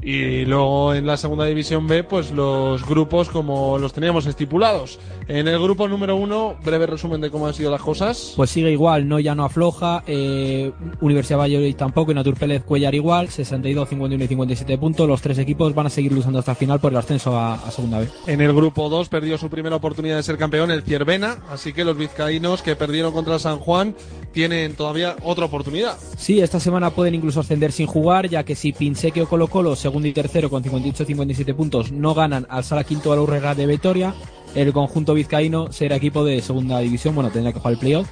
Y 0.02 0.46
luego 0.46 0.94
en 0.94 1.06
la 1.06 1.18
segunda 1.18 1.46
división 1.46 1.88
B, 1.88 2.04
pues 2.04 2.32
los 2.32 2.86
grupos 2.88 3.30
como 3.30 3.78
los 3.78 3.94
teníamos 3.94 4.26
estipulados. 4.26 5.00
En 5.28 5.48
el 5.48 5.60
grupo 5.60 5.88
número 5.90 6.16
uno, 6.16 6.56
breve 6.64 6.86
resumen 6.86 7.20
de 7.20 7.30
cómo 7.30 7.48
han 7.48 7.54
sido 7.54 7.70
las 7.70 7.82
cosas. 7.82 8.34
Pues 8.38 8.50
sigue 8.50 8.72
igual, 8.72 9.08
no 9.08 9.20
ya 9.20 9.36
no 9.36 9.44
afloja, 9.44 10.04
eh, 10.08 10.72
Universidad 11.02 11.40
Valladolid 11.40 11.76
tampoco 11.76 12.12
y 12.12 12.16
Natur 12.16 12.36
Pérez 12.36 12.64
Cuellar 12.64 12.96
igual, 12.96 13.28
62, 13.28 13.90
51 13.90 14.24
y 14.24 14.28
57 14.28 14.78
puntos, 14.78 15.08
los 15.08 15.22
tres 15.22 15.38
equipos 15.40 15.76
van 15.76 15.88
a 15.88 15.90
seguir 15.90 16.14
luchando 16.14 16.40
hasta 16.40 16.52
el 16.52 16.58
final 16.58 16.80
por 16.80 16.94
el 16.94 16.98
ascenso 16.98 17.38
a, 17.38 17.56
a 17.56 17.72
segunda 17.72 18.00
vez. 18.00 18.14
En 18.26 18.40
el 18.40 18.54
grupo 18.54 18.88
2 18.88 19.10
perdió 19.10 19.38
su 19.38 19.50
primera 19.50 19.76
oportunidad 19.76 20.16
de 20.16 20.24
ser 20.24 20.38
campeón 20.38 20.72
el 20.72 20.84
Ciervena, 20.84 21.40
así 21.50 21.74
que 21.74 21.84
los 21.84 21.98
vizcaínos 21.98 22.62
que 22.62 22.78
perdieron 22.78 23.12
contra 23.12 23.38
San 23.40 23.60
Juan 23.60 23.96
tienen 24.32 24.76
todavía 24.76 25.16
otra 25.24 25.46
oportunidad. 25.46 25.98
Sí, 26.16 26.40
esta 26.40 26.60
semana 26.60 26.92
pueden 26.92 27.16
incluso 27.16 27.40
ascender 27.40 27.72
sin 27.72 27.88
jugar, 27.88 28.30
ya 28.30 28.44
que 28.44 28.56
si 28.56 28.72
Pinseque 28.72 29.22
o 29.24 29.28
Colo 29.28 29.48
Colo, 29.48 29.76
segundo 29.88 30.10
y 30.10 30.12
tercero 30.12 30.50
con 30.50 30.62
58-57 30.64 31.56
puntos, 31.56 31.94
no 31.94 32.14
ganan 32.14 32.46
al 32.50 32.66
Sala 32.66 32.84
Quinto 32.84 33.14
a 33.14 33.16
la 33.16 33.22
Urrega 33.22 33.56
de 33.56 33.66
Vitoria, 33.66 34.14
el 34.54 34.74
conjunto 34.74 35.14
vizcaíno 35.14 35.72
será 35.72 35.96
equipo 35.96 36.26
de 36.26 36.42
segunda 36.42 36.80
división, 36.80 37.16
bueno, 37.16 37.30
tendrá 37.32 37.54
que 37.54 37.60
jugar 37.60 37.74
el 37.74 37.80
playoff. 37.80 38.10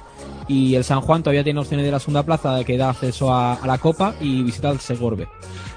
Y 0.48 0.74
el 0.74 0.84
San 0.84 1.00
Juan 1.00 1.22
todavía 1.22 1.44
tiene 1.44 1.60
opciones 1.60 1.84
de 1.84 1.92
la 1.92 1.98
segunda 1.98 2.22
plaza 2.22 2.62
que 2.64 2.76
da 2.76 2.90
acceso 2.90 3.32
a, 3.32 3.54
a 3.54 3.66
la 3.66 3.78
Copa 3.78 4.14
y 4.20 4.42
visita 4.42 4.70
al 4.70 4.80
Segorbe. 4.80 5.28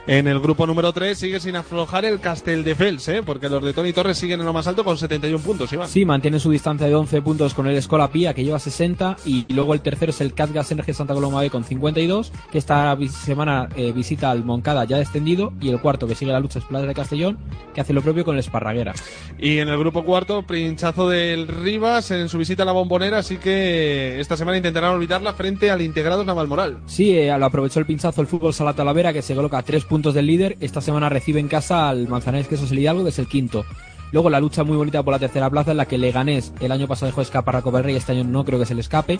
En 0.10 0.28
el 0.28 0.40
grupo 0.40 0.66
número 0.66 0.92
3 0.92 1.16
sigue 1.16 1.40
sin 1.40 1.56
aflojar 1.56 2.04
el 2.04 2.20
Castelldefels, 2.20 3.08
¿eh? 3.10 3.22
porque 3.24 3.48
los 3.48 3.64
de 3.64 3.74
Tony 3.74 3.94
Torres 3.94 4.18
siguen 4.18 4.40
en 4.40 4.46
lo 4.48 4.54
más 4.54 4.66
alto 4.66 4.84
con 4.84 4.98
71 4.98 5.44
puntos, 5.44 5.72
Iván. 5.72 5.88
Sí, 5.88 6.04
mantiene 6.04 6.40
su 6.40 6.50
distancia 6.50 6.88
de 6.88 6.96
11 6.96 7.22
puntos 7.22 7.54
con 7.54 7.68
el 7.68 7.76
Escola 7.76 8.10
Pía, 8.10 8.34
que 8.34 8.44
lleva 8.44 8.58
60, 8.58 9.18
y 9.26 9.46
luego 9.54 9.76
el 9.76 9.82
tercero 9.82 10.10
es 10.10 10.20
el 10.20 10.34
Catgas 10.34 10.72
Energy 10.72 10.94
Santa 10.94 11.14
Coloma 11.14 11.42
B 11.42 11.52
con 11.52 11.64
52, 11.64 12.32
que 12.52 12.58
esta 12.58 12.98
semana 13.08 13.70
eh, 13.76 13.92
visita 13.92 14.32
al 14.32 14.44
Moncada 14.44 14.84
ya 14.86 14.98
descendido, 14.98 15.54
y 15.62 15.70
el 15.70 15.80
cuarto 15.80 16.08
que 16.08 16.16
sigue 16.16 16.32
la 16.32 16.40
lucha 16.40 16.58
es 16.58 16.66
Plaza 16.66 16.88
de 16.88 16.96
Castellón, 16.96 17.38
que 17.76 17.82
hace 17.82 17.94
lo 17.94 18.02
propio 18.02 18.26
con 18.26 18.34
el 18.34 18.40
Esparraguera. 18.40 18.96
Y 19.38 19.60
en 19.60 19.68
el 19.70 19.78
grupo 19.78 20.04
cuarto, 20.04 20.42
pinchazo 20.42 21.08
del 21.08 21.48
Rivas 21.48 22.10
en 22.10 22.30
su 22.30 22.40
visita 22.40 22.64
a 22.64 22.66
la 22.66 22.72
bombonera, 22.72 23.20
así 23.20 23.38
que 23.38 24.20
esta 24.20 24.36
semana 24.36 24.58
intentarán 24.60 24.94
olvidarla 24.94 25.34
frente 25.34 25.72
al 25.72 25.82
Integrados 25.82 26.26
Navalmoral. 26.26 26.78
Sí, 26.86 27.18
eh, 27.18 27.36
lo 27.38 27.46
aprovechó 27.46 27.80
el 27.80 27.86
pinchazo 27.86 28.22
el 28.22 28.28
fútbol 28.28 28.54
Sala 28.54 28.74
Talavera, 28.74 29.12
que 29.12 29.22
se 29.22 29.36
coloca 29.36 29.58
a 29.58 29.64
tres 29.64 29.86
puntos 29.86 30.14
del 30.14 30.28
líder. 30.28 30.58
Esta 30.60 30.82
semana 30.82 31.10
recibe 31.10 31.40
en 31.40 31.48
casa 31.48 31.90
al 31.90 32.08
Manzanares 32.08 32.48
Quesos 32.48 32.72
el 32.72 32.80
Hidalgo, 32.80 33.04
que 33.04 33.10
es 33.10 33.20
el 33.20 33.28
quinto. 33.28 33.66
Luego 34.12 34.30
la 34.30 34.40
lucha 34.40 34.64
muy 34.64 34.78
bonita 34.78 35.04
por 35.04 35.14
la 35.14 35.20
tercera 35.20 35.50
plaza, 35.50 35.72
en 35.72 35.78
la 35.78 35.86
que 35.86 35.98
Leganés 35.98 36.54
el 36.60 36.72
año 36.72 36.88
pasado 36.88 37.08
dejó 37.08 37.22
escapar 37.22 37.56
a 37.56 37.62
Copa 37.62 37.78
del 37.78 37.86
Rey, 37.86 37.96
este 37.96 38.14
año 38.14 38.24
no 38.24 38.46
creo 38.46 38.60
que 38.60 38.66
se 38.66 38.76
le 38.76 38.82
escape. 38.82 39.20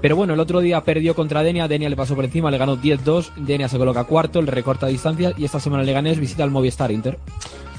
Pero 0.00 0.16
bueno, 0.16 0.34
el 0.34 0.40
otro 0.40 0.60
día 0.60 0.80
perdió 0.82 1.14
contra 1.14 1.44
Denia, 1.44 1.68
Denia 1.68 1.88
le 1.88 1.94
pasó 1.94 2.16
por 2.16 2.24
encima, 2.24 2.50
le 2.50 2.58
ganó 2.58 2.76
10-2, 2.76 3.34
Denia 3.36 3.68
se 3.68 3.78
coloca 3.78 4.02
cuarto, 4.04 4.42
le 4.42 4.50
recorta 4.50 4.88
distancia 4.88 5.32
y 5.36 5.44
esta 5.44 5.60
semana 5.60 5.84
Leganés 5.84 6.18
visita 6.18 6.42
al 6.42 6.50
Movistar 6.50 6.90
Inter. 6.90 7.18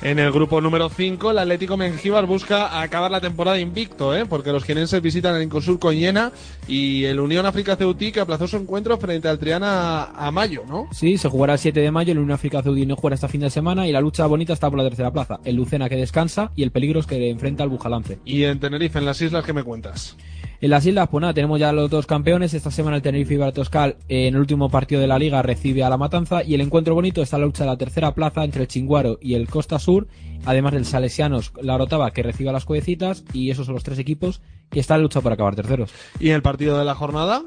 En 0.03 0.19
el 0.19 0.33
grupo 0.33 0.59
número 0.59 0.90
5, 0.90 1.32
el 1.32 1.40
Atlético 1.40 1.77
Mengíbar 1.77 2.25
busca 2.25 2.82
acabar 2.82 3.09
la 3.09 3.22
temporada 3.22 3.57
invicto, 3.57 4.14
¿eh? 4.14 4.25
porque 4.25 4.51
los 4.51 4.65
jienenses 4.65 5.01
visitan 5.01 5.33
el 5.33 5.43
Incosur 5.43 5.80
con 5.80 5.95
Jena 5.95 6.33
y 6.67 7.06
el 7.06 7.22
Unión 7.22 7.45
África 7.45 7.77
Ceutí 7.77 8.11
que 8.11 8.19
aplazó 8.19 8.45
su 8.45 8.57
encuentro 8.57 8.98
frente 8.98 9.30
al 9.30 9.40
Triana 9.40 10.03
a 10.03 10.30
mayo, 10.30 10.64
¿no? 10.67 10.90
Sí, 10.91 11.17
se 11.17 11.30
jugará 11.30 11.53
el 11.53 11.59
7 11.59 11.80
de 11.80 11.90
mayo, 11.90 12.11
el 12.11 12.17
Unión 12.17 12.33
África 12.33 12.61
Ceudí 12.61 12.85
no 12.85 12.98
juega 12.98 13.15
este 13.15 13.30
fin 13.30 13.40
de 13.40 13.49
semana 13.49 13.88
y 13.88 13.93
la 13.93 14.01
lucha 14.01 14.25
bonita 14.25 14.51
está 14.51 14.69
por 14.69 14.77
la 14.77 14.83
tercera 14.83 15.14
plaza. 15.14 15.40
El 15.45 15.56
Lucena 15.56 15.88
que 15.88 15.95
descansa 15.95 16.51
y 16.53 16.64
el 16.64 16.72
Peligros 16.72 17.07
que 17.07 17.30
enfrenta 17.30 17.64
al 17.64 17.69
Bujalance. 17.69 18.19
Y 18.25 18.43
en 18.43 18.59
Tenerife, 18.59 18.99
en 18.99 19.06
las 19.06 19.22
islas, 19.22 19.45
¿qué 19.45 19.53
me 19.53 19.64
cuentas? 19.64 20.17
En 20.61 20.69
las 20.69 20.85
islas, 20.85 21.09
pues 21.09 21.22
nada, 21.22 21.33
tenemos 21.33 21.59
ya 21.59 21.73
los 21.73 21.90
dos 21.90 22.06
campeones. 22.06 22.53
Esta 22.53 22.72
semana 22.72 22.98
el 22.98 23.01
Tenerife 23.01 23.33
Ibertoscal 23.33 23.98
eh, 24.07 24.27
en 24.27 24.35
el 24.35 24.40
último 24.40 24.69
partido 24.69 25.01
de 25.01 25.07
la 25.07 25.19
liga 25.19 25.41
recibe 25.41 25.83
a 25.83 25.90
la 25.90 25.98
Matanza 25.98 26.43
y 26.43 26.53
el 26.53 26.61
encuentro 26.61 26.95
bonito 26.95 27.22
está 27.22 27.38
la 27.38 27.45
lucha 27.45 27.64
de 27.64 27.69
la 27.69 27.77
tercera 27.77 28.14
plaza 28.14 28.43
entre 28.43 28.61
el 28.61 28.67
Chinguaro 28.67 29.17
y 29.22 29.33
el 29.33 29.49
Costa 29.49 29.77
Sur, 29.80 30.07
además 30.45 30.73
del 30.73 30.85
Salesianos 30.85 31.51
la 31.61 31.75
Orotava 31.75 32.11
que 32.11 32.23
recibe 32.23 32.49
a 32.49 32.53
las 32.53 32.65
Cuevecitas 32.65 33.25
y 33.33 33.51
esos 33.51 33.65
son 33.65 33.75
los 33.75 33.83
tres 33.83 33.99
equipos 33.99 34.41
que 34.69 34.80
están 34.80 34.98
en 34.98 35.03
lucha 35.03 35.22
por 35.22 35.33
acabar 35.33 35.56
terceros. 35.56 35.91
¿Y 36.19 36.30
el 36.30 36.41
partido 36.41 36.77
de 36.80 36.85
la 36.85 36.95
jornada? 36.95 37.43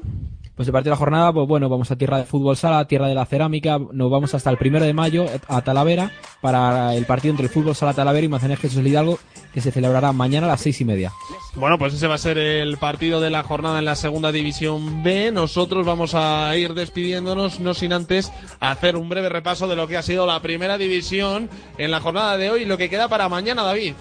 Pues 0.57 0.67
el 0.67 0.73
partido 0.73 0.89
de 0.89 0.95
la 0.95 0.97
jornada, 0.99 1.31
pues 1.31 1.47
bueno, 1.47 1.69
vamos 1.69 1.91
a 1.91 1.95
tierra 1.95 2.17
de 2.17 2.23
fútbol 2.23 2.57
sala, 2.57 2.87
tierra 2.87 3.07
de 3.07 3.13
la 3.13 3.27
cerámica, 3.27 3.79
nos 3.91 4.09
vamos 4.09 4.33
hasta 4.33 4.49
el 4.49 4.57
primero 4.57 4.85
de 4.85 4.91
mayo 4.91 5.27
a 5.47 5.61
Talavera 5.61 6.11
para 6.41 6.95
el 6.95 7.05
partido 7.05 7.31
entre 7.31 7.45
el 7.45 7.51
fútbol 7.51 7.75
sala 7.75 7.93
Talavera 7.93 8.25
y 8.25 8.27
Manzanares 8.27 8.61
Jesús 8.61 8.83
Hidalgo 8.83 9.19
que 9.53 9.61
se 9.61 9.71
celebrará 9.71 10.11
mañana 10.13 10.47
a 10.47 10.49
las 10.49 10.61
seis 10.61 10.81
y 10.81 10.85
media. 10.85 11.13
Bueno, 11.53 11.77
pues 11.77 11.93
ese 11.93 12.07
va 12.07 12.15
a 12.15 12.17
ser 12.17 12.39
el 12.39 12.77
partido 12.77 13.21
de 13.21 13.29
la 13.29 13.43
jornada 13.43 13.77
en 13.77 13.85
la 13.85 13.95
segunda 13.95 14.31
división 14.31 15.03
B. 15.03 15.31
Nosotros 15.31 15.85
vamos 15.85 16.15
a 16.15 16.55
ir 16.57 16.73
despidiéndonos, 16.73 17.59
no 17.59 17.75
sin 17.75 17.93
antes 17.93 18.31
hacer 18.59 18.95
un 18.95 19.09
breve 19.09 19.29
repaso 19.29 19.67
de 19.67 19.75
lo 19.75 19.87
que 19.87 19.97
ha 19.97 20.01
sido 20.01 20.25
la 20.25 20.41
primera 20.41 20.79
división 20.79 21.51
en 21.77 21.91
la 21.91 21.99
jornada 21.99 22.35
de 22.35 22.49
hoy 22.49 22.63
y 22.63 22.65
lo 22.65 22.79
que 22.79 22.89
queda 22.89 23.07
para 23.07 23.29
mañana, 23.29 23.61
David. 23.61 23.93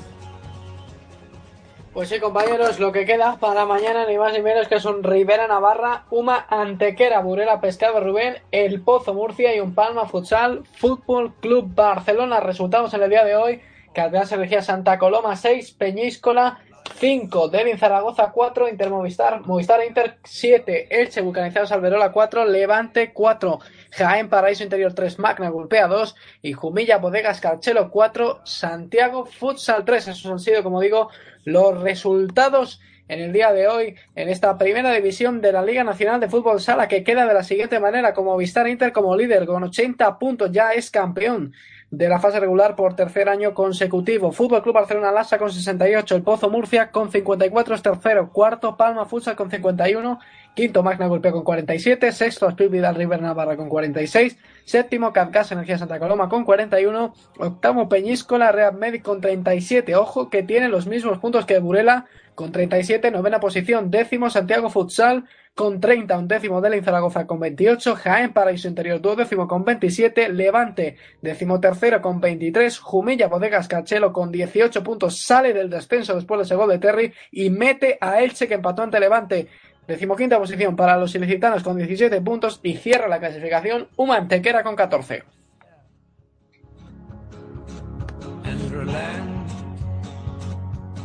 Pues 1.97 2.11
sí, 2.11 2.21
compañeros, 2.21 2.79
lo 2.79 2.93
que 2.93 3.07
queda 3.07 3.39
para 3.41 3.65
mañana 3.65 4.05
ni 4.05 4.19
más 4.19 4.35
ni 4.35 4.43
menos 4.43 4.69
que 4.69 4.75
es 4.75 4.85
un 4.85 5.03
Rivera 5.03 5.47
Navarra, 5.47 6.05
Uma 6.11 6.45
Antequera, 6.51 7.21
Burela 7.21 7.59
Pescado 7.63 8.01
Rubén, 8.01 8.37
El 8.51 8.83
Pozo 8.83 9.15
Murcia 9.15 9.57
y 9.57 9.61
un 9.61 9.75
Palma 9.75 10.05
Futsal 10.05 10.65
Fútbol 10.75 11.33
Club 11.41 11.75
Barcelona. 11.75 12.41
Resultados 12.41 12.93
en 12.93 13.03
el 13.03 13.09
día 13.09 13.25
de 13.25 13.37
hoy: 13.37 13.63
Catedral 13.95 14.29
Energía 14.31 14.61
Santa 14.61 14.99
Coloma 14.99 15.37
6, 15.37 15.73
Peñíscola 15.73 16.59
5, 16.97 17.49
Devin 17.49 17.79
Zaragoza 17.79 18.31
4, 18.31 18.69
Inter 18.69 18.91
Movistar, 18.91 19.41
Inter 19.89 20.19
7, 20.23 20.89
Elche 21.01 21.23
Vulcanizados 21.23 21.73
Alberola 21.73 22.13
4, 22.13 22.45
Levante 22.45 23.15
4, 23.15 23.59
Jaén 23.91 24.29
Paraíso 24.29 24.63
Interior 24.63 24.93
3, 24.95 25.19
Magna 25.19 25.49
Golpea 25.49 25.87
2 25.87 26.15
y 26.43 26.53
Jumilla 26.53 26.99
Bodegas 26.99 27.41
Carchelo 27.41 27.91
4, 27.91 28.41
Santiago 28.45 29.27
Futsal 29.27 29.85
3. 29.85 30.09
Esos 30.09 30.31
han 30.31 30.39
sido, 30.39 30.63
como 30.63 30.81
digo, 30.81 31.11
los 31.45 31.81
resultados 31.81 32.81
en 33.09 33.21
el 33.21 33.33
día 33.33 33.53
de 33.53 33.69
hoy 33.69 33.95
en 34.15 34.29
esta 34.29 34.59
primera 34.59 34.93
división 34.93 35.41
de 35.41 35.53
la 35.53 35.63
Liga 35.63 35.85
Nacional 35.85 36.21
de 36.21 36.29
Fútbol 36.29 36.61
Sala 36.61 36.89
que 36.89 37.05
queda 37.05 37.27
de 37.27 37.35
la 37.35 37.45
siguiente 37.45 37.79
manera 37.79 38.15
como 38.15 38.37
Vistar 38.37 38.67
Inter 38.67 38.93
como 38.93 39.17
líder 39.17 39.47
con 39.47 39.63
80 39.63 40.19
puntos 40.19 40.51
ya 40.51 40.73
es 40.73 40.91
campeón 40.91 41.53
de 41.91 42.09
la 42.09 42.19
fase 42.19 42.41
regular 42.41 42.75
por 42.75 42.97
tercer 42.97 43.29
año 43.29 43.55
consecutivo. 43.55 44.33
Fútbol 44.33 44.63
Club 44.63 44.75
Barcelona 44.75 45.13
Lassa 45.13 45.39
con 45.39 45.53
68, 45.53 46.17
el 46.17 46.23
Pozo 46.23 46.51
Murcia 46.51 46.91
con 46.91 47.13
54 47.13 47.75
es 47.77 47.83
tercero, 47.83 48.33
cuarto 48.33 48.77
Palma 48.77 49.07
Futsal 49.07 49.37
con 49.37 49.51
51, 49.51 50.19
quinto 50.57 50.83
Magna 50.83 51.07
Golpea 51.07 51.33
con 51.33 51.45
47, 51.45 52.13
sexto 52.13 52.49
Speed 52.49 52.71
Vidal 52.71 52.95
River 52.95 53.21
Navarra 53.21 53.59
con 53.59 53.69
46, 53.69 54.39
séptimo 54.65 55.13
Capcas 55.13 55.53
Energía 55.53 55.77
Santa 55.77 55.99
Coloma 55.99 56.31
con 56.31 56.47
41, 56.47 57.15
octavo 57.37 57.91
Peñíscola 57.91 58.51
Real 58.53 58.75
Medic 58.75 59.03
con 59.03 59.21
37, 59.21 59.95
ojo 59.95 60.31
que 60.31 60.43
tiene 60.43 60.71
los 60.71 60.87
mismos 60.87 61.19
puntos 61.19 61.45
que 61.45 61.59
Burela, 61.59 62.07
con 62.35 62.53
37, 62.53 63.11
novena 63.11 63.39
posición, 63.39 63.91
décimo 63.91 64.31
Santiago 64.31 64.71
Futsal 64.71 65.25
con 65.55 65.81
30, 65.81 66.19
un 66.19 66.29
décimo 66.29 66.61
de 66.63 66.83
Zaragoza 66.83 67.27
con 67.27 67.39
28, 67.39 67.95
Jaén 67.95 68.33
Paraíso 68.33 68.67
Interior 68.67 69.01
duodécimo 69.01 69.47
con 69.47 69.63
27, 69.63 70.31
Levante 70.31 70.97
décimo 71.21 71.61
tercero 71.61 72.01
con 72.01 72.19
23, 72.21 72.79
Jumilla 72.79 73.29
Bodegas 73.29 73.69
Cachelo 73.69 74.11
con 74.13 74.33
18 74.33 74.83
puntos, 74.83 75.21
sale 75.21 75.53
del 75.53 75.69
descenso 75.69 76.15
después 76.15 76.39
de 76.39 76.45
ese 76.45 76.55
gol 76.55 76.71
de 76.71 76.79
Terry 76.79 77.13
y 77.31 77.51
mete 77.51 77.99
a 78.01 78.23
Elche 78.23 78.49
que 78.49 78.55
empató 78.55 78.83
ante 78.83 79.01
Levante. 79.01 79.49
Decimoquinta 79.87 80.39
posición 80.39 80.75
para 80.75 80.97
los 80.97 81.15
ilicitanos 81.15 81.63
con 81.63 81.77
17 81.77 82.21
puntos 82.21 82.61
y 82.63 82.75
cierra 82.75 83.07
la 83.09 83.21
clasificación 83.21 83.89
Humantequera 83.97 84.63
con 84.63 84.75
14. 84.75 85.23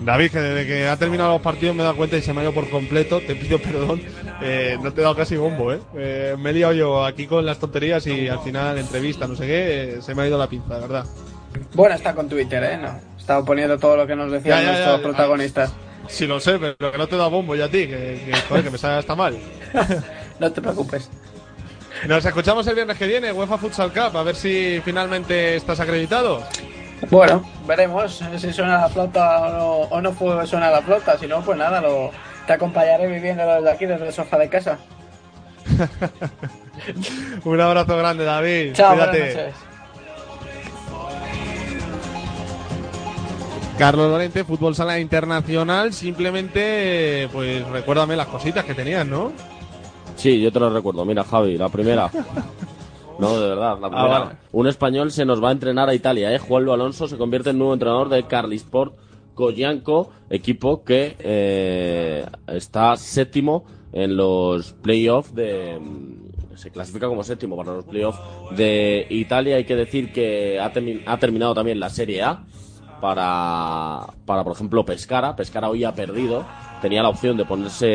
David, 0.03 0.31
que 0.31 0.39
desde 0.39 0.65
que 0.65 0.87
ha 0.87 0.97
terminado 0.97 1.33
los 1.33 1.41
partidos 1.41 1.75
me 1.75 1.81
he 1.81 1.85
dado 1.85 1.95
cuenta 1.95 2.17
y 2.17 2.23
se 2.23 2.33
me 2.33 2.39
ha 2.39 2.43
ido 2.43 2.53
por 2.53 2.67
completo. 2.69 3.21
Te 3.21 3.35
pido 3.35 3.59
perdón. 3.59 4.01
Eh, 4.41 4.77
no 4.81 4.91
te 4.91 5.01
he 5.01 5.03
dado 5.03 5.15
casi 5.15 5.37
bombo, 5.37 5.71
¿eh? 5.71 5.79
Eh, 5.95 6.35
Me 6.39 6.49
he 6.49 6.53
liado 6.53 6.73
yo 6.73 7.05
aquí 7.05 7.27
con 7.27 7.45
las 7.45 7.59
tonterías 7.59 8.07
y 8.07 8.27
al 8.27 8.39
final, 8.39 8.79
entrevista, 8.79 9.27
no 9.27 9.35
sé 9.35 9.45
qué, 9.45 9.83
eh, 9.83 10.01
se 10.01 10.15
me 10.15 10.23
ha 10.23 10.27
ido 10.27 10.39
la 10.39 10.47
pinza, 10.47 10.73
de 10.73 10.81
verdad. 10.81 11.05
Bueno, 11.75 11.93
está 11.93 12.15
con 12.15 12.27
Twitter, 12.27 12.63
¿eh? 12.63 12.77
No, 12.77 12.99
estaba 13.15 13.45
poniendo 13.45 13.77
todo 13.77 13.95
lo 13.97 14.07
que 14.07 14.15
nos 14.15 14.31
decían 14.31 14.59
Ya, 14.59 14.63
ya, 14.63 14.71
nuestros 14.71 14.97
ya, 14.97 15.03
protagonistas. 15.03 15.73
Sí, 16.07 16.27
lo 16.27 16.39
sé, 16.39 16.59
pero 16.59 16.91
que 16.91 16.97
no 16.97 17.07
te 17.07 17.15
he 17.15 17.17
dado 17.17 17.30
bombo 17.30 17.55
yo 17.55 17.65
a 17.65 17.69
ti, 17.69 17.88
que, 17.88 18.21
que, 18.25 18.33
joder, 18.49 18.63
que 18.65 18.69
me 18.71 18.77
sale 18.77 18.95
hasta 18.99 19.15
mal. 19.15 19.38
no 20.39 20.51
te 20.51 20.61
preocupes. 20.61 21.09
Nos 22.07 22.25
escuchamos 22.25 22.65
el 22.67 22.75
viernes 22.75 22.97
que 22.97 23.05
viene, 23.07 23.31
UEFA 23.31 23.57
Futsal 23.57 23.91
Cup, 23.93 24.17
a 24.17 24.23
ver 24.23 24.35
si 24.35 24.81
finalmente 24.83 25.55
estás 25.55 25.80
acreditado. 25.80 26.43
Bueno, 27.09 27.43
veremos 27.65 28.21
si 28.38 28.53
suena 28.53 28.80
la 28.81 28.89
flauta 28.89 29.41
o 29.41 29.49
no, 29.51 29.65
o 29.95 30.01
no 30.01 30.11
fue- 30.13 30.45
suena 30.47 30.69
la 30.69 30.81
flauta. 30.81 31.17
Si 31.17 31.27
no, 31.27 31.41
pues 31.41 31.57
nada, 31.57 31.81
lo, 31.81 32.11
te 32.45 32.53
acompañaré 32.53 33.07
viviendo 33.07 33.45
desde 33.45 33.71
aquí, 33.71 33.85
desde 33.85 34.07
el 34.07 34.13
sofá 34.13 34.38
de 34.38 34.49
casa. 34.49 34.77
Un 37.43 37.61
abrazo 37.61 37.97
grande, 37.97 38.23
David. 38.25 38.73
Chao, 38.73 38.93
Cuídate. 38.93 39.51
Carlos 43.81 44.11
Lorente, 44.11 44.43
Fútbol 44.43 44.75
Sala 44.75 44.99
Internacional, 44.99 45.91
simplemente, 45.91 47.27
pues 47.33 47.67
recuérdame 47.67 48.15
las 48.15 48.27
cositas 48.27 48.63
que 48.63 48.75
tenías, 48.75 49.07
¿no? 49.07 49.31
Sí, 50.15 50.39
yo 50.39 50.51
te 50.51 50.59
lo 50.59 50.69
recuerdo. 50.69 51.03
Mira, 51.03 51.23
Javi, 51.23 51.57
la 51.57 51.67
primera. 51.67 52.11
No, 53.17 53.39
de 53.39 53.49
verdad, 53.49 53.79
la 53.81 53.89
primera. 53.89 54.19
vale. 54.19 54.31
Un 54.51 54.67
español 54.67 55.11
se 55.11 55.25
nos 55.25 55.43
va 55.43 55.49
a 55.49 55.53
entrenar 55.53 55.89
a 55.89 55.95
Italia, 55.95 56.31
¿eh? 56.31 56.37
Juanlo 56.37 56.73
Alonso 56.73 57.07
se 57.07 57.17
convierte 57.17 57.49
en 57.49 57.57
nuevo 57.57 57.73
entrenador 57.73 58.07
de 58.09 58.27
Carlisport 58.27 58.93
Coyanco, 59.33 60.11
equipo 60.29 60.83
que 60.83 61.15
eh, 61.17 62.23
está 62.49 62.95
séptimo 62.97 63.65
en 63.93 64.15
los 64.15 64.73
playoffs 64.73 65.33
de... 65.33 65.79
Se 66.53 66.69
clasifica 66.69 67.07
como 67.07 67.23
séptimo 67.23 67.57
para 67.57 67.73
los 67.73 67.85
playoffs 67.85 68.19
de 68.55 69.07
Italia. 69.09 69.55
Hay 69.55 69.63
que 69.65 69.75
decir 69.75 70.13
que 70.13 70.59
ha, 70.59 70.71
termi- 70.71 71.01
ha 71.07 71.17
terminado 71.17 71.55
también 71.55 71.79
la 71.79 71.89
Serie 71.89 72.21
A 72.21 72.43
para, 73.01 74.07
para, 74.25 74.43
por 74.43 74.53
ejemplo, 74.53 74.85
Pescara. 74.85 75.35
Pescara 75.35 75.69
hoy 75.69 75.83
ha 75.83 75.93
perdido. 75.93 76.45
Tenía 76.81 77.03
la 77.03 77.09
opción 77.09 77.38
de 77.38 77.45
ponerse, 77.45 77.85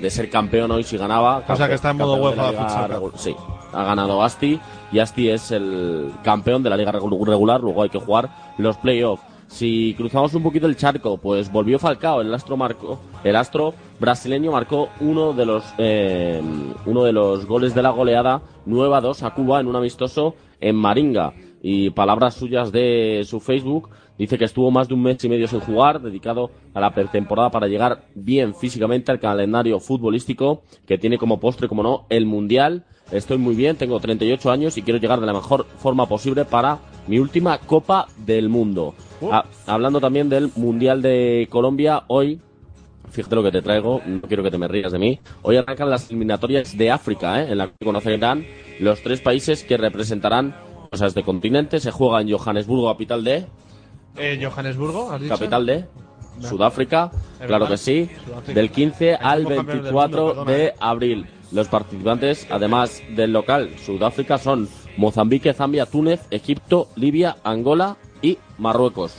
de 0.00 0.10
ser 0.10 0.30
campeón 0.30 0.70
hoy 0.70 0.84
si 0.84 0.96
ganaba. 0.96 1.42
O 1.48 1.56
sea 1.56 1.68
que 1.68 1.74
está 1.74 1.90
en 1.90 1.96
modo 1.98 2.16
la 2.16 2.22
UEFA 2.50 2.88
regu- 2.88 3.12
Sí, 3.16 3.34
ha 3.72 3.82
ganado 3.84 4.22
Asti 4.22 4.58
y 4.90 4.98
Asti 5.00 5.28
es 5.28 5.50
el 5.50 6.12
campeón 6.22 6.62
de 6.62 6.70
la 6.70 6.76
liga 6.76 6.92
regu- 6.92 7.26
regular. 7.26 7.60
Luego 7.60 7.82
hay 7.82 7.90
que 7.90 7.98
jugar 7.98 8.30
los 8.58 8.76
playoffs. 8.78 9.22
Si 9.48 9.92
cruzamos 9.98 10.32
un 10.32 10.42
poquito 10.42 10.66
el 10.66 10.76
charco, 10.78 11.18
pues 11.18 11.52
volvió 11.52 11.78
Falcao, 11.78 12.22
el 12.22 12.32
astro 12.32 12.56
marcó, 12.56 12.98
el 13.22 13.36
astro 13.36 13.74
brasileño 14.00 14.50
marcó 14.50 14.88
uno 15.00 15.34
de 15.34 15.44
los 15.44 15.62
eh, 15.76 16.40
uno 16.86 17.04
de 17.04 17.12
los 17.12 17.44
goles 17.44 17.74
de 17.74 17.82
la 17.82 17.90
goleada 17.90 18.40
9 18.64 18.96
a 18.96 19.00
2 19.02 19.22
a 19.24 19.30
Cuba 19.34 19.60
en 19.60 19.66
un 19.66 19.76
amistoso 19.76 20.36
en 20.58 20.76
Maringa. 20.76 21.34
Y 21.64 21.90
palabras 21.90 22.32
suyas 22.34 22.72
de 22.72 23.24
su 23.28 23.40
Facebook, 23.40 23.90
dice 24.18 24.38
que 24.38 24.44
estuvo 24.44 24.70
más 24.70 24.88
de 24.88 24.94
un 24.94 25.02
mes 25.02 25.22
y 25.24 25.28
medio 25.28 25.48
sin 25.48 25.60
jugar, 25.60 26.00
dedicado 26.00 26.50
a 26.74 26.80
la 26.80 26.94
pretemporada 26.94 27.50
para 27.50 27.66
llegar 27.66 28.04
bien 28.14 28.54
físicamente 28.54 29.10
al 29.10 29.20
calendario 29.20 29.80
futbolístico 29.80 30.62
que 30.86 30.98
tiene 30.98 31.18
como 31.18 31.40
postre, 31.40 31.68
como 31.68 31.82
no, 31.82 32.06
el 32.08 32.26
Mundial. 32.26 32.84
Estoy 33.10 33.38
muy 33.38 33.54
bien, 33.54 33.76
tengo 33.76 34.00
38 34.00 34.50
años 34.50 34.78
y 34.78 34.82
quiero 34.82 34.98
llegar 34.98 35.20
de 35.20 35.26
la 35.26 35.34
mejor 35.34 35.66
forma 35.78 36.06
posible 36.06 36.44
para 36.44 36.78
mi 37.06 37.18
última 37.18 37.58
Copa 37.58 38.06
del 38.24 38.48
Mundo. 38.48 38.94
Ah, 39.30 39.44
hablando 39.66 40.00
también 40.00 40.28
del 40.28 40.50
Mundial 40.56 41.02
de 41.02 41.46
Colombia, 41.50 42.04
hoy 42.08 42.40
Fíjate 43.12 43.36
lo 43.36 43.42
que 43.42 43.52
te 43.52 43.60
traigo, 43.60 44.00
no 44.06 44.22
quiero 44.22 44.42
que 44.42 44.50
te 44.50 44.56
me 44.56 44.68
rías 44.68 44.90
de 44.90 44.98
mí. 44.98 45.20
Hoy 45.42 45.56
arrancan 45.56 45.90
las 45.90 46.08
eliminatorias 46.08 46.78
de 46.78 46.90
África, 46.90 47.42
¿eh? 47.42 47.52
en 47.52 47.58
la 47.58 47.66
que 47.66 47.84
conocerán 47.84 48.46
los 48.80 49.02
tres 49.02 49.20
países 49.20 49.64
que 49.64 49.76
representarán 49.76 50.56
cosas 50.90 51.08
este 51.08 51.22
continente. 51.22 51.78
Se 51.78 51.90
juega 51.90 52.22
en 52.22 52.32
Johannesburgo, 52.32 52.90
capital 52.90 53.22
de, 53.22 53.44
Eh, 54.16 54.38
Johannesburgo, 54.42 55.10
¿has 55.10 55.20
dicho? 55.20 55.34
capital 55.34 55.66
de 55.66 55.84
No. 56.38 56.48
Sudáfrica, 56.48 57.10
Es 57.40 57.46
claro 57.46 57.68
que 57.68 57.76
sí, 57.76 58.10
Sudáfrica. 58.26 58.52
del 58.60 58.70
15 58.70 59.14
al 59.14 59.42
Somos 59.42 59.56
campeones 59.56 59.66
del 59.66 59.92
24 59.92 60.18
mundo, 60.26 60.34
perdona, 60.44 60.50
de 60.58 60.64
eh. 60.66 60.74
abril. 60.80 61.26
Los 61.52 61.68
participantes, 61.68 62.46
además 62.50 63.02
del 63.10 63.32
local 63.32 63.70
Sudáfrica, 63.84 64.38
son 64.38 64.68
Mozambique, 64.96 65.52
Zambia, 65.52 65.84
Túnez, 65.86 66.20
Egipto, 66.30 66.88
Libia, 66.96 67.36
Angola 67.44 67.96
y 68.22 68.38
Marruecos. 68.58 69.14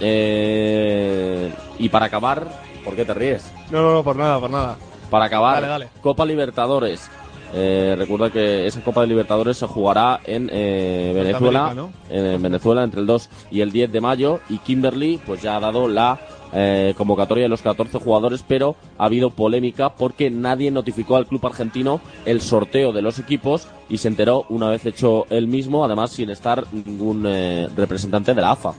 Eh, 0.00 1.52
y 1.78 1.88
para 1.88 2.06
acabar, 2.06 2.46
¿por 2.84 2.94
qué 2.96 3.04
te 3.04 3.14
ríes? 3.14 3.50
No, 3.70 3.80
no, 3.82 3.92
no, 3.94 4.04
por 4.04 4.16
nada, 4.16 4.38
por 4.40 4.50
nada. 4.50 4.76
Para 5.10 5.26
acabar, 5.26 5.54
Dale, 5.56 5.66
dale. 5.68 5.88
Copa 6.02 6.24
Libertadores. 6.26 7.10
Eh, 7.56 7.94
recuerda 7.96 8.30
que 8.30 8.66
esa 8.66 8.82
Copa 8.82 9.02
de 9.02 9.06
Libertadores 9.06 9.58
se 9.58 9.66
jugará 9.66 10.20
en 10.24 10.50
eh, 10.52 11.12
Venezuela, 11.14 11.88
en 12.10 12.42
Venezuela 12.42 12.82
entre 12.82 13.00
el 13.00 13.06
2 13.06 13.30
y 13.52 13.60
el 13.60 13.70
10 13.70 13.92
de 13.92 14.00
mayo 14.00 14.40
y 14.48 14.58
Kimberly 14.58 15.20
pues 15.24 15.40
ya 15.40 15.56
ha 15.56 15.60
dado 15.60 15.86
la 15.86 16.18
eh, 16.56 16.94
convocatoria 16.96 17.44
de 17.44 17.48
los 17.48 17.62
14 17.62 17.98
jugadores, 17.98 18.44
pero 18.46 18.76
ha 18.96 19.06
habido 19.06 19.30
polémica 19.30 19.90
porque 19.90 20.30
nadie 20.30 20.70
notificó 20.70 21.16
al 21.16 21.26
club 21.26 21.44
argentino 21.44 22.00
el 22.26 22.40
sorteo 22.40 22.92
de 22.92 23.02
los 23.02 23.18
equipos 23.18 23.66
y 23.88 23.98
se 23.98 24.06
enteró 24.06 24.46
una 24.50 24.70
vez 24.70 24.86
hecho 24.86 25.26
el 25.30 25.48
mismo, 25.48 25.84
además 25.84 26.12
sin 26.12 26.30
estar 26.30 26.64
ningún 26.72 27.24
eh, 27.26 27.68
representante 27.74 28.34
de 28.34 28.40
la 28.40 28.52
AFA 28.52 28.72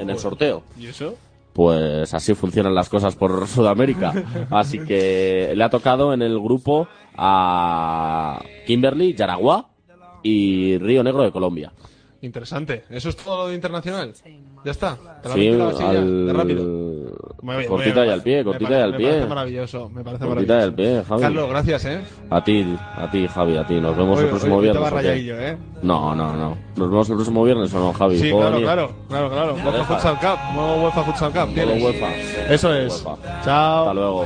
en 0.00 0.08
el 0.08 0.18
sorteo. 0.18 0.62
¿Y 0.78 0.86
eso? 0.86 1.16
Pues 1.52 2.14
así 2.14 2.34
funcionan 2.34 2.74
las 2.74 2.88
cosas 2.88 3.16
por 3.16 3.46
Sudamérica. 3.48 4.12
Así 4.50 4.78
que 4.80 5.52
le 5.54 5.64
ha 5.64 5.70
tocado 5.70 6.12
en 6.12 6.22
el 6.22 6.38
grupo 6.38 6.88
a 7.16 8.42
Kimberly, 8.66 9.14
Yaragua 9.14 9.70
y 10.22 10.78
Río 10.78 11.02
Negro 11.02 11.22
de 11.22 11.32
Colombia. 11.32 11.72
Interesante. 12.20 12.84
¿Eso 12.90 13.08
es 13.10 13.16
todo 13.16 13.44
lo 13.44 13.48
de 13.48 13.54
internacional? 13.54 14.14
¿Ya 14.64 14.70
está? 14.72 14.96
¿Te 15.22 15.28
has 15.28 15.34
Sí, 15.34 15.50
ya? 15.56 15.88
al- 15.90 16.26
De 16.26 16.32
rápido. 16.32 16.62
Muy 17.40 17.56
bien, 17.56 17.68
muy 17.70 17.78
cortita 17.78 18.04
y 18.06 18.08
al 18.10 18.22
pie, 18.22 18.36
me 18.38 18.44
cortita 18.44 18.68
parece- 18.70 18.80
y 18.80 18.82
al 18.84 18.90
Me 18.92 18.96
pie. 18.98 19.06
parece 19.08 19.26
maravilloso, 19.28 19.88
me 19.90 20.04
parece 20.04 20.24
Cortita 20.26 20.52
y 20.54 20.56
maravilloso. 20.56 20.64
al 20.68 20.74
pie, 20.74 21.02
Javi. 21.08 21.22
Carlos, 21.22 21.48
gracias, 21.50 21.84
¿eh? 21.84 22.00
A 22.30 22.44
ti, 22.44 22.76
a 22.96 23.10
ti, 23.10 23.28
Javi, 23.28 23.56
a 23.56 23.66
ti. 23.66 23.74
Nos 23.80 23.96
vemos 23.96 24.18
Hoy- 24.18 24.24
el 24.24 24.30
próximo 24.30 24.56
hoy 24.56 24.62
viernes. 24.64 24.90
rayadillo, 24.90 25.40
¿eh? 25.40 25.58
No, 25.82 26.14
no, 26.14 26.32
no. 26.36 26.56
¿Nos 26.76 26.90
vemos 26.90 27.08
el 27.08 27.14
próximo 27.16 27.44
viernes 27.44 27.72
o 27.74 27.78
no, 27.78 27.92
Javi? 27.92 28.18
Sí, 28.18 28.30
¿Puedo 28.30 28.38
claro, 28.50 28.52
venir? 28.54 28.66
claro, 28.66 28.90
claro, 29.08 29.30
claro. 29.30 29.54
UEFA. 29.78 29.84
Futsal 29.94 30.18
Cup, 30.18 30.38
nuevo 30.54 30.82
UEFA 30.84 31.02
Futsal 31.04 31.32
Cup. 31.32 31.56
Modo. 31.56 31.74
UEFA. 31.86 32.16
Eso 32.52 32.74
es. 32.74 33.04
UEFA. 33.06 33.42
Chao. 33.44 33.80
Hasta 33.88 33.94
luego. 33.94 34.24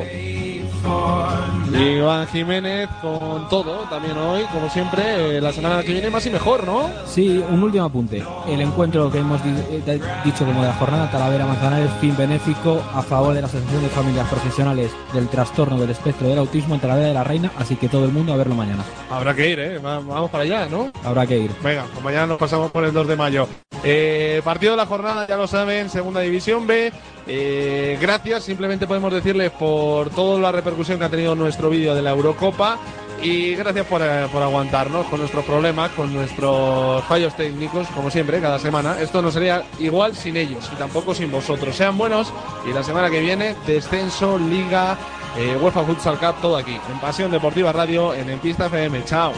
Iván 1.75 2.27
Jiménez 2.27 2.89
con 3.01 3.49
todo, 3.49 3.79
también 3.89 4.17
hoy, 4.19 4.43
como 4.53 4.69
siempre, 4.69 5.37
eh, 5.37 5.41
la 5.41 5.53
semana 5.53 5.83
que 5.83 5.93
viene 5.93 6.11
más 6.11 6.25
y 6.27 6.31
mejor, 6.31 6.65
¿no? 6.67 6.91
Sí, 7.07 7.43
un 7.49 7.63
último 7.63 7.85
apunte. 7.85 8.23
El 8.49 8.61
encuentro 8.61 9.11
que 9.11 9.19
hemos 9.19 9.41
eh, 9.45 10.01
dicho 10.25 10.45
como 10.45 10.61
de 10.61 10.69
la 10.69 10.75
jornada 10.75 11.11
Talavera 11.11 11.47
Manzanares, 11.47 11.91
fin 12.01 12.15
benéfico 12.17 12.83
a 12.95 13.03
favor 13.03 13.35
de 13.35 13.41
la 13.41 13.47
Asociación 13.47 13.83
de 13.83 13.89
Familias 13.89 14.29
Profesionales 14.29 14.91
del 15.15 15.29
Trastorno 15.29 15.77
del 15.79 15.91
Espectro 15.91 16.29
del 16.29 16.39
Autismo 16.39 16.75
en 16.75 16.81
Talavera 16.81 17.09
de 17.09 17.15
la 17.15 17.25
Reina, 17.25 17.51
así 17.59 17.77
que 17.77 17.89
todo 17.89 18.05
el 18.05 18.13
mundo 18.13 18.33
a 18.33 18.37
verlo 18.37 18.55
mañana. 18.55 18.85
Habrá 19.11 19.35
que 19.35 19.49
ir, 19.51 19.59
¿eh? 19.61 19.79
Va- 19.79 20.01
Vamos 20.01 20.31
para 20.31 20.45
allá, 20.45 20.67
¿no? 20.71 20.91
Habrá 21.05 21.27
que 21.27 21.39
ir. 21.39 21.51
Venga, 21.63 21.85
pues 21.93 22.05
mañana 22.05 22.27
nos 22.27 22.39
pasamos 22.39 22.71
por 22.71 22.85
el 22.85 22.93
2 22.93 23.09
de 23.09 23.17
mayo. 23.17 23.49
Eh, 23.85 24.41
partido 24.45 24.73
de 24.73 24.77
la 24.77 24.87
jornada, 24.87 25.27
ya 25.27 25.37
lo 25.37 25.47
saben, 25.47 25.89
Segunda 25.91 26.21
División 26.21 26.67
B. 26.67 26.93
Eh, 27.27 27.99
gracias, 28.01 28.43
simplemente 28.45 28.87
podemos 28.87 29.13
decirles 29.13 29.51
por 29.53 30.11
toda 30.11 30.41
la 30.41 30.51
repercusión 30.53 30.99
que 30.99 31.05
ha 31.05 31.09
tenido 31.09 31.35
nuestro 31.37 31.62
vídeo 31.71 31.95
de 31.95 32.03
la 32.03 32.11
Eurocopa. 32.11 32.79
Y 33.23 33.55
gracias 33.55 33.87
por, 33.87 34.03
eh, 34.03 34.27
por 34.33 34.43
aguantarnos 34.43 35.07
con 35.07 35.21
nuestros 35.21 35.45
problemas, 35.45 35.93
con 35.93 36.13
nuestros 36.13 37.05
fallos 37.05 37.37
técnicos, 37.37 37.87
como 37.95 38.11
siempre, 38.11 38.41
cada 38.41 38.59
semana. 38.59 39.01
Esto 39.01 39.23
no 39.23 39.31
sería 39.31 39.63
igual 39.79 40.17
sin 40.17 40.37
ellos 40.37 40.69
y 40.73 40.77
tampoco 40.77 41.15
sin 41.15 41.31
vosotros. 41.31 41.77
Sean 41.77 41.97
buenos 41.97 42.33
y 42.69 42.73
la 42.73 42.83
semana 42.83 43.11
que 43.11 43.21
viene, 43.21 43.55
descenso, 43.65 44.39
liga, 44.39 44.99
eh, 45.37 45.57
UEFA 45.61 45.85
Futsal 45.85 46.19
Cup, 46.19 46.41
todo 46.43 46.57
aquí. 46.57 46.77
En 46.91 46.99
Pasión 46.99 47.31
Deportiva 47.31 47.73
Radio, 47.73 48.13
en 48.13 48.29
En 48.29 48.41
Pista 48.41 48.67
FM. 48.67 49.05
Chao. 49.05 49.33